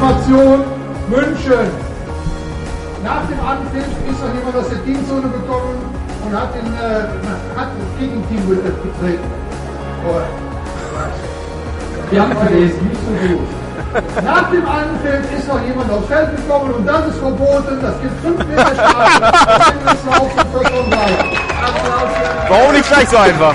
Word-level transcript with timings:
Situation 0.00 0.64
München. 1.08 1.68
Nach 3.04 3.20
dem 3.28 3.40
Anpfiff 3.40 3.84
ist 4.08 4.20
noch 4.24 4.32
jemand 4.32 4.56
aus 4.56 4.70
der 4.70 4.82
Teamzone 4.82 5.28
gekommen 5.28 5.76
und 6.24 6.32
hat, 6.32 6.54
den, 6.54 6.72
äh, 6.72 7.04
hat 7.54 7.68
das 7.68 7.98
Gegenteam 7.98 8.48
getreten. 8.48 9.20
Oh, 10.08 10.22
wir 12.10 12.22
haben 12.22 12.34
gelesen, 12.48 12.88
nicht 12.88 13.02
so 13.04 13.12
gut. 13.28 13.46
Nach 14.24 14.50
dem 14.50 14.66
Anpfiff 14.66 15.38
ist 15.38 15.46
noch 15.48 15.60
jemand 15.66 15.90
aufs 15.90 16.06
Feld 16.06 16.34
gekommen 16.34 16.72
und 16.72 16.86
das 16.86 17.06
ist 17.08 17.18
verboten. 17.18 17.78
Das 17.82 18.00
gibt 18.00 18.18
5 18.22 18.38
Meter 18.46 18.74
Strafe. 18.74 19.20
Warum 22.48 22.72
nicht 22.72 22.88
gleich 22.88 23.10
so 23.10 23.18
einfach? 23.18 23.54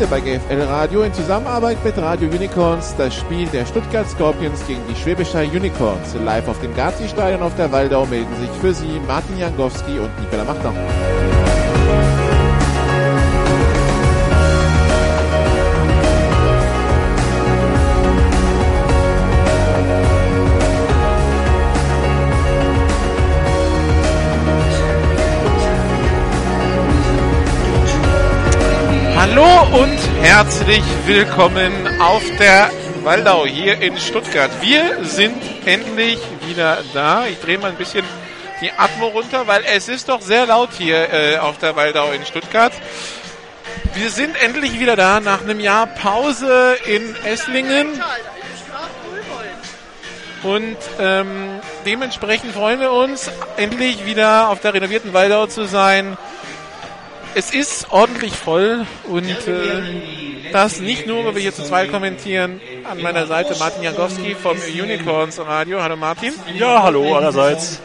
Heute 0.00 0.10
bei 0.12 0.20
GFL 0.20 0.62
Radio 0.62 1.02
in 1.02 1.12
Zusammenarbeit 1.12 1.84
mit 1.84 1.98
Radio 1.98 2.30
Unicorns 2.30 2.96
das 2.96 3.14
Spiel 3.14 3.46
der 3.48 3.66
Stuttgart 3.66 4.08
Scorpions 4.08 4.66
gegen 4.66 4.80
die 4.88 4.96
Schwäbischer 4.96 5.42
Unicorns. 5.42 6.14
Live 6.24 6.48
auf 6.48 6.58
dem 6.62 6.74
Gazi-Stadion 6.74 7.42
auf 7.42 7.54
der 7.56 7.70
Waldau 7.70 8.06
melden 8.06 8.34
sich 8.36 8.48
für 8.62 8.72
Sie 8.72 8.98
Martin 9.06 9.36
Jankowski 9.36 9.98
und 9.98 10.10
Nicola 10.18 10.44
Machtau. 10.44 10.72
Hallo 29.20 29.82
und 29.82 29.98
herzlich 30.22 30.82
willkommen 31.04 32.00
auf 32.00 32.22
der 32.38 32.70
Waldau 33.02 33.44
hier 33.44 33.78
in 33.82 33.98
Stuttgart. 33.98 34.50
Wir 34.62 35.04
sind 35.04 35.36
endlich 35.66 36.18
wieder 36.46 36.78
da. 36.94 37.26
Ich 37.26 37.38
drehe 37.38 37.58
mal 37.58 37.70
ein 37.70 37.76
bisschen 37.76 38.06
die 38.62 38.72
Atmo 38.72 39.08
runter, 39.08 39.46
weil 39.46 39.62
es 39.66 39.88
ist 39.88 40.08
doch 40.08 40.22
sehr 40.22 40.46
laut 40.46 40.70
hier 40.72 41.12
äh, 41.12 41.36
auf 41.36 41.58
der 41.58 41.76
Waldau 41.76 42.12
in 42.12 42.24
Stuttgart. 42.24 42.72
Wir 43.92 44.08
sind 44.08 44.42
endlich 44.42 44.80
wieder 44.80 44.96
da 44.96 45.20
nach 45.20 45.42
einem 45.42 45.60
Jahr 45.60 45.86
Pause 45.86 46.78
in 46.86 47.14
Esslingen. 47.26 48.02
Und 50.42 50.78
ähm, 50.98 51.60
dementsprechend 51.84 52.54
freuen 52.54 52.80
wir 52.80 52.92
uns, 52.92 53.30
endlich 53.58 54.06
wieder 54.06 54.48
auf 54.48 54.60
der 54.60 54.72
renovierten 54.72 55.12
Waldau 55.12 55.46
zu 55.46 55.66
sein. 55.66 56.16
Es 57.34 57.52
ist 57.52 57.90
ordentlich 57.90 58.34
voll 58.34 58.86
und 59.04 59.28
äh, 59.28 60.50
das 60.52 60.80
nicht 60.80 61.06
nur, 61.06 61.24
weil 61.24 61.34
wir 61.36 61.42
hier 61.42 61.54
zu 61.54 61.62
zweit 61.62 61.90
kommentieren. 61.90 62.60
An 62.90 63.00
meiner 63.00 63.26
Seite 63.26 63.56
Martin 63.58 63.84
Jankowski 63.84 64.34
vom 64.34 64.56
Unicorns 64.58 65.38
Radio. 65.38 65.80
Hallo 65.80 65.96
Martin. 65.96 66.34
Ja, 66.54 66.82
hallo 66.82 67.14
allerseits. 67.14 67.80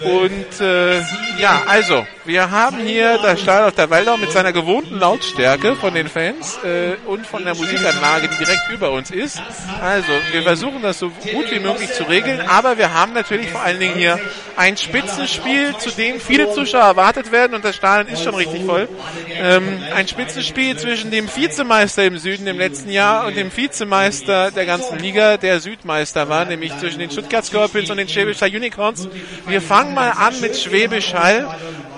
Und 0.00 0.60
äh, 0.60 1.00
ja, 1.40 1.62
also, 1.66 2.06
wir 2.24 2.50
haben 2.50 2.78
hier 2.78 3.18
das 3.18 3.40
Stadion 3.40 3.68
auf 3.68 3.74
der 3.74 3.90
Waldau 3.90 4.16
mit 4.16 4.30
seiner 4.30 4.52
gewohnten 4.52 4.98
Lautstärke 4.98 5.74
von 5.74 5.92
den 5.92 6.08
Fans 6.08 6.58
äh, 6.64 6.94
und 7.06 7.26
von 7.26 7.44
der 7.44 7.54
Musikanlage, 7.56 8.28
die 8.28 8.44
direkt 8.44 8.70
über 8.72 8.92
uns 8.92 9.10
ist. 9.10 9.42
Also, 9.82 10.12
wir 10.30 10.42
versuchen 10.42 10.82
das 10.82 11.00
so 11.00 11.08
gut 11.08 11.50
wie 11.50 11.58
möglich 11.58 11.92
zu 11.92 12.04
regeln, 12.04 12.40
aber 12.40 12.78
wir 12.78 12.94
haben 12.94 13.12
natürlich 13.12 13.48
vor 13.50 13.62
allen 13.62 13.80
Dingen 13.80 13.96
hier 13.96 14.20
ein 14.56 14.76
Spitzenspiel, 14.76 15.76
zu 15.78 15.90
dem 15.90 16.20
viele 16.20 16.52
Zuschauer 16.52 16.82
erwartet 16.82 17.32
werden 17.32 17.54
und 17.54 17.64
das 17.64 17.76
Stadion 17.76 18.12
ist 18.12 18.22
schon 18.22 18.34
richtig 18.34 18.64
voll. 18.64 18.88
Ähm, 19.30 19.80
ein 19.94 20.06
Spitzenspiel 20.06 20.76
zwischen 20.76 21.10
dem 21.10 21.28
Vizemeister 21.34 22.04
im 22.04 22.18
Süden 22.18 22.46
im 22.46 22.58
letzten 22.58 22.90
Jahr 22.90 23.26
und 23.26 23.36
dem 23.36 23.56
Vizemeister 23.56 24.50
der 24.50 24.66
ganzen 24.66 24.98
Liga, 24.98 25.36
der 25.36 25.60
Südmeister 25.60 26.28
war, 26.28 26.44
nämlich 26.44 26.76
zwischen 26.78 26.98
den 26.98 27.10
Stuttgart 27.10 27.44
Scorpions 27.44 27.90
und 27.90 27.96
den 27.98 28.08
Schwäbischer 28.08 28.46
Unicorns. 28.46 29.08
Wir 29.46 29.62
fangen 29.62 29.87
mal 29.94 30.10
an 30.10 30.40
mit 30.40 30.56
Schwäbisch 30.56 31.14
Hall, 31.14 31.48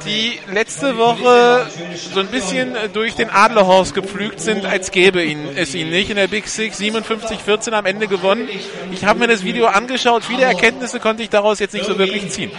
die 0.05 0.39
letzte 0.53 0.97
Woche 0.97 1.67
so 2.13 2.21
ein 2.21 2.29
bisschen 2.29 2.77
durch 2.93 3.15
den 3.15 3.31
Adlerhorst 3.31 3.95
gepflügt 3.95 4.41
sind, 4.41 4.65
als 4.65 4.91
gäbe 4.91 5.23
es 5.57 5.75
ihnen 5.75 5.91
nicht. 5.91 6.11
In 6.11 6.17
der 6.17 6.29
Big 6.29 6.49
Six 6.49 6.81
57-14 6.81 7.73
am 7.73 7.87
Ende 7.87 8.09
gewonnen. 8.09 8.49
Ich 8.93 9.05
habe 9.05 9.19
mir 9.19 9.27
das 9.29 9.45
Video 9.45 9.67
angeschaut, 9.67 10.25
viele 10.25 10.43
Erkenntnisse 10.43 11.01
konnte 11.01 11.23
ich 11.23 11.31
daraus 11.31 11.59
jetzt 11.59 11.75
nicht 11.75 11.87
so 11.87 11.99
wirklich 11.99 12.31
ziehen. 12.31 12.51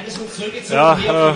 Ja, 0.69 0.93
äh, 0.93 1.33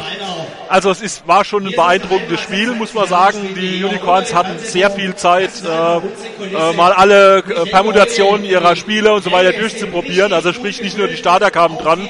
also 0.69 0.89
es 0.89 1.01
ist, 1.01 1.27
war 1.27 1.45
schon 1.45 1.67
ein 1.67 1.73
beeindruckendes 1.75 2.39
Spiel, 2.41 2.72
muss 2.72 2.93
man 2.93 3.07
sagen. 3.07 3.55
Die 3.55 3.83
Unicorns 3.83 4.33
hatten 4.33 4.57
sehr 4.59 4.89
viel 4.91 5.16
Zeit, 5.16 5.51
äh, 5.63 5.97
äh, 5.97 6.73
mal 6.75 6.91
alle 6.91 7.39
äh, 7.39 7.66
Permutationen 7.69 8.45
ihrer 8.45 8.75
Spiele 8.75 9.13
und 9.13 9.23
so 9.23 9.31
weiter 9.31 9.51
durchzuprobieren. 9.53 10.33
Also 10.33 10.53
sprich 10.53 10.81
nicht 10.81 10.97
nur 10.97 11.07
die 11.07 11.17
Starter 11.17 11.51
kamen 11.51 11.77
dran, 11.77 12.07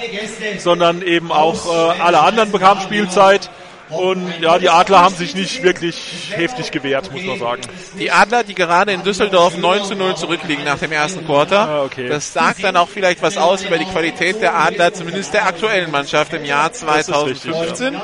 sondern 0.60 1.02
eben 1.02 1.32
auch 1.32 1.66
äh, 1.66 2.02
alle 2.02 2.20
anderen 2.20 2.52
bekamen 2.52 2.82
Spielzeit. 2.82 3.50
Und 3.90 4.42
ja, 4.42 4.58
die 4.58 4.70
Adler 4.70 5.02
haben 5.02 5.16
sich 5.16 5.36
nicht 5.36 5.62
wirklich 5.62 6.32
heftig 6.32 6.72
gewehrt, 6.72 7.12
muss 7.12 7.24
man 7.24 7.38
sagen. 7.38 7.62
Die 8.00 8.12
Adler, 8.12 8.44
die 8.44 8.56
gerade 8.56 8.92
in 8.92 9.04
Düsseldorf 9.04 9.58
9 9.58 9.84
zu 9.84 9.96
0 9.96 10.16
zurückliegen 10.16 10.66
nach 10.66 10.80
dem 10.80 10.92
ersten 10.92 11.26
Quarter. 11.26 11.60
Ah, 11.60 11.84
okay. 11.84 12.10
Das 12.10 12.34
sagt 12.34 12.64
dann 12.64 12.78
auch 12.78 12.90
vielleicht 12.90 13.22
was 13.22 13.38
aus 13.38 13.64
über 13.64 13.78
die 13.78 13.86
Qualität 13.86 14.42
der 14.42 14.56
Adler, 14.56 14.94
zumindest 14.94 15.34
der 15.34 15.46
aktuellen 15.46 15.92
Mannschaft 15.92 16.34
im 16.34 16.46
Jahr 16.46 16.74
2015. 16.74 17.96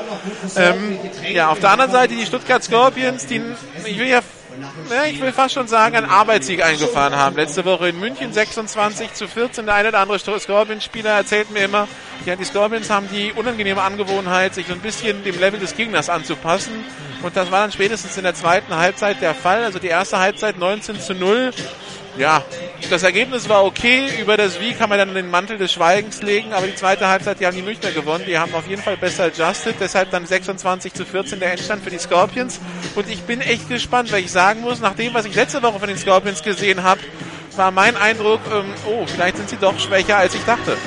Ähm, 0.55 0.99
ja, 1.33 1.49
auf 1.49 1.59
der 1.59 1.71
anderen 1.71 1.91
Seite 1.91 2.15
die 2.15 2.25
Stuttgart 2.25 2.63
Scorpions, 2.63 3.25
die, 3.25 3.41
ich 3.85 3.97
will 3.97 4.07
ja 4.07 4.21
ja, 4.89 5.03
ich 5.05 5.21
will 5.21 5.31
fast 5.31 5.53
schon 5.53 5.67
sagen, 5.67 5.95
einen 5.95 6.09
Arbeitssieg 6.09 6.63
eingefahren 6.63 7.15
haben. 7.15 7.35
Letzte 7.35 7.65
Woche 7.65 7.89
in 7.89 7.99
München 7.99 8.33
26 8.33 9.13
zu 9.13 9.27
14. 9.27 9.65
Der 9.65 9.75
eine 9.75 9.89
oder 9.89 9.99
andere 9.99 10.19
Scorpions-Spieler 10.19 11.11
erzählt 11.11 11.51
mir 11.51 11.65
immer, 11.65 11.87
ja, 12.25 12.35
die 12.35 12.43
Scorpions 12.43 12.89
haben 12.89 13.07
die 13.11 13.31
unangenehme 13.33 13.81
Angewohnheit, 13.81 14.53
sich 14.53 14.67
so 14.67 14.73
ein 14.73 14.79
bisschen 14.79 15.23
dem 15.23 15.39
Level 15.39 15.59
des 15.59 15.75
Gegners 15.75 16.09
anzupassen. 16.09 16.83
Und 17.21 17.35
das 17.35 17.51
war 17.51 17.61
dann 17.61 17.71
spätestens 17.71 18.17
in 18.17 18.23
der 18.23 18.33
zweiten 18.33 18.75
Halbzeit 18.75 19.21
der 19.21 19.35
Fall. 19.35 19.63
Also 19.63 19.79
die 19.79 19.87
erste 19.87 20.19
Halbzeit 20.19 20.57
19 20.57 20.99
zu 20.99 21.13
0. 21.13 21.51
Ja, 22.17 22.43
das 22.89 23.03
Ergebnis 23.03 23.47
war 23.47 23.63
okay. 23.63 24.09
Über 24.19 24.37
das 24.37 24.59
Wie 24.59 24.73
kann 24.73 24.89
man 24.89 24.97
dann 24.97 25.13
den 25.13 25.29
Mantel 25.29 25.57
des 25.57 25.71
Schweigens 25.71 26.21
legen. 26.21 26.53
Aber 26.53 26.67
die 26.67 26.75
zweite 26.75 27.07
Halbzeit, 27.07 27.39
die 27.39 27.45
haben 27.45 27.55
die 27.55 27.61
Münchner 27.61 27.91
gewonnen. 27.91 28.25
Die 28.27 28.37
haben 28.37 28.53
auf 28.53 28.67
jeden 28.67 28.81
Fall 28.81 28.97
besser 28.97 29.25
adjusted. 29.25 29.75
Deshalb 29.79 30.11
dann 30.11 30.25
26 30.25 30.93
zu 30.93 31.05
14 31.05 31.39
der 31.39 31.51
Endstand 31.51 31.83
für 31.83 31.89
die 31.89 31.99
Scorpions. 31.99 32.59
Und 32.95 33.09
ich 33.09 33.21
bin 33.23 33.41
echt 33.41 33.69
gespannt, 33.69 34.11
weil 34.11 34.23
ich 34.23 34.31
sagen 34.31 34.61
muss, 34.61 34.81
nach 34.81 34.95
dem, 34.95 35.13
was 35.13 35.25
ich 35.25 35.35
letzte 35.35 35.63
Woche 35.63 35.79
von 35.79 35.87
den 35.87 35.97
Scorpions 35.97 36.43
gesehen 36.43 36.83
habe, 36.83 37.01
war 37.55 37.71
mein 37.71 37.95
Eindruck, 37.95 38.39
ähm, 38.51 38.65
oh, 38.87 39.05
vielleicht 39.05 39.37
sind 39.37 39.49
sie 39.49 39.57
doch 39.57 39.77
schwächer, 39.79 40.17
als 40.17 40.33
ich 40.33 40.43
dachte. 40.43 40.77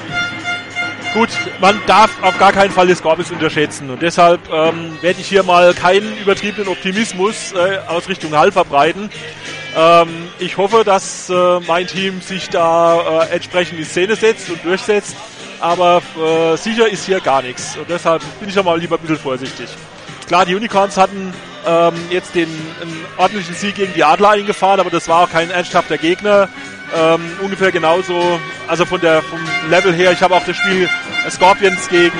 Gut, 1.14 1.30
man 1.60 1.80
darf 1.86 2.10
auf 2.22 2.36
gar 2.38 2.52
keinen 2.52 2.72
Fall 2.72 2.88
die 2.88 2.94
Scorpions 2.94 3.30
unterschätzen 3.30 3.88
und 3.88 4.02
deshalb 4.02 4.40
ähm, 4.52 4.98
werde 5.00 5.20
ich 5.20 5.28
hier 5.28 5.44
mal 5.44 5.72
keinen 5.72 6.18
übertriebenen 6.18 6.68
Optimismus 6.68 7.52
äh, 7.52 7.78
aus 7.86 8.08
Richtung 8.08 8.36
Hall 8.36 8.50
verbreiten. 8.50 9.10
Ähm, 9.76 10.08
ich 10.40 10.56
hoffe, 10.56 10.82
dass 10.84 11.30
äh, 11.30 11.60
mein 11.68 11.86
Team 11.86 12.20
sich 12.20 12.50
da 12.50 13.22
äh, 13.22 13.34
entsprechend 13.34 13.78
in 13.78 13.84
Szene 13.84 14.16
setzt 14.16 14.50
und 14.50 14.64
durchsetzt 14.64 15.16
aber 15.64 16.02
äh, 16.18 16.56
sicher 16.56 16.88
ist 16.88 17.06
hier 17.06 17.20
gar 17.20 17.40
nichts. 17.40 17.76
Und 17.76 17.88
deshalb 17.88 18.22
bin 18.38 18.50
ich 18.50 18.54
ja 18.54 18.62
mal 18.62 18.78
lieber 18.78 18.96
ein 18.96 19.00
bisschen 19.00 19.18
vorsichtig. 19.18 19.68
Klar, 20.26 20.44
die 20.44 20.54
Unicorns 20.54 20.96
hatten 20.98 21.32
ähm, 21.66 21.94
jetzt 22.10 22.34
den 22.34 22.48
einen 22.82 23.04
ordentlichen 23.16 23.54
Sieg 23.54 23.74
gegen 23.76 23.94
die 23.94 24.04
Adler 24.04 24.30
eingefahren, 24.30 24.80
aber 24.80 24.90
das 24.90 25.08
war 25.08 25.24
auch 25.24 25.30
kein 25.30 25.50
ernsthafter 25.50 25.96
Gegner. 25.96 26.48
Ähm, 26.94 27.20
ungefähr 27.40 27.72
genauso, 27.72 28.38
also 28.68 28.84
von 28.84 29.00
der 29.00 29.22
vom 29.22 29.40
Level 29.70 29.94
her. 29.94 30.12
Ich 30.12 30.22
habe 30.22 30.34
auch 30.34 30.44
das 30.44 30.56
Spiel 30.56 30.88
Scorpions 31.30 31.88
gegen 31.88 32.18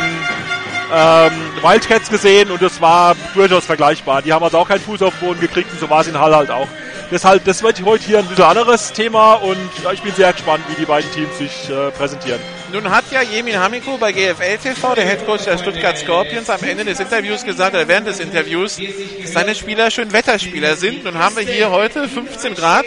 ähm, 0.92 1.32
Wildcats 1.62 2.08
gesehen 2.08 2.50
und 2.50 2.62
das 2.62 2.80
war 2.80 3.16
durchaus 3.34 3.64
vergleichbar. 3.64 4.22
Die 4.22 4.32
haben 4.32 4.44
also 4.44 4.58
auch 4.58 4.68
keinen 4.68 4.80
Fuß 4.80 5.02
auf 5.02 5.14
den 5.18 5.28
Boden 5.28 5.40
gekriegt 5.40 5.70
und 5.72 5.80
so 5.80 5.88
war 5.90 6.00
es 6.00 6.06
in 6.06 6.18
Hall 6.18 6.34
halt 6.34 6.50
auch. 6.50 6.68
Deshalb, 7.10 7.44
das 7.44 7.62
wird 7.62 7.82
heute 7.84 8.04
hier 8.04 8.18
ein 8.20 8.26
bisschen 8.26 8.44
anderes 8.44 8.92
Thema 8.92 9.34
und 9.34 9.70
ich 9.92 10.02
bin 10.02 10.14
sehr 10.14 10.32
gespannt, 10.32 10.64
wie 10.68 10.74
die 10.74 10.86
beiden 10.86 11.10
Teams 11.12 11.36
sich 11.38 11.68
äh, 11.68 11.90
präsentieren. 11.90 12.40
Nun 12.72 12.90
hat 12.90 13.04
ja 13.12 13.22
Jemin 13.22 13.56
Hamiko 13.58 13.98
bei 13.98 14.10
GFL 14.10 14.58
TV, 14.58 14.94
der 14.94 15.04
Headcoach 15.04 15.44
der 15.44 15.58
Stuttgart 15.58 15.96
Scorpions, 15.96 16.50
am 16.50 16.62
Ende 16.64 16.84
des 16.84 16.98
Interviews 16.98 17.44
gesagt, 17.44 17.74
oder 17.74 17.86
während 17.86 18.06
des 18.06 18.20
Interviews, 18.20 18.80
dass 19.22 19.32
seine 19.32 19.54
Spieler 19.54 19.90
schön 19.90 20.12
Wetterspieler 20.12 20.74
sind. 20.76 21.04
Nun 21.04 21.18
haben 21.18 21.36
wir 21.36 21.44
hier 21.44 21.70
heute 21.70 22.08
15 22.08 22.54
Grad 22.54 22.86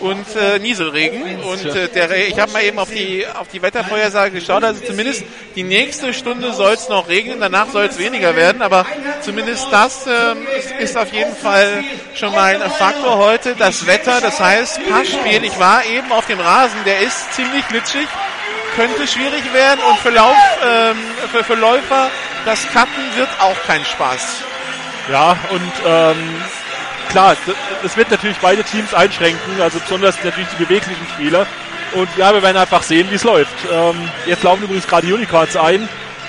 und 0.00 0.24
äh, 0.36 0.58
Nieselregen. 0.58 1.40
Und 1.40 1.64
äh, 1.64 1.88
der, 1.88 2.28
ich 2.28 2.38
habe 2.38 2.52
mal 2.52 2.62
eben 2.62 2.78
auf 2.78 2.90
die, 2.90 3.26
auf 3.26 3.48
die 3.48 3.60
Wettervorhersage 3.62 4.32
geschaut. 4.32 4.64
Also 4.64 4.80
zumindest 4.84 5.24
die 5.56 5.62
nächste 5.62 6.12
Stunde 6.14 6.52
soll 6.52 6.74
es 6.74 6.88
noch 6.88 7.08
regnen, 7.08 7.40
danach 7.40 7.70
soll 7.70 7.86
es 7.86 7.98
weniger 7.98 8.36
werden. 8.36 8.62
Aber 8.62 8.86
zumindest 9.20 9.66
das 9.70 10.06
ist, 10.06 10.72
ist 10.78 10.96
auf 10.96 11.12
jeden 11.12 11.34
Fall 11.34 11.84
schon 12.14 12.32
mal 12.32 12.60
ein 12.60 12.70
Faktor 12.70 13.18
heute. 13.18 13.54
Das 13.58 13.86
Wetter, 13.86 14.20
das 14.20 14.40
heißt 14.40 14.80
Passspiel. 14.88 15.44
Ich 15.44 15.58
war 15.58 15.84
eben 15.84 16.12
auf 16.12 16.26
dem 16.26 16.40
Rasen, 16.40 16.78
der 16.84 17.00
ist 17.00 17.34
ziemlich 17.34 17.66
glitschig 17.68 18.08
könnte 18.78 19.08
schwierig 19.08 19.52
werden 19.52 19.80
und 19.90 19.98
für, 19.98 20.10
Lauf, 20.10 20.36
ähm, 20.64 20.96
für, 21.32 21.42
für 21.42 21.56
Läufer, 21.56 22.10
das 22.44 22.64
Cutten 22.68 23.16
wird 23.16 23.28
auch 23.40 23.56
kein 23.66 23.84
Spaß. 23.84 24.44
Ja, 25.10 25.36
und 25.50 25.72
ähm, 25.84 26.16
klar, 27.08 27.36
es 27.84 27.96
wird 27.96 28.10
natürlich 28.10 28.38
beide 28.38 28.62
Teams 28.64 28.94
einschränken, 28.94 29.60
also 29.60 29.78
besonders 29.78 30.22
natürlich 30.22 30.48
die 30.58 30.64
beweglichen 30.64 31.06
Spieler. 31.14 31.46
Und 31.92 32.08
ja, 32.16 32.32
wir 32.34 32.42
werden 32.42 32.56
einfach 32.56 32.82
sehen, 32.82 33.08
wie 33.10 33.14
es 33.14 33.24
läuft. 33.24 33.54
Ähm, 33.70 33.96
jetzt 34.26 34.42
laufen 34.42 34.62
übrigens 34.64 34.86
gerade 34.86 35.06
die 35.06 35.12
Unicorns 35.12 35.56
ein. 35.56 35.88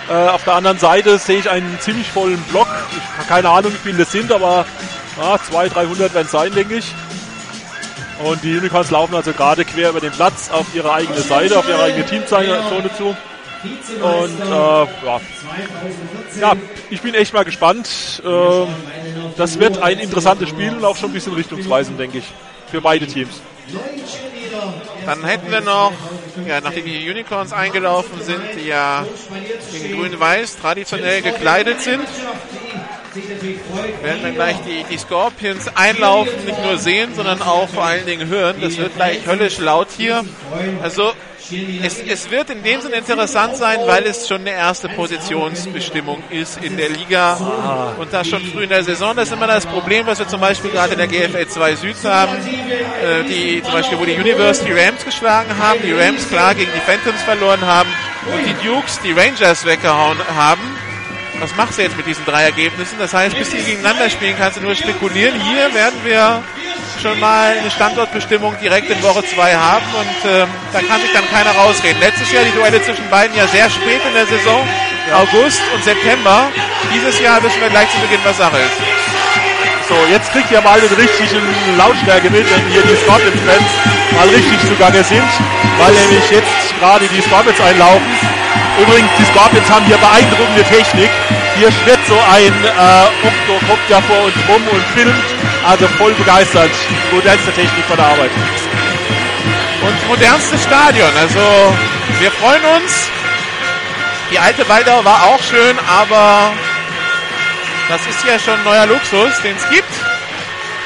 Äh, 0.09 0.13
auf 0.13 0.43
der 0.43 0.55
anderen 0.55 0.79
Seite 0.79 1.17
sehe 1.17 1.39
ich 1.39 1.49
einen 1.49 1.79
ziemlich 1.81 2.09
vollen 2.09 2.41
Block. 2.43 2.67
Ich 2.91 3.17
habe 3.17 3.27
keine 3.27 3.49
Ahnung, 3.49 3.73
wie 3.73 3.89
viele 3.89 3.99
das 3.99 4.11
sind, 4.11 4.31
aber 4.31 4.65
ja, 5.17 5.37
200, 5.49 5.75
300 5.75 6.13
werden 6.13 6.25
es 6.25 6.31
sein, 6.31 6.53
denke 6.53 6.75
ich. 6.75 6.93
Und 8.23 8.43
die 8.43 8.57
Unicorns 8.57 8.91
laufen 8.91 9.15
also 9.15 9.31
gerade 9.33 9.63
quer 9.65 9.89
über 9.89 10.01
den 10.01 10.11
Platz 10.11 10.49
auf 10.51 10.65
ihre 10.73 10.91
eigene 10.91 11.19
Seite, 11.19 11.57
auf 11.57 11.67
ihre 11.67 11.81
eigene 11.83 12.05
Teamzone 12.05 12.89
zu. 12.97 13.15
Und 13.63 14.39
äh, 14.39 14.49
ja. 14.49 15.21
ja, 16.39 16.53
ich 16.89 17.01
bin 17.01 17.13
echt 17.13 17.33
mal 17.33 17.43
gespannt. 17.43 18.21
Äh, 18.25 18.65
das 19.37 19.59
wird 19.59 19.81
ein 19.81 19.99
interessantes 19.99 20.49
Spiel 20.49 20.73
und 20.75 20.85
auch 20.85 20.95
schon 20.95 21.09
ein 21.09 21.13
bisschen 21.13 21.33
richtungsweisend, 21.33 21.99
denke 21.99 22.19
ich, 22.19 22.25
für 22.71 22.81
beide 22.81 23.07
Teams. 23.07 23.41
Dann 25.05 25.23
hätten 25.25 25.51
wir 25.51 25.61
noch, 25.61 25.91
ja, 26.47 26.61
nachdem 26.61 26.85
die 26.85 27.09
Unicorns 27.09 27.53
eingelaufen 27.53 28.21
sind, 28.21 28.41
die 28.55 28.67
ja 28.67 29.05
in 29.73 29.97
grün-weiß 29.97 30.57
traditionell 30.57 31.21
gekleidet 31.21 31.81
sind, 31.81 32.07
werden 34.01 34.23
wir 34.23 34.31
gleich 34.31 34.57
die, 34.67 34.83
die 34.89 34.97
Scorpions 34.97 35.67
einlaufen, 35.75 36.45
nicht 36.45 36.63
nur 36.63 36.77
sehen, 36.77 37.15
sondern 37.15 37.41
auch 37.41 37.67
vor 37.69 37.85
allen 37.85 38.05
Dingen 38.05 38.27
hören. 38.27 38.57
Das 38.61 38.77
wird 38.77 38.95
gleich 38.95 39.25
höllisch 39.25 39.57
laut 39.59 39.87
hier. 39.95 40.23
Also 40.81 41.11
es, 41.83 41.99
es 41.99 42.29
wird 42.29 42.49
in 42.49 42.63
dem 42.63 42.81
Sinne 42.81 42.97
interessant 42.97 43.55
sein, 43.55 43.79
weil 43.85 44.05
es 44.05 44.27
schon 44.27 44.41
eine 44.41 44.51
erste 44.51 44.89
Positionsbestimmung 44.89 46.21
ist 46.29 46.63
in 46.63 46.77
der 46.77 46.89
Liga 46.89 47.95
und 47.97 48.11
das 48.13 48.27
schon 48.27 48.43
früh 48.45 48.63
in 48.63 48.69
der 48.69 48.83
Saison. 48.83 49.15
Das 49.15 49.29
ist 49.29 49.33
immer 49.33 49.47
das 49.47 49.65
Problem, 49.65 50.05
was 50.05 50.19
wir 50.19 50.27
zum 50.27 50.41
Beispiel 50.41 50.71
gerade 50.71 50.93
in 50.93 50.99
der 50.99 51.07
GFL 51.07 51.47
2 51.47 51.75
Süd 51.75 51.95
haben, 52.03 52.35
äh, 52.35 53.23
die 53.23 53.63
zum 53.63 53.73
Beispiel, 53.73 53.99
wo 53.99 54.05
die 54.05 54.15
University 54.15 54.71
Rams 54.71 55.03
geschlagen 55.03 55.57
haben, 55.57 55.81
die 55.81 55.93
Rams 55.93 56.27
klar 56.29 56.53
gegen 56.55 56.71
die 56.73 56.81
Phantoms 56.81 57.21
verloren 57.23 57.61
haben 57.61 57.89
und 58.31 58.45
die 58.45 58.67
Dukes 58.67 58.99
die 59.03 59.11
Rangers 59.11 59.65
weggehauen 59.65 60.17
haben 60.35 60.61
was 61.39 61.55
machst 61.55 61.77
du 61.77 61.83
jetzt 61.83 61.95
mit 61.95 62.05
diesen 62.05 62.25
drei 62.25 62.43
Ergebnissen? 62.43 62.99
Das 62.99 63.13
heißt, 63.13 63.37
bis 63.37 63.49
die 63.49 63.57
gegeneinander 63.57 64.09
spielen, 64.09 64.35
kannst 64.37 64.57
du 64.57 64.61
nur 64.61 64.75
spekulieren. 64.75 65.39
Hier 65.39 65.73
werden 65.73 65.99
wir 66.03 66.43
schon 67.01 67.19
mal 67.19 67.57
eine 67.57 67.71
Standortbestimmung 67.71 68.55
direkt 68.61 68.89
in 68.89 69.01
Woche 69.01 69.23
2 69.23 69.55
haben 69.55 69.85
und 69.97 70.29
ähm, 70.29 70.47
da 70.73 70.81
kann 70.81 70.99
sich 71.01 71.11
dann 71.13 71.23
keiner 71.31 71.51
rausreden. 71.51 71.99
Letztes 71.99 72.31
Jahr 72.31 72.43
die 72.43 72.51
Duelle 72.51 72.81
zwischen 72.83 73.07
beiden 73.09 73.35
ja 73.37 73.47
sehr 73.47 73.69
spät 73.69 74.01
in 74.05 74.13
der 74.13 74.27
Saison, 74.27 74.67
August 75.13 75.61
und 75.73 75.83
September. 75.83 76.51
Dieses 76.93 77.19
Jahr 77.21 77.41
wissen 77.41 77.61
wir 77.61 77.69
gleich 77.69 77.89
zu 77.91 77.99
Beginn, 77.99 78.19
was 78.23 78.37
Sache 78.37 78.57
ist. 78.57 78.77
So, 79.87 79.95
jetzt 80.11 80.31
kriegt 80.31 80.51
ihr 80.51 80.61
mal 80.61 80.79
den 80.79 80.93
richtigen 80.93 81.77
Lautstärke 81.77 82.29
mit, 82.29 82.45
wenn 82.51 82.67
hier 82.67 82.83
die 82.83 82.95
Scorpions-Fans 83.03 83.71
mal 84.15 84.27
richtig 84.27 84.59
zugange 84.67 85.03
sind, 85.03 85.29
weil 85.79 85.93
nämlich 85.93 86.29
jetzt 86.29 86.79
gerade 86.79 87.07
die 87.07 87.21
Scorpions 87.21 87.59
einlaufen 87.61 88.05
Übrigens, 88.81 89.11
die 89.17 89.25
Scorpions 89.25 89.69
haben 89.69 89.85
hier 89.85 89.97
beeindruckende 89.97 90.63
Technik. 90.63 91.09
Hier 91.57 91.71
schwirrt 91.71 91.99
so 92.07 92.15
ein 92.15 92.53
äh, 92.63 93.27
Octocopter 93.27 94.01
vor 94.03 94.25
uns 94.25 94.35
rum 94.47 94.61
und 94.71 94.83
filmt. 94.95 95.25
Also 95.65 95.87
voll 95.97 96.13
begeistert. 96.13 96.71
Modernste 97.11 97.51
Technik 97.51 97.85
von 97.85 97.97
der 97.97 98.05
Arbeit. 98.05 98.31
Und 99.81 100.07
modernstes 100.07 100.63
Stadion. 100.63 101.09
Also 101.19 101.75
wir 102.19 102.31
freuen 102.31 102.63
uns. 102.77 103.09
Die 104.31 104.39
alte 104.39 104.67
Waldau 104.69 105.03
war 105.03 105.23
auch 105.23 105.41
schön, 105.41 105.77
aber 105.87 106.53
das 107.89 108.01
ist 108.07 108.23
ja 108.23 108.37
schon 108.37 108.63
neuer 108.63 108.85
Luxus, 108.85 109.41
den 109.41 109.55
es 109.57 109.67
gibt. 109.69 109.91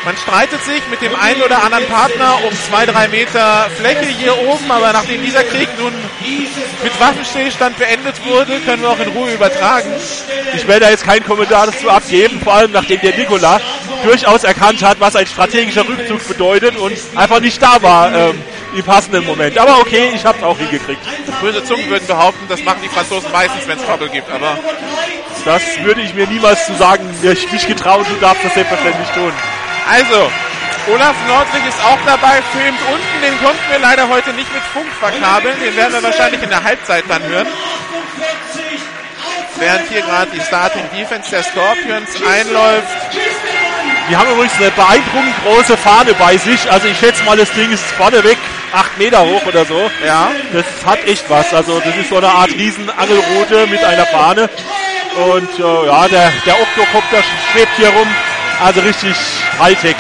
Man 0.06 0.18
streitet 0.18 0.62
sich 0.66 0.82
mit 0.90 1.02
dem 1.02 1.16
einen 1.16 1.42
oder 1.42 1.64
anderen 1.64 1.88
Partner 1.88 2.38
um 2.46 2.54
zwei, 2.54 2.86
drei 2.86 3.08
Meter 3.08 3.70
Fläche 3.80 4.06
hier 4.06 4.38
oben, 4.38 4.70
aber 4.70 4.92
nachdem 4.92 5.24
dieser 5.24 5.46
Krieg 5.46 5.70
nun 5.80 5.94
mit 6.84 7.00
Waffenstillstand 7.00 7.78
beendet 7.78 8.16
wurde, 8.26 8.60
können 8.60 8.82
wir 8.82 8.90
auch 8.90 9.00
in 9.00 9.08
Ruhe 9.10 9.32
übertragen. 9.34 9.90
Ich 10.56 10.68
werde 10.68 10.82
da 10.86 10.92
jetzt 10.92 11.06
keinen 11.06 11.24
Kommentar 11.26 11.68
dazu 11.68 11.90
abgeben, 11.90 12.42
vor 12.44 12.54
allem 12.54 12.72
nachdem 12.74 13.00
der 13.00 13.16
Nikola 13.16 13.62
durchaus 14.04 14.44
erkannt 14.44 14.84
hat, 14.84 15.00
was 15.00 15.16
ein 15.16 15.26
strategischer 15.26 15.88
Rückzug 15.88 16.28
bedeutet 16.28 16.76
und 16.76 16.98
einfach 17.16 17.40
nicht 17.40 17.62
da 17.62 17.82
war 17.82 18.14
ähm, 18.14 18.42
im 18.76 18.84
passenden 18.84 19.26
Moment. 19.26 19.58
Aber 19.58 19.80
okay, 19.80 20.12
ich 20.14 20.26
habe 20.26 20.38
es 20.38 20.44
auch 20.44 20.58
hingekriegt. 20.58 21.02
Böse 21.42 21.64
Zungen 21.64 21.90
würden 21.90 22.08
behaupten, 22.08 22.46
das 22.48 22.64
machen 22.64 22.80
die 22.84 22.90
Franzosen 22.90 23.32
meistens, 23.32 23.68
wenn 23.68 23.78
es 23.78 23.86
Trouble 23.86 24.10
gibt, 24.10 24.30
aber 24.30 24.58
das 25.46 25.62
würde 25.82 26.02
ich 26.02 26.14
mir 26.14 26.28
niemals 26.28 26.66
zu 26.66 26.74
sagen, 26.76 27.10
ich 27.22 27.52
mich 27.52 27.68
getraut, 27.68 28.06
du 28.10 28.16
darfst 28.16 28.46
das 28.46 28.54
selbstverständlich 28.54 29.10
tun. 29.10 29.34
Also, 29.90 30.32
Olaf 30.94 31.16
Nordwig 31.28 31.66
ist 31.68 31.80
auch 31.86 32.00
dabei, 32.06 32.42
filmt 32.52 32.80
unten. 32.92 33.22
Den 33.22 33.38
konnten 33.40 33.64
wir 33.70 33.80
leider 33.80 34.08
heute 34.08 34.34
nicht 34.34 34.54
mit 34.54 34.64
Funk 34.74 34.88
verkabeln. 35.00 35.56
Den 35.62 35.76
werden 35.76 35.94
wir 35.94 36.04
wahrscheinlich 36.04 36.42
in 36.42 36.50
der 36.50 36.64
Halbzeit 36.64 37.06
dann 37.08 37.24
hören. 37.24 37.48
Während 39.58 39.90
hier 39.90 40.02
gerade 40.02 40.32
die 40.32 40.42
Starting 40.42 40.84
Defense 40.96 41.30
der 41.30 41.44
Scorpions 41.44 42.10
einläuft. 42.26 42.88
Die 44.10 44.18
haben 44.18 44.30
übrigens 44.32 44.54
eine 44.56 44.72
beeindruckend 44.72 45.36
große 45.46 45.78
Fahne 45.78 46.14
bei 46.16 46.38
sich. 46.38 46.70
Also 46.70 46.88
ich 46.88 46.98
schätze 46.98 47.24
mal, 47.24 47.38
das 47.38 47.52
Ding 47.54 47.72
ist 47.72 47.84
vorneweg 47.92 48.38
acht 48.74 48.98
Meter 48.98 49.24
hoch 49.24 49.46
oder 49.46 49.66
so. 49.66 49.90
Ja. 50.06 50.32
Das 50.52 50.66
hat 50.86 51.06
echt 51.08 51.30
was. 51.30 51.54
Also 51.54 51.80
das 51.80 51.96
ist 51.96 52.10
so 52.10 52.18
eine 52.18 52.30
Art 52.30 52.52
Riesenangelroute 52.52 53.68
mit 53.68 53.84
einer 53.84 54.06
Fahne. 54.08 54.50
Und 55.16 55.60
äh, 55.60 55.86
ja, 55.86 56.08
der, 56.08 56.32
der 56.46 56.60
Octocopter 56.60 57.24
schwebt 57.52 57.76
hier 57.78 57.90
rum. 57.90 58.08
Also 58.60 58.82
richtig 58.82 59.16
Hightech. 59.60 59.96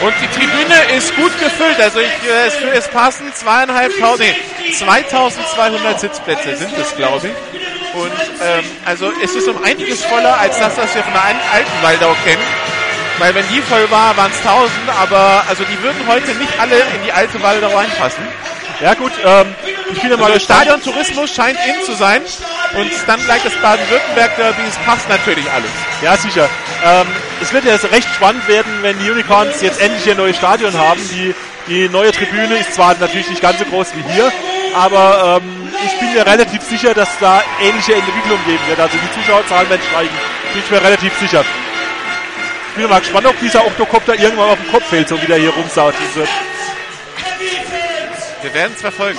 Und 0.00 0.14
die 0.22 0.28
Tribüne 0.28 0.96
ist 0.96 1.14
gut 1.16 1.32
gefüllt. 1.40 1.80
Also 1.80 1.98
ich, 1.98 2.06
äh, 2.06 2.46
es, 2.46 2.84
es 2.84 2.88
passen 2.88 3.32
zweieinhalbtausend, 3.34 4.34
nee, 4.60 4.72
2200 4.72 6.00
Sitzplätze 6.00 6.56
sind 6.56 6.76
es, 6.78 6.94
glaube 6.94 7.28
ich. 7.28 7.94
Und 7.94 8.12
ähm, 8.42 8.64
also 8.84 9.10
es 9.24 9.34
ist 9.34 9.48
um 9.48 9.62
einiges 9.64 10.04
voller 10.04 10.38
als 10.38 10.58
das, 10.58 10.76
was 10.76 10.94
wir 10.94 11.02
von 11.02 11.12
der 11.12 11.24
alten 11.24 11.82
Waldau 11.82 12.14
kennen. 12.24 12.42
Weil 13.18 13.34
wenn 13.34 13.48
die 13.48 13.60
voll 13.60 13.90
war, 13.90 14.16
waren 14.16 14.30
es 14.30 14.38
1000, 14.38 14.70
aber 15.00 15.44
also 15.48 15.64
die 15.64 15.82
würden 15.82 16.06
heute 16.06 16.34
nicht 16.34 16.58
alle 16.60 16.76
in 16.76 17.02
die 17.04 17.12
alte 17.12 17.42
Waldau 17.42 17.76
reinpassen. 17.76 18.24
Ja 18.80 18.94
gut, 18.94 19.10
ähm, 19.24 19.54
ich 19.90 20.00
bin 20.00 20.10
ja 20.10 20.16
mal 20.16 20.30
also 20.30 20.44
Stadiontourismus 20.44 21.34
scheint 21.34 21.58
in 21.66 21.84
zu 21.84 21.94
sein 21.94 22.22
und 22.74 22.90
dann 23.08 23.20
gleich 23.24 23.42
das 23.42 23.54
Baden-Württemberg-Derby, 23.54 24.62
es 24.68 24.76
passt 24.86 25.08
natürlich 25.08 25.50
alles. 25.50 25.70
Ja, 26.00 26.16
sicher. 26.16 26.48
Ähm, 26.84 27.06
es 27.42 27.52
wird 27.52 27.64
ja 27.64 27.74
recht 27.74 28.08
spannend 28.14 28.46
werden, 28.46 28.70
wenn 28.82 28.96
die 29.00 29.10
Unicorns 29.10 29.62
jetzt 29.62 29.80
endlich 29.80 30.08
ein 30.08 30.16
neues 30.16 30.36
Stadion 30.36 30.72
haben. 30.74 31.00
Die, 31.10 31.34
die 31.66 31.88
neue 31.88 32.12
Tribüne 32.12 32.56
ist 32.56 32.74
zwar 32.74 32.94
natürlich 33.00 33.28
nicht 33.28 33.42
ganz 33.42 33.58
so 33.58 33.64
groß 33.64 33.88
wie 33.96 34.12
hier, 34.12 34.30
aber 34.74 35.40
ähm, 35.42 35.68
ich 35.84 35.98
bin 35.98 36.12
mir 36.12 36.24
relativ 36.24 36.62
sicher, 36.62 36.94
dass 36.94 37.08
da 37.18 37.42
ähnliche 37.60 37.94
Entwicklungen 37.94 38.44
geben 38.44 38.62
wird. 38.68 38.78
Also 38.78 38.96
die 38.96 39.20
Zuschauerzahlen 39.20 39.68
werden 39.70 39.82
steigen. 39.90 40.14
Bin 40.52 40.62
ich 40.62 40.70
mir 40.70 40.82
relativ 40.82 41.18
sicher. 41.18 41.44
Ich 42.78 42.80
bin 42.84 42.90
mal 42.92 43.00
gespannt, 43.00 43.26
ob 43.26 43.40
dieser 43.40 43.66
Octocopter 43.66 44.14
irgendwann 44.14 44.50
auf 44.50 44.58
dem 44.62 44.70
Kopf 44.70 44.84
fällt, 44.84 45.08
so 45.08 45.20
wie 45.20 45.26
der 45.26 45.38
hier 45.38 45.50
rumsautet 45.50 46.14
wird. 46.14 46.28
Wir 48.40 48.54
werden 48.54 48.72
es 48.72 48.80
verfolgen. 48.80 49.18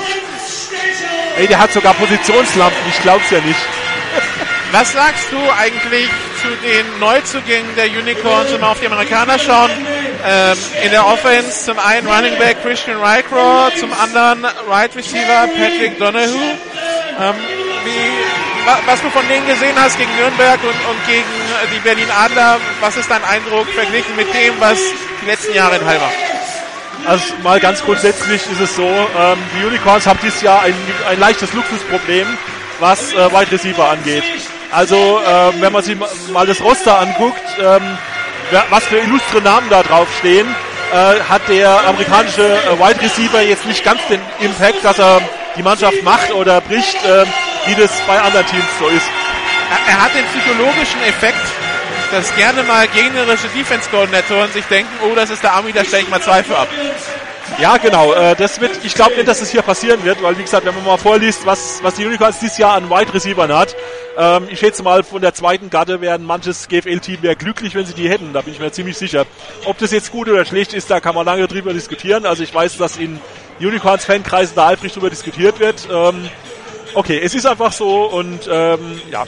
Ey, 1.37 1.45
der 1.45 1.59
hat 1.59 1.73
sogar 1.73 1.93
Positionslampen, 1.95 2.77
ich 2.89 3.01
glaub's 3.01 3.29
ja 3.29 3.41
nicht. 3.41 3.59
Was 4.71 4.93
sagst 4.93 5.29
du 5.31 5.37
eigentlich 5.61 6.07
zu 6.41 6.47
den 6.65 6.99
Neuzugängen 6.99 7.75
der 7.75 7.87
Unicorns, 7.87 8.49
wenn 8.53 8.61
wir 8.61 8.69
auf 8.69 8.79
die 8.79 8.85
Amerikaner 8.85 9.37
schauen? 9.37 9.71
Ähm, 10.25 10.57
in 10.85 10.91
der 10.91 11.05
Offense 11.05 11.65
zum 11.65 11.79
einen 11.79 12.07
Running 12.07 12.37
Back 12.37 12.63
Christian 12.63 12.95
Rycrow, 13.03 13.75
zum 13.75 13.91
anderen 13.91 14.45
Right 14.69 14.95
Receiver 14.95 15.49
Patrick 15.53 15.99
Donahue. 15.99 16.57
Ähm, 17.19 17.35
wie, 17.83 18.28
was 18.85 19.01
du 19.01 19.09
von 19.09 19.27
denen 19.27 19.45
gesehen 19.47 19.75
hast 19.79 19.97
gegen 19.97 20.13
Nürnberg 20.15 20.59
und, 20.63 20.69
und 20.69 21.05
gegen 21.07 21.25
die 21.73 21.79
Berlin 21.79 22.07
Adler, 22.11 22.57
was 22.81 22.97
ist 22.97 23.09
dein 23.09 23.23
Eindruck 23.23 23.67
verglichen 23.69 24.15
mit 24.15 24.33
dem, 24.33 24.53
was 24.59 24.79
die 25.21 25.25
letzten 25.25 25.53
Jahre 25.53 25.77
in 25.77 25.85
Hall 25.85 25.99
war? 25.99 26.11
Also 27.05 27.33
mal 27.43 27.59
ganz 27.59 27.81
grundsätzlich 27.83 28.41
ist 28.51 28.59
es 28.59 28.75
so, 28.75 28.83
ähm, 28.83 29.37
die 29.57 29.65
Unicorns 29.65 30.05
haben 30.05 30.19
dieses 30.21 30.41
Jahr 30.41 30.61
ein, 30.63 30.75
ein 31.09 31.19
leichtes 31.19 31.53
Luxusproblem, 31.53 32.27
was 32.79 33.13
äh, 33.13 33.31
Wide 33.31 33.51
Receiver 33.51 33.89
angeht. 33.89 34.23
Also 34.71 35.21
ähm, 35.25 35.53
wenn 35.59 35.73
man 35.73 35.83
sich 35.83 35.97
mal 36.31 36.45
das 36.45 36.61
Roster 36.61 36.99
anguckt, 36.99 37.41
ähm, 37.59 37.97
was 38.69 38.83
für 38.85 38.97
illustre 38.97 39.41
Namen 39.41 39.69
da 39.69 39.83
drauf 39.83 40.07
stehen, 40.19 40.47
äh, 40.91 41.19
hat 41.29 41.47
der 41.47 41.87
amerikanische 41.87 42.43
äh, 42.43 42.79
Wide 42.79 43.01
Receiver 43.01 43.41
jetzt 43.41 43.65
nicht 43.65 43.83
ganz 43.83 43.99
den 44.09 44.19
Impact, 44.39 44.83
dass 44.83 44.99
er 44.99 45.21
die 45.55 45.63
Mannschaft 45.63 46.03
macht 46.03 46.31
oder 46.33 46.61
bricht, 46.61 46.95
äh, 47.05 47.25
wie 47.65 47.75
das 47.75 48.01
bei 48.07 48.19
anderen 48.19 48.45
Teams 48.47 48.65
so 48.79 48.87
ist. 48.87 49.05
Er, 49.69 49.93
er 49.93 50.01
hat 50.03 50.11
den 50.15 50.25
psychologischen 50.25 51.01
Effekt, 51.03 51.45
dass 52.11 52.35
gerne 52.35 52.63
mal 52.63 52.87
gegnerische 52.87 53.47
Defense-Koordinatoren 53.49 54.51
sich 54.51 54.65
denken, 54.65 54.91
oh, 55.03 55.15
das 55.15 55.29
ist 55.29 55.43
der 55.43 55.53
Army, 55.53 55.71
da 55.71 55.83
stelle 55.83 56.03
ich 56.03 56.09
mal 56.09 56.21
zwei 56.21 56.43
für 56.43 56.57
ab. 56.57 56.67
Ja, 57.57 57.77
genau. 57.77 58.13
Äh, 58.13 58.35
das 58.35 58.61
wird, 58.61 58.71
ich 58.83 58.93
glaube 58.93 59.15
nicht, 59.15 59.27
dass 59.27 59.39
das 59.39 59.49
hier 59.49 59.61
passieren 59.61 60.03
wird, 60.05 60.21
weil 60.23 60.37
wie 60.37 60.43
gesagt, 60.43 60.65
wenn 60.65 60.75
man 60.75 60.85
mal 60.85 60.97
vorliest, 60.97 61.45
was, 61.45 61.79
was 61.83 61.95
die 61.95 62.05
Unicorns 62.05 62.39
dieses 62.39 62.57
Jahr 62.57 62.75
an 62.75 62.89
Wide 62.89 63.13
Receivern 63.13 63.51
hat, 63.51 63.75
ähm, 64.17 64.47
ich 64.49 64.59
schätze 64.59 64.81
mal, 64.81 65.03
von 65.03 65.21
der 65.21 65.33
zweiten 65.33 65.69
Garde 65.69 65.99
wären 65.99 66.23
manches 66.23 66.67
GFL-Team 66.67 67.21
wäre 67.21 67.35
glücklich, 67.35 67.75
wenn 67.75 67.85
sie 67.85 67.93
die 67.93 68.09
hätten. 68.09 68.33
Da 68.33 68.41
bin 68.41 68.53
ich 68.53 68.59
mir 68.59 68.71
ziemlich 68.71 68.97
sicher. 68.97 69.25
Ob 69.65 69.77
das 69.77 69.91
jetzt 69.91 70.11
gut 70.11 70.29
oder 70.29 70.45
schlecht 70.45 70.73
ist, 70.73 70.89
da 70.89 70.99
kann 70.99 71.15
man 71.15 71.25
lange 71.25 71.47
drüber 71.47 71.73
diskutieren. 71.73 72.25
Also 72.25 72.43
ich 72.43 72.53
weiß, 72.53 72.77
dass 72.77 72.97
in 72.97 73.19
Unicorns-Fankreisen 73.59 74.55
da 74.55 74.67
eifrig 74.67 74.93
drüber 74.93 75.09
diskutiert 75.09 75.59
wird. 75.59 75.87
Ähm, 75.91 76.29
okay, 76.93 77.19
es 77.23 77.33
ist 77.35 77.45
einfach 77.45 77.71
so 77.71 78.05
und 78.05 78.49
ähm, 78.51 79.01
ja, 79.11 79.25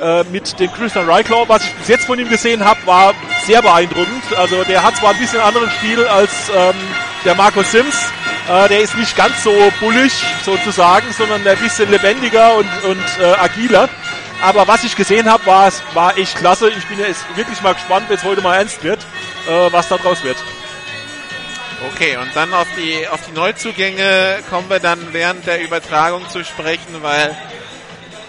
äh, 0.00 0.24
mit 0.24 0.58
dem 0.58 0.72
Christian 0.72 1.08
Ryclaw, 1.08 1.48
was 1.48 1.64
ich 1.64 1.74
bis 1.74 1.88
jetzt 1.88 2.04
von 2.06 2.18
ihm 2.18 2.28
gesehen 2.28 2.64
habe, 2.64 2.78
war 2.86 3.14
sehr 3.44 3.62
beeindruckend. 3.62 4.22
Also 4.36 4.64
der 4.64 4.82
hat 4.82 4.96
zwar 4.96 5.10
ein 5.10 5.18
bisschen 5.18 5.40
anderen 5.40 5.70
Spiel 5.70 6.06
als 6.06 6.30
ähm, 6.56 6.74
der 7.24 7.34
Markus 7.34 7.70
Sims. 7.70 7.96
Äh, 8.48 8.68
der 8.68 8.80
ist 8.80 8.96
nicht 8.96 9.16
ganz 9.16 9.42
so 9.44 9.52
bullig 9.80 10.12
sozusagen, 10.44 11.06
sondern 11.12 11.46
ein 11.46 11.58
bisschen 11.58 11.90
lebendiger 11.90 12.56
und, 12.56 12.68
und 12.84 13.04
äh, 13.20 13.24
agiler. 13.38 13.88
Aber 14.42 14.66
was 14.66 14.84
ich 14.84 14.96
gesehen 14.96 15.30
habe, 15.30 15.44
war, 15.46 15.70
war 15.92 16.16
echt 16.16 16.36
klasse. 16.36 16.70
Ich 16.70 16.86
bin 16.86 16.98
jetzt 16.98 17.24
wirklich 17.36 17.60
mal 17.60 17.74
gespannt, 17.74 18.06
wenn 18.08 18.16
es 18.16 18.24
heute 18.24 18.40
mal 18.40 18.56
ernst 18.56 18.82
wird, 18.82 19.00
äh, 19.46 19.70
was 19.70 19.88
da 19.88 19.98
draus 19.98 20.24
wird. 20.24 20.36
Okay, 21.88 22.18
und 22.18 22.36
dann 22.36 22.52
auf 22.52 22.68
die, 22.76 23.08
auf 23.08 23.20
die 23.26 23.32
Neuzugänge 23.32 24.40
kommen 24.50 24.68
wir 24.68 24.80
dann 24.80 25.12
während 25.12 25.46
der 25.46 25.62
Übertragung 25.62 26.28
zu 26.28 26.44
sprechen, 26.44 27.00
weil 27.00 27.34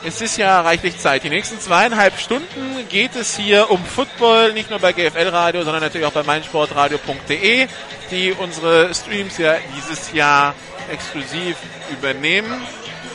es 0.05 0.21
ist 0.21 0.37
ja 0.37 0.61
reichlich 0.61 0.97
Zeit. 0.97 1.25
Die 1.25 1.29
nächsten 1.29 1.59
zweieinhalb 1.59 2.17
Stunden 2.17 2.87
geht 2.87 3.15
es 3.15 3.35
hier 3.35 3.69
um 3.69 3.83
Football, 3.83 4.53
nicht 4.53 4.69
nur 4.69 4.79
bei 4.79 4.93
GFL 4.93 5.27
Radio, 5.27 5.63
sondern 5.63 5.83
natürlich 5.83 6.07
auch 6.07 6.13
bei 6.13 6.23
meinsportradio.de, 6.23 7.67
die 8.09 8.31
unsere 8.31 8.93
Streams 8.95 9.37
ja 9.37 9.57
dieses 9.75 10.13
Jahr 10.13 10.55
exklusiv 10.89 11.57
übernehmen. 11.91 12.61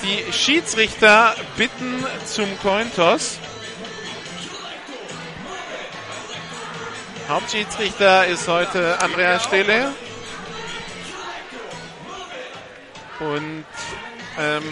Die 0.03 0.33
Schiedsrichter 0.33 1.35
bitten 1.57 2.05
zum 2.27 2.47
Cointos. 2.61 3.39
Hauptschiedsrichter 7.27 8.27
ist 8.27 8.47
heute 8.47 9.01
Andreas 9.01 9.43
Stelle. 9.45 9.93
Und 13.21 13.65
ähm, 14.39 14.63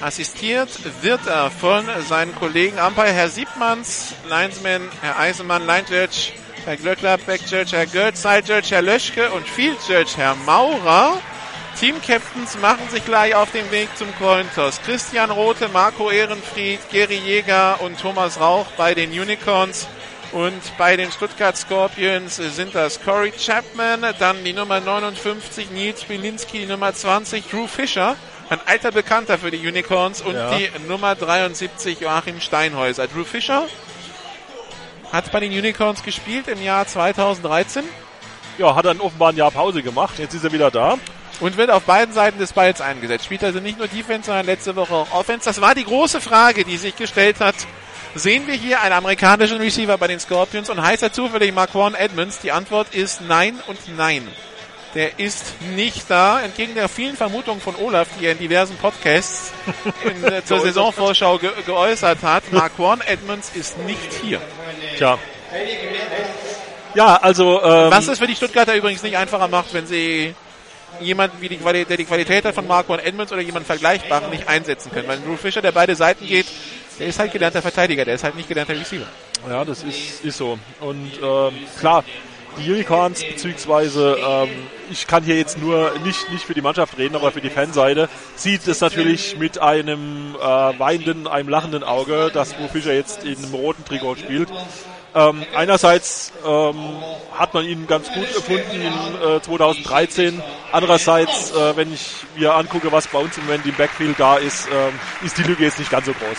Assistiert 0.00 0.70
wird 1.02 1.26
er 1.26 1.50
von 1.50 1.84
seinen 2.08 2.32
Kollegen 2.36 2.78
Umpire 2.78 3.12
Herr 3.12 3.28
Siebmanns, 3.28 4.14
Linesman 4.28 4.88
Herr 5.00 5.18
Eisenmann, 5.18 5.66
Line 5.66 5.84
Judge 5.88 6.32
Herr 6.64 6.76
Glöckler, 6.76 7.18
Back 7.18 7.40
Judge 7.50 7.76
Herr 7.76 7.86
Götz, 7.86 8.22
Side 8.22 8.44
Judge 8.46 8.68
Herr 8.70 8.82
Löschke 8.82 9.30
und 9.30 9.48
Field 9.48 9.78
Judge 9.88 10.12
Herr 10.16 10.36
Maurer. 10.46 11.18
Team 11.80 11.96
Captains 12.00 12.56
machen 12.58 12.88
sich 12.90 13.04
gleich 13.04 13.34
auf 13.34 13.50
den 13.50 13.68
Weg 13.72 13.88
zum 13.96 14.08
Cointos. 14.18 14.80
Christian 14.82 15.30
Rote, 15.30 15.68
Marco 15.68 16.10
Ehrenfried, 16.10 16.80
Gary 16.90 17.18
Jäger 17.18 17.80
und 17.80 18.00
Thomas 18.00 18.38
Rauch 18.38 18.66
bei 18.76 18.94
den 18.94 19.10
Unicorns. 19.10 19.88
Und 20.32 20.60
bei 20.76 20.96
den 20.96 21.10
Stuttgart 21.10 21.56
Scorpions 21.56 22.36
sind 22.36 22.74
das 22.74 23.02
Corey 23.02 23.32
Chapman, 23.32 24.14
dann 24.18 24.44
die 24.44 24.52
Nummer 24.52 24.80
59 24.80 25.70
Nils 25.70 26.04
Bilinski, 26.04 26.60
die 26.60 26.66
Nummer 26.66 26.92
20 26.92 27.48
Drew 27.48 27.66
Fischer 27.66 28.16
ein 28.50 28.60
alter 28.66 28.90
Bekannter 28.92 29.38
für 29.38 29.50
die 29.50 29.66
Unicorns 29.66 30.22
und 30.22 30.34
ja. 30.34 30.56
die 30.56 30.70
Nummer 30.86 31.14
73 31.14 32.00
Joachim 32.00 32.40
Steinhäuser. 32.40 33.06
Drew 33.06 33.24
Fischer 33.24 33.66
hat 35.12 35.30
bei 35.32 35.40
den 35.40 35.52
Unicorns 35.52 36.02
gespielt 36.02 36.48
im 36.48 36.62
Jahr 36.62 36.86
2013. 36.86 37.84
Ja, 38.58 38.74
hat 38.74 38.86
dann 38.86 39.00
offenbar 39.00 39.32
ein 39.32 39.36
Jahr 39.36 39.50
Pause 39.50 39.82
gemacht. 39.82 40.18
Jetzt 40.18 40.34
ist 40.34 40.44
er 40.44 40.52
wieder 40.52 40.70
da. 40.70 40.96
Und 41.40 41.56
wird 41.56 41.70
auf 41.70 41.84
beiden 41.84 42.12
Seiten 42.12 42.38
des 42.38 42.52
Balls 42.52 42.80
eingesetzt. 42.80 43.26
Spielt 43.26 43.44
also 43.44 43.60
nicht 43.60 43.78
nur 43.78 43.86
Defense, 43.86 44.26
sondern 44.26 44.46
letzte 44.46 44.74
Woche 44.74 44.94
auch 44.94 45.12
Offense. 45.12 45.44
Das 45.44 45.60
war 45.60 45.74
die 45.74 45.84
große 45.84 46.20
Frage, 46.20 46.64
die 46.64 46.76
sich 46.76 46.96
gestellt 46.96 47.40
hat. 47.40 47.54
Sehen 48.14 48.46
wir 48.46 48.54
hier 48.54 48.80
einen 48.80 48.94
amerikanischen 48.94 49.58
Receiver 49.58 49.96
bei 49.98 50.08
den 50.08 50.18
Scorpions 50.18 50.70
und 50.70 50.82
heißt 50.82 51.02
er 51.02 51.12
zufällig 51.12 51.54
Marquand 51.54 51.98
Edmonds? 51.98 52.40
Die 52.40 52.52
Antwort 52.52 52.94
ist 52.94 53.20
nein 53.20 53.58
und 53.66 53.78
nein 53.96 54.26
der 54.94 55.18
ist 55.18 55.54
nicht 55.76 56.10
da. 56.10 56.40
Entgegen 56.40 56.74
der 56.74 56.88
vielen 56.88 57.16
Vermutungen 57.16 57.60
von 57.60 57.76
Olaf, 57.76 58.08
die 58.18 58.26
er 58.26 58.32
in 58.32 58.38
diversen 58.38 58.76
Podcasts 58.76 59.52
in, 60.04 60.24
äh, 60.24 60.42
zur 60.44 60.60
Saisonvorschau 60.60 61.38
ge 61.38 61.50
geäußert 61.66 62.22
hat, 62.22 62.52
Marquand 62.52 63.06
Edmonds 63.08 63.52
ist 63.54 63.78
nicht 63.78 64.12
hier. 64.22 64.40
Tja. 64.96 65.18
Ja, 66.94 67.16
also. 67.16 67.62
Ähm, 67.62 67.90
Was 67.90 68.08
es 68.08 68.18
für 68.18 68.26
die 68.26 68.34
Stuttgarter 68.36 68.74
übrigens 68.74 69.02
nicht 69.02 69.16
einfacher 69.16 69.48
macht, 69.48 69.72
wenn 69.72 69.86
sie 69.86 70.34
jemanden, 71.00 71.40
wie 71.40 71.48
die 71.48 71.58
Qualität, 71.58 71.90
der 71.90 71.96
die 71.98 72.04
Qualität 72.04 72.44
hat 72.44 72.54
von 72.54 72.66
Marquand 72.66 73.04
Edmonds 73.04 73.32
oder 73.32 73.42
jemanden 73.42 73.66
Vergleichbaren 73.66 74.30
nicht 74.30 74.48
einsetzen 74.48 74.90
können. 74.90 75.06
Weil 75.06 75.20
Drew 75.20 75.36
Fischer, 75.36 75.62
der 75.62 75.72
beide 75.72 75.94
Seiten 75.94 76.26
geht, 76.26 76.46
der 76.98 77.06
ist 77.06 77.18
halt 77.18 77.32
gelernter 77.32 77.62
Verteidiger, 77.62 78.04
der 78.04 78.14
ist 78.14 78.24
halt 78.24 78.36
nicht 78.36 78.48
gelernter 78.48 78.74
Receiver. 78.74 79.06
Ja, 79.48 79.64
das 79.64 79.82
ist, 79.82 80.24
ist 80.24 80.38
so. 80.38 80.58
Und 80.80 81.12
ähm, 81.22 81.52
klar, 81.78 82.04
die 82.58 82.70
Unicorns, 82.70 83.22
beziehungsweise 83.24 84.18
ähm, 84.20 84.48
ich 84.90 85.06
kann 85.06 85.22
hier 85.22 85.36
jetzt 85.36 85.58
nur 85.58 85.92
nicht, 86.04 86.30
nicht 86.30 86.44
für 86.44 86.54
die 86.54 86.60
Mannschaft 86.60 86.98
reden, 86.98 87.14
aber 87.14 87.30
für 87.30 87.40
die 87.40 87.50
Fanseite, 87.50 88.08
sieht 88.34 88.66
es 88.66 88.80
natürlich 88.80 89.38
mit 89.38 89.58
einem 89.58 90.34
äh, 90.34 90.40
weinenden, 90.40 91.26
einem 91.26 91.48
lachenden 91.48 91.84
Auge, 91.84 92.30
dass 92.32 92.54
Bo 92.54 92.68
Fischer 92.68 92.94
jetzt 92.94 93.24
in 93.24 93.36
einem 93.36 93.54
roten 93.54 93.84
Trikot 93.84 94.16
spielt. 94.16 94.48
Ähm, 95.14 95.44
einerseits 95.54 96.32
ähm, 96.46 96.76
hat 97.32 97.54
man 97.54 97.64
ihn 97.64 97.86
ganz 97.86 98.12
gut 98.12 98.32
gefunden 98.34 98.72
in 98.72 99.36
äh, 99.36 99.40
2013. 99.40 100.42
Andererseits, 100.70 101.52
äh, 101.52 101.76
wenn 101.76 101.92
ich 101.92 102.10
mir 102.36 102.54
angucke, 102.54 102.92
was 102.92 103.08
bei 103.08 103.18
uns 103.18 103.38
im 103.38 103.46
Moment 103.46 103.64
im 103.66 103.74
Backfield 103.74 104.18
da 104.18 104.36
ist, 104.36 104.68
äh, 104.68 105.24
ist 105.24 105.38
die 105.38 105.44
Lücke 105.44 105.64
jetzt 105.64 105.78
nicht 105.78 105.90
ganz 105.90 106.06
so 106.06 106.12
groß. 106.12 106.38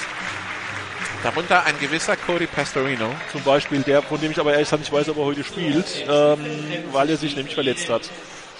Darunter 1.23 1.65
ein 1.65 1.77
gewisser 1.79 2.15
Cody 2.15 2.47
Pastorino. 2.47 3.13
Zum 3.31 3.41
Beispiel, 3.43 3.81
der, 3.81 4.01
von 4.01 4.21
dem 4.21 4.31
ich 4.31 4.39
aber 4.39 4.53
ehrlich 4.53 4.71
nicht 4.71 4.91
weiß, 4.91 5.09
ob 5.09 5.17
er 5.17 5.25
heute 5.25 5.43
spielt, 5.43 6.05
ähm, 6.07 6.39
weil 6.93 7.09
er 7.09 7.17
sich 7.17 7.35
nämlich 7.35 7.53
verletzt 7.53 7.89
hat. 7.89 8.09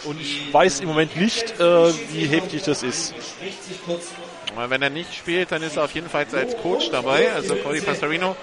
Und 0.03 0.19
ich 0.19 0.53
weiß 0.53 0.81
im 0.81 0.87
Moment 0.89 1.15
nicht, 1.15 1.59
äh, 1.59 1.93
wie 2.11 2.25
heftig 2.27 2.63
das 2.63 2.83
ist. 2.83 3.13
Wenn 4.67 4.81
er 4.81 4.89
nicht 4.89 5.13
spielt, 5.13 5.51
dann 5.51 5.63
ist 5.63 5.77
er 5.77 5.85
auf 5.85 5.91
jeden 5.91 6.09
Fall 6.09 6.25
als 6.33 6.57
Coach 6.57 6.89
dabei. 6.91 7.31
Also 7.31 7.55
Cody 7.55 7.79
Pastorino 7.79 8.35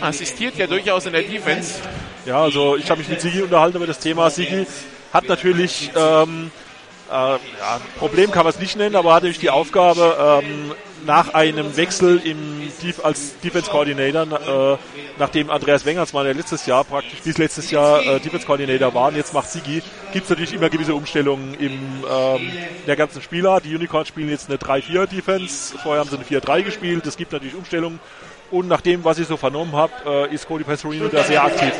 assistiert 0.00 0.56
ja 0.56 0.68
durchaus 0.68 1.06
in 1.06 1.12
der 1.12 1.22
Defense. 1.22 1.80
Ja, 2.24 2.42
also 2.42 2.76
ich 2.76 2.88
habe 2.90 3.00
mich 3.00 3.08
mit 3.08 3.20
Sigi 3.20 3.42
unterhalten 3.42 3.76
über 3.76 3.86
das 3.86 3.98
Thema. 3.98 4.30
Sigi 4.30 4.66
hat 5.12 5.28
natürlich 5.28 5.90
ähm, 5.96 6.52
äh, 7.10 7.14
ja, 7.14 7.38
Problem 7.98 8.30
kann 8.30 8.44
man 8.44 8.52
es 8.54 8.60
nicht 8.60 8.76
nennen, 8.76 8.96
aber 8.96 9.14
hat 9.14 9.22
natürlich 9.22 9.40
die 9.40 9.50
Aufgabe, 9.50 10.42
ähm, 10.44 10.74
nach 11.06 11.34
einem 11.34 11.76
Wechsel 11.76 12.20
im 12.24 12.70
Def 12.82 13.04
als 13.04 13.38
Defense 13.40 13.70
Coordinator, 13.70 14.74
äh, 14.74 14.78
nachdem 15.18 15.50
Andreas 15.50 15.84
Wengersmann 15.84 16.26
ja 16.26 16.32
letztes 16.32 16.66
Jahr 16.66 16.84
praktisch 16.84 17.20
bis 17.22 17.38
letztes 17.38 17.70
Jahr 17.70 18.02
äh, 18.04 18.20
Defense 18.20 18.46
Coordinator 18.46 18.94
war 18.94 19.08
und 19.08 19.16
jetzt 19.16 19.34
macht 19.34 19.50
Sigi, 19.50 19.82
gibt 20.12 20.24
es 20.24 20.30
natürlich 20.30 20.54
immer 20.54 20.70
gewisse 20.70 20.94
Umstellungen 20.94 21.54
im 21.54 22.04
ähm, 22.10 22.52
der 22.86 22.96
ganzen 22.96 23.22
Spieler. 23.22 23.60
Die 23.60 23.74
Unicorns 23.74 24.08
spielen 24.08 24.28
jetzt 24.28 24.48
eine 24.48 24.58
3-4 24.58 25.06
Defense, 25.06 25.76
vorher 25.78 26.00
haben 26.00 26.10
sie 26.10 26.16
eine 26.16 26.24
4-3 26.24 26.62
gespielt, 26.62 27.06
es 27.06 27.16
gibt 27.16 27.32
natürlich 27.32 27.54
Umstellungen 27.54 28.00
und 28.50 28.68
nach 28.68 28.82
dem, 28.82 29.02
was 29.02 29.18
ich 29.18 29.26
so 29.26 29.36
vernommen 29.36 29.72
habe, 29.72 29.92
äh, 30.30 30.34
ist 30.34 30.46
Cody 30.46 30.64
Pastorino 30.64 31.08
da 31.08 31.22
sehr 31.24 31.42
aktiv. 31.42 31.72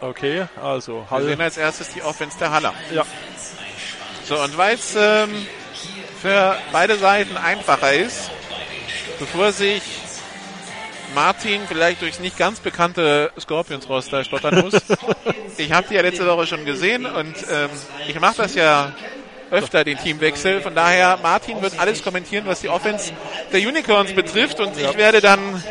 Okay, 0.00 0.44
also 0.62 0.96
Wir 0.96 1.10
Hall. 1.10 1.22
sehen 1.24 1.40
als 1.40 1.56
erstes 1.56 1.88
die 1.94 2.02
Offense 2.02 2.38
der 2.38 2.50
Haller. 2.50 2.74
Ja. 2.92 3.04
So, 4.24 4.40
und 4.40 4.56
weil 4.56 4.76
es 4.76 4.96
ähm, 4.96 5.46
für 6.22 6.56
beide 6.72 6.96
Seiten 6.96 7.36
einfacher 7.36 7.92
ist, 7.92 8.30
bevor 9.18 9.52
sich 9.52 9.82
Martin 11.14 11.60
vielleicht 11.68 12.00
durchs 12.00 12.18
nicht 12.20 12.38
ganz 12.38 12.60
bekannte 12.60 13.30
Scorpions-Roster 13.38 14.24
stottern 14.24 14.62
muss. 14.62 14.74
ich 15.58 15.72
habe 15.72 15.86
die 15.88 15.94
ja 15.94 16.00
letzte 16.00 16.26
Woche 16.26 16.46
schon 16.46 16.64
gesehen 16.64 17.04
und 17.04 17.34
ähm, 17.50 17.68
ich 18.08 18.18
mache 18.18 18.38
das 18.38 18.54
ja 18.54 18.92
öfter, 19.50 19.84
den 19.84 19.98
Teamwechsel. 19.98 20.62
Von 20.62 20.74
daher, 20.74 21.18
Martin 21.22 21.60
wird 21.60 21.78
alles 21.78 22.02
kommentieren, 22.02 22.46
was 22.46 22.60
die 22.60 22.68
Offense 22.68 23.12
der 23.52 23.60
Unicorns 23.60 24.12
betrifft 24.14 24.58
und 24.58 24.76
ich 24.78 24.96
werde 24.96 25.20
dann 25.20 25.62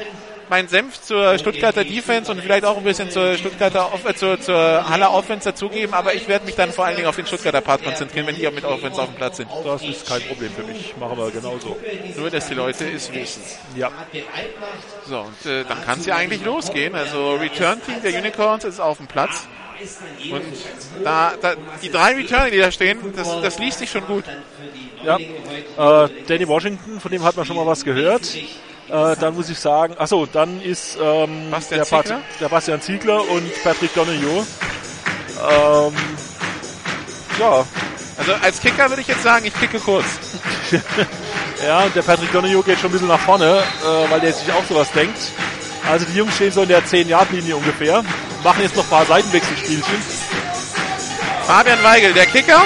meinen 0.53 0.67
Senf 0.67 1.01
zur 1.01 1.39
Stuttgarter 1.39 1.83
Defense 1.83 2.31
und 2.31 2.39
vielleicht 2.39 2.63
auch 2.63 2.77
ein 2.77 2.83
bisschen 2.83 3.09
zur 3.09 3.37
Stuttgarter 3.37 3.91
Off 3.91 4.05
äh, 4.05 4.13
zur, 4.13 4.39
zur 4.39 4.87
Haller 4.87 5.11
Offense 5.11 5.49
dazugeben, 5.49 5.95
aber 5.95 6.13
ich 6.13 6.27
werde 6.27 6.45
mich 6.45 6.53
dann 6.53 6.71
vor 6.71 6.85
allen 6.85 6.95
Dingen 6.95 7.07
auf 7.07 7.15
den 7.15 7.25
Stuttgarter 7.25 7.61
Part 7.61 7.83
konzentrieren, 7.83 8.27
wenn 8.27 8.35
die 8.35 8.47
auch 8.47 8.51
mit 8.51 8.63
Offense 8.63 9.01
auf 9.01 9.09
dem 9.09 9.15
Platz 9.15 9.37
sind. 9.37 9.49
Das 9.65 9.81
ist 9.81 10.07
kein 10.07 10.21
Problem 10.21 10.51
für 10.51 10.61
mich. 10.61 10.95
Machen 10.97 11.17
wir 11.17 11.31
genauso. 11.31 11.75
Nur, 12.15 12.29
dass 12.29 12.49
die 12.49 12.53
Leute 12.53 12.87
es 12.87 13.11
wissen. 13.11 13.41
Ja. 13.75 13.89
So, 15.07 15.21
und 15.21 15.51
äh, 15.51 15.63
dann 15.67 15.83
kann 15.83 15.99
es 15.99 16.05
ja 16.05 16.17
eigentlich 16.17 16.45
losgehen. 16.45 16.93
Also 16.93 17.33
Return 17.33 17.81
Team 17.83 18.03
der 18.03 18.13
Unicorns 18.19 18.63
ist 18.63 18.79
auf 18.79 18.97
dem 18.97 19.07
Platz. 19.07 19.47
Und 20.31 21.03
da, 21.03 21.33
da 21.41 21.55
die 21.81 21.89
drei 21.89 22.13
Returner, 22.13 22.51
die 22.51 22.59
da 22.59 22.69
stehen, 22.69 22.99
das, 23.15 23.41
das 23.41 23.57
liest 23.57 23.79
sich 23.79 23.89
schon 23.89 24.05
gut. 24.05 24.25
Ja. 25.03 25.17
Äh, 25.17 26.09
Danny 26.27 26.47
Washington, 26.47 26.99
von 26.99 27.09
dem 27.09 27.23
hat 27.23 27.35
man 27.35 27.43
schon 27.43 27.55
mal 27.55 27.65
was 27.65 27.83
gehört. 27.83 28.21
Äh, 28.89 29.15
dann 29.19 29.33
muss 29.35 29.49
ich 29.49 29.57
sagen, 29.59 29.95
achso, 29.97 30.25
dann 30.25 30.61
ist 30.61 30.97
ähm, 31.01 31.49
Bastian 31.49 31.79
der, 31.79 31.85
Pat- 31.85 32.05
Ziegler? 32.07 32.21
der 32.41 32.49
Bastian 32.49 32.81
Ziegler 32.81 33.29
und 33.29 33.63
Patrick 33.63 33.93
Donoghue. 33.93 34.45
Ähm, 35.49 35.93
ja, 37.39 37.65
Also 38.17 38.33
als 38.43 38.59
Kicker 38.61 38.89
würde 38.89 39.01
ich 39.01 39.07
jetzt 39.07 39.23
sagen, 39.23 39.45
ich 39.45 39.53
kicke 39.59 39.79
kurz. 39.79 40.05
ja, 41.65 41.81
und 41.83 41.95
der 41.95 42.01
Patrick 42.03 42.31
Donoghue 42.31 42.61
geht 42.63 42.77
schon 42.79 42.89
ein 42.89 42.93
bisschen 42.93 43.07
nach 43.07 43.19
vorne, 43.19 43.57
äh, 43.59 44.11
weil 44.11 44.19
der 44.19 44.33
sich 44.33 44.51
auch 44.51 44.63
sowas 44.67 44.91
denkt. 44.91 45.17
Also 45.89 46.05
die 46.05 46.17
Jungs 46.17 46.35
stehen 46.35 46.51
so 46.51 46.61
in 46.61 46.69
der 46.69 46.83
10-Yard-Linie 46.83 47.55
ungefähr, 47.57 48.03
machen 48.43 48.61
jetzt 48.61 48.75
noch 48.75 48.83
ein 48.83 48.89
paar 48.89 49.05
Seitenwechselspielchen. 49.05 49.95
Fabian 51.47 51.83
Weigel, 51.83 52.13
der 52.13 52.25
Kicker. 52.25 52.61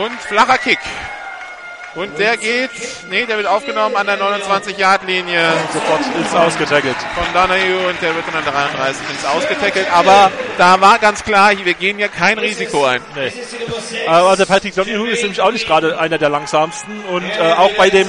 Und 0.00 0.20
flacher 0.20 0.58
Kick. 0.58 0.78
Und 1.96 2.16
der 2.20 2.36
geht, 2.36 2.70
nee, 3.10 3.26
der 3.26 3.36
wird 3.36 3.48
aufgenommen 3.48 3.96
an 3.96 4.06
der 4.06 4.16
29-Yard-Linie 4.16 5.52
Sofort 5.72 6.00
ist 6.24 6.36
ausgetackelt. 6.36 6.94
von 7.16 7.24
Donahue 7.34 7.88
und 7.88 8.00
der 8.00 8.14
wird 8.14 8.28
dann 8.28 8.36
an 8.36 8.44
der 8.44 8.52
33 8.52 9.10
ins 9.10 9.24
Ausgetackelt. 9.24 9.92
Aber 9.92 10.30
da 10.56 10.80
war 10.80 11.00
ganz 11.00 11.24
klar, 11.24 11.50
wir 11.62 11.74
gehen 11.74 11.98
ja 11.98 12.06
kein 12.06 12.38
Risiko 12.38 12.84
ein. 12.84 13.02
Nee. 13.16 13.32
Äh, 14.06 14.08
Also 14.08 14.46
Patrick 14.46 14.76
Donoghue 14.76 15.10
ist 15.10 15.22
nämlich 15.22 15.40
auch 15.40 15.50
nicht 15.50 15.66
gerade 15.66 15.98
einer 15.98 16.16
der 16.16 16.28
langsamsten 16.28 17.00
und 17.06 17.24
äh, 17.24 17.52
auch 17.56 17.72
bei 17.76 17.90
dem, 17.90 18.06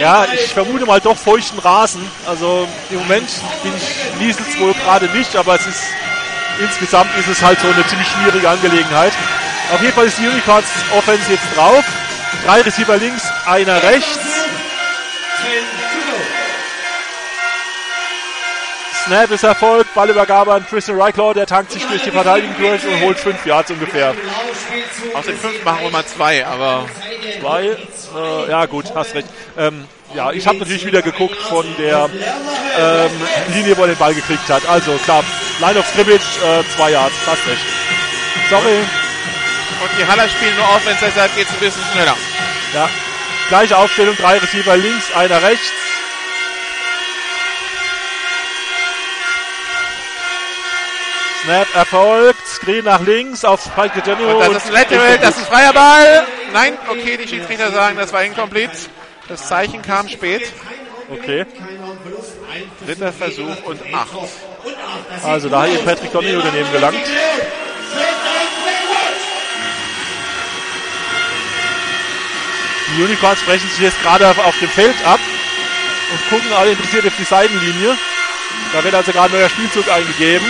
ja, 0.00 0.26
ich 0.34 0.52
vermute 0.52 0.84
mal 0.84 1.00
doch 1.00 1.16
feuchten 1.16 1.60
Rasen. 1.60 2.04
Also 2.26 2.66
im 2.90 2.98
Moment 2.98 3.28
bin 3.62 3.72
ich 3.76 4.20
Niesels 4.20 4.58
wohl 4.58 4.74
gerade 4.74 5.06
nicht, 5.10 5.36
aber 5.36 5.54
es 5.54 5.66
ist 5.68 5.84
insgesamt 6.60 7.16
ist 7.16 7.28
es 7.28 7.40
halt 7.42 7.60
so 7.60 7.68
eine 7.68 7.86
ziemlich 7.86 8.08
schwierige 8.08 8.48
Angelegenheit. 8.48 9.12
Auf 9.72 9.80
jeden 9.80 9.92
Fall 9.92 10.06
ist 10.06 10.18
die 10.18 10.28
Unicorns 10.28 10.66
Offense 10.96 11.30
jetzt 11.30 11.56
drauf. 11.56 11.84
Drei 12.44 12.60
Receiver 12.60 12.96
links, 12.96 13.22
einer 13.46 13.82
rechts. 13.82 14.18
Snap 19.04 19.30
ist 19.30 19.44
erfolgt, 19.44 19.92
Ballübergabe 19.94 20.54
an 20.54 20.66
Tristan 20.66 21.00
Ryclaw, 21.00 21.34
der 21.34 21.46
tankt 21.46 21.72
sich 21.72 21.84
durch 21.86 22.02
die 22.02 22.10
Verteidigung 22.10 22.56
durch 22.58 22.86
und 22.86 23.00
holt 23.02 23.18
fünf 23.18 23.44
Yards 23.44 23.70
ungefähr. 23.70 24.14
Aus 25.12 25.26
den 25.26 25.36
fünf 25.36 25.62
machen 25.62 25.82
wir 25.82 25.90
mal 25.90 26.06
zwei, 26.06 26.46
aber 26.46 26.86
Zwei. 27.40 27.64
Äh, 27.66 28.50
ja, 28.50 28.66
gut, 28.66 28.86
hast 28.94 29.14
recht. 29.14 29.28
Ähm, 29.58 29.86
ja, 30.14 30.32
ich 30.32 30.46
habe 30.46 30.58
natürlich 30.58 30.86
wieder 30.86 31.02
geguckt 31.02 31.36
von 31.36 31.66
der 31.78 32.08
ähm, 32.78 33.10
Linie, 33.54 33.76
wo 33.76 33.82
er 33.82 33.88
den 33.88 33.96
Ball 33.96 34.14
gekriegt 34.14 34.48
hat. 34.48 34.66
Also 34.68 34.92
klar, 35.04 35.24
Line 35.60 35.78
of 35.78 35.86
Scrimmage, 35.86 36.22
äh, 36.44 36.62
zwei 36.76 36.92
Yards, 36.92 37.14
hast 37.26 37.46
recht. 37.46 37.64
Sorry. 38.50 38.78
Und 39.84 39.90
die 39.98 40.06
Haller 40.06 40.28
spielen 40.28 40.56
nur 40.56 40.68
Offense, 40.70 41.04
deshalb 41.04 41.34
geht 41.36 41.46
es 41.46 41.52
ein 41.52 41.60
bisschen 41.60 41.82
schneller. 41.92 42.16
Ja. 42.72 42.88
Gleiche 43.48 43.76
Aufstellung, 43.76 44.16
drei 44.16 44.38
Receiver 44.38 44.76
links, 44.76 45.12
einer 45.14 45.42
rechts. 45.42 45.72
Snap 51.44 51.74
erfolgt, 51.74 52.46
Screen 52.46 52.84
nach 52.86 53.02
links 53.02 53.44
auf 53.44 53.62
Spike 53.62 54.00
Genio. 54.00 54.38
Und 54.38 54.54
das 54.54 54.64
ist 54.64 54.66
ein 54.68 54.72
Lateral, 54.72 55.18
das 55.18 55.36
ist 55.36 55.46
freier 55.46 55.74
Ball. 55.74 56.26
Nein, 56.54 56.78
okay, 56.88 57.18
die 57.18 57.28
Schiedsrichter 57.28 57.70
sagen, 57.70 57.98
das 57.98 58.12
war 58.14 58.24
incomplete. 58.24 58.72
Das 59.28 59.46
Zeichen 59.46 59.82
kam 59.82 60.08
spät. 60.08 60.50
Okay, 61.10 61.44
Dritter 62.86 63.12
Versuch 63.12 63.62
und 63.64 63.80
acht. 63.92 64.08
also 65.22 65.48
da 65.50 65.62
hat 65.62 65.68
hier 65.68 65.80
Patrick 65.80 66.12
Donio 66.12 66.40
daneben 66.40 66.72
gelangt. 66.72 66.96
Die 72.96 73.02
Unicorns 73.02 73.40
sprechen 73.40 73.68
sich 73.68 73.80
jetzt 73.80 74.00
gerade 74.02 74.28
auf, 74.28 74.38
auf 74.38 74.58
dem 74.60 74.68
Feld 74.68 74.94
ab 75.04 75.18
und 76.12 76.28
gucken 76.30 76.52
alle 76.52 76.72
interessiert 76.72 77.06
auf 77.06 77.16
die 77.18 77.24
Seitenlinie. 77.24 77.96
Da 78.72 78.84
wird 78.84 78.94
also 78.94 79.12
gerade 79.12 79.34
ein 79.34 79.40
neuer 79.40 79.48
Spielzug 79.48 79.88
eingegeben. 79.90 80.46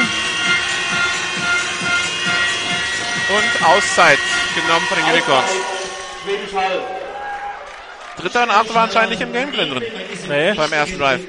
Und 3.28 3.66
Auszeit 3.66 4.18
genommen 4.54 4.86
von 4.86 4.98
den 4.98 5.06
Unicorns. 5.06 5.50
Dritter 8.18 8.42
und 8.44 8.50
acht 8.50 8.74
war 8.74 8.82
anscheinend 8.84 9.10
nicht 9.10 9.22
im 9.22 9.32
Gameplan 9.32 9.70
drin 9.70 9.84
Nee. 10.28 10.52
beim 10.54 10.72
ersten 10.72 10.98
Drive. 10.98 11.20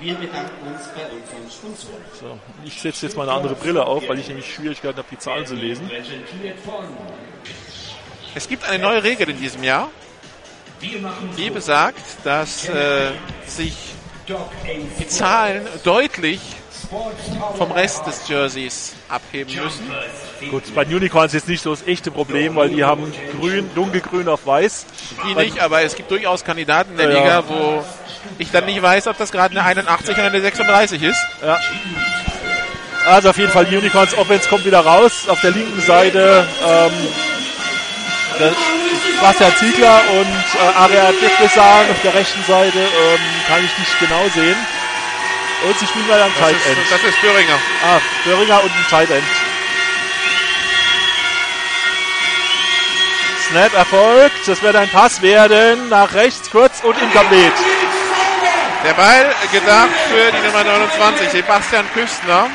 Wir 0.00 0.14
bedanken 0.14 0.66
uns 0.68 0.88
bei 0.88 1.02
unseren 1.06 1.50
Sponsoren. 1.50 2.04
So, 2.18 2.38
ich 2.64 2.80
setze 2.80 3.06
jetzt 3.06 3.16
mal 3.16 3.24
eine 3.28 3.36
andere 3.36 3.56
Brille 3.56 3.84
auf, 3.84 4.08
weil 4.08 4.18
ich 4.20 4.28
nämlich 4.28 4.54
Schwierigkeiten 4.54 4.98
habe, 4.98 5.08
die 5.10 5.18
Zahlen 5.18 5.44
zu 5.44 5.54
lesen. 5.54 5.90
Es 8.34 8.48
gibt 8.48 8.64
eine 8.68 8.82
neue 8.82 9.02
Regel 9.02 9.30
in 9.30 9.40
diesem 9.40 9.62
Jahr, 9.64 9.90
die 11.36 11.50
besagt, 11.50 12.00
dass 12.24 12.68
äh, 12.68 13.10
sich 13.46 13.74
die 14.98 15.08
Zahlen 15.08 15.66
deutlich 15.84 16.40
vom 17.56 17.72
Rest 17.72 18.06
des 18.06 18.28
Jerseys 18.28 18.94
abheben 19.08 19.54
müssen. 19.54 19.90
Gut, 20.50 20.74
bei 20.74 20.84
den 20.84 20.96
Unicorns 20.96 21.34
ist 21.34 21.48
nicht 21.48 21.62
so 21.62 21.70
das 21.70 21.86
echte 21.86 22.10
Problem, 22.10 22.54
weil 22.56 22.70
die 22.70 22.84
haben 22.84 23.12
grün, 23.38 23.68
dunkelgrün 23.74 24.28
auf 24.28 24.46
weiß. 24.46 24.86
Die 25.26 25.34
nicht, 25.34 25.60
aber 25.60 25.82
es 25.82 25.96
gibt 25.96 26.10
durchaus 26.10 26.44
Kandidaten 26.44 26.92
in 26.92 26.96
der 26.98 27.10
Ja, 27.10 27.16
ja. 27.16 27.22
Liga, 27.22 27.44
wo 27.48 27.84
ich 28.38 28.50
dann 28.50 28.66
nicht 28.66 28.80
weiß, 28.80 29.08
ob 29.08 29.18
das 29.18 29.32
gerade 29.32 29.58
eine 29.58 29.64
81 29.64 30.14
oder 30.14 30.26
eine 30.26 30.40
36 30.40 31.02
ist. 31.02 31.26
Also 33.06 33.30
auf 33.30 33.38
jeden 33.38 33.50
Fall, 33.50 33.64
die 33.64 33.76
Unicorns 33.76 34.16
Offense 34.16 34.48
kommt 34.48 34.64
wieder 34.64 34.80
raus. 34.80 35.28
Auf 35.28 35.40
der 35.40 35.50
linken 35.50 35.80
Seite 35.80 36.46
ähm, 36.66 36.92
Bastian 39.20 39.56
Ziegler 39.56 40.00
und 40.12 40.26
äh, 40.26 40.78
Aria 40.78 41.12
Defresan. 41.12 41.90
Auf 41.90 42.00
der 42.02 42.14
rechten 42.14 42.42
Seite 42.44 42.78
ähm, 42.78 43.18
kann 43.48 43.64
ich 43.64 43.78
nicht 43.78 43.98
genau 44.00 44.28
sehen. 44.34 44.56
Und 45.66 45.78
sie 45.78 45.86
spielen 45.86 46.06
leider 46.08 46.24
am 46.24 46.32
Das 46.38 46.48
Tight 46.48 46.56
ist, 46.56 46.66
End. 46.66 46.78
das 46.90 47.02
ist 47.02 47.20
Böhringer. 47.20 47.58
Ah, 47.84 48.00
Böhringer 48.24 48.62
und 48.62 48.70
ein 48.70 48.86
Tight 48.88 49.10
End. 49.10 49.24
Snap 53.48 53.74
erfolgt. 53.74 54.46
Das 54.46 54.62
wird 54.62 54.76
ein 54.76 54.88
Pass 54.88 55.20
werden. 55.22 55.88
Nach 55.88 56.12
rechts 56.14 56.50
kurz 56.50 56.82
und 56.84 56.96
incomplete. 57.00 57.52
Der 58.84 58.94
Ball 58.94 59.34
gedacht 59.52 59.88
für 60.08 60.32
die 60.32 60.46
Nummer 60.46 60.64
29, 60.64 61.30
Sebastian 61.30 61.84
Küstner. 61.92 62.48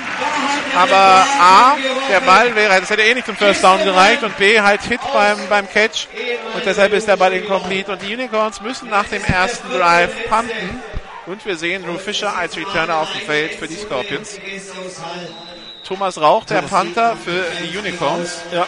Aber 0.76 1.26
A, 1.40 1.76
der 2.10 2.22
Ball 2.22 2.56
wäre, 2.56 2.80
das 2.80 2.90
hätte 2.90 3.04
eh 3.04 3.14
nicht 3.14 3.28
zum 3.28 3.36
First 3.36 3.64
Down 3.64 3.84
gereicht 3.84 4.24
und 4.24 4.36
B, 4.38 4.60
halt 4.60 4.82
Hit 4.82 5.02
beim, 5.14 5.38
beim 5.48 5.70
Catch 5.70 6.08
und 6.56 6.66
deshalb 6.66 6.94
ist 6.94 7.08
der 7.08 7.18
Ball 7.18 7.34
incomplete 7.34 7.92
und 7.92 8.02
die 8.02 8.14
Unicorns 8.14 8.60
müssen 8.62 8.90
nach 8.90 9.06
dem 9.06 9.24
ersten 9.24 9.70
Drive 9.70 10.12
punten 10.30 10.82
und 11.28 11.46
wir 11.46 11.58
sehen 11.58 11.84
Drew 11.84 12.00
Fischer 12.00 12.36
als 12.36 12.58
Returner 12.58 12.98
auf 12.98 13.12
dem 13.12 13.22
Feld 13.22 13.54
für 13.54 13.68
die 13.68 13.76
Scorpions. 13.76 14.40
Thomas 15.84 16.20
Rauch, 16.20 16.46
der 16.46 16.64
Panther 16.64 17.18
für 17.24 17.46
die 17.62 17.78
Unicorns. 17.78 18.42
Ja. 18.52 18.66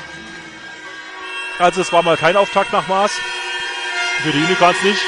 Also 1.58 1.82
es 1.82 1.91
war 1.91 2.04
mal 2.04 2.18
kein 2.18 2.36
Auftakt 2.36 2.72
nach 2.72 2.88
Maß. 2.88 3.12
Für 4.24 4.32
die 4.32 4.44
Unicorns 4.44 4.82
nicht. 4.84 5.02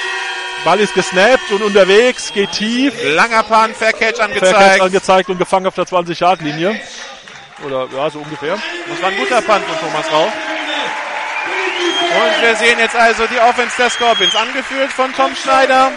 Ball 0.63 0.79
ist 0.79 0.93
gesnappt 0.93 1.51
und 1.51 1.61
unterwegs, 1.63 2.33
geht 2.33 2.51
tief. 2.51 2.93
Langer 3.03 3.43
Punt, 3.43 3.75
Fair 3.75 3.93
Catch 3.93 4.17
Fair 4.17 4.19
Catch 4.19 4.21
angezeigt. 4.21 4.81
angezeigt 4.81 5.29
und 5.29 5.37
gefangen 5.37 5.67
auf 5.67 5.75
der 5.75 5.85
20-Yard-Linie. 5.85 6.79
Oder 7.65 7.87
ja, 7.95 8.09
so 8.09 8.19
ungefähr. 8.19 8.57
Das 8.89 9.01
war 9.01 9.09
ein 9.09 9.17
guter 9.17 9.41
Punt 9.41 9.65
von 9.65 9.79
Thomas 9.79 10.11
Rauch. 10.11 10.31
Und 12.09 12.41
wir 12.41 12.55
sehen 12.55 12.79
jetzt 12.79 12.95
also 12.95 13.25
die 13.27 13.39
Offense 13.39 13.75
der 13.77 13.89
Scorpions, 13.89 14.35
angeführt 14.35 14.91
von 14.91 15.13
Tom 15.13 15.35
Schneider, 15.35 15.91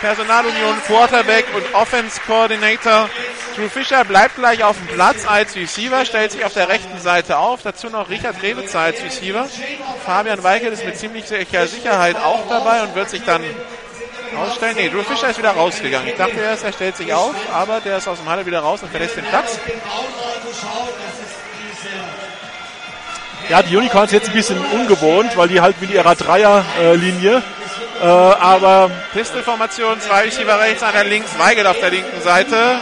Personalunion 0.00 0.76
Quarterback 0.86 1.46
und 1.54 1.74
Offense 1.74 2.20
Coordinator. 2.26 3.08
Drew 3.56 3.68
Fischer 3.68 4.04
bleibt 4.04 4.36
gleich 4.36 4.64
auf 4.64 4.76
dem 4.76 4.88
Platz 4.88 5.26
als 5.26 5.54
Receiver, 5.54 6.04
stellt 6.04 6.32
sich 6.32 6.44
auf 6.44 6.52
der 6.52 6.68
rechten 6.68 6.98
Seite 7.00 7.38
auf. 7.38 7.62
Dazu 7.62 7.88
noch 7.88 8.10
Richard 8.10 8.42
Rewitzer 8.42 8.80
als 8.80 9.02
Receiver. 9.02 9.48
Fabian 10.04 10.42
Weigel 10.42 10.72
ist 10.72 10.84
mit 10.84 10.98
ziemlich 10.98 11.26
sicher 11.26 11.66
Sicherheit 11.68 12.16
auch 12.16 12.48
dabei 12.48 12.82
und 12.82 12.94
wird 12.94 13.10
sich 13.10 13.22
dann 13.22 13.44
ausstellen. 14.36 14.76
Nee, 14.76 14.88
Drew 14.88 15.02
Fischer 15.02 15.30
ist 15.30 15.38
wieder 15.38 15.50
rausgegangen. 15.50 16.08
Ich 16.08 16.16
dachte 16.16 16.40
erst, 16.40 16.64
er 16.64 16.72
stellt 16.72 16.96
sich 16.96 17.12
auf, 17.12 17.34
aber 17.52 17.80
der 17.80 17.98
ist 17.98 18.08
aus 18.08 18.18
dem 18.18 18.28
Halle 18.28 18.44
wieder 18.46 18.60
raus 18.60 18.82
und 18.82 18.90
verlässt 18.90 19.16
den 19.16 19.24
Platz. 19.24 19.58
Ja, 23.48 23.62
die 23.62 23.76
Unicorns 23.76 24.12
jetzt 24.12 24.28
ein 24.28 24.34
bisschen 24.34 24.58
ungewohnt, 24.58 25.36
weil 25.36 25.48
die 25.48 25.60
halt 25.60 25.80
mit 25.80 25.90
ihrer 25.90 26.14
Dreierlinie, 26.14 27.42
äh, 28.00 28.06
aber 28.06 28.90
Pistolformation, 29.12 30.00
zwei 30.00 30.22
Receiver 30.22 30.58
rechts, 30.58 30.82
einer 30.82 31.04
links, 31.04 31.38
Weigel 31.38 31.66
auf 31.66 31.78
der 31.78 31.90
linken 31.90 32.22
Seite. 32.22 32.78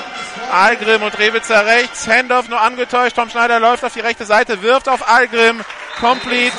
Algrim 0.51 1.03
und 1.03 1.19
Rewitzer 1.19 1.67
rechts, 1.67 2.07
Handoff 2.07 2.49
nur 2.49 2.61
angetäuscht, 2.61 3.17
Tom 3.17 3.31
Schneider 3.31 3.59
läuft 3.59 3.85
auf 3.85 3.93
die 3.95 4.01
rechte 4.01 4.25
Seite, 4.25 4.63
wirft 4.63 4.89
auf 4.89 5.09
Algrim, 5.09 5.63
complete 5.99 6.53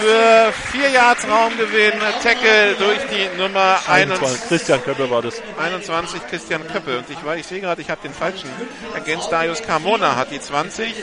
für 0.00 0.52
vier 0.72 0.88
Yards 0.90 1.26
Raumgewinn, 1.28 1.92
Tackle 2.22 2.74
durch 2.78 2.98
die 3.10 3.36
Nummer 3.38 3.78
21. 3.86 4.48
Christian 4.48 4.82
Köppe 4.82 5.10
war 5.10 5.22
das. 5.22 5.42
21 5.62 6.20
Christian 6.28 6.66
Köppe. 6.66 6.98
Und 6.98 7.10
ich, 7.10 7.24
war- 7.24 7.36
ich 7.36 7.46
sehe 7.46 7.60
gerade, 7.60 7.80
ich 7.82 7.90
habe 7.90 8.00
den 8.02 8.14
falschen 8.14 8.50
ergänzt. 8.94 9.30
Darius 9.30 9.62
Carmona 9.62 10.16
hat 10.16 10.30
die 10.30 10.40
20. 10.40 10.94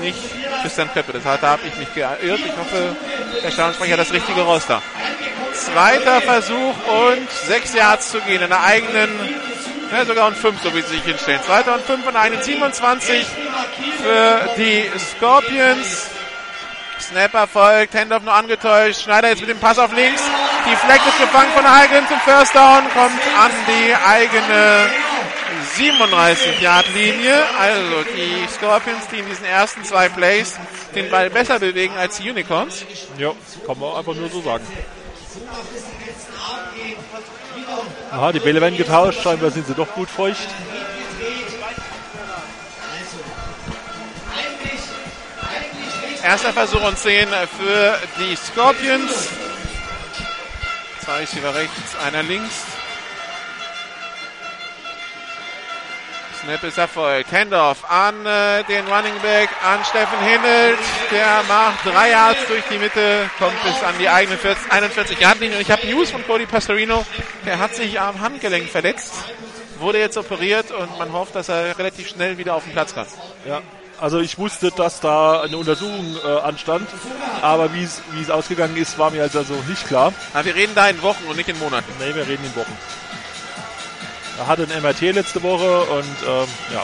Nicht 0.00 0.18
Christian 0.62 0.92
Köppe. 0.92 1.12
Das 1.12 1.24
hat, 1.24 1.42
da 1.42 1.50
habe 1.50 1.62
ich 1.66 1.76
mich 1.76 1.94
geirrt. 1.94 2.20
Ich 2.22 2.56
hoffe, 2.56 2.96
der 3.42 3.50
Stadionsprecher 3.50 3.92
hat 3.92 4.00
das 4.00 4.12
richtige 4.12 4.40
Roster. 4.42 4.82
Zweiter 5.52 6.20
Versuch 6.20 6.74
und 6.88 7.30
sechs 7.46 7.74
Yards 7.74 8.10
zu 8.10 8.20
gehen 8.22 8.42
in 8.42 8.48
der 8.48 8.62
eigenen, 8.62 9.08
ne, 9.92 10.04
sogar 10.06 10.26
und 10.26 10.36
fünf, 10.36 10.60
so 10.62 10.74
wie 10.74 10.80
sie 10.82 10.94
sich 10.96 11.02
hinstellen. 11.04 11.40
Zweiter 11.46 11.74
und 11.74 11.82
fünf 11.84 12.06
und 12.06 12.16
einen 12.16 12.42
27 12.42 13.24
für 14.02 14.48
die 14.56 14.90
Scorpions. 14.98 16.10
Snapper 17.08 17.46
folgt, 17.46 17.94
Handoff 17.94 18.22
nur 18.22 18.32
angetäuscht. 18.32 19.02
Schneider 19.02 19.28
jetzt 19.28 19.40
mit 19.40 19.50
dem 19.50 19.58
Pass 19.58 19.78
auf 19.78 19.92
links. 19.92 20.22
Die 20.66 20.76
Fleck 20.76 21.00
ist 21.06 21.18
gefangen 21.18 21.50
von 21.54 21.64
Algren 21.66 22.06
zum 22.08 22.18
First 22.20 22.54
Down, 22.54 22.82
kommt 22.94 23.20
an 23.38 23.50
die 23.66 23.94
eigene 23.94 24.86
37-Yard-Linie. 25.76 27.34
Also 27.58 28.04
die 28.16 28.48
Scorpions, 28.48 29.06
die 29.12 29.18
in 29.18 29.26
diesen 29.26 29.44
ersten 29.44 29.84
zwei 29.84 30.08
Plays 30.08 30.58
den 30.94 31.10
Ball 31.10 31.28
besser 31.28 31.58
bewegen 31.58 31.94
als 31.96 32.18
die 32.18 32.30
Unicorns. 32.30 32.84
Ja, 33.18 33.32
kann 33.66 33.78
man 33.78 33.96
einfach 33.96 34.14
nur 34.14 34.30
so 34.30 34.40
sagen. 34.40 34.66
Aha, 38.10 38.32
die 38.32 38.40
Bälle 38.40 38.60
werden 38.60 38.76
getauscht, 38.76 39.20
scheinbar 39.22 39.50
sind 39.50 39.66
sie 39.66 39.74
doch 39.74 39.92
gut 39.92 40.08
feucht. 40.08 40.48
Erster 46.24 46.54
Versuch 46.54 46.82
und 46.82 46.98
10 46.98 47.28
für 47.58 47.98
die 48.18 48.34
Scorpions. 48.34 49.28
Zwei 51.04 51.18
Receiver 51.18 51.54
rechts, 51.54 51.96
einer 52.02 52.22
links. 52.22 52.64
Snap 56.42 56.64
ist 56.64 56.78
erfolgt. 56.78 57.30
Handoff 57.30 57.84
an 57.90 58.24
äh, 58.24 58.64
den 58.64 58.86
Running 58.86 59.12
Back, 59.20 59.50
an 59.62 59.84
Steffen 59.84 60.18
Hinnelt. 60.20 60.78
Der 61.10 61.42
macht 61.46 61.84
drei 61.84 62.12
Yards 62.12 62.46
durch 62.48 62.64
die 62.70 62.78
Mitte, 62.78 63.28
kommt 63.38 63.62
bis 63.62 63.82
an 63.82 63.94
die 63.98 64.08
eigene 64.08 64.38
40, 64.38 64.72
41 64.72 65.20
Yard 65.20 65.40
Linie. 65.40 65.56
Und 65.56 65.62
ich 65.62 65.70
habe 65.70 65.86
News 65.86 66.10
von 66.10 66.26
Cody 66.26 66.46
Pastorino. 66.46 67.04
Der 67.44 67.58
hat 67.58 67.74
sich 67.74 68.00
am 68.00 68.22
Handgelenk 68.22 68.70
verletzt, 68.70 69.12
wurde 69.78 69.98
jetzt 69.98 70.16
operiert 70.16 70.70
und 70.70 70.98
man 70.98 71.12
hofft, 71.12 71.34
dass 71.34 71.50
er 71.50 71.78
relativ 71.78 72.08
schnell 72.08 72.38
wieder 72.38 72.54
auf 72.54 72.64
den 72.64 72.72
Platz 72.72 72.94
kann. 72.94 73.06
Ja, 73.46 73.60
also 74.00 74.20
ich 74.20 74.38
wusste, 74.38 74.70
dass 74.70 75.00
da 75.00 75.42
eine 75.42 75.56
Untersuchung 75.56 76.16
äh, 76.24 76.40
anstand, 76.40 76.88
aber 77.42 77.74
wie 77.74 77.84
es 77.84 78.30
ausgegangen 78.30 78.76
ist, 78.76 78.98
war 78.98 79.10
mir 79.10 79.22
also 79.22 79.54
nicht 79.68 79.86
klar. 79.86 80.12
Aber 80.32 80.44
wir 80.44 80.54
reden 80.54 80.74
da 80.74 80.88
in 80.88 81.02
Wochen 81.02 81.24
und 81.24 81.36
nicht 81.36 81.48
in 81.48 81.58
Monaten. 81.58 81.90
Nee, 81.98 82.14
wir 82.14 82.26
reden 82.26 82.44
in 82.44 82.56
Wochen. 82.56 82.76
Er 84.38 84.46
hatte 84.46 84.66
ein 84.68 84.82
MRT 84.82 85.00
letzte 85.12 85.42
Woche 85.42 85.82
und 85.82 86.16
ähm, 86.26 86.48
ja, 86.72 86.82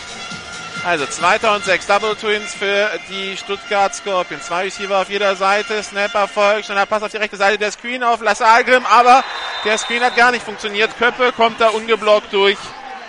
Also 0.85 1.05
zweiter 1.07 1.55
und 1.57 1.65
sechs 1.65 1.87
Double 1.87 2.15
Twins 2.15 2.55
für 2.55 2.91
die 3.09 3.37
Stuttgart 3.37 3.93
Scorpions. 3.95 4.47
Zwei 4.47 4.63
Receiver 4.65 4.99
auf 4.99 5.11
jeder 5.11 5.35
Seite. 5.35 5.83
Snap 5.83 6.15
erfolgt. 6.15 6.67
Schneller 6.67 6.87
Pass 6.87 7.03
auf 7.03 7.11
die 7.11 7.17
rechte 7.17 7.37
Seite. 7.37 7.59
Der 7.59 7.73
Screen 7.73 8.05
auf 8.05 8.23
Lasse 8.23 8.47
Algrim. 8.47 8.87
Aber 8.87 9.25
der 9.65 9.79
Screen 9.79 10.03
hat 10.03 10.15
gar 10.17 10.31
nicht 10.31 10.45
funktioniert. 10.45 10.97
Köppe 10.97 11.33
kommt 11.33 11.61
da 11.61 11.71
ungeblockt 11.71 12.33
durch 12.33 12.59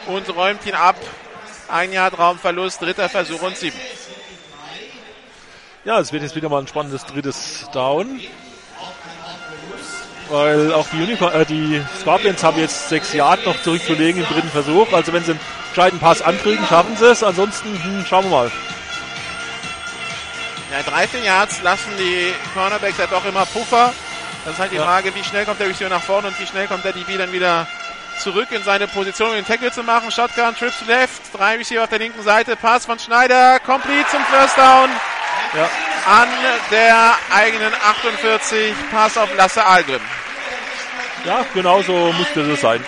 und 0.08 0.28
räumt 0.36 0.66
ihn 0.66 0.76
ab. 0.76 0.96
Ein 1.71 1.93
Jahr 1.93 2.13
Raumverlust. 2.13 2.81
Dritter 2.81 3.07
Versuch 3.10 3.41
und 3.41 3.55
sieben. 3.57 3.77
ja, 5.86 5.99
es 5.99 6.12
wird 6.12 6.23
jetzt 6.23 6.36
wieder 6.36 6.49
mal 6.49 6.60
ein 6.60 6.67
spannendes 6.67 7.05
drittes 7.05 7.69
Down. 7.73 8.19
Weil 10.29 10.73
auch 10.73 10.88
die, 10.93 10.97
Unicorn, 11.03 11.34
äh, 11.34 11.45
die 11.45 11.81
Scorpions 11.99 12.41
haben 12.43 12.57
jetzt 12.60 12.88
sechs 12.89 13.12
Yard 13.13 13.45
noch 13.45 13.62
zurückzulegen 13.63 14.21
im 14.23 14.27
dritten 14.29 14.49
Versuch. 14.49 14.91
Also 14.93 15.12
wenn 15.12 15.23
sie 15.23 15.31
einen 15.31 15.39
gescheiten 15.73 15.99
Pass 15.99 16.21
ankriegen, 16.21 16.65
schaffen 16.67 16.95
sie 16.95 17.07
es. 17.12 17.21
Ansonsten 17.23 17.81
hm, 17.84 18.05
schauen 18.07 18.25
wir 18.25 18.31
mal. 18.31 18.51
Ja, 20.71 20.84
13 20.89 21.23
Yards 21.25 21.62
lassen 21.63 21.91
die 21.99 22.34
Cornerbacks 22.53 22.97
ja 22.97 23.07
doch 23.07 23.25
immer 23.25 23.45
Puffer. 23.45 23.93
Das 24.45 24.53
ist 24.53 24.60
halt 24.60 24.71
die 24.71 24.77
Ja. 24.77 24.84
Frage, 24.86 25.13
wie 25.13 25.23
schnell 25.23 25.45
kommt 25.45 25.60
der 25.60 25.67
Receiver 25.67 25.89
nach 25.89 26.01
vorne 26.01 26.29
und 26.29 26.39
wie 26.39 26.47
schnell 26.47 26.67
kommt 26.67 26.86
der 26.86 26.93
DB 26.93 27.17
dann 27.17 27.31
wieder 27.34 27.67
zurück 28.21 28.51
in 28.51 28.63
seine 28.63 28.88
Position, 28.88 29.29
um 29.29 29.36
den 29.36 29.45
Tackle 29.45 29.71
zu 29.71 29.84
machen. 29.84 30.12
Shotgun, 30.12 30.55
Trips 30.55 30.81
left, 30.88 31.21
drei 31.34 31.57
Receiver 31.57 31.84
auf 31.84 31.89
der 31.89 31.99
linken 31.99 32.21
Seite, 32.23 32.55
Pass 32.55 32.86
von 32.86 32.99
Schneider, 32.99 33.60
complete 33.60 34.07
zum 34.10 34.23
First 34.25 34.57
Down 34.57 34.89
Ja, 35.55 35.69
an 36.05 36.27
der 36.69 37.15
eigenen 37.34 37.73
48, 37.73 38.73
Pass 38.91 39.17
auf 39.17 39.29
Lasse 39.36 39.65
Algrim. 39.65 40.01
ja 41.25 41.45
genau 41.53 41.81
so 41.81 42.12
musste 42.13 42.47
das 42.47 42.62
sein. 42.62 42.84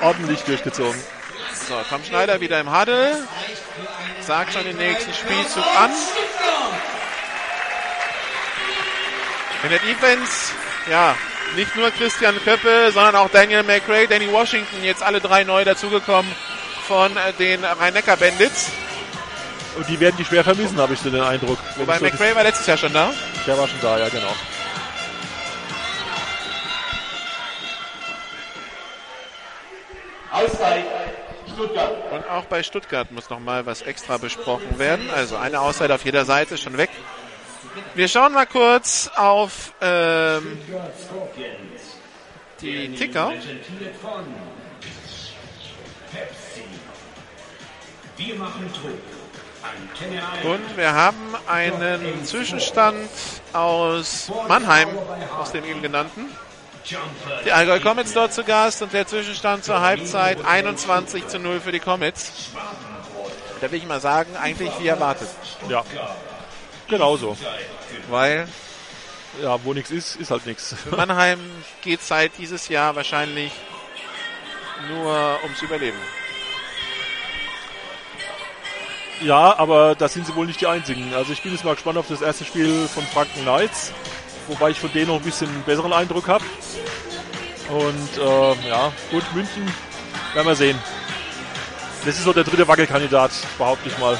Ordentlich 0.00 0.42
durchgezogen. 0.42 1.00
So, 1.68 1.74
Tom 1.88 2.02
Schneider 2.04 2.40
wieder 2.40 2.60
im 2.60 2.70
Huddle, 2.72 3.26
sagt 4.20 4.52
schon 4.52 4.64
den 4.64 4.76
nächsten 4.76 5.12
Spielzug 5.12 5.64
an. 5.76 5.90
In 9.64 9.70
der 9.70 9.78
Defense, 9.80 10.52
ja, 10.88 11.16
nicht 11.56 11.74
nur 11.76 11.90
Christian 11.90 12.36
Köppe, 12.44 12.90
sondern 12.92 13.16
auch 13.16 13.30
Daniel 13.30 13.62
McRae, 13.62 14.06
Danny 14.06 14.30
Washington, 14.30 14.82
jetzt 14.82 15.02
alle 15.02 15.20
drei 15.20 15.44
neu 15.44 15.64
dazugekommen 15.64 16.30
von 16.86 17.16
äh, 17.16 17.32
den 17.38 17.64
Rhein-Neckar-Bandits. 17.64 18.70
Und 19.76 19.88
die 19.88 20.00
werden 20.00 20.16
die 20.18 20.24
schwer 20.24 20.42
vermissen, 20.42 20.78
habe 20.78 20.94
ich 20.94 21.00
so 21.00 21.10
den 21.10 21.22
Eindruck. 21.22 21.58
Wobei 21.76 21.98
so 21.98 22.04
McRae 22.04 22.34
war 22.34 22.42
letztes 22.42 22.66
Jahr 22.66 22.76
schon 22.76 22.92
da. 22.92 23.12
der 23.46 23.58
war 23.58 23.68
schon 23.68 23.80
da, 23.80 23.98
ja 23.98 24.08
genau. 24.08 24.34
Auszeit 30.32 30.84
Stuttgart. 31.52 31.92
Und 32.12 32.30
auch 32.30 32.44
bei 32.44 32.62
Stuttgart 32.62 33.10
muss 33.10 33.30
noch 33.30 33.40
mal 33.40 33.66
was 33.66 33.82
extra 33.82 34.18
besprochen 34.18 34.78
werden. 34.78 35.10
Also 35.10 35.36
eine 35.36 35.60
Auszeit 35.60 35.90
auf 35.90 36.04
jeder 36.04 36.24
Seite 36.24 36.56
schon 36.56 36.76
weg. 36.78 36.90
Wir 37.94 38.08
schauen 38.08 38.32
mal 38.32 38.46
kurz 38.46 39.10
auf 39.16 39.72
ähm, 39.80 40.58
die 42.60 42.94
Ticker. 42.94 43.26
Präsentiert 43.26 43.96
von 44.00 44.24
Pepsi. 46.12 46.64
Wir 48.16 48.34
machen 48.36 48.70
Druck. 48.72 48.98
Antenne 49.62 50.22
1. 50.38 50.44
Und 50.44 50.76
wir 50.76 50.92
haben 50.92 51.36
einen 51.46 52.24
Zwischenstand 52.24 53.08
aus 53.52 54.30
Mannheim, 54.48 54.88
aus 55.38 55.52
dem 55.52 55.64
eben 55.64 55.82
genannten. 55.82 56.26
Die 57.44 57.52
Allgäu 57.52 57.80
Comets 57.80 58.14
dort 58.14 58.32
zu 58.32 58.44
Gast 58.44 58.80
und 58.82 58.92
der 58.92 59.06
Zwischenstand 59.06 59.64
zur 59.64 59.80
Halbzeit 59.80 60.44
21 60.44 61.26
zu 61.26 61.38
0 61.38 61.60
für 61.60 61.72
die 61.72 61.80
Comets. 61.80 62.50
Da 63.60 63.70
will 63.70 63.78
ich 63.78 63.86
mal 63.86 64.00
sagen, 64.00 64.36
eigentlich 64.36 64.70
wie 64.80 64.86
erwartet. 64.86 65.28
Ja, 65.68 65.84
genau 66.88 67.16
so. 67.16 67.36
Weil 68.08 68.48
Ja, 69.42 69.62
wo 69.64 69.74
nichts 69.74 69.90
ist, 69.90 70.16
ist 70.16 70.30
halt 70.30 70.46
nichts. 70.46 70.74
für 70.74 70.96
Mannheim 70.96 71.38
geht 71.82 72.00
es 72.00 72.08
seit 72.08 72.32
dieses 72.38 72.68
Jahr 72.68 72.96
wahrscheinlich 72.96 73.52
nur 74.88 75.38
ums 75.42 75.60
Überleben. 75.62 75.98
Ja, 79.20 79.58
aber 79.58 79.94
da 79.96 80.08
sind 80.08 80.26
sie 80.26 80.34
wohl 80.36 80.46
nicht 80.46 80.60
die 80.60 80.66
einzigen. 80.66 81.12
Also 81.14 81.32
ich 81.32 81.42
bin 81.42 81.52
jetzt 81.52 81.64
mal 81.64 81.74
gespannt 81.74 81.98
auf 81.98 82.06
das 82.08 82.22
erste 82.22 82.44
Spiel 82.44 82.86
von 82.86 83.04
Franken 83.06 83.42
Knights, 83.42 83.92
wobei 84.46 84.70
ich 84.70 84.78
von 84.78 84.92
denen 84.92 85.08
noch 85.08 85.16
ein 85.16 85.22
bisschen 85.22 85.62
besseren 85.64 85.92
Eindruck 85.92 86.28
habe. 86.28 86.44
Und 87.68 88.16
äh, 88.18 88.68
ja, 88.68 88.92
gut, 89.10 89.24
München 89.34 89.70
werden 90.34 90.46
wir 90.46 90.54
sehen. 90.54 90.78
Das 92.06 92.16
ist 92.16 92.24
so 92.24 92.32
der 92.32 92.44
dritte 92.44 92.66
Wackelkandidat, 92.68 93.32
behaupte 93.58 93.88
ich 93.88 93.98
mal. 93.98 94.16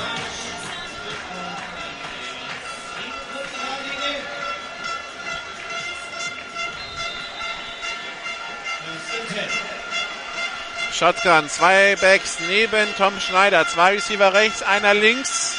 Shotgun, 10.92 11.48
zwei 11.48 11.96
Backs 12.00 12.38
neben 12.48 12.86
Tom 12.96 13.18
Schneider, 13.20 13.66
zwei 13.68 13.94
Receiver 13.94 14.32
rechts, 14.32 14.62
einer 14.62 14.94
links. 14.94 15.56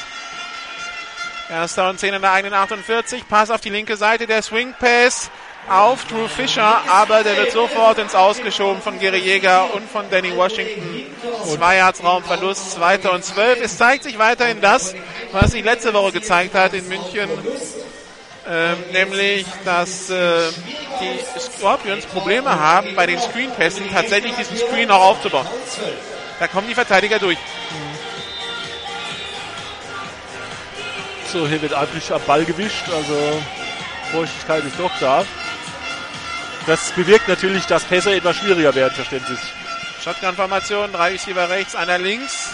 Erster 1.49 1.89
und 1.89 1.99
10 1.99 2.13
in 2.13 2.21
der 2.21 2.31
eigenen 2.31 2.53
48. 2.53 3.27
Pass 3.27 3.49
auf 3.49 3.61
die 3.61 3.69
linke 3.69 3.97
Seite, 3.97 4.27
der 4.27 4.41
Swing 4.41 4.73
Pass 4.79 5.31
auf 5.67 6.05
Drew 6.05 6.27
Fischer, 6.27 6.81
aber 6.89 7.23
der 7.23 7.37
wird 7.37 7.51
sofort 7.51 7.99
ins 7.99 8.15
Ausgeschoben 8.15 8.81
von 8.81 8.99
Gary 8.99 9.19
Jäger 9.19 9.73
und 9.73 9.89
von 9.89 10.09
Danny 10.09 10.35
Washington. 10.35 11.05
Zwei 11.45 11.77
Yards 11.77 12.03
Raumverlust, 12.03 12.71
zweiter 12.71 13.13
und 13.13 13.23
zwölf. 13.23 13.59
Es 13.61 13.77
zeigt 13.77 14.03
sich 14.03 14.17
weiterhin 14.17 14.61
das, 14.61 14.95
was 15.31 15.51
sich 15.51 15.63
letzte 15.63 15.93
Woche 15.93 16.13
gezeigt 16.13 16.55
hat 16.55 16.73
in 16.73 16.87
München, 16.87 17.29
ähm, 18.49 18.77
nämlich, 18.91 19.45
dass 19.63 20.09
äh, 20.09 20.39
die 20.99 21.39
Scorpions 21.39 22.05
Probleme 22.07 22.59
haben, 22.59 22.95
bei 22.95 23.05
den 23.05 23.19
Screenpässen 23.19 23.91
tatsächlich 23.91 24.33
diesen 24.35 24.57
Screen 24.57 24.89
auch 24.89 25.11
aufzubauen. 25.11 25.47
Da 26.39 26.47
kommen 26.47 26.67
die 26.67 26.73
Verteidiger 26.73 27.19
durch. 27.19 27.37
So, 31.31 31.47
hier 31.47 31.61
wird 31.61 31.73
eigentlich 31.75 32.11
am 32.11 32.21
Ball 32.23 32.43
gewischt, 32.43 32.89
also 32.89 33.41
Feuchtigkeit 34.11 34.63
ist 34.63 34.79
doch 34.79 34.91
da. 34.99 35.23
Das 36.65 36.91
bewirkt 36.91 37.27
natürlich, 37.27 37.65
dass 37.67 37.83
Pässe 37.83 38.15
etwas 38.15 38.37
schwieriger 38.37 38.73
werden, 38.73 38.95
verständlich. 38.95 39.39
Shotgun-Formation, 40.03 40.91
drei 40.91 41.11
Receiver 41.11 41.49
rechts, 41.49 41.75
einer 41.75 41.99
links. 41.99 42.49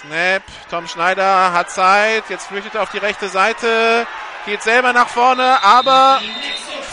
Snap, 0.00 0.42
Tom 0.70 0.88
Schneider 0.88 1.52
hat 1.52 1.70
Zeit, 1.70 2.24
jetzt 2.30 2.46
flüchtet 2.46 2.74
er 2.74 2.82
auf 2.82 2.90
die 2.90 2.98
rechte 2.98 3.28
Seite, 3.28 4.06
geht 4.46 4.62
selber 4.62 4.92
nach 4.92 5.08
vorne, 5.08 5.62
aber 5.62 6.20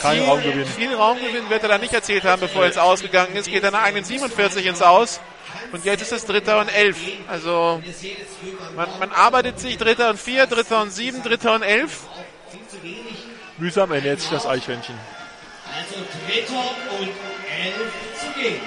Kein 0.01 0.17
viel, 0.17 0.25
Raumgewinn. 0.25 0.65
viel 0.65 0.93
Raumgewinn 0.93 1.49
wird 1.49 1.63
er 1.63 1.69
da 1.69 1.77
nicht 1.77 1.93
erzielt 1.93 2.25
haben, 2.25 2.41
bevor 2.41 2.63
er 2.63 2.67
ins 2.67 2.77
Ausgegangen 2.77 3.35
ist, 3.35 3.47
geht 3.47 3.63
er 3.63 3.71
nach 3.71 3.83
eigenen 3.83 4.03
47 4.03 4.65
ins 4.65 4.81
Aus. 4.81 5.21
Und 5.71 5.85
jetzt 5.85 6.01
ist 6.01 6.11
es 6.11 6.25
Dritter 6.25 6.59
und 6.59 6.67
Elf. 6.67 6.97
Also 7.29 7.81
man, 8.75 8.89
man 8.99 9.11
arbeitet 9.11 9.59
sich 9.59 9.77
Dritter 9.77 10.09
und 10.09 10.19
Vier, 10.19 10.45
Dritter 10.45 10.81
und 10.81 10.91
Sieben, 10.91 11.23
Dritter 11.23 11.55
und 11.55 11.63
Elf. 11.63 12.01
Mühsam 13.57 13.91
ernährt 13.91 14.19
sich 14.19 14.29
das 14.29 14.45
Eichhörnchen. 14.45 14.95
Also 15.75 15.95
Dritter 16.25 16.99
und 16.99 17.07
elf 17.07 17.91
zu 18.19 18.39
gehen. 18.39 18.61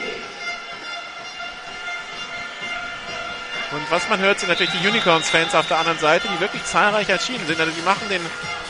Und 3.72 3.88
was 3.88 4.09
man 4.09 4.18
hört, 4.18 4.40
sind 4.40 4.48
natürlich 4.48 4.72
die 4.72 4.88
Unicorns-Fans 4.88 5.54
auf 5.54 5.68
der 5.68 5.78
anderen 5.78 5.98
Seite, 5.98 6.26
die 6.28 6.40
wirklich 6.40 6.64
zahlreich 6.64 7.09
erschienen 7.09 7.46
sind. 7.46 7.61
Also 7.61 7.72
die 7.72 7.83
machen 7.83 8.09
den, 8.09 8.20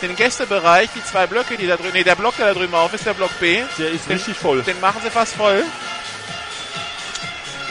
den 0.03 0.15
Gästebereich, 0.15 0.91
die 0.95 1.03
zwei 1.03 1.27
Blöcke, 1.27 1.57
die 1.57 1.67
da 1.67 1.77
drüben, 1.77 1.93
nee, 1.95 2.05
der 2.05 2.17
Block, 2.17 2.37
der 2.37 2.49
da 2.49 2.55
drüben 2.55 2.75
auf 2.75 2.93
ist, 2.93 3.07
der 3.07 3.15
Block 3.15 3.31
B. 3.41 3.63
Der 3.79 3.91
ist 3.91 4.09
den, 4.09 4.17
richtig 4.17 4.37
voll. 4.37 4.63
Den 4.63 4.79
machen 4.81 5.01
sie 5.03 5.11
fast 5.11 5.35
voll. 5.35 5.65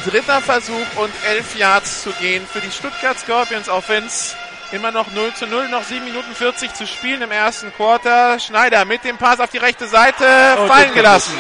Dritter 0.05 0.41
Versuch 0.41 0.87
und 0.95 1.13
elf 1.27 1.55
Yards 1.55 2.03
zu 2.03 2.11
gehen 2.13 2.47
für 2.51 2.61
die 2.61 2.71
Stuttgart 2.71 3.19
Scorpions 3.19 3.69
Offense. 3.69 4.35
Immer 4.71 4.91
noch 4.91 5.11
0 5.11 5.33
zu 5.33 5.45
0, 5.45 5.67
noch 5.69 5.83
7 5.83 6.05
Minuten 6.05 6.33
40 6.33 6.73
zu 6.73 6.87
spielen 6.87 7.21
im 7.21 7.31
ersten 7.31 7.73
Quarter. 7.73 8.39
Schneider 8.39 8.85
mit 8.85 9.03
dem 9.03 9.17
Pass 9.17 9.39
auf 9.39 9.49
die 9.49 9.57
rechte 9.57 9.87
Seite 9.87 10.25
Und 10.57 10.67
fallen 10.67 10.93
gelassen. 10.93 11.33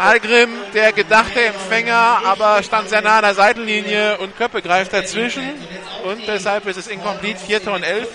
Algrim, 0.00 0.50
der 0.72 0.92
gedachte 0.92 1.44
Empfänger, 1.44 2.22
aber 2.24 2.62
stand 2.62 2.88
sehr 2.88 3.02
nah 3.02 3.18
an 3.18 3.22
der 3.22 3.34
Seitenlinie 3.34 4.18
und 4.18 4.36
Köppe 4.36 4.62
greift 4.62 4.92
dazwischen 4.92 5.42
und 6.04 6.26
deshalb 6.26 6.66
ist 6.66 6.78
es 6.78 6.86
incomplete, 6.86 7.38
Vierter 7.38 7.74
und 7.74 7.82
elf. 7.82 8.08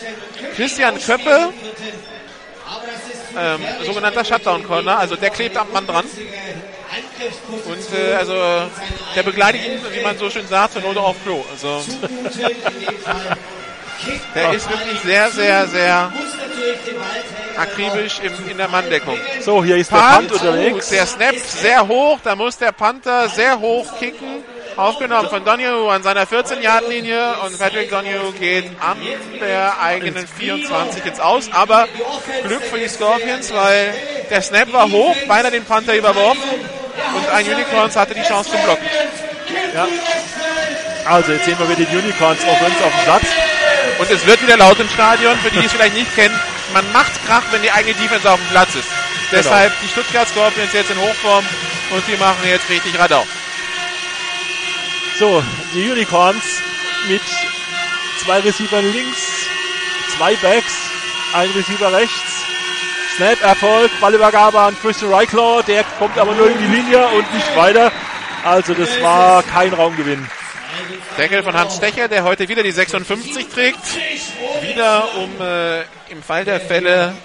Christian 0.56 1.00
Köppe, 1.00 1.54
ähm, 3.38 3.62
sogenannter 3.86 4.26
Shutdown 4.26 4.64
Corner, 4.64 4.98
also 4.98 5.16
der 5.16 5.30
klebt 5.30 5.58
am 5.58 5.72
Mann 5.72 5.86
dran. 5.86 6.06
Und 7.66 8.00
äh, 8.00 8.14
also 8.16 8.34
der 9.16 9.24
begleitet 9.24 9.62
ihn, 9.66 9.80
wie 9.92 10.02
man 10.02 10.18
so 10.18 10.30
schön 10.30 10.48
sagt, 10.48 10.74
zur 10.74 10.82
Not 10.82 10.98
auf 10.98 11.16
Klo. 11.24 11.46
Also 11.52 11.84
der 14.34 14.54
ist 14.54 14.70
wirklich 14.70 15.00
sehr, 15.02 15.30
sehr, 15.32 15.68
sehr 15.68 16.12
akribisch 17.58 18.20
im, 18.20 18.50
in 18.50 18.58
der 18.58 18.68
Manndeckung. 18.68 19.18
So, 19.42 19.64
hier 19.64 19.78
ist 19.78 19.92
der 19.92 19.98
Punt, 19.98 20.30
Punt 20.30 20.42
unterwegs. 20.42 20.90
der 20.90 21.06
Snap 21.06 21.36
sehr 21.36 21.88
hoch, 21.88 22.20
da 22.24 22.36
muss 22.36 22.58
der 22.58 22.72
Panther 22.72 23.30
sehr 23.30 23.60
hoch 23.60 23.86
kicken. 24.00 24.44
Aufgenommen 24.78 25.30
von 25.30 25.46
Donahue 25.46 25.90
an 25.90 26.04
seiner 26.04 26.26
14-Yard-Linie 26.26 27.36
und 27.46 27.58
Patrick 27.58 27.90
Donahue 27.90 28.34
geht 28.38 28.66
an 28.82 28.98
der 29.40 29.80
eigenen 29.82 30.28
24 30.28 31.06
ins 31.06 31.20
Aus. 31.22 31.50
Aber 31.54 31.88
Glück 32.44 32.62
für 32.64 32.78
die 32.78 32.90
Scorpions, 32.90 33.54
weil 33.54 33.94
der 34.30 34.42
Snap 34.42 34.74
war 34.74 34.92
hoch, 34.92 35.16
beinahe 35.30 35.52
den 35.52 35.64
Panther 35.64 35.96
überworfen 35.96 36.44
und 37.16 37.30
ein 37.30 37.46
Unicorns 37.46 37.96
hatte 37.96 38.16
die 38.16 38.24
Chance 38.24 38.52
zum 38.52 38.62
Blocken. 38.64 38.86
Also, 41.06 41.34
jetzt 41.34 41.46
sehen 41.46 41.58
wir 41.60 41.70
wieder 41.70 41.90
die 41.90 41.98
Unicorns 41.98 42.44
Offense 42.44 42.84
auf 42.84 42.92
dem 42.92 43.04
Platz. 43.04 43.28
Und 44.00 44.10
es 44.10 44.26
wird 44.26 44.42
wieder 44.42 44.58
laut 44.58 44.80
im 44.80 44.90
Stadion, 44.90 45.38
für 45.40 45.52
die, 45.52 45.60
die 45.60 45.66
es 45.66 45.72
vielleicht 45.72 45.94
nicht 45.94 46.14
kennen. 46.16 46.38
Man 46.74 46.92
macht 46.92 47.14
Krach, 47.26 47.44
wenn 47.52 47.62
die 47.62 47.72
eigene 47.72 47.94
Defense 47.94 48.30
auf 48.30 48.40
dem 48.40 48.50
Platz 48.50 48.76
ist. 48.76 48.90
Deshalb 49.32 49.72
die 49.82 49.88
Stuttgart 49.88 50.28
Scorpions 50.28 50.74
jetzt 50.74 50.92
in 50.92 51.00
Hochform 51.00 51.46
und 51.92 52.04
die 52.08 52.18
machen 52.18 52.48
jetzt 52.48 52.70
richtig 52.70 52.98
Radau. 53.00 53.26
So, 55.18 55.44
die 55.74 55.90
Unicorns 55.90 56.62
mit 57.08 57.22
zwei 58.24 58.40
Receivern 58.40 58.92
links, 58.92 59.48
zwei 60.18 60.36
Backs, 60.36 60.74
ein 61.34 61.50
Receiver 61.52 61.94
rechts. 61.94 62.44
Snap 63.16 63.42
Erfolg, 63.42 63.92
Ballübergabe 64.02 64.60
an 64.60 64.76
Christian 64.82 65.14
Reichlau, 65.14 65.62
der 65.62 65.86
kommt 65.98 66.18
aber 66.18 66.34
nur 66.34 66.50
in 66.52 66.58
die 66.58 66.68
Linie 66.68 67.08
und 67.08 67.34
nicht 67.34 67.56
weiter. 67.56 67.92
Also 68.44 68.74
das 68.74 69.02
war 69.02 69.42
kein 69.42 69.74
Raumgewinn. 69.74 70.28
Deckel 71.18 71.44
von 71.44 71.56
Hans 71.56 71.78
Stecher, 71.78 72.08
der 72.08 72.24
heute 72.24 72.48
wieder 72.50 72.64
die 72.64 72.72
56 72.72 73.48
trägt. 73.48 73.80
Wieder 74.62 75.16
um 75.16 75.30
äh, 75.42 75.82
im 76.12 76.22
Fall 76.22 76.46
der 76.46 76.60
Fälle 76.60 77.16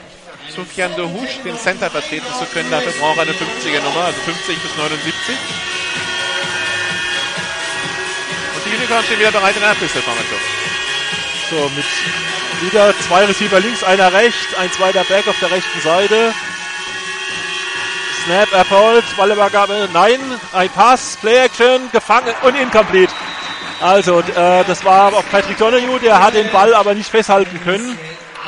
Sufjan 0.55 0.95
Dohusch 0.97 1.39
den 1.45 1.57
Center 1.57 1.91
vertreten 1.91 2.27
zu 2.39 2.45
können. 2.47 2.71
Dafür 2.71 2.93
braucht 2.93 3.19
er 3.19 3.23
eine 3.23 3.33
50er 3.33 3.83
Nummer, 3.83 4.05
also 4.07 4.21
50 4.21 4.59
bis 4.59 4.77
79. 4.77 5.37
Und 8.55 8.67
die 8.67 8.77
Unicorns 8.77 9.07
stehen 9.07 9.21
wieder 9.21 9.33
bereit 9.33 9.57
in 9.57 9.63
der 9.63 9.75
Pistol-Formation. 9.75 10.41
So, 11.51 11.71
mit 11.75 11.85
wieder 12.63 12.95
zwei 13.01 13.25
Receiver 13.25 13.59
links, 13.61 13.83
einer 13.83 14.13
rechts, 14.13 14.55
ein 14.59 14.71
zweiter 14.73 15.05
Back 15.05 15.27
auf 15.29 15.39
der 15.41 15.51
rechten 15.51 15.81
Seite. 15.81 16.35
Snap 18.25 18.53
erfolgt, 18.53 19.17
Ballübergabe, 19.17 19.89
nein, 19.93 20.19
ein 20.53 20.69
Pass, 20.71 21.17
Play 21.21 21.45
Action, 21.45 21.91
gefangen 21.91 22.35
und 22.43 22.55
incomplete. 22.55 23.13
Also, 23.81 24.21
äh, 24.21 24.65
das 24.67 24.85
war 24.85 25.15
auch 25.15 25.25
Patrick 25.31 25.57
Donahue, 25.57 25.99
der 26.01 26.23
hat 26.23 26.35
den 26.35 26.51
Ball 26.51 26.75
aber 26.75 26.95
nicht 26.95 27.09
festhalten 27.09 27.59
können. 27.65 27.99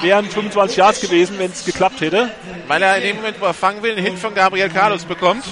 Wären 0.03 0.29
25 0.29 0.77
Yards 0.77 1.01
gewesen, 1.01 1.39
wenn 1.39 1.51
es 1.51 1.65
geklappt 1.65 2.01
hätte. 2.01 2.31
Weil 2.67 2.83
er 2.83 2.97
in 2.97 3.03
dem 3.03 3.17
Moment, 3.17 3.41
wo 3.41 3.47
er 3.47 3.55
fangen 3.55 3.83
will, 3.83 3.93
einen 3.93 4.05
Hit 4.05 4.19
von 4.19 4.35
Gabriel 4.35 4.69
Carlos 4.69 5.05
bekommt. 5.05 5.45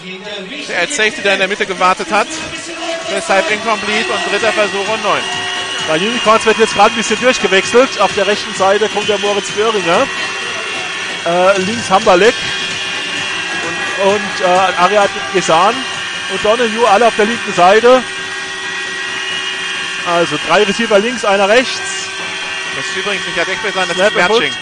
Der 0.68 0.80
als 0.80 0.96
Safety, 0.96 1.22
der 1.22 1.34
in 1.34 1.38
der 1.38 1.48
Mitte 1.48 1.66
gewartet 1.66 2.10
hat. 2.10 2.26
Deshalb 3.14 3.50
incomplete 3.50 4.12
und 4.12 4.32
dritter 4.32 4.52
Versuch 4.52 4.88
und 4.88 5.02
neun. 5.02 5.20
Bei 5.88 5.96
Unicorns 5.96 6.44
wird 6.46 6.58
jetzt 6.58 6.74
gerade 6.74 6.90
ein 6.90 6.96
bisschen 6.96 7.20
durchgewechselt. 7.20 8.00
Auf 8.00 8.12
der 8.14 8.26
rechten 8.26 8.54
Seite 8.54 8.88
kommt 8.88 9.08
der 9.08 9.18
Moritz 9.18 9.50
Böhringer. 9.52 10.06
Äh, 11.26 11.60
links 11.60 11.88
Hamberleck 11.90 12.34
und, 14.04 14.44
äh, 14.44 14.80
Ariad 14.82 15.10
Gesan 15.34 15.74
und 16.32 16.44
Donahue 16.44 16.88
alle 16.88 17.06
auf 17.06 17.16
der 17.16 17.26
linken 17.26 17.52
Seite. 17.52 18.02
Also 20.06 20.36
drei 20.48 20.62
Receiver 20.62 20.98
links, 20.98 21.24
einer 21.24 21.48
rechts 21.48 21.80
Das 22.76 22.84
ist 22.86 22.96
übrigens 22.96 23.26
nicht 23.26 23.38
Adekbe 23.38 23.70
sein, 23.72 23.86
das 23.88 23.96
ist 23.98 24.14
Bertsching. 24.14 24.52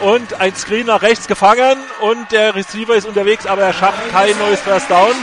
und 0.00 0.34
ein 0.40 0.54
Screen 0.54 0.86
nach 0.86 1.02
rechts 1.02 1.26
gefangen 1.26 1.78
und 2.00 2.30
der 2.30 2.54
Receiver 2.54 2.94
ist 2.94 3.06
unterwegs, 3.06 3.46
aber 3.46 3.62
er 3.62 3.72
schafft 3.72 4.10
kein 4.10 4.38
neues 4.38 4.60
First 4.60 4.90
Down. 4.90 5.14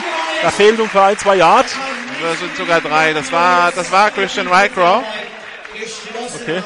Da 0.41 0.51
fehlen 0.51 0.77
nun 0.77 0.89
für 0.89 1.01
ein, 1.01 1.17
zwei 1.17 1.35
Yard. 1.37 1.67
Das 2.21 2.39
sind 2.39 2.55
sogar 2.57 2.81
drei. 2.81 3.13
Das 3.13 3.31
war, 3.31 3.71
das 3.71 3.91
war 3.91 4.11
Christian 4.11 4.47
Rycrow. 4.47 5.03
Okay. 6.41 6.63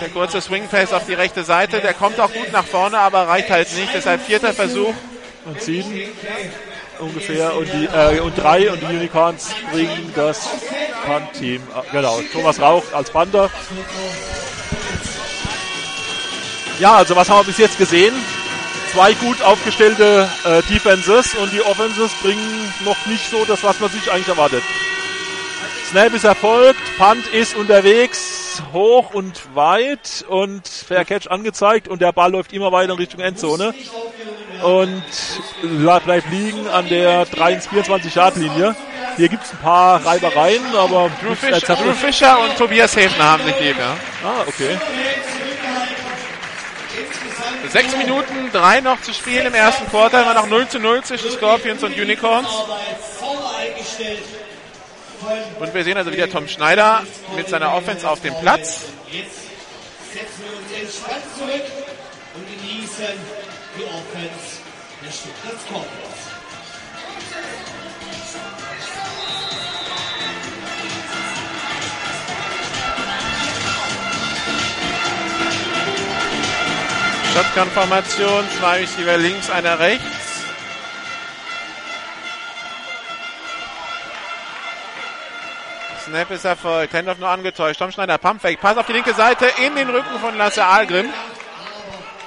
Der 0.00 0.08
kurze 0.10 0.40
Swing 0.40 0.68
Pass 0.68 0.92
auf 0.92 1.06
die 1.06 1.14
rechte 1.14 1.42
Seite. 1.44 1.80
Der 1.80 1.94
kommt 1.94 2.20
auch 2.20 2.32
gut 2.32 2.52
nach 2.52 2.66
vorne, 2.66 2.98
aber 2.98 3.28
reicht 3.28 3.50
halt 3.50 3.72
nicht. 3.74 3.94
Deshalb 3.94 4.22
vierter 4.22 4.52
Versuch. 4.52 4.94
Und 5.44 5.62
sieben 5.62 6.10
ungefähr 6.98 7.54
und 7.56 7.68
die 7.72 7.86
äh, 7.86 8.20
und 8.20 8.36
drei 8.36 8.70
und 8.70 8.80
die 8.80 8.86
Unicorns 8.86 9.50
bringen 9.72 10.12
das 10.14 10.48
Punt-Team. 11.04 11.62
äh, 11.62 11.92
Genau, 11.92 12.20
Thomas 12.32 12.60
Rauch 12.60 12.84
als 12.92 13.10
Panther. 13.10 13.50
Ja, 16.78 16.96
also 16.96 17.16
was 17.16 17.28
haben 17.28 17.40
wir 17.40 17.44
bis 17.44 17.58
jetzt 17.58 17.78
gesehen? 17.78 18.14
Zwei 18.92 19.14
gut 19.14 19.42
aufgestellte 19.42 20.28
äh, 20.44 20.62
Defenses 20.72 21.34
und 21.34 21.52
die 21.52 21.62
Offenses 21.62 22.12
bringen 22.22 22.72
noch 22.84 23.06
nicht 23.06 23.30
so 23.30 23.44
das, 23.44 23.62
was 23.62 23.80
man 23.80 23.90
sich 23.90 24.10
eigentlich 24.10 24.28
erwartet. 24.28 24.62
Snap 25.90 26.14
ist 26.14 26.24
erfolgt, 26.24 26.80
Punt 26.98 27.26
ist 27.28 27.56
unterwegs. 27.56 28.45
Hoch 28.72 29.14
und 29.14 29.54
weit 29.54 30.24
und 30.28 30.66
Fair 30.66 31.04
Catch 31.04 31.28
angezeigt 31.28 31.88
und 31.88 32.00
der 32.02 32.12
Ball 32.12 32.30
läuft 32.30 32.52
immer 32.52 32.72
weiter 32.72 32.92
in 32.92 32.98
Richtung 32.98 33.20
Endzone 33.20 33.74
und 34.62 35.04
bleibt 35.62 36.30
liegen 36.30 36.66
an 36.68 36.88
der 36.88 37.26
23-Yard-Linie. 37.26 38.74
Hier 39.16 39.28
gibt 39.28 39.44
es 39.44 39.52
ein 39.52 39.58
paar 39.58 40.04
Reibereien, 40.04 40.62
aber 40.76 41.10
Drew, 41.22 41.34
Fisch, 41.34 41.60
Drew 41.60 41.92
Fischer 41.94 42.38
und 42.40 42.56
Tobias 42.56 42.94
Häfner 42.96 43.24
haben 43.24 43.44
sich 43.44 43.58
lieb, 43.60 43.76
ja. 43.78 43.96
Ah, 44.24 44.42
okay. 44.46 44.78
Sechs 47.68 47.96
Minuten, 47.96 48.50
drei 48.52 48.80
noch 48.80 49.00
zu 49.00 49.12
spielen 49.12 49.46
im 49.46 49.54
ersten 49.54 49.86
Quartal, 49.88 50.22
immer 50.22 50.34
noch 50.34 50.46
0 50.46 50.68
zu 50.68 50.78
0 50.78 51.02
zwischen 51.02 51.30
Scorpions 51.30 51.82
und 51.82 51.98
Unicorns. 51.98 52.48
Und 55.58 55.74
wir 55.74 55.84
sehen 55.84 55.96
also 55.96 56.12
wieder 56.12 56.28
Tom 56.28 56.48
Schneider 56.48 57.02
mit 57.34 57.48
seiner 57.48 57.74
Offense 57.74 58.08
auf 58.08 58.20
dem 58.20 58.34
Platz. 58.40 58.82
Jetzt 59.10 59.46
setzen 60.12 60.44
wir 60.44 60.58
uns 60.58 60.72
entspannt 60.72 61.24
zurück 61.36 61.64
und 62.34 62.46
genießen 62.46 63.16
die 63.78 63.84
Offense 63.84 64.60
der 65.02 65.12
Stuttgart 65.12 65.60
Scorpions. 65.66 66.16
Shotgun-Formation, 77.34 78.44
zwei 78.58 78.78
Receiver 78.80 79.18
links, 79.18 79.50
einer 79.50 79.78
rechts. 79.78 80.15
Snap 86.06 86.30
ist 86.30 86.44
erfolgt. 86.44 86.94
Handoff 86.94 87.18
nur 87.18 87.28
angetäuscht. 87.28 87.80
Tom 87.80 87.90
Schneider, 87.90 88.16
Pumpfake. 88.16 88.60
Pass 88.60 88.76
auf 88.76 88.86
die 88.86 88.92
linke 88.92 89.12
Seite 89.12 89.46
in 89.66 89.74
den 89.74 89.90
Rücken 89.90 90.20
von 90.20 90.38
Lasse 90.38 90.64
Ahlgrim. 90.64 91.06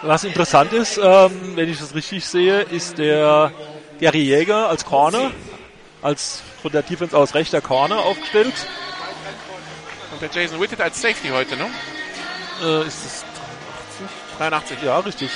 Was 0.01 0.25
interessant 0.25 0.73
ist, 0.73 0.97
ähm, 0.97 1.55
wenn 1.55 1.69
ich 1.69 1.79
das 1.79 1.95
richtig 1.95 2.25
sehe, 2.25 2.61
ist 2.61 2.97
der 2.97 3.53
Gary 4.01 4.21
Jäger 4.23 4.67
als 4.67 4.83
Corner, 4.83 5.31
als 6.01 6.41
von 6.61 6.73
der 6.73 6.81
Defense 6.81 7.17
aus 7.17 7.33
rechter 7.35 7.61
Corner 7.61 7.99
aufgestellt. 7.99 8.53
Und 10.11 10.21
der 10.21 10.29
Jason 10.29 10.59
Whitted 10.59 10.81
als 10.81 11.01
Safety 11.01 11.29
heute, 11.29 11.55
ne? 11.55 11.69
Äh, 12.61 12.85
ist 12.85 13.05
das 13.05 13.25
83. 14.39 14.77
ja 14.83 14.99
richtig? 14.99 15.29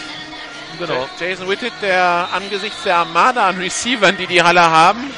Genau. 0.80 1.08
Jason 1.18 1.48
Whitted, 1.48 1.74
der 1.82 2.28
angesichts 2.34 2.84
der 2.84 2.98
Armada 2.98 3.48
an 3.48 3.58
Receivern, 3.58 4.18
die 4.18 4.28
die 4.28 4.44
Halle 4.44 4.70
haben, 4.70 5.14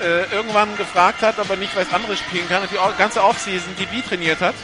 äh, 0.00 0.24
irgendwann 0.34 0.76
gefragt 0.76 1.22
hat, 1.22 1.38
ob 1.38 1.48
er 1.50 1.56
nicht 1.56 1.74
was 1.76 1.92
anderes 1.92 2.18
spielen 2.18 2.48
kann 2.48 2.62
und 2.62 2.70
die 2.70 2.76
ganze 2.98 3.22
Offseason 3.22 3.74
DB 3.76 4.02
trainiert 4.02 4.40
hat. 4.40 4.54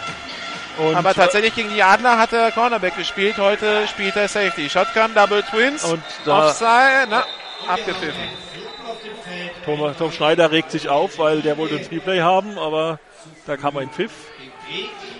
Und 0.78 0.94
Aber 0.94 1.14
tatsächlich 1.14 1.54
gegen 1.54 1.70
die 1.72 1.82
Adler 1.82 2.18
hat 2.18 2.32
er 2.34 2.52
Cornerback 2.52 2.96
gespielt, 2.96 3.38
heute 3.38 3.86
spielt 3.88 4.14
er 4.16 4.28
Safety. 4.28 4.68
Shotgun, 4.68 5.14
Double 5.14 5.42
Twins, 5.42 5.84
Und 5.84 6.02
da- 6.26 6.48
Offside, 6.48 7.06
na, 7.08 7.24
abgepfiffen. 7.66 8.20
Tom, 9.64 9.94
Tom 9.98 10.12
Schneider 10.12 10.50
regt 10.52 10.70
sich 10.70 10.88
auf, 10.88 11.18
weil 11.18 11.42
der 11.42 11.56
wollte 11.56 11.76
ein 11.76 11.84
Freeplay 11.84 12.20
haben, 12.20 12.58
aber 12.58 12.98
da 13.46 13.56
kam 13.56 13.76
ein 13.78 13.90
Pfiff. 13.90 14.12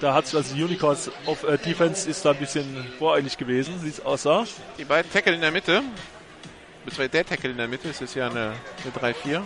Da 0.00 0.12
hat 0.14 0.26
sich 0.26 0.36
also 0.36 0.54
die 0.54 0.62
Unicorns 0.62 1.10
auf 1.24 1.42
äh, 1.44 1.56
Defense 1.56 2.08
ist 2.08 2.24
da 2.24 2.30
ein 2.30 2.36
bisschen 2.36 2.86
voreilig 2.98 3.38
gewesen, 3.38 3.74
wie 3.82 3.88
es 3.88 4.04
aussah. 4.04 4.44
Die 4.78 4.84
beiden 4.84 5.10
Tackle 5.10 5.34
in 5.34 5.40
der 5.40 5.50
Mitte, 5.52 5.82
beziehungsweise 6.84 7.08
der 7.10 7.24
Tackle 7.26 7.50
in 7.50 7.56
der 7.56 7.68
Mitte, 7.68 7.88
es 7.88 8.00
ist 8.00 8.14
ja 8.14 8.26
eine, 8.28 8.52
eine 9.02 9.14
3-4, 9.14 9.40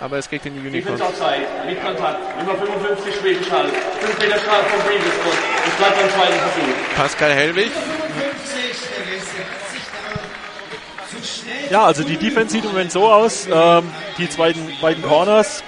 aber 0.00 0.18
es 0.18 0.28
geht 0.28 0.46
in 0.46 0.54
die 0.54 0.60
Unicorns. 0.60 0.98
Defense 0.98 1.04
outside, 1.04 1.46
mit 1.66 1.82
Kontakt, 1.84 2.38
Nummer 2.38 2.58
55 2.58 3.14
Schwedenschall, 3.14 3.68
5 3.68 4.18
Meter 4.18 4.38
vom 4.38 4.80
Previous 4.80 5.14
Spot, 5.14 5.30
es 5.66 5.74
bleibt 5.76 5.96
beim 6.00 6.10
zweiten 6.10 6.40
Versuch. 6.40 6.96
Pascal 6.96 7.32
Hellwig, 7.32 7.70
Ja, 11.70 11.84
also 11.84 12.02
die 12.02 12.16
Defense 12.16 12.52
sieht 12.52 12.64
im 12.64 12.72
Moment 12.72 12.90
so 12.90 13.08
aus. 13.08 13.46
Ähm, 13.50 13.84
die 14.18 14.26
beiden, 14.36 14.72
beiden 14.80 15.02
Corners 15.04 15.62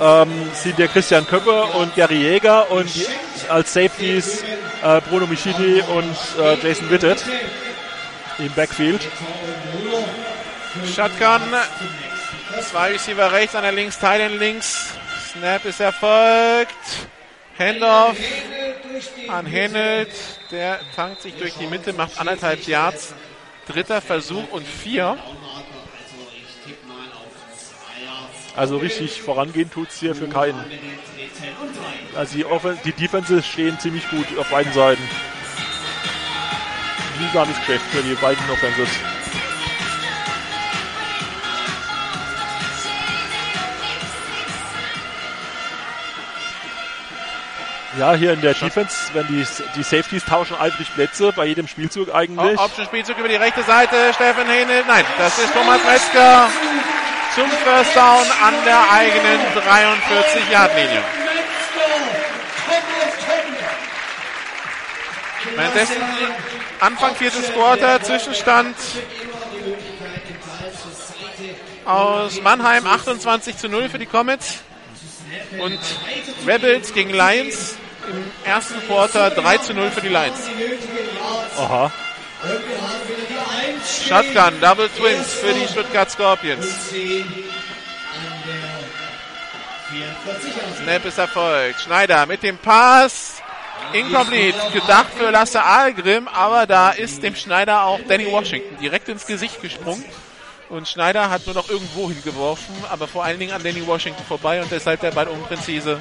ähm, 0.00 0.30
sind 0.54 0.78
der 0.78 0.86
Christian 0.86 1.26
Köpper 1.26 1.74
und 1.74 1.96
Gary 1.96 2.18
Jäger 2.18 2.70
und 2.70 2.94
die, 2.94 3.06
als 3.48 3.72
Safeties 3.72 4.44
äh, 4.82 5.00
Bruno 5.08 5.26
Michidi 5.26 5.82
und 5.96 6.16
äh, 6.40 6.54
Jason 6.62 6.88
Witted 6.90 7.24
im 8.38 8.52
Backfield. 8.52 9.00
Shotgun, 10.94 11.40
zwei 12.60 12.92
Receiver 12.92 13.32
rechts, 13.32 13.54
einer 13.54 13.72
links, 13.72 13.98
Teilen 13.98 14.38
links. 14.38 14.94
Snap 15.32 15.64
ist 15.64 15.80
erfolgt. 15.80 16.74
Handoff 17.58 18.16
an 19.28 19.46
Hennelt. 19.46 20.10
Der 20.50 20.80
tankt 20.94 21.22
sich 21.22 21.34
durch 21.34 21.54
die 21.54 21.66
Mitte, 21.66 21.92
macht 21.92 22.18
anderthalb 22.18 22.66
Yards. 22.66 23.14
Dritter 23.66 24.00
Versuch 24.00 24.50
und 24.50 24.66
vier. 24.66 25.18
Also 28.54 28.76
richtig 28.76 29.22
vorangehen 29.22 29.70
tut's 29.70 30.00
hier 30.00 30.14
für 30.14 30.28
keinen. 30.28 30.62
Also 32.14 32.36
die, 32.36 32.44
Offen 32.44 32.78
die 32.84 32.92
Defenses 32.92 33.46
stehen 33.46 33.78
ziemlich 33.78 34.08
gut 34.10 34.26
auf 34.38 34.48
beiden 34.50 34.72
Seiten. 34.72 35.02
Mühsames 37.18 37.58
Geschäft 37.60 37.84
für 37.90 38.02
die 38.02 38.14
beiden 38.14 38.50
Offenses. 38.50 38.88
Ja, 47.98 48.14
hier 48.14 48.32
in 48.32 48.40
der 48.40 48.54
Defense, 48.54 48.96
wenn 49.12 49.26
die, 49.26 49.46
die 49.76 49.82
Safeties 49.82 50.24
tauschen 50.24 50.56
eifrig 50.58 50.92
Plätze 50.94 51.30
bei 51.32 51.44
jedem 51.44 51.68
Spielzug 51.68 52.14
eigentlich. 52.14 52.58
Option 52.58 52.86
Spielzug 52.86 53.18
über 53.18 53.28
die 53.28 53.36
rechte 53.36 53.62
Seite. 53.64 54.14
Steffen 54.14 54.46
Hennelt. 54.46 54.86
Nein, 54.86 55.04
das 55.18 55.38
ist 55.38 55.52
Thomas 55.52 55.80
Metzger 55.84 56.48
zum 57.34 57.50
First 57.50 57.94
Down 57.94 58.26
an 58.42 58.54
der 58.64 58.90
eigenen 58.90 59.40
43-Yard-Linie. 59.56 61.02
Währenddessen 65.54 65.96
Anfang 66.80 67.14
viertes 67.14 67.52
Quarter, 67.52 68.02
Zwischenstand 68.02 68.74
aus 71.84 72.40
Mannheim 72.40 72.86
28 72.86 73.58
zu 73.58 73.68
0 73.68 73.88
für 73.90 73.98
die 73.98 74.06
Comets 74.06 74.62
und 75.58 75.78
Rebels 76.46 76.92
gegen 76.92 77.10
Lions 77.10 77.76
im 78.10 78.24
ersten 78.44 78.80
Quarter 78.86 79.30
3 79.30 79.58
zu 79.58 79.74
0 79.74 79.90
für 79.90 80.00
die 80.00 80.08
Lions. 80.08 80.48
Aha. 81.58 81.92
Shotgun, 84.08 84.60
Double 84.60 84.88
Twins 84.88 85.32
für 85.34 85.52
die 85.54 85.66
Stuttgart 85.68 86.10
Scorpions. 86.10 86.66
Snap 90.82 91.04
ist 91.04 91.18
erfolgt. 91.18 91.80
Schneider 91.80 92.26
mit 92.26 92.42
dem 92.42 92.58
Pass. 92.58 93.42
Incomplete. 93.92 94.58
Gedacht 94.72 95.12
für 95.16 95.30
Lasse 95.30 95.62
Ahlgrim, 95.62 96.28
aber 96.28 96.66
da 96.66 96.90
ist 96.90 97.22
dem 97.22 97.34
Schneider 97.34 97.84
auch 97.84 98.00
Danny 98.08 98.30
Washington 98.30 98.78
direkt 98.78 99.08
ins 99.08 99.26
Gesicht 99.26 99.60
gesprungen. 99.60 100.04
Und 100.72 100.88
Schneider 100.88 101.28
hat 101.28 101.44
nur 101.44 101.54
noch 101.54 101.68
irgendwo 101.68 102.08
hingeworfen, 102.08 102.74
aber 102.90 103.06
vor 103.06 103.22
allen 103.24 103.38
Dingen 103.38 103.52
an 103.52 103.62
Danny 103.62 103.86
Washington 103.86 104.24
vorbei 104.24 104.62
und 104.62 104.72
deshalb 104.72 105.00
der 105.00 105.10
Ball 105.10 105.28
unpräzise. 105.28 106.00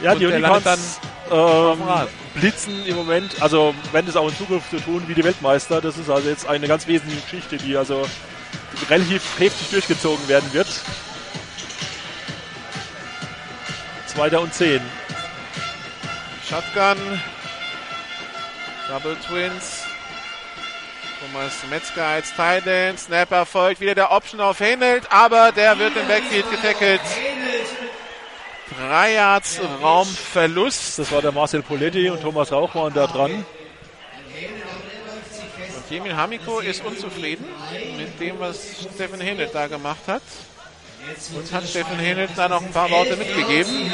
Ja, 0.00 0.12
Und 0.12 0.20
die 0.20 0.26
Unicorns 0.26 1.00
dem 1.28 1.36
ähm, 1.36 2.08
blitzen 2.34 2.86
im 2.86 2.94
Moment, 2.94 3.42
also 3.42 3.74
wenn 3.90 4.06
es 4.06 4.14
auch 4.14 4.28
in 4.28 4.36
Zukunft 4.36 4.70
so 4.70 4.78
tun 4.78 5.02
wie 5.08 5.14
die 5.14 5.24
Weltmeister, 5.24 5.80
das 5.80 5.98
ist 5.98 6.08
also 6.08 6.28
jetzt 6.28 6.46
eine 6.46 6.68
ganz 6.68 6.86
wesentliche 6.86 7.22
Geschichte, 7.22 7.56
die 7.56 7.76
also 7.76 8.06
relativ 8.88 9.24
heftig 9.40 9.70
durchgezogen 9.70 10.28
werden 10.28 10.52
wird. 10.52 10.68
Zweiter 14.06 14.42
und 14.42 14.54
zehn. 14.54 14.80
Shotgun. 16.48 17.20
Double 18.88 19.16
Twins. 19.26 19.91
Thomas 21.22 21.52
Metzger 21.70 22.04
als 22.04 22.34
Tight 22.34 22.66
End. 22.66 22.98
Snapper 22.98 23.46
folgt 23.46 23.80
wieder 23.80 23.94
der 23.94 24.10
Option 24.10 24.40
auf 24.40 24.58
Hänelt, 24.58 25.04
aber 25.10 25.52
der 25.52 25.78
wird 25.78 25.96
im 25.96 26.08
Backfield 26.08 26.50
getackelt. 26.50 27.00
Drei 28.76 29.14
Yards 29.14 29.60
Raumverlust. 29.80 30.98
Das 30.98 31.12
war 31.12 31.22
der 31.22 31.30
Marcel 31.30 31.62
Poletti 31.62 32.10
und 32.10 32.20
Thomas 32.22 32.50
Rauch 32.50 32.74
waren 32.74 32.92
da 32.92 33.06
dran. 33.06 33.30
Und 35.76 35.90
Jemin 35.90 36.16
Hamiko 36.16 36.58
ist 36.58 36.84
unzufrieden 36.84 37.44
mit 37.96 38.18
dem, 38.18 38.40
was 38.40 38.58
Steffen 38.92 39.20
Hänelt 39.20 39.54
da 39.54 39.68
gemacht 39.68 40.02
hat. 40.08 40.22
Und 41.36 41.52
hat 41.52 41.68
Steffen 41.68 41.98
Hänelt 42.00 42.30
da 42.34 42.48
noch 42.48 42.62
ein 42.62 42.72
paar 42.72 42.90
Worte 42.90 43.16
mitgegeben. 43.16 43.92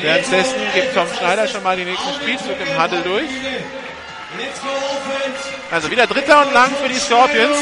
Währenddessen 0.00 0.60
gibt 0.74 0.94
Tom 0.94 1.08
Schneider 1.18 1.48
schon 1.48 1.64
mal 1.64 1.76
die 1.76 1.84
nächsten 1.84 2.14
Spielzug 2.14 2.56
im 2.60 2.80
Huddle 2.80 3.02
durch. 3.02 3.30
Also 5.70 5.90
wieder 5.90 6.06
dritter 6.06 6.46
und 6.46 6.52
lang 6.52 6.70
für 6.76 6.88
die 6.88 6.98
Scorpions. 6.98 7.58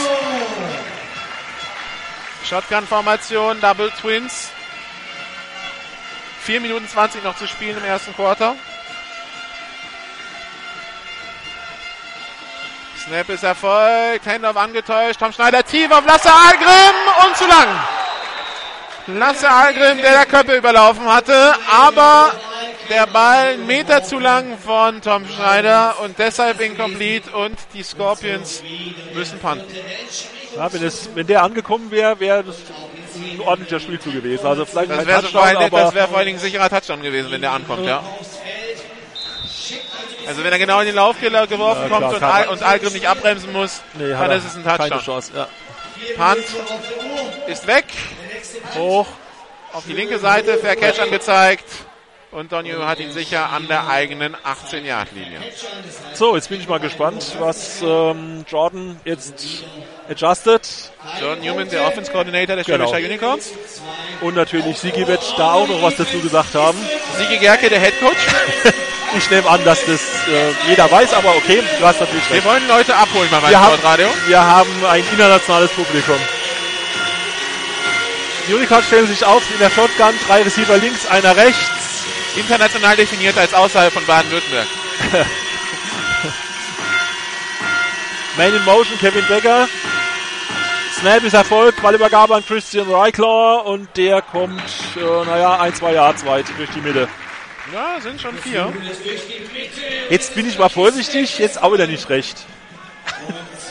Shotgun-Formation, 2.44 3.60
Double 3.60 3.90
Twins. 4.00 4.50
4 6.42 6.60
Minuten 6.60 6.86
20 6.86 7.24
noch 7.24 7.36
zu 7.36 7.46
spielen 7.46 7.78
im 7.78 7.84
ersten 7.84 8.14
Quarter. 8.14 8.54
Snap 13.04 13.28
ist 13.28 13.44
erfolgt, 13.44 14.26
Handoff 14.26 14.56
angetäuscht, 14.56 15.20
Tom 15.20 15.32
Schneider 15.32 15.62
tief 15.62 15.90
auf 15.90 16.06
Lasse 16.06 16.30
Algrim 16.32 17.26
und 17.26 17.36
zu 17.36 17.46
lang. 17.46 17.68
Lasse 19.06 19.50
Algrim, 19.50 19.98
der 19.98 20.12
der 20.12 20.26
Köppe 20.26 20.56
überlaufen 20.56 21.04
hatte, 21.04 21.52
aber 21.70 22.32
der 22.88 23.06
Ball 23.06 23.48
einen 23.52 23.66
Meter 23.66 24.02
zu 24.02 24.18
lang 24.18 24.56
von 24.58 25.02
Tom 25.02 25.26
Schneider 25.28 25.96
und 26.02 26.18
deshalb 26.18 26.60
incomplete 26.60 27.30
und 27.30 27.58
die 27.74 27.82
Scorpions 27.82 28.62
müssen 29.14 29.38
punten. 29.40 29.66
Ja, 30.56 30.72
wenn, 30.72 30.82
es, 30.82 31.10
wenn 31.14 31.26
der 31.26 31.42
angekommen 31.42 31.90
wäre, 31.90 32.18
wäre 32.20 32.44
das 32.44 32.56
ein 33.16 33.40
ordentlicher 33.40 33.80
Spielzug 33.80 34.14
gewesen. 34.14 34.46
Also 34.46 34.64
vielleicht 34.64 34.90
Das 34.90 35.06
wäre 35.06 35.18
aber 35.56 35.80
das 35.80 35.94
wär 35.94 36.08
vor 36.08 36.18
allen 36.18 36.26
Dingen 36.26 36.38
ein 36.38 36.42
sicherer 36.42 36.70
Touchdown 36.70 37.02
gewesen, 37.02 37.30
wenn 37.30 37.40
der 37.42 37.52
ankommt, 37.52 37.86
ja. 37.86 38.02
Also 40.26 40.42
wenn 40.42 40.52
er 40.52 40.58
genau 40.58 40.80
in 40.80 40.86
den 40.86 40.94
Lauf 40.94 41.20
geworfen 41.20 41.82
Ja, 41.82 41.88
klar, 41.88 42.00
kommt 42.00 42.14
und, 42.14 42.22
Al 42.22 42.48
und 42.48 42.62
Algrim 42.62 42.92
nicht 42.94 43.06
abbremsen 43.06 43.52
muss, 43.52 43.82
nee, 43.94 44.10
dann 44.10 44.30
ist 44.30 44.46
es 44.46 44.56
ein 44.56 44.64
keine 44.64 44.78
Touchdown. 44.78 45.00
Chance. 45.00 45.32
Ja. 45.36 45.48
Punt 46.16 46.44
ist 47.46 47.66
weg. 47.66 47.84
Hoch 48.74 49.06
auf 49.72 49.84
die 49.86 49.92
linke 49.92 50.18
Seite. 50.18 50.58
Fair 50.58 50.76
Catch 50.76 51.00
angezeigt. 51.00 51.64
Und 52.30 52.50
Donio 52.50 52.84
hat 52.84 52.98
ihn 52.98 53.12
sicher 53.12 53.50
an 53.50 53.68
der 53.68 53.86
eigenen 53.88 54.34
18-Yard-Linie. 54.34 55.38
So, 56.14 56.34
jetzt 56.34 56.48
bin 56.48 56.60
ich 56.60 56.66
mal 56.68 56.80
gespannt, 56.80 57.36
was 57.38 57.80
ähm, 57.80 58.44
Jordan 58.48 58.98
jetzt 59.04 59.62
adjusted. 60.10 60.62
John 61.20 61.38
Newman, 61.40 61.68
der 61.70 61.86
Offense 61.86 62.10
Coordinator 62.10 62.56
der 62.56 62.64
Genau. 62.64 62.88
Schwäbischer 62.88 63.08
Unicorns. 63.08 63.52
Und 64.20 64.34
natürlich 64.34 64.76
Sigi 64.78 65.06
wird 65.06 65.22
da 65.38 65.52
auch 65.52 65.68
noch 65.68 65.80
was 65.80 65.94
dazu 65.94 66.18
gesagt 66.18 66.56
haben. 66.56 66.76
Sigi 67.18 67.38
Gerke, 67.38 67.68
der 67.70 67.80
Head 67.80 68.00
Coach. 68.00 68.26
Ich 69.16 69.30
nehme 69.30 69.48
an, 69.48 69.64
dass 69.64 69.78
das 69.86 70.00
äh, 70.26 70.50
jeder 70.68 70.90
weiß, 70.90 71.14
aber 71.14 71.36
okay, 71.36 71.62
du 71.78 71.86
hast 71.86 72.00
natürlich 72.00 72.28
Wir 72.30 72.34
recht. 72.38 72.46
wollen 72.48 72.66
Leute 72.66 72.96
abholen 72.96 73.28
bei 73.30 73.38
meinem 73.38 73.50
Wir 73.50 73.60
haben, 73.60 73.74
Sportradio. 73.74 74.08
wir 74.26 74.42
haben 74.44 74.70
ein 74.90 75.04
internationales 75.08 75.70
Publikum. 75.70 76.16
Die 78.46 78.54
Unicorns 78.54 78.86
stellen 78.86 79.06
sich 79.06 79.24
auf 79.24 79.42
in 79.50 79.58
der 79.58 79.70
Shotgun, 79.70 80.14
drei 80.26 80.42
Receiver 80.42 80.76
links, 80.76 81.06
einer 81.06 81.34
rechts. 81.36 82.04
International 82.36 82.96
definiert 82.96 83.38
als 83.38 83.54
außerhalb 83.54 83.92
von 83.92 84.04
Baden-Württemberg. 84.04 84.66
Man 88.36 88.54
in 88.54 88.64
Motion, 88.64 88.98
Kevin 88.98 89.24
Becker. 89.28 89.68
Snap 91.00 91.22
ist 91.22 91.34
Erfolg, 91.34 91.80
Ballübergabe 91.80 92.34
an 92.34 92.44
Christian 92.44 92.90
Reiklaw 92.90 93.62
und 93.64 93.88
der 93.96 94.20
kommt, 94.22 94.62
äh, 94.96 95.24
naja, 95.26 95.60
ein, 95.60 95.74
zwei 95.74 95.92
Yards 95.92 96.26
weit 96.26 96.46
durch 96.56 96.70
die 96.70 96.80
Mitte. 96.80 97.08
Ja, 97.72 98.00
sind 98.00 98.20
schon 98.20 98.36
vier. 98.36 98.72
Jetzt 100.10 100.34
bin 100.34 100.46
ich 100.48 100.58
mal 100.58 100.68
vorsichtig, 100.68 101.38
jetzt 101.38 101.62
auch 101.62 101.72
wieder 101.72 101.86
nicht 101.86 102.10
recht. 102.10 102.44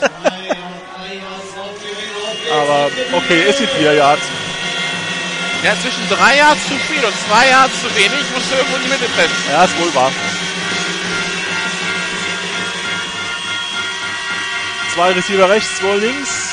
Aber 2.52 2.90
okay, 3.12 3.44
es 3.48 3.58
sind 3.58 3.70
vier 3.70 3.94
Yards. 3.94 4.22
Ja, 5.64 5.74
zwischen 5.80 6.06
drei 6.10 6.36
Yards 6.36 6.68
zu 6.68 6.74
viel 6.74 7.02
und 7.02 7.14
zwei 7.26 7.48
Yards 7.48 7.80
zu 7.80 7.96
wenig 7.96 8.22
musst 8.34 8.50
du 8.50 8.56
irgendwo 8.56 8.76
in 8.76 8.82
die 8.82 8.88
Mitte 8.88 9.06
treffen. 9.16 9.34
Ja, 9.50 9.64
ist 9.64 9.80
wohl 9.80 9.94
wahr. 9.94 10.12
Zwei 14.94 15.12
Receiver 15.12 15.48
rechts, 15.48 15.78
zwei 15.78 15.96
links. 15.96 16.50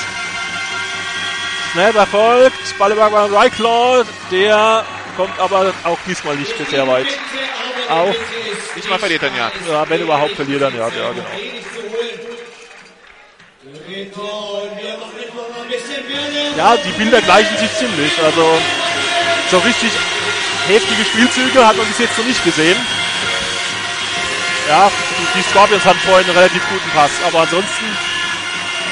Snap 1.74 1.96
erfolgt. 1.96 2.78
Ball 2.80 2.94
über 2.94 3.10
bei 3.10 3.26
Ryclaw. 3.26 4.06
Der 4.32 4.86
kommt 5.18 5.38
aber 5.40 5.74
auch 5.84 6.00
diesmal 6.08 6.38
nicht 6.38 6.54
sehr 6.70 6.88
weit. 6.88 7.08
Auch, 7.90 8.16
Diesmal 8.78 8.98
verliert 8.98 9.24
er 9.24 9.36
Yard. 9.36 9.54
ja, 9.70 9.90
wenn 9.90 10.02
überhaupt 10.02 10.36
verliert 10.36 10.62
dann 10.62 10.74
ja, 10.74 10.88
ja 10.88 11.12
genau. 11.12 11.26
Ja, 16.58 16.78
die 16.78 16.92
Bilder 16.92 17.22
gleichen 17.22 17.58
sich 17.58 17.74
ziemlich. 17.74 18.12
Also 18.24 18.58
so 19.50 19.58
richtig 19.60 19.92
heftige 20.68 21.04
Spielzüge 21.06 21.66
hat 21.66 21.78
man 21.78 21.88
bis 21.88 22.00
jetzt 22.00 22.18
noch 22.18 22.26
nicht 22.26 22.44
gesehen. 22.44 22.78
Ja, 24.68 24.92
die, 25.36 25.42
Scorpions 25.42 25.84
hatten 25.84 26.00
vorhin 26.00 26.28
einen 26.28 26.38
relativ 26.38 26.62
guten 26.70 26.90
Pass, 26.92 27.12
aber 27.28 27.42
ansonsten 27.42 27.86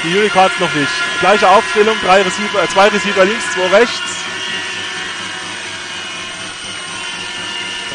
die 0.03 0.17
Unicorns 0.17 0.53
noch 0.59 0.73
nicht. 0.73 0.91
Gleiche 1.19 1.47
Aufstellung, 1.49 1.95
drei 2.03 2.21
Receiver, 2.21 2.63
äh, 2.63 2.67
zwei 2.67 2.87
Receiver 2.87 3.25
links, 3.25 3.51
zwei 3.53 3.67
rechts. 3.67 4.25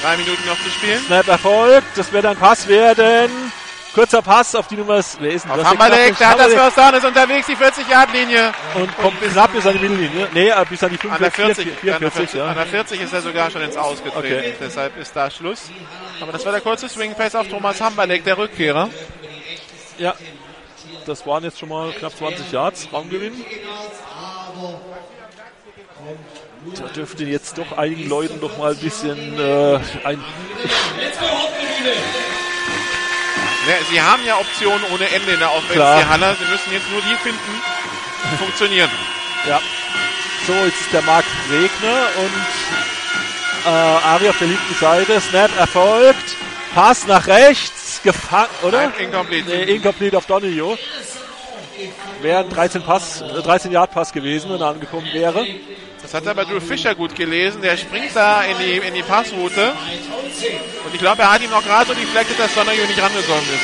Drei 0.03 0.16
Minuten 0.18 0.47
noch 0.47 0.62
zu 0.62 0.70
spielen. 0.70 1.03
Snap 1.07 1.28
erfolgt, 1.28 1.86
das 1.97 2.12
wird 2.12 2.26
ein 2.26 2.36
Pass 2.36 2.68
werden. 2.68 3.53
Kurzer 3.95 4.22
Pass 4.22 4.57
auf 4.57 4.66
die 4.66 4.74
Nummer, 4.74 5.01
wer 5.20 5.30
ist 5.30 5.45
denn 5.45 5.53
Auf 5.53 5.59
das? 5.59 5.68
Hammerleck, 5.68 6.18
der 6.18 6.28
hat 6.28 6.38
das. 6.40 6.53
First 6.53 6.76
Down, 6.76 6.95
ist 6.95 7.05
unterwegs, 7.05 7.47
die 7.47 7.57
40-Yard-Linie. 7.57 8.53
Und 8.74 8.97
kommt 8.99 9.20
knapp 9.22 9.53
bis 9.53 9.64
an 9.64 9.74
die 9.74 9.78
Mittellinie. 9.78 10.28
Nee, 10.34 10.49
äh, 10.49 10.64
bis 10.68 10.82
an 10.82 10.90
die 10.90 11.09
An 11.09 11.18
der 11.20 11.30
45, 11.30 11.64
40, 11.78 11.95
an 11.95 12.01
der 12.01 12.11
44, 12.11 12.30
40, 12.30 12.40
an 12.40 12.49
ja. 12.49 12.55
der 12.55 12.66
40 12.66 13.01
ist 13.01 13.12
er 13.12 13.22
sogar 13.22 13.51
schon 13.53 13.62
ins 13.62 13.76
Ausgetreten. 13.76 14.18
Okay. 14.18 14.55
Deshalb 14.61 14.97
ist 14.97 15.14
da 15.14 15.30
Schluss. 15.30 15.70
Aber 16.20 16.32
das 16.32 16.45
war 16.45 16.51
der 16.51 16.61
kurze 16.61 16.88
Swing 16.88 17.14
Pass 17.14 17.36
auf 17.36 17.47
Thomas 17.47 17.80
Hammerleck, 17.80 18.24
der 18.24 18.36
Rückkehrer. 18.36 18.90
Ja. 19.99 20.14
Das 21.07 21.24
waren 21.24 21.45
jetzt 21.45 21.61
schon 21.61 21.68
mal 21.68 21.92
knapp 21.92 22.16
20 22.16 22.51
Yards 22.51 22.88
Raumgewinn. 22.92 23.45
Da 26.76 26.88
dürfte 26.88 27.24
jetzt 27.24 27.59
doch 27.59 27.78
einigen 27.78 28.09
Leuten 28.09 28.40
doch 28.40 28.59
mal 28.59 28.72
ein 28.72 28.78
bisschen 28.78 29.38
äh, 29.38 29.78
ein. 30.03 30.24
Ja, 33.67 33.75
sie 33.91 34.01
haben 34.01 34.25
ja 34.25 34.37
Optionen 34.37 34.85
ohne 34.93 35.09
Ende 35.09 35.33
in 35.33 35.39
der 35.39 35.53
Offense, 35.53 36.09
Haller. 36.09 36.37
Sie 36.37 36.45
müssen 36.51 36.73
jetzt 36.73 36.91
nur 36.91 37.01
die 37.01 37.15
finden, 37.17 37.62
die 38.31 38.37
funktionieren. 38.37 38.91
Ja. 39.49 39.61
So, 40.47 40.53
jetzt 40.53 40.81
ist 40.81 40.93
der 40.93 41.03
Marc 41.03 41.25
Regner 41.51 42.07
und 42.19 43.67
äh, 43.67 43.69
Ari 43.69 44.29
auf 44.29 44.39
der 44.39 44.49
linken 44.49 44.75
Seite. 44.79 45.21
Snap 45.21 45.51
erfolgt. 45.59 46.37
Pass 46.75 47.07
nach 47.07 47.27
rechts. 47.27 48.01
Gefangen, 48.03 48.49
oder? 48.62 48.83
Nein, 48.83 48.93
incomplete. 48.99 49.49
Nee, 49.49 49.77
incomplete 49.77 50.19
auf 50.19 50.27
Donillo. 50.27 50.77
Wäre 52.21 52.41
ein 52.41 52.51
13 52.51 52.83
Pass, 52.83 53.23
äh, 53.23 53.43
13 53.43 53.73
Yard 53.73 53.93
Pass 53.93 54.12
gewesen, 54.12 54.51
wenn 54.51 54.61
er 54.61 54.69
angekommen 54.69 55.09
wäre. 55.12 55.47
Das 56.05 56.13
hat 56.13 56.27
aber 56.27 56.45
Drew 56.45 56.61
Fischer 56.61 56.95
gut 56.95 57.15
gelesen. 57.15 57.63
Der 57.63 57.79
springt 57.79 58.15
da 58.15 58.43
in 58.43 58.59
die, 58.59 58.77
in 58.77 58.93
die 58.93 59.03
Passroute. 59.03 59.73
Und 60.85 60.93
ich 60.93 61.01
glaube, 61.01 61.23
er 61.23 61.33
hat 61.33 61.43
ihm 61.43 61.49
noch 61.49 61.65
gerade 61.65 61.87
so 61.87 61.95
deflected, 61.95 62.39
dass 62.39 62.55
Donnerjo 62.55 62.85
nicht 62.85 63.01
rangekommen 63.01 63.43
ist. 63.43 63.63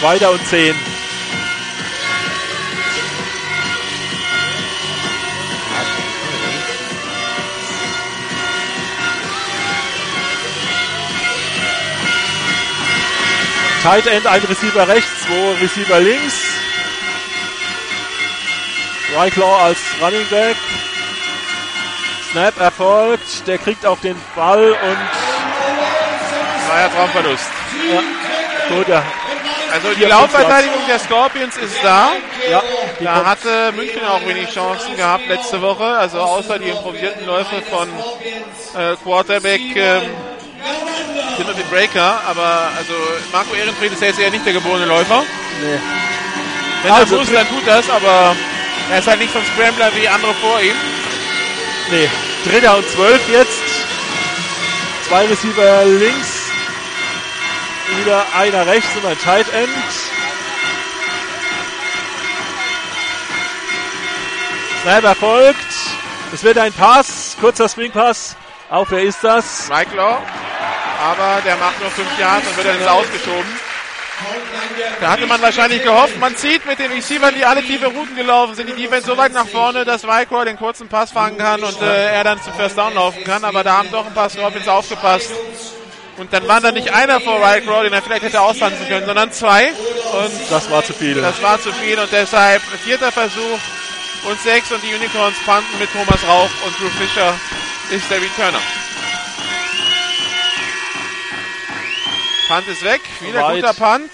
Zweiter 0.00 0.30
und 0.30 0.46
10. 0.46 0.74
Tight 13.82 14.06
End, 14.06 14.26
ein 14.26 14.42
Receiver 14.44 14.88
rechts, 14.88 15.10
zwei 15.26 15.52
Receiver 15.60 16.00
links. 16.00 16.63
Ryclaw 19.12 19.54
als 19.64 19.78
Running 20.00 20.26
Back. 20.30 20.56
Snap 22.32 22.58
erfolgt, 22.60 23.46
der 23.46 23.58
kriegt 23.58 23.86
auch 23.86 23.98
den 24.00 24.16
Ball 24.34 24.70
und 24.72 24.98
Zweier 26.66 26.90
Traumverlust. 26.92 27.44
ja, 27.92 28.74
gut, 28.74 28.88
ja, 28.88 29.02
Also 29.72 29.94
die 29.94 30.04
Laufverteidigung 30.04 30.80
der 30.88 30.98
Scorpions 30.98 31.56
ist 31.56 31.76
da. 31.82 32.12
ja, 32.50 32.62
Da 33.00 33.24
hatte 33.24 33.72
München 33.76 34.04
auch 34.04 34.20
wenig 34.26 34.52
Chancen 34.52 34.96
gehabt 34.96 35.28
letzte 35.28 35.60
Woche. 35.62 35.84
Also 35.84 36.18
außer 36.20 36.58
die 36.58 36.70
improvisierten 36.70 37.24
Läufe 37.26 37.62
von 37.70 37.88
äh, 38.80 38.96
Quarterback 39.04 39.60
ähm, 39.76 40.02
Timothy 41.36 41.62
Breaker. 41.70 42.20
Aber 42.26 42.70
also 42.76 42.94
Marco 43.32 43.54
Ehrenfried 43.54 43.92
ist 43.92 44.02
jetzt 44.02 44.18
eher 44.18 44.30
nicht 44.30 44.44
der 44.46 44.54
geborene 44.54 44.86
Läufer. 44.86 45.22
nee. 45.60 45.78
Wenn 46.82 46.92
Also, 46.92 47.14
er 47.16 47.20
muss, 47.20 47.32
dann 47.32 47.48
tut 47.48 47.66
das. 47.66 47.88
Aber 47.90 48.34
er 48.90 48.98
ist 48.98 49.06
halt 49.08 49.18
nicht 49.18 49.32
so 49.32 49.38
ein 49.38 49.44
Scrambler 49.54 49.90
wie 49.96 50.08
andere 50.08 50.34
vor 50.34 50.60
ihm. 50.60 50.76
Nee, 51.90 52.08
Dritter 52.44 52.76
und 52.76 52.88
zwölf 52.88 53.20
jetzt. 53.28 53.62
Zwei 55.08 55.26
Receiver 55.26 55.84
links. 55.84 56.50
Wieder 57.98 58.24
einer 58.38 58.66
rechts 58.66 58.88
und 58.96 59.06
ein 59.06 59.18
Tight 59.18 59.52
End. 59.52 59.70
Snap 64.82 65.04
erfolgt. 65.04 65.56
Es 66.32 66.42
wird 66.42 66.58
ein 66.58 66.72
Pass, 66.72 67.36
kurzer 67.40 67.68
Swing 67.68 67.92
Pass. 67.92 68.36
Auch 68.70 68.86
wer 68.90 69.02
ist 69.02 69.22
das? 69.22 69.68
Mike 69.68 69.94
Law. 69.96 70.20
Aber 71.02 71.40
der 71.44 71.56
macht 71.56 71.80
nur 71.80 71.90
fünf 71.90 72.18
Yards 72.18 72.46
und 72.48 72.56
wird 72.56 72.66
dann 72.66 72.78
ins 72.78 72.86
Ausgeschoben. 72.86 73.60
Da 75.00 75.10
hatte 75.10 75.26
man 75.26 75.40
wahrscheinlich 75.42 75.82
gehofft, 75.82 76.18
man 76.18 76.36
zieht 76.36 76.64
mit 76.66 76.78
den 76.78 76.90
Receivern, 76.92 77.34
die 77.34 77.44
alle 77.44 77.62
tiefe 77.62 77.86
Routen 77.86 78.14
gelaufen 78.16 78.54
sind, 78.54 78.68
die 78.68 78.74
Defense 78.82 79.06
so 79.06 79.16
weit 79.16 79.32
nach 79.32 79.46
vorne, 79.46 79.84
dass 79.84 80.04
Vicor 80.04 80.44
den 80.44 80.56
kurzen 80.56 80.88
Pass 80.88 81.10
fangen 81.12 81.36
kann 81.36 81.62
und 81.62 81.80
äh, 81.82 82.12
er 82.14 82.24
dann 82.24 82.40
zum 82.42 82.54
First 82.54 82.78
Down 82.78 82.94
laufen 82.94 83.24
kann. 83.24 83.44
Aber 83.44 83.64
da 83.64 83.78
haben 83.78 83.90
doch 83.90 84.06
ein 84.06 84.14
paar 84.14 84.30
Scorpions 84.30 84.68
aufgepasst 84.68 85.30
Und 86.16 86.32
dann 86.32 86.46
waren 86.46 86.62
da 86.62 86.70
nicht 86.70 86.94
einer 86.94 87.20
vor 87.20 87.40
Rycrow, 87.44 87.82
den 87.82 87.92
er 87.92 88.02
vielleicht 88.02 88.22
hätte 88.22 88.40
austanzen 88.40 88.86
können, 88.88 89.04
sondern 89.04 89.32
zwei. 89.32 89.68
Und 89.72 90.32
Das 90.50 90.70
war 90.70 90.84
zu 90.84 90.92
viel. 90.92 91.14
das 91.20 91.42
war 91.42 91.60
zu 91.60 91.72
viel 91.72 91.98
und 91.98 92.10
deshalb 92.12 92.62
vierter 92.84 93.10
Versuch 93.10 93.58
und 94.28 94.40
sechs 94.40 94.70
und 94.70 94.80
die 94.82 94.94
Unicorns 94.94 95.36
panten 95.44 95.78
mit 95.78 95.92
Thomas 95.92 96.22
Rauch 96.26 96.50
und 96.64 96.80
Drew 96.80 96.88
Fischer 96.98 97.34
ist 97.90 98.08
der 98.10 98.18
Returner. 98.22 98.60
Punt 102.48 102.68
ist 102.68 102.84
weg, 102.84 103.00
wieder 103.20 103.42
Weit. 103.42 103.62
guter 103.62 103.74
Punt. 103.74 104.10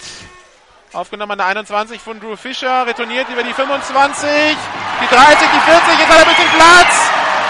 Aufgenommen 0.93 1.33
an 1.33 1.37
der 1.37 1.47
21 1.47 1.99
von 2.01 2.19
Drew 2.19 2.35
Fischer, 2.35 2.85
retourniert 2.85 3.27
über 3.29 3.43
die 3.43 3.53
25, 3.53 4.27
die 4.27 5.15
30, 5.15 5.37
die 5.37 5.71
40, 5.71 5.99
jetzt 5.99 6.09
hat 6.09 6.17
er 6.17 6.21
ein 6.21 6.35
bisschen 6.35 6.51
Platz 6.55 6.93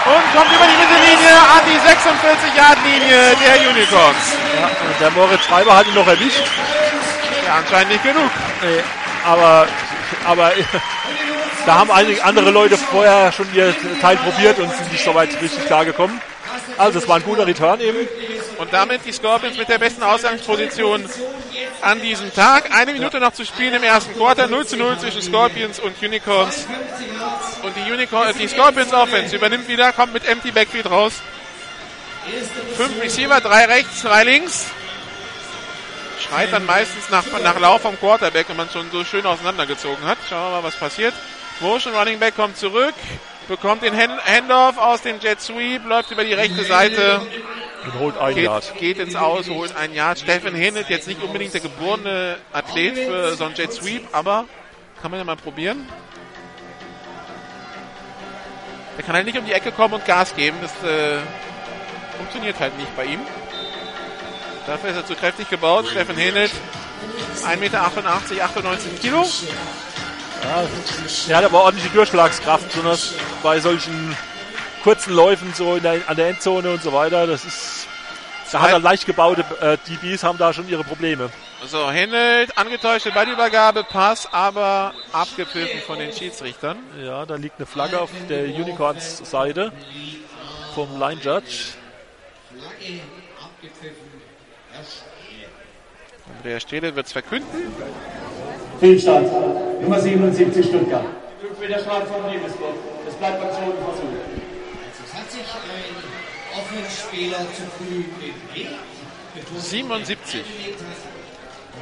und 0.06 0.24
kommt 0.34 0.50
über 0.50 0.66
die 0.66 0.78
Mittellinie 0.78 1.34
an 1.34 1.62
die 1.66 1.78
46-Yard-Linie 1.78 3.36
der 3.38 3.70
Unicorns. 3.70 4.36
Ja, 4.60 4.70
der 5.00 5.10
Moritz 5.10 5.44
Schreiber 5.44 5.76
hat 5.76 5.86
ihn 5.86 5.94
noch 5.94 6.06
erwischt. 6.06 6.42
Ja, 7.46 7.58
anscheinend 7.58 7.92
nicht 7.92 8.02
genug. 8.02 8.30
Nee, 8.62 8.82
aber, 9.24 9.66
aber 10.24 10.52
da 11.66 11.74
haben 11.74 11.90
einige 11.90 12.24
andere 12.24 12.50
Leute 12.50 12.76
vorher 12.76 13.30
schon 13.32 13.46
ihr 13.54 13.74
Teil 14.00 14.16
probiert 14.16 14.58
und 14.58 14.72
sind 14.72 14.90
nicht 14.92 15.04
so 15.04 15.14
weit 15.14 15.30
richtig 15.40 15.64
klar 15.66 15.84
gekommen. 15.84 16.20
Also 16.78 16.98
es 16.98 17.08
war 17.08 17.16
ein 17.16 17.24
guter 17.24 17.46
Return 17.46 17.80
eben. 17.80 18.08
Und 18.58 18.72
damit 18.72 19.04
die 19.04 19.12
Scorpions 19.12 19.56
mit 19.56 19.68
der 19.68 19.78
besten 19.78 20.02
Ausgangsposition 20.02 21.08
an 21.80 22.00
diesem 22.00 22.32
Tag. 22.32 22.74
Eine 22.74 22.92
Minute 22.92 23.20
noch 23.20 23.32
zu 23.32 23.44
spielen 23.44 23.74
im 23.74 23.82
ersten 23.82 24.14
Quarter. 24.14 24.46
0 24.46 24.66
zu 24.66 24.76
0 24.76 24.98
zwischen 24.98 25.22
Scorpions 25.22 25.80
und 25.80 26.00
Unicorns. 26.02 26.66
Und 27.62 27.74
die, 27.76 27.90
Unicorn, 27.90 28.28
äh, 28.28 28.34
die 28.34 28.48
Scorpions 28.48 28.92
Offense 28.92 29.34
übernimmt 29.34 29.68
wieder, 29.68 29.92
kommt 29.92 30.12
mit 30.12 30.26
Empty 30.26 30.50
Backfield 30.50 30.90
raus. 30.90 31.14
Fünf 32.76 33.02
Receiver, 33.02 33.40
drei 33.40 33.64
rechts, 33.64 34.02
drei 34.02 34.24
links. 34.24 34.66
Schreit 36.20 36.52
dann 36.52 36.64
meistens 36.66 37.10
nach, 37.10 37.24
nach 37.42 37.58
Lauf 37.58 37.82
vom 37.82 37.98
Quarterback, 37.98 38.48
wenn 38.48 38.56
man 38.56 38.70
schon 38.70 38.90
so 38.92 39.04
schön 39.04 39.26
auseinandergezogen 39.26 40.04
hat. 40.06 40.18
Schauen 40.28 40.52
wir 40.52 40.60
mal, 40.60 40.62
was 40.62 40.76
passiert. 40.76 41.14
Motion 41.60 41.94
Running 41.94 42.18
Back 42.18 42.36
kommt 42.36 42.56
zurück, 42.56 42.94
bekommt 43.48 43.82
den 43.82 43.94
Handoff 43.96 44.78
aus 44.78 45.02
dem 45.02 45.20
Jet 45.20 45.40
Sweep, 45.40 45.84
läuft 45.86 46.10
über 46.10 46.24
die 46.24 46.34
rechte 46.34 46.64
Seite. 46.64 47.20
Und 47.84 47.98
holt 47.98 48.18
ein 48.18 48.36
Yard. 48.36 48.72
Geht, 48.74 48.96
geht 48.96 48.98
ins 48.98 49.16
Aus, 49.16 49.48
holt 49.48 49.74
ein 49.76 49.92
Yard. 49.92 50.20
Steffen 50.20 50.54
Hinnelt, 50.54 50.88
jetzt 50.88 51.08
nicht 51.08 51.22
unbedingt 51.22 51.52
der 51.52 51.60
geborene 51.60 52.36
Athlet 52.52 52.96
für 52.96 53.34
so 53.34 53.44
einen 53.44 53.54
Jet 53.54 53.72
Sweep, 53.72 54.06
aber 54.12 54.44
kann 55.00 55.10
man 55.10 55.18
ja 55.18 55.24
mal 55.24 55.36
probieren. 55.36 55.88
Der 58.96 59.04
kann 59.04 59.14
halt 59.14 59.26
nicht 59.26 59.38
um 59.38 59.44
die 59.44 59.52
Ecke 59.52 59.72
kommen 59.72 59.94
und 59.94 60.04
Gas 60.04 60.36
geben. 60.36 60.58
Das 60.60 60.70
äh, 60.88 61.18
funktioniert 62.16 62.60
halt 62.60 62.76
nicht 62.78 62.94
bei 62.94 63.06
ihm. 63.06 63.20
Dafür 64.66 64.90
ist 64.90 64.96
er 64.96 65.06
zu 65.06 65.14
kräftig 65.14 65.50
gebaut. 65.50 65.88
Steffen 65.88 66.16
Hinnelt, 66.16 66.52
1,88 67.44 67.56
Meter, 67.56 67.82
98 67.84 69.00
Kilo. 69.00 69.26
Ja, 70.42 70.64
er 71.28 71.36
hat 71.36 71.44
aber 71.44 71.62
ordentliche 71.62 71.90
Durchschlagskraft, 71.90 72.68
besonders 72.68 73.14
bei 73.42 73.60
solchen 73.60 74.16
kurzen 74.82 75.14
Läufen 75.14 75.54
so 75.54 75.78
der, 75.78 76.00
an 76.06 76.16
der 76.16 76.28
Endzone 76.28 76.70
und 76.72 76.82
so 76.82 76.92
weiter. 76.92 77.26
Das 77.26 77.44
ist, 77.44 77.86
da 78.50 78.60
hat 78.60 78.70
er 78.70 78.80
leicht 78.80 79.06
gebaute 79.06 79.44
äh, 79.60 79.78
DBs 79.88 80.24
haben 80.24 80.38
da 80.38 80.52
schon 80.52 80.68
ihre 80.68 80.84
Probleme. 80.84 81.30
So, 81.64 81.90
Hinnelt, 81.90 82.58
angetäuschte 82.58 83.12
Ballübergabe, 83.12 83.84
Pass, 83.84 84.28
aber 84.32 84.92
abgepfiffen 85.12 85.80
von 85.86 85.98
den 85.98 86.12
Schiedsrichtern. 86.12 86.78
Ja, 87.00 87.24
da 87.24 87.36
liegt 87.36 87.58
eine 87.58 87.66
Flagge 87.66 88.00
auf 88.00 88.10
der 88.28 88.44
Unicorns 88.46 89.18
Seite 89.18 89.72
vom 90.74 90.98
Line 90.98 91.20
Judge. 91.20 91.74
Andreas 96.36 96.62
Stede 96.62 96.96
wird 96.96 97.06
es 97.06 97.12
verkünden. 97.12 97.72
Fehlstart. 98.82 99.30
Nummer 99.80 100.00
77 100.00 100.66
Stuttgart. 100.66 101.04
Fünf 101.40 101.56
Meter 101.60 101.78
Strafe 101.78 102.06
von 102.06 102.28
Liebesburg. 102.32 102.74
Es 103.08 103.14
bleibt 103.14 103.40
beim 103.40 103.50
zweiten 103.50 103.78
Versuch. 103.78 104.10
Es 105.06 105.14
hat 105.14 105.30
sich 105.30 105.40
ein 105.40 105.94
Offenspieler 106.58 107.38
zu 107.54 107.62
früh 107.78 108.02
bewegt. 108.18 108.74
77. 109.56 110.40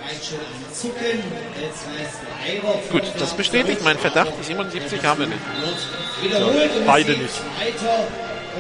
Reicht 0.04 0.24
schon 0.26 0.38
ein 0.40 0.74
Zucken. 0.74 1.22
Jetzt 1.58 1.86
heißt 1.88 2.18
Dreirop. 2.36 2.90
Gut, 2.90 3.02
das 3.18 3.32
bestätigt 3.32 3.82
meinen 3.82 3.98
Verdacht. 3.98 4.32
77 4.42 5.02
haben 5.02 5.20
wir 5.20 5.26
nicht. 5.28 6.86
Beide 6.86 7.12
nicht. 7.12 7.40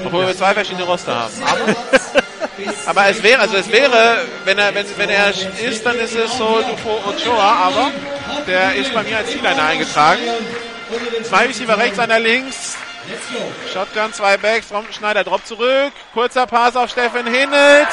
Obwohl 0.02 0.26
wir 0.26 0.34
zwei 0.34 0.54
verschiedene 0.54 0.86
Roster 0.86 1.14
haben. 1.14 1.34
Aber, 1.42 2.19
aber 2.86 3.08
es 3.08 3.22
wäre, 3.22 3.40
also 3.40 3.56
es 3.56 3.70
wäre, 3.70 4.24
wenn 4.44 4.58
er, 4.58 4.74
wenn, 4.74 4.86
wenn 4.96 5.10
er 5.10 5.30
ist, 5.30 5.84
dann 5.84 5.98
ist 5.98 6.14
es 6.14 6.36
so 6.36 6.62
Dufo 6.62 7.00
Ochoa, 7.08 7.52
aber 7.66 7.90
der 8.46 8.74
ist 8.74 8.92
bei 8.92 9.02
mir 9.02 9.18
als 9.18 9.30
Zieliner 9.30 9.64
eingetragen. 9.64 10.22
Zwei 11.22 11.46
Receiver 11.46 11.76
rechts, 11.78 11.98
einer 11.98 12.18
links. 12.18 12.76
Shotgun, 13.72 14.12
zwei 14.12 14.36
Backs, 14.36 14.66
Schneider 14.96 15.24
Drop 15.24 15.44
zurück. 15.46 15.92
Kurzer 16.12 16.46
Pass 16.46 16.76
auf 16.76 16.90
Steffen 16.90 17.26
Hinnelt. 17.26 17.88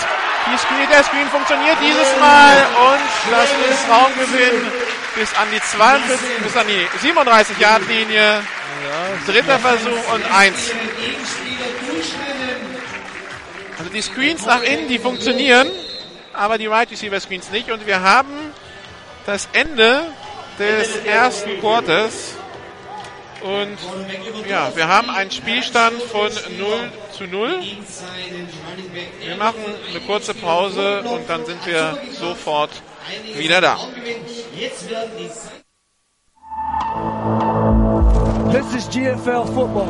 Die 0.52 0.58
Screen, 0.58 0.90
der 0.92 1.04
Screen 1.04 1.28
funktioniert 1.28 1.78
dieses 1.82 2.20
Mal 2.20 2.58
und 2.92 3.32
das 3.32 3.50
ist 3.70 3.90
Raumgewinn 3.90 4.72
bis 5.16 5.34
an 5.36 5.48
die 5.52 5.60
42, 5.60 6.44
bis 6.44 6.56
an 6.56 6.68
die 6.68 6.88
37 7.02 7.58
Yard 7.60 7.88
Linie. 7.88 8.42
Dritter 9.26 9.60
Versuch 9.60 10.14
und 10.14 10.24
eins. 10.32 10.72
Also 13.88 13.96
die 13.96 14.02
Screens 14.02 14.46
nach 14.46 14.62
innen, 14.64 14.90
die 14.90 15.00
funktionieren, 15.00 15.70
aber 16.34 16.58
die 16.58 16.68
Right 16.68 16.92
Receiver 16.92 17.18
Screens 17.22 17.50
nicht. 17.52 17.72
Und 17.72 17.88
wir 17.88 18.02
haben 18.02 18.34
das 19.26 19.48
Ende 19.54 20.08
des 20.60 21.06
ersten 21.06 21.58
Quarters. 21.62 22.36
Und 23.42 23.78
ja, 24.50 24.76
wir 24.76 24.90
haben 24.90 25.10
einen 25.10 25.32
Spielstand 25.32 26.02
von 26.02 26.28
0 26.28 26.92
zu 27.14 27.24
0. 27.28 27.62
Wir 29.22 29.38
machen 29.38 29.64
eine 29.90 30.02
kurze 30.02 30.34
Pause 30.34 31.04
und 31.04 31.30
dann 31.30 31.46
sind 31.46 31.66
wir 31.66 31.98
sofort 32.12 32.72
wieder 33.38 33.62
da. 33.62 33.78
This 38.52 38.74
is 38.74 38.90
GFL 38.90 39.46
Football. 39.46 39.88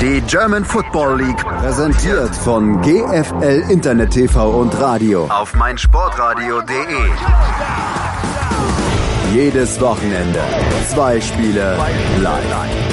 Die 0.00 0.20
German 0.26 0.62
Football 0.62 1.22
League 1.22 1.42
präsentiert 1.42 2.34
von 2.36 2.82
GFL 2.82 3.64
Internet 3.70 4.10
TV 4.10 4.50
und 4.50 4.78
Radio 4.78 5.24
auf 5.24 5.54
meinsportradio.de. 5.54 6.74
Jedes 9.34 9.80
Wochenende 9.80 10.40
zwei 10.88 11.18
Spiele 11.18 11.78
live. 12.18 12.44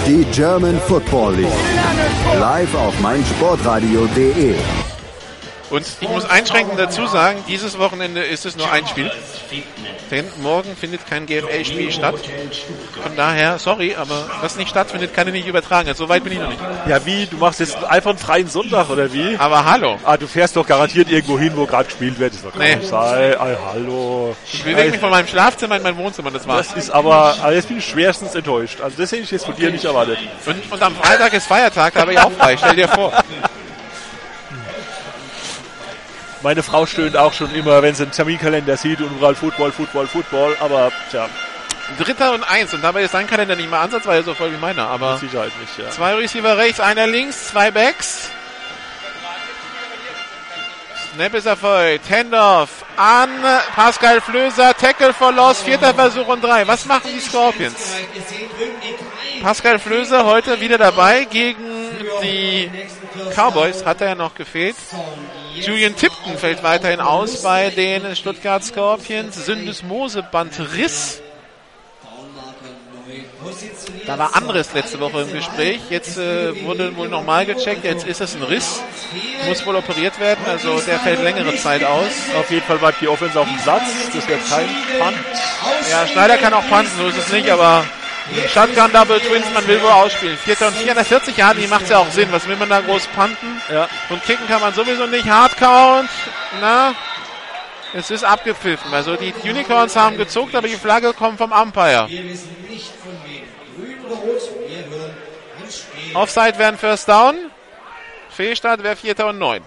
Die 0.08 0.24
German 0.32 0.80
Football 0.88 1.36
League 1.36 2.40
live 2.40 2.74
auf 2.76 2.98
meinsportradio.de. 3.02 4.56
Und 5.74 5.88
ich 6.02 6.08
muss 6.08 6.24
einschränkend 6.30 6.80
dazu 6.80 7.08
sagen, 7.08 7.44
dieses 7.48 7.80
Wochenende 7.80 8.22
ist 8.24 8.46
es 8.46 8.56
nur 8.56 8.72
ein 8.72 8.86
Spiel. 8.86 9.10
Denn 10.12 10.26
morgen 10.44 10.76
findet 10.76 11.08
kein 11.10 11.26
GFL-Spiel 11.26 11.92
statt. 11.92 12.14
Von 13.02 13.16
daher, 13.16 13.58
sorry, 13.58 13.96
aber 13.96 14.30
was 14.42 14.56
nicht 14.56 14.70
stattfindet, 14.70 15.16
kann 15.16 15.26
ich 15.30 15.34
nicht 15.34 15.48
übertragen. 15.48 15.88
Also, 15.88 16.04
so 16.04 16.10
weit 16.10 16.24
bin 16.24 16.34
ich 16.34 16.40
noch 16.40 16.50
nicht. 16.50 16.62
Ja, 16.88 17.04
wie? 17.08 17.26
Du 17.26 17.38
machst 17.38 17.60
jetzt 17.60 17.84
einfach 17.86 18.12
einen 18.12 18.20
freien 18.20 18.48
Sonntag 18.48 18.92
oder 18.92 19.12
wie? 19.14 19.36
Aber 19.40 19.66
hallo. 19.66 19.98
Ah, 20.04 20.16
du 20.16 20.28
fährst 20.28 20.56
doch 20.56 20.68
garantiert 20.68 21.10
irgendwo 21.10 21.40
hin, 21.40 21.54
wo 21.56 21.66
gerade 21.66 21.86
gespielt 21.86 22.20
wird. 22.20 22.36
Das 22.36 22.44
kann 22.44 22.62
Nee. 22.62 22.76
nicht 22.76 22.90
sein. 22.90 23.36
Ah, 23.40 23.48
hallo. 23.74 24.36
Ich 24.52 24.64
bewege 24.64 24.92
mich 24.92 25.00
von 25.00 25.10
meinem 25.10 25.28
Schlafzimmer 25.28 25.78
in 25.78 25.82
mein 25.82 25.98
Wohnzimmer, 25.98 26.30
das 26.30 26.48
war's. 26.48 26.68
Das 26.68 26.78
ist 26.78 26.90
aber, 26.92 27.36
also 27.42 27.50
jetzt 27.56 27.68
bin 27.68 27.80
ich 27.80 27.86
schwerstens 27.88 28.36
enttäuscht. 28.36 28.80
Also 28.80 28.96
das 29.02 29.12
hätte 29.12 29.24
ich 29.24 29.32
jetzt 29.32 29.46
von 29.48 29.56
dir 29.56 29.72
nicht 29.72 29.86
erwartet. 29.86 30.20
Und, 30.46 30.72
und 30.72 30.82
am 30.84 30.96
Freitag 30.98 31.34
ist 31.34 31.48
Feiertag, 31.48 31.96
da 31.96 32.02
habe 32.02 32.14
ich 32.14 32.20
auch 32.20 32.32
frei. 32.32 32.58
Stell 32.58 32.76
dir 32.76 32.88
vor. 32.90 33.12
Meine 36.44 36.62
Frau 36.62 36.86
stöhnt 36.86 37.16
auch 37.16 37.34
schon 37.34 37.56
immer, 37.56 37.82
wenn 37.82 37.96
sie 37.96 38.04
einen 38.04 38.12
Terminkalender 38.12 38.76
sieht 38.76 39.00
und 39.00 39.16
überall 39.16 39.36
Football, 39.36 39.72
Football, 39.72 40.08
Football. 40.08 40.58
Aber 40.60 40.92
tja, 41.10 41.30
Dritter 41.98 42.34
und 42.34 42.44
eins. 42.44 42.74
Und 42.74 42.82
dabei 42.84 43.04
ist 43.04 43.14
dein 43.14 43.28
Kalender 43.28 43.56
nicht 43.56 43.70
mal 43.70 43.82
ansatzweise 43.82 44.24
so 44.24 44.34
voll 44.34 44.52
wie 44.52 44.58
meiner. 44.58 44.88
Aber 44.88 45.12
mit 45.12 45.22
Sicherheit 45.22 45.52
nicht. 45.60 45.78
Ja. 45.78 45.90
zwei 45.90 46.16
Receiver 46.16 46.58
rechts, 46.58 46.80
einer 46.80 47.08
links, 47.08 47.48
zwei 47.50 47.72
Backs. 47.72 48.30
Snap 51.14 51.34
ist 51.36 51.46
erfolgt. 51.46 52.10
Handoff 52.10 52.70
an 52.98 53.30
Pascal 53.76 54.20
Flöser. 54.20 54.76
Tackle 54.76 55.14
for 55.14 55.32
Loss. 55.32 55.62
Vierter 55.62 55.94
Versuch 55.94 56.28
und 56.28 56.44
drei. 56.44 56.68
Was 56.68 56.86
machen 56.86 57.12
die 57.14 57.20
Scorpions? 57.20 57.76
Pascal 59.42 59.78
Flöser 59.78 60.26
heute 60.26 60.60
wieder 60.60 60.78
dabei 60.80 61.26
gegen 61.26 61.64
die 62.24 62.72
Cowboys. 63.36 63.86
Hat 63.86 64.02
er 64.02 64.10
ja 64.10 64.16
noch 64.16 64.34
gefehlt. 64.34 64.76
Julian 65.56 65.96
Tipton 65.96 66.38
fällt 66.38 66.64
weiterhin 66.64 67.00
aus 67.00 67.42
bei 67.42 67.70
den 67.70 68.16
Stuttgart 68.16 68.64
Scorpions. 68.64 69.46
Syndesmosebandriss. 69.46 71.22
Da 74.06 74.18
war 74.18 74.36
anderes 74.36 74.74
letzte 74.74 75.00
Woche 75.00 75.22
im 75.22 75.32
Gespräch. 75.32 75.80
Jetzt 75.90 76.18
äh, 76.18 76.66
wurde 76.66 76.96
wohl 76.98 77.08
nochmal 77.08 77.46
gecheckt. 77.46 77.84
Jetzt 77.84 78.06
ist 78.06 78.22
es 78.22 78.36
ein 78.36 78.44
Riss. 78.44 78.82
Muss 79.48 79.66
wohl 79.66 79.76
operiert 79.76 80.20
werden. 80.20 80.44
Also 80.48 80.80
der 80.80 81.00
fällt 81.00 81.22
längere 81.22 81.56
Zeit 81.56 81.84
aus. 81.84 82.12
Auf 82.38 82.50
jeden 82.50 82.66
Fall 82.66 82.78
bleibt 82.80 83.02
die 83.02 83.08
Offense 83.08 83.40
auf 83.40 83.48
dem 83.48 83.58
Platz. 83.58 83.84
Das 84.14 84.28
wird 84.28 84.40
kein 84.50 84.68
Punt. 85.00 85.18
Ja, 85.90 86.08
Schneider 86.08 86.38
kann 86.38 86.54
auch 86.54 86.68
punten, 86.68 86.92
so 86.98 87.08
ist 87.08 87.18
es 87.18 87.32
nicht, 87.32 87.50
aber 87.50 87.86
Shotgun 88.48 88.92
Double 88.92 89.20
Twins, 89.20 89.46
man 89.54 89.68
will 89.68 89.82
wohl 89.82 89.92
ausspielen. 89.92 90.38
Vierter 90.38 90.68
und 90.68 90.76
440 90.76 91.36
Jahre, 91.36 91.56
die 91.56 91.68
macht 91.68 91.90
ja 91.90 91.98
auch 91.98 92.10
Sinn. 92.10 92.30
Was 92.32 92.48
will 92.48 92.56
man 92.56 92.70
da 92.70 92.80
groß 92.80 93.08
punten? 93.08 93.62
Ja. 93.72 93.88
Und 94.10 94.24
kicken 94.24 94.48
kann 94.48 94.62
man 94.62 94.74
sowieso 94.74 95.06
nicht. 95.08 95.26
Hard 95.26 95.58
Count. 95.58 96.10
Na, 96.62 96.94
es 97.94 98.10
ist 98.12 98.24
abgepfiffen. 98.24 98.94
Also 98.94 99.16
die 99.18 99.34
Unicorns 99.44 99.96
haben 99.96 100.18
gezuckt, 100.18 100.56
aber 100.56 100.68
die 100.68 100.76
Flagge 100.76 101.14
kommt 101.14 101.38
vom 101.38 101.52
Umpire. 101.52 102.06
Wir 102.08 102.24
wissen 102.24 102.56
nicht 102.70 102.92
von 103.04 103.12
wem. 103.26 103.44
Grün 103.76 104.06
oder 104.06 104.16
rot, 104.16 104.42
wir 104.68 104.78
hören 104.78 105.18
ein 105.62 105.72
Spiel. 105.72 106.16
Offside 106.16 106.58
wären 106.58 106.78
First 106.78 107.10
Down. 107.10 107.36
Fehlstart 108.30 108.82
wäre 108.84 108.96
Vierter 108.96 109.28
und 109.28 109.38
Neun. 109.38 109.64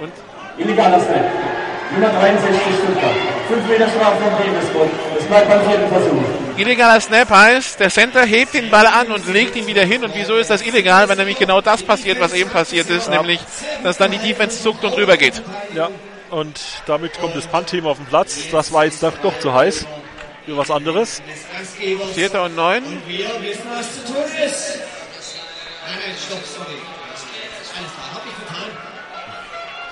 Und 0.00 0.12
Illegaler 0.58 1.00
Snap. 1.00 1.24
Nummer 1.92 2.08
63 2.08 2.60
Stuttgart. 2.76 3.16
5 3.48 3.66
Meter 3.66 3.88
Strafe 3.88 4.16
vom 4.22 4.32
Davis-Bund. 4.38 5.17
Bleibt 5.28 5.48
beim 5.48 5.68
vierten 5.68 5.88
Versuch. 5.88 6.22
illegaler 6.56 7.00
Snap 7.00 7.28
heißt, 7.28 7.80
der 7.80 7.90
Center 7.90 8.24
hebt 8.24 8.54
den 8.54 8.70
Ball 8.70 8.86
an 8.86 9.12
und 9.12 9.26
legt 9.32 9.56
ihn 9.56 9.66
wieder 9.66 9.84
hin. 9.84 10.02
Und 10.04 10.14
wieso 10.14 10.36
ist 10.36 10.48
das 10.50 10.62
illegal? 10.62 11.08
Weil 11.08 11.16
nämlich 11.16 11.38
genau 11.38 11.60
das 11.60 11.82
passiert, 11.82 12.18
was 12.20 12.32
eben 12.32 12.50
passiert 12.50 12.88
ist, 12.88 13.10
nämlich, 13.10 13.40
dass 13.82 13.98
dann 13.98 14.10
die 14.10 14.18
Defense 14.18 14.62
zuckt 14.62 14.84
und 14.84 14.96
rübergeht. 14.96 15.42
Ja. 15.74 15.90
Und 16.30 16.60
damit 16.86 17.18
kommt 17.20 17.36
das 17.36 17.46
Punt-Team 17.46 17.86
auf 17.86 17.98
den 17.98 18.06
Platz. 18.06 18.38
Das 18.50 18.72
war 18.72 18.84
jetzt 18.84 19.02
doch, 19.02 19.16
doch 19.22 19.38
zu 19.38 19.52
heiß. 19.52 19.86
Für 20.46 20.56
was 20.56 20.70
anderes. 20.70 21.22
Vierter 22.14 22.44
und 22.44 22.56
neun. 22.56 22.82
Wir 23.06 23.26
wissen, 23.40 23.62
was 23.70 23.94
zu 23.96 24.12
tun 24.12 24.24
ist. 24.46 24.78
Nein, 25.86 25.98
nein, 26.06 26.14
stopp, 26.26 26.44
sorry. 26.44 26.78
Alles 27.06 27.92
klar, 27.92 28.14
hab 28.14 28.22
ich 28.26 28.48
getan. 28.48 28.70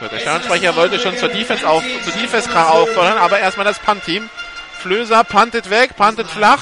So, 0.01 0.09
der 0.09 0.19
Stadionsprecher 0.19 0.77
wollte 0.77 0.99
schon 0.99 1.17
zur 1.17 1.29
Defense 1.29 1.69
auf, 1.69 1.83
zur 2.05 2.13
Defense 2.15 2.51
auffordern, 2.55 3.19
aber 3.19 3.39
erstmal 3.39 3.67
das 3.67 3.79
Punt-Team. 3.79 4.29
Flöser 4.79 5.25
puntet 5.25 5.71
weg, 5.71 5.97
puntet 5.97 6.29
flach. 6.31 6.61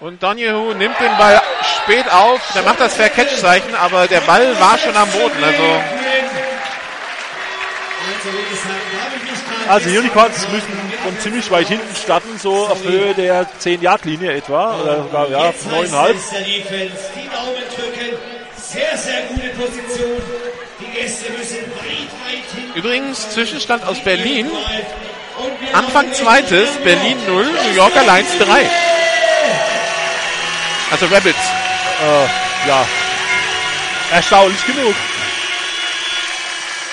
Und 0.00 0.22
Donjehu 0.22 0.74
nimmt 0.74 0.98
den 1.00 1.16
Ball 1.16 1.42
spät 1.82 2.08
auf. 2.12 2.40
Der 2.54 2.62
macht 2.62 2.80
das 2.80 2.94
Fair-Catch-Zeichen, 2.94 3.74
aber 3.74 4.06
der 4.06 4.20
Ball 4.20 4.58
war 4.60 4.78
schon 4.78 4.96
am 4.96 5.08
Boden. 5.10 5.42
Also 5.42 5.64
Also, 9.68 9.90
die 9.90 9.98
Unicorns 9.98 10.48
müssen 10.48 10.72
von 11.04 11.18
ziemlich 11.20 11.50
weit 11.50 11.68
hinten 11.68 11.94
starten, 11.94 12.38
so 12.38 12.66
auf 12.68 12.82
Höhe 12.82 13.12
der 13.14 13.46
10-Yard-Linie 13.60 14.32
etwa. 14.32 14.80
Oder 14.80 15.02
sogar 15.02 15.28
ja, 15.28 15.46
Jetzt 15.46 15.66
heißt 15.66 15.92
9,5. 15.92 16.14
es 16.14 16.30
der 16.30 16.40
Defense. 16.40 16.96
Die 17.14 17.28
Daumen 17.28 17.62
drücken. 17.76 18.16
Sehr, 18.56 18.96
sehr 18.96 19.22
gute 19.28 19.48
Position. 19.48 20.22
Die 20.80 20.98
Gäste 20.98 21.32
müssen 21.32 21.56
weit, 21.56 22.08
weit 22.24 22.54
hinten. 22.54 22.78
übrigens 22.78 23.30
Zwischenstand 23.30 23.84
aus 23.86 23.98
Berlin. 24.00 24.50
Anfang 25.72 26.12
zweites, 26.12 26.70
Berlin 26.82 27.18
0, 27.26 27.44
New 27.44 27.74
Yorker 27.74 28.02
Lions 28.04 28.36
3. 28.38 28.70
Also 30.90 31.06
Rabbits. 31.06 31.38
Äh, 32.00 32.68
ja. 32.68 32.86
Erstaunlich 34.12 34.64
genug. 34.66 34.94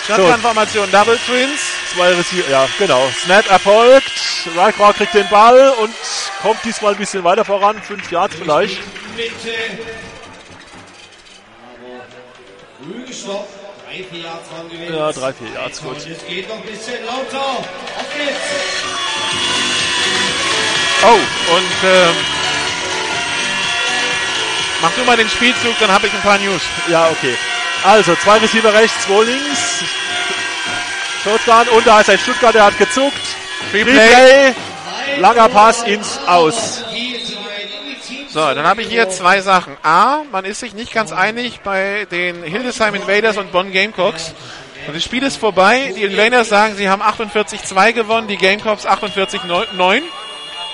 Shotgun-Formation, 0.06 0.92
Double 0.92 1.18
Twins. 1.26 1.62
Zwei 1.94 2.14
Receiver, 2.14 2.50
ja, 2.52 2.68
genau. 2.78 3.10
Snap 3.24 3.50
erfolgt. 3.50 4.12
Rycrow 4.56 4.96
kriegt 4.96 5.14
den 5.14 5.28
Ball 5.30 5.74
und 5.82 5.94
kommt 6.42 6.64
diesmal 6.64 6.94
ein 6.94 6.98
bisschen 7.00 7.24
weiter 7.24 7.46
voran. 7.46 7.82
Fünf 7.82 8.12
Yards 8.12 8.36
vielleicht. 8.36 8.80
Mitte. 9.16 9.54
Drei, 13.96 14.04
vier 14.04 14.24
Yards 14.24 14.52
waren 14.52 14.70
gewesen. 14.70 14.94
Ja, 14.94 15.12
drei, 15.14 15.34
vier 15.34 15.54
Yards, 15.54 15.82
gut. 15.82 15.92
Und 15.92 15.98
es 16.12 16.28
geht 16.28 16.50
noch 16.50 16.56
ein 16.56 16.62
bisschen 16.64 17.06
lauter. 17.06 17.40
Auf 17.40 18.18
geht's. 18.18 18.36
Oh, 21.04 21.56
und 21.56 21.90
ähm, 21.90 22.16
mach 24.82 24.92
du 24.92 25.04
mal 25.06 25.16
den 25.16 25.30
Spielzug, 25.30 25.76
dann 25.80 25.92
habe 25.92 26.08
ich 26.08 26.14
ein 26.14 26.22
paar 26.22 26.38
News. 26.40 26.62
Ja, 26.90 27.10
okay. 27.10 27.36
Also, 27.84 28.16
zwei 28.16 28.38
Receiver 28.40 28.74
rechts, 28.74 29.06
zwei 29.06 29.24
links. 29.24 29.84
Shotgun 31.24 31.70
und 31.70 31.88
da 31.88 32.02
ist 32.02 32.10
ein 32.10 32.20
Stuttgart, 32.20 32.54
der 32.54 32.66
hat 32.66 32.78
gezuckt. 32.78 33.16
Free 33.72 33.84
Free 33.84 33.94
Play. 33.94 34.10
Play. 34.10 35.20
Langer 35.20 35.48
Pass 35.48 35.84
ins 35.84 36.20
Aus. 36.28 36.84
So, 38.36 38.42
dann 38.54 38.68
habe 38.68 38.82
ich 38.82 38.90
hier 38.90 39.10
zwei 39.10 39.40
Sachen. 39.40 39.78
A, 39.82 40.24
man 40.30 40.44
ist 40.44 40.60
sich 40.60 40.74
nicht 40.74 40.92
ganz 40.92 41.14
einig 41.14 41.62
bei 41.64 42.06
den 42.12 42.44
Hildesheim 42.44 42.94
Invaders 42.94 43.38
und 43.38 43.54
Bonn 43.54 43.72
Gamecocks. 43.72 44.34
Und 44.86 44.94
das 44.94 45.06
Spiel 45.06 45.24
ist 45.24 45.38
vorbei. 45.38 45.94
Die 45.96 46.04
Invaders 46.04 46.50
sagen, 46.50 46.76
sie 46.76 46.90
haben 46.90 47.02
48-2 47.02 47.94
gewonnen, 47.94 48.28
die 48.28 48.36
Gamecocks 48.36 48.86
48-9. 48.86 50.02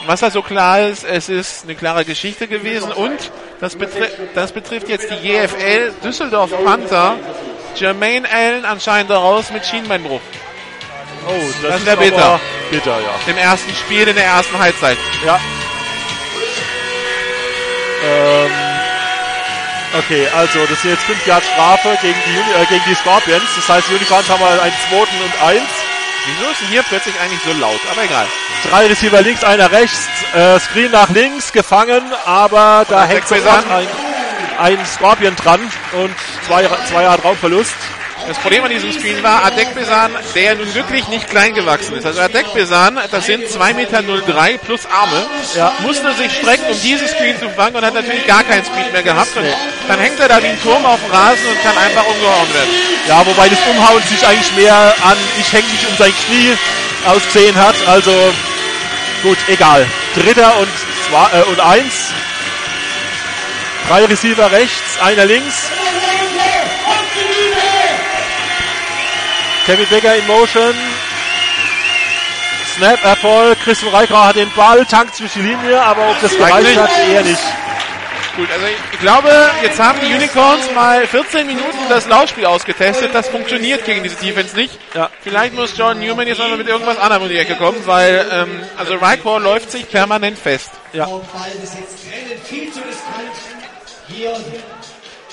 Was 0.08 0.24
also 0.24 0.42
klar 0.42 0.88
ist, 0.88 1.04
es 1.04 1.30
ist 1.30 1.66
eine 1.66 1.76
klare 1.76 2.04
Geschichte 2.04 2.48
gewesen. 2.48 2.92
Und 2.92 3.32
das, 3.60 3.76
betri 3.76 4.08
das 4.34 4.54
betrifft 4.54 4.90
jetzt 4.90 5.12
die 5.12 5.28
JFL 5.28 5.92
Düsseldorf 6.04 6.50
Panther. 6.66 7.16
Jermaine 7.76 8.28
Allen 8.28 8.66
anscheinend 8.66 9.12
daraus 9.12 9.52
mit 9.52 9.64
Schienbeinbruch. 9.68 10.22
Oh, 11.28 11.32
das, 11.62 11.74
Das 11.74 11.80
ist 11.82 11.86
wär 11.86 11.96
bitter. 11.98 12.40
Bitter, 12.72 12.98
ja. 13.00 13.32
Im 13.32 13.38
ersten 13.38 13.76
Spiel, 13.76 14.08
in 14.08 14.16
der 14.16 14.26
ersten 14.26 14.58
Halbzeit. 14.58 14.98
Ja. 15.24 15.40
Ähm, 18.04 18.52
okay, 19.98 20.28
also 20.36 20.66
das 20.66 20.82
sind 20.82 20.92
jetzt 20.92 21.04
5 21.04 21.26
Yard 21.28 21.44
Strafe 21.44 21.98
gegen 22.02 22.18
die, 22.26 22.40
Uni 22.40 22.64
äh, 22.64 22.66
gegen 22.68 22.84
die 22.88 22.96
Scorpions. 22.96 23.44
Das 23.56 23.70
heißt, 23.70 23.90
die 23.90 23.96
Unicorns 23.96 24.30
haben 24.30 24.40
mal 24.40 24.60
einen 24.60 24.76
zweiten 24.90 25.22
und 25.24 25.44
eins. 25.44 25.70
Wieso 26.26 26.52
ist 26.52 26.62
denn 26.62 26.68
hier 26.70 26.84
plötzlich 26.84 27.20
eigentlich 27.20 27.42
so 27.44 27.52
laut? 27.54 27.80
Aber 27.92 28.04
egal. 28.04 28.28
Drei 28.70 28.86
Receiver 28.88 29.22
links, 29.22 29.44
einer 29.44 29.72
rechts. 29.72 30.08
Äh, 30.34 30.60
Screen 30.60 30.92
nach 30.92 31.10
links, 31.10 31.52
gefangen, 31.52 32.04
aber 32.26 32.86
da 32.88 33.06
der 33.06 33.08
hängt 33.08 33.28
sofort 33.28 33.66
ein, 33.70 33.88
ein 34.60 34.86
Scorpion 34.86 35.36
dran 35.36 35.62
und 35.94 36.16
zwei, 36.46 36.70
zwei 36.90 37.04
Yard 37.04 37.24
Raumverlust. 37.24 37.76
Das 38.28 38.38
Problem 38.40 38.64
an 38.64 38.70
diesem 38.70 38.92
Screen 38.94 39.22
war, 39.24 39.44
Adekbesan, 39.46 40.12
der 40.36 40.44
ja 40.44 40.56
nun 40.56 40.74
wirklich 40.74 41.08
nicht 41.10 41.30
klein 41.30 41.54
gewachsen 41.54 41.96
ist. 41.96 42.06
Also 42.06 42.22
Adekbesan, 42.22 43.00
das 43.12 43.26
sind 43.26 43.46
2,03 43.46 43.74
Meter 43.74 44.04
plus 44.66 44.86
Arme, 44.86 45.26
Ja. 45.56 45.74
musste 45.80 46.14
sich 46.14 46.32
strecken, 46.32 46.66
um 46.72 46.82
diesen 46.82 47.08
Screen 47.08 47.38
zu 47.40 47.50
fangen 47.50 47.76
und 47.76 47.86
hat 47.86 47.94
natürlich 47.94 48.26
gar 48.28 48.44
keinen 48.44 48.64
Screen 48.64 48.92
mehr 48.92 49.04
gehabt. 49.04 49.36
Und 49.36 49.46
dann 49.88 50.00
hängt 50.00 50.20
er 50.20 50.28
da 50.30 50.42
wie 50.42 50.48
ein 50.48 50.62
Turm 50.62 50.86
auf 50.86 51.00
dem 51.02 51.12
Rasen 51.12 51.46
und 51.48 51.62
kann 51.64 51.78
einfach 51.78 52.06
umgehauen 52.06 52.54
werden. 52.54 52.70
Ja, 53.08 53.26
wobei 53.26 53.50
das 53.50 53.60
Umhauen 53.70 54.02
sich 54.04 54.26
eigentlich 54.26 54.56
mehr 54.56 54.96
an 55.04 55.18
ich 55.40 55.52
häng 55.52 55.66
mich 55.72 55.88
um 55.90 55.98
sein 55.98 56.14
Knie 56.26 56.58
ausgesehen 57.06 57.56
hat. 57.56 57.76
Also 57.88 58.12
gut, 59.24 59.38
egal. 59.48 59.86
Dritter 60.16 60.58
und 60.60 60.70
zwei, 61.10 61.40
äh, 61.40 61.44
und 61.44 61.60
eins. 61.60 62.12
Drei 63.88 64.06
Receiver 64.06 64.52
rechts, 64.52 65.00
einer 65.02 65.26
links. 65.26 65.70
Kevin 69.72 69.88
Becker 69.88 70.18
in 70.18 70.28
Motion. 70.28 70.76
Snap 72.76 73.02
Erfolg. 73.06 73.58
Christian 73.64 73.94
Reikra 73.94 74.28
hat 74.28 74.36
den 74.36 74.52
Ball, 74.52 74.86
tankt 74.86 75.16
zwischen 75.16 75.44
die 75.44 75.52
Linie, 75.52 75.82
aber 75.82 76.10
ob 76.10 76.20
das 76.20 76.36
gereicht 76.36 76.78
hat, 76.78 76.90
eher 77.10 77.24
nicht. 77.24 77.40
Gut, 78.36 78.50
also 78.52 78.66
ich 78.92 79.00
glaube, 79.00 79.30
jetzt 79.64 79.80
haben 79.80 79.98
die 80.02 80.14
Unicorns 80.14 80.70
mal 80.76 81.08
14 81.08 81.48
Minuten 81.48 81.78
das 81.88 82.06
Laufspiel 82.10 82.48
ausgetestet. 82.48 83.16
Das 83.16 83.30
funktioniert 83.30 83.86
gegen 83.86 84.04
diese 84.04 84.18
Defense 84.18 84.58
nicht. 84.58 84.78
Ja. 84.94 85.10
Vielleicht 85.22 85.54
muss 85.54 85.72
John 85.78 86.02
Newman 86.02 86.28
jetzt 86.28 86.40
mal 86.40 86.58
mit 86.58 86.68
irgendwas 86.68 86.98
anderem 86.98 87.24
um 87.24 87.30
die 87.30 87.38
Ecke 87.38 87.56
kommen, 87.56 87.82
weil 87.86 88.28
ähm, 88.30 88.62
also 88.76 88.96
Rycor 88.96 89.40
läuft 89.40 89.72
sich 89.72 89.90
permanent 89.90 90.38
fest. 90.38 90.72
Ja. 90.92 91.08
Hier 94.10 94.36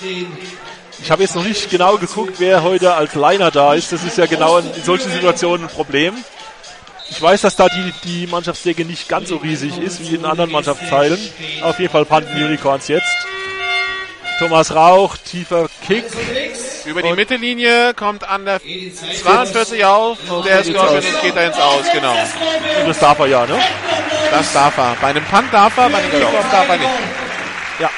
den 0.01 0.33
Ich 1.09 1.11
habe 1.11 1.23
jetzt 1.23 1.37
noch 1.37 1.45
nicht 1.45 1.71
genau 1.71 1.97
geguckt, 1.97 2.35
wer 2.37 2.63
heute 2.63 2.93
als 2.93 3.15
Liner 3.15 3.51
da 3.51 3.73
ist. 3.73 3.91
Das 3.93 4.05
ist 4.05 4.19
ja 4.19 4.27
genau 4.27 4.59
in, 4.59 4.71
in 4.75 4.83
solchen 4.83 5.11
Situationen 5.11 5.67
ein 5.67 5.73
Problem. 5.73 6.15
Ich 7.09 7.23
weiß, 7.23 7.41
dass 7.41 7.57
da 7.57 7.67
die, 7.67 7.95
die 8.05 8.27
Mannschaftsdecke 8.27 8.85
nicht 8.85 9.09
ganz 9.09 9.31
so 9.31 9.37
riesig 9.37 9.79
ist 9.79 10.03
wie 10.03 10.17
in 10.17 10.27
anderen 10.27 10.53
Mannschaftsteilen. 10.53 11.19
Auf 11.63 11.79
jeden 11.81 11.91
Fall 11.91 12.05
panten 12.05 12.37
die 12.37 12.45
Unicorns 12.45 12.89
jetzt. 12.89 13.09
Thomas 14.39 14.75
Rauch, 14.75 15.17
tiefer 15.17 15.71
Kick. 15.87 16.05
Über 16.85 17.01
die 17.01 17.15
Mittellinie 17.15 17.95
kommt 17.95 18.29
an 18.29 18.45
der 18.45 18.61
42 18.61 19.87
auf. 19.87 20.19
Der 20.45 20.63
Scorpion 20.63 20.97
und 20.97 21.23
geht 21.23 21.35
da 21.35 21.41
ins 21.41 21.57
Aus, 21.57 21.87
genau. 21.91 22.13
Und 22.81 22.87
das 22.87 22.99
darf 22.99 23.19
er 23.21 23.27
ja, 23.29 23.47
ne? 23.47 23.59
Das 24.31 24.53
darf 24.53 24.77
er. 24.77 24.95
Bei 25.01 25.07
einem 25.07 25.25
Punt 25.25 25.55
darf 25.55 25.75
er, 25.79 25.89
bei 25.89 25.97
einem 25.97 26.11
Kickoff 26.11 26.51
darf 26.51 26.69
er 26.69 26.77
nicht. 26.77 26.91
Ja. 27.81 27.89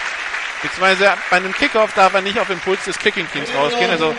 Beziehungsweise 0.63 1.13
bei 1.31 1.37
einem 1.37 1.55
Kickoff 1.55 1.93
darf 1.95 2.13
er 2.15 2.21
nicht 2.21 2.39
auf 2.39 2.51
Impuls 2.51 2.85
des 2.85 2.99
Kicking-Teams 2.99 3.49
rausgehen. 3.55 3.91
Also 3.91 4.15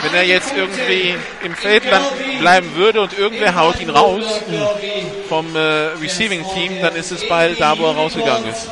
Wenn 0.00 0.14
er 0.14 0.24
jetzt 0.24 0.52
irgendwie 0.56 1.14
im 1.44 1.54
Feld 1.54 1.84
bleiben 2.40 2.74
würde 2.74 3.02
und 3.02 3.16
irgendwer 3.16 3.54
haut 3.54 3.78
ihn 3.80 3.90
raus 3.90 4.24
vom 5.28 5.54
äh, 5.54 5.58
Receiving 6.00 6.44
Team, 6.54 6.80
dann 6.80 6.96
ist 6.96 7.12
es 7.12 7.28
bald 7.28 7.60
da, 7.60 7.78
wo 7.78 7.86
er 7.86 7.94
rausgegangen 7.94 8.50
ist. 8.50 8.68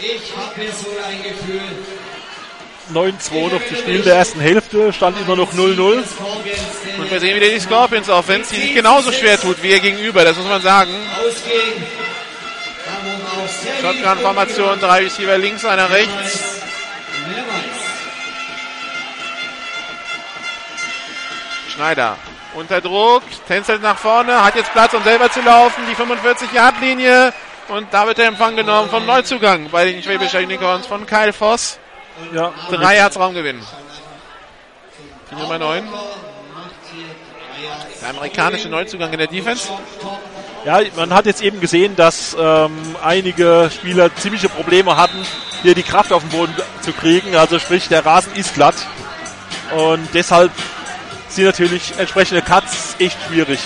Ich 0.00 0.32
habe 0.36 0.72
so 0.72 0.88
ein 1.06 1.22
Gefühl. 1.22 1.60
9-2 2.92 3.52
noch 3.52 3.66
zu 3.66 3.74
spielen 3.74 4.04
der 4.04 4.14
ersten 4.14 4.40
Hälfte, 4.40 4.92
stand 4.92 5.20
immer 5.20 5.34
noch 5.36 5.52
0-0. 5.52 6.04
Und 6.98 7.10
wir 7.10 7.20
sehen 7.20 7.36
wieder 7.36 7.48
die 7.48 7.60
Scorpions 7.60 8.08
Offense, 8.08 8.54
die 8.54 8.60
sich 8.60 8.74
genauso 8.74 9.10
schwer 9.12 9.40
tut 9.40 9.60
wie 9.62 9.70
ihr 9.70 9.80
gegenüber, 9.80 10.24
das 10.24 10.36
muss 10.36 10.46
man 10.46 10.62
sagen. 10.62 10.90
Shotgun-Formation, 13.80 14.80
drei 14.80 15.04
Receiver 15.04 15.38
links, 15.38 15.64
einer 15.64 15.90
rechts. 15.90 16.60
Schneider 21.68 22.16
unter 22.56 22.80
Druck, 22.80 23.22
tänzelt 23.46 23.82
nach 23.82 23.98
vorne, 23.98 24.42
hat 24.42 24.54
jetzt 24.56 24.72
Platz, 24.72 24.94
um 24.94 25.02
selber 25.02 25.30
zu 25.30 25.40
laufen, 25.42 25.82
die 25.88 25.94
45-Yard-Linie. 25.94 27.32
Und 27.68 27.92
da 27.92 28.06
wird 28.06 28.18
der 28.18 28.28
Empfang 28.28 28.56
genommen 28.56 28.88
vom 28.88 29.04
Neuzugang 29.04 29.68
bei 29.70 29.84
den 29.84 30.02
Schwäbischer 30.02 30.38
Unicorns 30.38 30.86
von 30.86 31.04
Kyle 31.04 31.32
Voss. 31.32 31.78
Ja, 32.32 32.52
Drei 32.70 32.96
Yards 32.96 33.18
Raumgewinn. 33.18 33.60
Die 35.30 35.34
Nummer 35.34 35.58
9. 35.58 35.86
Der 38.00 38.10
amerikanische 38.10 38.68
Neuzugang 38.68 39.12
in 39.12 39.18
der 39.18 39.26
Defense. 39.26 39.68
Ja, 40.66 40.80
man 40.96 41.14
hat 41.14 41.26
jetzt 41.26 41.42
eben 41.42 41.60
gesehen, 41.60 41.94
dass 41.94 42.36
ähm, 42.36 42.96
einige 43.00 43.70
Spieler 43.72 44.12
ziemliche 44.16 44.48
Probleme 44.48 44.96
hatten, 44.96 45.16
hier 45.62 45.76
die 45.76 45.84
Kraft 45.84 46.12
auf 46.12 46.24
den 46.24 46.30
Boden 46.30 46.52
zu 46.80 46.92
kriegen. 46.92 47.36
Also 47.36 47.60
sprich, 47.60 47.86
der 47.86 48.04
Rasen 48.04 48.34
ist 48.34 48.52
glatt. 48.54 48.74
Und 49.76 50.08
deshalb 50.12 50.50
sind 51.28 51.44
natürlich 51.44 51.96
entsprechende 51.98 52.42
Cuts 52.42 52.96
echt 52.98 53.16
schwierig. 53.28 53.60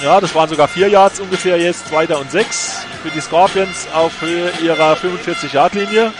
Ja, 0.00 0.22
das 0.22 0.34
waren 0.34 0.48
sogar 0.48 0.68
vier 0.68 0.88
Yards 0.88 1.20
ungefähr 1.20 1.58
jetzt, 1.58 1.88
zweiter 1.88 2.18
und 2.18 2.30
sechs 2.30 2.86
für 3.02 3.10
die 3.10 3.20
Scorpions 3.20 3.88
auf 3.92 4.22
Höhe 4.22 4.52
ihrer 4.62 4.94
45-Yard-Linie. 4.94 6.14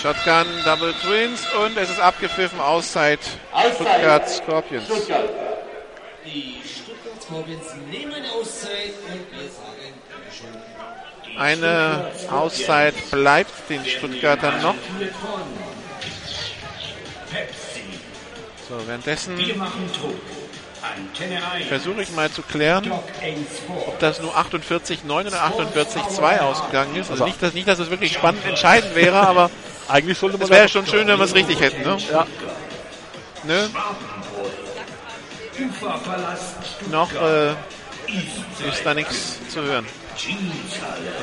Shotgun, 0.00 0.46
Double 0.64 0.94
Twins 1.02 1.42
und 1.64 1.76
es 1.76 1.90
ist 1.90 2.00
abgepfiffen, 2.00 2.60
Auszeit, 2.60 3.18
Auszeit. 3.50 3.74
Stuttgart 3.74 4.28
Scorpions. 4.30 4.84
Stuttgart. 4.84 5.51
Die 6.24 6.60
Stuttgart 6.64 7.22
Scorpions 7.22 7.64
nehmen 7.90 8.14
eine 8.14 8.30
Auszeit 8.32 8.94
und 9.08 9.40
wir 9.40 9.48
sagen 9.48 9.92
Dankeschön. 10.08 11.38
Eine 11.38 12.10
Auszeit 12.30 12.94
bleibt 13.10 13.70
den 13.70 13.84
Stuttgartern 13.84 14.62
noch. 14.62 14.74
So, 18.68 18.86
währenddessen 18.86 19.36
Wir 19.38 19.56
machen 19.56 19.90
Druck. 19.98 20.14
Antenne 20.82 21.40
1. 21.52 21.66
versuche 21.68 22.02
ich 22.02 22.10
mal 22.12 22.30
zu 22.30 22.42
klären, 22.42 22.88
Doc 22.88 23.04
1 23.22 23.38
vor. 23.66 23.88
ob 23.88 23.98
das 24.00 24.20
nur 24.20 24.36
48-9 24.36 25.26
oder 25.26 25.44
48-2 25.44 26.40
ausgegangen 26.40 26.96
ist. 26.96 27.10
Also 27.10 27.24
nicht, 27.24 27.40
dass, 27.40 27.54
nicht, 27.54 27.68
dass 27.68 27.78
es 27.78 27.88
wirklich 27.88 28.12
spannend 28.12 28.44
entscheidend 28.44 28.94
wäre, 28.94 29.20
aber 29.20 29.50
Eigentlich 29.88 30.18
sollte 30.18 30.38
man 30.38 30.44
es 30.44 30.50
wäre 30.50 30.68
schon 30.68 30.86
schön, 30.86 31.06
wenn 31.06 31.18
wir 31.18 31.24
es 31.24 31.34
richtig 31.34 31.60
hätten. 31.60 31.82
Ne? 31.82 31.96
Ja, 32.10 32.26
Ne? 33.44 33.68
Noch 36.90 37.12
äh, 37.12 37.50
ist 38.68 38.84
da 38.84 38.94
nichts 38.94 39.38
zu 39.48 39.62
hören. 39.62 39.86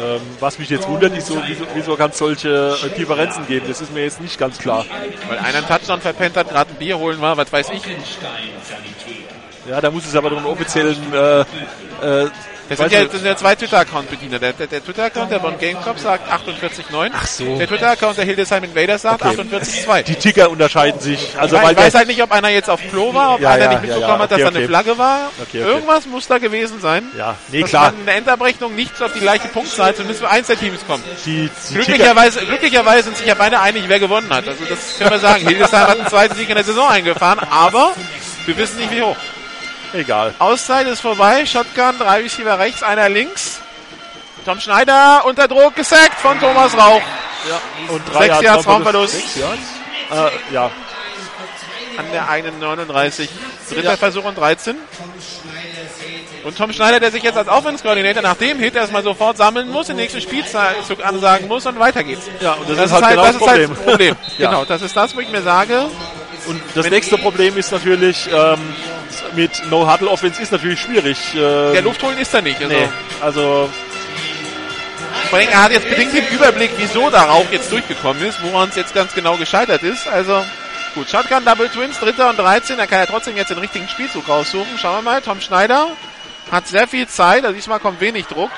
ähm, 0.01 0.21
was 0.39 0.57
mich 0.57 0.69
jetzt 0.69 0.87
wundert, 0.87 1.15
ist 1.15 1.27
so, 1.27 1.41
wieso, 1.45 1.65
wieso 1.73 1.95
kann 1.95 2.11
es 2.11 2.17
solche 2.17 2.77
äh, 2.83 2.97
Differenzen 2.97 3.45
geben? 3.47 3.65
Das 3.67 3.81
ist 3.81 3.93
mir 3.93 4.03
jetzt 4.03 4.21
nicht 4.21 4.37
ganz 4.37 4.57
klar. 4.57 4.85
Weil 5.27 5.37
einer 5.39 5.59
einen 5.59 5.67
Touchdown 5.67 6.01
verpennt 6.01 6.37
hat, 6.37 6.49
gerade 6.49 6.71
ein 6.71 6.77
Bier 6.77 6.97
holen 6.97 7.21
war, 7.21 7.37
was 7.37 7.51
weiß 7.51 7.69
ich. 7.69 7.81
Ja, 9.69 9.79
da 9.81 9.91
muss 9.91 10.05
es 10.05 10.15
aber 10.15 10.31
doch 10.31 10.37
einen 10.37 10.47
offiziellen 10.47 11.13
äh, 11.13 11.41
äh, 11.41 12.29
Das 12.69 12.77
sind 12.77 12.91
ja, 12.91 13.03
das 13.03 13.11
sind 13.13 13.25
ja 13.25 13.35
zwei 13.35 13.55
Twitter-Account-Bediener. 13.55 14.39
Der, 14.39 14.53
der, 14.53 14.67
der 14.67 14.83
Twitter-Account 14.83 15.31
der 15.31 15.39
Bonn 15.39 15.57
Gamecop 15.59 15.97
sagt 15.99 16.31
48,9. 16.31 17.09
Ach 17.13 17.25
so. 17.27 17.57
Der 17.57 17.67
Twitter-Account 17.67 18.17
der 18.17 18.25
Hildesheim 18.25 18.63
Invaders 18.63 19.01
sagt 19.01 19.25
Okay. 19.25 19.35
48,2. 19.41 20.03
die 20.03 20.15
Ticker 20.15 20.49
unterscheiden 20.49 20.99
sich. 21.01 21.35
Also 21.37 21.55
ich 21.55 21.61
weil 21.61 21.69
weiß, 21.69 21.71
ich 21.71 21.77
weiß 21.85 21.91
der- 21.91 21.99
halt 21.99 22.07
nicht, 22.09 22.21
ob 22.23 22.31
einer 22.31 22.49
jetzt 22.49 22.69
auf 22.69 22.79
Klo 22.89 23.13
war, 23.13 23.33
ob 23.35 23.41
Ja, 23.41 23.49
einer 23.51 23.63
ja, 23.65 23.69
nicht 23.71 23.81
mitbekommen 23.81 24.07
ja, 24.07 24.19
hat, 24.19 24.31
dass 24.31 24.35
okay, 24.35 24.41
da 24.43 24.47
eine 24.49 24.57
okay. 24.59 24.67
Flagge 24.67 24.97
war. 24.97 25.31
Okay, 25.41 25.61
okay. 25.63 25.71
Irgendwas 25.71 26.05
muss 26.05 26.27
da 26.27 26.37
gewesen 26.37 26.79
sein. 26.79 27.03
ja, 27.17 27.35
nee, 27.49 27.61
dass 27.61 27.69
klar. 27.71 27.93
in 27.99 28.05
der 28.05 28.15
Endabrechnung 28.17 28.75
nicht 28.75 29.01
auf 29.01 29.13
die 29.13 29.19
gleiche 29.19 29.47
Punktzahl 29.47 29.93
zumindest 29.95 30.21
für 30.21 30.29
eins 30.29 30.47
der 30.47 30.59
Teams 30.59 30.79
kommt. 30.85 31.03
Die, 31.25 31.49
die 31.49 31.49
Ticker, 31.49 31.83
Glücklicherweise, 31.85 32.39
glücklicherweise 32.45 33.03
sind 33.03 33.17
sich 33.17 33.25
ja 33.27 33.33
beide 33.35 33.59
einig, 33.59 33.83
wer 33.87 33.99
gewonnen 33.99 34.29
hat. 34.29 34.47
Also 34.47 34.63
das 34.65 34.97
können 34.97 35.11
wir 35.11 35.19
sagen. 35.19 35.43
Hildesheim 35.47 35.87
hat 35.87 35.99
einen 35.99 36.07
zweiten 36.07 36.35
Sieg 36.35 36.49
in 36.49 36.55
der 36.55 36.63
Saison 36.63 36.87
eingefahren, 36.87 37.39
aber 37.49 37.93
wir 38.45 38.57
wissen 38.57 38.77
nicht 38.77 38.91
wie 38.91 39.01
hoch. 39.01 39.15
Egal. 39.93 40.33
Auszeit 40.39 40.87
ist 40.87 41.01
vorbei. 41.01 41.45
Shotgun, 41.45 41.97
drei 41.99 42.21
Receiver 42.21 42.57
rechts, 42.59 42.83
einer 42.83 43.09
links. 43.09 43.59
Tom 44.45 44.59
Schneider 44.59 45.23
unter 45.25 45.47
Druck 45.47 45.75
gesackt 45.75 46.19
von 46.21 46.39
Thomas 46.39 46.75
Rauch. 46.77 47.01
Und 47.89 48.01
Sechs 48.13 48.41
Yards 48.41 48.67
Raumverlust. 48.67 49.15
Äh, 49.15 50.53
ja, 50.53 50.71
An 51.97 52.05
der 52.11 52.29
einen 52.29 52.59
39. 52.59 53.29
Dritter 53.69 53.97
Versuch 53.97 54.23
und 54.25 54.37
13. 54.37 54.75
Und 56.45 56.57
Tom 56.57 56.71
Schneider, 56.71 56.99
der 57.01 57.11
sich 57.11 57.21
jetzt 57.21 57.37
als 57.37 57.49
Offense-Koordinator 57.49 58.23
nach 58.23 58.35
dem 58.35 58.57
Hit 58.59 58.73
erstmal 58.73 59.03
sofort 59.03 59.35
sammeln 59.37 59.69
muss, 59.69 59.87
den 59.87 59.97
nächsten 59.97 60.21
Spielzug 60.21 61.03
ansagen 61.03 61.47
muss 61.49 61.65
und 61.65 61.77
weiter 61.79 62.03
geht's. 62.03 62.27
ja, 62.39 62.53
und 62.53 62.69
das, 62.69 62.77
Das, 62.77 62.85
ist 62.91 62.93
halt 62.93 63.09
genau 63.09 63.23
das 63.23 63.33
das 63.33 63.41
ist 63.41 63.47
halt 63.47 63.59
Problem. 63.67 63.69
das 63.75 63.85
Problem. 63.85 64.15
Ja. 64.37 64.49
Genau, 64.49 64.65
das 64.65 64.81
ist 64.81 64.95
das, 64.95 65.15
wo 65.15 65.19
ich 65.19 65.29
mir 65.29 65.41
sage, 65.41 65.89
Und 66.47 66.61
das 66.73 66.89
nächste 66.89 67.17
Problem 67.17 67.57
ist 67.57 67.71
natürlich, 67.71 68.29
ähm, 68.33 68.73
mit 69.35 69.51
No-Huddle-Offense 69.69 70.41
ist 70.41 70.51
natürlich 70.51 70.79
schwierig. 70.81 71.17
Ähm, 71.35 71.73
der 71.73 71.81
Luft 71.81 72.01
holen 72.03 72.17
ist 72.17 72.33
er 72.33 72.41
nicht. 72.41 72.61
Also, 72.61 72.73
Nee, 72.75 72.89
also 73.21 73.69
Vor 75.29 75.39
allem, 75.39 75.49
er 75.49 75.63
hat 75.63 75.71
jetzt 75.71 75.89
bedingt 75.89 76.13
den 76.13 76.27
Überblick, 76.27 76.71
wieso 76.77 77.09
der 77.09 77.21
Rauch 77.21 77.45
jetzt 77.51 77.71
durchgekommen 77.71 78.23
ist, 78.23 78.41
woran 78.43 78.69
es 78.69 78.75
jetzt 78.75 78.93
ganz 78.93 79.13
genau 79.13 79.37
gescheitert 79.37 79.83
ist. 79.83 80.07
Also, 80.07 80.43
gut, 80.95 81.09
Shotgun, 81.09 81.45
Double 81.45 81.69
Twins, 81.69 81.99
Dritter 81.99 82.29
und 82.29 82.37
13. 82.39 82.77
Da 82.77 82.85
kann 82.87 82.99
er 82.99 83.07
trotzdem 83.07 83.35
jetzt 83.37 83.49
den 83.49 83.57
richtigen 83.59 83.87
Spielzug 83.87 84.27
raussuchen. 84.27 84.77
Schauen 84.79 84.97
wir 84.97 85.11
mal, 85.11 85.21
Tom 85.21 85.39
Schneider 85.41 85.87
hat 86.51 86.67
sehr 86.67 86.87
viel 86.87 87.07
Zeit, 87.07 87.43
also 87.43 87.53
diesmal 87.55 87.79
kommt 87.79 88.01
wenig 88.01 88.25
Druck. 88.25 88.49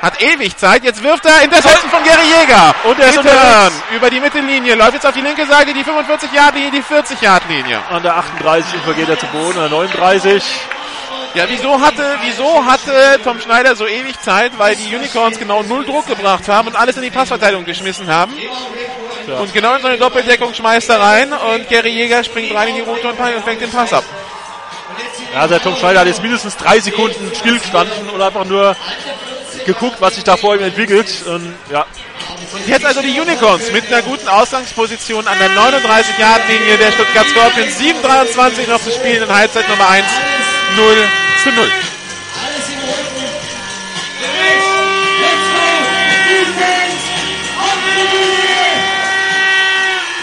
Hat 0.00 0.22
ewig 0.22 0.56
Zeit, 0.56 0.84
jetzt 0.84 1.02
wirft 1.02 1.26
er 1.26 1.42
Interception 1.42 1.90
von 1.90 2.02
Gary 2.04 2.22
Jäger. 2.22 2.74
Und 2.84 2.98
er 3.00 3.08
ist 3.08 3.18
unterwegs. 3.18 3.82
über 3.94 4.10
die 4.10 4.20
Mittellinie, 4.20 4.76
läuft 4.76 4.94
jetzt 4.94 5.06
auf 5.06 5.14
die 5.14 5.20
linke 5.20 5.44
Seite, 5.46 5.74
die 5.74 5.82
45-Yard-Linie, 5.82 6.70
die 6.70 6.82
40-Yard-Linie. 6.82 7.80
an 7.90 8.02
der 8.02 8.16
38 8.16 8.74
und 8.74 8.84
vergeht 8.84 9.08
er 9.08 9.18
zu 9.18 9.26
Boden, 9.26 9.58
an 9.58 9.70
der 9.70 9.78
39. 9.78 10.42
Ja, 11.34 11.44
wieso 11.48 11.80
hatte, 11.80 12.16
wieso 12.22 12.64
hatte 12.64 13.20
Tom 13.22 13.40
Schneider 13.40 13.76
so 13.76 13.86
ewig 13.86 14.20
Zeit? 14.20 14.52
Weil 14.56 14.76
die 14.76 14.94
Unicorns 14.94 15.38
genau 15.38 15.62
null 15.62 15.84
Druck 15.84 16.06
gebracht 16.06 16.48
haben 16.48 16.68
und 16.68 16.76
alles 16.76 16.96
in 16.96 17.02
die 17.02 17.10
Passverteilung 17.10 17.64
geschmissen 17.64 18.06
haben. 18.08 18.32
Und 19.38 19.52
genau 19.52 19.74
in 19.74 19.82
so 19.82 19.88
eine 19.88 19.98
Doppeldeckung 19.98 20.54
schmeißt 20.54 20.88
er 20.88 21.00
rein 21.00 21.32
und 21.32 21.68
Gary 21.68 21.90
Jäger 21.90 22.24
springt 22.24 22.54
rein 22.54 22.68
in 22.68 22.76
die 22.76 22.80
Route 22.80 23.08
und 23.08 23.20
und 23.20 23.44
fängt 23.44 23.60
den 23.60 23.70
Pass 23.70 23.92
ab. 23.92 24.04
Ja, 25.34 25.46
der 25.46 25.60
Tom 25.60 25.76
Schneider 25.76 26.00
hat 26.00 26.06
jetzt 26.06 26.22
mindestens 26.22 26.56
drei 26.56 26.80
Sekunden 26.80 27.30
stillgestanden 27.34 28.08
und 28.08 28.22
einfach 28.22 28.46
nur 28.46 28.74
geguckt, 29.68 30.00
was 30.00 30.14
sich 30.14 30.24
da 30.24 30.36
vor 30.36 30.56
ihm 30.56 30.62
entwickelt. 30.62 31.06
Und, 31.26 31.54
ja, 31.70 31.84
jetzt 32.66 32.84
also 32.84 33.02
die 33.02 33.20
Unicorns 33.20 33.70
mit 33.70 33.86
einer 33.86 34.02
guten 34.02 34.26
Ausgangsposition 34.26 35.28
an 35.28 35.38
der 35.38 35.50
39-Yard-Linie 35.50 36.78
der 36.78 36.92
Stuttgart 36.92 37.26
Scorpions. 37.28 37.78
7:23 37.78 38.68
noch 38.68 38.82
zu 38.82 38.90
spielen 38.90 39.22
in 39.22 39.28
Halbzeit 39.28 39.68
Nummer 39.68 39.88
1. 39.90 40.06
0 40.76 40.96
zu 41.42 41.52
0. 41.52 41.70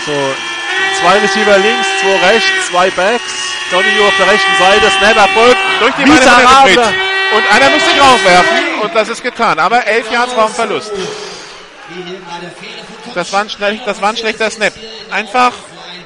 so 0.05 0.11
zwei 1.01 1.17
Receiver 1.17 1.57
links, 1.57 1.87
zwei 1.99 2.27
rechts, 2.27 2.67
zwei 2.69 2.89
Backs. 2.91 3.33
Donny 3.71 3.87
auf 4.07 4.13
der 4.19 4.27
rechten 4.31 4.55
Seite, 4.59 4.91
Snap 4.91 5.17
erfolgt. 5.17 5.57
Durch 5.79 5.93
die. 5.95 6.05
Schmidt. 6.05 7.14
Und 7.35 7.43
einer 7.51 7.69
muss 7.69 7.83
sich 7.85 7.99
raufwerfen 8.01 8.57
und 8.81 8.95
das 8.95 9.09
ist 9.09 9.21
getan. 9.23 9.59
Aber 9.59 9.85
11 9.85 10.11
Yards 10.11 10.37
Raumverlust. 10.37 10.91
Das 13.13 13.31
war 13.33 13.41
ein, 13.41 13.49
schnell, 13.49 13.79
das 13.85 14.01
war 14.01 14.09
ein 14.09 14.17
schlechter 14.17 14.49
Snap. 14.49 14.73
Einfach 15.11 15.51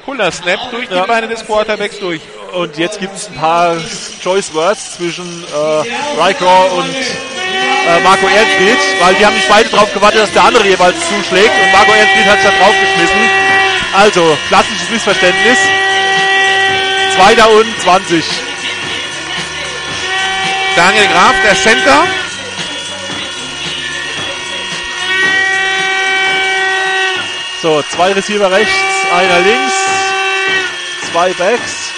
cooler 0.04 0.30
Snap 0.32 0.70
durch 0.70 0.88
die 0.88 0.94
Ja. 0.94 1.06
Beine 1.06 1.28
des 1.28 1.44
Quarterbacks 1.46 1.98
durch. 1.98 2.20
Und 2.52 2.76
jetzt 2.78 2.98
gibt 2.98 3.16
es 3.16 3.28
ein 3.28 3.34
paar 3.34 3.76
Choice 4.22 4.52
Words 4.54 4.96
zwischen 4.96 5.44
äh, 5.44 6.20
Rycrow 6.20 6.72
und 6.78 6.94
äh, 6.94 8.00
Marco 8.02 8.26
Ehrenspiel, 8.26 8.76
weil 9.00 9.14
die 9.14 9.24
haben 9.24 9.34
nicht 9.36 9.48
beide 9.48 9.68
drauf 9.68 9.92
gewartet, 9.94 10.22
dass 10.22 10.32
der 10.32 10.44
andere 10.44 10.66
jeweils 10.66 10.96
zuschlägt 11.08 11.50
und 11.62 11.72
Marco 11.72 11.92
Ehrenspiel 11.92 12.24
hat 12.24 12.40
sich 12.40 12.50
da 12.50 12.56
draufgeschmissen. 12.58 13.30
Also, 13.92 14.36
klassisches 14.48 14.90
Missverständnis. 14.90 15.58
Zweiter 17.14 17.50
und 17.50 17.66
20. 17.82 18.24
Daniel 20.80 21.08
Graf, 21.08 21.34
der 21.44 21.54
Center. 21.54 22.06
So, 27.60 27.82
zwei 27.82 28.12
Receiver 28.14 28.50
rechts, 28.50 28.72
einer 29.12 29.40
links, 29.40 29.74
zwei 31.12 31.34
Backs. 31.34 31.92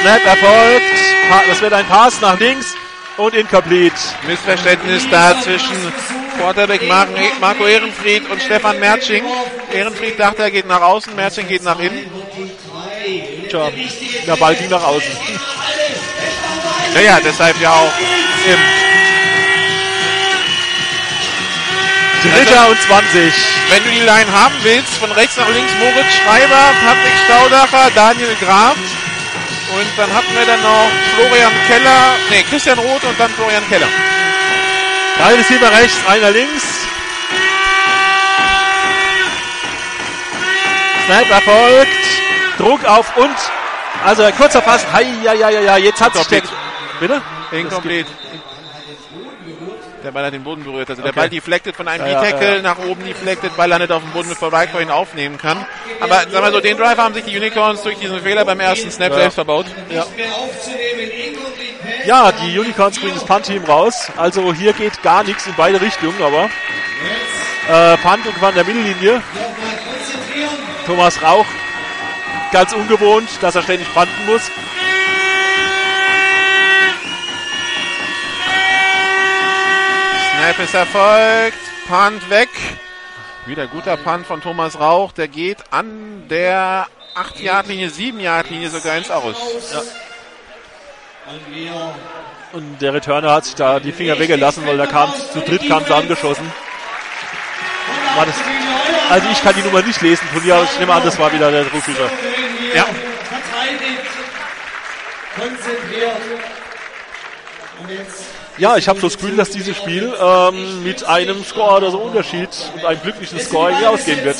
Snap 0.00 0.24
erfolgt. 0.24 0.82
Das 1.46 1.60
wird 1.60 1.74
ein 1.74 1.86
Pass 1.88 2.18
nach 2.22 2.40
links 2.40 2.74
und 3.18 3.34
incomplete. 3.34 3.94
Missverständnis 4.26 5.06
da 5.10 5.38
zwischen 5.42 5.76
Quarterback 6.38 6.88
Mar 6.88 7.06
Marco 7.38 7.66
Ehrenfried 7.66 8.30
und 8.30 8.40
Stefan 8.40 8.80
Mertsching. 8.80 9.24
Ehrenfried 9.74 10.18
dachte, 10.18 10.44
er 10.44 10.50
geht 10.50 10.66
nach 10.66 10.80
außen, 10.80 11.14
Mertsching 11.14 11.48
geht 11.48 11.64
nach 11.64 11.78
innen. 11.78 12.10
Tja, 13.52 13.70
der 14.26 14.36
Ball 14.36 14.56
ging 14.56 14.70
nach 14.70 14.82
außen. 14.82 15.12
Naja, 16.94 17.20
deshalb 17.22 17.60
ja 17.60 17.70
auch 17.70 17.92
im 18.46 18.58
Dritter 22.30 22.68
und 22.70 22.80
20. 22.80 23.34
Wenn 23.68 23.84
du 23.84 23.90
die 23.90 24.00
Line 24.00 24.32
haben 24.32 24.54
willst, 24.62 24.94
von 24.94 25.12
rechts 25.12 25.36
nach 25.36 25.50
links 25.50 25.74
Moritz 25.74 26.14
Schreiber, 26.14 26.72
Patrick 26.80 27.12
Staudacher, 27.26 27.90
Daniel 27.94 28.34
Graf. 28.40 28.76
Und 29.74 29.86
dann 29.98 30.10
hatten 30.14 30.34
wir 30.34 30.46
dann 30.46 30.62
noch 30.62 30.88
Florian 31.14 31.52
Keller, 31.66 32.14
nee, 32.30 32.42
Christian 32.48 32.78
Roth 32.78 33.04
und 33.04 33.20
dann 33.20 33.30
Florian 33.32 33.68
Keller. 33.68 33.88
Drei 35.18 35.34
Receiver 35.34 35.70
rechts, 35.70 35.98
einer 36.08 36.30
links. 36.30 36.86
Snap 41.04 41.30
erfolgt. 41.30 42.21
Druck 42.62 42.84
auf 42.84 43.16
und. 43.16 43.34
Also 44.04 44.22
ein 44.22 44.34
kurzer 44.36 44.60
Pass. 44.60 44.86
Hei, 44.92 45.04
ja, 45.24 45.32
ja, 45.34 45.50
ja, 45.50 45.60
ja. 45.60 45.76
Jetzt 45.76 46.00
hat 46.00 46.14
sich 46.14 46.26
der. 46.28 46.42
Bitte? 47.00 47.20
Incomplete. 47.50 48.10
Der 50.02 50.10
Ball 50.10 50.24
hat 50.26 50.32
den 50.32 50.42
Boden 50.42 50.64
berührt. 50.64 50.90
Also 50.90 51.00
der 51.02 51.10
Okay. 51.10 51.20
Ball 51.20 51.28
deflected 51.30 51.76
von 51.76 51.86
einem 51.86 52.04
Ja, 52.06 52.12
ja, 52.12 52.20
D-Tackle 52.22 52.56
ja. 52.56 52.62
nach 52.62 52.78
oben 52.78 53.04
deflected, 53.04 53.56
Ball 53.56 53.68
landet 53.68 53.92
auf 53.92 54.02
dem 54.02 54.10
Boden, 54.10 54.28
bevor 54.30 54.50
Mike 54.50 54.80
ihn 54.82 54.90
aufnehmen 54.90 55.38
kann. 55.38 55.64
Aber 56.00 56.22
sag 56.28 56.40
mal 56.42 56.52
so, 56.52 56.60
den 56.60 56.76
Drive 56.76 56.98
haben 56.98 57.14
sich 57.14 57.24
die 57.24 57.36
Unicorns 57.36 57.82
durch 57.82 57.98
diesen 57.98 58.20
Fehler 58.20 58.44
beim 58.44 58.58
ersten 58.58 58.90
Snap 58.90 59.10
Ja. 59.12 59.18
selbst 59.18 59.34
verbaut. 59.36 59.66
Ja. 59.90 60.04
Ja, 62.04 62.32
die 62.32 62.58
Unicorns 62.58 62.98
bringen 62.98 63.14
das 63.14 63.24
Punt-Team 63.24 63.64
raus. 63.64 64.08
Also 64.16 64.52
hier 64.52 64.72
geht 64.72 65.00
gar 65.04 65.22
nichts 65.22 65.46
in 65.46 65.54
beide 65.56 65.80
Richtungen, 65.80 66.20
aber 66.20 66.48
äh, 67.68 67.96
Punt 67.98 68.26
und 68.26 68.42
an 68.42 68.54
der 68.54 68.64
Mittellinie. 68.64 69.22
Thomas 70.86 71.22
Rauch, 71.22 71.46
ganz 72.52 72.72
ungewohnt, 72.72 73.28
dass 73.40 73.54
er 73.54 73.62
ständig 73.62 73.92
punten 73.92 74.26
muss. 74.26 74.50
Snap 80.36 80.58
ist 80.58 80.74
erfolgt. 80.74 81.58
Punt 81.88 82.30
weg. 82.30 82.48
Wieder 83.46 83.66
guter 83.66 83.96
Punt 83.96 84.26
von 84.26 84.40
Thomas 84.40 84.78
Rauch. 84.78 85.12
Der 85.12 85.28
geht 85.28 85.58
an 85.70 86.28
der 86.28 86.86
8-Yard-Linie, 87.16 87.88
7-Yard-Linie 87.88 88.70
sogar 88.70 88.96
ins 88.96 89.10
Aus. 89.10 89.36
Und 92.52 92.82
der 92.82 92.94
Returner 92.94 93.32
hat 93.32 93.46
sich 93.46 93.54
da 93.54 93.80
die 93.80 93.92
Finger 93.92 94.18
weggelassen, 94.18 94.66
weil 94.66 94.76
da 94.76 94.86
kam 94.86 95.12
zu 95.32 95.40
dritt 95.40 95.66
kam 95.68 95.84
sie 95.84 95.94
angeschossen. 95.94 96.52
War 98.16 98.26
das, 98.26 98.34
also 99.08 99.28
ich 99.30 99.42
kann 99.42 99.54
die 99.54 99.62
Nummer 99.62 99.82
nicht 99.82 100.00
lesen 100.02 100.26
von 100.32 100.42
dir, 100.42 100.54
aber 100.56 100.64
ich 100.64 100.78
nehme 100.78 100.92
an, 100.92 101.02
das 101.02 101.18
war 101.18 101.32
wieder 101.32 101.50
der 101.50 101.64
Rufischer. 101.70 102.10
Ja. 102.74 102.84
Verteidigt. 102.84 104.02
Konzentriert. 105.42 106.16
Und 107.80 107.90
jetzt 107.90 108.24
Ja, 108.58 108.76
ich 108.76 108.88
habe 108.88 109.00
so 109.00 109.08
das 109.08 109.18
Gefühl, 109.18 109.36
dass 109.36 109.50
dieses 109.50 109.76
Spiel 109.76 110.14
ähm, 110.20 110.82
mit 110.84 111.04
einem 111.04 111.44
Score 111.44 111.76
oder 111.76 111.90
so 111.90 111.98
Unterschied 111.98 112.50
und 112.74 112.84
einem 112.84 113.02
glücklichen 113.02 113.40
Score 113.40 113.76
hier 113.76 113.90
ausgehen 113.90 114.24
wird. 114.24 114.36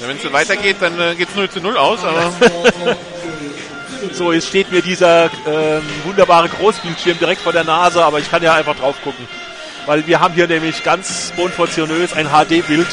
Ja, 0.00 0.08
Wenn 0.08 0.16
es 0.16 0.22
so 0.22 0.32
weitergeht, 0.32 0.76
dann 0.80 0.98
äh, 1.00 1.14
geht 1.14 1.28
es 1.30 1.34
0 1.34 1.50
zu 1.50 1.60
0 1.60 1.76
aus. 1.76 2.04
Aber 2.04 2.32
So, 4.12 4.32
jetzt 4.32 4.48
steht 4.48 4.72
mir 4.72 4.80
dieser 4.80 5.24
ähm, 5.46 5.82
wunderbare 6.04 6.48
Großbildschirm 6.48 7.18
direkt 7.18 7.42
vor 7.42 7.52
der 7.52 7.64
Nase, 7.64 8.02
aber 8.02 8.18
ich 8.18 8.30
kann 8.30 8.42
ja 8.42 8.54
einfach 8.54 8.76
drauf 8.76 8.96
gucken. 9.04 9.28
Weil 9.86 10.06
wir 10.06 10.20
haben 10.20 10.34
hier 10.34 10.46
nämlich 10.46 10.82
ganz 10.82 11.32
unportionös 11.36 12.14
ein 12.14 12.28
HD-Bild. 12.28 12.86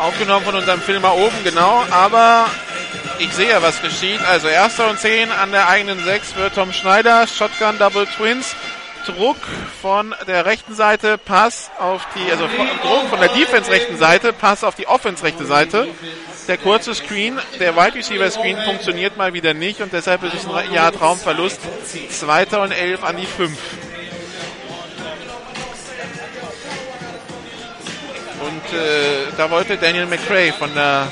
aufgenommen 0.00 0.44
von 0.44 0.54
unserem 0.56 0.80
Filmer 0.80 1.14
oben, 1.14 1.36
genau. 1.44 1.84
Aber 1.90 2.46
ich 3.18 3.32
sehe 3.32 3.50
ja, 3.50 3.62
was 3.62 3.82
geschieht. 3.82 4.20
Also 4.24 4.48
erster 4.48 4.88
und 4.90 4.98
10 4.98 5.30
an 5.30 5.50
der 5.50 5.68
eigenen 5.68 6.02
6 6.02 6.32
für 6.32 6.52
Tom 6.52 6.72
Schneider. 6.72 7.26
Shotgun 7.26 7.78
Double 7.78 8.06
Twins. 8.06 8.54
Druck 9.06 9.38
von 9.80 10.14
der 10.26 10.44
rechten 10.44 10.74
Seite, 10.74 11.16
Pass 11.16 11.70
auf 11.78 12.06
die, 12.14 12.30
also 12.30 12.46
Druck 12.46 13.08
von 13.08 13.20
der 13.20 13.30
Defense 13.30 13.70
rechten 13.70 13.96
Seite, 13.96 14.34
Pass 14.34 14.64
auf 14.64 14.74
die 14.74 14.86
Offense 14.86 15.24
rechte 15.24 15.46
Seite. 15.46 15.88
Der 16.46 16.58
kurze 16.58 16.94
Screen, 16.94 17.38
der 17.58 17.74
Wide 17.74 17.94
Receiver 17.94 18.30
Screen 18.30 18.58
funktioniert 18.58 19.16
mal 19.16 19.32
wieder 19.32 19.54
nicht 19.54 19.80
und 19.80 19.92
deshalb 19.94 20.24
ist 20.24 20.34
es 20.34 20.46
ein 20.46 20.72
Jahr 20.72 20.92
Traumverlust. 20.92 21.60
Zweiter 22.10 22.62
und 22.62 22.72
11 22.72 23.02
an 23.02 23.16
die 23.16 23.26
5. 23.26 23.50
Und 28.40 28.78
äh, 28.78 29.26
da 29.36 29.50
wollte 29.50 29.76
Daniel 29.76 30.06
McCray 30.06 30.52
von 30.52 30.74
der 30.74 31.08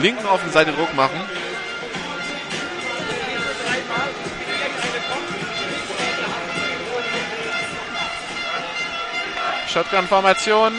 linken 0.00 0.26
Offenseite 0.26 0.72
Druck 0.72 0.94
machen. 0.94 1.20
Shotgun-Formation. 9.72 10.72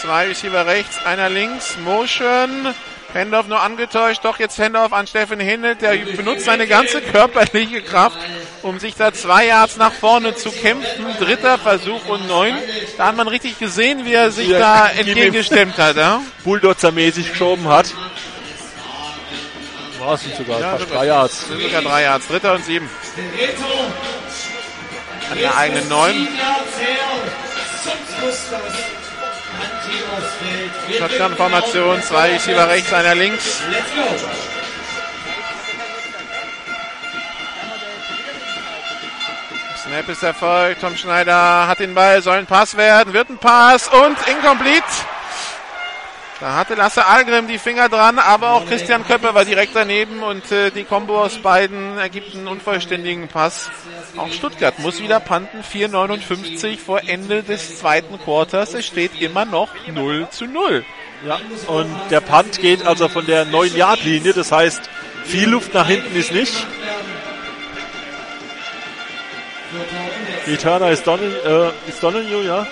Zwei 0.00 0.26
Receiver 0.26 0.66
rechts, 0.66 0.98
einer 1.04 1.28
links. 1.28 1.76
Motion. 1.84 2.74
Handoff 3.14 3.46
nur 3.46 3.60
angetäuscht. 3.60 4.24
Doch 4.24 4.38
jetzt 4.38 4.58
Handoff 4.58 4.92
an 4.92 5.06
Steffen 5.06 5.38
Hindelt. 5.38 5.80
Der 5.82 5.96
benutzt 5.96 6.46
seine 6.46 6.66
ganze 6.66 7.00
körperliche 7.00 7.82
Kraft, 7.82 8.16
um 8.62 8.78
sich 8.80 8.94
da 8.94 9.12
zwei 9.12 9.46
Yards 9.46 9.76
nach 9.76 9.92
vorne 9.92 10.34
zu 10.34 10.50
kämpfen. 10.50 11.06
Dritter 11.20 11.58
Versuch 11.58 12.08
und 12.08 12.26
neun. 12.26 12.54
Da 12.96 13.08
hat 13.08 13.16
man 13.16 13.28
richtig 13.28 13.58
gesehen, 13.58 14.04
wie 14.06 14.14
er 14.14 14.30
sich 14.30 14.48
Ja, 14.48 14.58
da 14.58 14.88
entgegengestemmt 14.88 15.76
hat. 15.78 15.96
Ja? 15.96 16.20
Bulldozer-mäßig 16.44 17.30
geschoben 17.30 17.68
hat. 17.68 17.86
War 20.04 20.14
es 20.14 20.36
sogar 20.36 20.60
Ja, 20.60 20.76
fast 20.76 20.90
drei 20.90 21.06
Yards. 21.06 21.38
Das 21.38 21.48
sind 21.48 21.62
sogar 21.62 21.82
drei 21.82 22.02
Yards. 22.02 22.26
Dritter 22.26 22.54
und 22.54 22.64
sieben. 22.64 22.90
An 25.30 25.38
der 25.38 25.56
eigenen 25.56 25.88
neun. 25.88 26.28
Shotgun-Formation, 30.98 32.02
zwei 32.02 32.32
Receiver 32.32 32.68
rechts, 32.68 32.92
einer 32.92 33.14
links. 33.14 33.62
Snap 39.84 40.08
ist 40.08 40.22
erfolgt. 40.24 40.80
Tom 40.80 40.96
Schneider 40.96 41.68
hat 41.68 41.78
den 41.78 41.94
Ball, 41.94 42.22
soll 42.22 42.38
ein 42.38 42.46
Pass 42.46 42.76
werden, 42.76 43.12
wird 43.12 43.30
ein 43.30 43.38
Pass 43.38 43.88
und 43.88 44.16
incomplete. 44.28 44.82
Da 46.42 46.56
hatte 46.56 46.74
Lasse 46.74 47.06
Algrim 47.06 47.46
die 47.46 47.56
Finger 47.56 47.88
dran, 47.88 48.18
aber 48.18 48.54
auch 48.54 48.66
Christian 48.66 49.06
Köpper 49.06 49.32
war 49.32 49.44
direkt 49.44 49.76
daneben 49.76 50.24
und 50.24 50.50
äh, 50.50 50.72
die 50.72 50.82
Kombo 50.82 51.22
aus 51.22 51.38
beiden 51.38 51.96
ergibt 51.98 52.34
einen 52.34 52.48
unvollständigen 52.48 53.28
Pass. 53.28 53.70
Auch 54.16 54.32
Stuttgart 54.32 54.76
muss 54.80 55.00
wieder 55.00 55.20
panten, 55.20 55.58
4,59 55.60 56.78
vor 56.78 57.00
Ende 57.06 57.44
des 57.44 57.78
zweiten 57.78 58.18
Quarters. 58.18 58.74
Es 58.74 58.86
steht 58.86 59.20
immer 59.20 59.44
noch 59.44 59.68
0 59.86 60.26
zu 60.30 60.46
0. 60.46 60.84
Ja, 61.24 61.38
und 61.68 61.94
der 62.10 62.20
Punt 62.20 62.58
geht 62.58 62.84
also 62.84 63.06
von 63.06 63.24
der 63.24 63.46
9-Yard-Linie, 63.46 64.32
das 64.32 64.50
heißt, 64.50 64.90
viel 65.24 65.48
Luft 65.48 65.72
nach 65.74 65.86
hinten 65.86 66.16
ist 66.16 66.32
nicht. 66.32 66.66
Returner 70.48 70.90
ist 70.90 71.06
Donahue, 71.06 71.72
äh, 71.86 71.88
ist 71.88 72.02
Donahue 72.02 72.44
ja. 72.44 72.66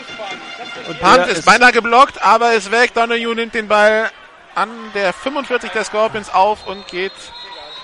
Und 0.89 1.01
Punt 1.01 1.17
der 1.17 1.29
ist 1.29 1.45
beinahe 1.45 1.73
geblockt, 1.73 2.23
aber 2.23 2.53
ist 2.55 2.71
weg. 2.71 2.95
Donahue 2.95 3.35
nimmt 3.35 3.55
den 3.55 3.69
Ball 3.69 4.11
an 4.55 4.71
der 4.95 5.13
45 5.13 5.71
der 5.71 5.85
Scorpions 5.85 6.31
auf 6.33 6.67
und 6.67 6.87
geht 6.89 7.13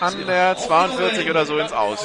an 0.01 0.27
der 0.27 0.57
42 0.57 1.31
oder 1.31 1.47
so 1.47 1.59
ins 1.59 1.73
Aus. 1.73 2.05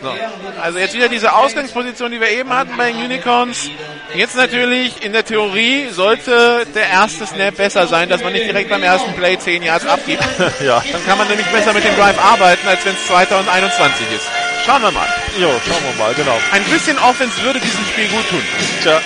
So. 0.00 0.14
Also 0.62 0.78
jetzt 0.78 0.94
wieder 0.94 1.08
diese 1.08 1.32
Ausgangsposition, 1.32 2.12
die 2.12 2.20
wir 2.20 2.30
eben 2.30 2.50
hatten 2.50 2.76
bei 2.76 2.92
den 2.92 3.02
Unicorns. 3.02 3.68
Jetzt 4.14 4.36
natürlich 4.36 5.02
in 5.02 5.12
der 5.12 5.24
Theorie 5.24 5.88
sollte 5.90 6.66
der 6.74 6.88
erste 6.88 7.26
Snap 7.26 7.56
besser 7.56 7.86
sein, 7.86 8.08
dass 8.08 8.22
man 8.22 8.32
nicht 8.32 8.46
direkt 8.46 8.70
beim 8.70 8.82
ersten 8.82 9.12
Play 9.14 9.38
10 9.38 9.62
Yards 9.62 9.86
abgibt. 9.86 10.24
Ja. 10.60 10.82
Dann 10.90 11.04
kann 11.06 11.18
man 11.18 11.28
nämlich 11.28 11.46
besser 11.48 11.72
mit 11.72 11.84
dem 11.84 11.94
Drive 11.96 12.18
arbeiten, 12.18 12.66
als 12.66 12.84
wenn 12.84 12.94
es 12.94 13.06
2021 13.06 14.06
ist. 14.14 14.26
Schauen 14.64 14.82
wir 14.82 14.90
mal. 14.90 15.06
Jo, 15.38 15.50
schauen 15.66 15.82
wir 15.82 16.04
mal, 16.04 16.14
genau. 16.14 16.36
Ein 16.52 16.64
bisschen 16.64 16.98
Offense 16.98 17.40
würde 17.42 17.60
diesem 17.60 17.84
Spiel 17.84 18.08
gut 18.08 18.28
tun. 18.28 18.42
Tja. 18.82 19.00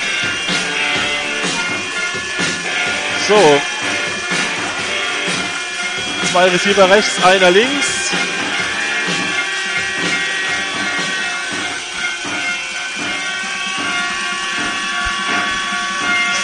So. 3.28 3.60
Zwei 6.30 6.48
Receiver 6.48 6.90
rechts, 6.90 7.22
einer 7.24 7.50
links. 7.50 8.10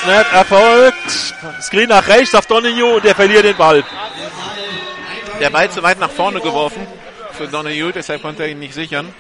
Snap 0.09 0.33
erfolgt. 0.33 1.35
Screen 1.61 1.89
nach 1.91 2.07
rechts 2.09 2.35
auf 2.35 2.47
Donahue 2.47 2.95
und 2.95 3.05
der 3.05 3.15
verliert 3.15 3.45
den 3.45 3.57
Ball. 3.57 3.85
Der 5.39 5.51
Ball 5.51 5.71
zu 5.71 5.83
weit 5.83 6.01
nach 6.01 6.11
vorne 6.11 6.41
geworfen 6.41 6.87
für 7.33 7.47
Donahue, 7.47 7.93
deshalb 7.93 8.23
konnte 8.23 8.45
er 8.45 8.49
ihn 8.49 8.59
nicht 8.59 8.73
sichern. 8.73 9.15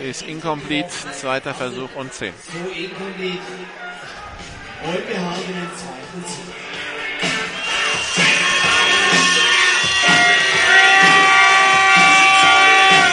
Ist 0.00 0.22
incomplete, 0.22 0.88
zweiter 1.12 1.54
Versuch 1.54 1.88
und 1.96 2.12
10. 2.12 2.32
So 2.32 2.58
incomplete. 2.70 3.38
Und 4.84 5.08
wir 5.08 5.20
haben 5.20 5.42
den 5.48 5.70
zweiten 5.76 6.24
Sieg. 6.24 6.54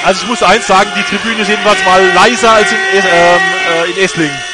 Also 0.03 0.24
ich 0.24 0.28
muss 0.30 0.43
eins 0.43 0.68
sagen, 0.68 0.91
die 0.95 1.03
Tribüne 1.03 1.41
ist 1.41 1.47
jedenfalls 1.47 1.84
mal 1.86 2.05
leiser 2.14 2.51
als 2.51 2.72
in, 2.72 2.78
ähm, 3.03 3.41
äh, 3.72 3.91
in 3.91 3.97
Esslingen. 4.03 4.50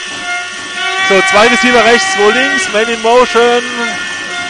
So, 1.09 1.21
zwei 1.31 1.47
Receiver 1.47 1.83
rechts, 1.85 2.05
zwei 2.15 2.31
links, 2.31 2.69
Man 2.73 2.89
in 2.89 3.01
Motion, 3.01 3.63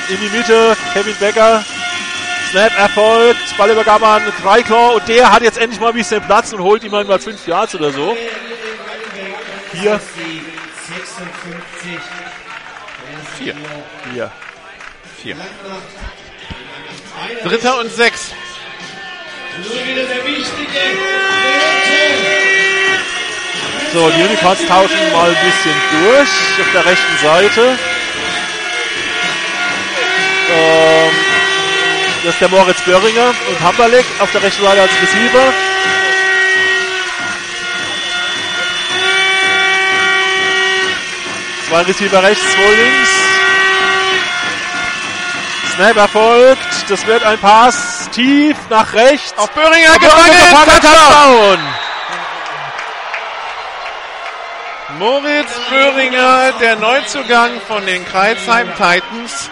in 0.09 0.19
die 0.19 0.29
Mitte, 0.35 0.75
Kevin 0.91 1.15
Becker. 1.19 1.63
Snap 2.49 2.75
erfolgt, 2.79 3.55
Ballübergabe 3.57 4.07
an 4.07 4.23
Dreiklaw 4.41 4.95
und 4.95 5.07
der 5.07 5.31
hat 5.31 5.43
jetzt 5.43 5.59
endlich 5.59 5.79
mal 5.79 5.89
ein 5.89 5.95
bisschen 5.95 6.19
Platz 6.23 6.51
und 6.53 6.61
holt 6.61 6.83
ihm 6.83 6.89
mal 6.91 7.05
5 7.05 7.45
Yards 7.45 7.75
oder 7.75 7.91
so. 7.91 8.17
Hier. 9.73 9.99
56. 9.99 11.99
Vier. 13.37 13.53
Hier. 14.13 14.31
Vier. 15.21 15.35
Dritter 17.43 17.79
und 17.79 17.91
sechs. 17.91 18.31
Nur 19.57 19.85
wieder 19.85 20.05
der 20.05 20.25
wichtige 20.25 20.79
So, 23.93 24.09
die 24.09 24.21
Unicorns 24.21 24.65
tauschen 24.65 25.11
mal 25.13 25.29
ein 25.29 25.45
bisschen 25.45 25.75
durch 25.91 26.29
auf 26.59 26.71
der 26.73 26.85
rechten 26.85 27.17
Seite. 27.23 27.77
Ähm, 30.49 31.11
das 32.23 32.33
ist 32.33 32.41
der 32.41 32.49
Moritz 32.49 32.81
Böhringer 32.81 33.33
und 33.49 33.59
Hamberleck 33.61 34.05
auf 34.19 34.31
der 34.31 34.43
rechten 34.43 34.63
Seite 34.63 34.81
als 34.81 34.91
Receiver. 35.01 35.53
Zwei 41.69 41.81
Receiver 41.81 42.23
rechts, 42.23 42.43
zwei 42.53 42.75
links. 42.75 43.09
Snap 45.75 45.97
erfolgt. 45.97 46.89
Das 46.89 47.05
wird 47.05 47.23
ein 47.23 47.37
Pass 47.39 48.09
tief 48.11 48.57
nach 48.69 48.93
rechts. 48.93 49.33
Auf 49.37 49.51
Böhringer 49.51 49.99
gefangen, 49.99 50.81
Touchdown! 50.81 51.76
Moritz 54.99 55.51
Böhringer, 55.69 56.53
der 56.59 56.75
Neuzugang 56.77 57.51
von 57.67 57.85
den 57.85 58.03
Kreisheim 58.05 58.67
Titans. 58.75 59.49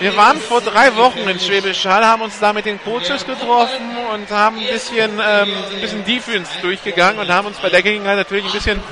Wir 0.00 0.16
waren 0.16 0.40
vor 0.40 0.60
drei 0.60 0.94
Wochen 0.96 1.20
in 1.28 1.38
Schwäbisch 1.38 1.84
Hall, 1.84 2.04
haben 2.06 2.22
uns 2.22 2.38
da 2.38 2.52
mit 2.52 2.64
den 2.64 2.80
Coaches 2.82 3.26
getroffen 3.26 3.96
und 4.14 4.30
haben 4.30 4.58
ein 4.58 4.66
bisschen, 4.66 5.10
ähm, 5.12 5.48
ein 5.74 5.80
bisschen 5.80 6.04
Defense 6.04 6.50
durchgegangen 6.62 7.18
und 7.18 7.28
haben 7.28 7.46
uns 7.48 7.58
bei 7.58 7.68
der 7.70 7.82
Gelegenheit 7.82 8.16
natürlich 8.16 8.46
ein 8.46 8.52
bisschen 8.52 8.82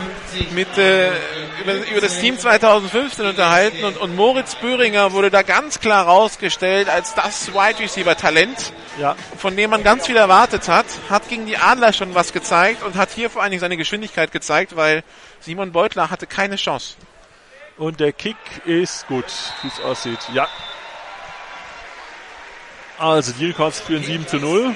mit, 0.52 0.76
äh, 0.76 1.08
über, 1.62 1.74
über 1.90 2.00
das 2.00 2.18
Team 2.20 2.38
2015 2.38 3.24
unterhalten 3.26 3.84
und, 3.84 3.96
und 3.98 4.16
Moritz 4.16 4.54
Böhringer 4.56 5.12
wurde 5.12 5.30
da 5.30 5.42
ganz 5.42 5.80
klar 5.80 6.06
rausgestellt 6.06 6.88
als 6.88 7.14
das 7.14 7.52
Wide 7.54 7.78
Receiver 7.80 8.16
Talent, 8.16 8.72
Ja. 8.98 9.14
von 9.38 9.56
dem 9.56 9.70
man 9.70 9.82
ganz 9.82 10.06
viel 10.06 10.16
erwartet 10.16 10.68
hat, 10.68 10.86
hat 11.10 11.28
gegen 11.28 11.46
die 11.46 11.56
Adler 11.56 11.92
schon 11.92 12.14
was 12.14 12.32
gezeigt 12.32 12.82
und 12.82 12.96
hat 12.96 13.10
hier 13.14 13.30
vor 13.30 13.42
allen 13.42 13.50
Dingen 13.50 13.60
seine 13.60 13.76
Geschwindigkeit 13.76 14.30
gezeigt, 14.32 14.76
weil 14.76 15.02
Simon 15.44 15.72
Beutler 15.72 16.08
hatte 16.08 16.26
keine 16.26 16.56
Chance. 16.56 16.94
Und 17.76 18.00
der 18.00 18.12
Kick 18.12 18.36
ist 18.64 19.06
gut, 19.08 19.26
wie 19.60 19.68
es 19.68 19.78
aussieht. 19.80 20.20
Ja. 20.32 20.48
Also 22.98 23.32
die 23.32 23.44
Unicorns 23.44 23.78
führen 23.80 24.02
7 24.02 24.26
zu 24.26 24.38
0. 24.38 24.74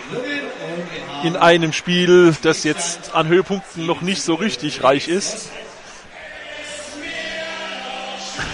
In 1.22 1.36
einem 1.36 1.72
Spiel, 1.72 2.36
das 2.42 2.64
jetzt 2.64 3.14
an 3.14 3.28
Höhepunkten 3.28 3.86
noch 3.86 4.02
nicht 4.02 4.22
so 4.22 4.34
richtig 4.34 4.82
reich 4.82 5.08
ist. 5.08 5.50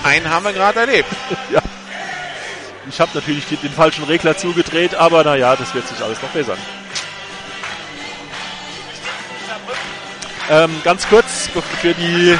Einen 0.05 0.31
haben 0.31 0.45
wir 0.45 0.53
gerade 0.53 0.81
erlebt. 0.81 1.09
ja. 1.51 1.62
Ich 2.89 3.01
habe 3.01 3.11
natürlich 3.15 3.47
den, 3.47 3.61
den 3.61 3.73
falschen 3.73 4.05
Regler 4.05 4.37
zugedreht, 4.37 4.95
aber 4.95 5.25
naja, 5.25 5.57
das 5.57 5.75
wird 5.75 5.89
sich 5.89 6.01
alles 6.01 6.23
noch 6.23 6.29
bessern. 6.29 6.59
Ähm, 10.51 10.71
ganz 10.85 11.09
kurz 11.09 11.49
für 11.81 11.95
die, 11.95 12.37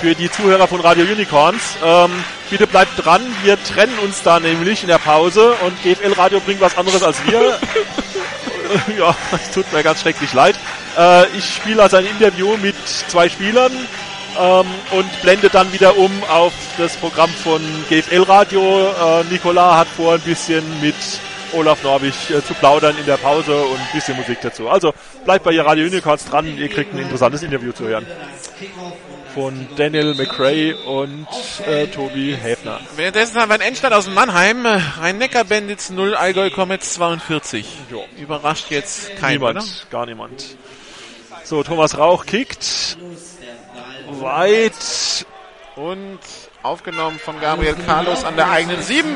für 0.00 0.14
die 0.14 0.30
Zuhörer 0.30 0.68
von 0.68 0.80
Radio 0.80 1.04
Unicorns. 1.04 1.76
Ähm, 1.84 2.10
bitte 2.50 2.66
bleibt 2.66 3.04
dran, 3.04 3.22
wir 3.42 3.62
trennen 3.64 3.98
uns 4.00 4.22
da 4.22 4.38
nämlich 4.38 4.82
in 4.82 4.88
der 4.88 4.98
Pause 4.98 5.54
und 5.64 5.82
GFL 5.82 6.12
Radio 6.12 6.40
bringt 6.40 6.60
was 6.60 6.78
anderes 6.78 7.02
als 7.02 7.18
wir. 7.26 7.58
ja, 8.98 9.16
es 9.32 9.50
tut 9.50 9.70
mir 9.72 9.82
ganz 9.82 10.02
schrecklich 10.02 10.32
leid. 10.32 10.56
Äh, 10.96 11.26
ich 11.36 11.54
spiele 11.54 11.82
also 11.82 11.96
ein 11.96 12.06
Interview 12.06 12.56
mit 12.58 12.76
zwei 12.86 13.28
Spielern 13.28 13.72
ähm, 14.38 14.66
und 14.92 15.22
blende 15.22 15.48
dann 15.48 15.72
wieder 15.72 15.96
um 15.96 16.12
auf 16.28 16.52
das 16.78 16.96
Programm 16.96 17.30
von 17.30 17.60
GFL 17.88 18.22
Radio. 18.22 18.88
Äh, 18.88 19.24
Nicola 19.30 19.78
hat 19.78 19.88
vor, 19.88 20.14
ein 20.14 20.20
bisschen 20.20 20.64
mit 20.80 20.94
Olaf 21.56 21.82
Norwig 21.82 22.14
äh, 22.30 22.44
zu 22.44 22.54
plaudern 22.54 22.96
in 22.98 23.06
der 23.06 23.16
Pause 23.16 23.56
und 23.56 23.78
ein 23.78 23.88
bisschen 23.92 24.16
Musik 24.16 24.38
dazu. 24.42 24.68
Also 24.68 24.92
bleibt 25.24 25.44
bei 25.44 25.52
ihr 25.52 25.64
Radio 25.64 25.86
Unicorns 25.86 26.26
dran, 26.26 26.58
ihr 26.58 26.68
kriegt 26.68 26.92
ein 26.92 26.98
interessantes 26.98 27.42
Interview 27.42 27.72
zu 27.72 27.88
hören. 27.88 28.06
Von 29.34 29.66
Daniel 29.76 30.14
McRae 30.14 30.74
und 30.74 31.26
äh, 31.66 31.86
Tobi 31.88 32.34
Häfner. 32.34 32.80
Währenddessen 32.96 33.40
haben 33.40 33.50
wir 33.50 33.54
einen 33.54 33.62
Endstand 33.62 33.94
aus 33.94 34.08
Mannheim. 34.08 34.64
Rhein-Neckar-Bandits 34.66 35.90
0, 35.90 36.14
Allgäu 36.14 36.50
Comets 36.50 36.94
42. 36.94 37.66
Überrascht 38.18 38.70
jetzt 38.70 39.16
kein, 39.16 39.32
niemand, 39.32 39.58
oder? 39.58 39.66
gar 39.90 40.06
niemand. 40.06 40.56
So, 41.44 41.62
Thomas 41.62 41.98
Rauch 41.98 42.24
kickt. 42.24 42.96
Weit. 44.08 45.26
Und 45.76 46.18
aufgenommen 46.66 47.18
von 47.18 47.40
Gabriel 47.40 47.74
Carlos 47.86 48.24
an 48.24 48.36
der 48.36 48.50
eigenen 48.50 48.82
7. 48.82 49.08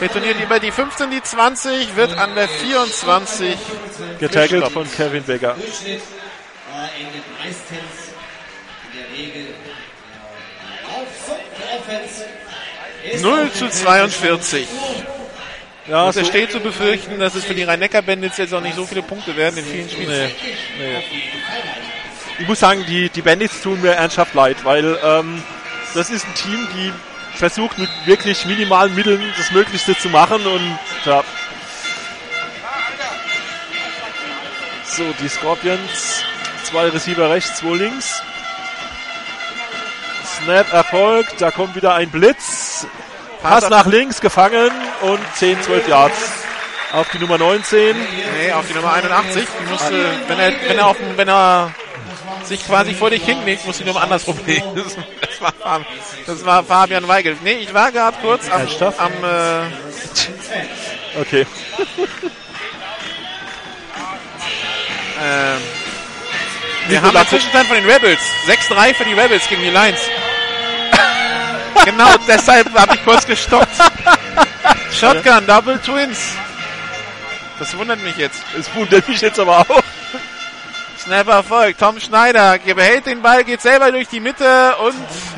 Retourniert 0.00 0.40
über 0.40 0.58
die 0.60 0.70
15, 0.70 1.10
die 1.10 1.22
20, 1.22 1.94
wird 1.96 2.16
an 2.16 2.34
der 2.34 2.48
24 2.48 3.56
Getackelt 4.18 4.50
gestoppt. 4.50 4.72
von 4.72 4.90
Kevin 4.90 5.22
Becker. 5.24 5.54
Durchschnitt 5.54 6.00
äh, 6.00 7.02
endet 7.02 7.22
meistens 7.38 8.14
in 8.92 8.98
der 8.98 9.18
Regel 9.18 9.42
äh, 9.42 10.86
auf 10.86 11.06
so, 11.26 11.34
für 11.54 11.76
Offense. 11.76 12.24
Ist 13.12 13.22
0 13.22 13.40
auf 13.44 13.52
zu 13.54 13.64
den 13.64 13.72
42. 13.72 14.66
Ja, 15.86 16.04
Und 16.04 16.08
es 16.10 16.14
so- 16.16 16.24
steht 16.24 16.50
zu 16.52 16.60
befürchten, 16.60 17.18
dass 17.18 17.34
es 17.34 17.44
für 17.44 17.54
die 17.54 17.64
Rhein-Neckar-Bandits 17.64 18.38
jetzt 18.38 18.54
auch 18.54 18.60
nicht 18.60 18.76
so 18.76 18.86
viele 18.86 19.02
Punkte 19.02 19.36
werden 19.36 19.58
in 19.58 19.64
vielen 19.66 19.90
Spielen. 19.90 20.08
Nee, 20.08 20.34
nee. 20.78 21.04
Ich 22.38 22.48
muss 22.48 22.60
sagen, 22.60 22.84
die, 22.88 23.10
die 23.10 23.20
Bandits 23.22 23.60
tun 23.60 23.82
mir 23.82 23.90
ernsthaft 23.92 24.32
leid, 24.34 24.64
weil 24.64 24.98
ähm, 25.02 25.42
das 25.94 26.10
ist 26.10 26.26
ein 26.26 26.34
Team, 26.34 26.68
die 26.74 26.92
versucht 27.36 27.78
mit 27.78 27.88
wirklich 28.04 28.44
minimalen 28.46 28.94
Mitteln 28.94 29.22
das 29.36 29.50
Möglichste 29.50 29.96
zu 29.96 30.08
machen 30.08 30.46
und 30.46 30.78
ja. 31.04 31.22
So, 34.84 35.04
die 35.20 35.28
Scorpions, 35.28 36.22
zwei 36.64 36.88
Receiver 36.88 37.30
rechts, 37.30 37.58
zwei 37.58 37.76
links. 37.76 38.22
Snap 40.42 40.72
erfolgt, 40.72 41.40
da 41.40 41.50
kommt 41.50 41.76
wieder 41.76 41.94
ein 41.94 42.10
Blitz. 42.10 42.86
Pass 43.42 43.68
nach 43.70 43.86
links, 43.86 44.20
gefangen 44.20 44.70
und 45.02 45.20
10, 45.36 45.62
12 45.62 45.88
Yards. 45.88 46.32
Auf 46.92 47.08
die 47.10 47.18
Nummer 47.18 47.38
19. 47.38 47.96
Nee, 47.96 48.52
auf 48.52 48.66
die 48.66 48.74
Nummer 48.74 48.92
81. 48.92 49.46
Die 49.46 49.70
musste, 49.70 50.04
wenn 50.26 50.38
er, 50.38 50.52
wenn 50.66 50.78
er, 50.78 50.86
auf, 50.86 50.96
wenn 51.16 51.28
er 51.28 51.72
sich 52.46 52.64
quasi 52.66 52.94
vor 52.94 53.10
dich 53.10 53.24
hinlegt, 53.24 53.64
muss 53.66 53.78
die 53.78 53.84
Nummer 53.84 54.02
andersrum 54.02 54.38
legen. 54.46 54.64
Das, 54.74 54.96
das, 55.20 55.40
war, 55.40 55.52
Fab- 55.52 55.86
das 56.26 56.44
war 56.44 56.64
Fabian 56.64 57.06
Weigel. 57.08 57.36
Nee, 57.42 57.58
ich 57.62 57.72
war 57.74 57.90
gerade 57.92 58.16
kurz 58.20 58.48
am, 58.50 58.62
am 58.98 59.12
äh, 59.24 59.60
Okay. 61.20 61.46
ähm, 65.22 65.58
wir 66.88 67.02
haben 67.02 67.16
einen 67.16 67.28
Zwischenstand 67.28 67.66
von 67.68 67.76
den 67.76 67.88
Rebels. 67.88 68.20
6-3 68.46 68.94
für 68.94 69.04
die 69.04 69.12
Rebels 69.12 69.46
gegen 69.48 69.62
die 69.62 69.70
Lions. 69.70 70.00
genau 71.84 72.08
deshalb 72.26 72.72
habe 72.78 72.94
ich 72.94 73.04
kurz 73.04 73.26
gestoppt. 73.26 73.68
Shotgun, 74.98 75.46
Double 75.46 75.78
Twins. 75.78 76.32
Das 77.58 77.76
wundert 77.76 78.02
mich 78.02 78.16
jetzt. 78.16 78.42
Es 78.58 78.74
wundert 78.74 79.06
mich 79.08 79.20
jetzt 79.20 79.38
aber 79.38 79.58
auch. 79.60 79.82
Snapper 81.04 81.32
erfolgt. 81.32 81.80
Tom 81.80 81.98
Schneider 81.98 82.58
behält 82.58 83.06
den 83.06 83.22
Ball, 83.22 83.44
geht 83.44 83.62
selber 83.62 83.90
durch 83.90 84.08
die 84.08 84.20
Mitte 84.20 84.76
und 84.84 84.94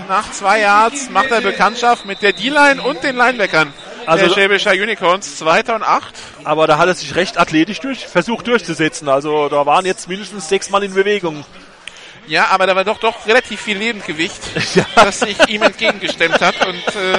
nach 0.09 0.31
zwei 0.33 0.61
Yards 0.61 1.09
macht 1.11 1.31
er 1.31 1.41
Bekanntschaft 1.41 2.05
mit 2.05 2.21
der 2.21 2.33
D-Line 2.33 2.83
und 2.83 3.03
den 3.05 3.17
Linebackern. 3.17 3.73
Also- 4.05 4.27
der 4.27 4.33
Schwäbischer 4.33 4.73
Unicorns, 4.73 5.39
zweiter 5.39 5.77
und 5.77 5.85
acht. 5.85 6.15
Aber 6.43 6.67
da 6.67 6.79
hat 6.79 6.89
er 6.89 6.95
sich 6.95 7.15
recht 7.15 7.39
athletisch 7.39 7.79
durch, 7.81 8.07
versucht 8.07 8.49
durchzusetzen. 8.49 9.09
Also 9.09 9.49
da 9.49 9.65
waren 9.65 9.87
jetzt 9.87 10.09
mindestens 10.09 10.49
sechs 10.49 10.71
Mann 10.71 10.83
in 10.83 10.95
Bewegung. 10.95 11.45
Ja, 12.27 12.49
aber 12.51 12.67
da 12.67 12.75
war 12.75 12.85
doch 12.85 12.99
doch 12.99 13.27
relativ 13.27 13.61
viel 13.61 13.79
Lebendgewicht, 13.79 14.41
das 14.97 15.21
sich 15.21 15.49
ihm 15.49 15.63
entgegengestemmt 15.63 16.41
hat. 16.41 16.67
Und 16.67 16.97
äh, 16.97 17.19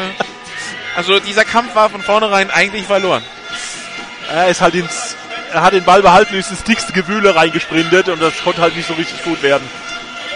also 0.95 1.19
dieser 1.19 1.45
Kampf 1.45 1.75
war 1.75 1.89
von 1.89 2.01
vornherein 2.01 2.51
eigentlich 2.51 2.85
verloren. 2.85 3.23
Er 4.29 4.47
ist 4.49 4.61
halt 4.61 4.75
ins, 4.75 5.15
hat 5.53 5.73
den 5.73 5.83
Ball 5.83 6.01
behalten, 6.01 6.35
ist 6.35 6.51
ins 6.51 6.63
dickste 6.63 6.93
Gewühle 6.93 7.35
reingesprintet 7.35 8.09
und 8.09 8.21
das 8.21 8.41
konnte 8.43 8.61
halt 8.61 8.75
nicht 8.75 8.87
so 8.87 8.93
richtig 8.93 9.23
gut 9.23 9.41
werden. 9.43 9.67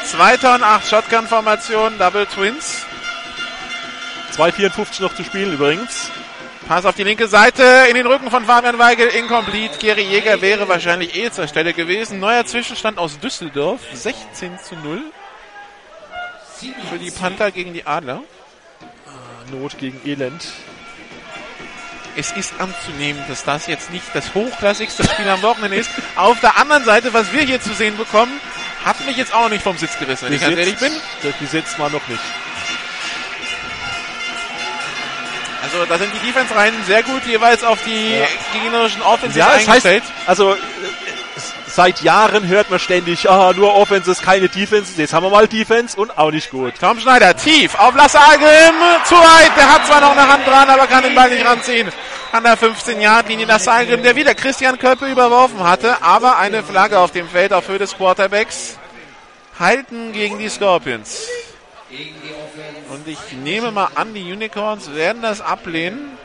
Zweiter 0.03 0.55
und 0.55 0.63
acht 0.63 0.87
Shotgun-Formation, 0.87 1.97
Double 1.97 2.25
Twins. 2.25 2.85
2,54 4.35 5.01
noch 5.01 5.15
zu 5.15 5.23
spielen 5.23 5.53
übrigens. 5.53 6.11
Pass 6.67 6.85
auf 6.85 6.95
die 6.95 7.03
linke 7.03 7.27
Seite 7.27 7.63
in 7.89 7.95
den 7.95 8.05
Rücken 8.05 8.29
von 8.29 8.45
Fabian 8.45 8.77
Weigel, 8.77 9.07
incomplete. 9.07 9.77
Gary 9.79 10.03
Jäger 10.03 10.41
wäre 10.41 10.67
wahrscheinlich 10.67 11.15
eh 11.15 11.31
zur 11.31 11.47
Stelle 11.47 11.73
gewesen. 11.73 12.19
Neuer 12.19 12.45
Zwischenstand 12.45 12.97
aus 12.97 13.19
Düsseldorf, 13.19 13.79
16 13.93 14.59
zu 14.59 14.75
0. 14.75 15.01
Für 16.89 16.99
die 16.99 17.11
Panther 17.11 17.51
gegen 17.51 17.73
die 17.73 17.85
Adler. 17.85 18.21
Not 19.51 19.77
gegen 19.77 20.01
Elend. 20.05 20.45
Es 22.19 22.31
ist 22.31 22.53
anzunehmen, 22.59 23.23
dass 23.29 23.43
das 23.43 23.67
jetzt 23.67 23.91
nicht 23.91 24.03
das 24.15 24.33
hochklassigste 24.33 25.03
Spiel 25.03 25.29
am 25.29 25.43
Wochenende 25.43 25.77
ist. 25.77 25.89
Auf 26.15 26.39
der 26.39 26.57
anderen 26.57 26.83
Seite, 26.83 27.13
was 27.13 27.31
wir 27.31 27.43
hier 27.43 27.61
zu 27.61 27.73
sehen 27.75 27.95
bekommen, 27.95 28.31
hat 28.83 28.99
mich 29.05 29.17
jetzt 29.17 29.33
auch 29.35 29.41
noch 29.43 29.49
nicht 29.49 29.61
vom 29.63 29.77
Sitz 29.77 29.99
gerissen, 29.99 30.25
wenn 30.25 30.33
ich 30.33 30.41
ganz 30.41 30.57
ehrlich 30.57 30.77
bin. 30.77 30.91
Besetzt 31.39 31.77
war 31.77 31.91
noch 31.91 32.05
nicht. 32.07 32.21
Also 35.63 35.85
da 35.85 35.97
sind 35.97 36.11
die 36.13 36.25
Defense-Reihen 36.25 36.73
sehr 36.87 37.03
gut 37.03 37.23
jeweils 37.27 37.63
auf 37.63 37.77
die 37.85 38.13
Ja. 38.19 38.25
gegnerischen 38.53 39.01
Offenses 39.03 39.37
Ja, 39.37 39.47
das 39.47 39.55
heißt, 39.67 39.69
eingestellt. 39.85 40.03
also 40.25 40.55
seit 41.77 42.01
Jahren 42.01 42.47
hört 42.47 42.71
man 42.71 42.79
ständig, 42.79 43.29
ah, 43.29 43.53
nur 43.55 43.75
Offenses, 43.75 44.23
keine 44.23 44.49
Defenses. 44.49 44.97
Jetzt 44.97 45.13
haben 45.13 45.23
wir 45.23 45.29
mal 45.29 45.47
Defense 45.47 45.95
und 45.95 46.17
auch 46.17 46.31
nicht 46.31 46.49
gut. 46.49 46.73
Tom 46.79 46.99
Schneider 46.99 47.37
tief 47.37 47.75
auf 47.75 47.95
Lasse 47.95 48.19
Agim. 48.19 48.73
Zu 49.05 49.13
weit. 49.13 49.55
Der 49.55 49.71
hat 49.71 49.85
zwar 49.85 50.01
noch 50.01 50.17
eine 50.17 50.27
Hand 50.27 50.47
dran, 50.47 50.67
aber 50.67 50.87
kann 50.87 51.03
den 51.03 51.13
Ball 51.13 51.29
nicht 51.29 51.45
ranziehen. 51.45 51.89
An 52.31 52.43
der 52.43 52.57
15-Yard-Linie 52.57 53.45
Lasse 53.45 53.71
Agim, 53.71 54.01
der 54.01 54.15
wieder 54.15 54.33
Christian 54.33 54.79
Köppe 54.79 55.05
überworfen 55.05 55.63
hatte. 55.63 56.01
Aber 56.01 56.39
eine 56.39 56.63
Flagge 56.63 56.97
auf 56.97 57.11
dem 57.11 57.29
Feld 57.29 57.53
auf 57.53 57.67
Höhe 57.67 57.77
des 57.77 57.95
Quarterbacks. 57.95 58.79
Halten 59.59 60.13
gegen 60.13 60.39
die 60.39 60.49
Scorpions. 60.49 61.27
Und 62.89 63.07
ich 63.07 63.19
nehme 63.43 63.69
mal 63.69 63.89
an, 63.93 64.15
die 64.15 64.33
Unicorns 64.33 64.95
werden 64.95 65.21
das 65.21 65.41
ablehnen. 65.41 66.17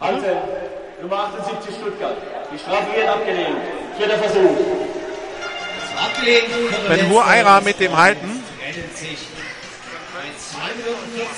Halten. 0.00 0.24
Nummer 1.02 1.16
78 1.24 1.74
Stuttgart. 1.74 2.16
Die 2.52 2.58
Strafe 2.58 2.96
wird 2.96 3.08
abgelehnt. 3.08 3.56
Vierter 3.98 4.18
Versuch. 4.18 4.56
Abgelehnt. 6.02 6.88
Ben 6.88 7.10
Hur 7.10 7.60
mit 7.62 7.80
dem 7.80 7.96
Halten. 7.96 8.44
Rettet 8.66 8.96
sich. 8.96 9.18
Bei 10.14 10.66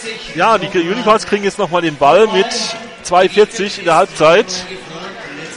42. 0.01 0.37
Ja, 0.37 0.59
die 0.59 0.67
Unicorns 0.79 1.27
kriegen 1.27 1.45
jetzt 1.45 1.59
nochmal 1.59 1.83
den 1.83 1.97
Ball 1.97 2.27
mit 2.29 2.47
2,40 3.05 3.81
in 3.81 3.85
der 3.85 3.97
Halbzeit. 3.97 4.47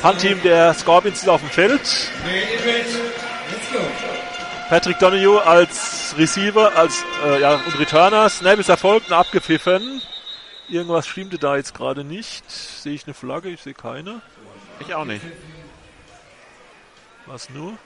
Handteam 0.03 0.41
der 0.43 0.73
Scorpions 0.73 1.19
ist 1.19 1.29
auf 1.29 1.41
dem 1.41 1.49
Feld. 1.49 1.81
Patrick 4.69 4.99
Donahue 4.99 5.45
als 5.45 6.15
Receiver, 6.17 6.75
als 6.75 7.03
äh, 7.25 7.41
ja, 7.41 7.55
und 7.55 7.79
Returner. 7.79 8.29
Snap 8.29 8.59
ist 8.59 8.69
erfolgt 8.69 9.07
und 9.07 9.13
abgepfiffen. 9.13 10.01
Irgendwas 10.67 11.07
stimmte 11.07 11.37
da 11.37 11.57
jetzt 11.57 11.75
gerade 11.75 12.03
nicht. 12.03 12.49
Sehe 12.49 12.93
ich 12.93 13.05
eine 13.05 13.13
Flagge? 13.13 13.49
Ich 13.49 13.61
sehe 13.61 13.73
keine. 13.73 14.21
Ich 14.79 14.93
auch 14.93 15.05
nicht. 15.05 15.23
Was 17.27 17.49
nur? 17.49 17.77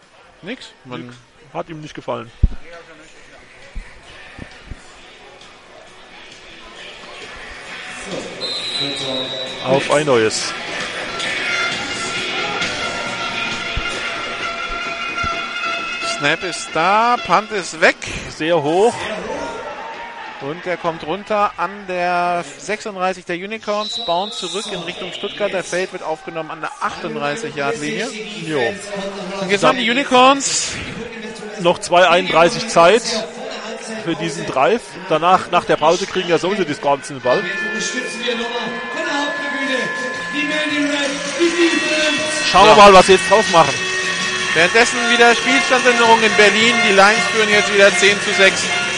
Nix. 0.41 0.71
Man 0.85 1.07
Nix. 1.07 1.15
Hat 1.53 1.69
ihm 1.69 1.81
nicht 1.81 1.93
gefallen. 1.93 2.31
Auf 9.65 9.91
ein 9.91 10.05
neues. 10.05 10.53
Snap 16.17 16.43
ist 16.43 16.69
da, 16.73 17.17
Punt 17.25 17.51
ist 17.51 17.79
weg. 17.81 17.95
Sehr 18.29 18.61
hoch. 18.61 18.93
Und 20.41 20.65
er 20.65 20.77
kommt 20.77 21.05
runter 21.05 21.51
an 21.57 21.69
der 21.87 22.45
36 22.59 23.25
der 23.25 23.35
Unicorns, 23.35 23.99
bauen 24.05 24.31
zurück 24.31 24.65
in 24.71 24.79
Richtung 24.79 25.11
Stuttgart. 25.11 25.51
Der 25.51 25.65
Feld 25.65 25.91
wird 25.91 26.01
aufgenommen 26.01 26.49
an 26.49 26.61
der 26.61 26.71
38-Yard-Linie. 26.81 28.07
Jo. 28.45 28.61
Und 29.41 29.51
jetzt 29.51 29.65
haben 29.65 29.77
die 29.77 29.89
Unicorns 29.89 30.71
Noch 31.59 31.77
2,31 31.79 32.69
Zeit 32.69 33.01
für 34.05 34.15
diesen 34.15 34.45
Drive. 34.45 34.81
Danach, 35.09 35.51
nach 35.51 35.65
der 35.65 35.75
Pause, 35.75 36.05
kriegen 36.05 36.29
ja 36.29 36.37
sowieso 36.37 36.63
die 36.63 36.73
Scorpions 36.73 37.09
den 37.09 37.19
Ball. 37.19 37.43
Wir. 37.43 37.49
Schauen 42.49 42.65
wir 42.65 42.75
mal, 42.75 42.93
was 42.93 43.05
sie 43.07 43.13
jetzt 43.13 43.29
draus 43.29 43.45
machen. 43.51 43.73
währenddessen 44.53 44.97
wieder 45.11 45.35
Spielstandsänderung 45.35 46.23
in 46.23 46.33
Berlin. 46.37 46.73
Die 46.87 46.93
Lions 46.93 47.19
führen 47.33 47.49
jetzt 47.49 47.73
wieder 47.73 47.93
10 47.93 48.17
zu 48.21 48.33
6. 48.33 48.88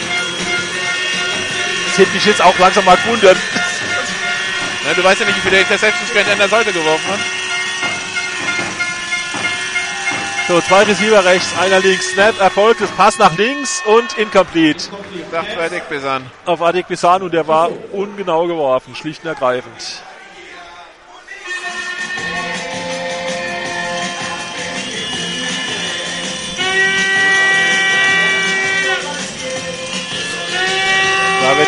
Das 1.92 1.98
hätte 1.98 2.12
mich 2.14 2.26
jetzt 2.26 2.42
auch 2.42 2.58
langsam 2.58 2.86
mal 2.86 2.96
gewundert. 2.96 3.36
Ja, 4.88 4.94
du 4.94 5.04
weißt 5.04 5.20
ja 5.20 5.26
nicht, 5.26 5.36
wie 5.36 5.42
viele 5.42 5.60
Interceptions 5.60 6.14
Grant 6.14 6.30
an 6.30 6.38
der 6.38 6.48
Seite 6.48 6.72
geworfen 6.72 7.12
hat. 7.12 7.20
So, 10.48 10.62
zwei 10.62 10.84
Receiver 10.84 11.26
rechts, 11.26 11.50
einer 11.60 11.82
links. 11.82 12.12
Snap 12.12 12.40
erfolgt, 12.40 12.80
das 12.80 12.90
Pass 12.92 13.18
nach 13.18 13.38
links 13.38 13.84
und 13.86 14.18
incomplete. 14.18 14.90
Sagt 15.32 15.52
Verdick 15.52 15.90
bis 15.90 16.06
an. 16.06 16.26
Auf 16.46 16.62
Adik 16.62 16.88
Bisan 16.88 17.24
und 17.24 17.34
der 17.34 17.46
war 17.50 17.70
ungenau 17.92 18.48
geworfen, 18.48 18.96
schlicht 18.96 19.24
und 19.24 19.30
ergreifend. 19.30 20.02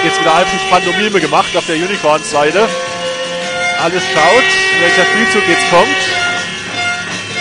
Jetzt 0.04 0.20
wieder 0.20 0.36
eifrig 0.36 0.70
Pantomime 0.70 1.20
gemacht 1.20 1.56
auf 1.56 1.66
der 1.66 1.76
Unicorns-Seite. 1.76 2.68
Alles 3.82 4.04
schaut, 4.04 4.82
welcher 4.82 5.06
Spielzug 5.06 5.47
jetzt 5.47 5.70
kommt. 5.70 6.24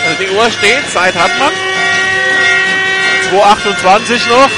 Also 0.05 0.23
die 0.23 0.29
Uhr 0.29 0.51
steht, 0.51 0.89
Zeit 0.91 1.15
hat 1.15 1.31
man. 1.39 1.51
2,28 3.31 4.29
noch. 4.29 4.49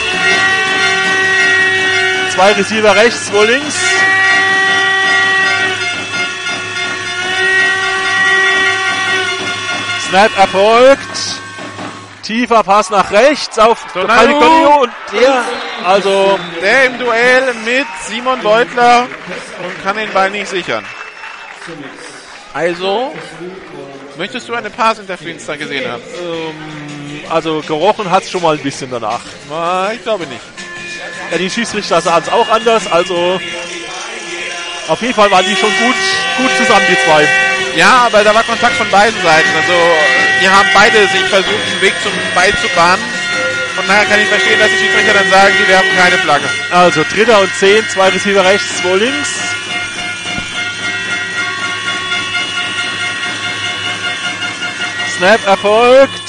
Zwei 2.30 2.52
Receiver 2.54 2.96
rechts, 2.96 3.28
zwei 3.28 3.46
links. 3.46 3.76
Snap 10.10 10.38
erfolgt. 10.38 11.45
Tiefer 12.26 12.64
Pass 12.64 12.90
nach 12.90 13.12
rechts 13.12 13.60
auf 13.60 13.86
Donio 13.94 14.82
und 14.82 14.92
der, 15.14 15.44
also 15.86 16.40
Der 16.62 16.86
im 16.86 16.98
Duell 16.98 17.54
mit 17.66 17.86
Simon 18.08 18.42
Beutler 18.42 19.08
und 19.64 19.84
kann 19.84 19.96
den 19.96 20.12
Ball 20.12 20.32
nicht 20.32 20.48
sichern. 20.48 20.84
Also, 22.54 23.14
möchtest 24.18 24.50
du 24.50 24.54
eine 24.54 24.70
Pass-Interference 24.70 25.46
da 25.46 25.56
gesehen 25.56 25.92
haben? 25.92 26.02
ähm, 26.20 27.22
also 27.30 27.62
gerochen 27.66 28.10
hat 28.10 28.24
es 28.24 28.32
schon 28.32 28.42
mal 28.42 28.56
ein 28.56 28.64
bisschen 28.64 28.90
danach. 28.90 29.22
Na, 29.50 29.92
ich 29.94 30.02
glaube 30.04 30.26
nicht. 30.28 30.42
Ja, 31.32 31.38
die 31.38 31.50
Schiedsrichter 31.50 32.02
sahen 32.02 32.24
es 32.24 32.32
auch 32.32 32.48
anders, 32.50 32.92
also 32.92 33.40
auf 34.88 35.02
jeden 35.02 35.14
Fall 35.14 35.30
waren 35.32 35.46
die 35.46 35.56
schon 35.56 35.70
gut, 35.70 35.96
gut 36.38 36.52
zusammen, 36.58 36.86
die 36.90 36.98
zwei. 37.06 37.28
Ja, 37.76 38.06
aber 38.06 38.24
da 38.24 38.34
war 38.34 38.44
Kontakt 38.44 38.76
von 38.76 38.90
beiden 38.90 39.20
Seiten. 39.22 39.50
Also, 39.58 39.74
die 40.42 40.50
haben 40.50 40.70
beide 40.74 41.08
sich 41.08 41.24
versucht, 41.26 41.66
einen 41.72 41.82
Weg 41.82 41.94
zum 42.02 42.12
Ball 42.34 42.54
zu 42.58 42.68
bahnen. 42.76 43.04
Von 43.76 43.88
daher 43.88 44.06
kann 44.06 44.20
ich 44.20 44.28
verstehen, 44.28 44.60
dass 44.60 44.70
die 44.70 44.78
Schiedsrichter 44.78 45.14
dann 45.14 45.30
sagen, 45.30 45.54
die 45.60 45.68
werfen 45.68 45.98
keine 45.98 46.18
Flagge. 46.18 46.50
Also 46.72 47.04
Dritter 47.04 47.42
und 47.42 47.54
Zehn, 47.56 47.88
zwei 47.90 48.10
Receiver 48.10 48.44
rechts, 48.46 48.78
zwei 48.78 48.96
links. 48.96 49.30
Snap 55.18 55.46
erfolgt. 55.48 56.22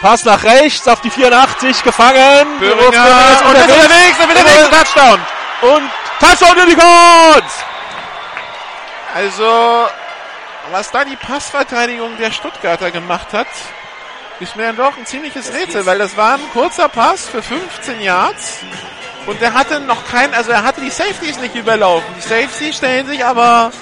Pass 0.00 0.24
nach 0.24 0.42
rechts 0.44 0.86
auf 0.86 1.00
die 1.00 1.10
84, 1.10 1.82
gefangen. 1.82 2.58
Böhringer, 2.60 3.40
und 3.48 3.56
ist 3.56 3.64
unterwegs, 3.64 4.18
und 4.20 4.34
nächste 4.34 4.70
Touchdown. 4.70 5.20
Und 5.62 5.90
Touchdown 6.20 6.64
Unicorns! 6.64 7.52
Also, 9.14 9.88
was 10.70 10.90
da 10.90 11.04
die 11.04 11.16
Passverteidigung 11.16 12.16
der 12.18 12.32
Stuttgarter 12.32 12.90
gemacht 12.90 13.32
hat, 13.32 13.46
ist 14.40 14.56
mir 14.56 14.64
dann 14.64 14.76
doch 14.76 14.96
ein 14.96 15.06
ziemliches 15.06 15.52
Rätsel, 15.52 15.86
weil 15.86 15.98
das 15.98 16.16
war 16.16 16.34
ein 16.34 16.50
kurzer 16.52 16.88
Pass 16.88 17.26
für 17.28 17.42
15 17.42 18.00
Yards 18.00 18.58
und 19.26 19.40
er 19.40 19.54
hatte 19.54 19.80
noch 19.80 20.06
kein, 20.06 20.34
also 20.34 20.50
er 20.50 20.62
hatte 20.62 20.80
die 20.80 20.90
Safeties 20.90 21.38
nicht 21.38 21.54
überlaufen. 21.54 22.06
Die 22.16 22.20
Safeties 22.20 22.76
stellen 22.76 23.06
sich 23.06 23.24
aber 23.24 23.72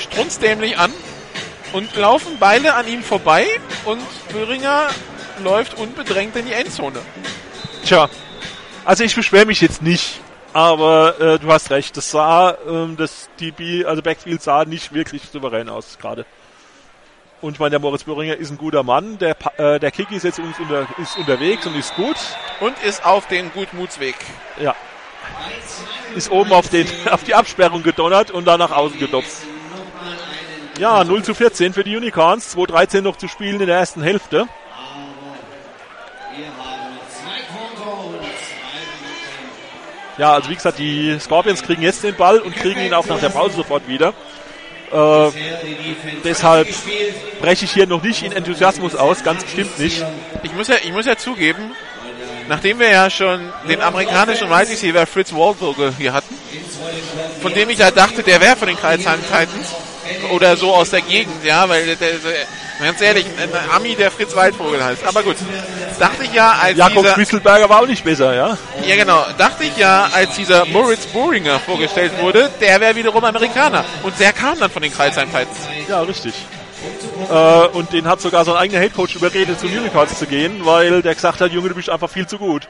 strunzdämlich 0.00 0.78
an 0.78 0.92
und 1.72 1.94
laufen 1.96 2.36
beide 2.38 2.74
an 2.74 2.88
ihm 2.88 3.02
vorbei 3.02 3.46
und 3.84 4.02
Böhringer 4.32 4.88
läuft 5.42 5.78
unbedrängt 5.78 6.36
in 6.36 6.46
die 6.46 6.52
Endzone. 6.52 7.00
Tja, 7.84 8.08
also 8.84 9.04
ich 9.04 9.14
beschwere 9.14 9.46
mich 9.46 9.60
jetzt 9.60 9.82
nicht, 9.82 10.20
aber 10.52 11.20
äh, 11.20 11.38
du 11.38 11.50
hast 11.50 11.70
recht, 11.70 11.96
das 11.96 12.10
sah, 12.10 12.56
ähm, 12.68 12.96
das 12.96 13.30
DB, 13.40 13.84
also 13.84 14.02
Backfield 14.02 14.42
sah 14.42 14.64
nicht 14.64 14.92
wirklich 14.92 15.22
souverän 15.32 15.68
aus 15.68 15.98
gerade. 15.98 16.26
Und 17.40 17.54
ich 17.54 17.58
meine, 17.58 17.70
der 17.70 17.80
Moritz 17.80 18.04
Böhringer 18.04 18.36
ist 18.36 18.50
ein 18.50 18.58
guter 18.58 18.84
Mann, 18.84 19.18
der, 19.18 19.36
äh, 19.58 19.80
der 19.80 19.90
Kick 19.90 20.12
ist 20.12 20.22
jetzt 20.22 20.38
uns 20.38 20.58
unter, 20.60 20.86
ist 20.98 21.16
unterwegs 21.18 21.66
und 21.66 21.76
ist 21.76 21.94
gut. 21.96 22.16
Und 22.60 22.74
ist 22.84 23.04
auf 23.04 23.26
den 23.26 23.50
Gutmutsweg. 23.52 24.14
Ja. 24.60 24.76
Ist 26.14 26.30
oben 26.30 26.52
auf, 26.52 26.68
den, 26.68 26.86
auf 27.10 27.24
die 27.24 27.34
Absperrung 27.34 27.82
gedonnert 27.82 28.30
und 28.30 28.44
dann 28.44 28.60
nach 28.60 28.70
außen 28.70 28.98
gedopst. 28.98 29.42
Ja, 30.78 31.02
0 31.02 31.24
zu 31.24 31.34
14 31.34 31.72
für 31.72 31.82
die 31.82 31.96
Unicorns, 31.96 32.56
2-13 32.56 33.00
noch 33.02 33.16
zu 33.16 33.26
spielen 33.26 33.60
in 33.60 33.66
der 33.66 33.76
ersten 33.76 34.02
Hälfte. 34.02 34.46
Ja, 40.18 40.34
also 40.34 40.50
wie 40.50 40.54
gesagt, 40.54 40.78
die 40.78 41.18
Scorpions 41.18 41.62
kriegen 41.62 41.82
jetzt 41.82 42.02
den 42.02 42.14
Ball 42.14 42.38
und 42.38 42.54
kriegen 42.54 42.80
ihn 42.80 42.94
auch 42.94 43.06
nach 43.06 43.20
der 43.20 43.30
Pause 43.30 43.56
sofort 43.56 43.88
wieder. 43.88 44.12
Äh, 44.92 45.30
deshalb 46.22 46.68
breche 47.40 47.64
ich 47.64 47.72
hier 47.72 47.86
noch 47.86 48.02
nicht 48.02 48.22
in 48.22 48.32
Enthusiasmus 48.32 48.94
aus, 48.94 49.24
ganz 49.24 49.42
bestimmt 49.42 49.78
nicht. 49.78 50.04
Ich 50.42 50.52
muss 50.52 50.68
ja, 50.68 50.76
ich 50.82 50.92
muss 50.92 51.06
ja 51.06 51.16
zugeben, 51.16 51.72
nachdem 52.48 52.78
wir 52.78 52.90
ja 52.90 53.08
schon 53.08 53.40
den 53.66 53.80
amerikanischen 53.80 54.50
Wide 54.50 54.70
Receiver 54.70 55.06
Fritz 55.06 55.32
Waldvogel 55.32 55.94
hier 55.96 56.12
hatten, 56.12 56.36
von 57.40 57.54
dem 57.54 57.70
ich 57.70 57.78
ja 57.78 57.90
dachte, 57.90 58.22
der 58.22 58.40
wäre 58.40 58.56
von 58.56 58.68
den 58.68 58.76
Kreisheim 58.76 59.20
Titans 59.22 59.74
oder 60.30 60.56
so 60.58 60.74
aus 60.74 60.90
der 60.90 61.00
Gegend, 61.00 61.42
ja, 61.42 61.66
weil 61.68 61.86
der, 61.86 61.96
der, 61.96 62.10
ganz 62.84 63.00
ehrlich, 63.00 63.26
ein 63.26 63.50
Ami, 63.74 63.94
der 63.94 64.10
Fritz 64.10 64.34
Waldvogel 64.34 64.82
heißt. 64.82 65.04
Aber 65.06 65.22
gut, 65.22 65.36
dachte 65.98 66.24
ich 66.24 66.32
ja, 66.32 66.52
als 66.60 66.78
Jakob 66.78 67.02
dieser, 67.02 67.14
Quisselberger 67.14 67.68
war 67.68 67.82
auch 67.82 67.86
nicht 67.86 68.04
besser, 68.04 68.34
ja? 68.34 68.58
ja 68.86 68.96
genau, 68.96 69.24
dachte 69.38 69.64
ich 69.64 69.76
ja, 69.76 70.08
als 70.12 70.36
dieser 70.36 70.64
Moritz 70.66 71.06
Bohringer 71.06 71.58
vorgestellt 71.60 72.12
wurde, 72.20 72.50
der 72.60 72.80
wäre 72.80 72.96
wiederum 72.96 73.24
Amerikaner. 73.24 73.84
Und 74.02 74.18
der 74.18 74.32
kam 74.32 74.58
dann 74.58 74.70
von 74.70 74.82
den 74.82 74.92
Kreisheim 74.92 75.28
Titans. 75.28 75.58
Ja, 75.88 76.00
richtig. 76.02 76.34
Äh, 77.30 77.66
und 77.68 77.92
den 77.92 78.06
hat 78.06 78.20
sogar 78.20 78.44
sein 78.44 78.56
eigener 78.56 78.80
Headcoach 78.80 79.14
überredet, 79.14 79.60
zum 79.60 79.70
Unicorns 79.70 80.18
zu 80.18 80.26
gehen, 80.26 80.64
weil 80.64 81.02
der 81.02 81.14
gesagt 81.14 81.40
hat, 81.40 81.52
Junge, 81.52 81.68
du 81.68 81.74
bist 81.74 81.88
einfach 81.88 82.10
viel 82.10 82.26
zu 82.26 82.38
gut. 82.38 82.68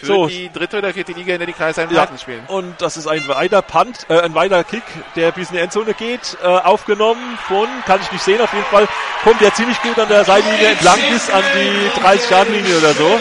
Für 0.00 0.06
So. 0.06 0.26
die 0.26 0.50
dritte 0.52 0.78
oder 0.78 0.92
vierte 0.92 1.12
Liga, 1.12 1.32
in 1.32 1.38
der 1.38 1.46
die 1.46 1.52
Kreisheim 1.54 1.90
Ja, 1.90 2.06
spielen. 2.20 2.42
und 2.48 2.80
das 2.82 2.96
ist 2.96 3.06
ein 3.06 3.26
weiter 3.28 3.62
Punt, 3.62 4.06
äh, 4.10 4.20
ein 4.20 4.34
weiter 4.34 4.62
Kick, 4.64 4.82
der 5.14 5.32
bis 5.32 5.48
in 5.50 5.56
die 5.56 5.62
Endzone 5.62 5.94
geht, 5.94 6.36
äh, 6.42 6.46
aufgenommen 6.46 7.38
von, 7.48 7.66
kann 7.86 8.00
ich 8.02 8.12
nicht 8.12 8.22
sehen, 8.24 8.40
auf 8.40 8.52
jeden 8.52 8.66
Fall 8.66 8.86
kommt 9.24 9.40
der 9.40 9.54
ziemlich 9.54 9.80
gut 9.82 9.98
an 9.98 10.08
der 10.08 10.24
Seitenlinie 10.24 10.68
entlang 10.68 10.98
bis 11.10 11.30
an 11.30 11.42
die 11.54 12.00
30 12.00 12.30
Yard 12.30 12.48
linie 12.50 12.78
oder 12.78 12.92
so. 12.92 13.20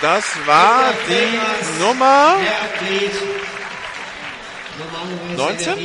Das 0.00 0.24
war 0.46 0.92
die 1.08 1.82
Nummer 1.82 2.36
19? 5.36 5.78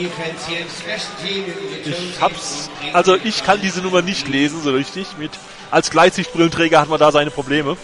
Ich 1.86 2.22
hab's, 2.22 2.70
also 2.94 3.16
ich 3.24 3.44
kann 3.44 3.62
diese 3.62 3.82
Nummer 3.82 4.02
nicht 4.02 4.28
lesen 4.28 4.62
so 4.62 4.72
richtig. 4.72 5.18
Mit 5.18 5.32
als 5.72 5.90
Gleitsichtbrillenträger 5.92 6.80
hat 6.82 6.90
man 6.90 7.00
da 7.00 7.12
seine 7.12 7.32
Probleme. 7.32 7.78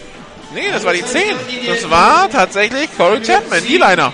Nee, 0.52 0.70
das 0.72 0.84
war 0.84 0.92
die 0.92 1.04
10. 1.04 1.36
Das 1.66 1.90
war 1.90 2.30
tatsächlich 2.30 2.88
Corey 2.96 3.20
Chapman, 3.20 3.62
D-Liner. 3.64 4.12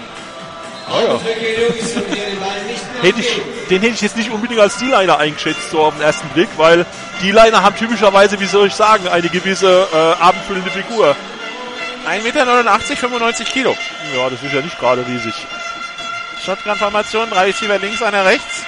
Hätte 3.00 3.20
ich, 3.20 3.40
den 3.70 3.80
hätte 3.80 3.94
ich 3.94 4.00
jetzt 4.00 4.16
nicht 4.16 4.30
unbedingt 4.30 4.60
als 4.60 4.78
D-Liner 4.78 5.18
eingeschätzt, 5.18 5.70
so 5.70 5.80
auf 5.80 5.94
den 5.94 6.02
ersten 6.02 6.28
Blick, 6.30 6.48
weil 6.56 6.86
D-Liner 7.22 7.62
haben 7.62 7.76
typischerweise, 7.76 8.38
wie 8.40 8.46
soll 8.46 8.66
ich 8.66 8.74
sagen, 8.74 9.08
eine 9.08 9.28
gewisse 9.28 9.88
äh, 9.92 10.22
abendfüllende 10.22 10.70
Figur. 10.70 11.16
1,89 12.08 12.22
Meter, 12.22 12.46
95 12.96 13.48
Kilo. 13.52 13.76
Ja, 14.16 14.28
das 14.28 14.42
ist 14.42 14.52
ja 14.52 14.60
nicht 14.60 14.78
gerade 14.78 15.06
riesig. 15.06 15.34
Shotgun-Formation, 16.44 17.30
drei 17.30 17.44
Receiver 17.46 17.78
links, 17.78 18.02
einer 18.02 18.24
rechts. 18.24 18.64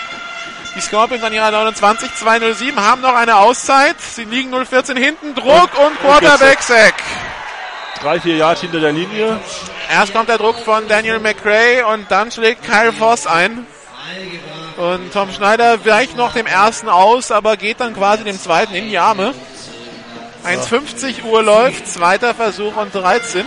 Die 0.76 0.80
Scorpions 0.80 1.22
an 1.22 1.32
ihrer 1.32 1.50
29, 1.50 2.14
207 2.14 2.80
haben 2.80 3.00
noch 3.00 3.14
eine 3.14 3.36
Auszeit. 3.36 3.96
Sie 4.00 4.24
liegen 4.24 4.52
014 4.52 4.96
hinten, 4.96 5.34
Druck 5.34 5.70
und, 5.78 6.00
Quarterback-Sack. 6.00 6.94
Drei, 8.00 8.20
vier 8.20 8.36
Yard 8.36 8.58
hinter 8.58 8.80
der 8.80 8.92
Linie. 8.92 9.40
Erst 9.90 10.12
kommt 10.12 10.28
der 10.28 10.38
Druck 10.38 10.58
von 10.58 10.86
Daniel 10.88 11.20
McRae 11.20 11.82
und 11.92 12.10
dann 12.10 12.30
schlägt 12.30 12.62
Kyle 12.62 12.92
Voss 12.92 13.26
ein. 13.26 13.66
Und 14.76 15.12
Tom 15.12 15.32
Schneider 15.32 15.84
weicht 15.84 16.16
noch 16.16 16.32
dem 16.32 16.46
ersten 16.46 16.88
aus, 16.88 17.30
aber 17.30 17.56
geht 17.56 17.80
dann 17.80 17.94
quasi 17.94 18.24
dem 18.24 18.38
zweiten 18.38 18.74
in 18.74 18.88
die 18.88 18.98
Arme. 18.98 19.34
1,50 20.44 21.24
Uhr 21.24 21.42
läuft, 21.42 21.86
zweiter 21.86 22.34
Versuch 22.34 22.76
und 22.76 22.94
13. 22.94 23.46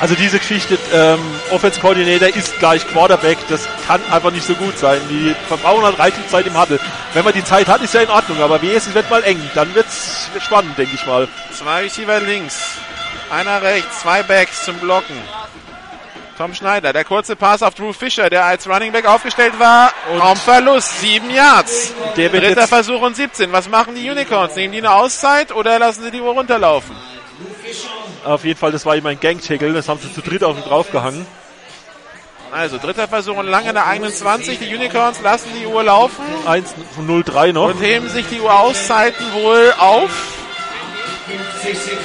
Also 0.00 0.14
diese 0.14 0.38
Geschichte, 0.38 0.78
ähm, 0.94 1.20
Offense 1.50 1.78
Coordinator 1.78 2.28
ist 2.28 2.58
gleich 2.58 2.86
Quarterback, 2.88 3.36
das 3.48 3.68
kann 3.86 4.00
einfach 4.10 4.30
nicht 4.30 4.46
so 4.46 4.54
gut 4.54 4.78
sein. 4.78 4.98
Die 5.10 5.34
verbrauchen 5.46 5.84
halt 5.84 5.98
reichlich 5.98 6.26
Zeit 6.28 6.46
im 6.46 6.58
Huddle. 6.58 6.80
Wenn 7.12 7.24
man 7.24 7.34
die 7.34 7.44
Zeit 7.44 7.68
hat, 7.68 7.82
ist 7.82 7.92
ja 7.92 8.00
in 8.00 8.08
Ordnung, 8.08 8.40
aber 8.40 8.62
wie 8.62 8.70
es 8.70 8.92
wird 8.94 9.10
mal 9.10 9.22
eng, 9.24 9.38
dann 9.54 9.74
wird's 9.74 10.30
spannend, 10.40 10.78
denke 10.78 10.94
ich 10.94 11.06
mal. 11.06 11.28
Zwei 11.52 11.82
Receiver 11.82 12.18
links, 12.20 12.58
einer 13.30 13.60
rechts, 13.60 14.00
zwei 14.00 14.22
Backs 14.22 14.64
zum 14.64 14.76
Blocken. 14.78 15.16
Tom 16.38 16.54
Schneider, 16.54 16.94
der 16.94 17.04
kurze 17.04 17.36
Pass 17.36 17.62
auf 17.62 17.74
Drew 17.74 17.92
Fischer, 17.92 18.30
der 18.30 18.46
als 18.46 18.66
Running 18.66 18.92
Back 18.92 19.04
aufgestellt 19.04 19.58
war. 19.58 19.92
Raumverlust, 20.18 21.00
sieben 21.02 21.28
Yards. 21.28 21.92
Der 22.16 22.30
Dritter 22.30 22.66
Versuch 22.66 23.02
und 23.02 23.14
17. 23.14 23.52
Was 23.52 23.68
machen 23.68 23.94
die 23.94 24.08
Unicorns? 24.08 24.56
Nehmen 24.56 24.72
die 24.72 24.78
eine 24.78 24.92
Auszeit 24.92 25.52
oder 25.52 25.78
lassen 25.78 26.02
sie 26.04 26.10
die 26.10 26.22
Uhr 26.22 26.32
runterlaufen? 26.32 26.96
Auf 28.24 28.44
jeden 28.44 28.58
Fall, 28.58 28.72
das 28.72 28.84
war 28.84 28.96
ihm 28.96 29.06
ein 29.06 29.18
Gang-Tackle, 29.18 29.72
das 29.72 29.88
haben 29.88 30.00
sie 30.00 30.12
zu 30.12 30.20
dritt 30.20 30.44
auf 30.44 30.56
ihn 30.56 30.64
draufgehangen. 30.64 31.26
Also 32.52 32.78
dritter 32.78 33.06
Versuch 33.06 33.36
und 33.36 33.46
lang 33.46 33.66
in 33.66 33.74
der 33.74 33.86
eigenen 33.86 34.12
20. 34.12 34.58
Die 34.58 34.74
Unicorns 34.74 35.20
lassen 35.22 35.50
die 35.58 35.66
Uhr 35.66 35.84
laufen 35.84 36.24
1 36.46 36.74
von 36.96 37.08
0-3 37.08 37.52
noch. 37.52 37.68
und 37.70 37.80
heben 37.80 38.08
sich 38.08 38.26
die 38.28 38.40
Uhr 38.40 38.52
Auszeiten 38.52 39.24
wohl 39.34 39.72
auf. 39.78 40.10
50 41.62 41.78
Sekunden. 41.78 42.00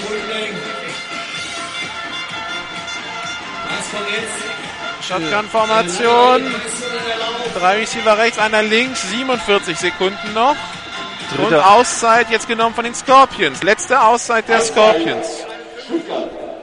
Was 3.69 3.91
kommt 3.91 4.11
jetzt? 4.11 5.07
Shotgun-Formation. 5.07 6.55
Drei 7.55 7.77
Receiver 7.77 8.17
rechts, 8.17 8.37
einer 8.37 8.61
links. 8.61 9.09
47 9.09 9.77
Sekunden 9.77 10.33
noch. 10.33 10.55
Und 11.31 11.49
Dritter, 11.49 11.71
Auszeit 11.71 12.29
jetzt 12.29 12.47
genommen 12.47 12.75
von 12.75 12.83
den 12.83 12.93
Scorpions. 12.93 13.63
Letzte 13.63 13.99
Auszeit 13.99 14.47
der 14.47 14.61
Scorpions. 14.61 15.27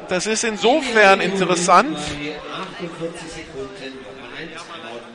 Das 0.09 0.27
ist 0.27 0.45
insofern 0.45 1.21
interessant, 1.21 1.97
48 1.97 3.33
Sekunden. 3.33 3.99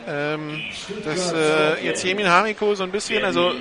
ähm, 0.08 0.64
dass 1.04 1.34
äh, 1.34 1.84
jetzt 1.84 2.04
Jemin 2.04 2.30
Hamiko 2.30 2.74
so 2.76 2.84
ein 2.84 2.92
bisschen, 2.92 3.24
also 3.24 3.52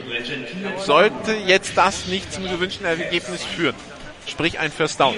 sollte 0.78 1.32
jetzt 1.46 1.76
das 1.76 2.06
nicht 2.06 2.32
zum 2.32 2.44
gewünschten 2.44 2.86
Ergebnis 2.86 3.44
führen. 3.44 3.74
Sprich 4.26 4.58
ein 4.58 4.70
First 4.70 5.00
Down. 5.00 5.14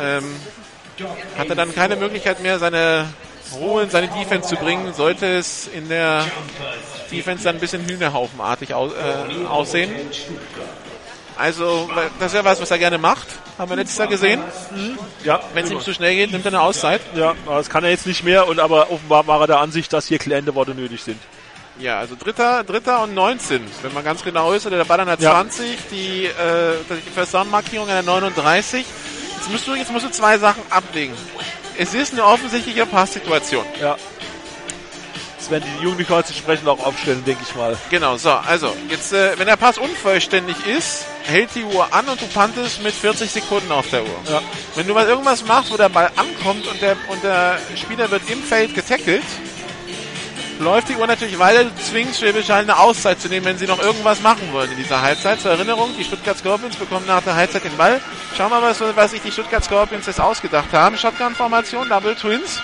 Ähm, 0.00 0.24
hat 1.36 1.48
er 1.48 1.54
dann 1.54 1.74
keine 1.74 1.96
Möglichkeit 1.96 2.42
mehr, 2.42 2.58
seine 2.58 3.06
Ruhe 3.54 3.82
in 3.82 3.90
seine 3.90 4.08
Defense 4.08 4.48
zu 4.48 4.56
bringen, 4.56 4.92
sollte 4.92 5.26
es 5.26 5.68
in 5.68 5.88
der 5.88 6.26
Defense 7.10 7.44
dann 7.44 7.56
ein 7.56 7.60
bisschen 7.60 7.86
hühnerhaufenartig 7.88 8.74
au 8.74 8.88
äh, 8.88 9.46
aussehen. 9.46 9.94
Also, 11.38 11.88
das 12.18 12.32
ist 12.32 12.34
ja 12.38 12.44
was, 12.44 12.60
was 12.60 12.70
er 12.70 12.78
gerne 12.78 12.98
macht. 12.98 13.26
Haben 13.58 13.70
wir 13.70 13.76
letztes 13.76 13.98
Jahr 13.98 14.08
gesehen. 14.08 14.40
ja, 15.24 15.40
Wenn 15.54 15.64
es 15.64 15.70
ihm 15.70 15.80
zu 15.80 15.92
schnell 15.92 16.14
geht, 16.14 16.32
nimmt 16.32 16.44
er 16.46 16.48
eine 16.52 16.60
Auszeit. 16.60 17.00
ja, 17.14 17.34
das 17.46 17.68
kann 17.68 17.84
er 17.84 17.90
jetzt 17.90 18.06
nicht 18.06 18.24
mehr, 18.24 18.48
und 18.48 18.58
aber 18.60 18.90
offenbar 18.90 19.26
war 19.26 19.40
er 19.42 19.46
der 19.46 19.60
Ansicht, 19.60 19.92
dass 19.92 20.06
hier 20.06 20.18
klärende 20.18 20.54
Worte 20.54 20.74
nötig 20.74 21.02
sind. 21.02 21.20
Ja, 21.78 21.98
also 21.98 22.14
dritter, 22.18 22.64
dritter 22.64 23.02
und 23.02 23.12
19, 23.14 23.60
wenn 23.82 23.92
man 23.92 24.02
ganz 24.02 24.24
genau 24.24 24.52
ist, 24.52 24.66
oder 24.66 24.78
der 24.78 24.84
Ball 24.86 25.00
an 25.00 25.08
der 25.08 25.18
Ja. 25.18 25.32
20, 25.32 25.76
die, 25.90 26.24
äh, 26.24 26.30
die 26.88 27.10
First 27.10 27.34
Down 27.34 27.50
Markierung 27.50 27.86
an 27.88 27.94
der 27.96 28.02
39. 28.02 28.86
Jetzt 29.36 29.50
musst 29.50 29.66
du, 29.68 29.74
jetzt 29.74 29.92
musst 29.92 30.06
du 30.06 30.10
zwei 30.10 30.38
Sachen 30.38 30.62
abwägen. 30.70 31.14
Es 31.76 31.92
ist 31.92 32.14
eine 32.14 32.24
offensichtliche 32.24 32.86
Passsituation. 32.86 33.66
Ja. 33.78 33.96
Das 35.46 35.52
werden 35.52 35.70
die 35.80 35.86
Unicorns 35.86 36.28
entsprechend 36.28 36.66
auch 36.66 36.84
aufstellen, 36.84 37.24
denke 37.24 37.44
ich 37.48 37.54
mal. 37.54 37.76
Genau, 37.88 38.16
so, 38.16 38.30
also, 38.30 38.74
jetzt, 38.90 39.12
äh, 39.12 39.38
wenn 39.38 39.46
der 39.46 39.54
Pass 39.54 39.78
unvollständig 39.78 40.56
ist, 40.66 41.04
hält 41.22 41.50
die 41.54 41.62
Uhr 41.62 41.86
an 41.94 42.08
und 42.08 42.20
du 42.20 42.26
pantest 42.26 42.82
mit 42.82 42.92
40 42.92 43.30
Sekunden 43.30 43.70
auf 43.70 43.88
der 43.90 44.02
Uhr. 44.02 44.18
Ja. 44.28 44.42
Wenn 44.74 44.88
du 44.88 44.94
mal 44.94 45.06
irgendwas 45.06 45.44
machst, 45.44 45.70
wo 45.70 45.76
der 45.76 45.88
Ball 45.88 46.10
ankommt 46.16 46.66
und 46.66 46.82
der, 46.82 46.96
und 47.10 47.22
der 47.22 47.60
Spieler 47.76 48.10
wird 48.10 48.28
im 48.28 48.42
Feld 48.42 48.74
getackelt, 48.74 49.22
läuft 50.58 50.88
die 50.88 50.96
Uhr 50.96 51.06
natürlich 51.06 51.38
weiter. 51.38 51.62
Du 51.62 51.70
zwingst 51.76 52.18
Schwäbisch 52.18 52.48
Hall 52.48 52.62
eine 52.62 52.80
Auszeit 52.80 53.20
zu 53.20 53.28
nehmen, 53.28 53.46
wenn 53.46 53.58
sie 53.58 53.68
noch 53.68 53.78
irgendwas 53.80 54.22
machen 54.22 54.52
wollen 54.52 54.72
in 54.72 54.78
dieser 54.78 55.00
Halbzeit. 55.00 55.40
Zur 55.40 55.52
Erinnerung, 55.52 55.90
die 55.96 56.02
Stuttgart 56.02 56.36
Scorpions 56.36 56.74
bekommen 56.74 57.06
nach 57.06 57.22
der 57.22 57.36
Halbzeit 57.36 57.62
den 57.62 57.76
Ball. 57.76 58.00
Schauen 58.36 58.50
wir 58.50 58.60
mal, 58.60 58.70
was, 58.70 58.80
was 58.96 59.12
sich 59.12 59.22
die 59.22 59.30
Stuttgart 59.30 59.62
Scorpions 59.62 60.06
jetzt 60.06 60.20
ausgedacht 60.20 60.72
haben. 60.72 60.98
Shotgun-Formation, 60.98 61.88
Double 61.88 62.16
Twins. 62.16 62.60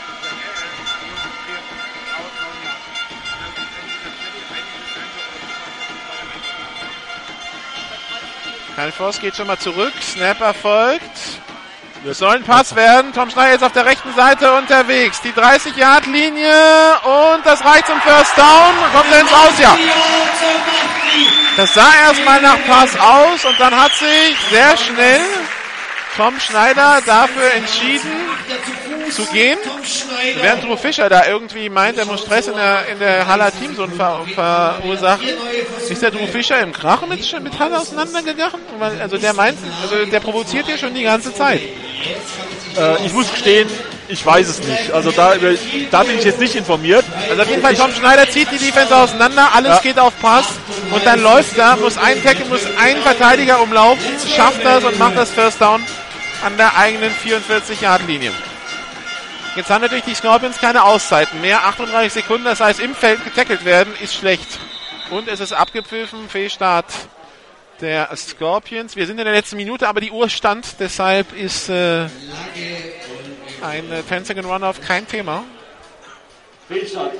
Kyle 8.75 8.93
Voss 8.93 9.21
geht 9.21 9.37
schon 9.37 9.47
mal 9.47 9.59
zurück. 9.59 9.93
Snap 10.03 10.41
erfolgt. 10.41 11.03
Es 12.09 12.19
soll 12.19 12.37
ein 12.37 12.43
Pass 12.43 12.75
werden. 12.75 13.13
Tom 13.13 13.31
Schneider 13.31 13.53
jetzt 13.53 13.65
auf 13.65 13.73
der 13.73 13.85
rechten 13.85 14.13
Seite 14.15 14.53
unterwegs. 14.55 15.21
Die 15.21 15.33
30-Yard-Linie 15.33 16.53
und 17.05 17.45
das 17.45 17.65
reicht 17.65 17.87
zum 17.87 18.01
First 18.01 18.37
Down. 18.37 18.75
Kommt 18.93 19.13
er 19.13 19.21
ins 19.21 19.33
Aus, 19.33 19.59
ja. 19.61 19.79
Das 21.57 21.75
sah 21.75 21.95
erstmal 22.07 22.41
nach 22.41 22.59
Pass 22.67 22.99
aus 22.99 23.45
und 23.45 23.61
dann 23.61 23.79
hat 23.79 23.93
sich 23.93 24.37
sehr 24.51 24.77
schnell 24.79 25.21
Tom 26.17 26.41
Schneider 26.41 27.01
dafür 27.07 27.53
entschieden 27.55 28.11
zu 29.11 29.25
gehen. 29.27 29.59
Während 30.41 30.65
Drew 30.65 30.77
Fischer 30.77 31.09
da 31.09 31.27
irgendwie 31.27 31.69
meint, 31.69 31.99
er 31.99 32.07
muss 32.07 32.21
Stress 32.21 32.49
in 32.49 32.55
der, 32.55 32.87
in 32.89 32.99
der 32.99 33.27
Haller 33.27 33.51
Teamzone 33.53 33.93
ver 33.95 34.25
verursachen, 34.35 35.29
ist 35.89 36.03
der 36.03 36.11
Drew 36.11 36.27
Fischer 36.27 36.61
im 36.61 36.73
Krach 36.73 37.07
mit, 37.07 37.21
mit 37.43 37.59
Haller 37.59 37.81
auseinandergegangen? 37.81 38.61
Also 39.01 39.19
der 39.19 39.33
meint, 39.35 39.59
also 39.83 40.05
der 40.07 40.21
provoziert 40.21 40.67
hier 40.67 40.79
schon 40.79 40.95
die 40.95 41.03
ganze 41.03 41.35
Zeit. 41.35 41.61
Äh, 42.77 43.07
ich 43.07 43.13
muss 43.13 43.31
gestehen, 43.31 43.69
ich 44.09 44.25
weiß 44.25 44.49
es 44.49 44.59
nicht. 44.61 44.91
Also 44.93 45.11
da, 45.11 45.35
da 45.91 46.03
bin 46.03 46.19
ich 46.19 46.25
jetzt 46.25 46.41
nicht 46.41 46.55
informiert. 46.55 47.05
Also 47.29 47.43
auf 47.43 47.49
jeden 47.49 47.63
Fall, 47.63 47.75
Tom 47.75 47.93
Schneider 47.93 48.29
zieht 48.29 48.51
die 48.51 48.59
Defense 48.59 48.95
auseinander, 48.95 49.51
alles 49.55 49.77
Ja. 49.77 49.81
geht 49.81 49.99
auf 49.99 50.13
Pass 50.21 50.47
und 50.91 51.05
dann 51.07 51.23
läuft 51.23 51.59
da, 51.59 51.77
muss 51.77 51.97
ein 51.99 52.23
Tackle, 52.23 52.47
muss 52.47 52.63
ein 52.79 52.97
Verteidiger 53.03 53.61
umlaufen, 53.61 54.05
schafft 54.35 54.65
das 54.65 54.85
und 54.85 54.99
macht 54.99 55.17
das 55.17 55.31
First 55.31 55.61
Down 55.61 55.83
an 56.45 56.57
der 56.57 56.77
eigenen 56.77 57.11
44-Yard-Linie. 57.25 58.33
Jetzt 59.55 59.69
haben 59.69 59.83
natürlich 59.83 60.05
die 60.05 60.15
Scorpions 60.15 60.59
keine 60.59 60.83
Auszeiten 60.83 61.43
mehr, 61.43 61.67
38 61.67 62.11
Sekunden, 62.11 62.45
das 62.45 62.61
heißt 62.61 62.81
im 62.81 62.95
Feld 62.95 63.23
getackelt 63.23 63.67
werden 63.67 63.93
ist 64.03 64.15
schlecht. 64.15 64.49
Und 65.11 65.29
es 65.29 65.41
ist 65.41 65.53
abgepfiffen, 65.53 66.31
Fehlstart 66.31 66.87
der 67.83 68.09
Scorpions. 68.17 68.97
Wir 68.97 69.07
sind 69.07 69.19
in 69.19 69.27
der 69.27 69.35
letzten 69.35 69.57
Minute, 69.57 69.89
aber 69.89 70.01
die 70.01 70.11
Uhr 70.11 70.31
stand, 70.31 70.81
deshalb 70.81 71.35
ist 71.35 71.69
äh, 71.69 72.07
ein 73.61 73.93
äh, 73.93 74.03
10 74.09 74.25
Second 74.25 74.47
Runoff 74.47 74.81
kein 74.81 75.07
Thema. 75.07 75.45
Fehlstart. 76.69 77.13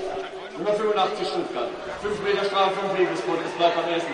Nummer 0.57 0.73
85 0.73 1.29
Stuttgart. 1.29 1.69
5 2.01 2.21
Meter 2.23 2.45
Strafe 2.47 2.73
vom 2.81 2.99
Wegesbund. 2.99 3.39
Es 3.45 3.53
bleibt 3.53 3.77
am 3.77 3.93
ersten. 3.93 4.11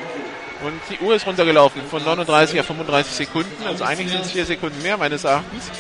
Und 0.65 0.81
die 0.90 1.05
Uhr 1.05 1.15
ist 1.15 1.24
runtergelaufen 1.24 1.82
von 1.89 2.03
39 2.03 2.59
auf 2.59 2.66
35 2.66 3.12
Sekunden. 3.12 3.65
Also 3.65 3.85
eigentlich 3.85 4.11
sind 4.11 4.23
es 4.23 4.32
vier 4.32 4.45
Sekunden 4.45 4.82
mehr 4.82 4.97
meines 4.97 5.23
Erachtens. 5.23 5.70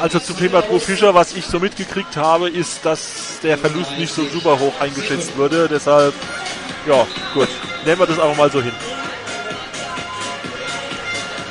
Also 0.00 0.18
zum 0.18 0.36
Thema 0.36 0.62
Drew 0.62 0.78
Fischer, 0.78 1.14
was 1.14 1.34
ich 1.34 1.46
so 1.46 1.58
mitgekriegt 1.58 2.16
habe, 2.16 2.50
ist, 2.50 2.84
dass 2.84 3.40
der 3.42 3.56
Verlust 3.56 3.92
nicht 3.92 4.12
so 4.12 4.24
super 4.26 4.58
hoch 4.58 4.74
eingeschätzt 4.80 5.36
wurde. 5.36 5.68
Deshalb, 5.68 6.14
ja, 6.86 7.06
gut. 7.34 7.48
Nehmen 7.84 8.00
wir 8.00 8.06
das 8.06 8.18
auch 8.18 8.36
mal 8.36 8.50
so 8.50 8.60
hin. 8.60 8.72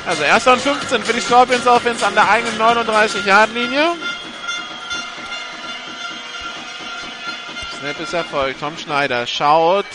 Also 0.06 0.22
erster 0.22 0.52
und 0.52 0.60
15 0.60 1.02
für 1.02 1.12
die 1.12 1.20
Scorpions 1.20 1.66
Offense 1.66 2.06
an 2.06 2.14
der 2.14 2.28
eigenen 2.28 2.56
39-Yard-Linie. 2.58 3.94
Snap 7.78 8.00
ist 8.00 8.14
erfolgt. 8.14 8.60
Tom 8.60 8.78
Schneider 8.78 9.26
schaut. 9.26 9.86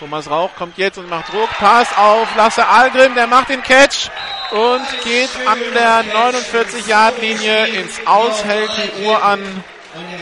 Thomas 0.00 0.30
Rauch 0.30 0.54
kommt 0.56 0.78
jetzt 0.78 0.96
und 0.96 1.10
macht 1.10 1.30
Druck. 1.30 1.50
Pass 1.58 1.88
auf 1.94 2.34
Lasse 2.34 2.66
Algrim, 2.66 3.14
der 3.14 3.26
macht 3.26 3.50
den 3.50 3.62
Catch 3.62 4.08
und 4.50 5.04
geht 5.04 5.28
an 5.46 5.58
der 5.74 6.04
49-Yard-Linie 6.06 7.66
ins 7.66 8.06
Aus, 8.06 8.42
hält 8.42 8.70
die 8.78 9.04
Uhr 9.04 9.22
an 9.22 9.62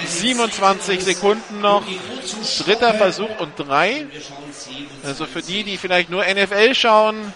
27 0.04 1.04
Sekunden 1.04 1.60
noch. 1.60 1.84
Dritter 2.64 2.94
Versuch 2.94 3.38
und 3.38 3.52
drei. 3.56 4.06
Also 5.04 5.26
für 5.26 5.42
die, 5.42 5.62
die 5.62 5.76
vielleicht 5.76 6.10
nur 6.10 6.24
NFL 6.24 6.74
schauen, 6.74 7.32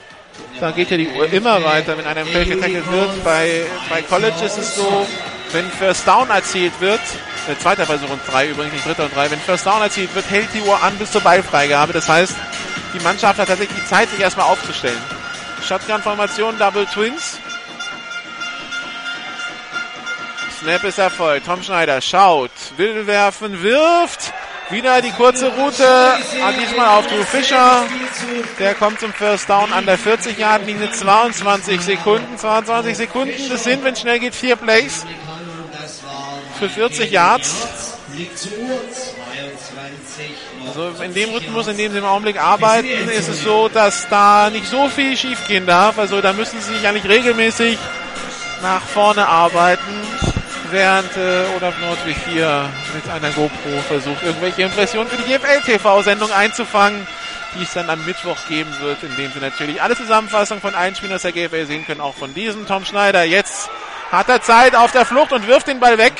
da 0.60 0.70
geht 0.70 0.90
ja 0.90 0.96
die 0.96 1.08
Uhr 1.08 1.32
immer 1.32 1.62
weiter, 1.64 1.98
wenn 1.98 2.06
einer 2.06 2.22
im 2.22 2.28
Feld 2.28 2.48
getackelt 2.48 2.90
wird. 2.90 3.24
Bei, 3.24 3.66
bei 3.90 4.02
College 4.02 4.44
ist 4.44 4.58
es 4.58 4.76
so, 4.76 5.06
wenn 5.52 5.68
First 5.70 6.06
Down 6.06 6.30
erzielt 6.30 6.72
wird, 6.80 7.00
äh, 7.48 7.58
zweiter 7.60 7.84
Versuch 7.84 8.10
und 8.10 8.20
drei 8.26 8.48
übrigens, 8.48 8.74
nicht 8.74 8.86
dritter 8.86 9.04
und 9.04 9.14
drei, 9.14 9.30
wenn 9.30 9.40
First 9.40 9.66
Down 9.66 9.82
erzielt 9.82 10.14
wird, 10.14 10.28
hält 10.30 10.48
die 10.54 10.60
Uhr 10.60 10.80
an 10.82 10.96
bis 10.98 11.10
zur 11.10 11.20
Ballfreigabe. 11.20 11.92
Das 11.92 12.08
heißt, 12.08 12.34
die 12.94 13.00
Mannschaft 13.02 13.38
hat 13.38 13.48
tatsächlich 13.48 13.76
die 13.76 13.88
Zeit, 13.88 14.08
sich 14.10 14.20
erstmal 14.20 14.46
aufzustellen. 14.46 15.00
Shotgun-Formation, 15.66 16.58
Double 16.58 16.86
Twins. 16.86 17.38
Snap 20.60 20.84
ist 20.84 20.98
erfolgt. 20.98 21.46
Tom 21.46 21.62
Schneider 21.62 22.00
schaut, 22.00 22.50
will 22.76 23.06
werfen, 23.06 23.62
wirft. 23.62 24.32
Wieder 24.70 25.02
die 25.02 25.10
kurze 25.10 25.48
Route, 25.48 25.86
ah, 25.86 26.52
diesmal 26.52 26.98
auf 26.98 27.06
Drew 27.06 27.22
Fischer. 27.24 27.84
Der 28.58 28.74
kommt 28.74 29.00
zum 29.00 29.12
First 29.12 29.48
Down 29.48 29.72
an 29.72 29.84
der 29.84 29.98
40-Yard-Linie, 29.98 30.90
22 30.90 31.80
Sekunden. 31.80 32.38
22 32.38 32.96
Sekunden, 32.96 33.48
das 33.50 33.64
sind, 33.64 33.84
wenn 33.84 33.92
es 33.92 34.00
schnell 34.00 34.18
geht, 34.18 34.34
vier 34.34 34.56
Plays 34.56 35.04
für 36.58 36.68
40 36.68 37.10
Yards. 37.10 37.54
Also 40.66 41.02
in 41.02 41.14
dem 41.14 41.30
Rhythmus, 41.30 41.66
in 41.68 41.76
dem 41.76 41.92
sie 41.92 41.98
im 41.98 42.04
Augenblick 42.04 42.40
arbeiten, 42.40 42.88
ist 43.10 43.28
es 43.28 43.42
so, 43.42 43.68
dass 43.68 44.08
da 44.08 44.48
nicht 44.50 44.66
so 44.66 44.88
viel 44.88 45.16
schiefgehen 45.16 45.66
darf. 45.66 45.98
Also 45.98 46.20
da 46.20 46.32
müssen 46.32 46.60
sie 46.60 46.74
sich 46.74 46.86
eigentlich 46.86 47.10
regelmäßig 47.10 47.78
nach 48.62 48.82
vorne 48.82 49.26
arbeiten, 49.26 49.92
während 50.72 51.16
äh, 51.16 51.44
Olaf 51.56 51.78
Nordwig 51.80 52.16
hier 52.28 52.68
mit 52.94 53.08
einer 53.10 53.30
GoPro 53.30 53.80
versucht, 53.86 54.22
irgendwelche 54.22 54.62
Impressionen 54.62 55.08
für 55.08 55.16
die 55.16 55.30
GFL-TV-Sendung 55.30 56.32
einzufangen, 56.32 57.06
die 57.54 57.62
es 57.62 57.72
dann 57.74 57.88
am 57.90 58.04
Mittwoch 58.04 58.38
geben 58.48 58.70
wird, 58.80 59.02
indem 59.02 59.30
sie 59.32 59.40
natürlich 59.40 59.80
alle 59.82 59.96
Zusammenfassungen 59.96 60.60
von 60.60 60.74
allen 60.74 60.94
Spielern 60.94 61.16
aus 61.16 61.22
der 61.22 61.32
GFL 61.32 61.66
sehen 61.66 61.86
können, 61.86 62.00
auch 62.00 62.14
von 62.14 62.34
diesem 62.34 62.66
Tom 62.66 62.84
Schneider. 62.84 63.24
Jetzt 63.24 63.68
hat 64.10 64.28
er 64.28 64.42
Zeit 64.42 64.74
auf 64.74 64.92
der 64.92 65.04
Flucht 65.04 65.32
und 65.32 65.46
wirft 65.46 65.68
den 65.68 65.78
Ball 65.78 65.98
weg. 65.98 66.14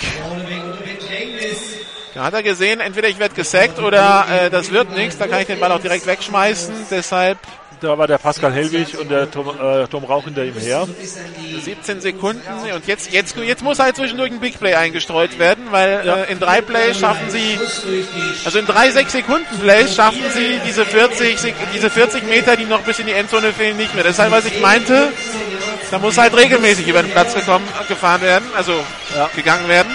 Da 2.15 2.25
hat 2.25 2.35
er 2.35 2.43
gesehen, 2.43 2.81
entweder 2.81 3.09
ich 3.09 3.19
werde 3.19 3.35
gesackt 3.35 3.79
oder 3.79 4.27
äh, 4.31 4.51
das 4.51 4.71
wird 4.71 4.91
nichts, 4.91 5.17
da 5.17 5.27
kann 5.27 5.41
ich 5.41 5.47
den 5.47 5.59
Ball 5.59 5.73
auch 5.73 5.81
direkt 5.81 6.07
wegschmeißen. 6.07 6.75
Deshalb 6.91 7.39
Da 7.83 7.99
war 7.99 8.07
der 8.07 8.19
Pascal 8.19 8.53
Hellwig 8.53 8.97
und 8.97 9.11
der 9.11 9.29
Tom, 9.29 9.49
äh, 9.61 9.89
Tom 9.89 10.05
Rauch 10.05 10.23
hinter 10.25 10.45
ihm 10.45 10.55
her. 10.57 10.87
17 11.65 12.01
Sekunden 12.01 12.41
und 12.75 12.87
jetzt, 12.87 13.11
jetzt, 13.13 13.37
jetzt 13.37 13.63
muss 13.65 13.81
halt 13.81 13.97
zwischendurch 13.97 14.31
ein 14.31 14.39
Big 14.39 14.59
Play 14.61 14.75
eingestreut 14.75 15.37
werden, 15.41 15.67
weil 15.73 16.09
äh, 16.09 16.31
in 16.33 16.39
drei 16.39 16.61
Plays 16.61 16.99
schaffen 17.01 17.29
sie, 17.31 17.59
also 18.45 18.59
in 18.61 18.67
drei 18.67 18.91
6 18.93 19.11
Sekunden 19.13 19.59
Plays 19.59 19.97
schaffen 19.97 20.23
sie 20.33 20.61
diese 20.65 20.87
40, 20.87 21.39
Sek- 21.39 21.55
diese 21.75 21.91
40 21.91 22.23
Meter, 22.25 22.57
die 22.57 22.67
noch 22.67 22.83
bis 22.83 23.01
in 23.01 23.07
die 23.07 23.13
Endzone 23.13 23.53
fehlen, 23.53 23.77
nicht 23.77 23.95
mehr. 23.97 24.05
Deshalb, 24.05 24.31
was 24.31 24.45
ich 24.45 24.61
meinte, 24.61 25.09
da 25.91 25.99
muss 25.99 26.17
halt 26.17 26.37
regelmäßig 26.37 26.87
über 26.87 27.03
den 27.03 27.11
Platz 27.11 27.35
gekommen, 27.35 27.67
gefahren 27.89 28.23
werden, 28.23 28.49
also 28.57 28.75
gegangen 29.35 29.67
werden. 29.69 29.91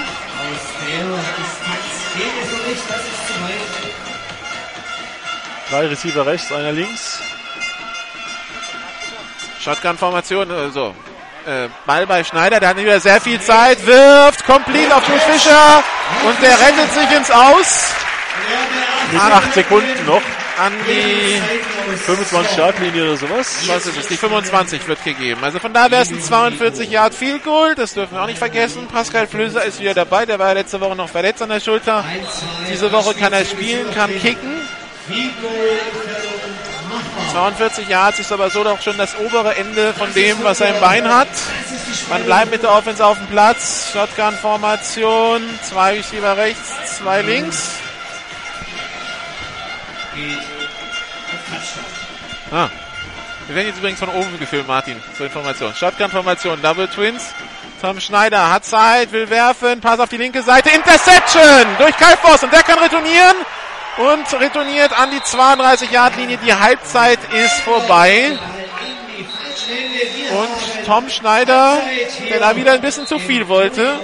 Drei 5.70 5.88
Receiver 5.88 6.26
rechts, 6.26 6.52
einer 6.52 6.72
links. 6.72 7.22
Shotgun-Formation, 9.68 10.50
also 10.50 10.96
äh, 11.46 11.68
Ball 11.86 12.08
bei 12.08 12.24
Schneider, 12.24 12.62
der 12.62 12.70
hat 12.70 12.78
wieder 12.78 13.02
sehr 13.02 13.20
viel 13.20 13.42
Zeit, 13.42 13.86
wirft, 13.86 14.46
complete 14.46 14.96
auf 14.96 15.04
Drew 15.06 15.18
Fischer 15.30 15.84
und 16.26 16.42
der 16.42 16.52
rettet 16.52 16.94
sich 16.94 17.18
ins 17.18 17.30
Aus. 17.30 17.92
Mit 19.12 19.22
acht 19.22 19.54
Sekunden 19.54 20.06
noch. 20.06 20.22
An 20.58 20.74
die 20.88 21.42
25 21.98 22.58
Yard 22.58 22.80
Linie 22.80 23.04
oder 23.04 23.18
sowas. 23.18 23.60
Was 23.68 23.86
ist 23.86 23.98
es? 23.98 24.08
Die 24.08 24.18
25 24.18 24.88
wird 24.88 25.04
gegeben. 25.04 25.44
Also 25.44 25.60
von 25.60 25.72
da 25.72 25.92
wäre 25.92 26.02
es 26.02 26.10
ein 26.10 26.22
42 26.22 26.90
Yard 26.90 27.14
Field 27.14 27.44
Goal. 27.44 27.76
Das 27.76 27.94
dürfen 27.94 28.16
wir 28.16 28.24
auch 28.24 28.28
nicht 28.28 28.40
vergessen. 28.40 28.88
Pascal 28.88 29.28
Flöser 29.28 29.64
ist 29.66 29.80
wieder 29.80 29.94
dabei. 29.94 30.26
Der 30.26 30.40
war 30.40 30.48
ja 30.48 30.54
letzte 30.54 30.80
Woche 30.82 30.96
noch 30.96 31.10
verletzt 31.10 31.44
an 31.44 31.50
der 31.50 31.60
Schulter. 31.60 32.04
Diese 32.72 32.92
Woche 32.92 33.14
kann 33.14 33.34
er 33.34 33.46
spielen, 33.46 33.94
kann 33.94 34.10
kicken. 34.20 34.62
42 37.32 37.88
Yards 37.88 38.20
ist 38.20 38.32
aber 38.32 38.50
so 38.50 38.64
doch 38.64 38.82
schon 38.82 38.98
das 38.98 39.18
obere 39.20 39.56
Ende 39.56 39.94
von 39.94 40.14
dem, 40.14 40.44
was 40.44 40.62
er 40.62 40.76
im 40.76 40.82
Bein 40.82 41.08
hat. 41.08 41.28
Man 42.10 42.24
bleibt 42.24 42.52
mit 42.52 42.64
der 42.64 42.72
Offense 42.72 43.06
auf 43.06 43.18
dem 43.18 43.28
Platz. 43.28 43.92
Shotgun-Formation. 43.94 45.42
Zwei 45.62 45.96
Receiver 45.96 46.38
rechts, 46.38 46.98
zwei 46.98 47.22
links. 47.22 47.72
Ah. 52.52 52.70
Wir 53.48 53.56
werden 53.56 53.68
jetzt 53.68 53.78
übrigens 53.78 54.00
von 54.00 54.10
oben 54.10 54.38
gefilmt, 54.40 54.68
Martin, 54.68 55.02
zur 55.16 55.28
Information. 55.28 55.74
Shotgun-Formation, 55.74 56.62
Double 56.62 56.88
Twins. 56.88 57.34
Tom 57.82 58.00
Schneider 58.00 58.52
hat 58.52 58.66
Zeit, 58.66 59.12
will 59.12 59.30
werfen, 59.30 59.80
Pass 59.82 60.00
auf 60.00 60.10
die 60.10 60.18
linke 60.18 60.42
Seite, 60.42 60.70
Interception 60.70 61.78
durch 61.78 61.96
Kai 61.96 62.18
Voss 62.18 62.42
und 62.44 62.52
der 62.52 62.64
kann 62.64 62.80
retournieren 62.80 63.36
und 63.98 64.40
retourniert 64.40 64.98
an 64.98 65.10
die 65.12 65.20
32-Yard-Linie. 65.20 66.38
Die 66.46 66.54
Halbzeit 66.54 67.20
ist 67.34 67.60
vorbei. 67.62 68.38
Und 70.32 70.86
Tom 70.86 71.10
Schneider, 71.10 71.82
der 72.30 72.40
da 72.40 72.56
wieder 72.56 72.74
ein 72.74 72.82
bisschen 72.82 73.08
zu 73.08 73.20
viel 73.20 73.48
wollte. 73.48 74.00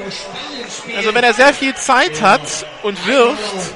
Also 0.95 1.13
wenn 1.13 1.23
er 1.23 1.33
sehr 1.33 1.53
viel 1.53 1.75
Zeit 1.75 2.21
hat 2.21 2.41
und 2.81 3.05
wirft, 3.05 3.73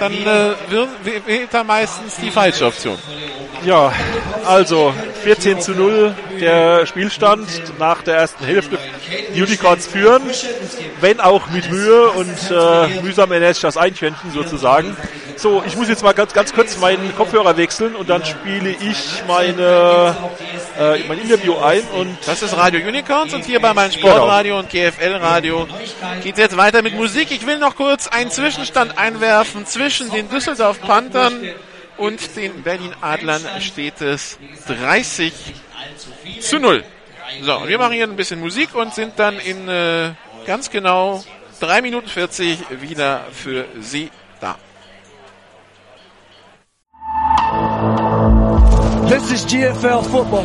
dann 0.00 0.12
äh, 0.12 1.26
wählt 1.26 1.54
er 1.54 1.64
meistens 1.64 2.16
die 2.16 2.30
falsche 2.30 2.66
Option. 2.66 2.98
Ja, 3.64 3.92
also 4.44 4.92
14 5.24 5.60
zu 5.60 5.72
0 5.72 6.14
der 6.40 6.86
Spielstand 6.86 7.48
nach 7.78 8.02
der 8.02 8.16
ersten 8.16 8.44
Hälfte. 8.44 8.78
Die 9.34 9.42
Unicorns 9.42 9.86
führen, 9.86 10.22
wenn 11.00 11.20
auch 11.20 11.48
mit 11.48 11.70
Mühe 11.70 12.10
und 12.10 12.50
äh, 12.50 13.00
mühsam 13.02 13.28
managt 13.30 13.64
das 13.64 13.76
Einwenden 13.76 14.30
sozusagen. 14.32 14.96
So, 15.36 15.62
ich 15.66 15.76
muss 15.76 15.88
jetzt 15.88 16.02
mal 16.02 16.14
ganz, 16.14 16.32
ganz 16.32 16.54
kurz 16.54 16.78
meinen 16.78 17.14
Kopfhörer 17.14 17.56
wechseln 17.58 17.94
und 17.94 18.08
dann 18.08 18.24
spiele 18.24 18.70
ich 18.70 19.22
meine, 19.28 20.16
äh, 20.78 20.98
mein 21.06 21.18
Interview 21.18 21.58
ein. 21.58 21.82
Und 21.92 22.16
das 22.24 22.42
ist 22.42 22.56
Radio 22.56 22.86
Unicorns 22.86 23.34
und 23.34 23.44
hier 23.44 23.60
bei 23.60 23.74
meinem 23.74 23.92
Sportradio 23.92 24.58
und 24.58 24.70
GFL 24.70 25.16
Radio 25.20 25.68
geht 26.22 26.38
jetzt 26.38 26.56
weiter 26.56 26.80
mit 26.80 26.94
Musik. 26.94 27.30
Ich 27.30 27.46
will 27.46 27.58
noch 27.58 27.76
kurz 27.76 28.08
einen 28.08 28.30
Zwischenstand 28.46 28.96
einwerfen 28.96 29.66
zwischen 29.66 30.08
den 30.08 30.30
Düsseldorf 30.30 30.80
Panthern 30.80 31.50
und 31.96 32.36
den 32.36 32.62
Berlin 32.62 32.94
Adlern 33.00 33.42
steht 33.60 34.00
es 34.00 34.38
30 34.68 35.32
zu 36.38 36.60
0. 36.60 36.84
So, 37.42 37.66
wir 37.66 37.76
machen 37.76 37.94
hier 37.94 38.04
ein 38.04 38.14
bisschen 38.14 38.38
Musik 38.38 38.72
und 38.76 38.94
sind 38.94 39.14
dann 39.18 39.40
in 39.40 39.66
äh, 39.68 40.12
ganz 40.46 40.70
genau 40.70 41.24
3 41.58 41.82
Minuten 41.82 42.06
40 42.06 42.80
wieder 42.82 43.24
für 43.32 43.64
Sie 43.80 44.12
da. 44.40 44.54
This 49.08 49.32
is 49.32 49.44
GFL 49.44 50.04
Football. 50.04 50.44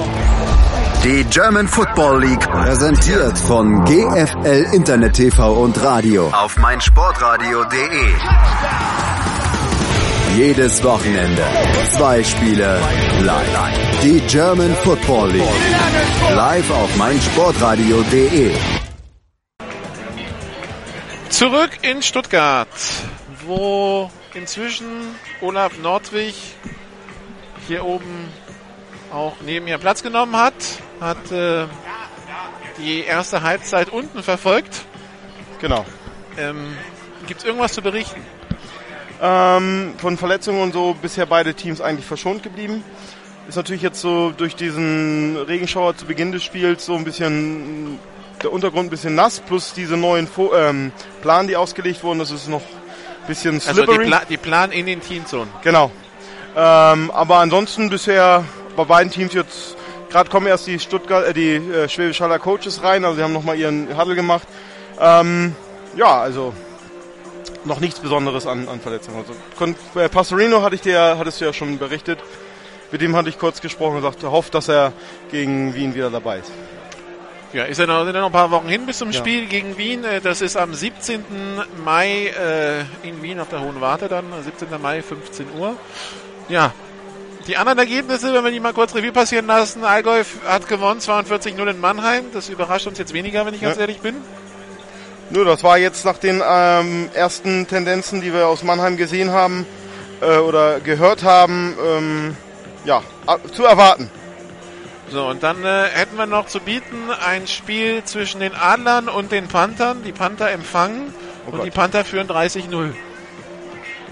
Die 1.04 1.24
German 1.24 1.68
Football 1.68 2.22
League 2.22 2.48
präsentiert 2.52 3.36
von 3.36 3.84
GFL 3.86 4.68
Internet 4.72 5.14
TV 5.14 5.52
und 5.52 5.82
Radio 5.82 6.28
auf 6.28 6.56
meinsportradio.de. 6.58 8.14
Jedes 10.38 10.84
Wochenende 10.84 11.44
zwei 11.90 12.24
Spiele 12.24 12.80
live. 13.22 14.02
Die 14.04 14.20
German 14.28 14.76
Football 14.84 15.32
League 15.32 16.36
live 16.36 16.70
auf 16.70 16.96
meinsportradio.de. 16.98 18.52
Zurück 21.30 21.72
in 21.82 22.04
Stuttgart, 22.04 22.68
wo 23.48 24.12
inzwischen 24.36 24.86
Olaf 25.42 25.80
Nordwig 25.82 26.36
hier 27.68 27.84
oben 27.84 28.30
auch 29.12 29.34
neben 29.44 29.66
mir 29.66 29.80
Platz 29.80 30.04
genommen 30.04 30.38
hat, 30.38 30.54
hat 31.02 31.32
äh, 31.32 31.66
die 32.78 33.02
erste 33.02 33.42
Halbzeit 33.42 33.90
unten 33.90 34.24
verfolgt. 34.24 34.86
Genau. 35.60 35.86
Ähm, 36.38 36.78
Gibt 37.28 37.42
es 37.42 37.46
irgendwas 37.46 37.74
zu 37.74 37.82
berichten? 37.82 38.22
Ähm, 39.22 39.96
von 39.98 40.18
Verletzungen 40.18 40.62
und 40.62 40.74
so 40.74 40.96
bisher 41.00 41.26
beide 41.26 41.54
Teams 41.54 41.82
eigentlich 41.82 42.06
verschont 42.06 42.44
geblieben. 42.44 42.84
Ist 43.48 43.56
natürlich 43.56 43.82
jetzt 43.82 44.00
so 44.00 44.32
durch 44.32 44.56
diesen 44.56 45.36
Regenschauer 45.36 45.98
zu 45.98 46.06
Beginn 46.06 46.32
des 46.32 46.44
Spiels 46.44 46.86
so 46.86 46.96
ein 46.96 47.04
bisschen 47.04 48.00
der 48.42 48.52
Untergrund 48.52 48.88
ein 48.88 48.90
bisschen 48.90 49.16
nass, 49.16 49.40
plus 49.40 49.74
diese 49.74 49.98
neuen 49.98 50.28
Fo 50.28 50.54
ähm, 50.56 50.92
Planen, 51.22 51.48
die 51.48 51.56
ausgelegt 51.56 52.04
wurden, 52.04 52.20
das 52.20 52.32
ist 52.32 52.48
noch 52.48 52.62
ein 52.62 53.28
bisschen 53.28 53.60
slippery. 53.60 53.88
Also 53.88 54.02
die, 54.02 54.08
Pla 54.08 54.22
die 54.30 54.38
Plan 54.38 54.72
in 54.72 54.86
den 54.86 55.02
Teamzonen. 55.02 55.50
Genau. 55.64 55.92
Ähm, 56.56 57.12
aber 57.12 57.38
ansonsten 57.38 57.90
bisher 57.90 58.44
bei 58.76 58.84
beiden 58.84 59.12
Teams 59.12 59.34
jetzt, 59.34 59.76
gerade 60.12 60.30
kommen 60.30 60.48
erst 60.48 60.68
die 60.68 60.80
Stuttgart, 60.80 61.26
äh, 61.26 61.34
die 61.34 61.56
äh, 61.56 61.90
Schwäbisch 61.90 62.22
Haller 62.22 62.40
Coaches 62.40 62.84
rein, 62.84 63.04
also 63.06 63.18
sie 63.18 63.24
haben 63.24 63.34
nochmal 63.34 63.58
ihren 63.58 63.98
Huddle 63.98 64.16
gemacht. 64.16 64.48
Ähm, 65.00 65.56
ja, 65.96 66.22
also 66.22 66.54
noch 67.66 67.80
nichts 67.80 68.00
Besonderes 68.00 68.46
an, 68.46 68.68
an 68.68 68.80
Verletzungen. 68.80 69.18
Also 69.18 69.34
Con 69.58 69.76
äh, 69.96 70.10
Pastorino 70.10 70.62
hatte 70.62 70.76
ich 70.76 70.82
dir, 70.82 71.18
hattest 71.18 71.42
du 71.42 71.46
ja 71.46 71.54
schon 71.54 71.78
berichtet. 71.80 72.20
Mit 72.92 73.02
dem 73.02 73.16
hatte 73.16 73.30
ich 73.30 73.40
kurz 73.40 73.62
gesprochen 73.62 73.96
und 73.96 74.02
gesagt, 74.02 74.24
hofft, 74.24 74.54
dass 74.54 74.68
er 74.68 74.92
gegen 75.32 75.74
Wien 75.74 75.96
wieder 75.96 76.10
dabei 76.10 76.40
ist. 76.40 76.52
Ja, 77.54 77.64
ist 77.66 77.80
ja 77.80 77.86
noch, 77.86 78.06
sind 78.06 78.16
ja 78.16 78.22
noch 78.22 78.28
ein 78.28 78.34
paar 78.34 78.52
Wochen 78.52 78.68
hin 78.68 78.86
bis 78.86 78.98
zum 78.98 79.12
ja. 79.12 79.20
Spiel 79.20 79.46
gegen 79.46 79.78
Wien. 79.78 80.04
Äh, 80.04 80.22
das 80.22 80.42
ist 80.42 80.58
am 80.58 80.74
17. 80.74 81.24
Mai 81.84 82.28
äh, 82.28 82.82
in 83.08 83.22
Wien 83.22 83.40
auf 83.40 83.50
der 83.50 83.62
Hohen 83.62 83.80
Warte 83.82 84.08
dann. 84.08 84.26
17. 84.44 84.70
Mai, 84.82 85.02
15 85.02 85.48
Uhr. 85.58 85.76
Ja, 86.50 86.74
die 87.48 87.58
anderen 87.58 87.80
Ergebnisse, 87.80 88.34
wenn 88.34 88.44
wir 88.44 88.52
die 88.52 88.60
mal 88.60 88.74
kurz 88.74 88.94
Revue 88.96 89.12
passieren 89.12 89.48
lassen. 89.48 89.84
Allgäu 89.84 90.24
hat 90.46 90.68
gewonnen, 90.68 91.00
42-0 91.00 91.70
in 91.70 91.80
Mannheim. 91.80 92.26
Das 92.34 92.50
überrascht 92.50 92.88
uns 92.88 92.98
jetzt 92.98 93.14
weniger, 93.14 93.46
wenn 93.46 93.54
ich 93.54 93.62
ganz 93.62 93.76
ja. 93.76 93.82
ehrlich 93.82 94.00
bin. 94.00 94.16
Nö, 95.30 95.46
das 95.46 95.64
war 95.64 95.78
jetzt 95.78 96.04
nach 96.06 96.18
den 96.18 96.42
ähm, 96.46 97.10
ersten 97.14 97.68
Tendenzen, 97.68 98.22
die 98.22 98.34
wir 98.34 98.48
aus 98.48 98.64
Mannheim 98.64 98.98
gesehen 98.98 99.32
haben 99.32 99.66
äh, 100.20 100.38
oder 100.38 100.80
gehört 100.82 101.24
haben, 101.24 101.76
ähm, 101.84 102.38
ja, 102.84 103.02
zu 103.54 103.64
erwarten. 103.64 104.10
So, 105.10 105.28
und 105.28 105.44
dann 105.44 105.64
äh, 105.64 105.86
hätten 105.94 106.18
wir 106.18 106.26
noch 106.26 106.48
zu 106.48 106.60
bieten 106.60 107.10
ein 107.26 107.48
Spiel 107.48 108.04
zwischen 108.04 108.40
den 108.40 108.54
Adlern 108.56 109.10
und 109.10 109.32
den 109.32 109.48
Panthern. 109.48 110.04
Die 110.04 110.12
Panther 110.12 110.52
empfangen 110.52 111.14
oh 111.46 111.52
und 111.52 111.58
Gott. 111.58 111.66
die 111.66 111.72
Panther 111.72 112.06
führen 112.06 112.28
30-0. 112.28 112.94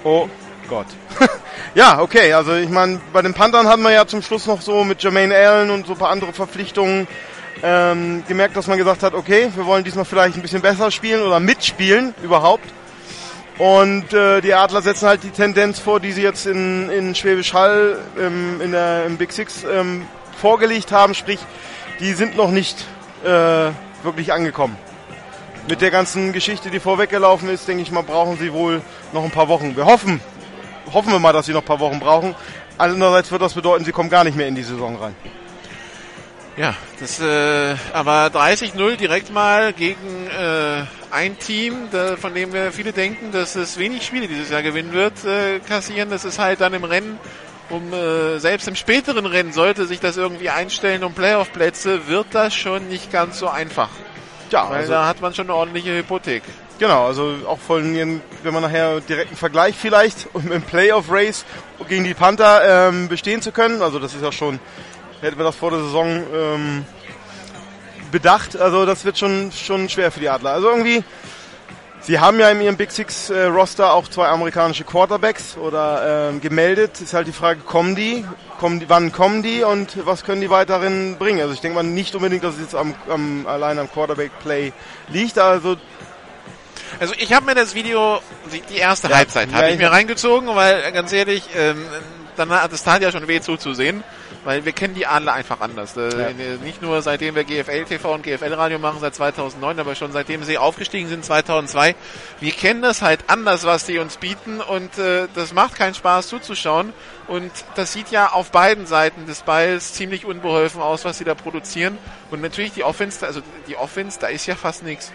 Oh 0.04 0.30
Gott. 0.70 0.88
ja, 1.76 2.00
okay, 2.00 2.32
also 2.34 2.54
ich 2.54 2.70
meine, 2.70 3.02
bei 3.12 3.22
den 3.22 3.34
Panthern 3.34 3.68
hatten 3.68 3.82
wir 3.82 3.92
ja 3.92 4.06
zum 4.06 4.22
Schluss 4.22 4.46
noch 4.46 4.62
so 4.62 4.84
mit 4.84 5.02
Jermaine 5.02 5.36
Allen 5.36 5.72
und 5.72 5.88
so 5.88 5.94
ein 5.94 6.00
paar 6.00 6.12
andere 6.12 6.32
Verpflichtungen 6.32 7.08
ähm, 7.64 8.24
gemerkt, 8.28 8.56
dass 8.56 8.68
man 8.68 8.78
gesagt 8.78 9.04
hat, 9.04 9.14
okay, 9.14 9.50
wir 9.56 9.66
wollen 9.66 9.84
diesmal 9.84 10.06
vielleicht 10.06 10.36
ein 10.36 10.42
bisschen 10.42 10.62
besser 10.62 10.92
spielen 10.92 11.22
oder 11.22 11.40
mitspielen 11.40 12.14
überhaupt. 12.24 12.66
Und 13.58 14.14
äh, 14.14 14.40
die 14.40 14.54
Adler 14.54 14.82
setzen 14.82 15.10
halt 15.10 15.24
die 15.24 15.32
Tendenz 15.32 15.80
vor, 15.80 16.00
die 16.00 16.14
sie 16.14 16.22
jetzt 16.22 16.46
in, 16.46 16.90
in 16.90 17.14
Schwäbisch 17.14 17.54
Hall 17.54 18.00
ähm, 18.18 18.62
in 18.62 18.72
der, 18.72 19.06
im 19.06 19.18
Big 19.18 19.34
Six 19.34 19.66
ähm, 19.66 20.06
vorgelegt 20.40 20.94
haben, 20.94 21.14
sprich, 21.14 21.40
die 22.00 22.14
sind 22.14 22.38
noch 22.38 22.52
nicht 22.52 22.86
äh, 23.26 23.72
wirklich 24.04 24.32
angekommen. 24.32 24.78
Mit 25.68 25.82
der 25.82 25.92
ganzen 25.92 26.32
Geschichte, 26.32 26.70
die 26.70 26.80
vorweggelaufen 26.80 27.50
ist, 27.50 27.68
denke 27.68 27.84
ich 27.84 27.92
mal, 27.92 28.04
brauchen 28.04 28.38
sie 28.38 28.54
wohl 28.54 28.82
noch 29.12 29.26
ein 29.26 29.32
paar 29.32 29.50
Wochen. 29.50 29.76
Wir 29.76 29.86
hoffen, 29.86 30.22
hoffen 30.94 31.12
wir 31.12 31.20
mal, 31.20 31.34
dass 31.34 31.46
sie 31.46 31.54
noch 31.54 31.62
ein 31.62 31.66
paar 31.66 31.80
Wochen 31.80 32.00
brauchen. 32.00 32.36
Andererseits 32.78 33.32
wird 33.32 33.42
das 33.42 33.54
bedeuten, 33.54 33.86
sie 33.86 33.92
kommen 33.92 34.10
gar 34.10 34.24
nicht 34.24 34.38
mehr 34.38 34.48
in 34.48 34.56
die 34.56 34.64
Saison 34.64 34.96
rein. 34.96 35.16
Ja, 36.58 36.76
das 37.00 37.22
äh, 37.22 37.76
aber 37.94 38.28
30-0 38.28 38.98
direkt 38.98 39.32
mal 39.32 39.72
gegen 39.72 40.28
äh, 40.28 40.84
ein 41.10 41.40
Team, 41.40 41.88
da, 41.92 42.18
von 42.18 42.34
dem 42.34 42.52
wir 42.52 42.74
viele 42.74 42.92
denken, 42.92 43.32
dass 43.32 43.56
es 43.56 43.78
wenig 43.78 44.06
Spiele 44.06 44.28
dieses 44.28 44.50
Jahr 44.50 44.62
gewinnen 44.62 44.92
wird, 44.92 45.24
äh, 45.24 45.60
kassieren. 45.60 46.10
Das 46.10 46.26
ist 46.26 46.38
halt 46.38 46.60
dann 46.60 46.74
im 46.74 46.84
Rennen 46.84 47.18
um 47.70 47.94
äh, 47.94 48.40
selbst 48.40 48.68
im 48.68 48.76
späteren 48.76 49.26
Rennen 49.26 49.54
sollte 49.54 49.86
sich 49.86 50.00
das 50.00 50.18
irgendwie 50.18 50.50
einstellen 50.50 51.04
um 51.04 51.14
Playoff-Plätze, 51.14 52.08
wird 52.08 52.28
das 52.34 52.56
schon 52.56 52.88
nicht 52.88 53.12
ganz 53.12 53.40
so 53.40 53.48
einfach. 53.48 53.90
Ja, 54.50 54.70
weil 54.70 54.80
also 54.80 54.94
da 54.94 55.08
hat 55.08 55.22
man 55.22 55.34
schon 55.34 55.46
eine 55.46 55.56
ordentliche 55.56 55.96
Hypothek. 55.96 56.44
Genau, 56.80 57.08
also 57.08 57.36
auch 57.46 57.60
von 57.60 57.94
wenn 57.94 58.54
man 58.54 58.64
nachher 58.64 59.02
direkten 59.02 59.36
Vergleich 59.36 59.76
vielleicht, 59.76 60.28
um 60.34 60.50
im 60.50 60.62
Playoff-Race 60.62 61.46
gegen 61.90 62.06
die 62.06 62.14
Panther 62.14 62.88
ähm, 62.90 63.10
bestehen 63.10 63.42
zu 63.42 63.52
können. 63.52 63.82
Also 63.82 64.00
das 64.00 64.16
ist 64.16 64.24
ja 64.24 64.32
schon 64.32 64.60
hätten 65.22 65.38
wir 65.38 65.44
das 65.44 65.56
vor 65.56 65.72
der 65.72 65.82
Saison 65.82 66.24
ähm, 66.34 66.86
bedacht. 68.12 68.58
Also 68.58 68.86
das 68.86 69.06
wird 69.06 69.18
schon, 69.18 69.52
schon 69.52 69.90
schwer 69.90 70.12
für 70.12 70.20
die 70.20 70.30
Adler. 70.30 70.52
Also 70.52 70.70
irgendwie, 70.70 71.04
sie 72.00 72.20
haben 72.20 72.40
ja 72.40 72.50
in 72.50 72.62
ihrem 72.62 72.78
Big 72.78 72.92
Six 72.92 73.30
äh, 73.30 73.44
Roster 73.46 73.94
auch 73.94 74.08
zwei 74.08 74.28
amerikanische 74.28 74.84
Quarterbacks 74.84 75.58
oder 75.58 76.30
ähm, 76.30 76.42
gemeldet. 76.42 77.02
Ist 77.02 77.14
halt 77.14 77.28
die 77.28 77.34
Frage, 77.34 77.60
kommen 77.62 77.96
die? 77.96 78.26
kommen 78.60 78.80
die? 78.80 78.90
Wann 78.90 79.12
kommen 79.12 79.42
die 79.42 79.64
und 79.64 80.06
was 80.06 80.24
können 80.24 80.42
die 80.42 80.50
weiterhin 80.50 81.18
bringen? 81.18 81.42
Also 81.42 81.54
ich 81.54 81.62
denke 81.62 81.76
mal 81.76 81.84
nicht 81.84 82.14
unbedingt, 82.16 82.44
dass 82.44 82.56
es 82.56 82.62
jetzt 82.62 82.76
am, 82.76 82.94
am, 83.10 83.48
allein 83.48 83.80
am 83.80 83.92
Quarterback-Play 83.92 84.74
liegt. 85.10 85.40
Also 85.40 85.78
also 87.00 87.14
ich 87.18 87.34
habe 87.34 87.46
mir 87.46 87.56
das 87.56 87.76
Video, 87.76 88.22
die 88.70 88.78
erste 88.78 89.10
ja, 89.10 89.18
Halbzeit, 89.18 89.54
habe 89.54 89.70
ich 89.72 89.78
mir 89.78 89.92
reingezogen, 89.92 90.56
weil 90.56 90.92
ganz 90.92 91.12
ehrlich, 91.12 91.44
ähm, 91.56 91.86
dann 92.38 92.50
hat 92.52 92.72
das 92.72 92.84
tat 92.84 93.02
ja 93.02 93.12
schon 93.12 93.28
weh 93.28 93.42
zuzusehen. 93.42 94.04
Weil 94.46 94.64
wir 94.64 94.72
kennen 94.72 94.96
die 94.96 95.06
Adler 95.06 95.34
einfach 95.34 95.60
anders. 95.60 95.98
Äh, 95.98 96.18
Ja. 96.18 96.28
in- 96.28 96.62
Nicht 96.64 96.82
nur 96.82 97.02
seitdem 97.02 97.36
wir 97.36 97.44
GFL 97.44 97.84
TV 97.84 98.14
und 98.14 98.24
GFL 98.24 98.54
Radio 98.54 98.80
machen 98.80 99.00
seit 99.02 99.14
2009, 99.14 99.78
aber 99.82 99.96
schon 99.96 100.14
seitdem 100.14 100.46
sie 100.46 100.58
aufgestiegen 100.58 101.10
sind 101.10 101.26
2002. 101.26 101.94
Wir 102.40 102.52
kennen 102.54 102.82
das 102.82 103.02
halt 103.02 103.20
anders, 103.28 103.66
was 103.66 103.86
die 103.86 103.98
uns 104.00 104.16
bieten 104.16 104.62
und 104.62 104.98
äh, 104.98 105.28
das 105.36 105.52
macht 105.54 105.76
keinen 105.76 105.94
Spaß 105.94 106.30
zuzuschauen. 106.30 106.94
Und 107.28 107.52
das 107.76 107.92
sieht 107.92 108.12
ja 108.12 108.32
auf 108.32 108.50
beiden 108.52 108.86
Seiten 108.86 109.26
des 109.26 109.42
Balls 109.42 109.92
ziemlich 109.94 110.24
unbeholfen 110.26 110.82
aus, 110.82 111.04
was 111.04 111.18
sie 111.18 111.26
da 111.26 111.36
produzieren. 111.36 111.98
Und 112.32 112.42
natürlich 112.42 112.72
die 112.72 112.86
Offense, 112.86 113.28
also 113.28 113.42
die 113.68 113.76
Offense, 113.76 114.20
da 114.22 114.28
ist 114.28 114.46
ja 114.46 114.56
fast 114.56 114.84
nichts. 114.84 115.12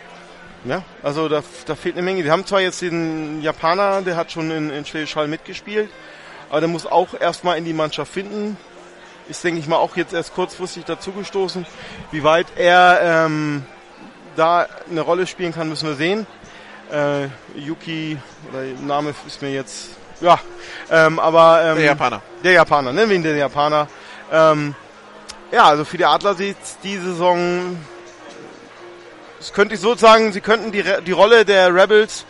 Ja, 0.65 0.83
also 1.03 1.29
da, 1.29 1.43
da 1.67 1.75
fehlt 1.75 1.95
eine 1.95 2.03
Menge. 2.03 2.23
Die 2.23 2.31
haben 2.31 2.47
zwar 2.47 2.61
jetzt 2.61 2.81
den 2.81 3.43
Japaner, 3.43 4.01
der 4.01 4.17
hat 4.17 4.33
schon 4.33 4.51
in, 4.51 4.71
in 4.71 4.87
Schwäbisch 4.87 5.15
Hall 5.15 5.29
mitgespielt, 5.29 5.91
aber 6.49 6.61
der 6.61 6.69
muss 6.69 6.87
auch 6.87 7.09
erstmal 7.19 7.59
in 7.59 7.67
die 7.67 7.75
Mannschaft 7.75 8.13
finden. 8.13 8.57
Ist, 9.29 9.45
denke 9.45 9.61
ich 9.61 9.67
mal, 9.67 9.77
auch 9.77 9.97
jetzt 9.97 10.13
erst 10.13 10.35
kurzfristig 10.35 10.85
dazugestoßen. 10.85 11.67
Wie 12.11 12.25
weit 12.25 12.47
er 12.57 13.01
ähm, 13.03 13.65
da 14.37 14.67
eine 14.91 15.01
Rolle 15.03 15.27
spielen 15.27 15.53
kann, 15.53 15.69
müssen 15.69 15.89
wir 15.89 15.97
sehen. 15.97 16.27
Äh, 16.91 17.29
Yuki, 17.59 18.19
oder 18.51 18.65
der 18.65 18.79
Name 18.87 19.15
ist 19.27 19.43
mir 19.43 19.51
jetzt, 19.51 19.91
ja, 20.21 20.39
ähm, 20.91 21.19
aber... 21.19 21.63
Ähm, 21.65 21.77
Der 21.77 21.85
Japaner. 21.87 22.23
Der 22.43 22.53
Japaner, 22.53 22.93
wir 23.09 23.17
ihn 23.17 23.23
den 23.23 23.39
Japaner. 23.39 23.89
Ähm, 24.31 24.75
ja, 25.51 25.65
also 25.65 25.85
für 25.85 25.97
die 25.97 26.05
Adler 26.05 26.35
sieht 26.35 26.57
die 26.83 26.99
Saison 26.99 27.79
das 29.45 29.53
könnte 29.53 29.75
ich 29.75 29.81
so 29.83 29.95
sagen, 29.95 30.33
sie 30.33 30.41
könnten 30.41 30.73
die, 30.73 30.83
die 31.07 31.13
Rolle 31.13 31.45
der 31.45 31.75
Rebels 31.75 32.25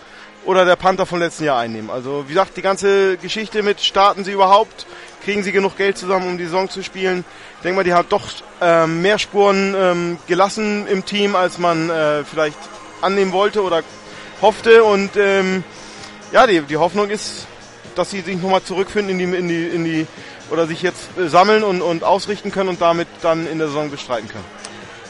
oder 0.45 0.65
der 0.65 0.75
Panther 0.75 1.07
vom 1.07 1.21
letzten 1.21 1.45
Jahr 1.45 1.61
einnehmen. 1.61 1.89
Also 1.89 2.25
wie 2.27 2.33
gesagt, 2.33 2.57
die 2.57 2.61
ganze 2.61 3.17
Geschichte 3.19 3.63
mit 3.63 3.81
starten 3.81 4.25
sie 4.25 4.33
überhaupt, 4.33 4.85
kriegen 5.23 5.45
sie 5.45 5.53
genug 5.53 5.77
Geld 5.77 5.97
zusammen, 5.97 6.27
um 6.27 6.39
die 6.39 6.45
Saison 6.47 6.69
zu 6.69 6.83
spielen. 6.83 7.25
Ich 7.59 7.63
denke 7.63 7.77
mal, 7.77 7.85
die 7.85 7.95
hat 7.95 8.07
doch 8.09 8.25
ähm, 8.61 9.01
mehr 9.01 9.21
Spuren 9.21 9.77
ähm, 9.79 10.19
gelassen 10.27 10.89
im 10.89 11.05
Team, 11.05 11.37
als 11.37 11.59
man 11.59 11.89
äh, 11.89 12.25
vielleicht 12.25 12.59
annehmen 13.01 13.31
wollte 13.31 13.63
oder 13.63 13.85
hoffte. 14.43 14.83
Und 14.83 15.17
ähm, 15.17 15.63
ja, 16.33 16.49
die, 16.49 16.63
die 16.63 16.79
Hoffnung 16.79 17.11
ist, 17.11 17.47
dass 17.95 18.11
sie 18.11 18.23
sich 18.23 18.43
nochmal 18.43 18.65
zurückfinden 18.65 19.21
in 19.21 19.31
die, 19.31 19.37
in 19.37 19.49
die, 19.49 19.67
in 19.69 19.85
die 19.85 20.07
oder 20.51 20.67
sich 20.67 20.83
jetzt 20.83 21.17
äh, 21.17 21.29
sammeln 21.29 21.63
und, 21.63 21.81
und 21.81 22.03
ausrichten 22.03 22.51
können 22.51 22.71
und 22.71 22.81
damit 22.81 23.07
dann 23.23 23.47
in 23.47 23.59
der 23.59 23.69
Saison 23.69 23.89
bestreiten 23.89 24.27
können. 24.27 24.64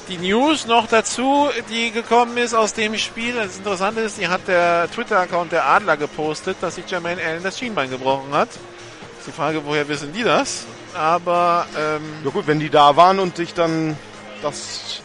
Die 0.08 0.18
News 0.18 0.66
noch 0.66 0.86
dazu, 0.86 1.48
die 1.70 1.90
gekommen 1.90 2.36
ist 2.36 2.52
aus 2.52 2.74
dem 2.74 2.98
Spiel. 2.98 3.34
Das 3.34 3.56
Interessante 3.56 4.02
ist, 4.02 4.18
die 4.20 4.28
hat 4.28 4.46
der 4.46 4.86
Twitter-Account 4.94 5.50
der 5.52 5.64
Adler 5.66 5.96
gepostet, 5.96 6.58
dass 6.60 6.74
sich 6.74 6.84
Jermaine 6.90 7.22
Allen 7.22 7.42
das 7.42 7.58
Schienbein 7.58 7.88
gebrochen 7.88 8.32
hat. 8.32 8.50
Ist 8.50 9.28
die 9.28 9.32
Frage, 9.32 9.62
woher 9.64 9.88
wissen 9.88 10.12
die 10.12 10.22
das? 10.22 10.66
Aber 10.92 11.66
ähm, 11.74 12.02
Ja 12.22 12.30
gut, 12.30 12.46
wenn 12.46 12.60
die 12.60 12.68
da 12.68 12.96
waren 12.96 13.18
und 13.18 13.36
sich 13.36 13.54
dann 13.54 13.96
das... 14.42 15.00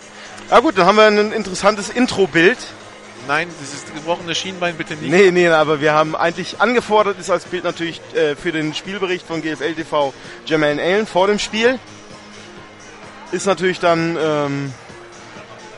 Ja 0.52 0.60
gut, 0.60 0.78
dann 0.78 0.86
haben 0.86 0.98
wir 0.98 1.06
ein 1.06 1.32
interessantes 1.32 1.90
Intro-Bild. 1.90 2.58
nein, 3.26 3.48
dieses 3.62 3.86
gebrochene 3.86 4.36
Schienbein 4.36 4.76
bitte 4.76 4.96
nicht. 4.96 5.12
Nee, 5.12 5.32
nee, 5.32 5.48
aber 5.48 5.80
wir 5.80 5.94
haben 5.94 6.14
eigentlich 6.14 6.60
angefordert, 6.60 7.18
ist 7.20 7.30
als 7.30 7.46
Bild 7.46 7.64
natürlich 7.64 8.02
äh, 8.16 8.36
für 8.36 8.52
den 8.52 8.74
Spielbericht 8.74 9.26
von 9.26 9.42
GFL 9.42 9.76
TV 9.76 10.14
Jermaine 10.46 10.82
Allen 10.82 11.08
vor 11.08 11.28
dem 11.28 11.40
Spiel. 11.40 11.80
Ist 13.32 13.46
natürlich 13.46 13.80
dann 13.80 14.18
ähm, 14.20 14.74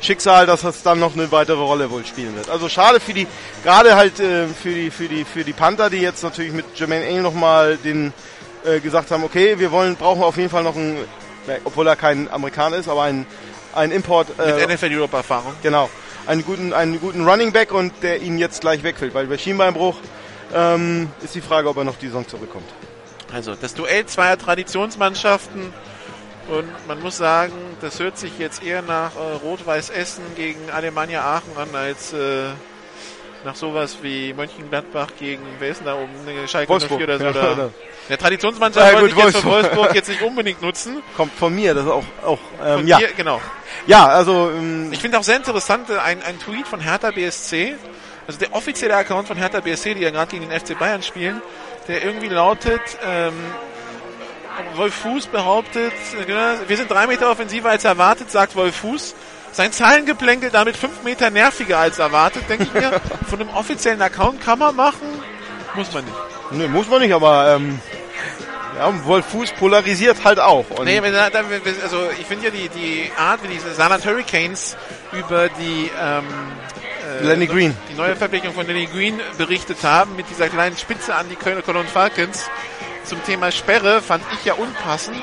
Schicksal, 0.02 0.46
dass 0.46 0.62
das 0.62 0.84
dann 0.84 1.00
noch 1.00 1.14
eine 1.14 1.32
weitere 1.32 1.62
Rolle 1.62 1.90
wohl 1.92 2.06
spielen 2.06 2.36
wird. 2.36 2.50
Also 2.50 2.68
schade 2.70 3.00
für 3.00 3.14
die, 3.14 3.28
gerade 3.64 3.96
halt 3.96 4.20
äh, 4.20 4.48
für 4.48 4.74
die 4.74 4.92
für 4.92 5.08
die 5.08 5.24
für 5.24 5.44
die 5.44 5.54
Panther, 5.54 5.90
die 5.90 5.98
jetzt 5.98 6.24
natürlich 6.24 6.52
mit 6.52 6.66
Jermaine 6.76 7.06
Allen 7.06 7.22
nochmal 7.22 7.78
den 7.78 8.14
äh, 8.66 8.80
gesagt 8.80 9.12
haben, 9.12 9.24
okay, 9.24 9.60
wir 9.60 9.72
wollen 9.72 9.96
brauchen 9.96 10.24
auf 10.24 10.38
jeden 10.38 10.50
Fall 10.50 10.64
noch 10.64 10.76
einen, 10.76 10.98
obwohl 11.64 11.88
er 11.88 11.96
kein 11.96 12.32
Amerikaner 12.32 12.78
ist, 12.78 12.90
aber 12.90 13.04
ein 13.04 13.26
ein 13.74 13.92
Import 13.92 14.38
Mit 14.38 14.48
äh, 14.48 14.76
NFL 14.76 14.94
Europe 14.94 15.16
Erfahrung. 15.16 15.54
Genau. 15.64 15.90
Einen 16.28 16.44
guten, 16.46 16.74
einen 16.74 17.00
guten 17.00 17.28
Running 17.28 17.52
Back 17.52 17.72
und 17.72 17.94
der 18.04 18.22
ihn 18.22 18.38
jetzt 18.38 18.62
gleich 18.62 18.84
wegfällt, 18.84 19.14
weil 19.14 19.28
bei 19.28 19.38
Schienbeinbruch 19.38 19.96
ähm, 20.54 21.10
ist 21.24 21.36
die 21.36 21.42
Frage, 21.42 21.70
ob 21.70 21.78
er 21.78 21.84
noch 21.84 21.96
die 21.96 22.08
Saison 22.08 22.28
zurückkommt. 22.28 22.70
Also 23.34 23.56
das 23.56 23.74
Duell 23.74 24.06
zweier 24.06 24.38
Traditionsmannschaften 24.38 25.74
und 26.50 26.88
man 26.88 27.00
muss 27.02 27.18
sagen, 27.18 27.54
das 27.82 28.00
hört 28.00 28.18
sich 28.18 28.38
jetzt 28.40 28.64
eher 28.64 28.82
nach 28.82 29.12
äh, 29.16 29.36
Rot-Weiß 29.44 29.90
Essen 29.90 30.24
gegen 30.36 30.70
Alemannia 30.72 31.22
Aachen 31.24 31.56
an 31.58 31.76
als 31.76 32.14
äh, 32.14 32.50
nach 33.44 33.56
sowas 33.56 33.98
wie 34.02 34.34
Mönchengladbach 34.34 35.08
gegen 35.18 35.42
wer 35.60 35.70
ist 35.70 35.80
denn 35.80 35.88
da 35.88 35.96
oben? 35.96 36.12
Ne, 36.26 36.48
Schalke 36.48 36.70
Wolfsburg, 36.70 37.00
04 37.00 37.06
oder 37.08 37.18
so. 37.18 37.24
ja, 37.24 37.30
oder 37.32 37.58
ja. 37.64 37.70
der 38.10 38.18
Traditionsmannschaft 38.18 38.94
Ja, 38.94 39.02
wollte 39.02 39.16
ich 39.18 39.24
jetzt 39.24 39.38
von 39.38 39.52
Wolfsburg. 39.52 39.78
Wolfsburg 39.78 39.96
jetzt 39.96 40.10
nicht 40.10 40.22
unbedingt 40.22 40.62
nutzen. 40.62 41.02
Kommt 41.18 41.34
von 41.34 41.56
mir, 41.56 41.74
das 41.74 41.86
ist 41.86 41.92
auch, 41.92 42.04
auch 42.24 42.40
ähm, 42.64 42.78
Von 42.80 42.88
ja. 42.88 42.98
dir, 43.00 43.10
genau. 43.18 43.42
Ja, 43.88 44.08
also 44.08 44.52
ähm, 44.52 44.90
Ich 44.92 45.00
finde 45.00 45.18
auch 45.18 45.24
sehr 45.24 45.38
interessant, 45.38 45.90
äh, 45.90 45.98
ein, 45.98 46.22
ein 46.22 46.40
Tweet 46.40 46.68
von 46.68 46.80
Hertha 46.82 47.10
BSC, 47.12 47.76
also 48.28 48.40
der 48.40 48.54
offizielle 48.54 48.96
Account 48.96 49.28
von 49.28 49.38
Hertha 49.38 49.60
BSC, 49.60 49.96
die 49.96 50.02
ja 50.02 50.12
gerade 50.12 50.30
gegen 50.30 50.48
den 50.48 50.60
FC 50.60 50.78
Bayern 50.78 51.02
spielen, 51.02 51.42
der 51.88 52.04
irgendwie 52.04 52.28
lautet, 52.30 52.82
ähm, 53.04 53.34
Wolf 54.76 54.94
Fuß 54.96 55.28
behauptet, 55.28 55.94
äh, 56.28 56.68
wir 56.68 56.78
sind 56.78 56.90
drei 56.90 57.08
Meter 57.08 57.32
offensiver 57.32 57.70
als 57.70 57.86
erwartet, 57.86 58.32
sagt 58.32 58.56
Wolf 58.56 58.76
Fuß. 58.78 59.16
Sein 59.52 59.72
Zahlengeplänkel 59.72 60.50
damit 60.50 60.78
fünf 60.78 61.04
Meter 61.04 61.30
nerviger 61.30 61.80
als 61.80 62.00
erwartet, 62.00 62.44
denke 62.50 62.64
ich 62.64 62.74
mir. 62.74 63.02
Von 63.30 63.42
einem 63.42 63.50
offiziellen 63.50 64.02
Account 64.02 64.42
kann 64.42 64.60
man 64.60 64.76
machen, 64.76 65.08
muss 65.76 65.92
man 65.94 66.06
nicht. 66.06 66.16
nee, 66.52 66.68
muss 66.68 66.88
man 66.88 67.02
nicht, 67.02 67.14
aber 67.14 67.56
ähm, 67.56 67.80
ja, 68.78 69.06
Wolf 69.06 69.26
Fuß 69.26 69.52
polarisiert 69.54 70.24
halt 70.24 70.40
auch. 70.40 70.70
Und 70.72 70.86
Nee, 70.86 71.02
also 71.02 72.10
ich 72.20 72.26
finde 72.26 72.46
ja 72.46 72.52
die, 72.52 72.70
die 72.70 73.12
Art, 73.18 73.44
wie 73.44 73.50
diese 73.50 73.74
Saarland 73.74 74.06
Hurricanes 74.06 74.78
über 75.12 75.50
die 75.50 75.92
ähm, 76.02 76.24
äh, 77.20 77.24
Lenny 77.24 77.48
Green. 77.48 77.76
die 77.92 77.96
neue 77.96 78.16
Verpflichtung 78.16 78.54
von 78.54 78.66
Lenny 78.66 78.86
Green 78.86 79.20
berichtet 79.38 79.84
haben, 79.84 80.16
mit 80.16 80.30
dieser 80.30 80.50
kleinen 80.50 80.78
Spitze 80.78 81.16
an 81.16 81.28
die 81.30 81.36
Kölner 81.36 81.62
Cologne 81.62 81.90
Falcons 81.90 82.50
zum 83.04 83.24
Thema 83.26 83.52
Sperre, 83.52 84.02
fand 84.02 84.24
ich 84.34 84.46
ja 84.46 84.54
unpassend. 84.54 85.22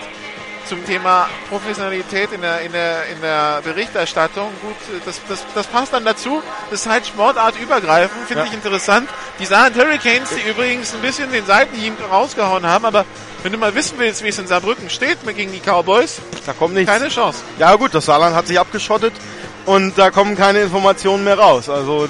Zum 0.68 0.84
Thema 0.84 1.30
Professionalität 1.48 2.30
in 2.30 2.42
der, 2.42 2.60
in 2.60 2.72
der, 2.72 3.06
in 3.06 3.20
der 3.22 3.62
Berichterstattung. 3.64 4.50
Gut, 4.60 4.76
das, 5.06 5.18
das, 5.26 5.42
das 5.54 5.66
passt 5.66 5.94
dann 5.94 6.04
dazu. 6.04 6.42
Das 6.70 6.80
ist 6.82 6.88
halt 6.90 7.06
sportartübergreifend, 7.06 8.26
finde 8.26 8.42
Ja. 8.42 8.48
ich 8.48 8.52
interessant. 8.52 9.08
Die 9.38 9.46
Saarland 9.46 9.76
Hurricanes, 9.76 10.28
die 10.30 10.46
übrigens 10.48 10.92
ein 10.92 11.00
bisschen 11.00 11.32
den 11.32 11.46
Seitenhieb 11.46 11.94
rausgehauen 12.10 12.66
haben, 12.66 12.84
aber 12.84 13.06
wenn 13.42 13.52
du 13.52 13.56
mal 13.58 13.74
wissen 13.74 13.94
willst, 13.98 14.22
wie 14.22 14.28
es 14.28 14.38
in 14.38 14.46
Saarbrücken 14.46 14.90
steht 14.90 15.18
gegen 15.34 15.52
die 15.52 15.60
Cowboys, 15.60 16.20
da 16.44 16.52
kommt 16.52 16.74
nichts. 16.74 16.90
keine 16.92 17.08
Chance. 17.08 17.38
Ja 17.58 17.74
gut, 17.76 17.94
das 17.94 18.04
Saarland 18.04 18.36
hat 18.36 18.46
sich 18.46 18.58
abgeschottet 18.60 19.14
und 19.64 19.96
da 19.96 20.10
kommen 20.10 20.36
keine 20.36 20.60
Informationen 20.60 21.24
mehr 21.24 21.38
raus. 21.38 21.70
Also, 21.70 22.08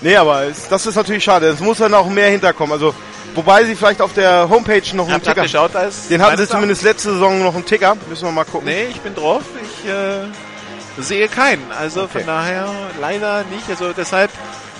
nee, 0.00 0.16
aber 0.16 0.44
es, 0.44 0.68
das 0.68 0.84
ist 0.86 0.96
natürlich 0.96 1.22
schade. 1.22 1.46
Es 1.46 1.60
muss 1.60 1.78
dann 1.78 1.94
auch 1.94 2.08
mehr 2.08 2.28
hinterkommen. 2.30 2.72
Also, 2.72 2.92
wobei 3.34 3.64
sie 3.64 3.74
vielleicht 3.76 4.00
auf 4.02 4.12
der 4.12 4.48
Homepage 4.48 4.82
noch 4.94 5.04
einen 5.06 5.14
Habt 5.14 5.24
Ticker... 5.26 5.42
geschaut, 5.42 5.74
ist 5.74 6.10
Den 6.10 6.22
hatten 6.22 6.36
sie 6.36 6.48
zumindest 6.48 6.82
letzte 6.82 7.12
Saison 7.12 7.42
noch 7.42 7.54
einen 7.54 7.64
Ticker. 7.64 7.96
Müssen 8.08 8.24
wir 8.24 8.32
mal 8.32 8.44
gucken. 8.44 8.66
Nee, 8.68 8.86
ich 8.90 9.00
bin 9.00 9.14
drauf. 9.14 9.42
Ich 9.62 9.88
äh, 9.90 11.02
sehe 11.02 11.28
keinen. 11.28 11.70
Also 11.72 12.02
Okay. 12.02 12.18
von 12.18 12.26
daher 12.26 12.68
leider 13.00 13.44
nicht. 13.44 13.68
Also 13.68 13.92
deshalb 13.92 14.30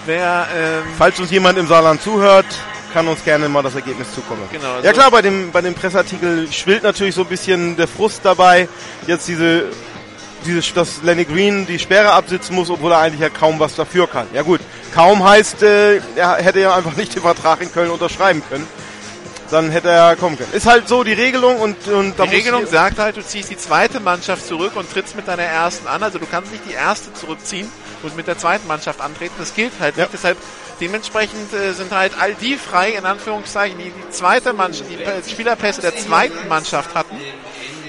wer 0.07 0.47
ähm, 0.57 0.83
Falls 0.99 1.19
uns 1.21 1.31
jemand 1.31 1.59
im 1.59 1.67
Saarland 1.67 2.03
zuhört, 2.03 2.47
kann 2.93 3.07
uns 3.07 3.23
gerne 3.23 3.49
mal 3.49 3.63
das 3.63 3.75
Ergebnis 3.77 4.13
zukommen. 4.15 4.43
Genau, 4.51 4.73
also- 4.75 4.87
ja 4.87 4.93
klar, 4.93 5.11
bei 5.11 5.23
dem, 5.23 5.53
bei 5.53 5.61
dem 5.61 5.75
Pressartikel 5.75 6.51
schwillt 6.53 6.83
natürlich 6.83 7.15
so 7.15 7.21
ein 7.23 7.29
bisschen 7.29 7.77
der 7.77 7.87
Frust 7.87 8.21
dabei, 8.25 8.69
jetzt 9.07 9.29
diese, 9.29 9.67
diese, 10.45 10.73
dass 10.75 11.03
Lenny 11.03 11.25
Green 11.25 11.67
die 11.67 11.79
Sperre 11.79 12.13
absitzen 12.13 12.55
muss, 12.55 12.71
obwohl 12.71 12.93
er 12.93 12.99
eigentlich 12.99 13.21
ja 13.21 13.29
kaum 13.29 13.59
was 13.59 13.75
dafür 13.75 14.07
kann. 14.09 14.27
Ja 14.33 14.43
gut, 14.43 14.61
kaum 14.95 15.23
heißt, 15.23 15.63
äh, 15.63 15.97
er 16.17 16.37
hätte 16.37 16.61
ja 16.61 16.75
einfach 16.75 16.97
nicht 16.97 17.15
den 17.15 17.23
Vertrag 17.23 17.61
in 17.63 17.73
Köln 17.73 17.91
unterschreiben 17.91 18.43
können. 18.49 18.67
Dann 19.51 19.71
hätte 19.71 19.89
er 19.91 20.15
kommen 20.15 20.39
können. 20.39 20.53
Ist 20.53 20.67
halt 20.67 20.87
so 20.87 21.03
die 21.03 21.13
Regelung 21.13 21.57
und, 21.59 21.89
und 21.89 22.17
die 22.17 22.23
Regelung 22.29 22.67
sagt 22.67 23.01
halt, 23.01 23.17
du 23.17 23.25
ziehst 23.25 23.51
die 23.51 23.57
zweite 23.57 23.99
Mannschaft 23.99 24.47
zurück 24.47 24.77
und 24.77 24.89
trittst 24.93 25.17
mit 25.17 25.27
deiner 25.27 25.43
ersten 25.43 25.89
an. 25.89 26.05
Also 26.05 26.21
du 26.21 26.27
kannst 26.31 26.53
nicht 26.53 26.63
die 26.69 26.75
erste 26.75 27.13
zurückziehen 27.15 27.69
und 28.05 28.17
mit 28.17 28.29
der 28.29 28.39
zweiten 28.39 28.69
Mannschaft 28.69 29.01
antreten. 29.01 29.35
Das 29.39 29.53
gilt 29.53 29.73
halt 29.81 29.97
Ja. 29.97 30.05
nicht. 30.05 30.13
Deshalb 30.13 30.39
dementsprechend 30.81 31.53
äh, 31.53 31.73
sind 31.73 31.91
halt 31.91 32.13
all 32.21 32.35
die 32.35 32.55
frei, 32.55 32.91
in 32.91 33.05
Anführungszeichen, 33.05 33.77
die 33.77 33.91
die 33.91 34.11
zweite 34.11 34.53
Mannschaft, 34.53 34.89
die 34.89 35.31
Spielerpässe 35.31 35.81
der 35.81 35.97
zweiten 35.97 36.47
Mannschaft 36.49 36.95
hatten. 36.95 37.17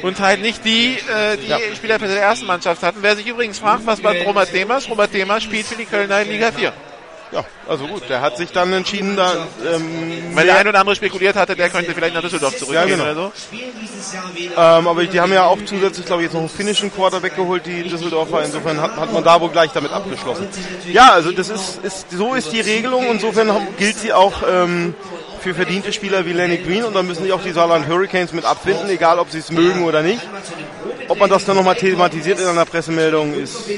Und 0.04 0.20
halt 0.20 0.42
nicht 0.42 0.64
die, 0.66 0.94
äh, 0.96 1.38
die 1.38 1.48
Ja. 1.48 1.58
Spielerpässe 1.76 2.14
der 2.14 2.24
ersten 2.24 2.46
Mannschaft 2.48 2.82
hatten. 2.84 3.00
Wer 3.02 3.16
sich 3.16 3.28
übrigens 3.28 3.60
fragt, 3.60 3.86
was 3.86 4.02
bei 4.02 4.24
Robert 4.24 4.54
Demers, 4.54 4.90
Robert 4.90 5.14
Demers 5.14 5.44
spielt 5.44 5.66
für 5.68 5.76
die 5.76 5.86
Kölner 5.86 6.22
in 6.22 6.30
Liga 6.30 6.52
4. 6.52 6.74
Ja, 7.32 7.46
also 7.66 7.88
gut, 7.88 8.10
der 8.10 8.20
hat 8.20 8.36
sich 8.36 8.52
dann 8.52 8.74
entschieden, 8.74 9.16
da 9.16 9.48
ähm, 9.74 10.36
Weil 10.36 10.48
der 10.48 10.58
ein 10.58 10.68
oder 10.68 10.80
andere 10.82 10.98
spekuliert 10.98 11.38
hatte, 11.38 11.56
der 11.56 11.70
könnte 11.70 11.94
vielleicht 11.94 12.14
nach 12.14 12.22
Düsseldorf 12.22 12.58
zurückgehen 12.58 12.90
Ja, 12.90 12.96
genau. 12.98 13.04
oder 13.04 13.16
so. 13.16 13.32
Ähm, 14.58 14.88
aber 14.88 15.06
die 15.06 15.18
haben 15.18 15.32
ja 15.32 15.46
auch 15.46 15.58
zusätzlich, 15.64 16.06
glaube 16.06 16.24
ich, 16.24 16.26
jetzt 16.26 16.34
noch 16.34 16.42
einen 16.42 16.50
finnischen 16.50 16.94
Quarterback 16.94 17.38
geholt, 17.38 17.66
die 17.66 17.84
Düsseldorfer. 17.84 18.44
Insofern 18.44 18.82
hat, 18.82 18.98
hat 18.98 19.14
man 19.14 19.24
da 19.24 19.40
wohl 19.40 19.50
gleich 19.50 19.72
damit 19.72 19.94
abgeschlossen. 19.94 20.48
Ja, 20.92 21.14
also 21.14 21.32
das 21.32 21.48
ist, 21.48 21.80
ist 21.84 22.12
so 22.12 22.34
ist 22.34 22.52
die 22.52 22.60
Regelung. 22.60 23.06
Insofern 23.10 23.50
gilt 23.78 23.98
sie 24.00 24.12
auch 24.12 24.44
ähm, 24.52 24.94
für 25.42 25.54
verdiente 25.54 25.92
Spieler 25.92 26.26
wie 26.26 26.34
Lenny 26.34 26.58
Green 26.58 26.84
und 26.84 26.96
dann 26.96 27.08
müssen 27.08 27.24
sich 27.24 27.34
auch 27.34 27.42
die 27.42 27.52
Saarland 27.52 27.88
Hurricanes 27.88 28.32
mit 28.34 28.46
abfinden, 28.46 28.90
egal 28.90 29.20
ob 29.20 29.30
sie 29.30 29.40
es 29.40 29.52
mögen 29.52 29.84
oder 29.84 30.02
nicht. 30.02 30.22
Ob 31.08 31.20
man 31.20 31.30
das 31.30 31.46
dann 31.46 31.58
nochmal 31.58 31.76
thematisiert 31.76 32.40
in 32.40 32.48
einer 32.48 32.66
Pressemeldung 32.66 33.34
ist, 33.34 33.70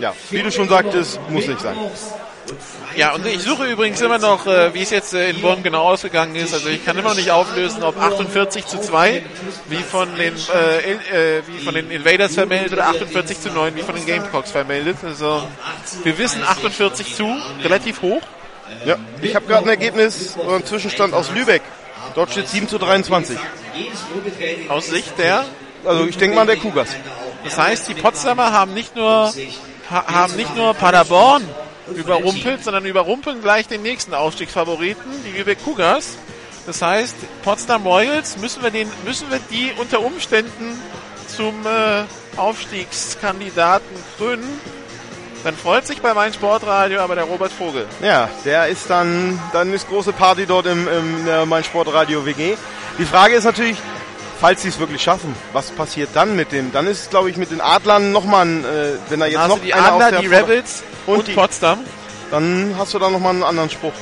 ja, 0.00 0.12
wie 0.30 0.42
du 0.42 0.50
schon 0.50 0.68
sagtest, 0.68 1.18
muss 1.30 1.46
nicht 1.46 1.60
sein. 1.60 1.76
Ja, 2.96 3.14
und 3.14 3.26
ich 3.26 3.42
suche 3.42 3.66
übrigens 3.66 4.00
immer 4.00 4.18
noch, 4.18 4.46
äh, 4.46 4.72
wie 4.72 4.80
es 4.80 4.90
jetzt 4.90 5.12
äh, 5.12 5.30
in 5.30 5.42
Bonn 5.42 5.62
genau 5.62 5.82
ausgegangen 5.82 6.34
ist. 6.34 6.54
Also 6.54 6.68
ich 6.70 6.82
kann 6.84 6.96
immer 6.96 7.10
noch 7.10 7.16
nicht 7.16 7.30
auflösen, 7.30 7.82
ob 7.82 8.00
48 8.00 8.66
zu 8.66 8.80
2, 8.80 9.22
wie 9.66 9.82
von 9.82 10.08
den, 10.16 10.34
äh, 10.34 11.38
äh, 11.38 11.42
wie 11.46 11.62
von 11.62 11.74
den 11.74 11.90
Invaders 11.90 12.34
vermeldet, 12.34 12.72
oder 12.72 12.88
48 12.88 13.40
zu 13.40 13.50
9, 13.50 13.76
wie 13.76 13.82
von 13.82 13.96
den 13.96 14.06
Gamecocks 14.06 14.50
vermeldet. 14.50 14.96
Also 15.04 15.46
wir 16.04 16.16
wissen 16.18 16.42
48 16.42 17.14
zu, 17.14 17.36
relativ 17.62 18.00
hoch. 18.00 18.22
Ja, 18.84 18.96
ich 19.22 19.34
habe 19.34 19.46
gerade 19.46 19.64
ein 19.64 19.68
Ergebnis 19.68 20.36
oder 20.36 20.56
einen 20.56 20.64
Zwischenstand 20.64 21.14
aus 21.14 21.30
Lübeck. 21.30 21.62
Dort 22.14 22.30
steht 22.30 22.48
7 22.48 22.68
zu 22.68 22.78
23. 22.78 23.38
Aus 24.68 24.86
Sicht 24.86 25.18
der? 25.18 25.44
Also 25.84 26.06
ich 26.06 26.16
denke 26.16 26.36
mal 26.36 26.46
der 26.46 26.56
Cougars. 26.56 26.90
Das 27.44 27.58
heißt, 27.58 27.88
die 27.88 27.94
Potsdamer 27.94 28.52
haben 28.52 28.74
nicht 28.74 28.96
nur 28.96 29.32
ha 29.90 30.06
haben 30.06 30.34
nicht 30.36 30.56
nur 30.56 30.74
Paderborn 30.74 31.42
überrumpelt, 31.94 32.64
sondern 32.64 32.84
überrumpeln 32.86 33.40
gleich 33.40 33.68
den 33.68 33.82
nächsten 33.82 34.14
Aufstiegsfavoriten, 34.14 35.10
die 35.24 35.38
Lübeck 35.38 35.62
Cougars. 35.64 36.16
Das 36.66 36.82
heißt, 36.82 37.16
Potsdam 37.44 37.86
Royals 37.86 38.38
müssen 38.38 38.62
wir 38.62 38.70
den 38.70 38.88
müssen 39.04 39.30
wir 39.30 39.38
die 39.50 39.72
unter 39.78 40.00
Umständen 40.00 40.80
zum 41.28 41.54
äh, 41.66 42.02
Aufstiegskandidaten 42.36 43.96
krönen. 44.16 44.60
Dann 45.46 45.56
freut 45.56 45.86
sich 45.86 46.02
bei 46.02 46.12
meinem 46.12 46.32
Sportradio 46.32 46.98
aber 46.98 47.14
der 47.14 47.22
Robert 47.22 47.52
Vogel. 47.52 47.86
Ja, 48.02 48.28
der 48.44 48.66
ist 48.66 48.90
dann, 48.90 49.40
dann 49.52 49.72
ist 49.72 49.88
große 49.88 50.12
Party 50.12 50.44
dort 50.44 50.66
im, 50.66 50.88
im 50.88 51.28
äh, 51.28 51.46
mein 51.46 51.62
Sportradio 51.62 52.26
WG. 52.26 52.56
Die 52.98 53.04
Frage 53.04 53.36
ist 53.36 53.44
natürlich, 53.44 53.76
falls 54.40 54.62
sie 54.62 54.70
es 54.70 54.80
wirklich 54.80 55.00
schaffen, 55.00 55.36
was 55.52 55.70
passiert 55.70 56.08
dann 56.14 56.34
mit 56.34 56.50
dem? 56.50 56.72
Dann 56.72 56.88
ist 56.88 57.02
es, 57.02 57.10
glaube 57.10 57.30
ich, 57.30 57.36
mit 57.36 57.52
den 57.52 57.60
Adlern 57.60 58.10
nochmal 58.10 58.44
ein, 58.44 58.64
äh, 58.64 58.94
wenn 59.08 59.20
er 59.20 59.28
jetzt 59.28 59.38
Hast 59.38 59.48
noch 59.50 59.60
die 59.60 59.72
einer 59.72 59.92
Adler, 59.92 60.20
die 60.20 60.26
Rebels 60.26 60.82
und, 61.06 61.18
und 61.18 61.28
die, 61.28 61.34
Potsdam. 61.34 61.78
dann 62.32 62.74
hast 62.76 62.94
du 62.94 62.98
da 62.98 63.08
nochmal 63.08 63.34
einen 63.34 63.44
anderen 63.44 63.70
Spruch. 63.70 63.94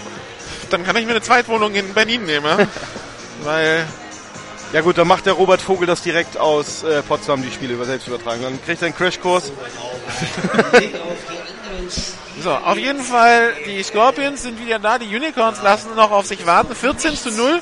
Dann 0.70 0.82
kann 0.82 0.96
ich 0.96 1.04
mir 1.04 1.10
eine 1.10 1.20
Zweitwohnung 1.20 1.74
in 1.74 1.92
Berlin 1.92 2.24
nehmen, 2.24 2.46
ja? 2.46 2.66
weil 3.42 3.86
Ja 4.74 4.80
gut, 4.80 4.98
dann 4.98 5.06
macht 5.06 5.24
der 5.24 5.34
Robert 5.34 5.62
Vogel 5.62 5.86
das 5.86 6.02
direkt 6.02 6.36
aus 6.36 6.82
äh, 6.82 7.00
Potsdam, 7.02 7.40
die 7.42 7.50
Spiele 7.52 7.74
über 7.74 7.84
selbst 7.84 8.08
übertragen. 8.08 8.42
Dann 8.42 8.60
kriegt 8.60 8.82
er 8.82 8.86
einen 8.86 8.96
Crashkurs. 8.96 9.52
So, 12.42 12.50
auf 12.50 12.76
jeden 12.76 13.00
Fall, 13.00 13.52
die 13.66 13.82
Scorpions 13.82 14.42
sind 14.42 14.60
wieder 14.60 14.78
da, 14.78 14.98
die 14.98 15.06
Unicorns 15.06 15.62
lassen 15.62 15.94
noch 15.94 16.10
auf 16.10 16.26
sich 16.26 16.44
warten. 16.44 16.74
14 16.74 17.16
zu 17.16 17.30
0. 17.30 17.60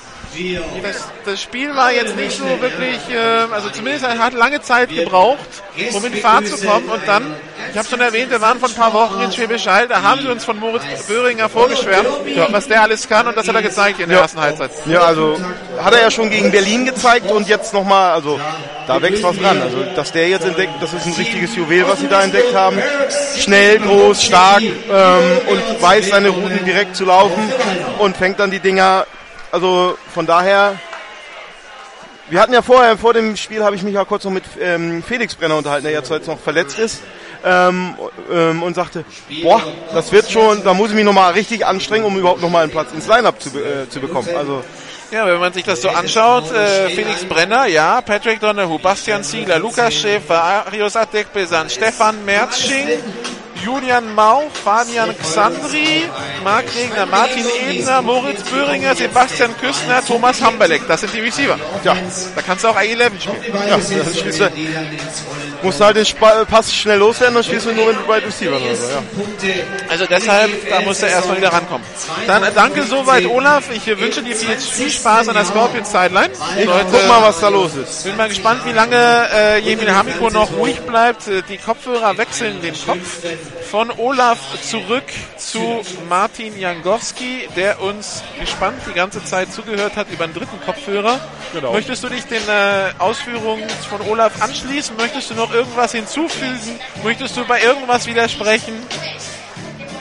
Das, 0.83 1.09
das 1.25 1.43
Spiel 1.43 1.77
war 1.77 1.93
jetzt 1.93 2.17
nicht 2.17 2.37
so 2.37 2.45
wirklich, 2.45 2.99
äh, 3.11 3.19
also 3.53 3.69
zumindest 3.69 4.07
hat 4.07 4.33
lange 4.33 4.63
Zeit 4.63 4.89
gebraucht, 4.89 5.63
um 5.93 6.05
in 6.05 6.15
Fahrt 6.15 6.49
zu 6.49 6.67
kommen. 6.67 6.89
Und 6.89 7.07
dann, 7.07 7.35
ich 7.73 7.79
habe 7.79 7.89
schon 7.89 8.01
erwähnt, 8.01 8.31
wir 8.31 8.41
waren 8.41 8.61
vor 8.61 8.69
ein 8.69 8.75
paar 8.75 8.93
Wochen 8.93 9.21
in 9.23 9.33
Schwäbisch 9.33 9.67
Hall, 9.67 9.89
da 9.89 10.03
haben 10.03 10.21
sie 10.21 10.29
uns 10.29 10.45
von 10.45 10.59
Moritz 10.59 10.85
Böhringer 11.09 11.49
vorgeschwärmt, 11.49 12.09
was 12.51 12.69
der 12.69 12.83
alles 12.83 13.09
kann 13.09 13.27
und 13.27 13.37
das 13.37 13.49
hat 13.49 13.55
er 13.55 13.63
gezeigt 13.63 13.99
in 13.99 14.11
der 14.11 14.21
ersten 14.21 14.41
Halbzeit. 14.41 14.71
Ja, 14.87 15.01
also 15.01 15.39
hat 15.83 15.95
er 15.95 16.03
ja 16.03 16.11
schon 16.11 16.31
gegen 16.31 16.51
Berlin 16.51 16.85
gezeigt 16.85 17.31
und 17.31 17.49
jetzt 17.49 17.73
nochmal, 17.73 18.13
also 18.13 18.39
da 18.87 19.01
wächst 19.01 19.23
was 19.23 19.43
ran. 19.43 19.61
Also 19.63 19.85
dass 19.97 20.13
der 20.13 20.29
jetzt 20.29 20.45
entdeckt, 20.45 20.75
das 20.81 20.93
ist 20.93 21.07
ein 21.07 21.15
richtiges 21.15 21.57
Juwel, 21.57 21.89
was 21.89 22.01
sie 22.01 22.09
da 22.09 22.23
entdeckt 22.23 22.55
haben. 22.55 22.79
Schnell, 23.39 23.79
groß, 23.79 24.23
stark 24.23 24.63
ähm, 24.63 25.41
und 25.49 25.83
weiß 25.83 26.11
seine 26.11 26.29
Routen 26.29 26.65
direkt 26.65 26.97
zu 26.97 27.05
laufen 27.05 27.53
und 27.99 28.17
fängt 28.17 28.39
dann 28.39 28.51
die 28.51 28.61
Dinger. 28.61 29.07
Also 29.51 29.97
von 30.13 30.27
daher, 30.27 30.77
wir 32.29 32.41
hatten 32.41 32.53
ja 32.53 32.63
vorher, 32.63 32.97
vor 32.97 33.15
dem 33.15 33.37
Spiel 33.37 33.63
habe 33.63 33.77
ich 33.77 33.83
mich 33.83 33.95
ja 33.95 34.05
kurz 34.05 34.25
noch 34.25 34.31
mit 34.31 34.45
ähm, 34.61 35.03
Felix 35.03 35.35
Brenner 35.35 35.57
unterhalten, 35.57 35.85
der 35.85 35.93
jetzt 35.93 36.11
jetzt 36.11 36.27
noch 36.29 36.39
verletzt 36.39 36.79
ist. 36.79 37.03
Ähm, 37.45 37.97
ähm, 38.33 38.63
und 38.63 38.75
sagte, 38.75 39.05
boah, 39.43 39.61
das 39.93 40.13
wird 40.13 40.31
schon, 40.31 40.63
da 40.63 40.75
muss 40.75 40.91
ich 40.91 40.95
mich 40.95 41.05
nochmal 41.05 41.33
richtig 41.33 41.67
anstrengen, 41.67 42.05
um 42.05 42.17
überhaupt 42.17 42.41
nochmal 42.41 42.63
einen 42.63 42.71
Platz 42.71 42.93
ins 42.93 43.09
Line-Up 43.09 43.43
zu, 43.43 43.49
äh, 43.59 43.89
zu 43.89 43.99
bekommen. 43.99 44.29
Also 44.37 44.63
Ja, 45.11 45.27
wenn 45.27 45.41
man 45.41 45.53
sich 45.53 45.65
das 45.65 45.83
so 45.83 45.89
anschaut, 45.89 46.53
äh, 46.53 46.89
Felix 46.91 47.25
Brenner, 47.25 47.67
ja, 47.67 48.01
Patrick 48.01 48.39
Donahue, 48.39 48.79
Bastian 48.79 49.25
Ziegler, 49.25 49.59
Lukas 49.59 49.93
Schäfer, 49.93 50.41
Arius 50.41 50.95
Adekbesan, 50.95 51.69
Stefan 51.69 52.25
Merzsching, 52.25 52.87
Julian 53.65 54.15
Mau, 54.15 54.51
Fabian 54.65 55.15
Xandri, 55.19 56.09
Marc 56.43 56.65
Regner, 56.75 57.07
Martin 57.07 57.45
Ebner, 57.69 58.03
Moritz 58.03 58.43
Böhringer, 58.43 58.95
Sebastian 58.95 59.57
Küstner, 59.61 60.05
Thomas 60.05 60.43
Hamberleck. 60.43 60.83
Das 60.89 61.01
sind 61.01 61.15
die 61.15 61.21
Receiver. 61.21 61.59
Ja. 61.85 61.97
Da 62.35 62.43
kannst 62.43 62.65
du 62.65 62.69
auch 62.69 62.77
A11 62.77 63.21
spielen. 63.21 63.55
Ja, 63.69 63.77
dann 63.77 64.15
spielst 64.15 64.41
du, 64.41 64.51
musst 65.63 65.81
du 65.81 65.85
halt 65.85 65.97
den 65.97 66.05
Spa 66.05 66.45
Pass 66.45 66.75
schnell 66.75 66.99
loswerden, 66.99 67.35
dann 67.35 67.45
spielst 67.45 67.67
du 67.67 67.73
nur, 67.73 67.93
du 67.93 68.01
bei 68.07 68.19
Receiver 68.19 68.57
oder 68.57 68.75
so, 68.75 68.89
ja. 68.89 69.03
Also 69.89 70.07
deshalb, 70.07 70.69
da 70.69 70.81
musst 70.81 71.03
du 71.03 71.07
erstmal 71.07 71.37
wieder 71.37 71.53
rankommen. 71.53 71.87
Dann 72.27 72.43
äh, 72.43 72.51
danke 72.55 72.83
soweit, 72.83 73.27
Olaf. 73.27 73.65
Ich 73.73 73.87
äh, 73.87 73.99
wünsche 73.99 74.23
dir 74.23 74.35
viel, 74.35 74.57
viel 74.57 74.91
Spaß 74.91 75.29
an 75.29 75.35
der 75.35 75.45
Scorpion 75.45 75.85
Sideline. 75.85 76.31
Ich 76.59 76.65
Leute, 76.65 76.87
guck 76.91 77.07
mal, 77.09 77.23
was 77.23 77.41
da 77.41 77.49
los 77.49 77.75
ist. 77.77 78.05
Bin 78.05 78.17
mal 78.17 78.29
gespannt, 78.29 78.63
wie 78.65 78.73
lange 78.73 78.97
äh, 79.33 79.59
Jemin 79.59 79.95
Hamiko 79.95 80.31
noch 80.31 80.53
ruhig 80.53 80.81
bleibt. 80.81 81.29
Äh, 81.29 81.43
Die 81.49 81.59
Kopfhörer 81.59 82.17
wechseln 82.19 82.61
den 82.61 82.75
Kopf. 82.85 83.19
Von 83.71 83.91
Olaf 83.91 84.39
zurück 84.63 85.05
zu 85.37 85.83
Martin 86.09 86.59
Jangowski, 86.59 87.49
der 87.57 87.81
uns 87.81 88.23
gespannt 88.39 88.81
die 88.89 88.93
ganze 88.93 89.25
Zeit 89.25 89.53
zugehört 89.53 89.97
hat 89.97 90.11
über 90.11 90.27
den 90.27 90.35
dritten 90.35 90.61
Kopfhörer. 90.65 91.21
Genau. 91.53 91.73
Möchtest 91.73 92.05
du 92.05 92.09
dich 92.09 92.25
den 92.25 92.47
äh, 92.49 92.93
Ausführungen 92.99 93.69
von 93.89 94.01
Olaf 94.03 94.43
anschließen? 94.43 94.97
Möchtest 94.97 95.31
du 95.31 95.35
noch 95.35 95.53
irgendwas 95.53 95.93
hinzufügen? 95.93 96.79
Möchtest 97.03 97.37
du 97.37 97.45
bei 97.47 97.63
irgendwas 97.63 98.07
widersprechen? 98.07 98.75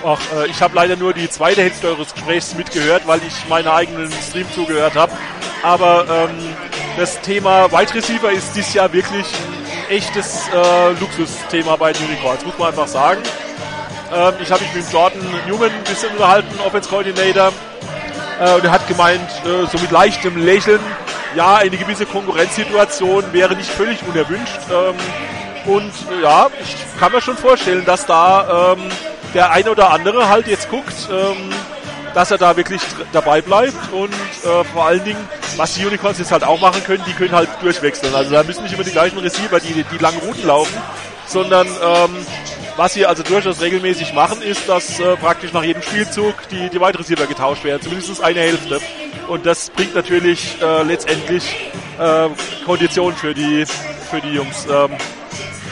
Ach, 0.04 0.20
äh, 0.36 0.48
ich 0.48 0.62
habe 0.62 0.76
leider 0.76 0.96
nur 0.96 1.14
die 1.14 1.30
zweite 1.30 1.62
Hälfte 1.62 1.88
eures 1.88 2.14
Gesprächs 2.14 2.56
mitgehört, 2.56 3.04
weil 3.06 3.22
ich 3.26 3.48
meinen 3.48 3.68
eigenen 3.68 4.12
Stream 4.12 4.48
zugehört 4.54 4.96
habe. 4.96 5.14
Aber 5.64 6.30
ähm, 6.30 6.56
das 6.98 7.22
Thema 7.22 7.72
Wide 7.72 7.94
Receiver 7.94 8.32
ist 8.32 8.56
dieses 8.56 8.74
Jahr 8.74 8.92
wirklich 8.92 9.26
echtes 9.92 10.48
äh, 10.54 10.92
Luxusthema 11.00 11.76
bei 11.76 11.92
Unicorns, 11.92 12.46
muss 12.46 12.58
man 12.58 12.70
einfach 12.70 12.88
sagen. 12.88 13.22
Ähm, 14.14 14.34
ich 14.42 14.52
habe 14.52 14.64
mich 14.64 14.74
mit 14.74 14.92
Jordan 14.92 15.22
Newman 15.48 15.70
ein 15.70 15.84
bisschen 15.84 16.10
unterhalten, 16.12 16.60
Offense 16.66 16.90
Coordinator, 16.90 17.52
äh, 18.40 18.56
und 18.56 18.64
er 18.64 18.72
hat 18.72 18.88
gemeint, 18.88 19.30
äh, 19.46 19.68
so 19.68 19.78
mit 19.78 19.92
leichtem 19.92 20.38
Lächeln, 20.44 20.80
ja, 21.36 21.58
eine 21.58 21.78
gewisse 21.78 22.06
Konkurrenzsituation 22.06 23.32
wäre 23.34 23.56
nicht 23.56 23.70
völlig 23.70 24.00
unerwünscht. 24.08 24.60
Ähm, 24.72 24.96
und 25.66 25.92
äh, 26.12 26.24
ja, 26.24 26.48
ich 26.62 26.76
kann 27.00 27.12
mir 27.12 27.22
schon 27.22 27.38
vorstellen, 27.38 27.86
dass 27.86 28.06
da 28.06 28.74
ähm, 28.74 28.90
der 29.34 29.52
eine 29.52 29.72
oder 29.72 29.92
andere 29.92 30.30
halt 30.30 30.48
jetzt 30.48 30.70
guckt, 30.70 31.08
ähm, 31.12 31.52
dass 32.14 32.32
er 32.32 32.38
da 32.38 32.58
wirklich 32.58 32.82
dabei 33.12 33.42
bleibt 33.42 33.92
und 33.92 34.14
äh, 34.14 34.64
vor 34.66 34.86
allen 34.86 35.04
Dingen, 35.04 35.20
was 35.58 35.74
die 35.74 35.86
Unicorns 35.86 36.20
jetzt 36.20 36.32
halt 36.32 36.44
auch 36.44 36.60
machen 36.60 36.84
können, 36.84 37.04
die 37.08 37.14
können 37.14 37.34
halt 37.34 37.50
durchwechseln. 37.62 38.14
Also 38.14 38.32
da 38.32 38.44
müssen 38.44 38.64
nicht 38.64 38.74
immer 38.74 38.84
die 38.84 38.92
gleichen 38.92 39.20
Receiver, 39.20 39.60
die 39.60 39.84
die 39.84 39.98
langen 39.98 40.20
Routen 40.20 40.46
laufen, 40.46 40.78
sondern 41.26 41.68
ähm, 41.68 42.26
was 42.78 42.94
sie 42.94 43.06
also 43.06 43.24
durchaus 43.24 43.62
regelmäßig 43.62 44.14
machen, 44.14 44.42
ist, 44.42 44.68
dass 44.68 45.00
äh, 45.00 45.16
praktisch 45.18 45.54
nach 45.54 45.64
jedem 45.64 45.82
Spielzug 45.82 46.36
die, 46.50 46.70
die 46.70 46.80
Wide 46.80 46.98
Receiver 46.98 47.28
getauscht 47.28 47.64
werden, 47.64 47.82
zumindest 47.82 48.22
eine 48.24 48.40
Hälfte. 48.40 48.80
Und 49.28 49.46
das 49.46 49.70
bringt 49.70 49.96
natürlich 49.96 50.58
äh, 50.62 50.84
letztendlich 50.84 51.72
äh, 52.00 52.30
Konditionen 52.66 53.16
für 53.16 53.34
die, 53.34 53.66
für 54.10 54.22
die 54.22 54.34
Jungs, 54.34 54.66
ähm, 54.66 54.92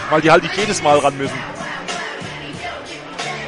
weil 0.10 0.22
die 0.22 0.32
halt 0.32 0.44
nicht 0.44 0.56
jedes 0.58 0.84
Mal 0.84 1.00
ran 1.00 1.18
müssen. 1.18 1.38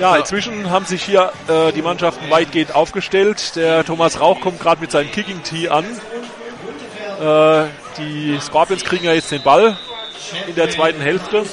Ja, 0.02 0.15
inzwischen 0.15 0.72
haben 0.72 0.86
sich 0.86 1.03
hier 1.03 1.32
äh, 1.48 1.72
die 1.73 1.84
Mannschaften 1.84 2.28
weitgehend 2.32 2.73
aufgestellt. 2.73 3.56
Der 3.56 3.86
Thomas 3.86 4.19
Rauch 4.19 4.41
kommt 4.41 4.60
gerade 4.60 4.82
mit 4.82 4.90
seinem 4.90 5.11
Kicking 5.11 5.44
Tee 5.44 5.69
an. 5.69 5.86
Äh, 7.22 7.65
die 7.99 8.40
Scorpions 8.41 8.84
kriegen 8.84 9.06
ja 9.06 9.14
jetzt 9.14 9.32
den 9.32 9.44
Ball 9.44 9.78
in 10.48 10.56
der 10.56 10.72
zweiten 10.72 11.02
Hälfte. 11.02 11.44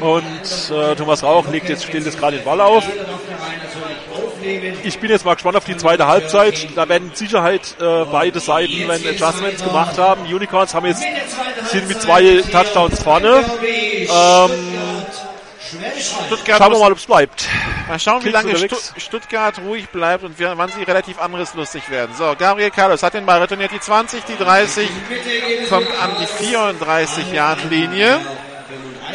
Und 0.00 0.70
äh, 0.70 0.94
Thomas 0.94 1.24
Rauch 1.24 1.48
legt 1.48 1.68
jetzt, 1.68 1.82
stellt 1.82 2.04
jetzt 2.04 2.20
gerade 2.20 2.36
den 2.36 2.44
Ball 2.44 2.60
auf. 2.60 2.84
Ich 4.84 5.00
bin 5.00 5.10
jetzt 5.10 5.24
mal 5.24 5.34
gespannt 5.34 5.56
auf 5.56 5.64
die 5.64 5.76
zweite 5.76 6.06
Halbzeit. 6.06 6.68
Da 6.76 6.88
werden 6.88 7.08
mit 7.08 7.16
Sicherheit 7.16 7.74
äh, 7.80 8.04
beide 8.04 8.38
Seiten 8.38 8.86
wenn 8.86 9.04
Adjustments 9.04 9.64
gemacht 9.64 9.98
haben. 9.98 10.22
Unicorns 10.32 10.74
haben 10.74 10.86
jetzt, 10.86 11.02
sind 11.72 11.88
mit 11.88 12.00
zwei 12.00 12.40
Touchdowns 12.52 13.02
vorne. 13.02 13.44
Ähm, 13.64 14.50
Stuttgart 15.68 16.58
Schauen 16.58 16.72
wir 16.72 16.78
mal, 16.78 16.92
ob 16.92 16.98
es 16.98 17.06
bleibt. 17.06 17.46
Mal 17.88 17.98
schauen, 17.98 18.24
wie 18.24 18.30
lange 18.30 18.56
Stu? 18.56 18.76
Stuttgart 18.96 19.58
ruhig 19.58 19.88
bleibt 19.90 20.24
und 20.24 20.34
wann 20.38 20.70
sie 20.72 20.82
relativ 20.82 21.20
anderes 21.20 21.54
lustig 21.54 21.90
werden. 21.90 22.14
So, 22.16 22.34
Gabriel 22.38 22.70
Carlos 22.70 23.02
hat 23.02 23.14
den 23.14 23.26
Ball 23.26 23.40
retourniert, 23.40 23.72
die 23.72 23.80
20, 23.80 24.24
die 24.24 24.36
30, 24.36 24.88
kommt 25.68 25.88
an 26.00 26.10
die 26.20 26.26
34 26.26 27.32
Yard 27.32 27.64
Linie. 27.70 28.20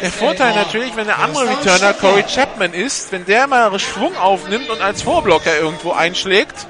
Der 0.00 0.10
Vorteil 0.10 0.54
natürlich, 0.54 0.96
wenn 0.96 1.06
der 1.06 1.18
andere 1.18 1.48
Returner 1.48 1.94
Corey 1.94 2.24
Chapman 2.24 2.74
ist, 2.74 3.12
wenn 3.12 3.24
der 3.24 3.46
mal 3.46 3.78
Schwung 3.78 4.16
aufnimmt 4.16 4.68
und 4.70 4.80
als 4.80 5.02
Vorblocker 5.02 5.58
irgendwo 5.58 5.92
einschlägt, 5.92 6.66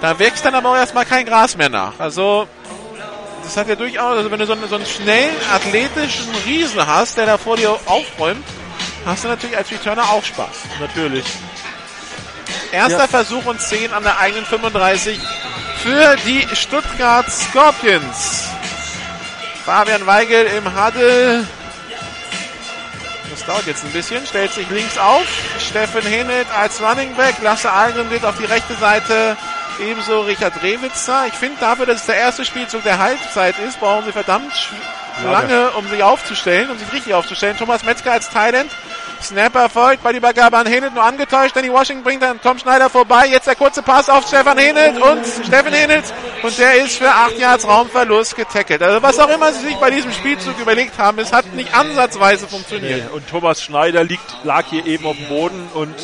Da 0.00 0.18
wächst 0.18 0.44
dann 0.44 0.54
aber 0.54 0.70
auch 0.70 0.76
erstmal 0.76 1.06
kein 1.06 1.24
Gras 1.24 1.56
mehr 1.56 1.68
nach. 1.68 1.98
Also, 1.98 2.46
das 3.42 3.56
hat 3.56 3.68
ja 3.68 3.76
durchaus, 3.76 4.18
also 4.18 4.30
wenn 4.30 4.38
du 4.38 4.46
so 4.46 4.52
einen, 4.52 4.68
so 4.68 4.74
einen 4.76 4.86
schnellen, 4.86 5.34
athletischen 5.52 6.34
Riesen 6.44 6.86
hast, 6.86 7.16
der 7.16 7.26
da 7.26 7.38
vor 7.38 7.56
dir 7.56 7.70
aufräumt, 7.86 8.44
hast 9.06 9.24
du 9.24 9.28
natürlich 9.28 9.56
als 9.56 9.70
Returner 9.70 10.10
auch 10.10 10.24
Spaß. 10.24 10.56
Natürlich. 10.80 11.24
Erster 12.72 12.98
Ja. 12.98 13.06
Versuch 13.06 13.44
und 13.46 13.60
10 13.60 13.92
an 13.92 14.02
der 14.02 14.18
eigenen 14.18 14.44
35 14.44 15.18
für 15.82 16.16
die 16.26 16.46
Stuttgart 16.54 17.30
Scorpions. 17.30 18.48
Fabian 19.64 20.06
Weigel 20.06 20.46
im 20.46 20.64
Huddle. 20.64 21.46
Das 23.30 23.44
dauert 23.44 23.66
jetzt 23.66 23.84
ein 23.84 23.92
bisschen. 23.92 24.26
Stellt 24.26 24.52
sich 24.52 24.68
links 24.70 24.96
auf. 24.98 25.26
Steffen 25.58 26.02
Hennet 26.02 26.46
als 26.56 26.80
Running 26.80 27.14
Back. 27.14 27.36
Lasse 27.42 27.70
Algren 27.70 28.08
geht 28.10 28.24
auf 28.24 28.36
die 28.38 28.44
rechte 28.44 28.74
Seite. 28.74 29.36
Ebenso 29.80 30.22
Richard 30.22 30.62
Rewitzer. 30.62 31.26
Ich 31.26 31.34
finde 31.34 31.58
dafür, 31.60 31.86
dass 31.86 32.00
es 32.00 32.06
der 32.06 32.16
erste 32.16 32.44
Spielzug 32.44 32.82
der 32.82 32.98
Halbzeit 32.98 33.58
ist, 33.58 33.78
brauchen 33.78 34.06
sie 34.06 34.12
verdammt 34.12 34.52
lange, 35.24 35.70
um 35.72 35.88
sich 35.88 36.02
aufzustellen, 36.02 36.70
um 36.70 36.78
sich 36.78 36.90
richtig 36.92 37.12
aufzustellen. 37.14 37.56
Thomas 37.56 37.84
Metzger 37.84 38.12
als 38.12 38.30
Thailand. 38.30 38.70
Snap 39.22 39.54
erfolgt 39.54 40.02
bei 40.02 40.12
die 40.12 40.18
Übergabe 40.18 40.56
an 40.56 40.66
Hennet, 40.66 40.94
nur 40.94 41.02
angetäuscht. 41.02 41.56
Danny 41.56 41.72
Washington 41.72 42.04
bringt 42.04 42.22
dann 42.22 42.40
Tom 42.40 42.58
Schneider 42.58 42.88
vorbei. 42.90 43.26
Jetzt 43.30 43.46
der 43.46 43.54
kurze 43.56 43.82
Pass 43.82 44.08
auf 44.08 44.26
Stefan 44.26 44.58
Hennet 44.58 45.00
und 45.00 45.24
Steffen 45.46 45.72
Hennet. 45.72 46.04
Und 46.42 46.56
der 46.58 46.76
ist 46.84 46.98
für 46.98 47.08
8 47.10 47.38
Yards 47.38 47.66
Raumverlust 47.66 48.36
getackelt. 48.36 48.82
Also 48.82 49.02
was 49.02 49.18
auch 49.18 49.28
immer 49.28 49.52
sie 49.52 49.66
sich 49.66 49.76
bei 49.76 49.90
diesem 49.90 50.12
Spielzug 50.12 50.58
überlegt 50.60 50.98
haben, 50.98 51.18
es 51.18 51.32
hat 51.32 51.52
nicht 51.54 51.74
ansatzweise 51.74 52.46
funktioniert. 52.46 53.10
Und 53.12 53.28
Thomas 53.28 53.62
Schneider 53.62 54.04
liegt, 54.04 54.44
lag 54.44 54.64
hier 54.70 54.86
eben 54.86 55.06
auf 55.06 55.16
dem 55.16 55.28
Boden 55.28 55.68
und 55.74 55.94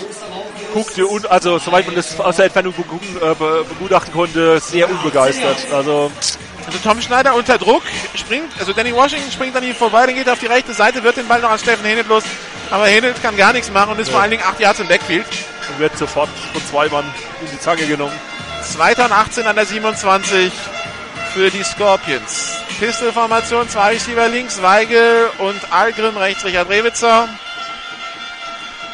guckte, 0.75 1.07
un, 1.07 1.27
also 1.27 1.59
soweit 1.59 1.87
man 1.87 1.95
das 1.95 2.19
aus 2.19 2.37
der 2.37 2.47
Entfernung 2.47 2.75
äh, 2.75 3.35
be- 3.35 3.65
begutachten 3.69 4.13
konnte, 4.13 4.59
sehr 4.61 4.89
unbegeistert. 4.91 5.59
Also 5.73 6.11
Also 6.67 6.79
Tom 6.83 7.01
Schneider 7.01 7.35
unter 7.35 7.59
Druck 7.59 7.83
springt, 8.15 8.51
also 8.59 8.73
Danny 8.73 8.95
Washington 8.95 9.31
springt 9.33 9.57
an 9.57 9.65
ihm 9.65 9.75
vorbei, 9.75 10.07
dann 10.07 10.15
geht 10.15 10.27
er 10.27 10.35
auf 10.35 10.39
die 10.39 10.47
rechte 10.47 10.73
Seite, 10.73 11.03
wird 11.03 11.17
den 11.17 11.27
Ball 11.29 11.41
noch 11.41 11.51
an 11.51 11.59
Steffen 11.59 11.85
Hennet 11.85 12.09
los. 12.09 12.23
Aber 12.71 12.87
Hennet 12.87 13.21
kann 13.23 13.37
gar 13.37 13.53
nichts 13.53 13.71
machen 13.71 13.93
und 13.93 13.99
ist 13.99 14.11
vor 14.11 14.21
allen 14.21 14.31
Dingen 14.31 14.43
8 14.45 14.61
Yards 14.61 14.81
im 14.81 14.89
Backfield. 14.89 15.27
und 15.69 15.79
wird 15.79 15.97
sofort 15.99 16.29
von 16.53 16.65
zwei 16.67 16.89
Mann 16.89 17.05
in 17.41 17.51
die 17.51 17.59
Zange 17.59 17.87
genommen. 17.87 18.13
Zweiter 18.63 19.07
und 19.07 19.13
18 19.13 19.47
an 19.47 19.57
der 19.57 19.67
27 19.67 20.53
für 21.35 21.51
die 21.51 21.63
Scorpions. 21.65 22.53
Pistolformation, 22.79 23.69
zwei 23.69 23.91
Receiver 23.91 24.29
links, 24.29 24.61
Weigel 24.63 25.29
und 25.39 25.73
Algren 25.73 26.17
rechts, 26.17 26.45
Richard 26.45 26.69
Rewitzer. 26.69 27.29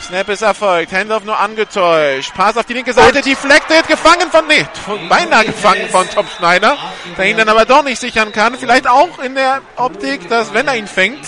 Snap 0.08 0.28
ist 0.30 0.40
erfolgt, 0.42 0.90
Handoff 0.92 1.22
nur 1.24 1.38
angetäuscht. 1.38 2.32
Pass 2.34 2.56
auf 2.56 2.64
die 2.64 2.72
linke 2.72 2.94
Seite, 2.94 3.20
deflected, 3.20 3.86
gefangen 3.86 4.30
von, 4.30 4.46
nee, 4.46 4.66
von- 4.86 5.06
beinahe 5.08 5.44
gefangen 5.44 5.86
von 5.90 6.08
Tom 6.08 6.26
Schneider, 6.38 6.78
der 7.18 7.26
ihn 7.26 7.36
dann 7.36 7.48
aber 7.50 7.66
doch 7.66 7.82
nicht 7.84 8.00
sichern 8.00 8.32
kann. 8.32 8.56
Vielleicht 8.58 8.88
auch 8.88 9.18
in 9.18 9.34
der 9.34 9.60
Optik, 9.76 10.26
dass 10.30 10.54
wenn 10.54 10.66
er 10.66 10.76
ihn 10.76 10.86
fängt, 10.86 11.20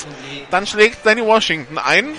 dann 0.51 0.67
schlägt 0.67 1.05
Danny 1.05 1.23
Washington 1.23 1.77
ein. 1.77 2.15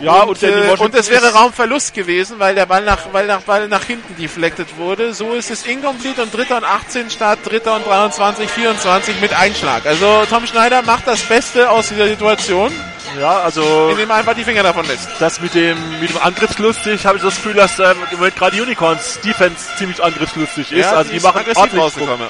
Ja, 0.00 0.22
und, 0.22 0.30
und 0.30 0.42
äh, 0.42 0.74
und 0.78 0.94
es 0.96 1.10
wäre 1.10 1.32
Raumverlust 1.32 1.94
gewesen, 1.94 2.38
weil 2.40 2.54
der 2.56 2.66
Ball 2.66 2.82
nach, 2.82 2.98
weil 3.12 3.26
nach, 3.26 3.42
Ball 3.42 3.68
nach 3.68 3.84
hinten 3.84 4.16
deflected 4.20 4.76
wurde. 4.78 5.12
So 5.14 5.32
ist 5.34 5.50
es 5.50 5.64
incomplete 5.66 6.22
und 6.22 6.34
dritter 6.34 6.56
und 6.56 6.64
18 6.64 7.08
statt 7.10 7.38
dritter 7.44 7.76
und 7.76 7.86
23, 7.86 8.48
24 8.50 9.20
mit 9.20 9.32
Einschlag. 9.32 9.86
Also 9.86 10.24
Tom 10.28 10.46
Schneider 10.46 10.82
macht 10.82 11.06
das 11.06 11.20
Beste 11.22 11.70
aus 11.70 11.88
dieser 11.90 12.08
Situation, 12.08 12.72
Ja, 13.18 13.40
also 13.40 13.88
indem 13.90 14.10
er 14.10 14.16
einfach 14.16 14.34
die 14.34 14.44
Finger 14.44 14.62
davon 14.62 14.86
lässt. 14.86 15.08
das 15.18 15.40
mit 15.40 15.54
dem 15.54 15.76
mit 16.00 16.10
dem 16.10 16.18
Angriffslustig 16.18 17.04
habe 17.06 17.18
ich 17.18 17.22
das 17.22 17.36
Gefühl, 17.36 17.54
dass 17.54 17.78
ähm, 17.78 17.96
im 18.10 18.18
Moment 18.18 18.36
gerade 18.36 18.62
Unicorns 18.62 19.20
Defense 19.20 19.76
ziemlich 19.76 20.02
angriffslustig 20.02 20.72
ist. 20.72 20.78
Ja, 20.78 20.92
also 20.92 21.10
die 21.10 21.16
ist 21.18 21.22
machen 21.22 21.40
aggressiv 21.40 21.78
rausgekommen. 21.78 22.28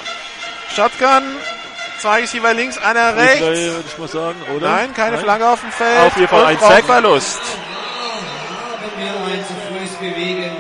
Shotgun, 0.75 1.23
zwei 2.01 2.21
Receiver 2.21 2.55
links, 2.55 2.79
einer 2.79 3.17
Rechts. 3.17 3.41
Würde 3.41 3.85
ich 3.87 3.99
mal 3.99 4.09
sagen, 4.09 4.37
oder? 4.57 4.69
Nein, 4.71 4.95
keine 4.95 5.17
Nein. 5.17 5.25
Flagge 5.25 5.49
auf 5.49 5.61
dem 5.61 5.73
Feld. 5.73 6.01
Auf 6.01 6.17
jeden 6.17 6.29
Fall 6.29 6.45
ein 6.47 6.59
Sack. 6.59 6.85
Verlust. 6.85 7.41
Wir 10.01 10.51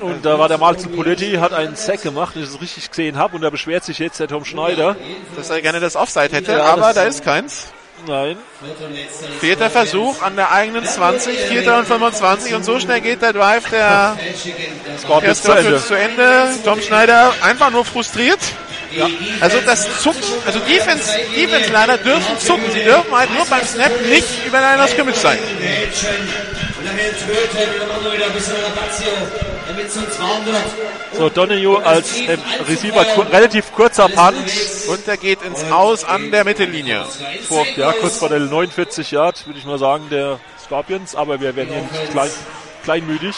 Und 0.00 0.24
da 0.24 0.38
war 0.38 0.48
der 0.48 0.58
Marcel 0.58 0.90
Poletti, 0.90 1.32
hat 1.34 1.52
einen 1.52 1.76
Sack 1.76 2.02
gemacht, 2.02 2.34
wenn 2.34 2.42
ich 2.42 2.48
es 2.48 2.60
richtig 2.60 2.90
gesehen 2.90 3.16
habe. 3.18 3.36
Und 3.36 3.42
da 3.42 3.50
beschwert 3.50 3.84
sich 3.84 3.98
jetzt 3.98 4.20
der 4.20 4.28
Tom 4.28 4.44
Schneider. 4.44 4.96
Dass 5.36 5.50
er 5.50 5.60
gerne 5.60 5.80
das 5.80 5.96
Offside 5.96 6.30
hätte, 6.30 6.52
Ja, 6.52 6.64
aber 6.64 6.92
da 6.92 7.04
ist 7.04 7.24
keins. 7.24 7.73
Nein. 8.06 8.36
Vierter 9.40 9.70
Versuch 9.70 10.22
an 10.22 10.36
der 10.36 10.52
eigenen 10.52 10.84
20, 10.84 11.38
vierter 11.38 11.78
und 11.78 11.86
25 11.86 12.54
und 12.54 12.64
so 12.64 12.78
schnell 12.78 13.00
geht 13.00 13.22
der 13.22 13.32
Drive 13.32 13.68
der 13.70 14.16
Scorpions 14.98 15.42
zu 15.42 15.52
Ende. 15.52 15.82
zu 15.84 15.94
Ende. 15.94 16.48
Tom 16.64 16.80
Schneider 16.80 17.32
einfach 17.42 17.70
nur 17.70 17.84
frustriert. 17.84 18.40
Also 19.40 19.58
das 19.66 20.02
Zucken, 20.02 20.22
also 20.46 20.58
Defense, 20.60 21.10
Defense 21.34 21.72
leider 21.72 21.98
dürfen 21.98 22.38
zucken. 22.38 22.70
Sie 22.72 22.84
dürfen 22.84 23.12
halt 23.12 23.32
nur 23.34 23.44
beim 23.46 23.64
Snap 23.64 23.90
nicht 24.08 24.46
über 24.46 24.58
einer 24.58 24.86
Scrimmage 24.86 25.16
sein. 25.16 25.38
Und 25.38 26.86
dann 26.86 26.96
wird 26.96 28.14
wieder 28.14 28.26
ein 28.26 28.32
bisschen 28.32 28.54
Ratazio, 28.56 29.10
So, 31.16 31.28
Donahue 31.28 31.84
als 31.84 32.18
ähm, 32.18 32.40
Receiver, 32.68 33.04
kur 33.04 33.30
relativ 33.32 33.72
kurzer 33.72 34.08
Punt. 34.08 34.36
Und 34.88 35.08
er 35.08 35.16
geht 35.16 35.42
ins 35.42 35.64
Aus 35.70 36.04
an 36.04 36.30
der 36.30 36.44
Mittellinie. 36.44 37.04
Vor, 37.48 37.66
ja, 37.76 37.92
kurz 37.92 38.18
vor 38.18 38.28
der 38.28 38.40
49 38.40 39.10
Yard, 39.10 39.46
würde 39.46 39.58
ich 39.58 39.64
mal 39.64 39.78
sagen, 39.78 40.08
der 40.10 40.38
Scorpions. 40.64 41.14
Aber 41.14 41.40
wir 41.40 41.56
werden 41.56 41.72
hier 41.72 41.82
nicht 41.82 42.10
klein, 42.12 42.30
kleinmütig. 42.84 43.36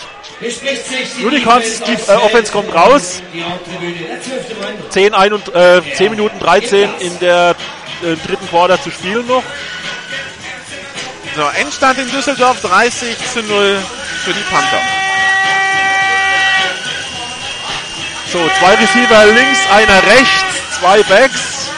Unicorns, 1.25 1.81
die 1.83 1.93
äh, 1.93 2.17
Offense 2.17 2.53
kommt 2.53 2.75
raus. 2.75 3.23
Die 3.33 3.43
Haupttribüne, 3.43 3.95
der 3.95 4.23
zwölfte 4.23 4.55
Mann. 4.57 4.75
10, 4.91 5.15
ein 5.15 5.33
und, 5.33 5.55
äh, 5.55 5.83
10 5.95 6.11
Minuten 6.11 6.39
13 6.41 6.91
in 7.01 7.19
der 7.21 7.55
äh, 8.03 8.17
dritten 8.27 8.49
Quarter 8.49 8.81
zu 8.81 8.91
spielen 8.91 9.27
noch. 9.27 9.43
So, 11.37 11.43
Endstand 11.61 11.99
in 11.99 12.11
Düsseldorf 12.11 12.63
30 12.63 13.17
zu 13.33 13.43
0 13.43 13.79
für 14.25 14.33
die 14.33 14.41
Panther. 14.51 15.06
So, 18.37 18.51
zwei 18.61 18.75
Receiver 18.75 19.25
links, 19.33 19.61
einer 19.73 20.03
rechts, 20.03 20.45
zwei 20.79 21.03
Backs. 21.05 21.71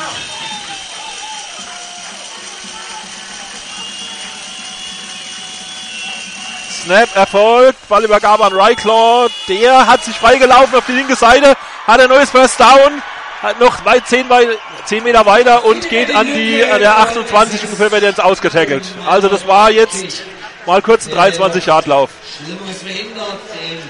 Snap 6.82 7.14
erfolgt, 7.14 7.88
Ballübergabe 7.88 8.44
an 8.46 8.52
Ryclaw. 8.52 9.28
Der 9.46 9.86
hat 9.86 10.02
sich 10.02 10.16
freigelaufen 10.16 10.74
auf 10.74 10.84
die 10.84 10.92
linke 10.94 11.14
Seite, 11.14 11.54
hat 11.86 12.00
ein 12.00 12.08
neues 12.08 12.30
First 12.30 12.58
Down, 12.58 13.02
hat 13.40 13.60
noch 13.60 13.84
weit 13.84 14.08
10, 14.08 14.28
wei 14.28 14.48
10 14.86 15.04
Meter 15.04 15.24
weiter 15.26 15.64
und 15.64 15.88
geht 15.88 16.12
an 16.12 16.26
die 16.26 16.64
an 16.64 16.80
der 16.80 16.98
28 16.98 17.62
ungefähr 17.66 17.92
wird 17.92 18.02
jetzt 18.02 18.20
ausgetackelt. 18.20 18.82
Also 19.06 19.28
das 19.28 19.46
war 19.46 19.70
jetzt 19.70 20.24
mal 20.66 20.82
kurz 20.82 21.06
ein 21.06 21.12
23 21.12 21.66
Yard 21.66 21.86
Lauf. 21.86 22.10
Schlimmeres 22.36 22.82
verhindert 22.82 23.38
den 23.54 23.80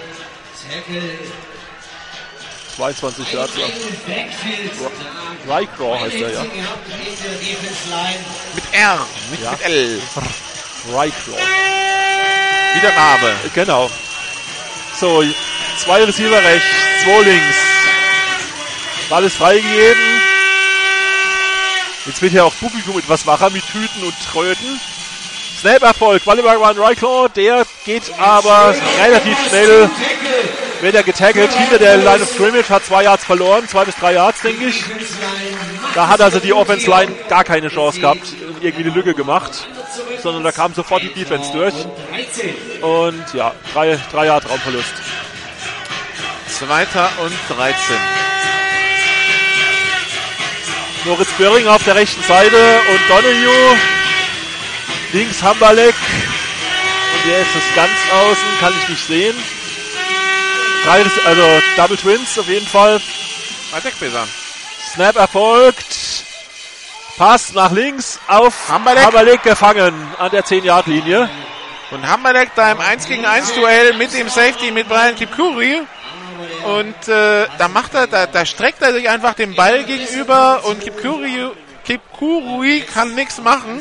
Tackle 0.71 1.38
22 2.79 3.33
Yard 3.33 3.51
Lauf. 3.57 3.71
im 3.71 4.15
Backfield. 4.15 4.73
Ryclaw 5.49 5.99
heißt 6.01 6.15
er 6.15 6.33
ja. 6.33 6.43
Mit 8.55 8.65
R, 8.73 9.07
nicht 9.33 9.43
Ja. 9.43 9.51
mit 9.51 9.63
L. 9.65 10.01
Ryclaw. 10.87 11.39
Wie 12.75 12.81
der 12.81 12.97
Rabe. 12.97 13.33
Genau. 13.55 13.91
So, 15.01 15.25
zwei 15.77 16.05
Receiver 16.05 16.37
rechts, 16.43 16.67
zwei 17.03 17.23
links. 17.23 17.57
Ball 19.11 19.25
ist 19.25 19.37
freigegeben. 19.37 20.21
Jetzt 22.07 22.23
wird 22.23 22.33
ja 22.35 22.45
auch 22.45 22.55
Publikum 22.61 22.97
etwas 22.99 23.27
wacher 23.27 23.51
mit 23.51 23.65
Hüten 23.73 24.05
und 24.05 24.15
Tröten. 24.31 24.81
Snap-Erfolg, 25.61 26.25
Ball 26.25 26.39
über 26.39 26.53
Ryan 26.55 26.79
Ryclaw, 26.79 27.29
der 27.35 27.67
geht 27.85 28.05
aber 28.19 28.73
relativ 29.03 29.37
schnell, 29.49 29.91
wird 30.81 30.95
er 30.95 31.03
getaggelt 31.03 31.53
hinter 31.53 31.79
der 31.79 31.97
Line 31.97 32.23
of 32.23 32.29
Scrimmage, 32.29 32.69
hat 32.69 32.85
zwei 32.85 33.05
Yards 33.05 33.25
verloren, 33.25 33.69
zwei 33.69 33.85
bis 33.85 33.97
drei 33.97 34.15
Yards, 34.15 34.43
denke 34.43 34.67
ich. 34.67 34.85
Da 35.95 36.09
hat 36.09 36.21
also 36.21 36.39
die 36.39 36.53
Offense 36.53 36.89
Line 36.89 37.13
gar 37.29 37.45
keine 37.45 37.69
Chance 37.69 38.01
gehabt 38.01 38.27
irgendwie 38.61 38.85
eine 38.85 38.95
Lücke 38.95 39.15
gemacht, 39.15 39.67
sondern 40.23 40.45
da 40.45 40.53
kam 40.53 40.75
sofort 40.75 41.03
die 41.03 41.13
Defense 41.13 41.53
durch. 41.53 41.75
Und 42.83 43.35
ja, 43.35 43.53
drei, 43.73 43.99
drei 44.11 44.27
Yard 44.27 44.49
Raumverlust. 44.49 44.95
Zweiter 46.49 47.11
und 47.23 47.33
13. 47.57 47.75
Moritz 51.05 51.31
Böhring 51.39 51.67
auf 51.69 51.85
der 51.85 51.95
rechten 51.95 52.23
Seite 52.25 52.57
und 52.91 53.01
Donahue. 53.09 53.77
Links 55.13 55.43
Hamberleck. 55.43 55.95
Und 55.95 57.31
wer 57.31 57.41
ist 57.41 57.55
das 57.55 57.75
ganz 57.75 57.91
außen? 58.13 58.49
Kann 58.61 58.75
ich 58.83 58.89
nicht 58.89 59.07
sehen. 59.07 59.58
Drei, 60.85 61.05
also 61.27 61.43
Double 61.77 61.97
Twins 61.97 62.39
auf 62.39 62.49
jeden 62.49 62.67
Fall. 62.67 63.01
Attack-Besan. 63.73 64.29
Snap 64.95 65.17
erfolgt. 65.17 65.97
Pass 67.17 67.53
nach 67.53 67.73
links 67.73 68.19
auf 68.29 68.55
Hamberleck. 68.69 69.05
Hamberleck 69.05 69.43
gefangen 69.43 69.95
an 70.19 70.31
der 70.31 70.45
10-Yard-Linie. 70.45 71.29
Und 71.91 72.07
Hammerleck 72.07 72.51
da 72.55 72.73
im 72.73 72.81
1 72.81 73.07
gegen 73.07 73.25
1 73.25 73.55
Duell 73.55 73.95
mit 73.95 74.13
dem 74.13 74.29
Safety 74.29 74.71
mit 74.71 74.89
Brian 74.89 75.17
Kipkuri 75.17 75.81
Und 76.65 77.09
äh, 77.09 77.47
da 77.59 77.69
macht 77.69 77.95
er, 77.95 78.07
da, 78.07 78.27
da 78.27 78.45
streckt 78.47 78.83
er 78.83 78.93
sich 78.93 79.09
einfach 79.09 79.35
dem 79.35 79.55
Ball 79.55 79.85
gegenüber 79.85 80.65
und 80.65 80.81
Kipkuri, 80.81 81.51
Kipkurui 81.85 82.83
kann 82.83 83.15
nichts 83.15 83.39
machen, 83.39 83.81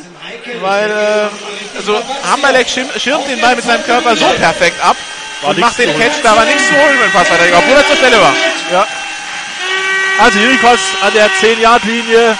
weil 0.61 0.90
äh, 0.90 1.78
also 1.78 2.02
Hammerleck 2.32 2.69
schirmt, 2.69 2.94
schirmt 2.99 3.28
den 3.28 3.41
Ball 3.41 3.56
mit 3.56 3.65
seinem 3.65 3.84
Körper 3.84 4.15
so 4.15 4.26
perfekt 4.26 4.84
ab 4.84 4.95
War 5.41 5.49
und 5.51 5.59
macht 5.59 5.77
den. 5.77 5.97
Catch, 5.97 6.23
da 6.23 6.35
war 6.35 6.45
nichts 6.45 6.68
zu 6.68 6.73
holen 6.73 6.95
mit 6.95 7.05
dem 7.05 7.11
Passverteidiger, 7.11 7.57
obwohl 7.59 7.76
er 7.76 7.88
zur 7.88 7.95
Stelle 7.95 8.19
war. 8.19 8.34
Ja. 8.72 8.88
Also 10.19 10.39
Unicorns 10.39 10.81
an 11.01 11.14
der 11.14 11.30
10-Yard-Linie, 11.30 12.38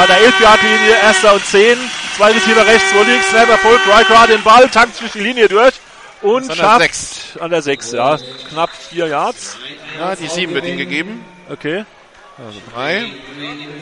an 0.00 0.06
der 0.06 0.20
11-Yard-Linie, 0.28 0.96
erster 1.02 1.34
und 1.34 1.44
10. 1.44 1.78
Zwei 2.16 2.32
Receiver 2.32 2.66
rechts, 2.66 2.94
wo 2.94 3.02
links, 3.02 3.30
Snap 3.30 3.48
erfolgt, 3.48 3.86
Ryker 3.86 4.26
den 4.28 4.42
Ball, 4.42 4.68
tankt 4.68 4.96
zwischen 4.96 5.18
die 5.18 5.24
Linie 5.24 5.48
durch 5.48 5.74
und 6.22 6.42
an 6.42 6.48
der 6.48 6.54
schafft 6.54 6.80
sechs. 6.80 7.38
an 7.40 7.50
der 7.50 7.62
6, 7.62 7.92
ja. 7.92 8.18
Knapp 8.50 8.70
4 8.90 9.06
Yards. 9.06 9.56
Ja, 9.98 10.14
die 10.14 10.28
7 10.28 10.54
wird 10.54 10.66
ihm 10.66 10.76
gegeben. 10.76 11.24
Okay. 11.48 11.84
Also 12.38 12.60
3. 12.74 13.10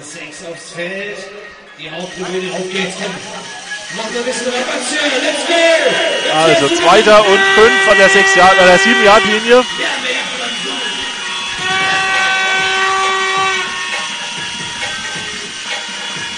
Sechs 0.00 0.44
aufs 0.50 0.72
Feld. 0.72 1.18
Die 1.78 1.90
Haupttribüne, 1.90 2.52
auf 2.52 2.70
geht's. 2.70 2.96
Also 6.34 6.68
zweiter 6.68 7.26
und 7.26 7.38
5 7.38 7.90
an 7.90 7.96
der 7.96 8.08
6 8.10 8.34
Yard, 8.34 8.58
an 8.58 8.66
der 8.66 8.78
7 8.78 9.04
Yard 9.04 9.24
Linie. 9.24 9.64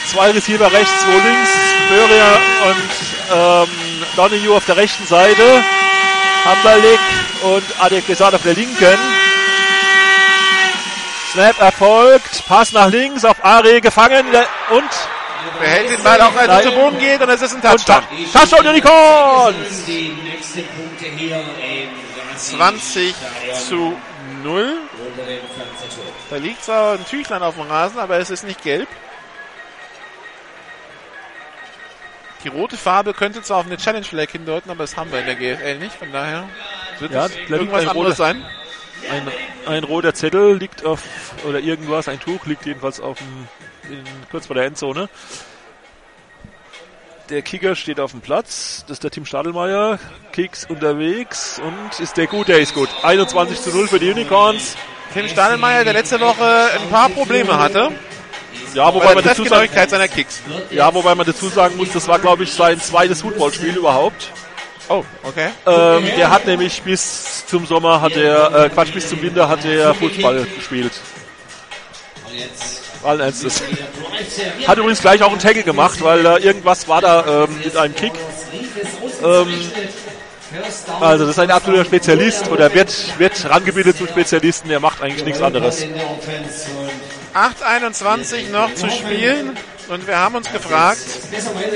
Zwei 0.06 0.30
Receiver 0.30 0.72
rechts, 0.72 1.00
zwei 1.00 1.10
links. 1.10 1.50
Böhringer 1.88 2.38
und 2.66 2.90
ähm, 3.32 4.06
Donahue 4.16 4.56
auf 4.56 4.64
der 4.64 4.76
rechten 4.76 5.06
Seite. 5.06 5.64
Hamberlik 6.44 7.00
und 7.42 7.64
Adek 7.80 8.06
Besat 8.06 8.34
auf 8.34 8.42
der 8.42 8.54
linken. 8.54 8.98
Snap 11.32 11.60
erfolgt. 11.60 12.44
Pass 12.46 12.72
nach 12.72 12.88
links 12.88 13.24
auf 13.24 13.44
Are 13.44 13.80
gefangen 13.80 14.26
und 14.70 14.90
Behält 15.58 15.90
den 15.90 16.02
Ball 16.02 16.20
auch, 16.20 16.34
als 16.36 16.48
er 16.48 16.62
zu 16.62 16.72
Boden 16.72 16.98
geht 16.98 17.20
und 17.20 17.28
es 17.28 17.42
ist 17.42 17.54
ein 17.54 17.62
Touchdown. 17.62 18.02
Touchdown 18.32 18.66
Unicorns! 18.66 19.84
Die 19.86 20.08
nächsten 20.24 20.64
Punkte 20.66 21.04
hier 21.16 21.36
im 21.36 22.36
20 22.36 23.14
zu 23.68 23.96
0. 24.42 24.78
Da 26.30 26.36
liegt 26.36 26.64
zwar 26.64 26.94
ein 26.94 27.04
Tüchlein 27.06 27.42
auf 27.42 27.54
dem 27.56 27.64
Rasen, 27.64 27.98
aber 27.98 28.18
es 28.18 28.30
ist 28.30 28.44
nicht 28.44 28.62
gelb. 28.62 28.88
Die 32.42 32.48
rote 32.48 32.76
Farbe 32.78 33.12
könnte 33.12 33.42
zwar 33.42 33.58
auf 33.58 33.66
eine 33.66 33.76
Challenge 33.76 34.04
Flag 34.04 34.30
hindeuten, 34.30 34.70
aber 34.70 34.84
das 34.84 34.96
haben 34.96 35.12
wir 35.12 35.20
in 35.20 35.26
der 35.26 35.34
GFL 35.34 35.78
nicht, 35.78 35.94
von 35.94 36.10
daher 36.10 36.48
wird 36.98 37.12
Ja, 37.12 37.26
es 37.26 37.36
irgendwas 37.36 37.82
ein 37.82 37.88
anderes 37.90 37.96
roter- 37.96 38.14
sein. 38.14 38.46
Ein, 39.10 39.28
ein 39.66 39.84
roter 39.84 40.14
Zettel 40.14 40.56
liegt 40.56 40.84
auf, 40.84 41.02
oder 41.44 41.58
irgendwas, 41.58 42.08
ein 42.08 42.18
Tuch 42.20 42.44
liegt 42.46 42.64
jedenfalls 42.66 43.00
auf 43.00 43.18
dem, 43.18 43.48
in, 43.90 44.04
kurz 44.30 44.46
vor 44.46 44.54
der 44.54 44.66
Endzone. 44.66 45.08
Der 47.28 47.42
Kicker 47.42 47.76
steht 47.76 48.00
auf 48.00 48.10
dem 48.10 48.20
Platz, 48.20 48.84
das 48.88 48.96
ist 48.96 49.04
der 49.04 49.12
Tim 49.12 49.24
Stadelmeier, 49.24 50.00
Kicks 50.32 50.64
unterwegs 50.68 51.60
und 51.60 52.00
ist 52.00 52.16
der 52.16 52.26
gut, 52.26 52.48
der 52.48 52.58
ist 52.58 52.74
gut. 52.74 52.88
21 53.02 53.60
zu 53.60 53.70
0 53.70 53.86
für 53.86 54.00
die 54.00 54.10
Unicorns. 54.10 54.76
Tim 55.14 55.28
Stadelmeier, 55.28 55.84
der 55.84 55.92
letzte 55.92 56.20
Woche 56.20 56.70
ein 56.74 56.88
paar 56.90 57.08
Probleme 57.08 57.56
hatte. 57.56 57.90
Ja, 58.74 58.92
wobei 58.92 59.06
Bei 59.06 59.14
man 59.14 59.24
dazu 59.24 59.42
sagen, 59.42 59.48
Treffgenauigkeit 59.48 59.90
seiner 59.90 60.08
Kicks. 60.08 60.42
ja, 60.70 60.92
wobei 60.92 61.14
man 61.14 61.26
dazu 61.26 61.48
sagen 61.48 61.76
muss, 61.76 61.92
das 61.92 62.08
war 62.08 62.18
glaube 62.18 62.44
ich 62.44 62.52
sein 62.52 62.80
zweites 62.80 63.22
Footballspiel 63.22 63.76
überhaupt. 63.76 64.30
Oh, 64.88 65.04
okay. 65.22 65.50
Ähm, 65.66 66.04
der 66.16 66.30
hat 66.30 66.46
nämlich 66.46 66.82
bis 66.82 67.46
zum 67.46 67.64
Sommer 67.64 68.00
hat 68.00 68.16
er, 68.16 68.64
äh, 68.64 68.68
Quatsch, 68.70 68.92
bis 68.92 69.08
zum 69.08 69.22
Winter 69.22 69.48
hat 69.48 69.64
er 69.64 69.94
Fußball 69.94 70.46
gespielt. 70.56 70.92
Allen 73.02 73.20
Ernstes. 73.20 73.62
Hat 74.66 74.78
übrigens 74.78 75.00
gleich 75.00 75.22
auch 75.22 75.30
einen 75.30 75.40
Tackle 75.40 75.62
gemacht, 75.62 76.02
weil 76.02 76.24
äh, 76.26 76.38
irgendwas 76.38 76.86
war 76.88 77.00
da 77.00 77.44
ähm, 77.44 77.58
mit 77.64 77.76
einem 77.76 77.94
Kick. 77.94 78.12
Ähm, 79.24 79.70
also 81.00 81.24
das 81.24 81.36
ist 81.36 81.38
ein 81.38 81.50
absoluter 81.50 81.84
Spezialist 81.84 82.50
oder 82.50 82.72
wird, 82.74 83.18
wird 83.18 83.48
rangebildet 83.48 83.96
zum 83.96 84.08
Spezialisten, 84.08 84.68
der 84.68 84.80
macht 84.80 85.00
eigentlich 85.02 85.24
nichts 85.24 85.40
anderes. 85.40 85.86
8,21 87.34 88.50
noch 88.50 88.74
zu 88.74 88.90
spielen. 88.90 89.56
Und 89.88 90.06
wir 90.06 90.18
haben 90.18 90.36
uns 90.36 90.50
gefragt, 90.52 91.00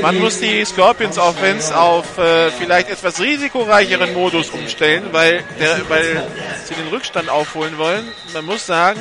wann 0.00 0.20
muss 0.20 0.38
die 0.38 0.64
Scorpions 0.64 1.18
Offense 1.18 1.76
auf 1.76 2.16
äh, 2.16 2.52
vielleicht 2.52 2.88
etwas 2.88 3.20
risikoreicheren 3.20 4.14
Modus 4.14 4.50
umstellen, 4.50 5.08
weil, 5.10 5.42
der, 5.58 5.80
weil 5.88 6.22
sie 6.64 6.74
den 6.74 6.86
Rückstand 6.88 7.28
aufholen 7.28 7.76
wollen. 7.76 8.06
Man 8.32 8.44
muss 8.44 8.66
sagen, 8.66 9.00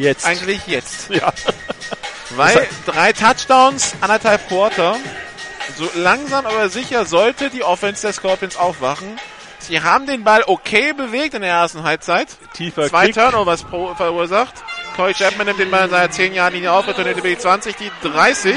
Jetzt. 0.00 0.26
eigentlich 0.26 0.66
jetzt. 0.66 1.10
Ja. 1.20 1.32
Weil 2.36 2.68
drei 2.86 3.12
Touchdowns, 3.12 3.94
anderthalb 4.00 4.46
Quarter. 4.46 4.96
So 5.76 5.90
langsam 5.96 6.46
aber 6.46 6.68
sicher 6.68 7.04
sollte 7.04 7.50
die 7.50 7.64
Offense 7.64 8.02
der 8.02 8.12
Scorpions 8.12 8.56
aufwachen. 8.56 9.18
Sie 9.58 9.82
haben 9.82 10.06
den 10.06 10.22
Ball 10.22 10.42
okay 10.46 10.92
bewegt 10.92 11.34
in 11.34 11.42
der 11.42 11.50
ersten 11.50 11.82
Halbzeit. 11.82 12.28
Tiefer 12.54 12.88
Zwei 12.88 13.06
Kick. 13.06 13.16
Turnovers 13.16 13.64
pro, 13.64 13.94
verursacht. 13.94 14.54
Corey 14.96 15.12
Chapman 15.12 15.46
nimmt 15.46 15.58
den 15.58 15.70
Ball 15.70 15.84
in 15.84 15.90
seiner 15.90 16.10
10 16.10 16.34
Jahren 16.34 16.54
Linie 16.54 16.72
auf, 16.72 16.86
retourniert 16.86 17.18
über 17.18 17.28
die 17.28 17.38
20, 17.38 17.76
die 17.76 17.90
30. 18.02 18.56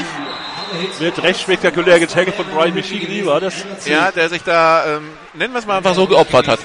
Wird 1.00 1.22
recht 1.22 1.42
spektakulär 1.42 2.00
getaggelt 2.00 2.36
von 2.36 2.46
Brian 2.48 2.74
Michigli, 2.74 3.26
war 3.26 3.40
das? 3.40 3.54
Ja, 3.86 4.12
der 4.12 4.30
sich 4.30 4.44
da, 4.44 4.98
ähm, 4.98 5.12
nennen 5.34 5.54
wir 5.54 5.60
es 5.60 5.66
mal 5.66 5.78
einfach 5.78 5.94
so, 5.94 6.08
geopfert 6.08 6.48
hat. 6.48 6.60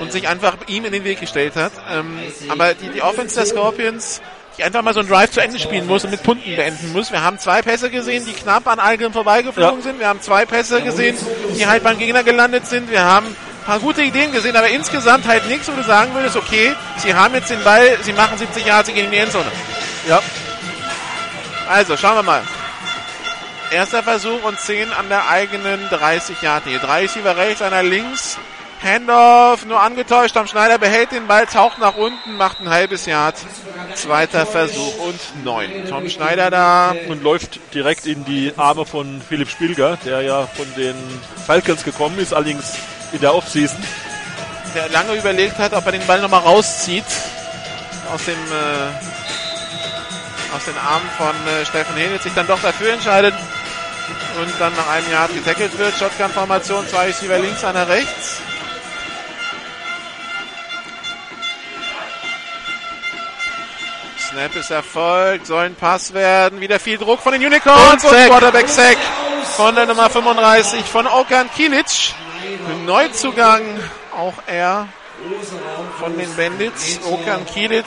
Und 0.00 0.12
sich 0.12 0.26
einfach 0.28 0.56
ihm 0.66 0.84
in 0.86 0.92
den 0.92 1.04
Weg 1.04 1.20
gestellt 1.20 1.56
hat. 1.56 1.72
Ähm, 1.90 2.18
aber 2.48 2.74
die, 2.74 2.88
die 2.88 3.02
Offense 3.02 3.34
der 3.36 3.46
Scorpions, 3.46 4.20
die 4.56 4.64
einfach 4.64 4.82
mal 4.82 4.94
so 4.94 5.00
einen 5.00 5.08
Drive 5.08 5.30
zu 5.30 5.40
Ende 5.40 5.58
spielen 5.58 5.86
muss 5.86 6.04
und 6.04 6.10
mit 6.10 6.22
Punten 6.22 6.56
beenden 6.56 6.92
muss. 6.92 7.12
Wir 7.12 7.22
haben 7.22 7.38
zwei 7.38 7.60
Pässe 7.62 7.90
gesehen, 7.90 8.24
die 8.26 8.32
knapp 8.32 8.66
an 8.66 8.78
Algrim 8.78 9.12
vorbeigeflogen 9.12 9.78
Ja. 9.78 9.82
sind. 9.82 9.98
Wir 9.98 10.08
haben 10.08 10.20
zwei 10.22 10.46
Pässe 10.46 10.80
gesehen, 10.82 11.16
die 11.56 11.66
halt 11.66 11.82
beim 11.84 11.98
Gegner 11.98 12.22
gelandet 12.24 12.66
sind. 12.66 12.90
Wir 12.90 13.04
haben 13.04 13.26
ein 13.26 13.36
paar 13.66 13.78
gute 13.78 14.02
Ideen 14.02 14.32
gesehen, 14.32 14.56
aber 14.56 14.68
insgesamt 14.68 15.26
halt 15.26 15.46
nichts, 15.48 15.68
wo 15.68 15.72
du 15.72 15.82
sagen 15.84 16.14
würdest, 16.14 16.36
okay, 16.36 16.72
sie 16.96 17.14
haben 17.14 17.34
jetzt 17.34 17.50
den 17.50 17.62
Ball, 17.62 17.98
sie 18.02 18.12
machen 18.14 18.38
70 18.38 18.64
Jahre, 18.66 18.84
sie 18.86 18.92
gehen 18.92 19.04
in 19.06 19.10
die 19.12 19.18
Endzone. 19.18 19.50
Ja. 20.08 20.20
Also, 21.68 21.96
schauen 21.96 22.16
wir 22.16 22.22
mal. 22.22 22.42
Erster 23.70 24.02
Versuch 24.02 24.42
und 24.42 24.58
10 24.58 24.92
an 24.92 25.08
der 25.08 25.28
eigenen 25.28 25.88
30 25.90 26.42
Yard 26.42 26.64
linie 26.64 26.80
Drei 26.80 27.02
Receiver 27.02 27.36
rechts, 27.36 27.62
einer 27.62 27.82
links. 27.84 28.38
Handoff 28.82 29.66
nur 29.66 29.80
angetäuscht. 29.80 30.34
Tom 30.34 30.46
Schneider 30.46 30.78
behält 30.78 31.12
den 31.12 31.26
Ball, 31.26 31.46
taucht 31.46 31.78
nach 31.78 31.96
unten, 31.96 32.36
macht 32.36 32.60
ein 32.60 32.70
halbes 32.70 33.06
Yard. 33.06 33.36
Zweiter 33.94 34.46
Versuch 34.46 34.98
und 34.98 35.44
9. 35.44 35.86
Tom 35.88 36.08
Schneider 36.08 36.50
da. 36.50 36.94
und 37.08 37.22
läuft 37.22 37.60
direkt 37.74 38.06
in 38.06 38.24
die 38.24 38.52
Arme 38.56 38.86
von 38.86 39.20
Philipp 39.26 39.50
Spielger, 39.50 39.98
der 40.04 40.22
ja 40.22 40.46
von 40.46 40.66
den 40.76 40.94
Falcons 41.46 41.84
gekommen 41.84 42.18
ist, 42.18 42.32
allerdings 42.32 42.76
in 43.12 43.20
der 43.20 43.34
Offseason. 43.34 43.78
der 44.74 44.88
lange 44.88 45.14
überlegt 45.14 45.58
hat, 45.58 45.74
ob 45.74 45.84
er 45.84 45.92
den 45.92 46.06
Ball 46.06 46.20
nochmal 46.20 46.40
rauszieht 46.40 47.04
aus 48.12 48.24
dem 48.24 48.34
äh, 48.34 49.10
aus 50.54 50.64
den 50.64 50.76
Armen 50.78 51.08
von 51.16 51.34
äh, 51.46 51.64
Steffen 51.64 51.96
Henitz, 51.96 52.24
sich 52.24 52.34
dann 52.34 52.46
doch 52.46 52.60
dafür 52.60 52.92
entscheidet 52.92 53.34
und 54.40 54.52
dann 54.58 54.74
nach 54.74 54.88
einem 54.88 55.10
Jahr 55.10 55.28
getackelt 55.28 55.76
wird. 55.78 55.96
Shotgun-Formation, 55.96 56.88
zwei 56.88 57.06
Receiver 57.06 57.38
links, 57.38 57.64
einer 57.64 57.88
rechts. 57.88 58.40
Snap 64.30 64.54
ist 64.54 64.70
erfolgt, 64.70 65.46
soll 65.48 65.64
ein 65.64 65.74
Pass 65.74 66.14
werden, 66.14 66.60
wieder 66.60 66.78
viel 66.78 66.98
Druck 66.98 67.20
von 67.20 67.32
den 67.32 67.44
Unicorns 67.44 68.04
und, 68.04 68.12
Und. 68.12 68.28
Quarterback 68.28 68.68
Sack 68.68 68.96
von 69.56 69.74
der 69.74 69.86
Nummer 69.86 70.08
35 70.08 70.84
von 70.84 71.08
Okan 71.08 71.50
Kilic. 71.50 72.14
Neuzugang, 72.86 73.62
auch 74.16 74.34
er 74.46 74.86
von 75.98 76.16
den 76.16 76.32
Bandits, 76.36 77.00
Okan 77.04 77.44
Kilic, 77.44 77.86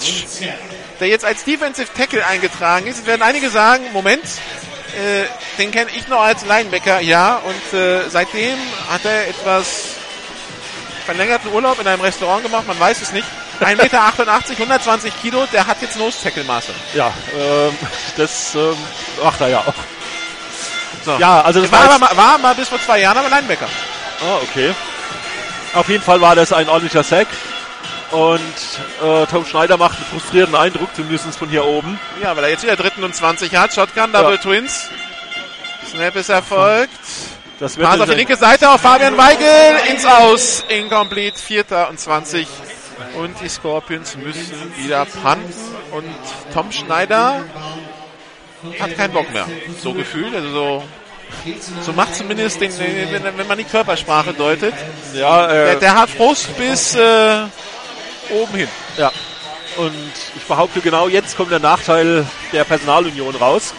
der 1.00 1.08
jetzt 1.08 1.24
als 1.24 1.46
Defensive 1.46 1.88
Tackle 1.96 2.26
eingetragen 2.26 2.88
ist. 2.88 3.00
Es 3.00 3.06
werden 3.06 3.22
einige 3.22 3.50
sagen, 3.50 3.86
Moment, 3.94 4.26
äh, 4.26 5.26
den 5.58 5.72
kenne 5.72 5.92
ich 5.96 6.10
noch 6.10 6.22
als 6.22 6.46
Linebacker, 6.46 7.00
ja, 7.00 7.38
und 7.38 7.80
äh, 7.80 8.10
seitdem 8.10 8.58
hat 8.90 9.06
er 9.06 9.30
etwas 9.30 10.03
verlängerten 11.04 11.52
Urlaub 11.52 11.80
in 11.80 11.88
einem 11.88 12.02
Restaurant 12.02 12.44
gemacht, 12.44 12.68
man 12.68 12.80
weiß 12.80 13.02
es 13.02 13.12
nicht. 13.12 13.28
1,88 13.60 13.76
Meter, 13.76 14.06
120 14.06 15.22
Kilo, 15.22 15.46
der 15.54 15.68
hat 15.68 15.82
jetzt 15.82 15.98
Nose-Tackle-Maße. 15.98 16.72
Ja, 16.94 17.14
ähm, 17.38 17.78
das 18.18 18.56
ähm, 18.56 18.76
macht 19.24 19.40
er 19.42 19.50
ja 19.50 19.60
auch. 19.60 19.74
So. 21.06 21.18
Ja, 21.18 21.42
also 21.42 21.62
das 21.62 21.72
war, 21.72 21.88
war, 21.88 22.00
mal, 22.00 22.18
war 22.18 22.38
mal 22.38 22.56
bis 22.56 22.70
vor 22.70 22.82
zwei 22.82 23.00
Jahren 23.02 23.18
aber 23.18 23.30
Linebacker. 23.30 23.68
Ah, 24.22 24.38
okay. 24.42 24.74
Auf 25.74 25.90
jeden 25.90 26.04
Fall 26.04 26.22
war 26.22 26.36
das 26.36 26.54
ein 26.54 26.70
ordentlicher 26.70 27.04
Sack. 27.04 27.28
Und 28.12 28.40
äh, 29.04 29.26
Tom 29.26 29.46
Schneider 29.46 29.76
macht 29.78 29.98
einen 29.98 30.06
frustrierten 30.06 30.56
Eindruck, 30.56 30.96
zumindest 30.96 31.36
von 31.38 31.50
hier 31.50 31.66
oben. 31.66 32.00
Ja, 32.22 32.36
weil 32.36 32.44
er 32.44 32.50
jetzt 32.52 32.64
wieder 32.64 32.76
dritten 32.76 33.04
und 33.04 33.16
20 33.16 33.56
hat. 33.56 33.74
Shotgun, 33.74 34.14
Double 34.14 34.36
Ja. 34.36 34.38
Twins. 34.42 34.90
Snap 35.90 36.16
ist 36.16 36.30
erfolgt. 36.30 36.92
Das 37.64 37.78
wird 37.78 37.88
Pass 37.88 38.02
auf 38.02 38.10
die 38.10 38.16
linke 38.16 38.36
Seite 38.36 38.70
auf 38.70 38.82
Fabian 38.82 39.18
Weigel 39.18 39.48
ins 39.90 40.06
Aus. 40.06 40.66
Incomplete. 40.68 41.40
Vierter 41.40 41.90
und 41.90 41.98
20 41.98 42.46
Und 43.16 43.40
die 43.42 43.48
Scorpions 43.48 44.18
müssen 44.18 44.76
wieder 44.76 45.06
panten. 45.06 45.54
Und 45.92 46.04
Tom 46.54 46.74
Schneider 46.74 47.46
hat 48.82 48.98
keinen 48.98 49.14
Bock 49.14 49.32
mehr. 49.32 49.48
So 49.82 49.94
gefühlt. 49.94 50.36
Also 50.36 50.50
so, 50.50 50.84
so 51.84 51.94
macht 51.94 52.14
zumindest, 52.16 52.60
den, 52.60 52.78
den, 52.78 53.24
wenn, 53.24 53.38
wenn 53.38 53.48
man 53.48 53.58
die 53.58 53.64
Körpersprache 53.64 54.34
deutet. 54.34 54.74
Ja, 55.14 55.50
äh, 55.50 55.66
Der, 55.68 55.76
der 55.76 55.96
hat 55.96 56.10
Frust 56.10 56.58
bis 56.58 56.96
äh, 56.96 57.44
oben 58.30 58.56
hin. 58.56 58.68
Ja. 58.98 59.10
Und 59.78 60.12
ich 60.36 60.44
behaupte, 60.44 60.82
genau 60.82 61.08
jetzt 61.08 61.38
kommt 61.38 61.52
der 61.52 61.60
Nachteil 61.60 62.28
der 62.52 62.66
Personalunion 62.66 63.34
raus. 63.38 63.74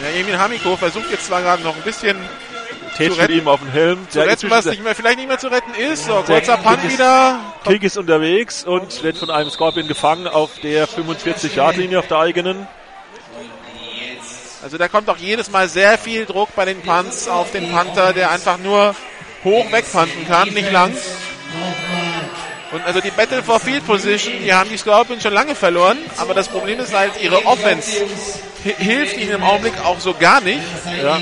Ja, 0.00 0.20
Emil 0.20 0.38
Hamiko 0.38 0.76
versucht 0.76 1.10
jetzt 1.10 1.26
zwar 1.26 1.42
gerade 1.42 1.64
noch 1.64 1.74
ein 1.74 1.82
bisschen 1.82 2.16
Tätschelt 2.98 3.30
ihm 3.30 3.48
auf 3.48 3.60
den 3.60 3.70
Helm. 3.70 4.06
zu 4.10 4.18
Der 4.18 4.28
retten 4.28 4.50
was 4.50 4.64
nicht 4.66 4.82
mehr, 4.82 4.94
vielleicht 4.94 5.18
nicht 5.18 5.28
mehr 5.28 5.38
zu 5.38 5.48
retten 5.48 5.72
ist. 5.74 6.04
So, 6.04 6.22
kurzer 6.26 6.56
Punt 6.56 6.82
wieder. 6.82 7.38
Kick 7.64 7.84
ist 7.84 7.96
unterwegs 7.96 8.64
und 8.64 9.02
wird 9.02 9.16
von 9.16 9.30
einem 9.30 9.50
Scorpion 9.50 9.86
gefangen 9.86 10.26
auf 10.26 10.58
der 10.62 10.88
45-Yard-Linie 10.88 12.00
auf 12.00 12.08
der 12.08 12.18
eigenen. 12.18 12.66
Also 14.62 14.76
da 14.76 14.88
kommt 14.88 15.08
auch 15.08 15.16
jedes 15.16 15.50
Mal 15.50 15.68
sehr 15.68 15.96
viel 15.96 16.26
Druck 16.26 16.48
bei 16.56 16.64
den 16.64 16.82
Punts 16.82 17.28
auf 17.28 17.52
den 17.52 17.70
Panther, 17.70 18.12
der 18.12 18.30
einfach 18.30 18.58
nur 18.58 18.94
hoch 19.44 19.70
wegpanten 19.70 20.26
kann, 20.26 20.48
nicht 20.48 20.72
lang. 20.72 20.92
Und 22.70 22.84
also 22.84 23.00
die 23.00 23.10
Battle 23.10 23.42
for 23.42 23.58
Field 23.60 23.86
Position, 23.86 24.34
die 24.44 24.52
haben 24.52 24.68
die 24.68 24.76
Scorpions 24.76 25.22
schon 25.22 25.32
lange 25.32 25.54
verloren, 25.54 25.96
aber 26.18 26.34
das 26.34 26.48
Problem 26.48 26.78
ist 26.80 26.92
halt, 26.94 27.12
ihre 27.22 27.46
Offense 27.46 27.90
hi- 28.64 28.74
hilft 28.76 29.16
ihnen 29.16 29.30
im 29.30 29.42
Augenblick 29.42 29.72
auch 29.84 29.98
so 29.98 30.12
gar 30.12 30.42
nicht. 30.42 30.60
Ja. 31.02 31.16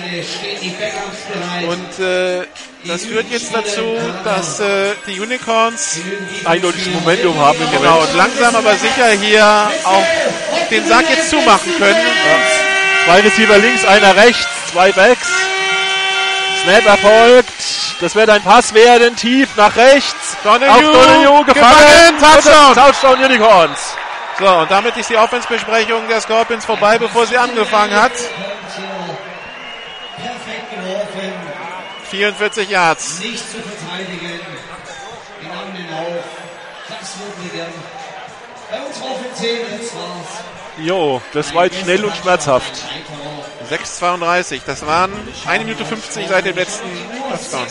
Und 1.69 2.05
äh, 2.05 2.47
das 2.85 3.05
führt 3.05 3.31
jetzt 3.31 3.55
dazu, 3.55 3.97
dass 4.25 4.59
äh, 4.59 4.93
die 5.07 5.21
Unicorns 5.21 6.01
Eindeutiges 6.45 6.89
Momentum 6.93 7.39
haben 7.39 7.59
im 7.63 7.71
genau, 7.71 7.95
Moment. 7.95 8.11
und 8.11 8.17
langsam 8.17 8.57
aber 8.57 8.75
sicher 8.75 9.11
hier 9.11 9.45
auch 9.85 10.05
den 10.71 10.87
Sack 10.89 11.05
jetzt 11.11 11.31
zumachen 11.31 11.73
können. 11.79 12.07
Zwei 13.05 13.21
Receiver 13.21 13.59
links, 13.59 13.85
einer 13.85 14.17
rechts, 14.17 14.47
zwei 14.73 14.91
Backs. 14.91 15.29
Snap 16.65 16.87
erfolgt. 16.87 17.53
Das 18.01 18.15
wird 18.15 18.29
ein 18.29 18.43
Pass 18.43 18.75
werden, 18.75 19.17
tief 19.17 19.57
nach 19.57 19.75
rechts. 19.77 20.37
Donahue, 20.45 20.71
auf 20.71 20.81
Donahue 20.81 21.45
gefangen, 21.45 22.19
gefangen. 22.19 22.45
Touchdown. 22.45 22.75
Touchdown 22.75 23.25
Unicorns. 23.25 23.95
So, 24.39 24.47
und 24.47 24.71
damit 24.71 24.97
ist 24.99 25.09
die 25.09 25.17
Offensbesprechung 25.17 26.07
der 26.09 26.21
Scorpions 26.21 26.65
vorbei, 26.65 26.99
bevor 26.99 27.27
sie 27.27 27.39
angefangen 27.39 27.95
hat. 27.95 28.13
44 32.11 32.71
Yards. 32.71 33.19
Nicht 33.21 33.39
zu 33.39 33.59
verteidigen. 33.59 34.41
Wir 35.41 35.51
den 35.51 35.91
Lauf. 35.91 36.25
Das 36.89 37.15
wird 37.19 37.53
gern. 37.55 37.73
Bei 38.71 38.79
uns 38.81 39.39
10, 39.39 39.49
jetzt 39.79 39.95
war's. 39.95 40.45
Jo, 40.79 41.23
das 41.33 41.55
war 41.55 41.65
jetzt 41.65 41.81
schnell 41.81 42.05
und 42.05 42.17
schmerzhaft. 42.17 42.73
6,32. 43.71 44.61
Das 44.67 44.87
waren 44.87 45.13
1 45.47 45.65
Minute 45.65 45.85
50 45.85 46.29
seit 46.29 46.45
dem 46.45 46.57
letzten 46.57 46.89
Touchdown. 47.31 47.67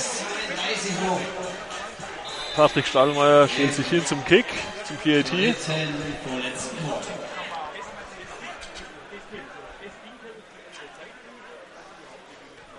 Patrick 2.55 2.88
Stadelmeier 2.88 3.47
stellt 3.47 3.73
sich 3.73 3.88
hin 3.88 4.05
zum 4.05 4.23
Kick, 4.23 4.45
zum 4.85 4.95
PAT. 4.97 5.31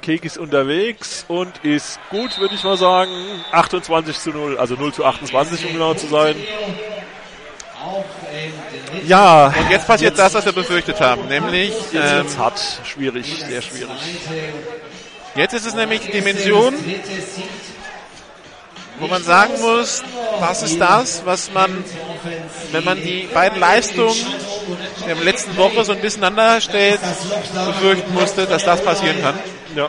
Kick 0.00 0.24
ist 0.24 0.38
unterwegs 0.38 1.24
und 1.28 1.64
ist 1.64 1.98
gut, 2.10 2.38
würde 2.38 2.54
ich 2.54 2.62
mal 2.62 2.78
sagen. 2.78 3.10
28 3.50 4.18
zu 4.18 4.30
0, 4.30 4.56
also 4.56 4.76
0 4.76 4.94
zu 4.94 5.04
28, 5.04 5.66
um 5.66 5.72
genau 5.72 5.94
zu 5.94 6.06
sein. 6.06 6.36
Ja. 9.04 9.46
Und 9.46 9.70
jetzt 9.70 9.86
passiert 9.86 10.18
das, 10.18 10.34
was 10.34 10.44
wir 10.44 10.52
befürchtet 10.52 11.00
haben, 11.00 11.26
nämlich 11.28 11.70
Jetzt 11.92 11.94
ähm, 11.94 12.16
wird's 12.18 12.38
hart, 12.38 12.60
schwierig, 12.84 13.44
sehr 13.46 13.62
schwierig. 13.62 13.90
jetzt 15.34 15.54
ist 15.54 15.66
es 15.66 15.74
nämlich 15.74 16.00
die 16.00 16.12
Dimension, 16.12 16.74
wo 18.98 19.06
man 19.06 19.22
sagen 19.22 19.60
muss, 19.60 20.02
das 20.40 20.62
ist 20.62 20.80
das, 20.80 21.22
was 21.24 21.52
man, 21.52 21.84
wenn 22.72 22.84
man 22.84 23.00
die 23.02 23.28
beiden 23.32 23.60
Leistungen 23.60 24.16
der 25.06 25.16
letzten 25.16 25.56
Woche 25.56 25.84
so 25.84 25.92
ein 25.92 26.00
bisschen 26.00 26.24
aneinander 26.24 26.60
stellt, 26.60 27.00
befürchten 27.66 28.14
musste, 28.14 28.46
dass 28.46 28.64
das 28.64 28.82
passieren 28.82 29.20
kann. 29.22 29.38
Ja. 29.74 29.88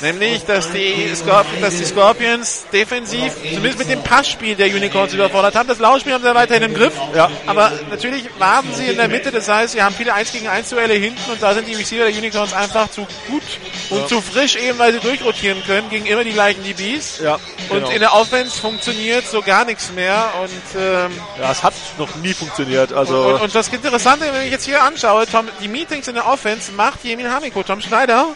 Nämlich, 0.00 0.44
dass 0.44 0.70
die, 0.72 1.14
Scorp 1.14 1.46
dass 1.60 1.76
die 1.76 1.84
Scorpions 1.84 2.64
defensiv, 2.72 3.34
zumindest 3.34 3.78
mit 3.78 3.90
dem 3.90 4.02
Passspiel 4.02 4.54
der 4.56 4.68
Unicorns 4.68 5.12
überfordert 5.12 5.54
haben. 5.54 5.68
Das 5.68 5.78
Laufspiel 5.78 6.14
haben 6.14 6.24
sie 6.24 6.34
weiterhin 6.34 6.62
im 6.62 6.74
Griff. 6.74 6.94
Ja. 7.14 7.30
Aber 7.46 7.70
natürlich 7.90 8.24
warten 8.38 8.72
sie 8.74 8.86
in 8.86 8.96
der 8.96 9.08
Mitte. 9.08 9.30
Das 9.30 9.48
heißt, 9.48 9.72
sie 9.74 9.82
haben 9.82 9.94
viele 9.94 10.14
1 10.14 10.32
gegen 10.32 10.48
1 10.48 10.70
Duelle 10.70 10.94
hinten 10.94 11.30
und 11.30 11.42
da 11.42 11.52
sind 11.54 11.68
die 11.68 11.74
Receiver 11.74 12.04
der 12.04 12.14
Unicorns 12.16 12.52
einfach 12.54 12.90
zu 12.90 13.06
gut 13.28 13.42
und 13.90 14.00
Ja. 14.00 14.06
zu 14.06 14.20
frisch, 14.22 14.56
eben 14.56 14.78
weil 14.78 14.92
sie 14.94 15.00
durchrotieren 15.00 15.62
können 15.66 15.90
gegen 15.90 16.06
immer 16.06 16.24
die 16.24 16.32
gleichen 16.32 16.62
DBs. 16.64 17.20
Ja, 17.22 17.34
Und 17.68 17.78
genau. 17.80 17.90
in 17.90 18.00
der 18.00 18.14
Offense 18.14 18.58
funktioniert 18.58 19.26
so 19.28 19.42
gar 19.42 19.64
nichts 19.66 19.92
mehr. 19.92 20.30
Und, 20.42 20.80
ähm, 20.80 21.10
Ja, 21.40 21.52
es 21.52 21.62
hat 21.62 21.74
noch 21.98 22.14
nie 22.16 22.32
funktioniert. 22.32 22.92
Also 22.92 23.20
und, 23.34 23.40
und 23.42 23.54
das 23.54 23.68
Interessante, 23.68 24.24
wenn 24.32 24.42
ich 24.46 24.50
jetzt 24.50 24.64
hier 24.64 24.82
anschaue, 24.82 25.26
Tom, 25.26 25.46
die 25.60 25.68
Meetings 25.68 26.08
in 26.08 26.14
der 26.14 26.26
Offense 26.26 26.72
macht 26.72 27.04
Jemin 27.04 27.30
Hamiko. 27.30 27.62
Tom 27.62 27.80
Schneider 27.80 28.28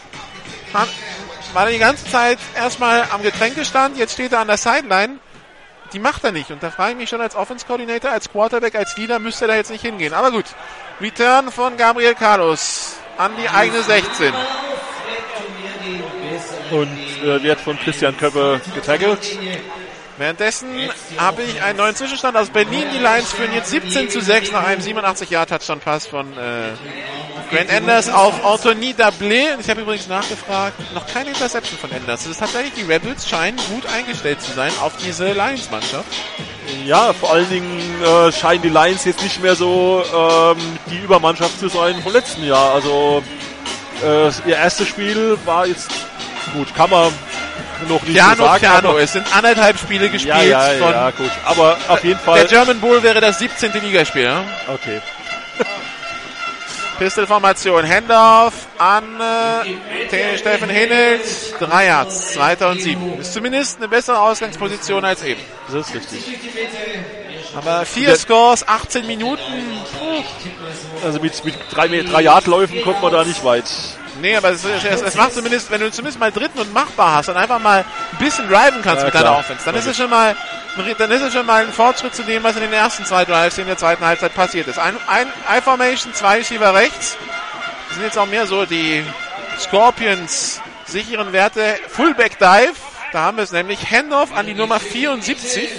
war 1.55 1.69
die 1.69 1.79
ganze 1.79 2.05
Zeit 2.11 2.37
erstmal 2.53 3.07
am 3.11 3.23
Getränkestand, 3.23 3.97
jetzt 3.97 4.13
steht 4.13 4.33
er 4.33 4.39
an 4.39 4.47
der 4.47 4.57
Sideline. 4.57 5.19
Die 5.93 5.99
macht 5.99 6.23
er 6.25 6.33
nicht. 6.33 6.51
Und 6.51 6.61
da 6.61 6.69
frage 6.69 6.91
ich 6.91 6.97
mich 6.97 7.09
schon 7.09 7.21
als 7.21 7.35
Offense 7.35 7.65
Coordinator, 7.65 8.11
als 8.11 8.29
Quarterback, 8.29 8.75
als 8.75 8.97
Leader 8.97 9.19
müsste 9.19 9.45
er 9.45 9.49
da 9.49 9.55
jetzt 9.55 9.71
nicht 9.71 9.81
hingehen. 9.81 10.13
Aber 10.13 10.31
gut. 10.31 10.45
Return 10.99 11.51
von 11.51 11.77
Gabriel 11.77 12.13
Carlos 12.13 12.97
an 13.17 13.31
die 13.41 13.47
eigene 13.47 13.81
16. 13.81 14.33
und 16.71 16.97
äh, 17.23 17.41
wird 17.43 17.61
von 17.61 17.79
Christian 17.79 18.17
Köppe 18.17 18.59
getackelt. 18.73 19.37
Währenddessen 20.17 20.69
habe 21.17 21.41
ich 21.43 21.61
einen 21.61 21.77
neuen 21.77 21.95
Zwischenstand 21.95 22.37
aus 22.37 22.49
Berlin. 22.49 22.85
Die 22.93 22.99
Lions 22.99 23.33
führen 23.33 23.53
jetzt 23.53 23.69
17 23.69 24.09
zu 24.09 24.21
6 24.21 24.51
nach 24.53 24.63
einem 24.63 24.81
87-Jahr-Touchdown-Pass 24.81 26.07
von 26.07 26.31
äh, 26.33 26.71
Grant 27.53 27.69
Enders 27.69 28.09
auf 28.09 28.45
Anthony 28.45 28.93
Dablé. 28.93 29.53
Und 29.53 29.61
ich 29.61 29.69
habe 29.69 29.81
übrigens 29.81 30.07
nachgefragt, 30.07 30.93
noch 30.93 31.05
keine 31.07 31.29
Interception 31.29 31.77
von 31.77 31.91
Enders. 31.91 32.23
Das 32.23 32.31
ist 32.31 32.39
tatsächlich, 32.39 32.73
die 32.73 32.83
Rebels 32.83 33.27
scheinen 33.27 33.57
gut 33.69 33.85
eingestellt 33.87 34.41
zu 34.41 34.53
sein 34.53 34.71
auf 34.81 34.95
diese 34.97 35.33
Lions-Mannschaft. 35.33 36.07
Ja, 36.85 37.11
vor 37.13 37.33
allen 37.33 37.49
Dingen 37.49 38.01
äh, 38.01 38.31
scheinen 38.31 38.61
die 38.61 38.69
Lions 38.69 39.03
jetzt 39.03 39.21
nicht 39.21 39.41
mehr 39.41 39.55
so 39.55 40.03
ähm, 40.13 40.57
die 40.89 40.97
Übermannschaft 40.97 41.59
zu 41.59 41.67
sein 41.67 42.01
vom 42.01 42.13
letzten 42.13 42.45
Jahr. 42.45 42.73
Also 42.73 43.21
äh, 44.01 44.27
ihr 44.47 44.55
erstes 44.55 44.87
Spiel 44.87 45.37
war 45.45 45.67
jetzt 45.67 45.89
gut, 46.53 46.73
kann 46.73 46.89
man 46.89 47.11
noch 47.87 48.01
nicht 48.03 48.13
Piano, 48.13 48.43
sagen. 48.43 48.59
Piano. 48.59 48.97
Es 48.97 49.13
sind 49.13 49.35
anderthalb 49.35 49.77
Spiele 49.77 50.09
gespielt. 50.09 50.35
ja, 50.35 50.71
ja, 50.71 50.79
von 50.79 50.91
ja, 50.91 51.11
gut. 51.11 51.31
Aber 51.45 51.77
auf 51.87 52.03
jeden 52.03 52.19
Fall. 52.19 52.39
Der 52.39 52.47
German 52.47 52.79
Bowl 52.79 53.01
wäre 53.03 53.21
das 53.21 53.39
17. 53.39 53.71
Ligaspiel. 53.81 54.23
Ja? 54.23 54.43
Okay. 54.67 55.01
Pistolformation, 56.99 57.87
Handoff 57.87 58.53
an 58.77 59.03
äh, 59.19 60.37
Steffen 60.37 60.69
Hinnelt, 60.69 61.21
drei 61.59 61.87
Yards, 61.87 62.33
zweiter 62.33 62.69
und 62.69 62.81
sieben. 62.81 63.19
Ist 63.19 63.33
zumindest 63.33 63.77
eine 63.77 63.89
bessere 63.89 64.19
Ausgangsposition 64.19 65.03
als 65.03 65.23
eben. 65.23 65.41
Das 65.67 65.87
ist 65.87 65.95
richtig. 65.95 66.23
Aber 67.55 67.85
vier 67.85 68.15
Scores, 68.15 68.67
18 68.67 69.07
Minuten. 69.07 69.41
Also 71.03 71.19
mit, 71.19 71.43
mit 71.43 71.55
drei, 71.71 71.87
drei 71.87 72.21
Yard-Läufen 72.21 72.81
kommt 72.81 73.01
man 73.01 73.11
da 73.11 73.23
nicht 73.23 73.43
weit. 73.43 73.65
Nee, 74.25 74.35
aber 74.35 74.49
es, 74.49 74.65
es, 74.65 75.01
es 75.03 75.13
macht 75.13 75.33
zumindest, 75.35 75.69
wenn 75.69 75.81
du 75.81 75.91
zumindest 75.91 76.19
mal 76.19 76.31
dritten 76.31 76.57
und 76.57 76.73
machbar 76.73 77.17
hast 77.17 77.29
und 77.29 77.37
einfach 77.37 77.59
mal 77.59 77.85
ein 78.11 78.17
bisschen 78.17 78.47
driven 78.47 78.81
kannst 78.81 79.01
Ja, 79.01 79.05
mit 79.05 79.13
deiner 79.13 79.37
Offense, 79.37 79.63
dann 79.63 79.75
ist 79.75 79.85
es 79.85 79.95
schon 79.95 80.09
mal, 80.09 80.35
dann 80.97 81.11
ist 81.11 81.21
es 81.21 81.31
schon 81.31 81.45
mal 81.45 81.63
ein 81.63 81.71
Fortschritt 81.71 82.15
zu 82.15 82.23
dem, 82.23 82.41
was 82.41 82.55
in 82.55 82.63
den 82.63 82.73
ersten 82.73 83.05
zwei 83.05 83.23
Drives 83.23 83.59
in 83.59 83.67
der 83.67 83.77
zweiten 83.77 84.03
Halbzeit 84.03 84.33
passiert 84.33 84.67
ist. 84.67 84.79
Ein, 84.79 84.97
ein 85.05 85.27
I-Formation, 85.55 86.15
zwei 86.15 86.37
Receiver 86.37 86.73
rechts. 86.73 87.17
Das 87.87 87.97
sind 87.97 88.03
jetzt 88.03 88.17
auch 88.17 88.25
mehr 88.25 88.47
so 88.47 88.65
die 88.65 89.05
Scorpions 89.59 90.59
sicheren 90.85 91.31
Werte. 91.31 91.75
Fullback 91.87 92.39
Dive. 92.39 92.73
Da 93.11 93.19
haben 93.21 93.37
wir 93.37 93.43
es 93.43 93.51
nämlich. 93.51 93.91
Handoff 93.91 94.35
an 94.35 94.47
die 94.47 94.55
Nummer 94.55 94.79
74. 94.79 95.69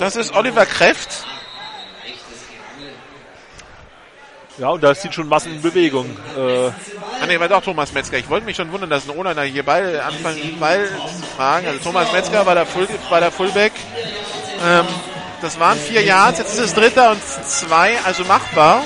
Das 0.00 0.16
ist 0.16 0.34
Oliver 0.34 0.66
Kreft. 0.66 1.24
Ja, 4.58 4.68
und 4.68 4.82
da 4.82 4.94
sind 4.94 5.14
schon 5.14 5.28
Massenbewegung. 5.28 6.16
Äh, 6.36 6.70
Ah 7.24 7.26
nee, 7.26 7.40
war 7.40 7.48
doch 7.48 7.62
Thomas 7.62 7.92
Metzger. 7.94 8.18
Ich 8.18 8.28
wollte 8.28 8.44
mich 8.44 8.54
schon 8.56 8.70
wundern, 8.70 8.90
dass 8.90 9.08
ein 9.08 9.16
O-Liner 9.16 9.42
hier 9.44 9.62
Ball 9.62 9.98
anfangen, 10.00 10.58
Ball 10.60 10.86
zu 10.86 11.26
fragen. 11.36 11.66
Also 11.66 11.78
Thomas 11.80 12.12
Metzger 12.12 12.44
war 12.44 12.54
der, 12.54 12.66
Full, 12.66 12.86
war 13.08 13.20
der 13.20 13.30
Fullback. 13.32 13.72
Ähm, 14.62 14.84
das 15.40 15.58
waren 15.58 15.78
vier 15.78 16.02
Yards, 16.02 16.38
jetzt 16.38 16.52
ist 16.52 16.60
es 16.60 16.74
dritter 16.74 17.12
und 17.12 17.22
zwei, 17.24 17.98
also 18.04 18.24
machbar. 18.24 18.82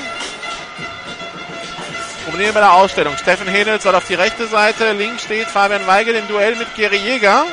Probleme 2.27 2.53
bei 2.53 2.61
der 2.61 2.75
Ausstellung. 2.75 3.17
Steffen 3.17 3.49
Henel 3.49 3.81
soll 3.81 3.97
auf 3.97 4.07
die 4.07 4.15
rechte 4.15 4.47
Seite, 4.47 4.93
links 4.93 5.25
steht 5.25 5.49
Fabian 5.49 5.87
Weigel 5.89 6.15
im 6.15 6.29
Duell 6.29 6.55
mit 6.55 6.73
Gary 6.77 6.99
Jäger. 6.99 7.45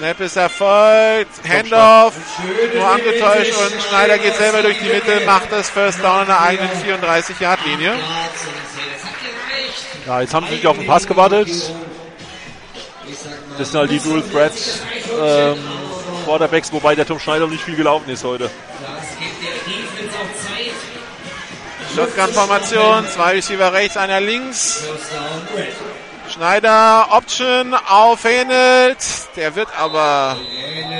Snap 0.00 0.20
ist 0.20 0.36
erfolgt. 0.36 1.46
Handoff. 1.46 2.14
Nur 2.74 2.88
angetäuscht 2.88 3.52
und 3.52 3.82
Schneider 3.82 4.16
geht 4.16 4.34
selber 4.34 4.62
durch 4.62 4.78
die 4.78 4.88
Mitte, 4.88 5.20
macht 5.26 5.52
das 5.52 5.68
First 5.68 5.98
Down 6.02 6.20
an 6.20 6.26
der 6.26 6.40
eigenen 6.40 6.70
34-Yard-Linie. 6.70 7.96
Ja, 10.06 10.22
jetzt 10.22 10.32
haben 10.32 10.46
sie 10.48 10.54
sich 10.54 10.66
auf 10.66 10.78
den 10.78 10.86
Pass 10.86 11.06
gewartet. 11.06 11.48
Das 13.58 13.70
sind 13.70 13.78
halt 13.78 13.90
die 13.90 13.98
Dual 13.98 14.22
Threat 14.22 14.52
ähm, 15.20 15.58
Quarterbacks, 16.24 16.72
wobei 16.72 16.94
der 16.94 17.06
Tom 17.06 17.20
Schneider 17.20 17.46
nicht 17.46 17.62
viel 17.62 17.76
gelaufen 17.76 18.08
ist 18.08 18.24
heute. 18.24 18.48
Shotgun-Formation, 21.94 23.06
zwei 23.06 23.32
Receiver 23.32 23.70
rechts, 23.74 23.98
einer 23.98 24.20
links. 24.22 24.82
Schneider, 26.32 27.08
Option 27.10 27.74
auf 27.74 28.24
Henelt. 28.24 28.98
Der 29.36 29.54
wird 29.56 29.68
aber 29.78 30.36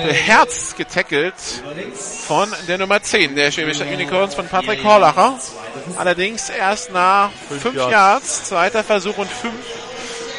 beherzt 0.04 0.76
getackelt 0.76 1.34
von 2.26 2.52
der 2.68 2.78
Nummer 2.78 3.02
10 3.02 3.34
der 3.36 3.50
Schwäbische 3.50 3.84
Unicorns 3.84 4.34
von 4.34 4.48
Patrick 4.48 4.82
Horlacher. 4.84 5.38
Allerdings 5.96 6.50
erst 6.50 6.92
nach 6.92 7.30
5 7.62 7.74
Yards. 7.74 7.92
Yards. 7.92 8.44
Zweiter 8.44 8.84
Versuch 8.84 9.16
und 9.18 9.30
5. 9.30 9.52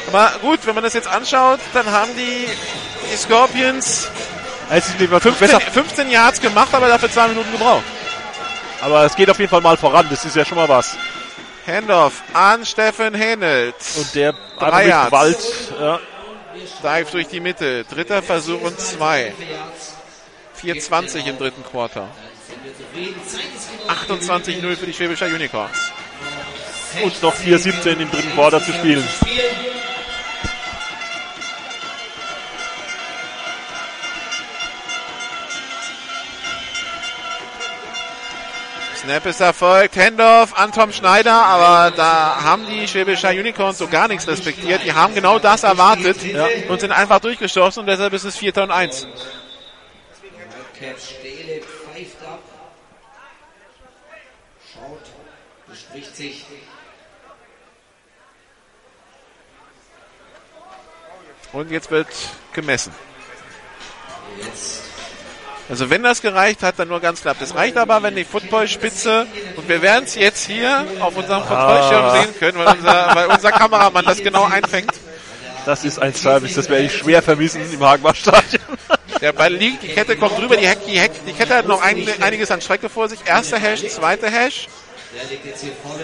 Aber 0.08 0.32
gut, 0.40 0.60
wenn 0.66 0.74
man 0.74 0.84
das 0.84 0.94
jetzt 0.94 1.08
anschaut, 1.08 1.60
dann 1.72 1.90
haben 1.90 2.10
die, 2.16 2.46
die 3.10 3.16
Scorpions 3.16 4.08
lieber 4.98 5.20
15, 5.20 5.46
besser, 5.46 5.60
15 5.60 6.10
Yards 6.10 6.40
gemacht, 6.40 6.68
aber 6.72 6.88
dafür 6.88 7.10
zwei 7.10 7.28
Minuten 7.28 7.52
gebraucht. 7.52 7.84
aber 8.80 9.04
es 9.04 9.14
geht 9.14 9.28
auf 9.30 9.38
jeden 9.38 9.50
Fall 9.50 9.60
mal 9.60 9.76
voran. 9.76 10.06
Das 10.10 10.24
ist 10.24 10.34
ja 10.36 10.44
schon 10.44 10.56
mal 10.56 10.68
was. 10.68 10.96
Handoff 11.66 12.22
an 12.32 12.64
Steffen 12.64 13.14
Henelt. 13.14 13.74
Und 13.96 14.14
der 14.14 14.34
Drei 14.58 14.66
einfach 14.66 14.78
mit 14.78 14.86
Yards. 14.88 15.10
Gewalt. 15.10 15.72
Ja. 15.80 16.00
Dive 16.82 17.10
durch 17.10 17.28
die 17.28 17.40
Mitte. 17.40 17.84
Dritter 17.84 18.22
Versuch 18.22 18.60
und 18.60 18.78
zwei. 18.78 19.32
4,20 20.60 21.26
im 21.26 21.38
dritten 21.38 21.64
Quarter. 21.64 22.08
28-0 23.88 24.76
für 24.76 24.86
die 24.86 24.92
Schwäbischer 24.92 25.26
Unicorns. 25.26 25.92
Und 27.02 27.22
noch 27.22 27.34
4,17 27.34 28.00
im 28.00 28.10
dritten 28.10 28.32
Quarter 28.32 28.62
zu 28.62 28.72
spielen. 28.72 29.04
Snap 39.02 39.26
ist 39.26 39.40
erfolgt. 39.40 39.96
Handoff 39.96 40.56
an 40.56 40.70
Tom 40.70 40.92
Schneider, 40.92 41.34
aber 41.34 41.90
da 41.90 42.40
haben 42.40 42.64
die 42.68 42.86
Schwäbischer 42.86 43.30
Unicorns 43.30 43.78
so 43.78 43.88
gar 43.88 44.06
nichts 44.06 44.28
respektiert. 44.28 44.84
Die 44.84 44.92
haben 44.92 45.12
genau 45.12 45.40
das 45.40 45.64
erwartet 45.64 46.18
und 46.68 46.80
sind 46.80 46.92
einfach 46.92 47.18
durchgeschossen 47.18 47.80
und 47.80 47.86
deshalb 47.86 48.12
ist 48.12 48.22
es 48.22 48.36
4. 48.36 48.56
und 48.58 48.70
1. 48.70 49.08
Catch 50.78 51.16
Stele 51.18 51.62
pfeift 51.62 52.22
ab. 52.24 52.38
Schaut, 54.72 55.00
bespricht 55.68 56.14
sich. 56.14 56.46
Und 61.52 61.72
jetzt 61.72 61.90
wird 61.90 62.06
gemessen. 62.52 62.94
Also 65.68 65.88
wenn 65.90 66.02
das 66.02 66.20
gereicht 66.20 66.62
hat, 66.62 66.78
dann 66.78 66.88
nur 66.88 67.00
ganz 67.00 67.22
knapp. 67.22 67.38
Das 67.38 67.54
reicht 67.54 67.76
aber, 67.76 68.02
wenn 68.02 68.14
die 68.16 68.24
Footballspitze, 68.24 69.26
und 69.56 69.68
wir 69.68 69.80
werden 69.80 70.04
es 70.04 70.14
jetzt 70.16 70.44
hier 70.46 70.84
auf 71.00 71.16
unserem 71.16 71.46
Kontrollschirm 71.46 72.04
Ah. 72.04 72.20
sehen 72.20 72.34
können, 72.38 72.58
weil 72.58 72.76
unser, 72.76 73.10
weil 73.14 73.26
unser 73.28 73.52
Kameramann 73.52 74.04
das 74.04 74.18
genau 74.18 74.44
einfängt. 74.44 74.92
Das 75.64 75.84
ist 75.84 76.00
ein 76.00 76.12
Service, 76.14 76.54
das 76.54 76.68
werde 76.68 76.84
ich 76.84 76.96
schwer 76.98 77.22
vermissen 77.22 77.62
im 77.72 77.80
Hagenbach-Stadion. 77.80 78.62
Der 79.20 79.32
Ball 79.32 79.52
liegt, 79.54 79.84
die 79.84 79.88
Kette 79.88 80.16
kommt 80.16 80.36
drüber, 80.36 80.56
die, 80.56 80.66
Heck, 80.66 80.84
die, 80.84 80.98
Heck, 80.98 81.12
die 81.24 81.32
Kette 81.32 81.54
hat 81.54 81.68
noch 81.68 81.80
ein, 81.80 82.04
einiges 82.20 82.50
an 82.50 82.60
Strecke 82.60 82.88
vor 82.88 83.08
sich. 83.08 83.20
Erster 83.24 83.58
Hash, 83.58 83.86
zweiter 83.86 84.28
Hash. 84.28 84.66
Der 85.14 85.30
liegt 85.30 85.46
jetzt 85.46 85.62
hier 85.62 85.72
vorne, 85.80 86.02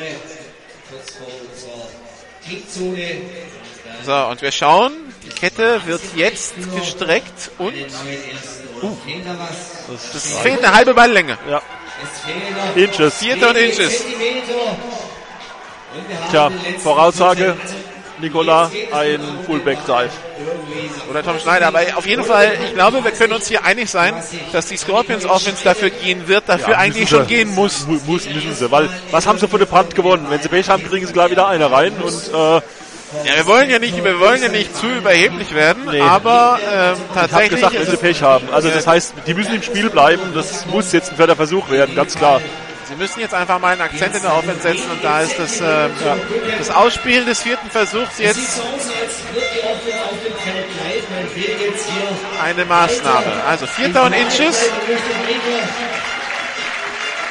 kurz 0.88 1.16
vor 1.16 1.26
unserer 1.50 1.88
Trickzone. 2.46 3.20
So, 4.06 4.14
und 4.30 4.40
wir 4.40 4.52
schauen, 4.52 4.92
die 5.24 5.30
Kette 5.30 5.80
wird 5.86 6.00
jetzt 6.14 6.54
gestreckt 6.76 7.50
und 7.58 7.74
Uh. 8.82 8.96
Fehlt 9.04 9.26
da 9.26 9.36
was? 9.38 10.14
es 10.14 10.38
fehlt 10.38 10.64
eine 10.64 10.74
halbe 10.74 10.94
Balllänge. 10.94 11.36
Ja. 11.48 11.62
Inches. 12.76 13.14
Vierter 13.18 13.50
und 13.50 13.56
Inches. 13.56 14.04
Tja, 16.30 16.50
Voraussage. 16.82 17.56
Nikola, 18.20 18.68
ein 18.92 19.20
Fullback-Dive. 19.46 20.10
Oder 21.08 21.22
Tom 21.22 21.38
Schneider. 21.38 21.68
Aber 21.68 21.80
auf 21.94 22.04
jeden 22.04 22.24
Fall, 22.24 22.50
ich 22.64 22.74
glaube, 22.74 23.02
wir 23.04 23.12
können 23.12 23.32
uns 23.32 23.46
hier 23.46 23.64
einig 23.64 23.88
sein, 23.88 24.12
dass 24.52 24.66
die 24.66 24.76
Scorpions 24.76 25.24
Offense 25.24 25.62
dafür 25.62 25.90
gehen 25.90 26.26
wird, 26.26 26.48
dafür 26.48 26.70
Ja, 26.74 26.78
eigentlich 26.78 27.08
schon 27.08 27.28
gehen 27.28 27.54
muss. 27.54 27.86
Mu- 27.86 28.00
muss, 28.06 28.28
müssen 28.28 28.54
sie, 28.54 28.70
weil 28.72 28.88
was 29.12 29.24
haben 29.26 29.38
sie 29.38 29.46
für 29.46 29.54
eine 29.56 29.66
Brand 29.66 29.94
gewonnen? 29.94 30.26
Wenn 30.28 30.42
sie 30.42 30.48
Pech 30.48 30.68
haben, 30.68 30.82
kriegen 30.82 31.06
sie 31.06 31.12
gleich 31.12 31.30
wieder 31.30 31.46
eine 31.46 31.70
rein 31.70 31.92
und 32.02 32.12
äh, 32.34 32.60
Ja, 33.24 33.36
wir 33.36 33.46
wollen 33.46 33.70
ja 33.70 33.78
nicht, 33.78 34.02
wir 34.04 34.20
wollen 34.20 34.42
ja 34.42 34.48
nicht 34.48 34.76
zu 34.76 34.86
überheblich 34.86 35.54
werden, 35.54 35.84
Nee. 35.90 36.00
aber 36.00 36.58
ähm, 36.62 36.68
ich 36.94 37.16
habe 37.16 37.20
tatsächlich 37.28 37.50
gesagt, 37.50 37.74
wenn 37.74 37.82
ist 37.82 37.90
sie 37.90 37.96
Pech 37.96 38.22
haben. 38.22 38.48
Also 38.52 38.68
das 38.70 38.86
heißt, 38.86 39.14
die 39.26 39.34
müssen 39.34 39.54
im 39.54 39.62
Spiel 39.62 39.88
bleiben. 39.90 40.22
Das 40.34 40.66
muss 40.66 40.92
jetzt 40.92 41.10
ein 41.10 41.16
vierter 41.16 41.36
Versuch 41.36 41.70
werden, 41.70 41.94
ganz 41.96 42.14
klar. 42.14 42.40
sie 42.86 42.94
müssen 42.96 43.20
jetzt 43.20 43.34
einfach 43.34 43.58
mal 43.58 43.72
einen 43.72 43.80
Akzent 43.82 44.14
in 44.14 44.22
der 44.22 44.34
Offense 44.36 44.60
setzen 44.60 44.90
und 44.90 45.02
da 45.02 45.20
ist 45.22 45.38
das, 45.38 45.60
ähm, 45.60 45.90
das 46.58 46.70
Ausspielen 46.70 47.24
des 47.26 47.40
vierten 47.40 47.70
Versuchs 47.70 48.18
jetzt 48.18 48.60
eine 52.42 52.64
Maßnahme. 52.64 53.26
Also 53.46 53.66
vierter 53.66 54.04
und 54.04 54.12
Inches. 54.12 54.70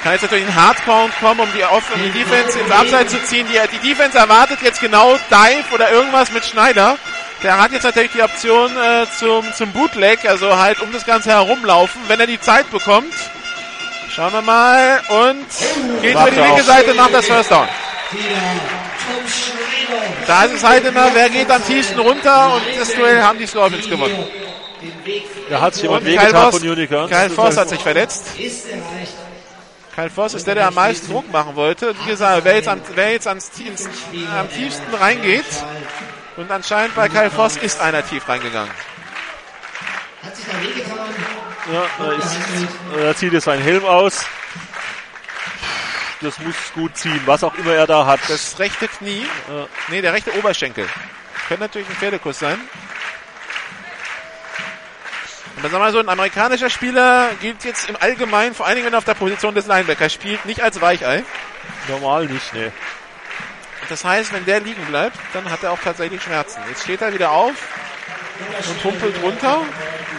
Kann 0.08 0.14
jetzt 0.14 0.22
natürlich 0.22 0.46
ein 0.46 0.56
Hardcount 0.56 1.20
kommen, 1.20 1.42
um 1.42 1.50
die, 1.54 1.66
Off 1.66 1.84
um 1.94 2.02
die 2.02 2.12
Defense 2.12 2.58
ins 2.58 2.72
Abseits 2.72 3.12
zu 3.12 3.22
ziehen. 3.26 3.46
Die, 3.52 3.78
die 3.78 3.90
Defense 3.90 4.18
erwartet 4.18 4.60
jetzt 4.62 4.80
genau 4.80 5.18
Dive 5.30 5.74
oder 5.74 5.92
irgendwas 5.92 6.32
mit 6.32 6.46
Schneider. 6.46 6.98
Der 7.44 7.62
hat 7.62 7.74
jetzt 7.74 7.84
natürlich 7.84 8.14
die 8.14 8.24
Option 8.24 8.72
äh, 8.78 9.06
zum, 9.20 9.54
zum 9.54 9.74
Bootleg, 9.74 10.24
also 10.24 10.58
halt 10.58 10.80
um 10.80 10.94
das 10.94 11.06
Ganze 11.06 11.32
herumlaufen, 11.32 12.00
wenn 12.08 12.22
er 12.22 12.26
die 12.26 12.40
Zeit 12.40 12.72
bekommt. 12.72 13.14
Schauen 14.10 14.32
wir 14.32 14.42
mal 14.42 15.02
und 15.10 15.46
geht 16.02 16.12
über 16.12 16.22
Macht 16.22 16.32
die 16.32 16.40
linke. 16.40 16.64
Seite, 16.64 16.94
macht 16.94 17.14
das 17.14 17.26
First 17.26 17.52
Down. 17.52 17.68
Da 20.26 20.46
ist 20.46 20.54
es 20.54 20.64
halt 20.64 20.86
immer, 20.86 21.14
wer 21.14 21.30
geht 21.30 21.52
am 21.52 21.66
tiefsten 21.66 22.00
runter 22.00 22.54
und 22.54 22.64
das 22.80 22.94
Duell 22.96 23.22
haben 23.22 23.40
die 23.40 23.46
Scorpions 23.46 23.90
gewonnen. 23.90 24.26
Da 25.50 25.60
hat 25.60 25.74
sich 25.74 25.84
jemand 25.84 26.06
wehgetan 26.06 26.50
von 26.50 26.62
Unicorns. 26.62 27.12
Kyle 27.12 27.30
Voss 27.30 27.58
hat 27.58 27.68
sich 27.68 27.82
verletzt. 27.82 28.40
ist 28.40 28.70
erreicht. 28.70 29.27
Kyle 29.98 30.12
Voss 30.12 30.36
ist 30.36 30.46
der, 30.46 30.54
der 30.54 30.68
am 30.68 30.76
meisten 30.76 31.12
Druck 31.12 31.32
machen 31.32 31.56
wollte. 31.56 31.96
Wie 32.04 32.12
gesagt, 32.12 32.46
wer 32.46 32.54
jetzt, 32.54 32.68
am, 32.68 32.80
wer 32.94 33.14
jetzt 33.14 33.26
ans, 33.26 33.50
ins, 33.58 33.90
am 34.32 34.48
tiefsten 34.48 34.94
reingeht, 34.94 35.44
und 36.36 36.52
anscheinend 36.52 36.94
bei 36.94 37.10
Kyle 37.10 37.32
Voss 37.32 37.58
ist 37.58 37.82
einer 37.82 38.06
tief 38.06 38.30
reingegangen. 38.30 38.72
Hat 40.22 40.36
sich 40.36 40.46
da 40.46 40.62
wehgetan. 40.62 41.00
Ja, 41.74 41.86
da, 41.98 42.12
ist, 42.12 42.38
da 42.96 43.16
zieht 43.16 43.34
er 43.34 43.42
seinen 43.42 43.64
Helm 43.64 43.86
aus. 43.86 44.24
Das 46.22 46.38
muss 46.42 46.56
gut 46.76 46.96
ziehen, 46.96 47.22
was 47.26 47.44
auch 47.44 47.56
immer 47.56 47.74
er 47.74 47.88
da 47.88 48.06
hat. 48.06 48.20
Das 48.28 48.60
rechte 48.60 48.88
Knie, 48.88 49.26
nee, 49.88 50.04
der 50.04 50.14
rechte 50.14 50.32
Oberschenkel. 50.38 50.88
Könnte 51.48 51.64
natürlich 51.64 51.90
ein 51.90 51.96
Pferdekuss 51.96 52.38
sein. 52.38 52.60
Aber 55.60 55.70
sag 55.70 55.80
mal 55.80 55.92
so, 55.92 56.00
ein 56.00 56.10
amerikanischer 56.10 56.70
Spieler 56.70 57.30
gilt 57.42 57.64
jetzt 57.64 57.90
im 57.90 57.96
Allgemeinen, 58.00 58.54
vor 58.54 58.66
allen 58.66 58.76
Dingen 58.76 58.88
wenn 58.88 58.94
er 58.94 59.00
auf 59.00 59.06
der 59.06 59.16
Position 59.16 59.56
des 59.56 59.66
Linebackers 59.66 60.14
spielt, 60.14 60.46
nicht 60.46 60.62
als 60.62 60.80
Weichei. 60.82 61.24
Normal 61.88 62.26
nicht, 62.28 62.54
ne. 62.54 62.72
Das 63.90 64.04
heißt, 64.04 64.34
wenn 64.34 64.46
der 64.46 64.60
liegen 64.60 64.86
bleibt, 64.86 65.18
dann 65.34 65.50
hat 65.50 65.64
er 65.64 65.72
auch 65.72 65.80
tatsächlich 65.80 66.22
Schmerzen. 66.22 66.62
Jetzt 66.70 66.84
steht 66.84 67.02
er 67.02 67.14
wieder 67.14 67.32
auf 67.32 67.56
und 68.70 68.84
humpelt 68.84 69.16
runter. 69.24 69.62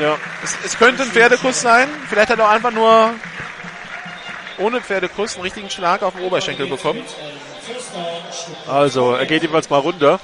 Ja. 0.00 0.16
Es, 0.42 0.56
es 0.64 0.78
könnte 0.78 1.02
ein 1.02 1.10
Pferdekuss 1.10 1.60
sein. 1.60 1.88
Vielleicht 2.08 2.30
hat 2.30 2.38
er 2.38 2.46
auch 2.46 2.52
einfach 2.52 2.70
nur 2.70 3.14
ohne 4.58 4.80
Pferdekuss 4.80 5.34
einen 5.34 5.42
richtigen 5.42 5.70
Schlag 5.70 6.02
auf 6.02 6.14
den 6.14 6.24
Oberschenkel 6.24 6.66
bekommen. 6.66 7.04
Also, 8.66 9.14
er 9.14 9.26
geht 9.26 9.42
jedenfalls 9.42 9.70
mal 9.70 9.78
runter. 9.78 10.18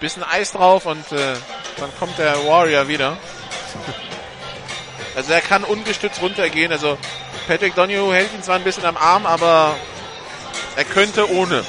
Bisschen 0.00 0.22
Eis 0.22 0.52
drauf 0.52 0.86
und 0.86 1.12
äh, 1.12 1.34
dann 1.78 1.90
kommt 1.98 2.18
der 2.18 2.34
Warrior 2.46 2.88
wieder. 2.88 3.16
Also 5.16 5.32
er 5.32 5.40
kann 5.40 5.64
ungestützt 5.64 6.20
runtergehen. 6.20 6.72
Also 6.72 6.98
Patrick 7.46 7.74
Donahue 7.74 8.14
hält 8.14 8.32
ihn 8.34 8.42
zwar 8.42 8.56
ein 8.56 8.64
bisschen 8.64 8.84
am 8.84 8.96
Arm, 8.96 9.26
aber 9.26 9.76
er 10.76 10.84
könnte 10.84 11.30
ohne. 11.30 11.64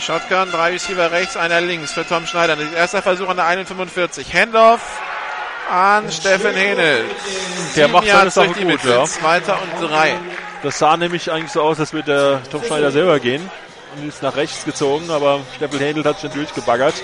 Shotgun, 0.00 0.52
drei 0.52 0.70
Receiver 0.70 1.10
rechts, 1.10 1.36
einer 1.36 1.60
links 1.60 1.92
für 1.92 2.06
Tom 2.06 2.26
Schneider. 2.26 2.56
Erster 2.76 3.02
Versuch 3.02 3.28
an 3.28 3.38
der 3.38 3.46
1,45. 3.46 4.32
Handoff 4.32 4.80
an 5.68 6.12
Steffen 6.12 6.54
Henel. 6.54 7.04
Der 7.74 7.86
Sieben 7.86 7.92
macht 7.92 8.06
seine 8.06 8.18
Yards 8.18 8.34
Sache 8.36 8.48
gut, 8.50 8.84
ja. 8.84 9.04
Zweiter 9.04 9.58
und 9.60 9.90
drei. 9.90 10.16
Das 10.62 10.78
sah 10.78 10.96
nämlich 10.96 11.32
eigentlich 11.32 11.50
so 11.50 11.60
aus, 11.60 11.80
als 11.80 11.92
würde 11.92 12.40
der 12.42 12.50
Tom 12.50 12.62
Schneider 12.62 12.92
selber 12.92 13.18
gehen. 13.18 13.50
Und 13.96 14.08
ist 14.08 14.22
nach 14.22 14.36
rechts 14.36 14.64
gezogen, 14.64 15.10
aber 15.10 15.40
Steppel 15.56 15.80
Händel 15.80 16.04
hat 16.04 16.20
schon 16.20 16.30
durchgebaggert. 16.30 16.94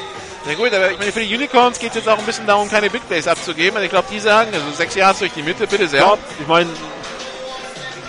Na 0.45 0.55
gut, 0.55 0.73
aber 0.75 0.91
ich 0.91 0.99
meine, 0.99 1.13
für 1.13 1.21
die 1.21 1.35
Unicorns 1.35 1.79
geht 1.79 1.91
es 1.91 1.97
jetzt 1.97 2.09
auch 2.09 2.19
ein 2.19 2.27
bisschen 2.27 2.47
darum, 2.47 2.69
keine 2.69 2.91
Big 2.91 3.07
Plays 3.09 3.29
abzugeben. 3.29 3.77
Also 3.77 3.85
ich 3.85 3.91
glaube, 3.91 4.09
die 4.11 4.19
sagen, 4.19 4.51
also 4.53 4.65
sechs 4.77 4.95
Yards 4.95 5.21
durch 5.21 5.33
die 5.33 5.43
Mitte, 5.43 5.67
bitte 5.67 5.89
sehr. 5.89 6.01
Ja, 6.01 6.19
ich 6.41 6.47
meine, 6.47 6.69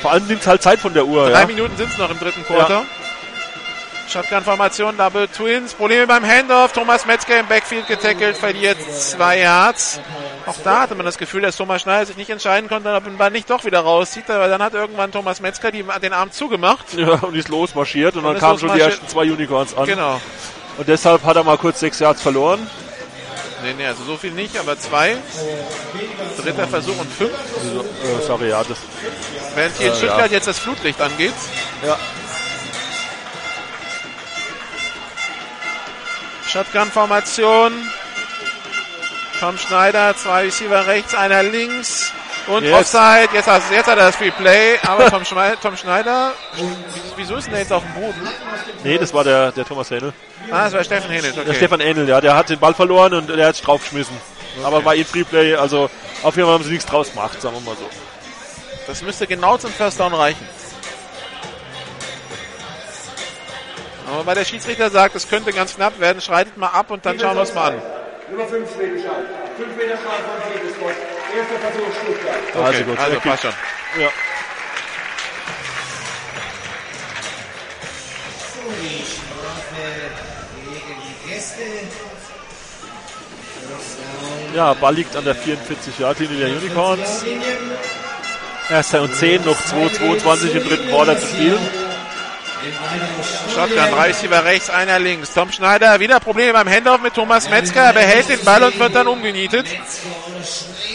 vor 0.02 0.12
allem 0.12 0.28
nimmt 0.28 0.46
halt 0.46 0.62
Zeit 0.62 0.80
von 0.80 0.94
der 0.94 1.06
Uhr. 1.06 1.30
Drei 1.30 1.42
ja. 1.42 1.46
Minuten 1.46 1.78
sind 1.78 1.92
es 1.92 1.98
noch 1.98 2.10
im 2.10 2.20
dritten 2.20 2.44
Quarter. 2.44 2.86
Shotgun-Formation, 4.10 4.98
Double 4.98 5.28
Twins. 5.28 5.74
Probleme 5.74 6.08
beim 6.08 6.26
Handoff. 6.26 6.74
Thomas 6.74 7.06
Metzger 7.06 7.40
im 7.40 7.48
Backfield 7.48 7.88
getackelt, 7.88 8.38
verliert 8.38 8.78
zwei 8.92 9.40
Yards. 9.40 10.00
Auch 10.46 10.58
da 10.64 10.82
hatte 10.82 10.96
man 10.96 11.06
das 11.06 11.18
Gefühl, 11.18 11.42
dass 11.42 11.56
Thomas 11.56 11.82
Schneider 11.82 12.06
sich 12.06 12.18
nicht 12.18 12.30
entscheiden 12.30 12.70
konnte, 12.70 12.94
ob 12.94 13.18
Ball 13.18 13.32
nicht 13.32 13.50
doch 13.50 13.64
wieder 13.66 13.80
rauszieht. 13.80 14.30
Aber 14.30 14.48
dann 14.48 14.62
hat 14.62 14.74
irgendwann 14.74 15.12
Thomas 15.12 15.40
Metzger 15.40 15.72
die, 15.72 15.86
den 16.02 16.14
Arm 16.14 16.32
zugemacht. 16.32 16.94
Ja, 16.96 17.14
und 17.22 17.36
ist 17.36 17.50
losmarschiert 17.50 18.16
und, 18.16 18.26
Und 18.26 18.34
dann 18.34 18.40
kamen 18.40 18.60
schon 18.60 18.74
die 18.74 18.80
ersten 18.82 19.08
zwei 19.08 19.24
Unicorns 19.24 19.76
an. 19.76 19.86
Genau. 19.86 20.20
Und 20.78 20.88
deshalb 20.88 21.24
hat 21.24 21.36
er 21.36 21.44
mal 21.44 21.58
kurz 21.58 21.80
sechs 21.80 22.00
Yards 22.00 22.22
verloren. 22.22 22.68
Nee, 23.64 23.74
nee, 23.78 23.86
also 23.86 24.04
so 24.04 24.18
viel 24.18 24.32
nicht, 24.32 24.58
aber 24.60 24.78
zwei. 24.78 25.16
Dritter 26.38 26.68
Versuch 26.68 27.00
und 27.00 27.10
fünf. 27.10 27.32
Also, 27.58 27.80
äh, 27.82 28.26
sorry, 28.28 28.50
ja, 28.50 28.62
das. 28.64 28.78
Während 29.56 29.78
hier 29.78 29.88
in 29.88 29.94
Äh, 29.94 29.96
Stuttgart 29.96 30.26
ja. 30.32 30.38
jetzt 30.38 30.48
das 30.48 30.60
Flutlicht 30.60 31.00
angeht. 31.00 31.34
Ja. 31.86 31.98
Shotgun-Formation. 36.48 37.72
Tom 39.40 39.58
Schneider, 39.58 40.16
zwei 40.16 40.44
Receiver 40.44 40.88
rechts, 40.88 41.14
einer 41.16 41.44
links. 41.44 42.12
Und 42.48 42.64
Jetzt. 42.64 42.74
Offside, 42.94 43.30
jetzt, 43.34 43.48
hat- 43.48 43.62
jetzt 43.72 43.88
hat 43.88 43.98
er 43.98 44.08
das 44.08 44.16
Free 44.18 44.32
Play, 44.32 44.78
aber 44.86 45.10
Tom, 45.10 45.24
Schmei- 45.24 45.56
Tom 45.62 45.78
Schneider, 45.78 46.34
wieso 47.16 47.38
ist 47.38 47.46
denn 47.46 47.54
der 47.54 47.62
jetzt 47.62 47.72
auf 47.72 47.84
dem 47.84 47.94
Boden? 47.94 48.30
Nee, 48.84 48.98
das 48.98 49.14
war 49.14 49.24
der, 49.24 49.54
der 49.54 49.64
Thomas 49.66 49.90
Hähnel. 49.90 50.12
Ah, 50.52 50.66
das 50.66 50.74
war 50.74 50.84
Steffen 50.84 51.10
Hennig, 51.10 51.32
okay. 51.32 51.46
Der 51.46 51.54
Stefan 51.54 51.80
Ähnel, 51.80 52.08
ja, 52.10 52.20
der 52.20 52.36
hat 52.36 52.50
den 52.50 52.60
Ball 52.60 52.74
verloren 52.74 53.14
und 53.14 53.28
der 53.28 53.48
hat 53.48 53.56
sich 53.56 53.64
draufgeschmissen. 53.64 54.16
Aber 54.62 54.84
war 54.84 54.94
eh 54.94 55.06
Freeplay, 55.06 55.56
also 55.56 55.90
auf 56.22 56.36
jeden 56.36 56.46
Fall 56.48 56.56
haben 56.56 56.64
sie 56.66 56.72
nichts 56.72 56.86
draus 56.86 57.12
gemacht, 57.12 57.42
sagen 57.42 57.56
wir 57.56 57.62
mal 57.62 57.78
so. 57.78 57.90
Das 58.88 59.02
müsste 59.02 59.26
genau 59.26 59.58
zum 59.58 59.72
First 59.72 60.02
Down 60.02 60.14
reichen. 60.14 60.46
Aber 64.14 64.28
weil 64.28 64.36
der 64.36 64.46
Schiedsrichter 64.46 64.92
sagt, 64.92 65.16
es 65.16 65.28
könnte 65.28 65.52
ganz 65.52 65.76
knapp 65.76 66.00
werden, 66.00 66.22
schreitet 66.22 66.56
mal 66.56 66.68
ab 66.68 66.92
und 66.92 67.04
dann 67.04 67.20
schauen 67.20 67.36
wir 67.36 67.42
es 67.42 67.54
mal 67.56 67.72
an. 67.72 67.82
Nummer 68.30 68.46
5 68.46 68.72
Schwedenschall. 68.76 69.26
5 69.58 69.76
Meter 69.76 69.98
Schall 69.98 70.20
von 70.22 70.52
Friedrichsburg. 70.52 70.94
Erster 71.36 71.56
Versuch 71.60 71.94
Stuttgart. 72.00 72.36
Okay, 72.54 72.64
Also 72.64 72.84
gut, 72.84 73.00
also 73.00 73.12
der 73.12 73.20
passt 73.20 73.42
schon. 73.42 73.54
Ja. 74.00 74.10
Ja, 84.56 84.74
Ball 84.76 84.94
liegt 84.94 85.16
an 85.16 85.26
der 85.26 85.36
44-Yard-Linie 85.36 86.38
der 86.38 86.58
Unicorns. 86.58 87.26
Erster 88.70 89.02
und 89.02 89.16
10, 89.16 89.44
noch 89.44 89.60
2,22 89.60 90.52
im 90.52 90.64
dritten 90.68 90.90
Quarter 90.90 91.20
zu 91.20 91.26
spielen. 91.26 91.83
Shotgun, 93.54 93.78
drei 93.92 94.08
Receiver 94.08 94.46
rechts, 94.46 94.70
einer 94.70 95.00
links. 95.00 95.34
Tom 95.34 95.52
Schneider, 95.52 96.00
wieder 96.00 96.20
Probleme 96.20 96.54
beim 96.54 96.70
Handoff 96.70 97.02
mit 97.02 97.14
Thomas 97.14 97.50
Metzger. 97.50 97.82
Er 97.82 97.94
behält 97.94 98.30
den 98.30 98.44
Ball 98.44 98.64
und 98.64 98.80
wird 98.80 98.96
dann 98.96 99.08
umgenietet. 99.08 99.66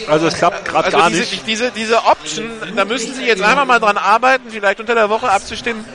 Also 0.07 0.27
es 0.27 0.35
klappt 0.35 0.65
gerade 0.65 0.85
Also 0.85 0.97
gar 0.97 1.09
diese, 1.09 1.21
nicht. 1.21 1.47
Diese, 1.47 1.71
diese 1.71 2.05
Option, 2.05 2.49
da 2.75 2.85
müssen 2.85 3.13
Sie 3.13 3.25
jetzt 3.25 3.41
einfach 3.41 3.65
mal 3.65 3.79
dran 3.79 3.97
arbeiten, 3.97 4.49
vielleicht 4.49 4.79
unter 4.79 4.95
der 4.95 5.09
Woche 5.09 5.29
abzustimmen, 5.29 5.85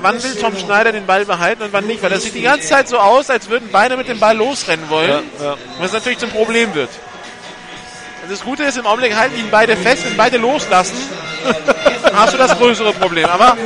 wann 0.00 0.22
will 0.22 0.34
Tom 0.36 0.56
Schneider 0.56 0.92
den 0.92 1.06
Ball 1.06 1.24
behalten 1.24 1.62
und 1.62 1.72
wann 1.72 1.86
nicht. 1.86 2.02
Weil 2.02 2.10
das 2.10 2.22
sieht 2.22 2.34
die 2.34 2.42
ganze 2.42 2.68
Zeit 2.68 2.88
so 2.88 2.98
aus, 2.98 3.30
als 3.30 3.48
würden 3.48 3.68
beide 3.72 3.96
mit 3.96 4.08
dem 4.08 4.20
Ball 4.20 4.36
losrennen 4.36 4.88
wollen. 4.88 5.22
Ja, 5.40 5.44
ja. 5.44 5.56
Was 5.78 5.92
natürlich 5.92 6.18
zum 6.18 6.30
Problem 6.30 6.74
wird. 6.74 6.90
Und 8.22 8.30
Das 8.30 8.42
Gute 8.42 8.64
ist, 8.64 8.78
im 8.78 8.86
Augenblick 8.86 9.16
halten 9.16 9.36
ihn 9.36 9.48
beide 9.50 9.76
fest, 9.76 10.04
wenn 10.04 10.16
beide 10.16 10.36
loslassen, 10.36 10.96
hast 12.12 12.34
du 12.34 12.38
das 12.38 12.56
größere 12.56 12.92
Problem. 12.92 13.26
Aber 13.26 13.56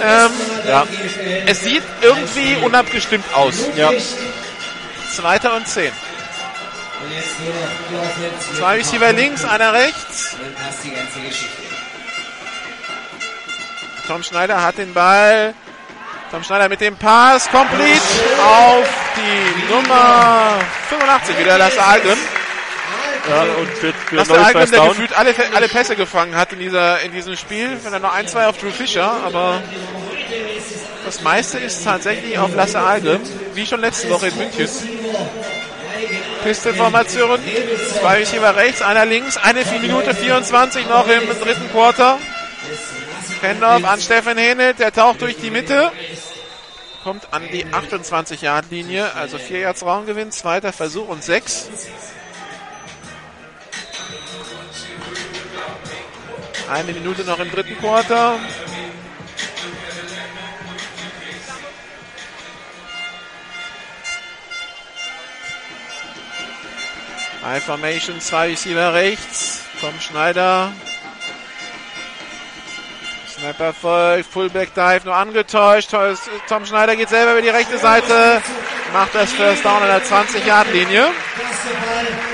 ähm, 0.00 0.30
Ja. 0.66 0.86
es 1.46 1.60
sieht 1.62 1.82
irgendwie 2.00 2.56
unabgestimmt 2.56 3.24
aus. 3.34 3.54
Ja. 3.76 3.90
Zweiter 5.14 5.54
und 5.56 5.66
zehn. 5.68 5.92
Zwei 8.56 8.76
Receiver 8.76 9.12
links, 9.12 9.44
einer 9.44 9.72
rechts. 9.72 10.36
Tom 14.06 14.22
Schneider 14.22 14.62
hat 14.62 14.78
den 14.78 14.92
Ball. 14.94 15.54
Tom 16.30 16.42
Schneider 16.42 16.68
mit 16.68 16.80
dem 16.80 16.96
Pass. 16.96 17.48
Complete 17.50 18.00
auf 18.42 18.88
die 19.16 19.72
Nummer 19.72 20.60
85 20.88 21.38
wieder. 21.38 21.58
Lasse 21.58 21.82
Algren. 21.82 22.18
Ja, 23.28 23.42
und 23.42 23.68
für, 23.68 23.92
für 23.92 24.16
Lasse 24.16 24.32
neues 24.32 24.46
Algren, 24.46 24.60
First 24.60 24.74
der 24.74 24.88
gefühlt 24.88 25.18
alle, 25.18 25.34
alle 25.54 25.68
Pässe 25.68 25.96
gefangen 25.96 26.34
hat 26.34 26.52
in, 26.52 26.58
dieser, 26.58 27.00
in 27.02 27.12
diesem 27.12 27.36
Spiel. 27.36 27.78
Wenn 27.82 27.92
er 27.92 28.00
noch 28.00 28.12
ein, 28.12 28.26
zwei 28.26 28.46
auf 28.46 28.58
Drew 28.58 28.70
Fischer, 28.70 29.10
aber 29.24 29.62
das 31.04 31.22
meiste 31.22 31.58
ist 31.58 31.84
tatsächlich 31.84 32.38
auf 32.38 32.54
Lasse 32.54 32.80
Algren, 32.80 33.20
wie 33.54 33.66
schon 33.66 33.80
letzte 33.80 34.10
Woche 34.10 34.28
in 34.28 34.36
München. 34.36 34.68
Pistolformation, 36.42 37.38
zwei 38.00 38.18
Receiver 38.18 38.56
rechts, 38.56 38.82
einer 38.82 39.06
links, 39.06 39.36
eine 39.36 39.64
Minute 39.80 40.14
24 40.14 40.88
noch 40.88 41.06
im 41.08 41.28
dritten 41.40 41.70
Quarter. 41.70 42.18
Handoff 43.42 43.84
an 43.84 44.00
Steffen 44.00 44.38
Henelt, 44.38 44.78
der 44.78 44.92
taucht 44.92 45.20
durch 45.20 45.36
die 45.36 45.50
Mitte, 45.50 45.90
kommt 47.02 47.32
an 47.32 47.42
die 47.52 47.66
28-Yard-Linie, 47.66 49.14
also 49.14 49.38
4 49.38 49.58
Yards 49.60 49.84
Raumgewinn, 49.84 50.30
zweiter 50.30 50.72
Versuch 50.72 51.08
und 51.08 51.24
6. 51.24 51.68
Eine 56.70 56.92
Minute 56.92 57.24
noch 57.24 57.38
im 57.38 57.50
dritten 57.50 57.76
Quarter. 57.78 58.38
High 67.44 67.62
Formation, 67.64 68.20
zwei 68.20 68.48
Receiver 68.48 68.94
rechts. 68.94 69.62
Tom 69.80 69.98
Schneider. 70.00 70.72
Snapper 73.32 73.72
folgt, 73.72 74.26
Fullback 74.30 74.74
Dive 74.74 75.00
nur 75.04 75.14
angetäuscht. 75.14 75.90
Tom 76.48 76.66
Schneider 76.66 76.96
geht 76.96 77.08
selber 77.08 77.32
über 77.32 77.42
die 77.42 77.48
rechte 77.48 77.78
Seite, 77.78 78.42
macht 78.92 79.14
das 79.14 79.32
First 79.32 79.64
Down 79.64 79.82
an 79.82 79.88
der 79.88 80.02
20-Yard-Linie. 80.02 81.08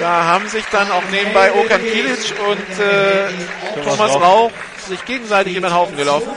Da 0.00 0.24
haben 0.24 0.48
sich 0.48 0.64
dann 0.72 0.90
auch 0.90 1.02
nebenbei 1.10 1.52
Okan 1.52 1.80
Kilic 1.82 2.34
und 2.48 2.84
äh, 2.84 3.82
Thomas 3.84 4.14
Rauch. 4.14 4.50
Sich 4.88 5.04
gegenseitig 5.04 5.54
über 5.56 5.68
den 5.68 5.74
Haufen 5.74 5.96
gelaufen. 5.96 6.30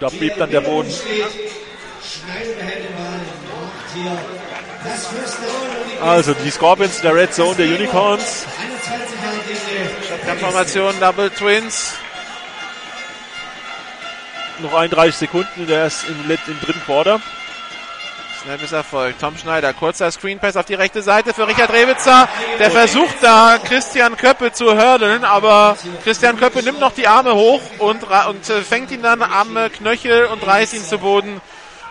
Da 0.00 0.08
blieb 0.08 0.36
dann 0.36 0.50
der 0.50 0.62
Boden. 0.62 0.92
Also 6.00 6.34
die 6.34 6.50
Scorpions 6.50 7.00
der 7.00 7.14
Red 7.14 7.34
Zone 7.34 7.54
der 7.54 7.66
Unicorns. 7.66 8.46
Shotgun-Formation, 10.08 10.94
Double 11.00 11.30
Twins. 11.30 11.94
Noch 14.60 14.72
31 14.72 15.16
Sekunden 15.16 15.66
der 15.66 15.86
ist 15.86 16.04
im, 16.08 16.30
im 16.30 16.60
dritten 16.60 16.82
Quarter. 16.84 17.20
Snap 18.42 18.62
ist 18.62 18.72
erfolgt. 18.72 19.20
Tom 19.20 19.36
Schneider, 19.36 19.72
kurzer 19.72 20.10
Screen 20.10 20.38
Pass 20.38 20.56
auf 20.56 20.64
die 20.64 20.74
rechte 20.74 21.02
Seite 21.02 21.34
für 21.34 21.46
Richard 21.46 21.72
Rewitzer. 21.72 22.28
Der 22.58 22.70
versucht 22.70 23.16
da 23.20 23.58
Christian 23.62 24.16
Köppe 24.16 24.52
zu 24.52 24.76
hurdlen, 24.76 25.24
aber 25.24 25.76
Christian 26.04 26.38
Köppe 26.38 26.62
nimmt 26.62 26.80
noch 26.80 26.92
die 26.92 27.08
Arme 27.08 27.34
hoch 27.34 27.60
und, 27.78 28.04
und 28.04 28.48
äh, 28.48 28.62
fängt 28.62 28.90
ihn 28.92 29.02
dann 29.02 29.20
am 29.22 29.58
Knöchel 29.72 30.26
und 30.26 30.46
reißt 30.46 30.74
ihn 30.74 30.84
zu 30.84 30.98
Boden. 30.98 31.40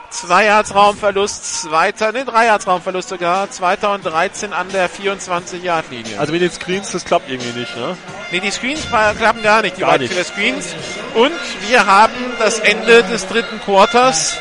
Zwei 0.09 0.45
Yards 0.45 0.73
Raumverlust, 0.73 1.61
zweiter, 1.61 2.11
ne, 2.11 2.23
drei 2.25 2.45
Yards 2.45 2.67
Raumverlust 2.67 3.09
sogar, 3.09 3.49
zweiter 3.49 3.93
und 3.93 4.05
13 4.05 4.53
an 4.53 4.69
der 4.71 4.87
24 4.87 5.63
Yard 5.63 5.89
Linie. 5.91 6.19
Also 6.19 6.31
mit 6.31 6.41
den 6.41 6.51
Screens, 6.51 6.91
das 6.91 7.03
klappt 7.03 7.29
irgendwie 7.29 7.59
nicht, 7.59 7.75
ne? 7.75 7.97
Nee, 8.31 8.39
die 8.39 8.51
Screens 8.51 8.87
klappen 8.87 9.43
gar 9.43 9.61
nicht, 9.61 9.77
die 9.77 9.81
Gar 9.81 9.91
beiden 9.91 10.07
nicht. 10.07 10.25
Screens. 10.25 10.73
Und 11.15 11.33
wir 11.67 11.85
haben 11.85 12.13
das 12.39 12.59
Ende 12.59 13.03
des 13.03 13.27
dritten 13.27 13.59
Quarters. 13.61 14.37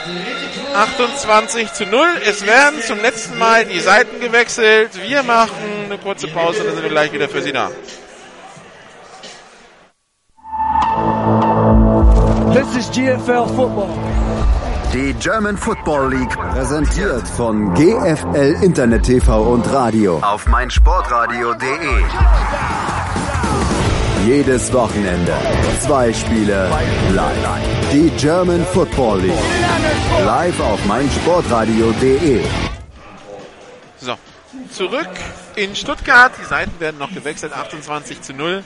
28 0.75 1.73
zu 1.73 1.87
0. 1.87 2.07
Es 2.25 2.47
werden 2.47 2.81
zum 2.83 3.01
letzten 3.01 3.39
Mal 3.39 3.65
die 3.65 3.81
Seiten 3.81 4.21
gewechselt. 4.21 4.91
Wir 5.07 5.23
machen 5.23 5.55
eine 5.85 5.99
kurze 5.99 6.27
Pause 6.29 6.65
dann 6.65 6.75
sind 6.75 6.83
wir 6.83 6.91
gleich 6.91 7.13
wieder 7.13 7.29
für 7.29 7.43
Sie 7.43 7.53
da. 7.53 7.71
This 12.53 12.77
is 12.77 12.91
GFL 12.91 13.47
Football. 13.55 14.14
Die 14.95 15.13
German 15.15 15.59
Football 15.59 16.15
League 16.15 16.39
präsentiert 16.39 17.27
von 17.27 17.75
GFL 17.75 18.63
Internet 18.63 19.03
TV 19.03 19.43
und 19.43 19.69
Radio 19.73 20.21
auf 20.21 20.47
meinsportradio.de. 20.47 22.05
Jedes 24.25 24.73
Wochenende 24.73 25.35
zwei 25.81 26.13
Spiele 26.13 26.71
live. 27.13 27.91
Die 27.93 28.09
German 28.11 28.65
Football 28.67 29.23
League. 29.23 30.25
Live 30.25 30.61
auf 30.61 30.85
meinsportradio.de. 30.87 32.45
So, 33.97 34.15
zurück 34.71 35.11
in 35.57 35.75
Stuttgart. 35.75 36.31
Die 36.41 36.45
Seiten 36.45 36.79
werden 36.79 36.99
noch 36.99 37.13
gewechselt, 37.13 37.53
28 37.53 38.23
zu 38.23 38.33
0. 38.33 38.63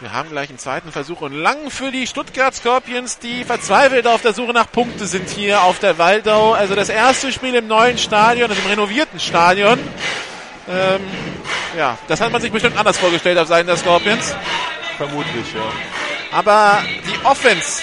Wir 0.00 0.12
haben 0.12 0.28
gleich 0.28 0.50
einen 0.50 0.58
zweiten 0.58 0.92
Versuch 0.92 1.22
und 1.22 1.32
lang 1.32 1.70
für 1.70 1.90
die 1.90 2.06
Stuttgart 2.06 2.54
Scorpions, 2.54 3.18
die 3.18 3.44
verzweifelt 3.44 4.06
auf 4.06 4.20
der 4.20 4.34
Suche 4.34 4.52
nach 4.52 4.70
Punkte 4.70 5.06
sind 5.06 5.30
hier 5.30 5.62
auf 5.62 5.78
der 5.78 5.96
Waldau. 5.96 6.52
Also 6.52 6.74
das 6.74 6.90
erste 6.90 7.32
Spiel 7.32 7.54
im 7.54 7.66
neuen 7.66 7.96
Stadion, 7.96 8.50
also 8.50 8.60
im 8.60 8.68
renovierten 8.68 9.18
Stadion. 9.18 9.78
Ähm, 10.68 11.00
ja, 11.78 11.96
das 12.08 12.20
hat 12.20 12.30
man 12.30 12.42
sich 12.42 12.52
bestimmt 12.52 12.76
anders 12.76 12.98
vorgestellt 12.98 13.38
auf 13.38 13.48
Seiten 13.48 13.68
der 13.68 13.78
Scorpions. 13.78 14.34
Vermutlich, 14.98 15.54
ja. 15.54 15.62
Aber 16.30 16.82
die 17.06 17.24
Offense 17.24 17.80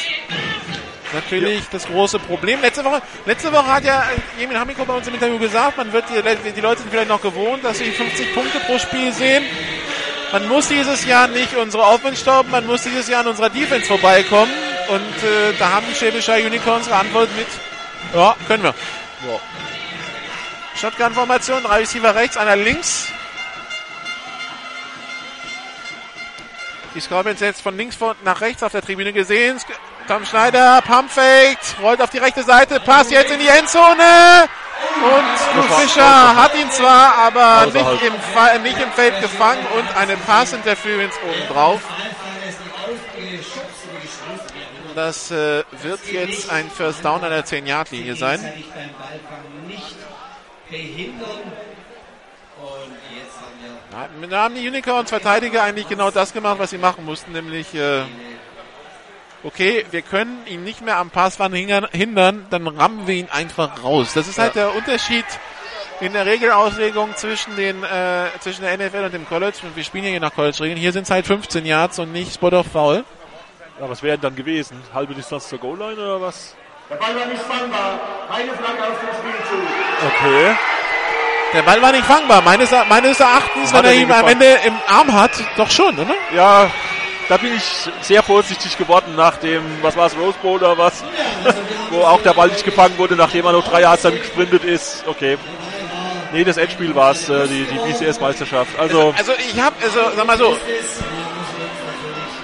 natürlich 1.13 1.61
ja. 1.61 1.65
das 1.71 1.87
große 1.87 2.19
Problem. 2.19 2.61
Letzte 2.61 2.85
Woche, 2.85 3.01
letzte 3.25 3.51
Woche 3.51 3.67
hat 3.67 3.85
ja 3.85 4.03
Jemin 4.37 4.59
Hamiko 4.59 4.85
bei 4.85 4.93
uns 4.93 5.07
im 5.07 5.15
Interview 5.15 5.39
gesagt, 5.39 5.77
man 5.77 5.91
wird 5.91 6.05
die, 6.11 6.51
die 6.51 6.61
Leute 6.61 6.81
sind 6.81 6.91
vielleicht 6.91 7.09
noch 7.09 7.23
gewohnt, 7.23 7.63
dass 7.63 7.79
sie 7.79 7.91
50 7.91 8.35
Punkte 8.35 8.59
pro 8.59 8.77
Spiel 8.77 9.11
sehen. 9.11 9.43
Man 10.33 10.47
muss 10.47 10.67
dieses 10.67 11.05
Jahr 11.05 11.27
nicht 11.27 11.55
unsere 11.55 11.83
Offense 11.83 12.19
stoppen, 12.21 12.49
man 12.49 12.65
muss 12.65 12.81
dieses 12.81 13.07
Jahr 13.07 13.19
an 13.19 13.27
unserer 13.27 13.51
Defense 13.51 13.85
vorbeikommen. 13.85 14.51
Und 14.89 15.23
äh, 15.23 15.53
da 15.59 15.73
haben 15.73 15.85
die 15.87 15.93
Schwäbischer 15.93 16.37
Unicorns 16.37 16.87
geantwortet 16.87 17.37
mit, 17.37 17.45
ja, 18.15 18.35
können 18.47 18.63
wir. 18.63 18.73
Ja. 19.29 19.39
Shotgun-Formation, 20.81 21.61
drei 21.61 21.81
Receiver 21.81 22.15
rechts, 22.15 22.35
einer 22.35 22.55
links. 22.55 23.09
Die 26.95 26.99
Scorpions 26.99 27.39
jetzt 27.39 27.61
von 27.61 27.77
links 27.77 27.99
nach 28.23 28.41
rechts 28.41 28.63
auf 28.63 28.71
der 28.71 28.81
Tribüne 28.81 29.13
gesehen. 29.13 29.59
Tom 30.07 30.25
Schneider, 30.25 30.81
Pumpfake, 30.81 31.59
rollt 31.79 32.01
auf 32.01 32.09
die 32.09 32.17
rechte 32.17 32.41
Seite, 32.41 32.79
Pass 32.79 33.11
jetzt 33.11 33.31
in 33.31 33.39
die 33.39 33.47
Endzone. 33.47 34.49
Und 35.03 35.63
Fischer 35.79 36.35
hat 36.35 36.55
ihn 36.55 36.69
zwar, 36.71 37.15
aber 37.15 37.65
nicht 37.65 38.03
im, 38.03 38.19
Fall, 38.33 38.59
nicht 38.59 38.79
im 38.79 38.91
Feld 38.91 39.19
gefangen 39.21 39.65
und 39.77 39.97
eine 39.97 40.17
Pass-Interference 40.17 41.15
obendrauf. 41.27 41.81
Das 44.95 45.31
äh, 45.31 45.63
wird 45.81 46.11
jetzt 46.11 46.49
ein 46.51 46.69
First 46.69 47.03
Down 47.03 47.23
an 47.23 47.31
der 47.31 47.45
10-Yard-Linie 47.45 48.15
sein. 48.15 48.39
Da 54.29 54.43
haben 54.43 54.55
die 54.55 54.67
Unicorns 54.67 55.09
Verteidiger 55.09 55.63
eigentlich 55.63 55.87
genau 55.87 56.11
das 56.11 56.33
gemacht, 56.33 56.57
was 56.59 56.71
sie 56.71 56.77
machen 56.77 57.05
mussten, 57.05 57.31
nämlich 57.31 57.73
äh, 57.75 58.03
okay, 59.43 59.85
wir 59.91 60.01
können 60.01 60.45
ihn 60.47 60.63
nicht 60.63 60.81
mehr 60.81 60.97
am 60.97 61.09
Passwand 61.09 61.55
hindern, 61.55 62.45
dann 62.49 62.67
rammen 62.67 63.07
wir 63.07 63.15
ihn 63.15 63.29
einfach 63.31 63.83
raus. 63.83 64.13
Das 64.13 64.27
ist 64.27 64.39
halt 64.39 64.55
der 64.55 64.75
Unterschied 64.75 65.25
in 65.99 66.13
der 66.13 66.25
Regelauslegung 66.25 67.15
zwischen 67.15 67.55
den 67.55 67.83
äh, 67.83 68.27
zwischen 68.39 68.63
der 68.63 68.77
NFL 68.77 69.05
und 69.05 69.13
dem 69.13 69.27
College. 69.27 69.57
Und 69.63 69.75
wir 69.75 69.83
spielen 69.83 70.05
hier 70.05 70.19
nach 70.19 70.33
College-Regeln. 70.33 70.77
Hier 70.77 70.91
sind 70.91 71.03
es 71.03 71.11
halt 71.11 71.25
15 71.25 71.65
Yards 71.65 71.99
und 71.99 72.11
nicht 72.11 72.33
Spot 72.33 72.49
of 72.49 72.67
Foul. 72.67 73.05
Ja, 73.79 73.89
was 73.89 74.03
wäre 74.03 74.17
denn 74.17 74.21
dann 74.29 74.35
gewesen? 74.35 74.81
Halbe 74.93 75.13
Distanz 75.13 75.49
zur 75.49 75.59
Goal-Line 75.59 75.93
oder 75.93 76.21
was? 76.21 76.55
Der 76.89 76.95
Ball 76.95 77.15
war 77.15 77.25
nicht 77.25 77.41
fangbar. 77.41 77.99
Keine 78.29 78.51
Flagge 78.51 78.83
auf 78.83 78.99
dem 78.99 79.09
Spielzug. 79.19 79.67
Okay. 80.07 80.55
Der 81.53 81.61
Ball 81.61 81.81
war 81.81 81.91
nicht 81.91 82.05
fangbar. 82.05 82.41
Meines, 82.41 82.71
meines 82.89 83.19
Erachtens, 83.19 83.73
wenn 83.73 83.85
er 83.85 83.93
ihn 83.93 84.11
am 84.11 84.27
Ende 84.27 84.57
im 84.65 84.73
Arm 84.87 85.13
hat, 85.13 85.31
doch 85.55 85.69
schon, 85.69 85.97
oder? 85.97 86.15
Ja, 86.35 86.69
da 87.29 87.37
bin 87.37 87.53
ich 87.55 87.63
sehr 88.01 88.23
vorsichtig 88.23 88.77
geworden 88.77 89.15
nach 89.15 89.37
dem, 89.37 89.63
was 89.81 89.95
war 89.95 90.07
es, 90.07 90.17
Rose 90.17 90.37
Bowl 90.41 90.57
oder 90.57 90.77
was, 90.77 91.03
wo 91.89 92.01
auch 92.01 92.21
der 92.21 92.33
Ball 92.33 92.49
nicht 92.49 92.65
gefangen 92.65 92.97
wurde, 92.97 93.15
nachdem 93.15 93.45
er 93.45 93.53
noch 93.53 93.67
drei 93.67 93.81
Yards 93.81 94.03
damit 94.03 94.21
gesprintet 94.21 94.63
ist. 94.63 95.03
Okay. 95.07 95.37
Nee, 96.33 96.43
das 96.43 96.57
Endspiel 96.57 96.95
war 96.95 97.11
es, 97.11 97.29
äh, 97.29 97.47
die, 97.47 97.65
die 97.65 97.77
BCS-Meisterschaft. 97.77 98.77
Also, 98.79 99.13
also 99.15 99.33
ich 99.37 99.61
habe, 99.61 99.75
also 99.83 99.99
sag 100.15 100.25
mal 100.25 100.37
so, 100.37 100.57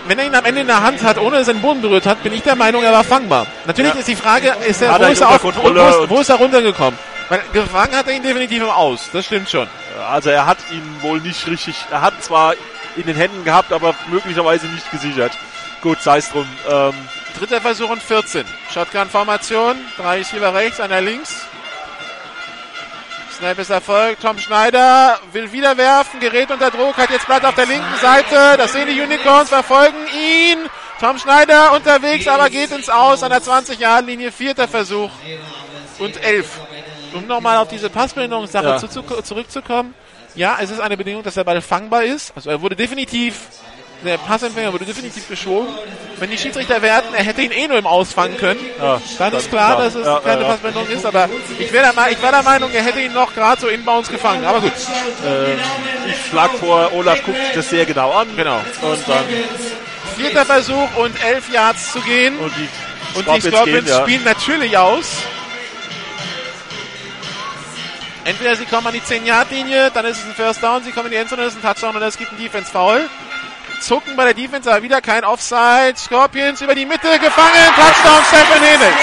wenn 0.06 0.20
er 0.20 0.26
ihn 0.26 0.36
am 0.36 0.46
Ende 0.46 0.62
in 0.62 0.68
der 0.68 0.82
Hand 0.82 1.04
hat, 1.04 1.18
ohne 1.18 1.38
dass 1.38 1.48
er 1.48 1.56
den 1.56 1.62
Boden 1.62 1.82
berührt 1.82 2.06
hat, 2.06 2.22
bin 2.24 2.34
ich 2.34 2.44
der 2.44 2.56
Meinung, 2.56 2.84
er 2.84 2.92
war 2.92 3.04
fangbar. 3.04 3.48
Natürlich 3.66 3.94
ja. 3.94 4.00
ist 4.00 4.08
die 4.08 4.16
Frage, 4.16 4.56
ist 4.68 4.82
er, 4.82 5.00
wo, 5.00 5.04
er 5.04 5.12
ist 5.12 5.22
er 5.22 5.30
auf, 5.30 5.44
wo, 5.44 5.52
wo, 5.54 6.10
wo 6.10 6.20
ist 6.20 6.30
er 6.30 6.36
runtergekommen? 6.36 6.98
Weil 7.30 7.42
gefangen 7.54 7.96
hat 7.96 8.08
er 8.08 8.14
ihn 8.14 8.24
definitiv 8.24 8.64
im 8.64 8.70
Aus, 8.70 9.10
das 9.14 9.26
stimmt 9.26 9.50
schon. 9.50 9.68
Also 10.10 10.30
er 10.30 10.46
hat 10.46 10.58
ihn 10.72 10.84
wohl 11.02 11.20
nicht 11.20 11.48
richtig, 11.48 11.76
er 11.92 12.02
hat 12.02 12.24
zwar 12.24 12.54
in 13.00 13.08
den 13.08 13.16
Händen 13.16 13.44
gehabt, 13.44 13.72
aber 13.72 13.96
möglicherweise 14.08 14.68
nicht 14.68 14.90
gesichert. 14.92 15.32
Gut, 15.82 16.02
sei 16.02 16.18
es 16.18 16.30
drum. 16.30 16.48
Ähm, 16.70 16.94
Dritter 17.38 17.62
Versuch 17.62 17.90
und 17.90 18.02
14. 18.02 18.46
Shotgun-Formation. 18.74 19.78
Drei 19.98 20.18
Receiver 20.18 20.54
rechts, 20.54 20.80
einer 20.80 21.00
links. 21.00 21.48
Snap 23.40 23.58
ist 23.58 23.70
erfolgt. 23.70 24.22
Tom 24.22 24.38
Schneider 24.38 25.18
will 25.32 25.50
wieder 25.54 25.78
werfen, 25.78 26.20
gerät 26.20 26.52
unter 26.52 26.70
Druck, 26.72 26.98
hat 26.98 27.10
jetzt 27.10 27.26
Blatt 27.26 27.46
auf 27.46 27.56
der 27.56 27.68
linken 27.68 27.96
Seite. 28.02 28.58
Das 28.58 28.74
sehen 28.74 28.88
die 28.88 29.00
Unicorns, 29.00 29.48
verfolgen 29.48 29.98
ihn. 30.14 30.58
Tom 31.00 31.18
Schneider 31.18 31.72
unterwegs, 31.74 32.28
aber 32.28 32.50
geht 32.50 32.72
ins 32.72 32.90
Aus 32.90 33.24
an 33.24 33.30
der 33.30 33.42
20-Jahr-Linie. 33.42 34.34
Vierter 34.34 34.68
Versuch 34.68 35.12
und 36.00 36.22
elf. 36.22 36.60
Um 37.14 37.26
nochmal 37.28 37.58
auf 37.58 37.70
diese 37.70 37.90
Passbehinderungssache 37.90 38.66
ja. 38.66 38.78
zu, 38.78 38.90
zu, 38.90 39.02
zurückzukommen. 39.02 39.94
Ja, 40.36 40.58
es 40.62 40.70
ist 40.70 40.80
eine 40.80 40.98
Bedingung, 40.98 41.24
dass 41.24 41.34
der 41.34 41.44
Ball 41.44 41.62
fangbar 41.62 42.04
ist. 42.04 42.32
Also 42.36 42.50
er 42.50 42.62
wurde 42.62 42.76
definitiv, 42.76 43.36
der 44.04 44.18
Passempfänger 44.18 44.72
wurde 44.72 44.86
definitiv 44.86 45.28
geschoben. 45.28 45.68
Wenn 46.18 46.30
die 46.30 46.38
Schiedsrichter 46.38 46.82
werten, 46.82 47.14
er 47.14 47.24
hätte 47.24 47.42
ihn 47.42 47.52
eh 47.52 47.68
nur 47.68 47.78
im 47.78 47.88
Ausfangen 47.88 48.38
können, 48.38 48.60
ja, 48.78 49.02
dann, 49.18 49.34
ist 49.34 49.50
klar, 49.50 49.76
klar, 49.76 49.86
dass 49.86 49.96
es 49.96 50.06
ja, 50.06 50.20
keine 50.20 50.42
ja, 50.42 50.48
Passbindung 50.50 50.88
ist. 50.90 51.06
Aber 51.06 51.30
ich 51.58 51.72
wäre 51.72 51.94
der, 51.94 52.12
ich 52.12 52.22
wär 52.22 52.32
der 52.32 52.44
Meinung, 52.44 52.72
er 52.72 52.84
hätte 52.84 53.02
ihn 53.02 53.14
noch 53.14 53.34
gerade 53.34 53.62
so 53.62 53.68
inbounds 53.68 54.10
gefangen. 54.10 54.44
Aber 54.46 54.62
gut. 54.62 54.72
Äh, 55.26 55.54
ich 56.10 56.26
schlag 56.30 56.52
vor, 56.54 56.92
Olaf 56.94 57.24
guckt 57.24 57.38
das 57.56 57.70
sehr 57.70 57.86
genau 57.86 58.12
an. 58.12 58.28
Genau. 58.36 58.58
Und 58.82 59.08
dann 59.08 59.26
vierter 60.18 60.46
Versuch 60.46 60.96
und 60.98 61.24
elf 61.24 61.52
Yards 61.52 61.94
zu 61.94 62.02
gehen. 62.02 62.38
Und 62.38 62.52
die 62.58 62.70
und 63.18 63.28
die 63.28 63.42
Scorpions 63.42 63.86
gehen, 63.86 64.02
spielen 64.02 64.24
natürlich 64.24 64.78
aus. 64.78 65.18
Entweder 68.30 68.56
sie 68.56 68.68
kommen 68.68 68.86
an 68.86 68.94
die 68.94 69.02
10-Yard-Linie, 69.02 69.90
dann 69.90 70.06
ist 70.06 70.20
es 70.20 70.26
ein 70.26 70.36
First 70.36 70.62
Down, 70.62 70.84
sie 70.84 70.92
kommen 70.92 71.08
in 71.08 71.14
die 71.14 71.18
Endzone, 71.18 71.42
dann 71.42 71.50
ist 71.50 71.58
es 71.58 71.64
ein 71.64 71.68
Touchdown 71.68 71.96
oder 71.96 72.06
es 72.06 72.16
gibt 72.16 72.30
einen 72.30 72.40
Defense-Foul. 72.40 73.10
Zucken 73.82 74.16
bei 74.16 74.26
der 74.26 74.36
Defense, 74.36 74.70
aber 74.72 74.84
wieder 74.84 75.02
kein 75.02 75.24
Offside. 75.24 75.96
Scorpions 75.98 76.62
über 76.62 76.76
die 76.76 76.86
Mitte 76.86 77.08
gefangen. 77.18 77.74
Touchdown 77.76 78.22
Stephen 78.28 78.62
Hennig. 78.62 78.96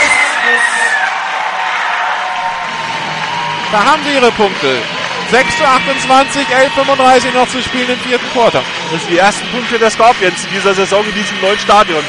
Da 3.72 3.84
haben 3.84 4.04
sie 4.04 4.14
ihre 4.14 4.30
Punkte. 4.30 4.78
6 5.32 5.58
zu 5.58 5.64
28, 5.66 6.48
11 6.48 6.72
35 6.74 7.34
noch 7.34 7.48
zu 7.48 7.60
spielen 7.62 7.90
im 7.90 7.98
vierten 7.98 8.30
Quarter. 8.32 8.62
Das 8.92 9.00
sind 9.00 9.10
die 9.10 9.18
ersten 9.18 9.44
Punkte 9.48 9.76
der 9.76 9.90
Scorpions 9.90 10.44
in 10.44 10.50
dieser 10.52 10.72
Saison 10.72 11.04
in 11.04 11.14
diesem 11.14 11.40
neuen 11.40 11.58
Stadion. 11.58 12.04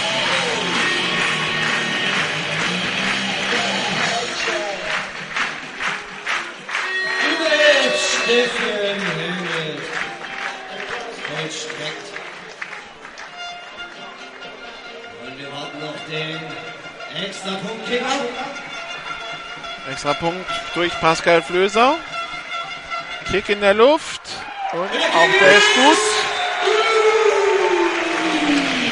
Extra 17.16 17.52
Punkt 17.56 17.90
Extra 19.90 20.14
Punkt 20.16 20.46
durch 20.76 20.92
Pascal 21.00 21.42
Flöser. 21.42 21.96
Kick 23.32 23.48
in 23.48 23.62
der 23.62 23.74
Luft. 23.74 24.22
Und 24.74 24.82
auch 24.82 25.40
der 25.40 25.58
ist 25.58 25.76
gut. 25.76 25.98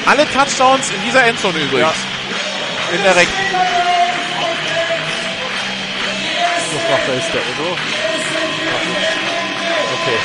Alle 0.05 0.25
Touchdowns 0.31 0.91
in 0.91 1.01
dieser 1.05 1.25
Endzone 1.25 1.59
übrigens. 1.59 1.81
Ja. 1.81 2.95
In 2.95 3.03
der 3.03 3.15
rechten. 3.17 3.33
Luftwaffe 6.71 7.11
ist 7.11 7.33
der 7.33 7.41
Udo. 7.41 7.77
Okay. 10.05 10.17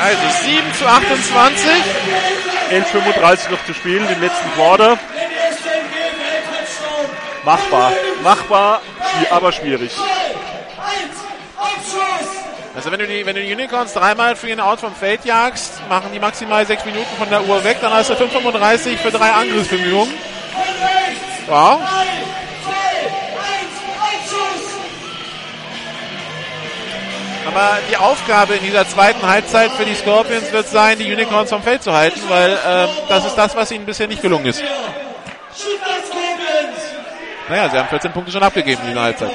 Also 0.00 0.46
7 0.46 0.74
zu 0.74 0.86
28. 0.86 1.70
11.35 2.70 3.50
noch 3.50 3.64
zu 3.64 3.74
spielen 3.74 4.08
im 4.08 4.20
letzten 4.20 4.52
Quarter. 4.52 4.96
Machbar. 7.44 7.92
Machbar, 8.22 8.82
aber 9.30 9.50
schwierig. 9.50 9.90
Also 12.76 12.92
wenn 12.92 13.00
du 13.00 13.06
die, 13.08 13.26
wenn 13.26 13.34
du 13.34 13.42
die 13.42 13.52
Unicorns 13.52 13.94
dreimal 13.94 14.36
für 14.36 14.48
ihren 14.48 14.60
Out 14.60 14.78
vom 14.78 14.94
Feld 14.94 15.24
jagst, 15.24 15.86
machen 15.88 16.10
die 16.14 16.20
maximal 16.20 16.64
sechs 16.64 16.84
Minuten 16.84 17.16
von 17.18 17.28
der 17.28 17.44
Uhr 17.44 17.64
weg, 17.64 17.78
dann 17.80 17.92
hast 17.92 18.10
du 18.10 18.14
5,35 18.14 18.98
für 18.98 19.10
drei 19.10 19.32
Angriffsbemühungen. 19.32 20.14
Wow. 21.48 21.80
Aber 27.46 27.78
die 27.90 27.96
Aufgabe 27.96 28.54
in 28.54 28.64
dieser 28.64 28.86
zweiten 28.88 29.26
Halbzeit 29.26 29.70
für 29.72 29.84
die 29.84 29.94
Scorpions 29.94 30.52
wird 30.52 30.68
sein, 30.68 30.98
die 30.98 31.12
Unicorns 31.12 31.50
vom 31.50 31.62
Feld 31.62 31.82
zu 31.82 31.92
halten, 31.92 32.20
weil 32.28 32.58
ähm, 32.66 32.88
das 33.08 33.24
ist 33.24 33.34
das, 33.34 33.56
was 33.56 33.70
ihnen 33.70 33.86
bisher 33.86 34.06
nicht 34.06 34.22
gelungen 34.22 34.46
ist. 34.46 34.62
Naja, 37.48 37.68
sie 37.68 37.78
haben 37.78 37.88
14 37.88 38.12
Punkte 38.12 38.30
schon 38.30 38.42
abgegeben 38.42 38.80
in 38.82 38.88
dieser 38.88 39.02
Halbzeit. 39.02 39.30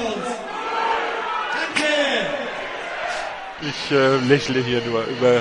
Ich 3.60 3.90
äh, 3.90 4.16
lächle 4.16 4.62
hier 4.62 4.80
nur 4.82 5.04
über 5.04 5.40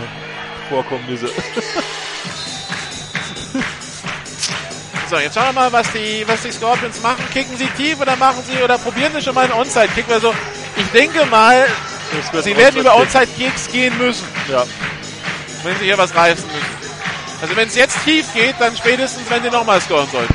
Vorkommnisse. 0.70 1.30
So, 5.08 5.18
jetzt 5.18 5.36
schauen 5.36 5.54
wir 5.54 5.54
mal, 5.54 5.72
was 5.72 5.92
die, 5.92 6.24
was 6.26 6.42
die 6.42 6.52
Scorpions 6.52 7.00
machen. 7.04 7.24
Kicken 7.32 7.56
sie 7.58 7.68
tief 7.78 8.02
oder 8.02 8.16
machen 8.16 8.42
sie 8.44 8.64
oder 8.64 8.80
probieren 8.80 9.14
sie 9.14 9.22
schon 9.22 9.36
mal 9.36 9.44
einen 9.44 9.54
Onside-Kick? 9.54 10.10
Also, 10.10 10.34
ich 10.76 10.88
denke 10.88 11.28
mal, 11.28 11.68
sie 12.41 12.56
werden 12.57 12.80
über 12.80 12.95
Onside-Kicks 12.95 13.72
gehen 13.72 13.98
müssen. 13.98 14.27
Ja. 14.49 14.64
Wenn 15.64 15.77
sie 15.77 15.86
hier 15.86 15.98
was 15.98 16.14
reißen 16.14 16.45
müssen. 16.45 16.76
Also, 17.41 17.56
wenn 17.56 17.68
es 17.68 17.76
jetzt 17.76 18.03
tief 18.03 18.34
geht, 18.34 18.56
dann 18.60 18.76
spätestens, 18.77 19.30
wenn 19.30 19.44
sie 19.44 19.49
nochmal 19.49 19.82
scoren 19.82 20.07
sollten. 20.10 20.34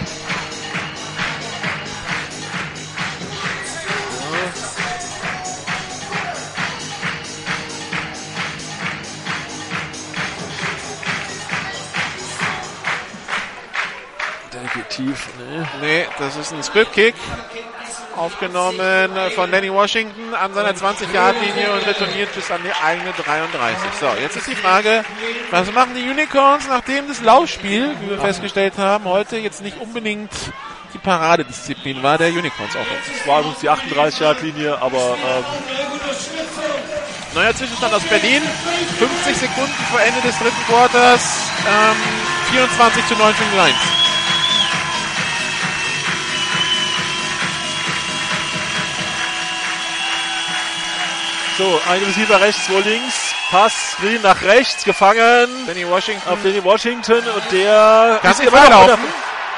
Der 14.53 14.63
geht 14.75 14.89
tief, 14.91 15.29
ne? 15.39 15.69
Nee, 15.81 16.07
das 16.19 16.37
ist 16.37 16.53
ein 16.53 16.63
Script-Kick. 16.63 17.15
Aufgenommen 18.17 18.79
von 19.35 19.51
Danny 19.51 19.73
Washington 19.73 20.35
an 20.35 20.53
seiner 20.53 20.73
20-Yard-Linie 20.73 21.73
und 21.73 21.87
retourniert 21.87 22.35
bis 22.35 22.51
an 22.51 22.61
die 22.65 22.85
eigene 22.85 23.13
33. 23.13 23.91
So, 23.99 24.07
jetzt 24.21 24.37
ist 24.37 24.49
die 24.49 24.55
Frage, 24.55 25.05
was 25.51 25.73
machen 25.73 25.95
die 25.95 26.09
Unicorns, 26.09 26.69
nachdem 26.69 27.09
das 27.09 27.23
Laufspiel, 27.23 27.95
wie 28.01 28.11
wir 28.11 28.19
festgestellt 28.19 28.75
haben, 28.79 29.05
heute 29.05 29.37
jetzt 29.39 29.63
nicht 29.63 29.81
unbedingt 29.81 30.31
die 30.93 30.99
Paradedisziplin 30.99 32.03
war 32.03 32.19
der 32.19 32.31
Unicorns 32.31 32.75
auch 32.75 32.81
jetzt. 32.81 33.21
Es 33.21 33.27
war 33.27 33.41
übrigens 33.41 33.61
die 33.61 33.71
38-Yard-Linie, 33.71 34.83
aber 34.83 35.17
ähm, 35.17 35.45
Neuer 37.35 37.55
Zwischenstand 37.55 37.95
aus 37.95 38.03
Berlin. 38.03 38.43
50 38.99 39.37
Sekunden 39.37 39.73
vor 39.91 40.01
Ende 40.01 40.21
des 40.21 40.37
dritten 40.39 40.63
Quarters. 40.67 41.23
Ähm, 41.65 41.97
24 42.51 43.07
zu 43.07 43.15
9 43.15 43.35
für 43.35 43.45
die 43.45 43.57
Lions. 43.57 44.10
So, 51.57 51.81
ein 51.89 52.03
Receiver 52.03 52.41
rechts, 52.41 52.67
zwei 52.67 52.81
links. 52.81 53.35
Pass, 53.51 53.93
Screen 53.93 54.23
nach 54.23 54.41
rechts, 54.43 54.85
gefangen. 54.85 55.49
Danny 55.67 55.87
Washington. 55.89 56.29
Auf 56.29 56.39
Danny 56.43 56.63
Washington 56.63 57.23
und 57.35 57.53
der 57.53 58.19
Kann 58.23 58.33
ist 58.33 58.41
immer 58.41 58.71
noch 58.71 58.99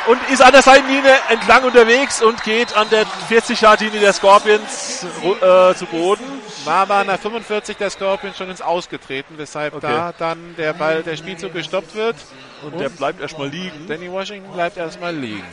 und 0.06 0.19
ist 0.31 0.43
an 0.43 0.52
der 0.52 0.62
Seitenlinie 0.62 1.14
entlang 1.28 1.62
unterwegs 1.64 2.23
und 2.23 2.43
geht 2.43 2.77
an 2.77 2.89
der 2.90 3.05
40-Yard-Linie 3.31 4.01
der 4.01 4.12
Scorpions 4.12 5.05
äh, 5.05 5.74
zu 5.74 5.86
Boden. 5.86 6.24
War 6.64 6.82
aber 6.82 6.97
an 6.97 7.06
der 7.09 7.19
45 7.19 7.77
der 7.77 7.90
Scorpions 7.90 8.36
schon 8.36 8.51
ins 8.51 8.60
Ausgetreten, 8.60 9.35
weshalb 9.36 9.74
Okay. 9.74 9.86
da 9.86 10.12
dann 10.16 10.55
der 10.56 10.73
Ball, 10.73 11.02
der 11.02 11.16
Spielzug 11.16 11.52
gestoppt 11.52 11.94
wird. 11.94 12.16
Und 12.62 12.78
der 12.78 12.89
bleibt 12.89 13.20
erstmal 13.20 13.48
liegen. 13.48 13.86
Danny 13.89 14.10
Washington 14.10 14.52
bleibt 14.52 14.77
erstmal 14.77 15.14
liegen. 15.14 15.44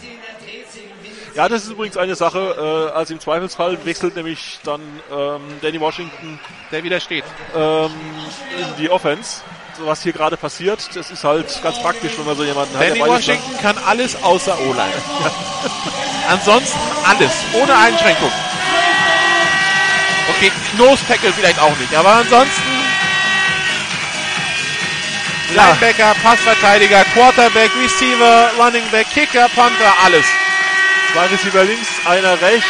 Ja, 1.35 1.47
das 1.47 1.63
ist 1.63 1.71
übrigens 1.71 1.97
eine 1.97 2.15
Sache, 2.15 2.91
äh, 2.93 2.97
also 2.97 3.13
im 3.13 3.19
Zweifelsfall 3.19 3.83
wechselt 3.85 4.15
nämlich 4.15 4.59
dann 4.63 4.81
ähm, 5.11 5.41
Danny 5.61 5.79
Washington, 5.79 6.39
der 6.71 6.83
wieder 6.83 6.99
steht, 6.99 7.23
ähm, 7.55 7.91
in 8.57 8.75
die 8.77 8.89
Offense. 8.89 9.41
So 9.77 9.85
was 9.85 10.03
hier 10.03 10.11
gerade 10.11 10.35
passiert, 10.35 10.89
das 10.95 11.09
ist 11.09 11.23
halt 11.23 11.61
ganz 11.63 11.81
praktisch, 11.81 12.17
wenn 12.17 12.25
man 12.25 12.35
so 12.35 12.43
jemanden 12.43 12.73
hat. 12.73 12.81
der 12.81 12.89
Danny 12.89 13.01
Washington 13.01 13.57
kann 13.61 13.77
alles 13.77 14.21
außer 14.21 14.57
O-Line. 14.59 14.93
Ansonsten 16.29 16.77
alles, 17.05 17.31
ohne 17.53 17.75
Einschränkung. 17.77 18.31
Okay, 20.29 20.51
Nose 20.77 21.01
Tackle 21.07 21.31
vielleicht 21.33 21.59
auch 21.59 21.75
nicht, 21.77 21.95
aber 21.95 22.09
ansonsten 22.09 22.61
Linebacker, 25.55 26.13
Passverteidiger, 26.21 27.03
Quarterback, 27.13 27.71
Receiver, 27.81 28.51
Running 28.59 28.83
Back, 28.91 29.07
Kicker, 29.11 29.49
Panther, 29.55 29.91
alles. 30.03 30.25
Zwei 31.13 31.25
Receiver 31.25 31.63
links, 31.63 31.87
einer 32.05 32.39
rechts, 32.39 32.67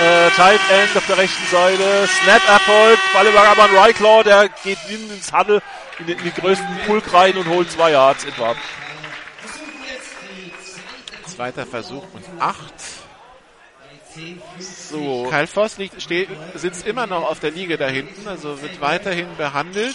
äh, 0.00 0.30
Tight 0.30 0.60
End 0.70 0.96
auf 0.96 1.06
der 1.06 1.18
rechten 1.18 1.46
Seite, 1.50 2.08
Snap 2.22 2.48
erfolgt, 2.48 3.02
Ball 3.12 3.26
über 3.26 3.42
Gaban 3.42 3.76
Ryclaw, 3.76 4.22
der 4.24 4.48
geht 4.64 4.78
in 4.88 5.10
ins 5.10 5.32
Huddle, 5.32 5.62
in 5.98 6.06
den, 6.06 6.18
in 6.18 6.24
den 6.24 6.34
größten 6.34 6.80
Pulk 6.86 7.12
rein 7.12 7.36
und 7.36 7.46
holt 7.48 7.70
zwei 7.70 7.90
Yards 7.90 8.24
etwa. 8.24 8.54
Zweiter 11.26 11.66
Versuch 11.66 12.04
und 12.14 12.24
acht. 12.40 12.74
So. 14.58 15.26
Kyle 15.30 15.46
Voss 15.46 15.78
liegt, 15.78 16.02
steht, 16.02 16.28
sitzt 16.54 16.86
immer 16.86 17.06
noch 17.06 17.30
auf 17.30 17.40
der 17.40 17.50
Liege 17.50 17.78
da 17.78 17.88
hinten, 17.88 18.26
also 18.28 18.60
wird 18.60 18.80
weiterhin 18.80 19.36
behandelt. 19.36 19.94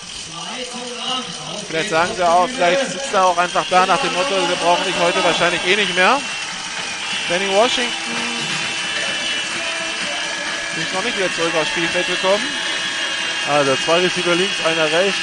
Vielleicht 1.67 1.89
sagen 1.89 2.11
sie 2.15 2.27
auch, 2.27 2.47
vielleicht 2.47 2.87
sitzt 2.87 3.13
er 3.13 3.25
auch 3.25 3.37
einfach 3.37 3.65
da 3.69 3.85
nach 3.85 4.01
dem 4.01 4.13
Motto, 4.13 4.29
wir 4.29 4.55
brauchen 4.55 4.85
dich 4.85 4.95
heute 4.99 5.23
wahrscheinlich 5.23 5.65
eh 5.67 5.75
nicht 5.75 5.95
mehr. 5.95 6.19
Danny 7.29 7.49
Washington 7.49 7.91
ist 10.77 10.93
noch 10.93 11.03
nicht 11.03 11.17
wieder 11.17 11.33
zurück 11.33 11.53
aufs 11.55 11.69
Spielfeld 11.69 12.07
gekommen. 12.07 12.43
Also 13.49 13.75
zwei 13.77 13.99
Receiver 13.99 14.35
links, 14.35 14.65
einer 14.65 14.91
rechts. 14.91 15.19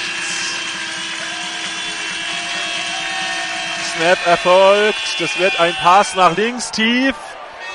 Snap 3.97 4.27
erfolgt. 4.27 5.21
Das 5.21 5.39
wird 5.39 5.61
ein 5.61 5.75
Pass 5.75 6.15
nach 6.15 6.37
links 6.37 6.71
tief 6.71 7.15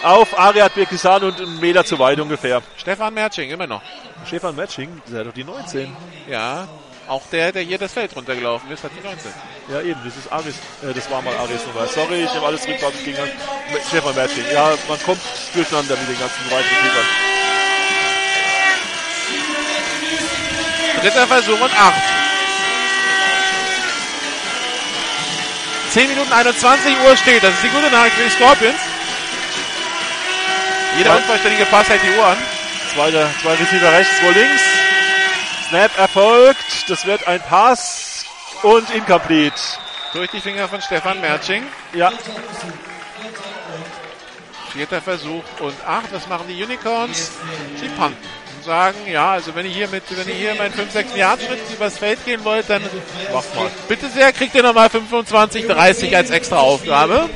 auf 0.03 0.37
Ariad 0.37 0.73
Birkisan 0.75 1.23
und 1.23 1.39
einen 1.39 1.59
Meter 1.59 1.85
zu 1.85 1.99
weit 1.99 2.19
ungefähr. 2.19 2.61
Stefan 2.77 3.13
Merching, 3.13 3.49
immer 3.49 3.67
noch. 3.67 3.81
Stefan 4.25 4.55
Matching, 4.55 5.01
der 5.07 5.21
hat 5.21 5.27
doch 5.27 5.33
die 5.33 5.43
19. 5.43 5.95
Ja, 6.27 6.67
auch 7.09 7.23
der, 7.31 7.51
der 7.51 7.63
hier 7.63 7.77
das 7.77 7.93
Feld 7.93 8.15
runtergelaufen 8.15 8.69
ist, 8.71 8.83
hat 8.83 8.91
die 8.95 9.05
19. 9.05 9.31
Ja, 9.71 9.81
eben, 9.81 9.99
das 10.05 10.15
ist 10.15 10.31
Aris, 10.31 10.55
äh, 10.83 10.93
das 10.93 11.09
war 11.09 11.21
mal 11.21 11.35
Aris 11.35 11.65
Nummer. 11.65 11.87
Sorry, 11.87 12.23
ich 12.23 12.33
nehme 12.33 12.45
alles 12.45 12.61
zurück, 12.61 12.77
was 12.81 12.93
ich 12.93 13.05
gegen 13.05 13.17
Stefan 13.87 14.15
Matching. 14.15 14.45
Ja, 14.53 14.73
man 14.87 15.01
kommt 15.03 15.21
durcheinander 15.53 15.97
mit 15.97 16.07
den 16.07 16.19
ganzen 16.19 16.45
weiteren 16.45 16.77
Spielern. 16.77 17.07
Dritter 21.01 21.27
Versuch 21.27 21.59
und 21.59 21.73
acht. 21.73 22.01
10 25.91 26.09
Minuten 26.09 26.31
21 26.31 26.95
Uhr 27.05 27.17
steht. 27.17 27.43
Das 27.43 27.53
ist 27.53 27.63
die 27.63 27.69
gute 27.69 27.89
Nachricht 27.89 28.15
für 28.15 28.23
die 28.23 28.29
Scorpions. 28.29 28.79
Jeder 30.97 31.17
unvollständige 31.17 31.65
Pass 31.65 31.89
hält 31.89 32.01
die 32.03 32.17
Uhr 32.17 32.25
an. 32.25 32.37
Zweiter, 32.93 33.29
zwei 33.41 33.55
Receiver 33.55 33.91
rechts, 33.91 34.19
zwei 34.19 34.31
links. 34.31 34.78
Snap 35.69 35.97
erfolgt. 35.97 36.89
Das 36.89 37.05
wird 37.05 37.27
ein 37.27 37.39
Pass 37.41 38.25
und 38.63 38.89
incomplete. 38.89 39.55
Durch 40.13 40.31
die 40.31 40.41
Finger 40.41 40.67
von 40.67 40.81
Stefan 40.81 41.21
Merching. 41.21 41.63
Ja. 41.93 42.11
Vierter 44.73 45.01
Versuch 45.01 45.43
und 45.59 45.75
acht. 45.85 46.11
Was 46.11 46.27
machen 46.27 46.47
die 46.47 46.63
Unicorns? 46.63 47.31
Sie 47.79 47.87
punten. 47.89 48.17
Und 48.57 48.63
sagen, 48.65 48.97
ja, 49.07 49.31
also 49.33 49.53
wenn 49.53 49.65
ihr 49.65 49.71
hier 49.71 49.87
mit, 49.89 50.03
wenn 50.09 50.27
ihr 50.27 50.33
hier 50.33 50.55
meinen 50.55 50.73
5, 50.73 50.91
6 50.91 51.15
Yard 51.15 51.41
Schritt 51.41 51.59
übers 51.71 51.97
Feld 51.99 52.25
gehen 52.25 52.43
wollt, 52.43 52.67
dann 52.69 52.81
macht 53.31 53.55
mal. 53.55 53.69
Bitte 53.87 54.09
sehr, 54.09 54.33
kriegt 54.33 54.55
ihr 54.55 54.63
nochmal 54.63 54.89
25, 54.89 55.67
30 55.67 56.15
als 56.15 56.31
extra 56.31 56.57
Aufgabe. 56.57 57.29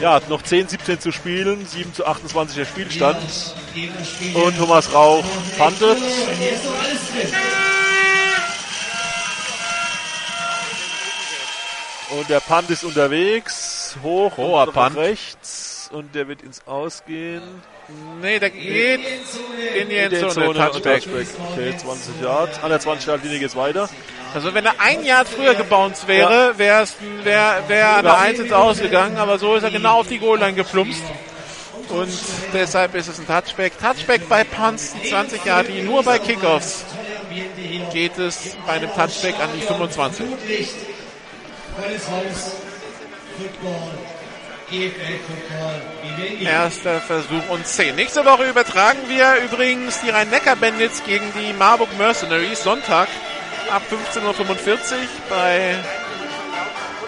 Ja, 0.00 0.20
noch 0.28 0.42
10, 0.42 0.68
17 0.68 1.00
zu 1.00 1.12
spielen, 1.12 1.66
7 1.66 1.92
zu 1.92 2.06
28 2.06 2.56
der 2.56 2.64
Spielstand. 2.66 3.18
Und 4.34 4.56
Thomas 4.56 4.92
Rauch 4.92 5.24
pantet. 5.56 5.98
Und 12.10 12.30
der 12.30 12.40
Punt 12.40 12.70
ist 12.70 12.84
unterwegs. 12.84 13.96
Hoch, 14.02 14.36
Hoher 14.36 14.72
Punt. 14.72 14.96
rechts. 14.96 15.90
Und 15.92 16.14
der 16.14 16.28
wird 16.28 16.42
ins 16.42 16.66
Ausgehen. 16.66 17.42
Nee, 18.20 18.38
der 18.38 18.50
geht 18.50 19.00
in 19.80 19.88
die 19.88 19.96
Endzone. 19.96 20.48
und 20.48 20.56
Touchback. 20.56 21.02
Okay, 21.52 21.76
20 21.76 22.20
Yards. 22.20 22.62
An 22.62 22.70
der 22.70 22.80
20 22.80 23.06
Yard 23.06 23.22
Linie 23.22 23.38
geht's 23.38 23.56
weiter. 23.56 23.88
Also 24.34 24.52
wenn 24.52 24.66
er 24.66 24.74
ein 24.78 25.04
Jahr 25.04 25.24
früher 25.24 25.54
gebounced 25.54 26.06
wäre, 26.06 26.58
wäre 26.58 26.82
es 26.82 26.96
wär, 27.22 27.62
wär 27.66 27.96
an 27.96 28.04
der 28.04 28.18
1 28.18 28.40
ins 28.40 28.52
ausgegangen, 28.52 29.16
aber 29.16 29.38
so 29.38 29.54
ist 29.54 29.62
er 29.62 29.70
genau 29.70 30.00
auf 30.00 30.08
die 30.08 30.18
Goal-Line 30.18 30.54
geplumpst. 30.54 31.02
Und 31.88 32.12
deshalb 32.52 32.94
ist 32.94 33.08
es 33.08 33.18
ein 33.18 33.26
Touchback. 33.26 33.72
Touchback 33.78 34.28
bei 34.28 34.44
Punts, 34.44 34.94
die 35.02 35.08
20 35.08 35.44
Jahre, 35.46 35.64
die 35.64 35.80
nur 35.80 36.02
bei 36.02 36.18
Kickoffs 36.18 36.84
geht 37.92 38.18
es 38.18 38.56
bei 38.66 38.74
einem 38.74 38.90
Touchback 38.90 39.38
an 39.40 39.50
die 39.54 39.60
25. 39.60 40.26
Volles 41.76 42.10
Haus. 42.10 42.52
Football. 43.38 43.98
GFL-Pokal, 44.57 44.57
wie 44.57 44.57
wir 44.57 44.57
ihn 44.57 44.57
Erster 46.44 47.00
Versuch 47.00 47.48
und 47.48 47.66
10. 47.66 47.96
Nächste 47.96 48.24
Woche 48.24 48.44
übertragen 48.44 48.98
wir 49.08 49.36
übrigens 49.44 50.00
die 50.00 50.10
Rhein-Neckar-Bandits 50.10 51.04
gegen 51.04 51.24
die 51.34 51.52
Marburg 51.54 51.88
Mercenaries 51.96 52.62
Sonntag 52.62 53.08
ab 53.70 53.82
15.45 53.90 54.22
Uhr 54.24 55.08
bei 55.30 55.74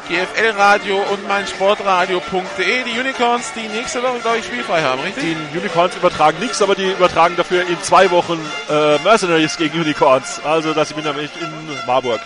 GFL 0.09 0.57
Radio 0.57 0.97
und 1.13 1.29
meinsportradio.de. 1.29 2.85
Die 2.85 2.99
Unicorns, 2.99 3.53
die 3.53 3.69
nächste 3.69 4.03
Woche, 4.03 4.19
glaube 4.21 4.39
ich, 4.39 4.47
spielfrei 4.47 4.83
haben, 4.83 5.03
richtig? 5.03 5.37
Die 5.53 5.59
Unicorns 5.59 5.95
übertragen 5.97 6.41
nichts, 6.41 6.61
aber 6.61 6.75
die 6.75 6.91
übertragen 6.91 7.37
dafür 7.37 7.67
in 7.69 7.81
zwei 7.83 8.11
Wochen 8.11 8.41
äh, 8.69 8.99
Mercenaries 9.05 9.57
gegen 9.57 9.81
Unicorns. 9.81 10.41
Also 10.45 10.75
das 10.75 10.93
bin 10.93 11.05
nämlich 11.05 11.31
in 11.41 11.87
Marburg. 11.87 12.21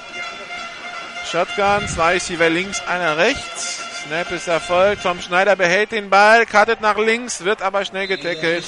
Shotgun, 1.31 1.89
zwei 1.89 2.15
Receiver 2.15 2.49
links, 2.49 2.81
einer 2.87 3.17
rechts. 3.17 3.81
Snap 4.07 4.31
ist 4.33 4.49
erfolgt. 4.49 5.03
Tom 5.03 5.21
Schneider 5.21 5.57
behält 5.57 5.93
den 5.93 6.11
Ball, 6.11 6.45
cuttet 6.45 6.81
nach 6.81 6.99
links, 6.99 7.45
wird 7.45 7.63
aber 7.63 7.85
schnell 7.85 8.07
getackelt. 8.07 8.65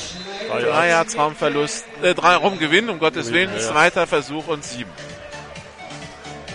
Drei 0.49 0.63
Drei 0.63 0.89
Yards. 0.89 1.17
Raumverlust, 1.17 1.85
äh, 2.03 2.15
drei 2.15 2.37
Raumgewinn, 2.37 2.89
um 2.89 2.99
Gottes 2.99 3.33
Willen. 3.33 3.51
ja, 3.51 3.61
ja. 3.61 3.69
Zweiter 3.69 4.07
Versuch 4.07 4.47
und 4.49 4.65
sieben. 4.65 4.91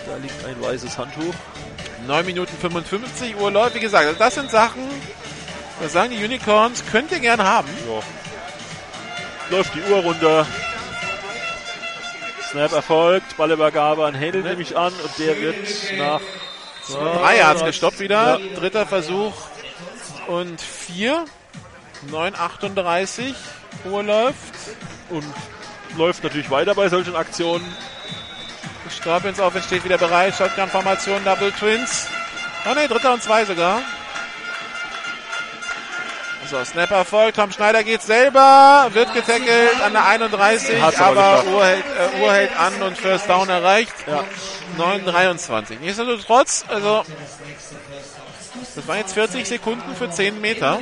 Da 0.06 0.16
liegt 0.16 0.44
ein 0.44 0.60
weißes 0.60 0.98
Handtuch. 0.98 1.34
9 2.06 2.26
Minuten 2.26 2.56
55 2.60 3.36
Uhr 3.36 3.52
läuft. 3.52 3.76
Wie 3.76 3.80
gesagt, 3.80 4.06
also 4.06 4.18
das 4.18 4.34
sind 4.34 4.50
Sachen, 4.50 4.82
da 5.80 5.88
sagen 5.88 6.10
die 6.10 6.24
Unicorns, 6.24 6.82
könnt 6.90 7.12
ihr 7.12 7.20
gern 7.20 7.42
haben. 7.42 7.68
Ja. 7.88 9.56
Läuft 9.56 9.74
die 9.74 9.92
Uhr 9.92 9.98
runter. 10.00 10.46
Snap 12.50 12.72
erfolgt, 12.72 13.36
Ballübergabe 13.36 14.04
an 14.04 14.14
Händel 14.14 14.42
nehme 14.42 14.60
ich 14.60 14.76
an 14.76 14.92
und 14.92 15.18
der 15.18 15.40
wird 15.40 15.56
nach 15.96 16.20
Drei 16.88 17.38
Yards 17.38 17.64
gestoppt 17.64 18.00
wieder. 18.00 18.38
Ja. 18.38 18.58
Dritter 18.58 18.86
Versuch 18.86 19.34
und 20.26 20.60
vier. 20.60 21.24
9,38 22.10 23.34
Uhr 23.84 24.02
läuft. 24.02 24.36
Und 25.10 25.24
läuft 25.96 26.24
natürlich 26.24 26.50
weiter 26.50 26.74
bei 26.74 26.88
solchen 26.88 27.14
Aktionen. 27.14 27.64
Scorpions 28.90 29.40
Offense 29.40 29.68
steht 29.68 29.84
wieder 29.84 29.98
bereit. 29.98 30.34
Shotgun-Formation, 30.34 31.24
Double 31.24 31.52
Twins. 31.52 32.08
Oh 32.68 32.74
ne, 32.74 32.88
dritter 32.88 33.12
und 33.12 33.22
zwei 33.22 33.44
sogar. 33.44 33.82
So, 36.50 36.64
Snap 36.64 36.90
erfolgt. 36.90 37.36
Tom 37.36 37.52
Schneider 37.52 37.84
geht 37.84 38.02
selber. 38.02 38.88
Wird 38.92 39.14
getackelt 39.14 39.80
an 39.84 39.92
der 39.92 40.04
31. 40.06 40.82
Hat's 40.82 41.00
aber 41.00 41.22
aber. 41.22 41.50
Uhr 41.50 41.64
hält, 41.64 41.84
äh, 41.84 42.22
Uhr 42.22 42.32
hält 42.32 42.58
an 42.58 42.82
und 42.82 42.98
First 42.98 43.28
Down 43.28 43.48
erreicht. 43.48 43.94
Ja. 44.06 44.24
9,23. 44.78 45.78
Nichtsdestotrotz, 45.80 46.64
also, 46.68 47.04
das 48.74 48.88
waren 48.88 48.98
jetzt 48.98 49.14
40 49.14 49.46
Sekunden 49.46 49.94
für 49.94 50.10
10 50.10 50.40
Meter. 50.40 50.80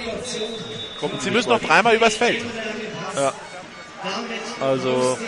Und 1.01 1.23
sie 1.23 1.31
müssen 1.31 1.49
noch 1.49 1.61
dreimal 1.61 1.95
übers 1.95 2.17
Feld. 2.17 2.45
Ja. 3.17 3.33
Also 4.61 5.19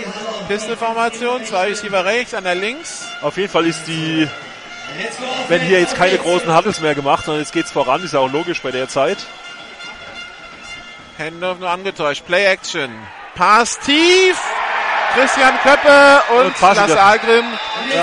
Pisteformation, 0.49 1.45
zwei 1.45 1.69
Receiver 1.69 2.05
rechts, 2.05 2.35
einer 2.35 2.55
links. 2.55 3.05
auf 3.21 3.37
jeden 3.37 3.51
Fall 3.51 3.67
ist 3.67 3.85
die, 3.87 4.27
wenn 5.49 5.61
hier 5.61 5.81
jetzt 5.81 5.95
keine 5.95 6.17
großen 6.19 6.55
Huddles 6.57 6.81
mehr 6.81 6.95
gemacht, 6.95 7.25
sondern 7.27 7.43
jetzt 7.43 7.53
geht's 7.53 7.71
voran, 7.71 8.03
ist 8.03 8.15
ja 8.15 8.21
auch 8.21 8.33
logisch 8.33 8.63
bei 8.63 8.71
der 8.71 8.89
Zeit. 8.89 9.19
Handoff 11.23 11.59
nur 11.59 11.70
angetäuscht. 11.70 12.24
Play 12.27 12.44
Action. 12.47 12.90
Pass 13.35 13.78
tief. 13.81 14.39
Christian 15.15 15.55
Köppe 15.62 16.23
und, 16.39 16.47
Und 16.47 16.59
Pass 16.59 16.77
Lasse. 16.77 17.03
Algrim 17.03 17.44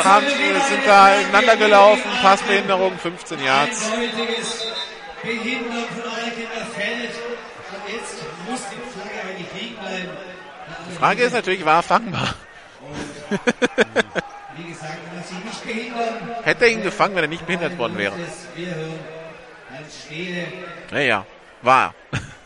haben, 0.03 0.27
sind 0.27 0.85
da 0.85 1.15
ineinander 1.15 1.57
gelaufen. 1.57 2.03
Passbehinderung 2.21 2.97
15 2.99 3.43
Yards. 3.43 3.89
heutiges 3.91 4.67
Behindern 5.23 5.85
von 5.95 6.11
allen 6.11 6.33
Kindern 6.35 6.67
fällt. 6.75 7.11
Und 7.11 7.93
jetzt 7.93 8.15
muss 8.47 8.59
die 8.69 8.99
Flagge 8.99 9.27
eigentlich 9.27 9.61
liegen 9.61 9.75
bleiben. 9.77 10.09
Die 10.91 10.95
Frage 10.97 11.23
ist 11.23 11.33
natürlich, 11.33 11.65
war 11.65 11.77
er 11.77 11.83
fangbar? 11.83 12.35
Wie 13.29 14.63
gesagt, 14.71 14.97
wenn 15.05 15.15
man 15.15 15.23
sich 15.23 15.43
nicht 15.43 15.63
behindern, 15.63 16.43
Hätte 16.43 16.65
er 16.65 16.71
ihn 16.71 16.83
gefangen, 16.83 17.15
wenn 17.15 17.23
er 17.23 17.29
nicht 17.29 17.45
behindert 17.45 17.77
worden 17.77 17.97
wäre? 17.97 18.13
Naja, 20.91 21.25
war 21.61 21.93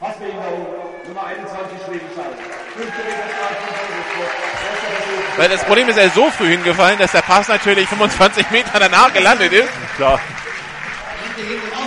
er. 0.03 0.09
Passbehinderung, 0.09 0.67
Nummer 1.07 1.25
21 1.25 1.77
Schwedenscheid. 1.85 2.33
Weil 5.37 5.49
das 5.49 5.63
Problem 5.63 5.89
ist, 5.89 5.97
er 5.97 6.05
ist 6.05 6.15
so 6.15 6.29
früh 6.31 6.49
hingefallen, 6.49 6.99
dass 6.99 7.11
der 7.11 7.21
Pass 7.21 7.47
natürlich 7.47 7.87
25 7.87 8.51
Meter 8.51 8.79
danach 8.79 9.11
gelandet 9.13 9.51
ist. 9.51 9.69
Klar. 9.95 10.13
Auch 10.13 10.19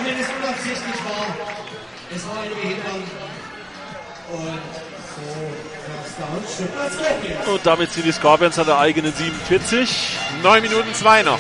wenn 0.05 0.19
es 0.19 0.27
unabsichtlich 0.43 1.05
war. 1.05 1.27
Es 2.15 2.27
war 2.29 2.43
eine 2.43 2.55
Behinderung. 2.55 3.03
Und 4.33 4.61
so. 7.45 7.53
Und 7.53 7.67
damit 7.67 7.93
sind 7.93 8.07
die 8.07 8.13
Scorpions 8.13 8.59
an 8.59 8.67
der 8.67 8.79
eigenen 8.79 9.13
47. 9.13 10.19
9 10.43 10.63
Minuten 10.63 10.95
2 10.95 11.23
noch. 11.23 11.39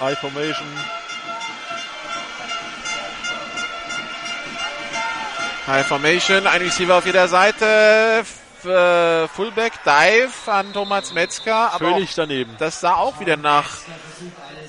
High 0.00 0.18
Formation. 0.18 0.66
High 5.66 5.86
Formation, 5.86 6.46
ein 6.46 6.62
Receiver 6.62 6.96
auf 6.96 7.06
jeder 7.06 7.28
Seite. 7.28 8.20
F 8.20 8.64
äh, 8.64 9.28
Fullback 9.28 9.72
Dive 9.84 10.52
an 10.52 10.72
Thomas 10.72 11.12
Metzger. 11.12 11.72
Aber 11.72 11.92
Völlig 11.92 12.14
daneben. 12.14 12.54
das 12.58 12.80
sah 12.80 12.94
auch 12.94 13.18
wieder 13.20 13.36
nach. 13.36 13.70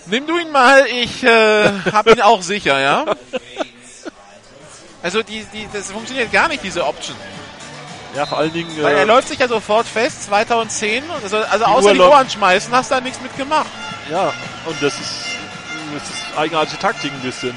Nimm 0.06 0.26
du 0.28 0.38
ihn 0.38 0.52
mal, 0.52 0.86
ich 0.88 1.24
äh, 1.24 1.72
hab 1.92 2.08
ihn 2.08 2.22
auch 2.22 2.42
sicher, 2.42 2.80
ja? 2.80 3.06
Also 5.04 5.24
die, 5.24 5.46
die, 5.54 5.68
das 5.72 5.92
funktioniert 5.92 6.32
gar 6.32 6.48
nicht, 6.48 6.64
diese 6.64 6.86
Option. 6.86 7.18
Ja, 8.16 8.26
vor 8.26 8.40
allen 8.40 8.54
Dingen. 8.54 8.72
Weil 8.82 8.96
äh, 8.96 9.00
er 9.00 9.06
läuft 9.06 9.28
sich 9.28 9.40
ja 9.40 9.48
sofort 9.48 9.86
fest, 9.86 10.24
2010. 10.26 11.04
Also, 11.24 11.38
also 11.38 11.58
Die 11.58 11.64
außer 11.64 11.88
Uhr 11.88 11.94
die 11.94 12.00
Uhr 12.00 12.16
anschmeißen, 12.16 12.74
hast 12.74 12.92
du 12.92 12.96
da 12.96 13.02
nichts 13.02 13.22
mitgemacht. 13.22 13.68
Ja, 14.10 14.34
und 14.66 14.82
das 14.82 14.94
ist, 14.94 15.26
das 15.94 16.04
ist 16.04 16.38
eigenartige 16.38 16.80
Taktik 16.80 17.12
ein 17.12 17.22
bisschen. 17.22 17.56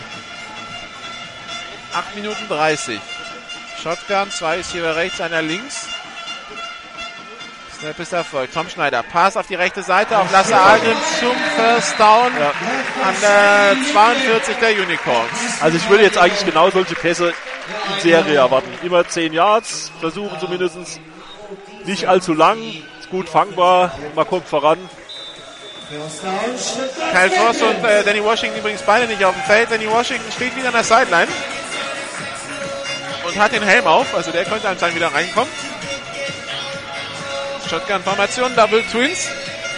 8 1.95 2.17
Minuten 2.17 2.49
30. 2.49 3.01
Shotgun, 3.83 4.31
zwei 4.31 4.59
ist 4.59 4.73
hier 4.73 4.95
rechts, 4.95 5.21
einer 5.21 5.43
links. 5.43 5.89
Snap 7.79 7.99
ist 7.99 8.13
erfolgt. 8.13 8.53
Tom 8.53 8.69
Schneider, 8.69 9.03
Pass 9.03 9.37
auf 9.37 9.47
die 9.47 9.55
rechte 9.55 9.83
Seite 9.83 10.19
auf 10.19 10.31
Lasse 10.31 10.55
Algrim 10.55 10.97
zum 11.19 11.35
First 11.57 11.99
Down 11.99 12.31
an 13.03 13.15
der 13.23 13.77
42 13.93 14.57
der 14.57 14.73
Unicorns. 14.73 15.63
Also 15.63 15.79
ich 15.79 15.89
würde 15.89 16.05
jetzt 16.05 16.19
eigentlich 16.19 16.45
genau 16.45 16.69
solche 16.71 16.95
Pässe 16.95 17.33
in 17.95 18.01
Serie 18.03 18.35
erwarten. 18.35 18.69
Immer 18.83 19.09
10 19.09 19.33
Yards, 19.33 19.91
versuchen 19.99 20.39
zumindest. 20.39 21.01
Nicht 21.87 22.07
allzu 22.07 22.35
lang, 22.35 22.59
ist 23.01 23.09
gut 23.09 23.29
fangbar, 23.29 23.93
man 24.15 24.27
kommt 24.27 24.47
voran. 24.47 24.79
Kyle 25.91 27.31
Frost 27.31 27.63
und 27.63 27.85
äh, 27.85 28.05
Danny 28.05 28.23
Washington 28.23 28.59
übrigens 28.59 28.83
beide 28.83 29.07
nicht 29.07 29.25
auf 29.25 29.35
dem 29.35 29.43
Feld. 29.43 29.71
Danny 29.71 29.91
Washington 29.91 30.31
steht 30.33 30.57
wieder 30.57 30.69
an 30.69 30.75
der 30.75 30.85
Sideline 30.85 31.29
und 33.27 33.37
hat 33.37 33.53
den 33.53 33.63
Helm 33.63 33.87
auf, 33.87 34.15
also 34.15 34.31
der 34.31 34.45
könnte 34.45 34.69
anscheinend 34.69 34.97
wieder 34.97 35.13
reinkommen. 35.13 35.51
Shotgun-Formation, 37.69 38.55
Double 38.57 38.83
Twins. 38.91 39.29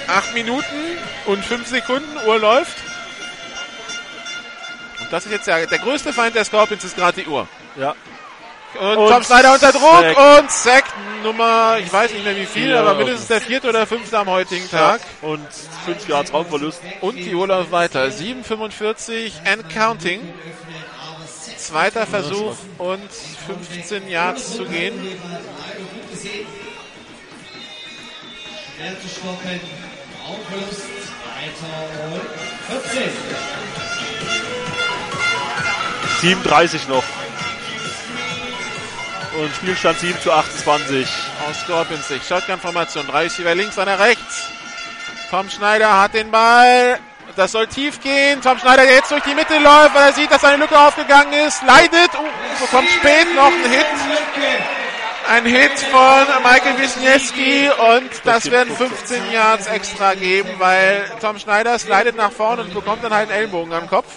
8 0.09 0.34
Minuten 0.34 0.98
und 1.26 1.44
5 1.44 1.66
Sekunden, 1.66 2.16
Uhr 2.26 2.39
läuft. 2.39 2.76
Und 5.01 5.12
das 5.12 5.24
ist 5.24 5.32
jetzt 5.32 5.47
der, 5.47 5.66
der 5.66 5.78
größte 5.78 6.12
Feind 6.12 6.34
der 6.34 6.44
Scorpions, 6.44 6.84
ist 6.84 6.97
gerade 6.97 7.22
die 7.22 7.28
Uhr. 7.28 7.48
Ja. 7.76 7.94
Und, 8.81 8.97
Und 8.97 9.09
Tom 9.11 9.23
Snyder 9.23 9.53
unter 9.55 9.73
Druck 9.73 10.01
Sack. 10.01 10.39
und 10.40 10.51
Sack 10.51 10.85
Nummer, 11.23 11.78
ich 11.78 11.93
weiß 11.93 12.12
nicht 12.12 12.24
mehr 12.24 12.36
wie 12.36 12.47
viel, 12.47 12.74
aber 12.74 12.94
mindestens 12.94 13.28
der 13.28 13.40
vierte 13.40 13.69
oder 13.69 13.86
fünfte 13.86 14.19
am 14.19 14.28
heutigen 14.28 14.69
Tag. 14.70 15.01
Und 15.20 15.47
5 15.85 16.09
Yards 16.09 16.32
Raumverlust. 16.32 16.81
Und 17.01 17.16
die 17.16 17.31
läuft 17.31 17.70
weiter. 17.70 18.07
7,45 18.07 19.32
and 19.44 19.69
counting. 19.69 20.20
Zweiter 21.59 22.07
Versuch 22.07 22.57
und 22.78 23.09
15 23.47 24.09
Yards 24.09 24.57
zu 24.57 24.65
gehen. 24.65 24.94
Weiter 31.35 32.09
und 32.11 32.82
14. 32.82 33.11
37 36.20 36.89
noch. 36.89 37.05
Und 39.38 39.54
Spielstand 39.54 39.98
7 39.98 40.20
zu 40.20 40.30
28. 40.30 41.09
Aus 41.48 41.60
Scorpions 41.60 42.06
Sicht. 42.09 42.26
Shotgun-Formation. 42.28 43.06
Drei 43.06 43.22
Receiver 43.24 43.54
links, 43.54 43.78
einer 43.78 43.98
rechts. 43.98 44.48
Tom 45.30 45.48
Schneider 45.48 46.00
hat 46.00 46.12
den 46.12 46.30
Ball. 46.30 46.98
Das 47.36 47.52
soll 47.52 47.66
tief 47.66 48.00
gehen. 48.02 48.42
Tom 48.42 48.59
Schneider, 48.59 48.82
der 48.82 48.96
jetzt 48.96 49.10
durch 49.10 49.22
die 49.22 49.34
Mitte 49.34 49.59
läuft, 49.59 49.94
weil 49.94 50.09
er 50.09 50.12
sieht, 50.12 50.30
dass 50.30 50.44
eine 50.44 50.59
Lücke 50.59 50.78
aufgegangen 50.78 51.32
ist. 51.32 51.62
Leidet. 51.62 52.14
Uh, 52.14 52.60
bekommt 52.60 52.90
spät 52.90 53.34
noch 53.34 53.46
einen 53.46 53.70
Hit. 53.70 53.86
Ein 55.30 55.46
Hit 55.46 55.78
von 55.78 56.26
Michael 56.42 56.78
Wisniewski 56.78 57.70
und 57.70 58.10
das 58.24 58.50
werden 58.50 58.76
15 58.76 59.32
Yards 59.32 59.66
extra 59.68 60.14
geben, 60.14 60.50
weil 60.59 61.10
Tom 61.22 61.38
Schneider 61.38 61.78
slidet 61.78 62.16
nach 62.16 62.32
vorne 62.32 62.62
und 62.62 62.74
bekommt 62.74 63.02
dann 63.02 63.14
halt 63.14 63.30
einen 63.30 63.38
Ellenbogen 63.38 63.72
am 63.72 63.88
Kopf. 63.88 64.16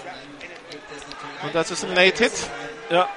Und 1.44 1.56
das 1.56 1.72
ist 1.72 1.86
ein 1.86 1.96
Late 1.96 2.24
Hit. 2.24 2.34
Ja, 2.90 3.08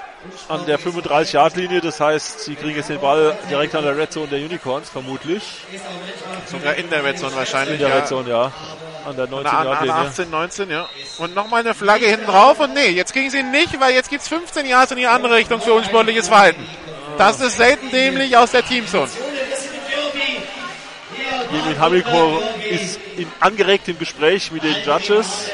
an 0.48 0.66
der 0.66 0.78
35-Yard-Linie. 0.78 1.80
Das 1.80 2.00
heißt, 2.00 2.40
sie 2.40 2.54
kriegen 2.54 2.76
jetzt 2.76 2.88
den 2.88 3.00
Ball 3.00 3.36
direkt 3.50 3.74
an 3.74 3.84
der 3.84 3.96
Red 3.96 4.12
Zone 4.12 4.28
der 4.28 4.40
Unicorns, 4.40 4.88
vermutlich. 4.88 5.42
Sogar 6.46 6.74
in 6.74 6.90
der 6.90 7.04
Red 7.04 7.18
Zone 7.18 7.34
wahrscheinlich. 7.36 7.74
In 7.74 7.80
der 7.80 7.88
ja. 7.88 7.96
Red 7.96 8.08
Zone, 8.08 8.30
ja. 8.30 8.52
An 9.04 9.16
der 9.16 9.26
19 9.26 9.46
An, 9.46 9.64
Yard 9.66 9.78
an 9.78 9.86
Linie. 9.86 10.00
18, 10.00 10.30
19, 10.30 10.70
ja. 10.70 10.88
Und 11.18 11.34
nochmal 11.34 11.60
eine 11.60 11.74
Flagge 11.74 12.06
hinten 12.06 12.26
drauf. 12.26 12.58
Und 12.60 12.74
nee, 12.74 12.88
jetzt 12.88 13.12
kriegen 13.12 13.30
sie 13.30 13.38
ihn 13.38 13.50
nicht, 13.50 13.78
weil 13.80 13.94
jetzt 13.94 14.10
gibt's 14.10 14.28
15 14.28 14.66
Yards 14.66 14.92
in 14.92 14.98
die 14.98 15.06
andere 15.06 15.36
Richtung 15.36 15.60
für 15.60 15.72
unsportliches 15.72 16.28
Verhalten. 16.28 16.66
Das 17.16 17.40
ist 17.40 17.56
selten 17.56 17.90
dämlich 17.90 18.36
aus 18.36 18.52
der 18.52 18.64
Teamzone. 18.64 19.10
Jimmy 21.50 21.76
Hamilko 21.76 22.42
ist 22.68 23.00
in 23.16 23.26
angeregtem 23.40 23.98
Gespräch 23.98 24.52
mit 24.52 24.62
den 24.62 24.76
Judges. 24.84 25.50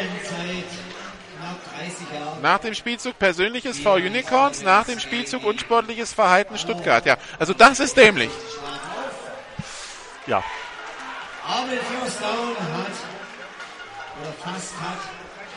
Nach 2.45 2.59
dem 2.59 2.75
Spielzug 2.75 3.19
persönliches 3.19 3.79
V 3.79 3.95
Unicorns, 3.95 4.61
nach 4.61 4.85
dem 4.85 5.01
Spielzug 5.01 5.45
unsportliches 5.45 6.13
Verhalten 6.13 6.59
Stuttgart. 6.59 7.07
Ja, 7.07 7.17
also 7.39 7.55
das 7.55 7.81
ist 7.81 7.97
dämlich. 7.97 8.29
Ja. 10.27 10.45
Aber 11.49 11.69
den 11.69 11.79
First 11.79 12.21
Down 12.21 12.55
hat, 12.75 12.93
oder 14.21 14.35
fast 14.45 14.75
hat, 14.75 14.99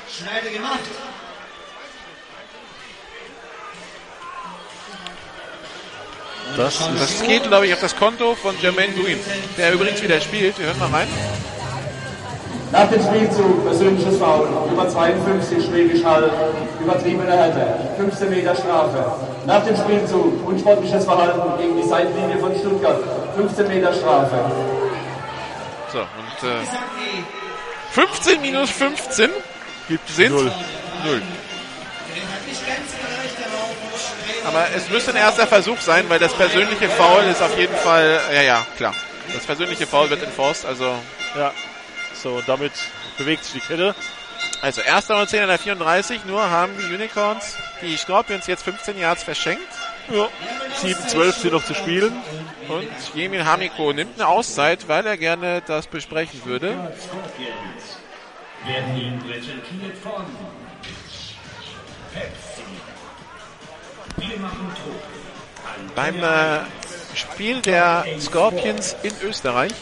Schneider 0.09 0.49
gemacht. 0.49 0.79
Das, 6.55 6.89
das 6.97 7.21
geht, 7.23 7.43
glaube 7.43 7.67
ich, 7.67 7.73
auf 7.73 7.81
das 7.81 7.97
Konto 7.97 8.33
von 8.35 8.57
Jermaine 8.61 8.93
Green, 8.93 9.19
der 9.57 9.73
übrigens 9.73 10.01
wieder 10.01 10.21
spielt. 10.21 10.57
Wir 10.57 10.67
hören 10.67 10.79
mal 10.79 10.89
rein. 10.91 11.09
Nach 12.71 12.89
dem 12.89 13.01
Spielzug 13.01 13.63
persönliches 13.65 14.17
Foul, 14.17 14.47
über 14.71 14.89
52 14.89 15.65
Schwäbisch 15.65 16.03
Hall, 16.03 16.29
übertriebene 16.81 17.31
Härte, 17.31 17.65
15 17.97 18.29
Meter 18.29 18.55
Strafe. 18.55 19.05
Nach 19.45 19.63
dem 19.63 19.77
Spielzug 19.77 20.45
unsportliches 20.45 21.05
Verhalten 21.05 21.57
gegen 21.57 21.77
die 21.77 21.87
Seitenlinie 21.87 22.37
von 22.37 22.53
Stuttgart, 22.55 22.99
15 23.37 23.67
Meter 23.69 23.93
Strafe. 23.93 24.51
So, 25.93 25.99
und 25.99 26.49
äh, 26.49 26.65
15 27.91 28.41
minus 28.41 28.69
15 28.71 29.29
gibt 29.87 30.09
sind 30.09 30.31
Null. 30.31 30.51
Null. 31.05 31.21
Aber 34.45 34.65
es 34.75 34.89
müsste 34.89 35.11
ein 35.11 35.17
erster 35.17 35.47
Versuch 35.47 35.79
sein, 35.79 36.05
weil 36.09 36.19
das 36.19 36.33
persönliche 36.33 36.89
Foul 36.89 37.23
ist 37.31 37.41
auf 37.41 37.57
jeden 37.57 37.75
Fall, 37.75 38.19
ja, 38.33 38.41
ja, 38.41 38.65
klar. 38.75 38.93
Das 39.33 39.45
persönliche 39.45 39.87
Foul 39.87 40.09
wird 40.09 40.23
enforced, 40.23 40.65
also. 40.65 40.95
Ja. 41.37 41.53
So, 42.21 42.35
und 42.35 42.47
damit 42.47 42.73
bewegt 43.17 43.43
sich 43.43 43.61
die 43.61 43.67
Kette. 43.67 43.95
Also, 44.61 44.81
erster 44.81 45.19
und 45.19 45.29
10 45.29 45.41
an 45.41 45.49
der 45.49 45.59
34, 45.59 46.25
nur 46.25 46.49
haben 46.49 46.73
die 46.77 46.93
Unicorns, 46.93 47.57
die 47.81 47.95
Scorpions 47.95 48.47
jetzt 48.47 48.63
15 48.63 48.97
Yards 48.97 49.23
verschenkt. 49.23 49.67
Ja. 50.09 50.29
7-12 50.81 51.31
sind 51.33 51.53
noch 51.53 51.63
zu 51.63 51.73
spielen. 51.73 52.13
Und 52.67 52.87
Jemin 53.13 53.45
Hamiko 53.45 53.91
nimmt 53.93 54.19
eine 54.19 54.27
Auszeit, 54.27 54.87
weil 54.87 55.05
er 55.05 55.17
gerne 55.17 55.61
das 55.65 55.87
besprechen 55.87 56.43
würde. 56.45 56.75
Beim 65.95 66.23
äh, 66.23 66.59
Spiel 67.15 67.61
der 67.61 68.05
Scorpions 68.19 68.95
in 69.03 69.13
Österreich 69.23 69.73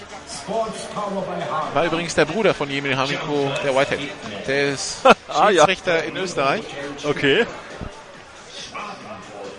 War 1.73 1.85
übrigens 1.85 2.15
der 2.15 2.25
Bruder 2.25 2.53
von 2.53 2.69
Jemin 2.69 2.97
Hamiko, 2.97 3.51
der 3.63 3.75
Whitehead. 3.75 4.09
Der 4.47 4.69
ist 4.73 4.97
Ah, 5.27 5.49
ja. 5.49 5.65
Schiedsrichter 5.65 6.03
in 6.03 6.15
Österreich. 6.17 6.63
Okay. 7.03 7.45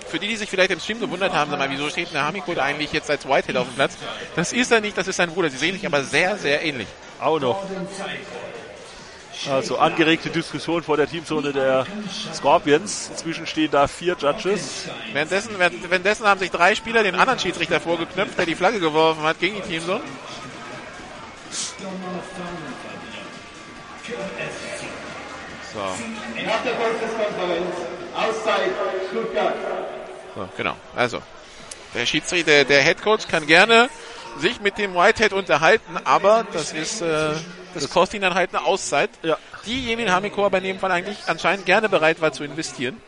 Für 0.09 0.19
die, 0.21 0.29
die 0.29 0.37
sich 0.37 0.49
vielleicht 0.49 0.71
im 0.71 0.79
Stream 0.81 1.01
gewundert 1.01 1.33
haben, 1.35 1.51
sag 1.51 1.59
mal, 1.59 1.69
wieso 1.71 1.89
steht 1.91 2.13
der 2.15 2.25
Hamiko 2.25 2.55
da 2.55 2.63
eigentlich 2.63 2.93
jetzt 2.93 3.11
als 3.11 3.27
Whitehead 3.29 3.57
auf 3.57 3.67
dem 3.67 3.75
Platz? 3.75 3.97
Das 4.37 4.53
ist 4.53 4.71
er 4.73 4.81
nicht, 4.81 4.97
das 4.97 5.09
ist 5.09 5.17
sein 5.17 5.31
Bruder. 5.31 5.51
Sie 5.51 5.57
sehen 5.57 5.75
sich 5.75 5.85
aber 5.85 6.03
sehr, 6.05 6.37
sehr 6.39 6.63
ähnlich. 6.63 6.87
Auch 7.21 7.41
noch. 7.41 7.63
Also 9.51 9.79
angeregte 9.79 10.31
Diskussion 10.31 10.83
vor 10.83 10.97
der 10.97 11.09
Teamzone 11.09 11.53
der 11.53 11.87
Scorpions. 12.33 13.09
Inzwischen 13.11 13.47
stehen 13.47 13.71
da 13.71 13.87
vier 13.87 14.17
Judges. 14.19 14.87
Währenddessen, 15.13 15.59
während- 15.59 15.83
währenddessen 15.91 16.27
haben 16.27 16.41
sich 16.41 16.51
drei 16.51 16.75
Spieler 16.75 17.03
den 17.03 17.15
anderen 17.17 17.39
Schiedsrichter 17.39 17.81
vorgeknöpft, 17.81 18.39
der 18.39 18.47
die 18.47 18.55
Flagge 18.55 18.81
geworfen 18.81 19.23
hat 19.25 19.39
gegen 19.39 19.57
die 19.57 19.63
Teamzone. 19.63 20.01
So. 25.73 25.79
Nach 26.47 26.63
der 26.63 26.75
Volkskonferenz, 26.75 27.77
Auszeit, 28.15 28.71
Stuttgart. 29.11 29.55
So, 30.35 30.49
genau. 30.57 30.77
Also, 30.95 31.21
der 31.95 32.07
Schiedsrichter, 32.07 32.65
der, 32.65 32.83
Headcoach 32.83 33.29
kann 33.29 33.47
gerne 33.47 33.91
sich 34.39 34.61
mit 34.61 34.79
dem 34.79 34.95
Whitehead 34.95 35.33
unterhalten, 35.33 35.99
aber 36.05 36.47
das 36.53 36.73
ist, 36.73 37.01
äh, 37.03 37.33
das 37.75 37.91
kostet 37.91 38.17
ihn 38.17 38.23
dann 38.23 38.35
halt 38.35 38.55
eine 38.55 38.65
Auszeit, 38.65 39.11
Ja. 39.23 39.37
die 39.67 39.87
Jemin 39.87 40.11
Hamiko 40.11 40.47
aber 40.47 40.59
in 40.59 40.65
dem 40.65 40.79
Fall 40.79 40.93
eigentlich 40.93 41.19
anscheinend 41.27 41.67
gerne 41.67 41.89
bereit 41.89 42.21
war 42.21 42.33
zu 42.33 42.45
investieren. 42.45 43.01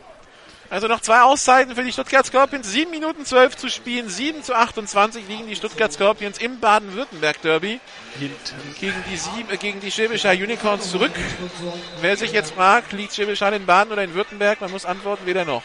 Also 0.69 0.87
noch 0.87 1.01
zwei 1.01 1.21
Auszeiten 1.21 1.75
für 1.75 1.83
die 1.83 1.91
Stuttgart 1.91 2.25
Scorpions, 2.25 2.71
7 2.71 2.91
Minuten 2.91 3.25
12 3.25 3.57
zu 3.57 3.69
spielen, 3.69 4.07
7 4.07 4.43
zu 4.43 4.55
28 4.55 5.27
liegen 5.27 5.47
die 5.47 5.55
Stuttgart 5.55 5.91
Scorpions 5.91 6.37
im 6.37 6.59
Baden-Württemberg-Derby 6.59 7.79
gegen 8.19 8.35
die, 9.09 9.53
äh, 9.53 9.57
gegen 9.57 9.79
die 9.79 9.91
Schwäbischer 9.91 10.31
Unicorns 10.31 10.91
zurück. 10.91 11.11
Wer 12.01 12.17
sich 12.17 12.33
jetzt 12.33 12.51
fragt, 12.51 12.93
liegt 12.93 13.15
Schwäbisch 13.15 13.41
in 13.41 13.65
Baden 13.65 13.91
oder 13.91 14.03
in 14.03 14.13
Württemberg, 14.13 14.61
man 14.61 14.69
muss 14.69 14.85
antworten, 14.85 15.25
weder 15.25 15.43
noch. 15.43 15.63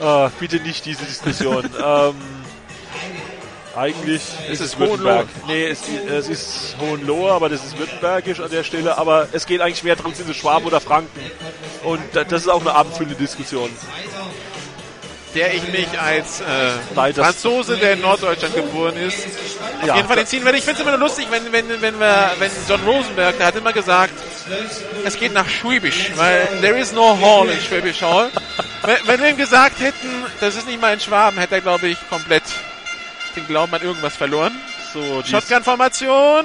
Ah, 0.00 0.30
bitte 0.38 0.60
nicht 0.60 0.86
diese 0.86 1.04
Diskussion. 1.04 1.64
ähm, 1.84 2.14
eigentlich 3.80 4.22
ist 4.50 4.60
es 4.60 4.78
Württemberg. 4.78 5.26
Nee, 5.46 5.66
es, 5.66 5.80
es 6.08 6.28
ist 6.28 6.76
Hohenlohe, 6.80 7.32
aber 7.32 7.48
das 7.48 7.64
ist 7.64 7.78
württembergisch 7.78 8.40
an 8.40 8.50
der 8.50 8.62
Stelle. 8.62 8.98
Aber 8.98 9.28
es 9.32 9.46
geht 9.46 9.60
eigentlich 9.60 9.82
mehr 9.82 9.96
darum, 9.96 10.12
sind 10.14 10.28
es 10.28 10.36
Schwaben 10.36 10.66
oder 10.66 10.80
Franken. 10.80 11.20
Und 11.82 12.00
da- 12.12 12.24
das 12.24 12.42
ist 12.42 12.48
auch 12.48 12.60
eine 12.60 12.74
abendfüllende 12.74 13.16
Diskussion. 13.16 13.70
der 15.34 15.54
ich 15.54 15.62
mich 15.68 15.86
als 16.00 16.40
äh, 16.40 16.44
Nein, 16.96 17.14
Franzose, 17.14 17.76
der 17.76 17.92
in 17.92 18.00
Norddeutschland 18.00 18.52
geboren 18.52 18.96
ist, 18.96 19.16
auf 19.80 19.86
Ja, 19.86 19.94
jeden 19.94 20.08
Fall 20.08 20.16
da- 20.16 20.22
den 20.22 20.26
ziehen 20.26 20.44
werde. 20.44 20.58
Ich 20.58 20.64
finde 20.64 20.80
es 20.82 20.86
immer 20.86 20.96
nur 20.98 21.06
lustig, 21.06 21.28
wenn, 21.30 21.52
wenn, 21.52 21.80
wenn, 21.80 22.00
wir, 22.00 22.32
wenn 22.40 22.50
John 22.68 22.80
Rosenberg, 22.84 23.38
der 23.38 23.46
hat 23.46 23.54
immer 23.54 23.72
gesagt, 23.72 24.12
es 25.04 25.16
geht 25.16 25.32
nach 25.32 25.48
Schwäbisch, 25.48 26.10
weil 26.16 26.48
there 26.60 26.76
is 26.76 26.90
no 26.92 27.16
hall 27.20 27.48
in 27.48 27.60
Schwäbisch 27.60 28.02
Hall. 28.02 28.28
wenn, 28.82 28.96
wenn 29.06 29.20
wir 29.22 29.28
ihm 29.30 29.36
gesagt 29.36 29.78
hätten, 29.78 30.08
das 30.40 30.56
ist 30.56 30.66
nicht 30.66 30.80
mal 30.80 30.92
in 30.94 30.98
Schwaben, 31.00 31.38
hätte 31.38 31.54
er, 31.54 31.60
glaube 31.60 31.86
ich, 31.86 31.96
komplett 32.08 32.42
den 33.36 33.46
Glauben 33.46 33.74
an 33.74 33.82
irgendwas 33.82 34.16
verloren. 34.16 34.52
So, 34.92 35.22
die 35.22 35.30
Shotgun-Formation, 35.30 36.44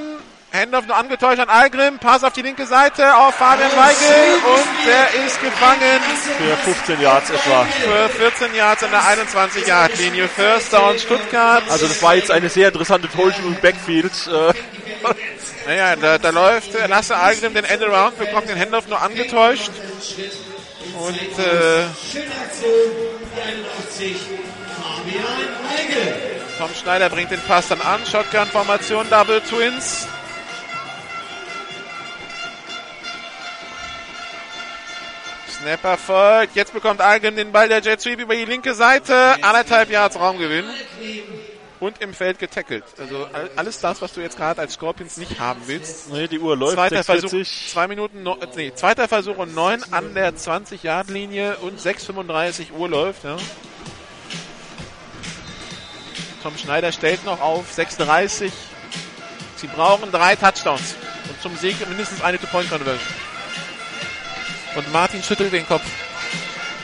Handoff 0.54 0.86
nur 0.88 0.96
angetäuscht 0.96 1.40
an 1.40 1.50
Algrim, 1.50 1.98
Pass 2.00 2.24
auf 2.24 2.34
die 2.34 2.42
linke 2.42 2.66
Seite 2.66 3.16
auf 3.18 3.36
Fabian 3.36 3.72
Weigel 3.72 4.36
und 4.56 4.88
der 4.88 5.26
ist 5.26 5.42
gefangen 5.42 6.00
für 6.38 6.56
15 6.58 7.02
Yards 7.02 7.30
etwa. 7.32 7.66
für 7.66 8.10
14 8.10 8.56
Yards 8.56 8.84
an 8.84 8.92
der 8.92 9.02
21-Yard-Linie. 9.02 10.28
First 10.30 10.72
Down 10.72 10.98
Stuttgart. 11.00 11.64
Also 11.70 11.88
das 11.88 12.02
war 12.02 12.16
jetzt 12.16 12.32
eine 12.32 12.50
sehr 12.50 12.68
interessante 12.70 13.10
Täuschung 13.10 13.46
im 13.48 13.56
Backfield. 13.56 14.12
Äh, 14.28 14.54
Naja, 15.68 15.96
da, 15.96 16.18
da 16.20 16.30
läuft 16.30 16.70
Lasse 16.88 17.16
Algrim 17.18 17.54
den 17.54 17.66
Endaround, 17.66 18.18
bekommt 18.18 18.48
den 18.48 18.58
Handoff 18.60 18.88
nur 18.88 19.02
angetäuscht. 19.02 19.72
Und 21.00 21.16
äh, 21.16 21.84
Schöne 22.12 22.32
Aktion, 22.44 22.92
die 23.36 23.42
81, 23.42 24.16
Fabian 24.78 25.24
Weigel. 25.66 26.16
Tom 26.58 26.70
Schneider 26.74 27.10
bringt 27.10 27.32
den 27.32 27.42
Pass 27.42 27.68
dann 27.68 27.82
an. 27.82 28.06
Shotgun-Formation, 28.06 29.10
Double 29.10 29.42
Twins. 29.42 30.08
Snapper 35.50 35.98
folgt. 35.98 36.56
Jetzt 36.56 36.74
bekommt 36.74 37.02
Algrim 37.02 37.36
den 37.36 37.52
Ball 37.52 37.70
der 37.70 37.82
Jet 37.82 38.02
Sweep 38.02 38.20
über 38.20 38.36
die 38.36 38.46
linke 38.46 38.74
Seite. 38.74 39.36
Anderthalb 39.42 39.90
Yards 39.90 40.20
Raumgewinn. 40.20 40.66
Und 41.80 42.02
im 42.02 42.14
Feld 42.14 42.40
getackelt. 42.40 42.84
Also 42.98 43.28
all- 43.34 43.50
alles 43.58 43.80
das, 43.82 44.02
was 44.02 44.14
du 44.14 44.22
jetzt 44.22 44.38
gerade 44.38 44.62
als 44.62 44.74
Scorpions 44.74 45.18
nicht 45.18 45.40
haben 45.40 45.62
willst. 45.66 46.10
nee, 46.12 46.28
die 46.28 46.40
Uhr 46.40 46.56
läuft. 46.56 46.74
Zweiter 46.76 47.04
Versuch, 47.04 47.30
6:40. 47.30 47.72
zwei 47.74 47.88
Minuten, 47.88 48.24
no, 48.24 48.36
äh, 48.38 48.48
nee, 48.56 48.72
zweiter 48.74 49.08
Versuch 49.08 49.38
und 49.38 49.54
neun 49.54 49.84
an 49.92 50.14
der 50.16 50.36
20-Yard-Linie 50.36 51.58
und 51.58 51.80
6,35 51.80 52.72
Uhr 52.72 52.90
läuft, 52.90 53.26
ja. 53.26 53.36
Tom 56.46 56.56
Schneider 56.60 56.92
stellt 56.92 57.26
noch 57.26 57.42
auf 57.42 57.76
6,30. 57.76 58.52
Sie 59.56 59.66
brauchen 59.66 60.12
drei 60.12 60.36
Touchdowns 60.36 60.94
und 61.28 61.42
zum 61.42 61.58
Sieg 61.58 61.76
mindestens 61.90 62.22
eine 62.22 62.38
Two-Point-Conversion. 62.40 63.00
Und 64.76 64.94
Martin 64.94 65.24
schüttelt 65.24 65.54
den 65.54 65.68
Kopf. 65.68 65.82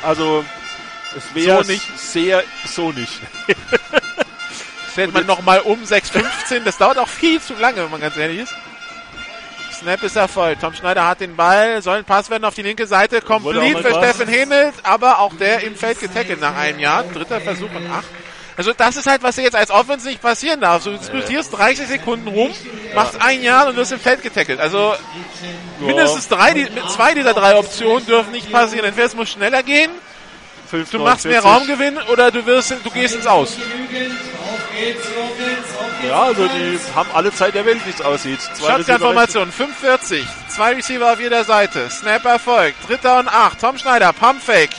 Also 0.01 0.43
es 1.15 1.35
wäre 1.35 1.64
So 1.64 1.72
nicht. 1.72 1.99
sehr 1.99 2.43
so 2.65 2.91
nicht. 2.91 3.22
stellt 4.93 5.14
man 5.14 5.27
nochmal 5.27 5.59
um 5.59 5.83
6,15. 5.83 6.64
Das 6.65 6.80
dauert 6.80 6.98
auch 6.98 7.07
viel 7.07 7.40
zu 7.40 7.53
lange, 7.53 7.83
wenn 7.83 7.91
man 7.91 8.01
ganz 8.01 8.17
ehrlich 8.17 8.40
ist. 8.40 8.56
Snap 9.73 10.01
ist 10.01 10.15
erfolgt. 10.15 10.61
Tom 10.61 10.73
Schneider 10.73 11.06
hat 11.06 11.19
den 11.19 11.35
Ball, 11.35 11.83
soll 11.83 11.99
ein 11.99 12.06
Pass 12.06 12.31
werden 12.31 12.45
auf 12.45 12.56
die 12.56 12.64
linke 12.64 12.88
Seite. 12.88 13.22
Complete 13.22 13.83
für 13.83 13.93
Steffen 13.93 14.27
Henelt, 14.27 14.73
aber 14.81 15.19
auch 15.19 15.35
der 15.35 15.61
im 15.61 15.75
Feld 15.75 15.99
getackelt 15.99 16.41
nach 16.41 16.56
einem 16.56 16.80
Jahr. 16.80 17.03
Dritter 17.03 17.40
Versuch 17.40 17.69
und 17.75 17.88
acht. 17.91 18.07
Also 18.57 18.73
das 18.73 18.95
ist 18.97 19.07
halt, 19.07 19.23
was 19.23 19.35
dir 19.35 19.43
jetzt 19.43 19.55
als 19.55 19.71
Offense 19.71 20.07
nicht 20.07 20.21
passieren 20.21 20.61
darf. 20.61 20.83
Du 20.83 20.91
diskutierst 20.97 21.57
30 21.57 21.88
Sekunden 21.88 22.27
rum, 22.27 22.51
machst 22.93 23.19
ein 23.21 23.41
Jahr 23.41 23.67
und 23.67 23.75
wirst 23.75 23.91
im 23.91 23.99
Feld 23.99 24.21
getackelt. 24.21 24.59
Also 24.59 24.93
mindestens 25.80 26.27
drei, 26.27 26.53
die, 26.53 26.67
zwei 26.93 27.13
dieser 27.13 27.33
drei 27.33 27.57
Optionen 27.57 28.05
dürfen 28.05 28.31
nicht 28.31 28.51
passieren. 28.51 28.85
Entweder 28.85 29.07
es 29.07 29.15
muss 29.15 29.30
schneller 29.30 29.63
gehen, 29.63 29.91
du 30.91 30.99
machst 30.99 31.25
mehr 31.25 31.41
Raumgewinn 31.41 31.97
oder 32.11 32.31
du 32.31 32.45
wirst, 32.45 32.71
du 32.83 32.89
gehst 32.91 33.15
ins 33.15 33.27
Aus. 33.27 33.57
Ja, 36.07 36.23
also 36.23 36.47
die 36.47 36.80
haben 36.95 37.09
alle 37.13 37.31
Zeit 37.33 37.53
der 37.53 37.65
Welt, 37.65 37.80
wie 37.85 37.89
es 37.91 38.01
aussieht. 38.01 38.39
Shotgun-Formation, 38.59 39.51
45. 39.51 40.25
Zwei 40.47 40.73
Receiver 40.73 41.13
auf 41.13 41.19
jeder 41.19 41.43
Seite. 41.43 41.89
Snap 41.89 42.25
erfolgt. 42.25 42.89
Dritter 42.89 43.19
und 43.19 43.27
acht. 43.27 43.59
Tom 43.61 43.77
Schneider, 43.77 44.11
Pumpfake. 44.13 44.71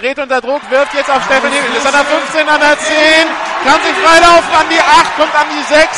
Gerät 0.00 0.16
unter 0.20 0.40
Druck, 0.40 0.62
wirft 0.70 0.94
jetzt 0.94 1.10
auf 1.10 1.24
Steffen 1.24 1.50
Higgins. 1.50 1.76
Ist 1.76 1.86
an 1.86 1.92
der 1.92 2.04
15, 2.04 2.48
an 2.48 2.60
der 2.60 2.78
10. 2.78 2.94
Kann 3.64 3.82
sich 3.82 3.96
freilaufen 3.96 4.54
an 4.54 4.66
die 4.70 4.78
8, 4.78 5.16
kommt 5.16 5.34
an 5.34 5.46
die 5.50 5.74
6. 5.74 5.88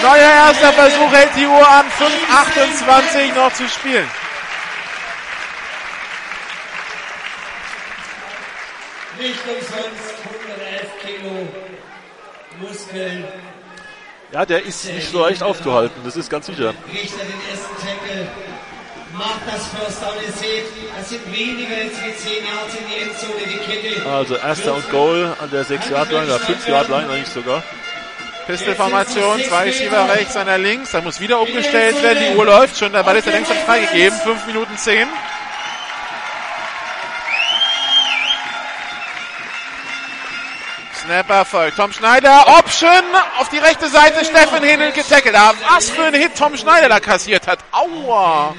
Neuer 0.00 0.16
erster 0.16 0.72
Versuch, 0.72 1.12
hält 1.12 1.36
die 1.36 1.46
Uhr 1.46 1.68
an. 1.68 1.84
5,28 1.98 3.34
noch 3.34 3.52
zu 3.52 3.68
spielen. 3.68 4.08
Nicht 9.18 9.40
umsonst 9.46 10.14
111 10.64 10.90
Kilo 11.04 11.48
Muskeln. 12.58 13.24
Ja, 14.32 14.46
der 14.46 14.64
ist 14.64 14.82
nicht 14.86 15.10
so 15.10 15.20
leicht 15.20 15.42
aufzuhalten, 15.42 16.00
das 16.06 16.16
ist 16.16 16.30
ganz 16.30 16.46
sicher. 16.46 16.72
Richter 16.90 17.18
den 17.18 17.50
ersten 17.50 17.86
Tackle. 17.86 18.28
Macht 19.16 19.40
das 19.46 19.66
First 19.68 20.02
Down. 20.02 20.14
Ihr 20.22 20.32
seht, 20.32 20.66
das 20.96 21.08
sind 21.08 21.26
weniger 21.32 21.74
jetzt 21.74 22.04
wie 22.04 22.14
10 22.14 22.44
Yards 22.44 22.74
in 22.74 22.86
die 22.86 23.02
Endzone, 23.02 23.46
die 23.46 23.58
Kette. 23.58 24.10
Also 24.10 24.36
erster 24.36 24.74
und 24.74 24.90
Goal 24.90 25.34
an 25.40 25.50
der 25.50 25.64
6-Yard-Line, 25.64 26.26
oder 26.26 26.36
5-Yard-Line 26.36 27.10
eigentlich 27.10 27.28
sogar. 27.28 27.62
Pistolformation, 28.46 29.42
zwei 29.42 29.64
Receiver 29.64 30.08
rechts, 30.08 30.36
einer 30.36 30.58
links. 30.58 30.92
Da 30.92 31.00
muss 31.00 31.18
wieder 31.18 31.40
umgestellt 31.40 32.00
werden. 32.02 32.18
Die 32.28 32.36
Uhr 32.36 32.44
läuft 32.44 32.78
schon. 32.78 32.92
Der 32.92 33.02
Ball 33.02 33.16
ist 33.16 33.26
ja 33.26 33.32
längst 33.32 33.50
schon 33.50 33.60
freigegeben. 33.64 34.18
5 34.18 34.46
Minuten 34.46 34.76
10. 34.76 35.08
Snapper 41.04 41.44
folgt. 41.44 41.76
Tom 41.76 41.92
Schneider, 41.92 42.58
Option 42.58 42.90
auf 43.38 43.48
die 43.48 43.58
rechte 43.58 43.88
Seite. 43.88 44.24
Steffen 44.24 44.62
Henel 44.62 44.92
getackelt. 44.92 45.34
Ah, 45.34 45.54
was 45.74 45.88
für 45.88 46.04
ein 46.04 46.14
Hit 46.14 46.36
Tom 46.36 46.56
Schneider 46.56 46.88
da 46.88 47.00
kassiert 47.00 47.46
hat. 47.46 47.60
Aua. 47.72 48.54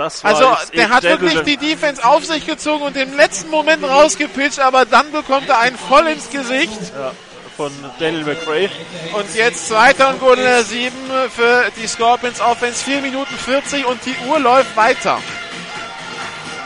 Das 0.00 0.24
war 0.24 0.30
Also, 0.30 0.44
jetzt 0.44 0.74
der 0.74 0.88
hat 0.88 1.02
wirklich 1.02 1.42
die 1.42 1.58
Defense 1.58 2.02
auf 2.02 2.24
sich 2.24 2.46
gezogen 2.46 2.84
und 2.84 2.96
im 2.96 3.14
letzten 3.18 3.50
Moment 3.50 3.84
rausgepitcht, 3.84 4.58
aber 4.58 4.86
dann 4.86 5.12
bekommt 5.12 5.46
er 5.50 5.58
einen 5.58 5.76
voll 5.76 6.06
ins 6.06 6.30
Gesicht. 6.30 6.72
Ja, 6.96 7.12
von 7.54 7.70
Daniel 7.98 8.24
McRae. 8.24 8.70
Und 9.12 9.34
jetzt 9.34 9.68
zweiter 9.68 10.08
und 10.08 10.20
Goal 10.20 10.38
in 10.38 10.44
der 10.44 10.64
7 10.64 10.96
für 11.36 11.66
die 11.76 11.86
Scorpions 11.86 12.40
Offense. 12.40 12.82
4 12.82 13.02
Minuten 13.02 13.34
40 13.34 13.84
und 13.84 14.00
die 14.06 14.16
Uhr 14.26 14.40
läuft 14.40 14.74
weiter. 14.74 15.18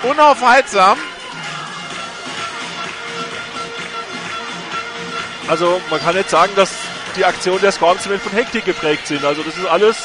Unaufhaltsam. 0.05 0.97
Also 5.49 5.81
man 5.91 6.01
kann 6.01 6.15
nicht 6.15 6.31
sagen, 6.31 6.53
dass 6.55 6.71
die 7.17 7.25
Aktionen 7.25 7.63
der 7.63 7.73
Scorpions 7.73 8.23
von 8.23 8.33
Hektik 8.33 8.65
geprägt 8.65 9.09
sind. 9.09 9.25
Also 9.25 9.43
das 9.43 9.57
ist 9.57 9.67
alles, 9.67 9.97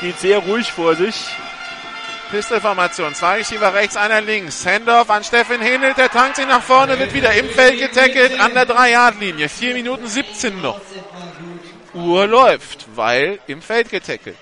geht 0.00 0.20
sehr 0.20 0.38
ruhig 0.38 0.70
vor 0.70 0.94
sich. 0.94 1.26
Pistolformation. 2.30 3.14
Zwei 3.14 3.38
Receiver 3.38 3.74
rechts, 3.74 3.96
einer 3.96 4.20
links. 4.20 4.64
Handoff 4.66 5.10
an 5.10 5.24
Steffen 5.24 5.60
Henelt. 5.60 5.96
Der 5.96 6.10
tankt 6.10 6.36
sich 6.36 6.46
nach 6.46 6.62
vorne, 6.62 6.98
wird 6.98 7.12
wieder 7.14 7.32
im 7.34 7.48
Feld 7.48 7.78
getackelt 7.78 8.38
an 8.40 8.54
der 8.54 8.68
3-Yard-Linie. 8.68 9.48
4 9.48 9.74
Minuten 9.74 10.06
17 10.06 10.60
noch. 10.60 10.80
Uhr 11.94 12.26
läuft, 12.26 12.86
weil 12.94 13.38
im 13.46 13.62
Feld 13.62 13.90
getackelt. 13.90 14.36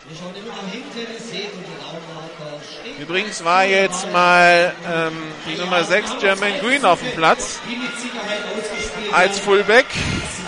Übrigens 2.98 3.44
war 3.44 3.64
jetzt 3.64 4.10
mal 4.12 4.74
ähm, 4.90 5.16
die 5.46 5.58
Nummer 5.58 5.84
6 5.84 6.16
Jermaine 6.20 6.58
Green 6.60 6.84
auf 6.84 7.00
dem 7.00 7.12
Platz 7.12 7.60
als 9.12 9.38
Fullback. 9.38 9.86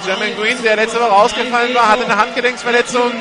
Jermaine 0.07 0.35
Green, 0.37 0.63
der 0.63 0.77
letzte 0.77 1.01
Woche 1.01 1.13
ausgefallen 1.13 1.75
war, 1.75 1.89
hatte 1.89 2.05
eine 2.05 2.17
Handgelenksverletzung, 2.17 3.13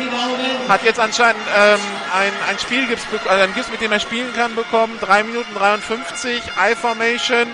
hat 0.69 0.83
jetzt 0.83 0.99
anscheinend 0.99 1.41
ähm, 1.55 1.79
ein, 2.13 2.31
ein 2.49 2.59
Spielgips, 2.59 3.03
bek- 3.03 3.27
also 3.27 3.43
ein 3.43 3.53
Gips, 3.53 3.69
mit 3.69 3.81
dem 3.81 3.91
er 3.91 3.99
spielen 3.99 4.33
kann, 4.35 4.55
bekommen. 4.55 4.97
3 5.01 5.23
Minuten 5.23 5.53
53, 5.55 6.41
I-Formation. 6.71 7.47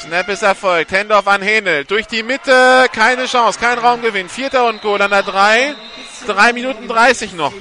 Snap 0.00 0.28
ist 0.28 0.42
erfolgt. 0.42 0.92
Handoff 0.92 1.26
an 1.28 1.42
Henel. 1.42 1.84
Durch 1.84 2.06
die 2.06 2.22
Mitte. 2.22 2.86
Keine 2.92 3.26
Chance. 3.26 3.58
Kein 3.58 3.78
Raumgewinn. 3.78 4.28
Vierter 4.28 4.66
und 4.66 4.80
Goal 4.82 5.00
an 5.02 5.10
der 5.10 5.22
3. 5.22 5.74
3 6.26 6.52
Minuten 6.52 6.88
30 6.88 7.34
noch. 7.34 7.52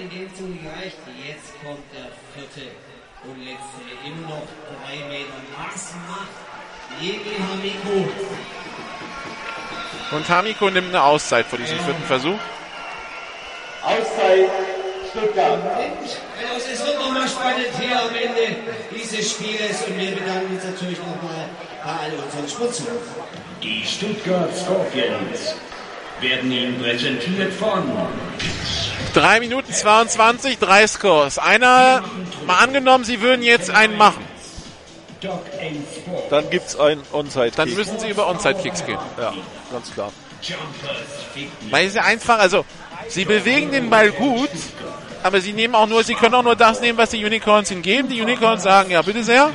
Er. 0.00 0.06
Äh, 0.06 0.32
Zone 0.34 0.56
gereicht. 0.56 0.96
Jetzt 1.28 1.52
kommt 1.62 1.84
der 1.92 2.08
vierte 2.32 2.70
und 3.24 3.38
letzte. 3.44 3.84
Immer 4.06 4.28
noch 4.28 4.46
drei 4.64 4.96
Meter. 5.08 5.28
Was 5.58 5.92
macht 6.08 6.30
Jegel 7.00 7.36
Hamiko? 7.38 8.08
Und 10.12 10.28
Hamiko 10.28 10.70
nimmt 10.70 10.88
eine 10.88 11.02
Auszeit 11.02 11.44
vor 11.46 11.58
diesem 11.58 11.78
vierten 11.80 12.02
Versuch. 12.04 12.38
Auszeit 13.82 14.48
Stuttgart. 15.10 15.60
Also 16.54 16.66
es 16.72 16.86
wird 16.86 16.98
nochmal 16.98 17.28
spannend 17.28 17.68
hier 17.78 18.00
am 18.00 18.14
Ende 18.14 18.56
dieses 18.94 19.32
Spieles 19.32 19.82
und 19.86 19.98
wir 19.98 20.12
bedanken 20.12 20.54
uns 20.54 20.64
natürlich 20.64 20.98
nochmal 20.98 21.48
bei 21.84 21.90
all 21.90 22.12
unseren 22.12 22.48
Sponsoren. 22.48 22.98
Die 23.62 23.84
Stuttgart 23.84 24.56
Scorpions 24.56 25.56
werden 26.22 26.52
Ihnen 26.52 26.80
präsentiert 26.80 27.52
von 27.52 27.84
3 29.14 29.40
Minuten 29.40 29.72
22, 29.72 30.58
drei 30.58 30.86
Scores. 30.86 31.38
Einer, 31.38 32.02
mal 32.46 32.58
angenommen, 32.58 33.04
sie 33.04 33.20
würden 33.20 33.42
jetzt 33.42 33.70
einen 33.70 33.96
machen. 33.96 34.24
Dann 36.30 36.48
gibt's 36.50 36.78
ein 36.78 37.00
Onside. 37.12 37.52
Dann 37.54 37.74
müssen 37.74 37.98
sie 37.98 38.08
über 38.08 38.28
Onside-Kicks 38.28 38.86
gehen. 38.86 38.98
Ja, 39.18 39.34
ganz 39.70 39.92
klar. 39.92 40.12
Weil 41.70 41.84
es 41.84 41.90
ist 41.90 41.96
ja 41.96 42.04
einfach, 42.04 42.38
also, 42.38 42.64
sie 43.08 43.24
bewegen 43.24 43.72
den 43.72 43.90
Ball 43.90 44.10
gut, 44.12 44.48
aber 45.22 45.40
sie 45.40 45.52
nehmen 45.52 45.74
auch 45.74 45.86
nur, 45.86 46.02
sie 46.04 46.14
können 46.14 46.34
auch 46.34 46.42
nur 46.42 46.56
das 46.56 46.80
nehmen, 46.80 46.96
was 46.96 47.10
die 47.10 47.24
Unicorns 47.24 47.70
ihnen 47.70 47.82
geben. 47.82 48.08
Die 48.08 48.22
Unicorns 48.22 48.62
sagen, 48.62 48.90
ja, 48.90 49.02
bitte 49.02 49.22
sehr. 49.22 49.50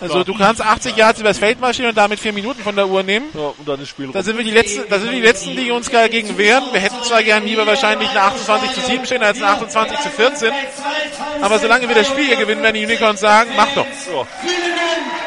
Also 0.00 0.24
du 0.24 0.34
kannst 0.34 0.60
80 0.60 0.96
Yards 0.96 1.20
übers 1.20 1.38
Feld 1.38 1.60
marschieren 1.60 1.90
und 1.90 1.96
damit 1.96 2.20
vier 2.20 2.32
Minuten 2.32 2.62
von 2.62 2.76
der 2.76 2.86
Uhr 2.86 3.02
nehmen. 3.02 3.26
Ja, 3.34 3.52
und 3.56 3.66
dann 3.66 3.80
ist 3.80 3.88
Spiel 3.88 4.10
Da 4.12 4.22
sind 4.22 4.36
wir 4.36 4.44
die 4.44 4.50
letzten, 4.50 4.88
da 4.88 4.98
sind 4.98 5.10
wir 5.10 5.16
die 5.16 5.26
letzten, 5.26 5.56
die 5.56 5.70
uns 5.70 5.90
dagegen 5.90 6.36
wehren. 6.36 6.64
Wir 6.72 6.80
hätten 6.80 7.02
zwar 7.02 7.22
gern 7.22 7.44
lieber 7.44 7.66
wahrscheinlich 7.66 8.10
eine 8.10 8.22
28 8.22 8.72
zu 8.72 8.80
7 8.80 9.06
stehen 9.06 9.22
als 9.22 9.38
eine 9.38 9.48
28 9.52 10.00
zu 10.00 10.10
14. 10.10 10.52
Aber 11.40 11.58
solange 11.58 11.88
wir 11.88 11.94
das 11.94 12.08
Spiel 12.08 12.26
hier 12.26 12.36
gewinnen, 12.36 12.62
werden 12.62 12.74
die 12.74 12.84
Unicorns 12.84 13.20
sagen, 13.20 13.50
mach 13.56 13.72
doch. 13.74 13.86
So. 14.04 14.26
Vielen 14.42 14.76
Dank! 14.76 15.26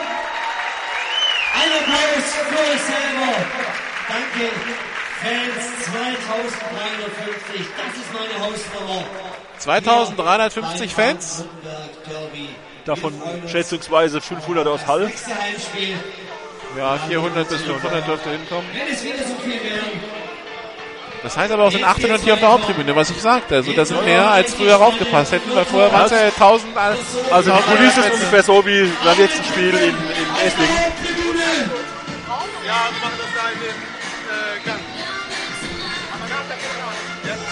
Ein 1.55 1.71
Applaus 1.81 2.27
für 2.47 2.59
euch 2.59 2.81
selber. 2.81 3.33
Danke. 4.07 4.51
Fans 5.21 5.65
2350, 5.83 7.65
das 7.75 7.93
ist 7.97 8.13
meine 8.13 8.39
Hausnummer. 8.39 9.03
2350 9.57 10.93
Fans. 10.93 11.43
Davon 12.89 13.13
schätzungsweise 13.45 14.19
500 14.19 14.67
aus 14.67 14.87
Hall. 14.87 15.11
Ja, 16.75 16.97
400 17.07 17.47
bis 17.47 17.61
500 17.61 18.07
dürfte 18.07 18.31
hinkommen. 18.31 18.65
Das 21.21 21.37
heißt 21.37 21.51
aber 21.51 21.65
auch 21.65 21.71
sind 21.71 21.83
800 21.83 22.21
hier 22.21 22.33
auf 22.33 22.39
der 22.39 22.49
Haupttribüne, 22.51 22.95
was 22.95 23.11
ich 23.11 23.21
sagte. 23.21 23.57
Also 23.57 23.71
da 23.73 23.85
sind 23.85 24.03
mehr 24.05 24.27
als 24.31 24.55
früher 24.55 24.75
raufgepasst 24.77 25.33
hätten, 25.33 25.53
weil 25.55 25.65
vorher 25.65 25.91
waren 25.91 26.05
es 26.05 26.11
ja 26.11 26.31
1000. 26.31 26.75
als- 26.75 26.97
Also 27.29 27.51
die 27.51 27.57
1000 27.57 27.77
Kulisse 27.77 27.99
ist 27.99 28.13
ungefähr 28.13 28.41
so 28.43 28.65
wie 28.65 28.91
beim 29.03 29.17
letzten 29.19 29.43
Spiel 29.43 29.69
in, 29.75 29.89
in 29.89 30.47
Esslingen. 30.47 30.75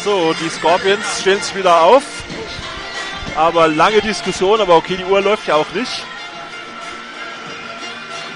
So, 0.04 0.34
die 0.34 0.50
Scorpions 0.50 1.04
stellen 1.22 1.42
sich 1.42 1.56
wieder 1.56 1.82
auf. 1.82 2.04
Aber 3.38 3.68
lange 3.68 4.02
Diskussion, 4.02 4.60
aber 4.60 4.76
okay, 4.76 4.98
die 4.98 5.06
Uhr 5.06 5.22
läuft 5.22 5.48
ja 5.48 5.56
auch 5.56 5.70
nicht. 5.74 6.04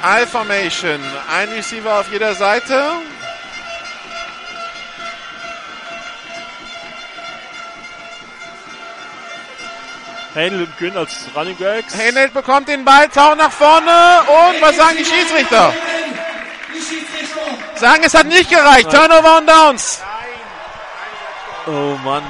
I-Formation. 0.04 1.00
Ein 1.30 1.50
Receiver 1.50 2.00
auf 2.00 2.12
jeder 2.12 2.36
Seite. 2.36 2.84
Händel 10.36 10.62
und 10.62 10.78
Gün 10.78 10.96
als 10.96 11.26
Running 11.36 11.58
Backs. 11.58 11.98
Händel 11.98 12.30
bekommt 12.30 12.68
den 12.68 12.86
Ball, 12.86 13.10
taucht 13.10 13.38
nach 13.38 13.52
vorne 13.52 14.22
und 14.28 14.62
was 14.62 14.76
sagen 14.78 14.98
die 14.98 15.06
Schiedsrichter? 15.06 15.74
Sagen, 17.76 18.04
es 18.06 18.14
hat 18.14 18.28
nicht 18.28 18.50
gereicht. 18.50 18.90
Turnover 18.90 19.40
und 19.40 19.50
Downs. 19.50 20.00
Oh 21.66 21.98
Mann. 22.04 22.24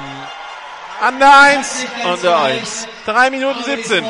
An 1.02 1.18
der 1.18 1.36
1. 1.36 1.86
An 2.04 2.22
der 2.22 2.38
1. 2.38 2.86
3 3.06 3.30
Minuten 3.30 3.64
17. 3.64 4.04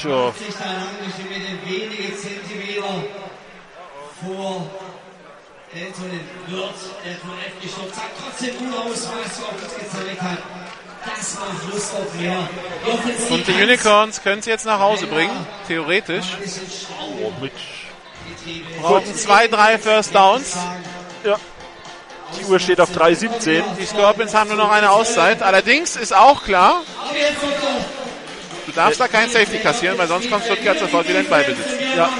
Tja. 0.00 0.32
sich 0.32 0.54
da 0.56 0.64
lang 0.64 0.88
mit 1.00 1.64
wenige 1.64 2.16
Zentimeter 2.16 3.04
vor 4.20 4.68
Eltonen 5.72 6.20
wird 6.48 6.74
der 7.04 7.14
VF 7.14 7.62
gestoppt. 7.62 7.94
Sagt 7.94 8.10
trotzdem 8.20 8.58
gut 8.58 8.76
aus, 8.78 8.90
was 8.90 9.38
er 9.38 9.44
auf 9.44 9.52
uns 9.52 9.74
gezeigt 9.74 10.22
hat. 10.22 10.38
Das 11.06 11.38
macht 11.38 11.72
Lust 11.72 11.94
auf 11.94 12.14
mehr. 12.14 12.48
Die 12.84 12.90
Offensive 12.90 13.34
Und 13.34 13.46
die 13.46 13.62
Unicorns 13.62 14.22
können 14.24 14.40
es 14.40 14.46
jetzt 14.46 14.66
nach 14.66 14.80
Hause 14.80 15.06
bringen, 15.06 15.46
theoretisch. 15.68 16.26
Oh, 17.22 17.32
mit 17.40 17.52
Brauchen 18.82 19.14
zwei, 19.14 19.46
drei 19.46 19.78
First 19.78 20.16
Downs. 20.16 20.56
Ja. 21.22 21.36
Die 22.36 22.44
Uhr 22.44 22.58
steht 22.58 22.80
auf 22.80 22.90
3,17. 22.90 23.62
Die 23.80 23.86
Scorpions 23.86 24.34
haben 24.34 24.48
nur 24.48 24.58
noch 24.58 24.70
eine 24.70 24.90
Auszeit. 24.90 25.42
Allerdings 25.42 25.96
ist 25.96 26.14
auch 26.14 26.44
klar, 26.44 26.82
du 28.66 28.72
darfst 28.72 29.00
da 29.00 29.08
kein 29.08 29.30
Safety 29.30 29.58
kassieren, 29.58 29.96
weil 29.98 30.08
sonst 30.08 30.30
kommt 30.30 30.44
Stuttgart 30.44 30.78
sofort 30.78 31.08
wieder 31.08 31.20
in 31.20 31.28
Ballbesitz. 31.28 31.66
Ja. 31.96 32.10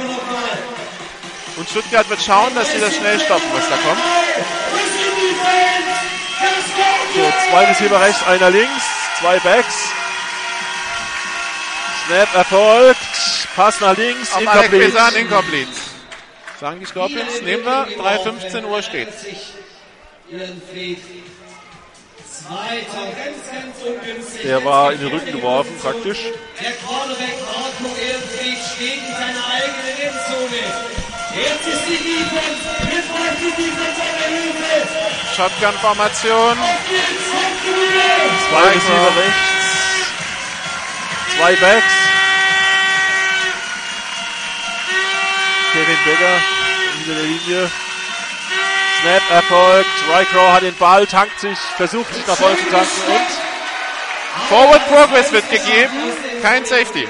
Und 1.56 1.68
Stuttgart 1.68 2.08
wird 2.08 2.22
schauen, 2.22 2.54
dass 2.54 2.72
sie 2.72 2.80
das 2.80 2.94
schnell 2.94 3.18
stoppen, 3.20 3.48
was 3.52 3.68
da 3.68 3.76
kommt. 3.76 4.00
So, 7.14 7.32
zwei 7.50 7.64
Receiver 7.64 8.00
rechts, 8.00 8.26
einer 8.26 8.50
links, 8.50 8.84
zwei 9.18 9.38
Backs. 9.40 9.74
Snap 12.06 12.34
erfolgt, 12.34 12.98
Pass 13.58 13.80
nach 13.80 13.96
links, 13.96 14.32
Auf 14.32 14.46
Alec 14.46 14.72
incomplete. 14.72 14.92
Pesan, 14.92 15.14
incomplete. 15.16 15.70
Sagen 16.60 16.78
die 16.78 16.86
Scorpions, 16.86 17.42
nehmen 17.42 17.64
wir, 17.64 17.88
3.15 17.98 18.64
Uhr 18.64 18.82
steht. 18.82 19.08
Zweiter, 22.48 23.04
ganz, 23.16 23.40
ganz 23.50 23.76
ungünstig. 23.82 24.42
Der 24.42 24.62
war 24.62 24.92
in 24.92 25.00
den 25.00 25.08
Rücken 25.08 25.32
geworfen, 25.32 25.72
praktisch. 25.80 26.18
Der 26.60 26.72
Cornerback 26.84 27.38
Marco 27.46 27.96
Ehrenfried 27.96 28.58
steht 28.74 28.98
in 28.98 29.14
seiner 29.14 29.44
eigenen 29.48 29.96
Endzone. 30.04 30.64
Jetzt 31.34 31.66
ist 31.66 31.84
die 31.88 31.96
Defense. 31.96 32.60
Jetzt 32.92 33.08
braucht 33.08 33.40
die 33.40 33.52
Defense 33.56 34.00
eine 34.02 34.26
Hilfe. 34.36 34.88
Shotgun-Formation. 35.34 36.56
Zwei 38.50 38.68
Receiver 38.68 39.12
rechts, 39.16 39.48
zwei 41.38 41.54
Backs. 41.56 41.94
Kevin 45.72 46.00
Becker 46.04 46.36
hinter 46.98 47.14
der 47.14 47.22
Linie. 47.24 47.87
Snap 49.00 49.30
erfolgt. 49.30 49.90
Rycrow 50.08 50.52
hat 50.52 50.62
den 50.62 50.76
Ball, 50.76 51.06
tankt 51.06 51.38
sich, 51.40 51.58
versucht 51.76 52.12
sich 52.14 52.26
nach 52.26 52.36
vorne 52.36 52.56
zu 52.56 52.64
tanken 52.64 53.00
und 53.06 53.48
Forward 54.48 54.88
Progress 54.88 55.32
wird 55.32 55.50
gegeben, 55.50 55.92
kein 56.42 56.64
Safety. 56.64 57.06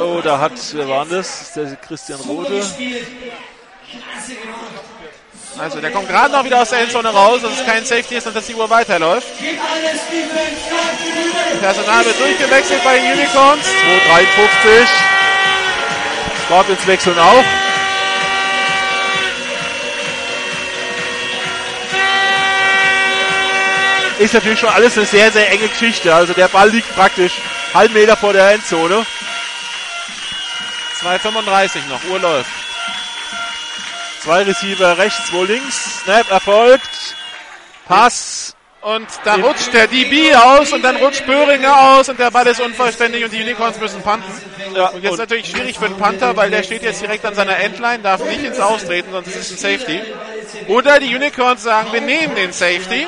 Oh, 0.00 0.20
da 0.22 0.38
hat, 0.38 0.52
wer 0.72 0.88
war? 0.88 1.06
Das 1.06 1.42
ist 1.42 1.56
der 1.56 1.76
Christian 1.76 2.20
Rode. 2.20 2.64
Also 5.58 5.80
der 5.80 5.90
kommt 5.90 6.08
gerade 6.08 6.32
noch 6.32 6.44
wieder 6.44 6.62
aus 6.62 6.70
der 6.70 6.80
Endzone 6.80 7.10
raus, 7.10 7.42
dass 7.42 7.52
es 7.52 7.66
kein 7.66 7.84
Safety 7.84 8.16
ist 8.16 8.26
und 8.26 8.34
dass 8.34 8.46
die 8.46 8.54
Uhr 8.54 8.68
weiterläuft. 8.70 9.28
Personal 11.60 12.04
wird 12.04 12.18
durchgewechselt 12.18 12.82
bei 12.82 12.98
den 12.98 13.12
Unicorns. 13.12 13.66
2,53. 13.66 14.86
Scorpions 16.46 16.86
wechseln 16.86 17.18
auch. 17.18 17.44
Ist 24.22 24.34
natürlich 24.34 24.60
schon 24.60 24.68
alles 24.68 24.96
eine 24.96 25.04
sehr, 25.04 25.32
sehr 25.32 25.50
enge 25.50 25.66
Geschichte. 25.66 26.14
Also 26.14 26.32
der 26.32 26.46
Ball 26.46 26.70
liegt 26.70 26.94
praktisch 26.94 27.32
halben 27.74 27.92
Meter 27.92 28.16
vor 28.16 28.32
der 28.32 28.52
Endzone. 28.52 29.04
2,35 31.02 31.88
noch, 31.88 32.04
Uhr 32.04 32.20
läuft. 32.20 32.50
Zwei 34.20 34.44
Receiver 34.44 34.96
rechts, 34.96 35.26
zwei 35.26 35.44
links. 35.46 36.02
Snap 36.04 36.30
erfolgt. 36.30 37.16
Pass. 37.88 38.54
Und 38.80 39.08
da 39.24 39.34
rutscht 39.34 39.72
der 39.72 39.88
DB 39.88 40.34
aus 40.36 40.72
und 40.72 40.82
dann 40.82 40.96
rutscht 40.96 41.26
Böhringer 41.26 41.96
aus 41.96 42.08
und 42.08 42.20
der 42.20 42.30
Ball 42.30 42.46
ist 42.46 42.60
unvollständig 42.60 43.24
und 43.24 43.32
die 43.32 43.42
Unicorns 43.42 43.78
müssen 43.80 44.02
punten. 44.02 44.24
Ja, 44.74 44.88
und 44.88 45.02
jetzt 45.02 45.18
natürlich 45.18 45.48
schwierig 45.48 45.78
für 45.78 45.88
den 45.88 45.98
Panther, 45.98 46.36
weil 46.36 46.50
der 46.50 46.62
steht 46.62 46.84
jetzt 46.84 47.00
direkt 47.00 47.24
an 47.24 47.34
seiner 47.34 47.56
Endline, 47.58 48.00
darf 48.04 48.24
nicht 48.24 48.44
ins 48.44 48.60
Austreten, 48.60 49.10
sonst 49.10 49.28
ist 49.28 49.50
es 49.50 49.64
ein 49.64 49.78
Safety. 49.78 50.00
Oder 50.68 51.00
die 51.00 51.14
Unicorns 51.14 51.64
sagen, 51.64 51.92
wir 51.92 52.00
nehmen 52.00 52.36
den 52.36 52.52
Safety 52.52 53.06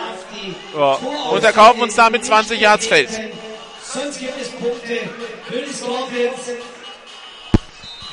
Ja. 0.76 0.98
und 1.30 1.44
erkaufen 1.44 1.80
uns 1.82 1.94
damit 1.94 2.24
20 2.24 2.60
Yards 2.60 2.86
Feld. 2.86 3.10
Sonst 3.82 4.18
gibt 4.18 4.40
es 4.40 4.50
Punkte 4.50 4.98
für 5.46 5.58
die 5.58 5.72
Scorpions. 5.72 6.40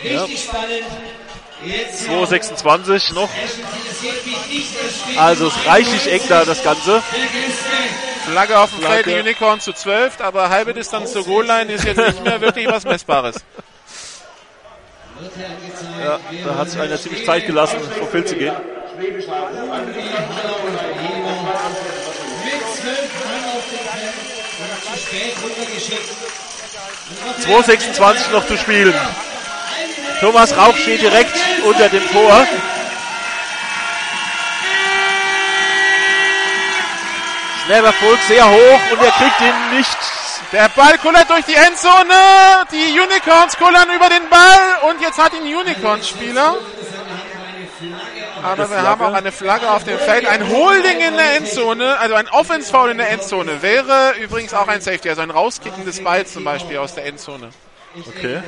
Richtig 0.04 0.44
spannend. 0.44 0.86
Jetzt 1.64 2.10
2,26 2.10 3.14
noch. 3.14 3.30
Also 5.18 5.48
es 5.48 5.66
reichlich 5.66 6.12
eng 6.12 6.22
da 6.28 6.44
das 6.44 6.64
Ganze. 6.64 7.04
Flagge 8.26 8.60
auf 8.60 8.72
dem 8.72 8.80
Feld, 8.80 9.04
Flagge. 9.04 9.14
die 9.14 9.20
Unicorns 9.20 9.64
zu 9.64 9.74
12, 9.74 10.22
aber 10.22 10.50
halbe 10.50 10.74
Distanz 10.74 11.12
zur 11.12 11.24
Goal-Line 11.24 11.72
ist 11.74 11.84
jetzt 11.84 11.98
nicht 11.98 12.24
mehr 12.24 12.42
wirklich 12.42 12.68
was 12.68 12.84
Messbares. 12.84 13.36
Ja, 16.04 16.20
da 16.46 16.56
hat 16.56 16.70
sich 16.70 16.80
einer 16.80 17.00
ziemlich 17.00 17.26
Zeit 17.26 17.46
gelassen, 17.46 17.78
vom 17.98 18.08
Feld 18.08 18.28
zu 18.28 18.36
gehen. 18.36 18.56
Dem 19.02 19.20
Feld 19.20 19.34
und 24.60 24.84
zu 24.84 25.00
spät 25.00 25.36
rübergeschickt. 25.44 26.10
2,26 27.42 28.32
noch 28.32 28.46
zu 28.46 28.58
spielen. 28.58 28.94
Thomas 30.20 30.56
Rauch 30.56 30.76
steht 30.78 31.02
direkt 31.02 31.36
unter 31.64 31.90
dem 31.90 32.08
Tor. 32.12 32.46
Snap 37.66 37.86
erfolgt 37.86 38.24
sehr 38.28 38.48
hoch 38.48 38.82
und 38.92 39.02
er 39.02 39.12
kriegt 39.12 39.42
ihn 39.42 39.78
nicht. 39.78 39.98
Der 40.52 40.70
Ball 40.70 40.98
kullert 41.00 41.28
durch 41.28 41.46
die 41.46 41.56
Endzone. 41.56 42.68
Die 42.72 43.00
Unicorns 43.00 43.58
kullern 43.58 43.90
über 43.96 44.10
den 44.10 44.30
Ball 44.30 44.92
und 44.92 45.02
jetzt 45.02 45.18
hat 45.18 45.34
ihn 45.34 45.56
Unicorns-Spieler. 45.56 46.56
Aber 48.44 48.70
wir 48.70 48.82
haben 48.82 49.02
auch 49.02 49.14
eine 49.14 49.32
Flagge 49.32 49.70
auf 49.70 49.84
dem 49.84 49.98
Feld. 49.98 50.26
Ein 50.28 50.50
Holding 50.50 51.00
in 51.00 51.16
der 51.16 51.38
Endzone, 51.38 51.98
also 52.00 52.16
ein 52.16 52.28
Offense-Foul 52.30 52.92
in 52.92 52.98
der 52.98 53.10
Endzone, 53.10 53.62
wäre 53.62 54.14
übrigens 54.22 54.54
auch 54.54 54.68
ein 54.68 54.82
Safety, 54.82 55.10
also 55.10 55.22
ein 55.22 55.32
Rauskicken 55.32 55.86
des 55.86 56.04
Balls 56.04 56.34
zum 56.34 56.44
Beispiel 56.44 56.78
aus 56.78 56.96
der 56.96 57.06
Endzone. 57.06 57.50
Okay. 57.96 58.42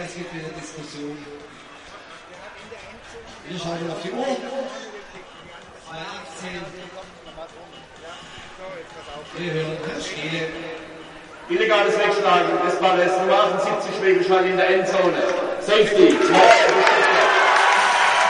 Wir 3.49 3.59
schauen 3.59 3.91
auf 3.91 4.01
die 4.03 4.11
Uhr. 4.11 4.25
2,18. 4.25 4.37
Wir 9.37 9.51
hören 9.53 9.77
das 9.95 10.05
Spiel. 10.05 10.47
Illegales 11.49 11.97
Wegschlagen 11.97 12.51
des 12.65 12.79
Balles, 12.79 13.11
Nummer 13.19 13.43
78 13.43 13.95
Schwäbisch 13.99 14.29
Hall 14.29 14.45
in 14.45 14.57
der 14.57 14.69
Endzone. 14.69 15.23
Safety. 15.59 16.17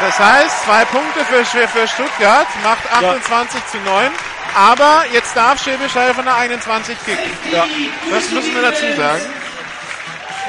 Das 0.05 0.19
heißt, 0.19 0.65
zwei 0.65 0.83
Punkte 0.85 1.23
für, 1.25 1.45
für 1.45 1.87
Stuttgart, 1.87 2.47
macht 2.61 2.91
28 2.91 3.65
zu 3.67 3.77
9. 3.77 4.11
Aber 4.55 5.05
jetzt 5.13 5.35
darf 5.35 5.63
Schäbisch 5.63 5.95
Hall 5.95 6.13
von 6.13 6.25
der 6.25 6.35
21 6.35 6.97
kicken. 7.05 7.31
Ja. 7.51 7.65
Das 8.11 8.29
müssen 8.29 8.53
wir 8.53 8.61
dazu 8.61 8.85
sagen. 8.97 9.21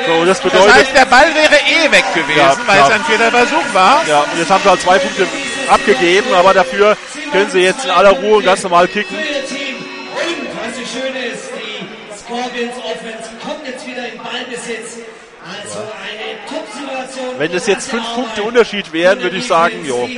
So, 0.07 0.25
das 0.25 0.41
bedeutet. 0.41 0.67
Das 0.67 0.75
heißt, 0.75 0.97
der 0.97 1.05
Ball 1.05 1.33
wäre 1.35 1.55
eh 1.55 1.91
weg 1.93 2.05
gewesen, 2.15 2.37
Ja, 2.37 2.57
weil 2.67 2.81
es 2.83 2.91
ein 2.91 3.05
vierter 3.05 3.31
Versuch 3.31 3.73
war. 3.75 4.05
Ja, 4.09 4.21
und 4.21 4.39
jetzt 4.39 4.51
haben 4.51 4.63
sie 4.65 4.69
halt 4.71 4.81
zwei 4.81 4.99
Punkte 4.99 5.27
abgegeben, 5.69 6.35
aber 6.35 6.53
dafür 6.53 6.97
können 7.31 7.49
sie 7.51 7.61
jetzt 7.61 7.85
in 7.85 7.91
aller 7.93 8.11
Ruhe 8.11 8.43
ganz 8.43 8.63
normal 8.65 8.89
kicken. 8.89 9.17
Und 9.17 9.25
was 9.25 10.75
so 10.75 10.99
schön 10.99 11.15
ist, 11.15 11.51
die 11.57 11.87
Scorpions 12.19 12.75
Offense 12.79 13.31
kommt 13.41 13.67
jetzt 13.67 13.87
wieder 13.87 14.09
in 14.09 14.19
Ballbesitz. 14.19 15.04
Wenn 17.39 17.53
es 17.53 17.67
jetzt 17.67 17.91
fünf 17.91 18.05
Punkte 18.15 18.43
Unterschied 18.43 18.93
wären, 18.93 19.21
würde 19.21 19.37
ich 19.37 19.47
sagen, 19.47 19.85
jo. 19.85 20.09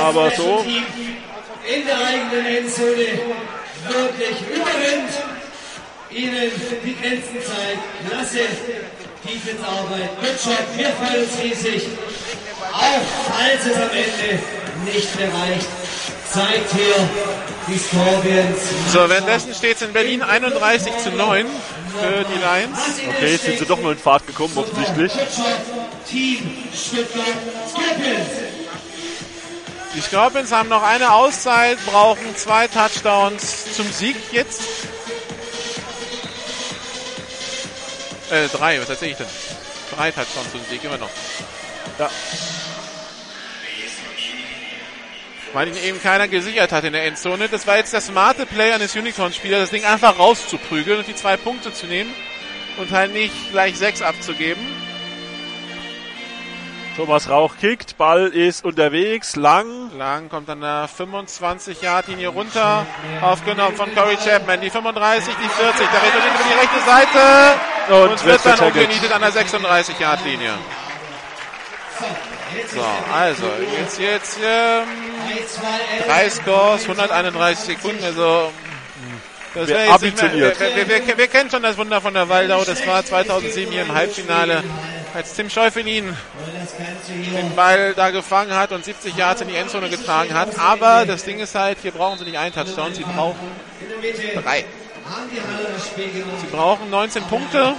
Aber 0.00 0.30
so. 0.30 0.64
In 1.66 1.86
der 1.86 1.96
eigenen 1.96 2.46
Endzone 2.46 3.06
wirklich 3.88 4.40
überrennt. 4.54 5.10
Ihnen 6.10 6.50
die 6.84 6.94
Grenzen 6.94 7.38
zeigt. 7.42 8.08
Klasse 8.08 8.40
Defense-Arbeit. 9.24 10.10
Good. 10.20 10.76
Wir 10.76 10.88
freuen 10.90 11.24
uns 11.24 11.42
riesig. 11.42 11.88
Auch 12.72 13.02
falls 13.32 13.66
es 13.66 13.76
am 13.76 13.90
Ende 13.90 14.42
nicht 14.84 15.18
mehr 15.18 15.28
reicht. 15.28 15.68
Zeigt 16.32 16.72
hier 16.72 17.08
die 17.66 17.78
Scorpions. 17.78 18.58
So, 18.92 19.08
währenddessen 19.08 19.54
steht 19.54 19.76
es 19.76 19.82
in 19.82 19.92
Berlin 19.92 20.22
31 20.22 20.96
zu 20.98 21.10
9 21.10 21.46
für 21.46 22.24
die 22.24 22.38
Lions. 22.38 22.78
Okay, 23.08 23.32
jetzt 23.32 23.44
sind 23.44 23.58
sie 23.58 23.66
doch 23.66 23.80
mal 23.80 23.92
in 23.92 23.98
Fahrt 23.98 24.26
gekommen, 24.26 24.56
offensichtlich. 24.56 25.12
Die 29.94 30.00
Scorpions 30.00 30.50
haben 30.50 30.68
noch 30.68 30.82
eine 30.82 31.12
Auszeit, 31.12 31.78
brauchen 31.86 32.36
zwei 32.36 32.66
Touchdowns 32.66 33.74
zum 33.74 33.90
Sieg 33.92 34.16
jetzt. 34.32 34.62
Äh, 38.30 38.48
drei, 38.48 38.80
was 38.80 38.88
erzähle 38.88 39.12
ich 39.12 39.16
denn? 39.16 39.26
Drei 39.94 40.10
Touchdowns 40.10 40.50
zum 40.50 40.60
Sieg, 40.68 40.82
immer 40.82 40.98
noch. 40.98 41.10
Ja. 41.98 42.10
Weil 45.54 45.68
ihn 45.68 45.76
eben 45.76 46.02
keiner 46.02 46.26
gesichert 46.26 46.72
hat 46.72 46.82
in 46.82 46.92
der 46.92 47.06
Endzone. 47.06 47.48
Das 47.48 47.66
war 47.66 47.76
jetzt 47.76 47.92
der 47.92 48.00
smarte 48.00 48.44
Play 48.44 48.72
eines 48.72 48.94
Unicorn-Spielers, 48.96 49.60
das 49.60 49.70
Ding 49.70 49.84
einfach 49.84 50.18
rauszuprügeln 50.18 50.98
und 50.98 51.06
die 51.06 51.14
zwei 51.14 51.36
Punkte 51.36 51.72
zu 51.72 51.86
nehmen 51.86 52.12
und 52.76 52.90
halt 52.90 53.12
nicht 53.12 53.52
gleich 53.52 53.78
sechs 53.78 54.02
abzugeben. 54.02 54.60
Thomas 56.96 57.28
Rauch 57.28 57.54
kickt, 57.60 57.96
Ball 57.98 58.28
ist 58.28 58.64
unterwegs, 58.64 59.34
lang. 59.34 59.96
Lang 59.96 60.28
kommt 60.28 60.48
an 60.48 60.60
der 60.60 60.88
25-Yard-Linie 60.88 62.28
runter, 62.28 62.86
aufgenommen 63.20 63.76
von 63.76 63.92
Corey 63.94 64.16
Chapman. 64.16 64.60
Die 64.60 64.70
35, 64.70 65.34
die 65.34 65.48
40, 65.48 65.88
der 65.88 66.02
redet 66.02 66.20
über 66.24 66.44
die 66.48 66.58
rechte 66.60 66.80
Seite 66.86 68.02
und, 68.02 68.10
und 68.10 68.24
wird 68.24 68.46
dann 68.46 68.60
umgenietet 68.60 69.12
an 69.12 69.22
der 69.22 69.32
36-Yard-Linie. 69.32 70.52
So, 72.74 72.80
also, 73.12 73.46
jetzt, 73.78 73.98
jetzt, 73.98 74.38
ähm, 74.44 74.86
drei 76.06 76.30
Scores, 76.30 76.82
131 76.82 77.64
Sekunden, 77.64 78.04
also, 78.04 78.50
das 79.54 79.68
Wir 79.68 79.76
wäre 79.76 79.90
jetzt 79.90 80.02
nicht 80.02 80.22
mehr, 80.22 80.32
wir, 80.34 80.88
wir, 80.88 81.18
wir, 81.18 81.28
kennen 81.28 81.50
schon 81.50 81.62
das 81.62 81.76
Wunder 81.76 82.00
von 82.00 82.12
der 82.14 82.28
Waldau, 82.28 82.64
das 82.64 82.84
war 82.86 83.04
2007 83.04 83.72
hier 83.72 83.82
im 83.82 83.94
Halbfinale, 83.94 84.64
als 85.14 85.34
Tim 85.34 85.48
Scheufelin 85.48 86.16
den 87.36 87.54
Ball 87.54 87.94
da 87.94 88.10
gefangen 88.10 88.54
hat 88.54 88.72
und 88.72 88.84
70 88.84 89.16
Yards 89.16 89.42
in 89.42 89.48
die 89.48 89.56
Endzone 89.56 89.88
getragen 89.88 90.34
hat, 90.34 90.58
aber 90.58 91.06
das 91.06 91.24
Ding 91.24 91.38
ist 91.38 91.54
halt, 91.54 91.78
hier 91.82 91.92
brauchen 91.92 92.18
sie 92.18 92.24
nicht 92.24 92.38
einen 92.38 92.54
Touchdown, 92.54 92.94
sie 92.94 93.04
brauchen 93.04 93.38
drei. 94.42 94.64
Sie 96.40 96.46
brauchen 96.50 96.90
19 96.90 97.22
Punkte. 97.24 97.74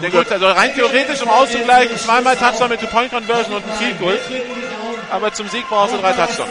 Na 0.00 0.08
gut, 0.08 0.30
also 0.30 0.46
rein 0.46 0.74
theoretisch, 0.74 1.22
um 1.22 1.28
auszugleichen, 1.28 1.98
zweimal 1.98 2.36
Touchdown 2.36 2.68
mit 2.68 2.80
Two-Point-Conversion 2.80 3.56
und 3.56 3.64
ein 3.64 3.78
Field 3.78 3.98
Goal. 4.00 4.18
Aber 5.10 5.32
zum 5.32 5.48
Sieg 5.48 5.68
brauchst 5.68 5.94
du 5.94 5.98
drei 5.98 6.12
Touchdowns. 6.12 6.50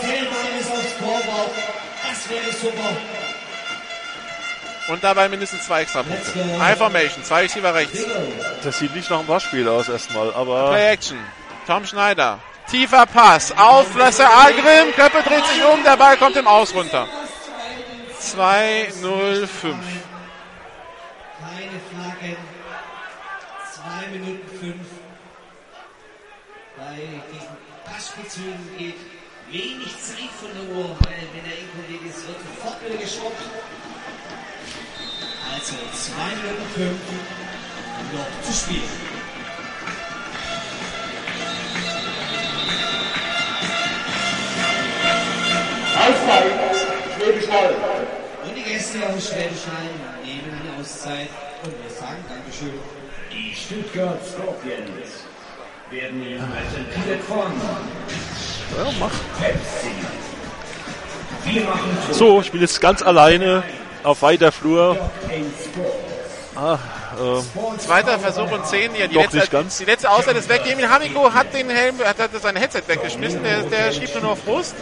Und 4.88 5.04
dabei 5.04 5.30
mindestens 5.30 5.66
zwei 5.66 5.84
extra 5.84 6.04
Punkte. 6.04 6.60
High 6.60 6.78
Formation, 6.78 7.24
zwei 7.24 7.42
Receiver 7.44 7.74
rechts. 7.74 8.00
Das 8.64 8.78
sieht 8.80 8.94
nicht 8.96 9.10
nach 9.10 9.20
einem 9.20 9.28
Waschspiel 9.28 9.68
aus 9.68 9.88
erstmal, 9.88 10.34
aber 10.34 10.70
Play 10.70 10.92
Action. 10.92 11.18
Tom 11.66 11.86
Schneider. 11.86 12.40
Tiefer 12.70 13.06
Pass 13.06 13.52
auf 13.58 13.96
Lasse 13.96 14.28
Algrim. 14.28 14.94
Köppe 14.96 15.24
dreht 15.24 15.46
sich 15.46 15.64
um, 15.64 15.84
der 15.84 15.98
Ball 15.98 16.18
kommt 16.18 16.36
im 16.36 16.48
Aus 16.48 16.74
runter. 16.74 17.08
2-0-5. 18.22 18.38
Keine 19.02 19.48
Flaggen. 21.90 22.38
2 23.74 23.92
Minuten 24.12 24.50
5. 24.60 24.76
Bei 26.78 27.00
diesen 27.32 27.56
Passspielzügen 27.86 28.78
geht 28.78 28.96
wenig 29.50 29.96
Zeit 30.00 30.32
von 30.40 30.50
der 30.54 30.76
Uhr, 30.76 30.90
weil 31.00 31.24
wenn 31.34 31.46
der 31.48 31.58
Inkollege 31.58 32.10
ist, 32.10 32.28
wird 32.28 32.38
sofort 32.40 32.84
wieder 32.84 32.98
geschrubbt. 32.98 33.42
Also 35.54 35.76
2 35.94 36.36
Minuten 36.36 36.68
5 36.76 36.92
noch 38.14 38.42
zu 38.44 38.54
spielen. 38.54 38.84
Auszeit, 45.96 46.52
Schwäbisch 47.16 47.50
Hall. 47.50 47.76
Und 48.44 48.56
die 48.56 48.64
Gäste 48.64 49.08
aus 49.08 49.28
Schwäbisch 49.30 49.68
Hall 49.68 49.90
nehmen 50.26 50.52
eine 50.60 50.80
Auszeit 50.82 51.30
und 51.64 51.72
wir 51.72 51.90
sagen 51.90 52.26
Dankeschön. 52.28 53.01
Die 53.34 53.56
Stuttgart 53.56 54.20
Scorpions 54.26 55.26
werden 55.90 56.26
Ihnen 56.26 56.52
präsentiert 56.52 57.24
von 57.24 57.52
ja, 58.78 58.92
mach. 59.00 59.12
Pepsi. 59.40 59.92
Wir 61.46 61.64
machen 61.64 61.90
So, 62.12 62.42
ich 62.42 62.52
bin 62.52 62.62
jetzt 62.62 62.80
ganz 62.80 63.02
alleine 63.02 63.64
auf 64.04 64.22
weiter 64.22 64.52
Flur. 64.52 64.98
Ah, 66.56 66.78
ähm, 67.20 67.44
Zweiter 67.80 68.20
Versuch 68.20 68.52
und 68.52 68.66
10. 68.66 68.96
Ja, 68.96 69.08
die, 69.08 69.16
Doch 69.16 69.24
letzte, 69.24 69.38
nicht 69.38 69.52
ganz. 69.52 69.78
die 69.78 69.86
letzte 69.86 70.10
Auszeit 70.10 70.36
ist 70.36 70.50
weg. 70.50 70.62
Emil 70.66 70.90
Hamiko 70.90 71.34
hat 71.34 71.54
den 71.54 71.70
Helm, 71.70 72.00
hat, 72.00 72.20
hat 72.20 72.32
sein 72.42 72.56
Headset 72.56 72.84
weggeschmissen. 72.88 73.44
Der, 73.44 73.64
der 73.64 73.92
schiebt 73.92 74.14
nur 74.16 74.24
noch 74.24 74.32
auf 74.32 74.44
Brust. 74.44 74.76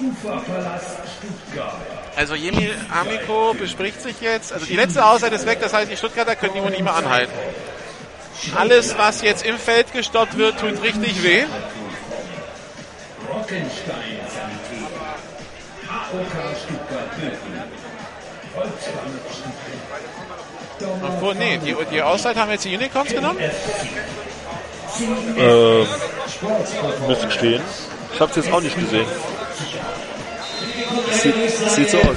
Uferpalast 0.00 0.98
Stuttgart. 1.18 1.74
Also 2.16 2.34
Emil 2.34 2.74
Hamiko 2.90 3.54
bespricht 3.54 4.00
sich 4.02 4.20
jetzt. 4.20 4.52
Also 4.52 4.66
die 4.66 4.76
letzte 4.76 5.04
Auszeit 5.04 5.32
ist 5.32 5.46
weg. 5.46 5.58
Das 5.60 5.72
heißt, 5.72 5.90
die 5.90 5.96
Stuttgarter 5.96 6.36
können 6.36 6.54
die 6.54 6.62
wohl 6.62 6.70
nicht 6.70 6.82
mehr 6.82 6.94
anhalten. 6.94 7.32
Alles, 8.54 8.96
was 8.98 9.22
jetzt 9.22 9.44
im 9.44 9.58
Feld 9.58 9.92
gestoppt 9.92 10.36
wird, 10.36 10.60
tut 10.60 10.82
richtig 10.82 11.22
weh. 11.22 11.44
Rockenstein 13.32 14.20
Stuttgart 16.64 17.06
nee, 21.38 21.58
die, 21.58 21.76
die 21.90 22.02
Auszeit 22.02 22.36
haben 22.36 22.50
jetzt 22.50 22.64
die 22.64 22.74
Unicorns 22.74 23.10
genommen. 23.12 23.38
ähm, 25.38 25.86
müsste 27.06 27.30
stehen. 27.30 27.62
Ich 28.14 28.20
habe 28.20 28.30
es 28.30 28.36
jetzt 28.36 28.52
auch 28.52 28.60
nicht 28.60 28.78
gesehen. 28.78 29.06
Sieht, 31.12 31.34
sieht 31.70 31.90
so 31.90 31.98
aus. 31.98 32.16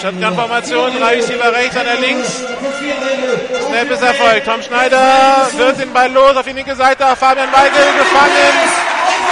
Shotgun-Formation, 0.00 0.98
drei 0.98 1.16
Receiver 1.16 1.52
rechts, 1.52 1.76
einer 1.76 1.96
links. 1.96 2.42
Snap 3.66 3.90
ist 3.90 4.02
Erfolg. 4.02 4.44
Tom 4.44 4.62
Schneider 4.62 5.48
wird 5.56 5.78
den 5.80 5.92
Ball 5.92 6.10
los 6.10 6.36
auf 6.36 6.44
die 6.44 6.52
linke 6.52 6.74
Seite. 6.74 7.04
Fabian 7.16 7.52
Weigel 7.52 7.86
gefangen. 7.98 8.54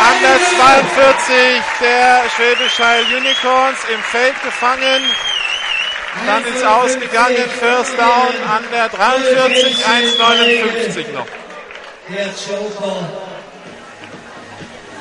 An 0.01 0.15
der 0.23 0.39
42 0.57 1.63
der 1.81 2.23
Schwäbisch 2.37 2.79
Hall 2.79 3.03
Unicorns 3.17 3.79
im 3.93 4.01
Feld 4.03 4.41
gefangen. 4.45 5.03
Dann 6.27 6.45
ins 6.47 6.63
Ausgegangen. 6.63 7.51
First 7.59 7.99
Down 7.99 8.35
an 8.49 8.65
der 8.73 8.89
43, 8.89 9.85
1,59 9.85 11.13
noch. 11.15 11.27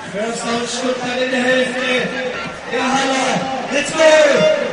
Stuttgart 0.08 1.22
in 1.22 1.32
der 1.32 1.44
Hälfte. 1.44 1.82
Der 2.72 2.84
Haller. 2.84 3.58
Let's 3.72 3.92
go! 3.92 4.00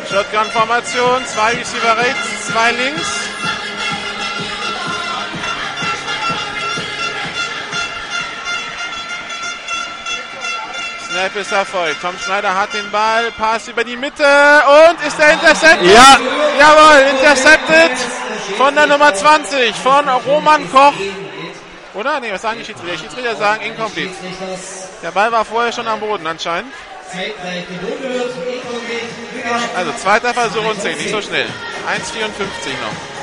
Shotgun-Formation, 0.08 1.26
zwei 1.26 1.52
Receiver 1.54 1.96
rechts, 1.96 2.46
zwei 2.46 2.70
links. 2.72 3.08
Snap 11.08 11.36
ist 11.36 11.52
Erfolg. 11.52 11.96
Tom 12.00 12.14
Schneider 12.24 12.54
hat 12.54 12.72
den 12.74 12.90
Ball, 12.90 13.30
Pass 13.32 13.68
über 13.68 13.84
die 13.84 13.96
Mitte 13.96 14.24
und 14.24 15.06
ist 15.06 15.18
er 15.18 15.32
intercepted? 15.32 15.92
Ja. 15.92 16.18
Jawohl, 16.58 17.00
intercepted 17.10 17.92
von 18.56 18.74
der 18.74 18.86
Nummer 18.86 19.14
20, 19.14 19.74
von 19.76 20.08
Roman 20.08 20.70
Koch. 20.70 20.94
Oder? 21.94 22.18
Nee, 22.20 22.32
was 22.32 22.42
sagen 22.42 22.58
die 22.58 22.64
Schiedsrichter? 22.64 22.92
Die 22.92 22.98
Schiedsrichter 22.98 23.36
sagen 23.36 23.62
incomplete. 23.62 24.12
Der 25.02 25.12
Ball 25.12 25.30
war 25.30 25.44
vorher 25.44 25.72
schon 25.72 25.86
am 25.86 26.00
Boden 26.00 26.26
anscheinend. 26.26 26.72
Also 29.76 29.92
zweiter 29.92 30.34
Versuch 30.34 30.64
und 30.64 30.80
10, 30.80 30.96
nicht 30.96 31.10
so 31.10 31.22
schnell. 31.22 31.46
1,54 31.46 31.50
noch. 32.82 33.14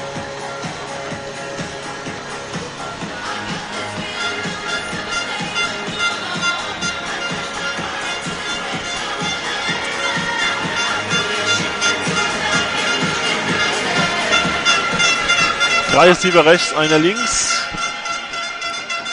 Drei 15.91 16.07
Receiver 16.07 16.45
rechts, 16.45 16.73
einer 16.73 16.99
links. 16.99 17.61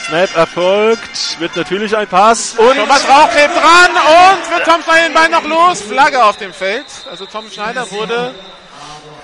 Snap 0.09 0.35
erfolgt, 0.37 1.39
wird 1.39 1.55
natürlich 1.55 1.95
ein 1.95 2.07
Pass 2.07 2.55
und 2.55 2.77
Thomas 2.77 3.07
Rauch 3.07 3.31
klebt 3.31 3.55
dran 3.55 3.91
und 3.91 4.51
wird 4.51 4.65
Tom 4.65 4.83
Schneider 4.83 5.05
den 5.05 5.13
Ball 5.13 5.29
noch 5.29 5.45
los. 5.45 5.83
Flagge 5.83 6.25
auf 6.25 6.39
dem 6.39 6.55
Feld. 6.55 6.87
Also 7.11 7.27
Tom 7.27 7.51
Schneider 7.51 7.91
wurde 7.91 8.35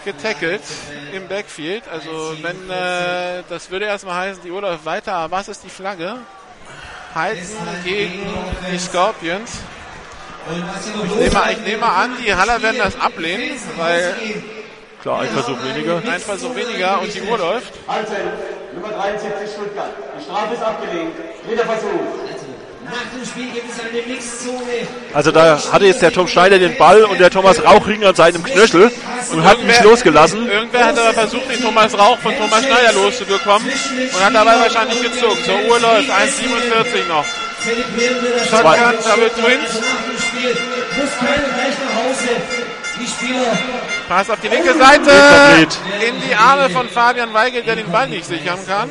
getackelt 0.04 0.60
im 1.14 1.26
Backfield. 1.26 1.84
Also 1.88 2.36
wenn 2.42 2.68
äh, 2.68 3.42
das 3.48 3.70
würde 3.70 3.86
erstmal 3.86 4.28
heißen, 4.28 4.42
die 4.42 4.50
Uhr 4.50 4.60
läuft 4.60 4.84
weiter. 4.84 5.14
Aber 5.14 5.38
was 5.38 5.48
ist 5.48 5.64
die 5.64 5.70
Flagge? 5.70 6.18
Heizen 7.14 7.56
gegen 7.82 8.26
die 8.70 8.78
Scorpions. 8.78 9.52
Ich 10.50 11.32
nehme, 11.32 11.52
ich 11.52 11.58
nehme 11.60 11.86
an, 11.86 12.10
die 12.22 12.34
Haller 12.34 12.60
werden 12.60 12.76
das 12.78 13.00
ablehnen, 13.00 13.58
weil 13.76 14.14
Klar, 15.04 15.20
ein 15.20 15.28
Versuch 15.28 15.58
weniger. 15.62 15.96
ein 15.96 16.18
Versuch 16.18 16.56
weniger 16.56 17.02
und 17.02 17.14
die 17.14 17.20
Uhr 17.20 17.36
läuft. 17.36 17.74
Halten, 17.86 18.14
Nummer 18.74 18.88
73 18.88 19.50
Stuttgart. 19.52 19.92
Die 20.18 20.24
Strafe 20.24 20.54
ist 20.54 20.62
abgelehnt. 20.62 21.12
Dritter 21.46 21.66
Versuch. 21.66 22.00
Nach 22.86 23.04
dem 23.12 23.26
Spiel 23.26 23.50
gibt 23.52 23.70
es 23.70 23.80
eine 23.80 24.00
Mixzone. 24.00 24.88
Also 25.12 25.30
da 25.30 25.60
hatte 25.72 25.84
jetzt 25.84 26.00
der 26.00 26.10
Tom 26.10 26.26
Schneider 26.26 26.58
den 26.58 26.78
Ball 26.78 27.04
und 27.04 27.20
der 27.20 27.28
Thomas 27.28 27.62
Rauch 27.62 27.86
hing 27.86 28.02
an 28.02 28.14
seinem 28.14 28.42
Knöchel 28.42 28.90
und 29.30 29.44
hat 29.44 29.62
nicht 29.62 29.84
losgelassen. 29.84 30.48
Irgendwer 30.48 30.86
hat 30.86 30.98
aber 30.98 31.12
versucht, 31.12 31.50
den 31.50 31.60
Thomas 31.60 31.98
Rauch 31.98 32.18
von 32.20 32.34
Thomas 32.38 32.64
Schneider 32.64 32.92
loszubekommen 32.94 33.68
und 33.68 34.24
hat 34.24 34.34
dabei 34.34 34.58
wahrscheinlich 34.58 35.02
gezogen. 35.02 35.36
Zur 35.44 35.58
Uhr 35.68 35.80
läuft 35.80 36.08
1,47 36.08 37.08
noch. 37.08 37.26
Shotgun, 38.48 38.94
Double 39.04 39.30
Twins. 39.30 39.80
Nach 39.80 40.00
dem 40.00 40.18
Spiel 40.18 40.56
muss 40.96 41.18
keiner 41.18 41.52
gleich 41.52 41.76
nach 41.76 42.04
Hause. 42.04 42.40
Die 43.00 43.06
Spieler 43.06 43.52
Pass 44.08 44.28
auf 44.28 44.40
die 44.40 44.48
linke 44.48 44.74
Seite. 44.74 45.10
In 46.06 46.20
die 46.20 46.34
Arme 46.34 46.68
von 46.70 46.88
Fabian 46.88 47.32
Weigel, 47.32 47.62
der 47.62 47.76
den 47.76 47.90
Ball 47.90 48.08
nicht 48.08 48.26
sichern 48.26 48.58
kann. 48.66 48.90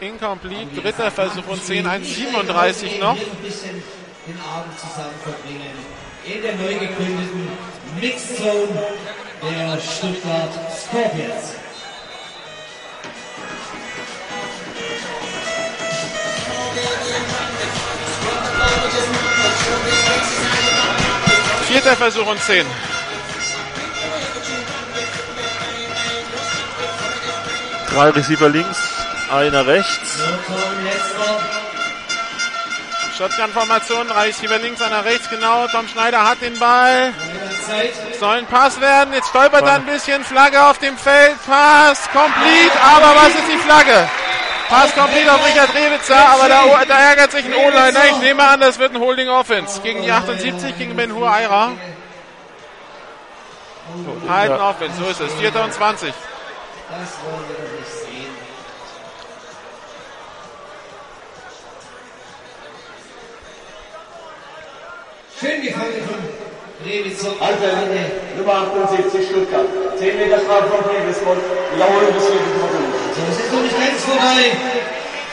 Incomplete. 0.00 0.80
Dritter 0.80 1.10
Versuch 1.10 1.46
und 1.48 1.64
10, 1.64 1.86
1,37 1.86 2.98
noch. 3.00 3.16
den 3.16 4.38
Abend 4.40 4.78
zusammen 4.78 5.14
verbringen. 5.22 6.02
In 6.24 6.42
der 6.42 6.54
neu 6.54 6.74
gegründeten 6.78 7.48
Mixzone 8.00 8.86
der 9.42 9.80
Stuttgart 9.80 10.52
Scorpions. 10.72 11.56
Vierter 21.66 21.96
Versuch 21.96 22.26
und 22.26 22.40
10. 22.40 22.66
Drei 27.94 28.08
Receiver 28.08 28.48
links, 28.48 28.78
einer 29.30 29.66
rechts. 29.66 30.22
Shotgun-Formation, 33.18 34.08
drei 34.08 34.26
Receiver 34.28 34.58
links, 34.58 34.80
einer 34.80 35.04
rechts, 35.04 35.28
genau. 35.28 35.66
Tom 35.68 35.86
Schneider 35.88 36.26
hat 36.26 36.40
den 36.40 36.58
Ball. 36.58 37.12
Soll 38.18 38.38
ein 38.38 38.46
Pass 38.46 38.80
werden. 38.80 39.12
Jetzt 39.12 39.28
stolpert 39.28 39.62
er 39.62 39.74
ein 39.74 39.84
bisschen. 39.84 40.24
Flagge 40.24 40.64
auf 40.64 40.78
dem 40.78 40.96
Feld. 40.96 41.36
Pass, 41.46 42.08
complete. 42.12 42.72
Aber 42.82 43.14
was 43.14 43.28
ist 43.28 43.48
die 43.52 43.58
Flagge? 43.58 44.08
Pass 44.70 44.94
complete 44.94 45.30
auf 45.30 45.46
Richard 45.46 45.74
Rewitzer, 45.74 46.16
aber 46.16 46.48
da, 46.48 46.62
da 46.88 46.98
ärgert 47.10 47.32
sich 47.32 47.44
ein 47.44 47.52
O-Liner. 47.52 48.06
Ich 48.06 48.18
nehme 48.18 48.42
an, 48.42 48.58
das 48.60 48.78
wird 48.78 48.94
ein 48.94 49.00
Holding 49.00 49.28
Offense. 49.28 49.82
Gegen 49.82 50.00
die 50.02 50.10
78, 50.10 50.78
gegen 50.78 50.96
Ben 50.96 51.14
Hur 51.14 51.30
Eira. 51.30 51.72
Halten 54.26 54.60
Offense, 54.62 54.96
so 54.98 55.10
ist 55.10 55.20
es. 55.20 55.34
4. 55.34 55.54
und 55.62 55.74
20. 55.74 56.14
Das 56.92 57.08
wollen 57.24 57.48
wir 57.48 57.56
doch 57.56 57.72
nicht 57.72 57.88
sehen. 58.04 58.34
Schön 65.40 65.62
gefangen 65.62 66.02
von 66.04 66.20
Rewitzer. 66.84 67.32
Halten, 67.40 68.36
Nummer 68.36 68.68
78 68.76 69.26
Stuttgart. 69.26 69.64
10 69.96 70.18
Meter 70.18 70.38
Strafe 70.40 70.68
von 70.68 70.84
Davismund. 70.84 71.40
Wiederholung 71.72 72.12
des 72.12 72.26
vierten 72.26 72.52
Versuchs. 72.60 73.16
So, 73.16 73.22
es 73.30 73.40
ist 73.40 73.52
noch 73.54 73.62
nicht 73.62 73.78
ganz 73.80 74.04
vorbei. 74.04 74.52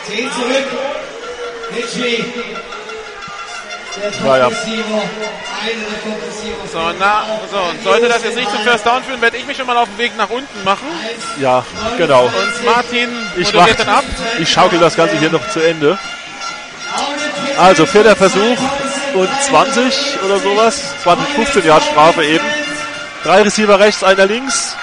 Zehn 0.07 0.31
zurück. 0.31 0.67
Litchi. 1.75 2.68
Der 3.95 4.11
Ja, 4.25 4.37
ja. 4.37 4.43
Top-Receiver. 4.45 5.01
Einer 5.61 5.85
der 5.89 6.03
Top-Receiver. 6.03 6.67
So, 6.71 6.79
na, 6.99 7.23
so, 7.51 7.57
und 7.57 7.83
sollte 7.83 8.07
das 8.07 8.23
jetzt 8.23 8.35
nicht 8.35 8.49
zum 8.51 8.59
First 8.61 8.85
Down 8.85 9.03
führen, 9.03 9.21
werde 9.21 9.37
ich 9.37 9.45
mich 9.45 9.57
schon 9.57 9.65
mal 9.67 9.77
auf 9.77 9.87
den 9.89 9.97
Weg 9.97 10.15
nach 10.17 10.29
unten 10.29 10.63
machen. 10.63 10.87
Ja, 11.39 11.65
genau. 11.97 12.25
Und 12.25 12.65
Martin 12.65 13.09
Ich, 13.37 13.53
mach, 13.53 13.67
dann 13.67 13.89
ab. 13.89 14.03
ich 14.39 14.51
schaukel 14.51 14.79
das 14.79 14.95
Ganze 14.95 15.17
hier 15.17 15.31
noch 15.31 15.47
zu 15.49 15.59
Ende. 15.59 15.97
Also 17.57 17.85
vierter 17.85 18.15
Versuch 18.15 18.57
und 19.15 19.29
20 19.43 20.19
oder 20.23 20.39
sowas. 20.39 20.81
20, 21.03 21.27
15 21.35 21.65
Jahre 21.65 21.81
Strafe 21.81 22.23
eben. 22.23 22.45
Drei 23.23 23.41
Receiver 23.41 23.79
rechts, 23.79 24.03
einer 24.03 24.25
links. 24.25 24.75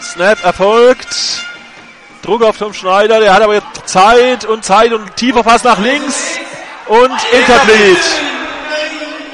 Snap 0.00 0.44
erfolgt. 0.44 1.42
Druck 2.24 2.42
auf 2.42 2.56
Tom 2.56 2.72
Schneider, 2.72 3.20
der 3.20 3.34
hat 3.34 3.42
aber 3.42 3.54
jetzt 3.54 3.66
Zeit 3.86 4.44
und 4.46 4.64
Zeit 4.64 4.92
und 4.92 5.14
tiefer 5.16 5.42
Pass 5.42 5.62
nach 5.62 5.78
links 5.78 6.38
und 6.86 7.12
incomplete. 7.32 8.00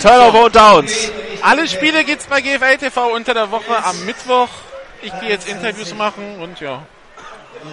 Turnover 0.00 0.44
und 0.46 0.56
Downs. 0.56 1.12
Alle 1.42 1.68
Spiele 1.68 2.04
gibt's 2.04 2.26
bei 2.26 2.40
GFL 2.40 2.78
TV 2.78 3.14
unter 3.14 3.34
der 3.34 3.50
Woche 3.50 3.84
am 3.84 4.04
Mittwoch. 4.04 4.48
Ich 5.02 5.12
gehe 5.20 5.30
jetzt 5.30 5.48
Interviews 5.48 5.94
machen 5.94 6.40
und 6.40 6.60
ja. 6.60 6.82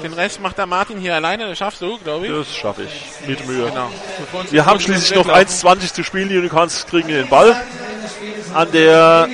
Den 0.03 0.13
Rest 0.13 0.41
macht 0.41 0.57
der 0.57 0.65
Martin 0.65 0.99
hier 0.99 1.15
alleine, 1.15 1.47
das 1.47 1.57
schaffst 1.57 1.81
du, 1.81 1.97
glaube 1.97 2.27
ich. 2.27 2.31
Das 2.31 2.55
schaffe 2.55 2.83
ich. 2.83 3.27
Mit 3.27 3.47
Mühe. 3.47 3.65
Genau. 3.65 3.89
Wir 4.51 4.65
haben 4.65 4.79
schließlich 4.79 5.15
noch 5.15 5.27
weglaufen. 5.27 5.79
1,20 5.79 5.93
zu 5.93 6.03
spielen. 6.03 6.29
Die 6.29 6.37
Unicorns 6.37 6.85
kriegen 6.85 7.07
den 7.07 7.27
Ball 7.27 7.59
an 8.53 8.71
der 8.71 9.29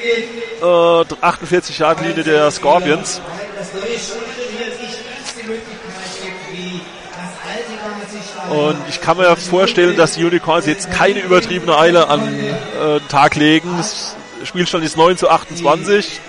äh, 0.62 1.16
48 1.22 1.78
Yard 1.80 2.02
linie 2.02 2.24
der 2.24 2.52
Scorpions. 2.52 3.22
Das 3.58 3.74
neue 3.74 3.82
Schulrevier 3.84 4.72
sich 4.78 4.90
nicht 4.90 5.42
die 5.42 5.48
Möglichkeit 5.48 6.22
gibt, 6.22 6.52
wie 6.52 6.82
das 7.10 7.34
alte 7.50 7.72
Gymnasium 7.72 8.43
Und 8.54 8.78
ich 8.88 9.02
kann 9.02 9.18
mir 9.18 9.36
vorstellen, 9.36 9.98
dass 9.98 10.14
die 10.14 10.24
Unicorns 10.24 10.66
jetzt 10.66 10.92
keine 10.92 11.20
übertriebene 11.22 11.78
Eile 11.78 12.08
an 12.08 12.22
äh, 12.22 13.00
den 13.00 13.08
Tag 13.08 13.36
legen. 13.36 13.70
Das 13.78 14.16
Spielstand 14.44 14.84
ist 14.84 14.96
9 14.96 15.18
zu 15.18 15.30
28. 15.30 16.20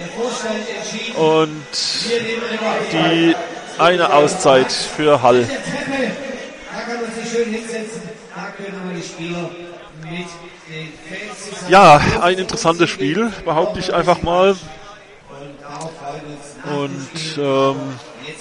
Und 1.17 1.51
die 2.93 3.35
eine 3.79 4.13
Auszeit 4.13 4.73
für 4.73 5.23
Hall. 5.23 5.47
Ja, 11.69 12.01
ein 12.23 12.39
interessantes 12.39 12.91
Spiel, 12.91 13.33
behaupte 13.45 13.81
ich 13.81 13.93
einfach 13.93 14.23
mal. 14.23 14.57
Und 16.65 17.39
ähm, 17.39 17.77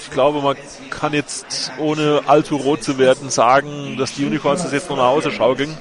ich 0.04 0.10
glaube, 0.10 0.42
man 0.42 0.56
kann 0.90 1.14
jetzt, 1.14 1.72
ohne 1.78 2.22
allzu 2.26 2.56
rot 2.56 2.84
zu 2.84 2.98
werden, 2.98 3.30
sagen, 3.30 3.96
dass 3.96 4.12
die 4.12 4.26
Unicorns 4.26 4.62
das 4.62 4.72
jetzt 4.72 4.90
noch 4.90 4.98
nach 4.98 5.04
Hause 5.04 5.30
schaukeln. 5.30 5.76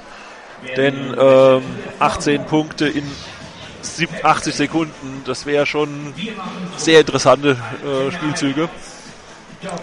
Denn 0.77 1.14
ähm, 1.19 1.61
18 2.00 2.45
Punkte 2.45 2.88
in 2.88 3.03
80 4.24 4.56
Sekunden, 4.56 5.24
das 5.26 5.45
wäre 5.45 5.66
schon 5.66 6.14
sehr 6.77 7.02
interessante 7.02 7.58
äh, 7.85 8.11
Spielzüge, 8.14 8.69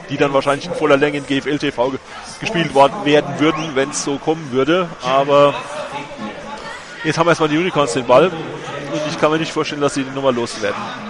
die 0.09 0.17
dann 0.17 0.33
wahrscheinlich 0.33 0.67
in 0.67 0.75
voller 0.75 0.97
Länge 0.97 1.19
in 1.19 1.27
GFL 1.27 1.59
TV 1.59 1.91
ge 1.91 1.99
gespielt 2.41 2.73
worden 2.73 3.05
werden 3.05 3.39
würden, 3.39 3.73
wenn 3.75 3.91
es 3.91 4.05
so 4.05 4.17
kommen 4.17 4.53
würde. 4.53 4.89
Aber 5.03 5.55
jetzt 7.05 7.19
haben 7.19 7.29
erstmal 7.29 7.51
die 7.51 7.59
Unicorns 7.59 7.93
den 7.93 8.07
Ball 8.07 8.29
und 8.29 9.03
ich 9.11 9.21
kann 9.21 9.31
mir 9.31 9.39
nicht 9.39 9.53
vorstellen, 9.53 9.83
dass 9.83 9.93
sie 9.93 10.05
die 10.05 10.15
Nummer 10.15 10.33
loswerden. 10.33 11.10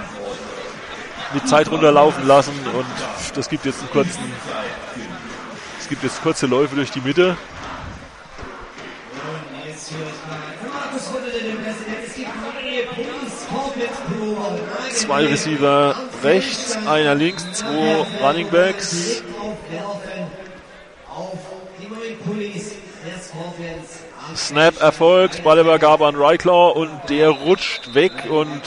Mit 1.32 1.48
Zeit 1.48 1.70
runterlaufen 1.70 2.26
lassen 2.26 2.54
und 2.74 3.36
das 3.36 3.48
gibt 3.48 3.64
jetzt 3.64 3.80
einen 3.80 3.90
kurzen, 3.90 4.20
es 5.78 5.88
gibt 5.88 6.02
jetzt 6.02 6.20
kurze 6.22 6.46
Läufe 6.46 6.74
durch 6.74 6.90
die 6.90 7.00
Mitte. 7.00 7.36
Zwei 14.92 15.26
Receiver 15.26 15.94
rechts, 16.22 16.76
einer 16.86 17.14
links, 17.14 17.52
zwei 17.52 18.06
Running 18.22 18.50
Backs. 18.50 19.22
Die. 19.22 19.30
Snap 24.36 24.80
erfolgt, 24.80 25.42
Ballübergabe 25.42 26.06
an 26.06 26.14
Ryclaw 26.14 26.78
und 26.78 26.90
der 27.08 27.30
rutscht 27.30 27.94
weg 27.94 28.12
und 28.28 28.62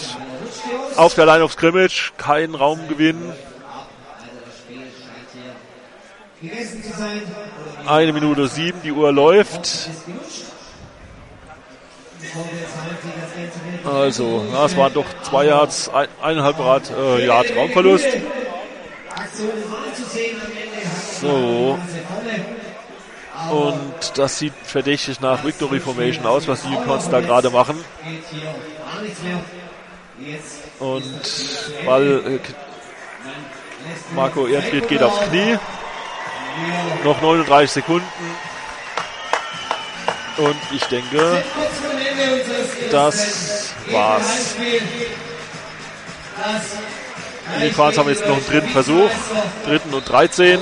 auf 0.95 1.15
der 1.15 1.25
Line 1.25 1.43
of 1.43 1.53
Scrimmage 1.53 2.13
kein 2.17 2.55
Raumgewinn. 2.55 3.33
Eine 7.85 8.13
Minute 8.13 8.47
sieben, 8.47 8.81
die 8.83 8.91
Uhr 8.91 9.11
läuft. 9.11 9.89
Also, 13.85 14.45
ja, 14.51 14.65
es 14.65 14.77
waren 14.77 14.93
doch 14.93 15.05
zwei 15.23 15.45
Yards, 15.45 15.89
ein, 15.89 16.07
eineinhalb 16.21 16.59
Rad, 16.59 16.89
äh, 16.89 17.25
Yard 17.25 17.55
Raumverlust. 17.55 18.07
So. 21.21 21.77
Und 23.51 24.17
das 24.17 24.39
sieht 24.39 24.53
verdächtig 24.63 25.19
nach 25.19 25.43
Victory 25.43 25.79
Formation 25.79 26.25
aus, 26.25 26.47
was 26.47 26.63
die 26.63 26.69
Unicorns 26.69 27.09
da 27.09 27.19
gerade 27.19 27.49
machen. 27.49 27.83
Und 30.79 31.85
Ball, 31.85 32.23
äh, 32.25 32.39
Marco 34.15 34.47
Ehrenfried 34.47 34.87
geht 34.87 35.03
aufs 35.03 35.27
Knie. 35.29 35.57
Noch 37.03 37.21
39 37.21 37.71
Sekunden. 37.71 38.07
Und 40.37 40.57
ich 40.71 40.83
denke, 40.85 41.43
das 42.91 43.73
war's. 43.91 44.55
Die 47.61 47.69
Quans 47.69 47.97
haben 47.97 48.09
jetzt 48.09 48.25
noch 48.25 48.37
einen 48.37 48.45
dritten 48.45 48.69
Versuch. 48.69 49.09
Dritten 49.65 49.93
und 49.93 50.09
13. 50.09 50.59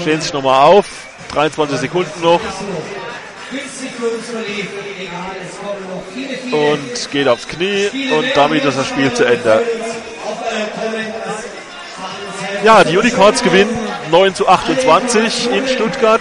Stehen 0.00 0.20
sich 0.20 0.32
nochmal 0.32 0.64
auf. 0.64 0.86
23 1.32 1.78
Sekunden 1.78 2.20
noch. 2.20 2.40
Und 6.52 7.10
geht 7.10 7.28
aufs 7.28 7.46
Knie. 7.48 7.88
Und 8.16 8.26
damit 8.34 8.64
ist 8.64 8.78
das 8.78 8.86
Spiel 8.86 9.12
zu 9.12 9.24
Ende. 9.24 9.62
Ja, 12.64 12.84
die 12.84 12.96
Unicorns 12.96 13.42
gewinnen 13.42 13.76
9 14.10 14.34
zu 14.34 14.48
28 14.48 15.50
in 15.52 15.68
Stuttgart. 15.68 16.20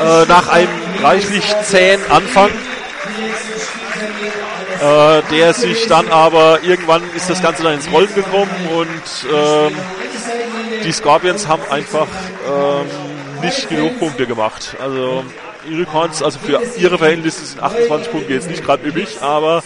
Äh, 0.00 0.26
nach 0.26 0.48
einem 0.48 0.68
reichlich 1.02 1.44
zähen 1.64 2.00
Anfang. 2.10 2.50
Äh, 4.80 5.22
der 5.30 5.54
sich 5.54 5.86
dann 5.86 6.10
aber 6.10 6.62
irgendwann 6.62 7.02
ist 7.14 7.30
das 7.30 7.40
Ganze 7.40 7.62
dann 7.62 7.74
ins 7.74 7.88
Rollen 7.92 8.12
gekommen 8.16 8.50
und 8.74 9.30
ähm, 9.32 9.76
die 10.84 10.90
Scorpions 10.90 11.46
haben 11.46 11.62
einfach 11.70 12.08
ähm, 12.48 13.42
nicht 13.42 13.68
genug 13.68 14.00
Punkte 14.00 14.26
gemacht. 14.26 14.76
Also 14.80 15.24
Unicorns, 15.66 16.22
also 16.22 16.38
für 16.38 16.60
ihre 16.76 16.98
Verhältnisse 16.98 17.44
sind 17.44 17.62
28 17.62 18.12
Punkte 18.12 18.32
jetzt 18.32 18.48
nicht 18.48 18.64
gerade 18.64 18.86
üblich, 18.86 19.20
aber 19.20 19.62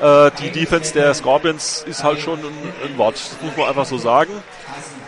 äh, 0.00 0.30
die 0.40 0.50
Defense 0.50 0.92
der 0.92 1.14
Scorpions 1.14 1.84
ist 1.86 2.02
halt 2.02 2.20
schon 2.20 2.38
ein, 2.40 2.72
ein 2.84 2.98
Wort. 2.98 3.14
Das 3.14 3.42
muss 3.42 3.56
man 3.56 3.68
einfach 3.68 3.86
so 3.86 3.98
sagen. 3.98 4.32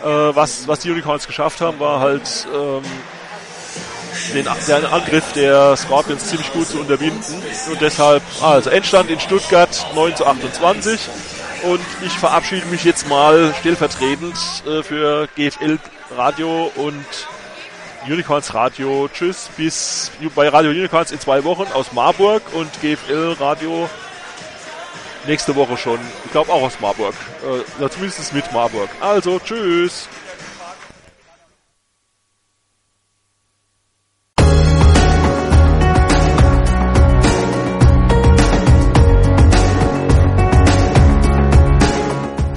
Äh, 0.03 0.07
was, 0.07 0.67
was 0.67 0.79
die 0.79 0.91
Unicorns 0.91 1.27
geschafft 1.27 1.61
haben, 1.61 1.79
war 1.79 1.99
halt 1.99 2.47
ähm, 2.53 2.83
den, 4.33 4.45
den 4.45 4.85
Angriff 4.85 5.33
der 5.33 5.75
Scorpions 5.75 6.25
ziemlich 6.25 6.51
gut 6.53 6.67
zu 6.67 6.79
unterbinden. 6.79 7.21
Und 7.71 7.81
deshalb, 7.81 8.23
also 8.41 8.69
Endstand 8.69 9.09
in 9.09 9.19
Stuttgart 9.19 9.69
9 9.95 10.15
zu 10.15 10.25
28. 10.25 11.09
Und 11.63 11.81
ich 12.05 12.13
verabschiede 12.13 12.65
mich 12.67 12.85
jetzt 12.85 13.07
mal 13.09 13.53
stellvertretend 13.59 14.35
äh, 14.65 14.81
für 14.81 15.27
GFL 15.35 15.77
Radio 16.15 16.71
und 16.75 17.05
Unicorns 18.07 18.53
Radio. 18.53 19.09
Tschüss, 19.11 19.49
bis 19.57 20.11
bei 20.35 20.49
Radio 20.49 20.71
Unicorns 20.71 21.11
in 21.11 21.19
zwei 21.19 21.43
Wochen 21.43 21.71
aus 21.73 21.91
Marburg 21.93 22.41
und 22.53 22.69
GFL 22.81 23.35
Radio 23.39 23.89
nächste 25.27 25.55
Woche 25.55 25.77
schon. 25.77 25.99
Ich 26.25 26.31
glaube 26.31 26.51
auch 26.51 26.63
aus 26.63 26.79
Marburg. 26.79 27.13
Äh, 27.79 27.89
zumindest 27.89 28.33
mit 28.33 28.51
Marburg. 28.51 28.89
Also, 28.99 29.39
tschüss. 29.39 30.07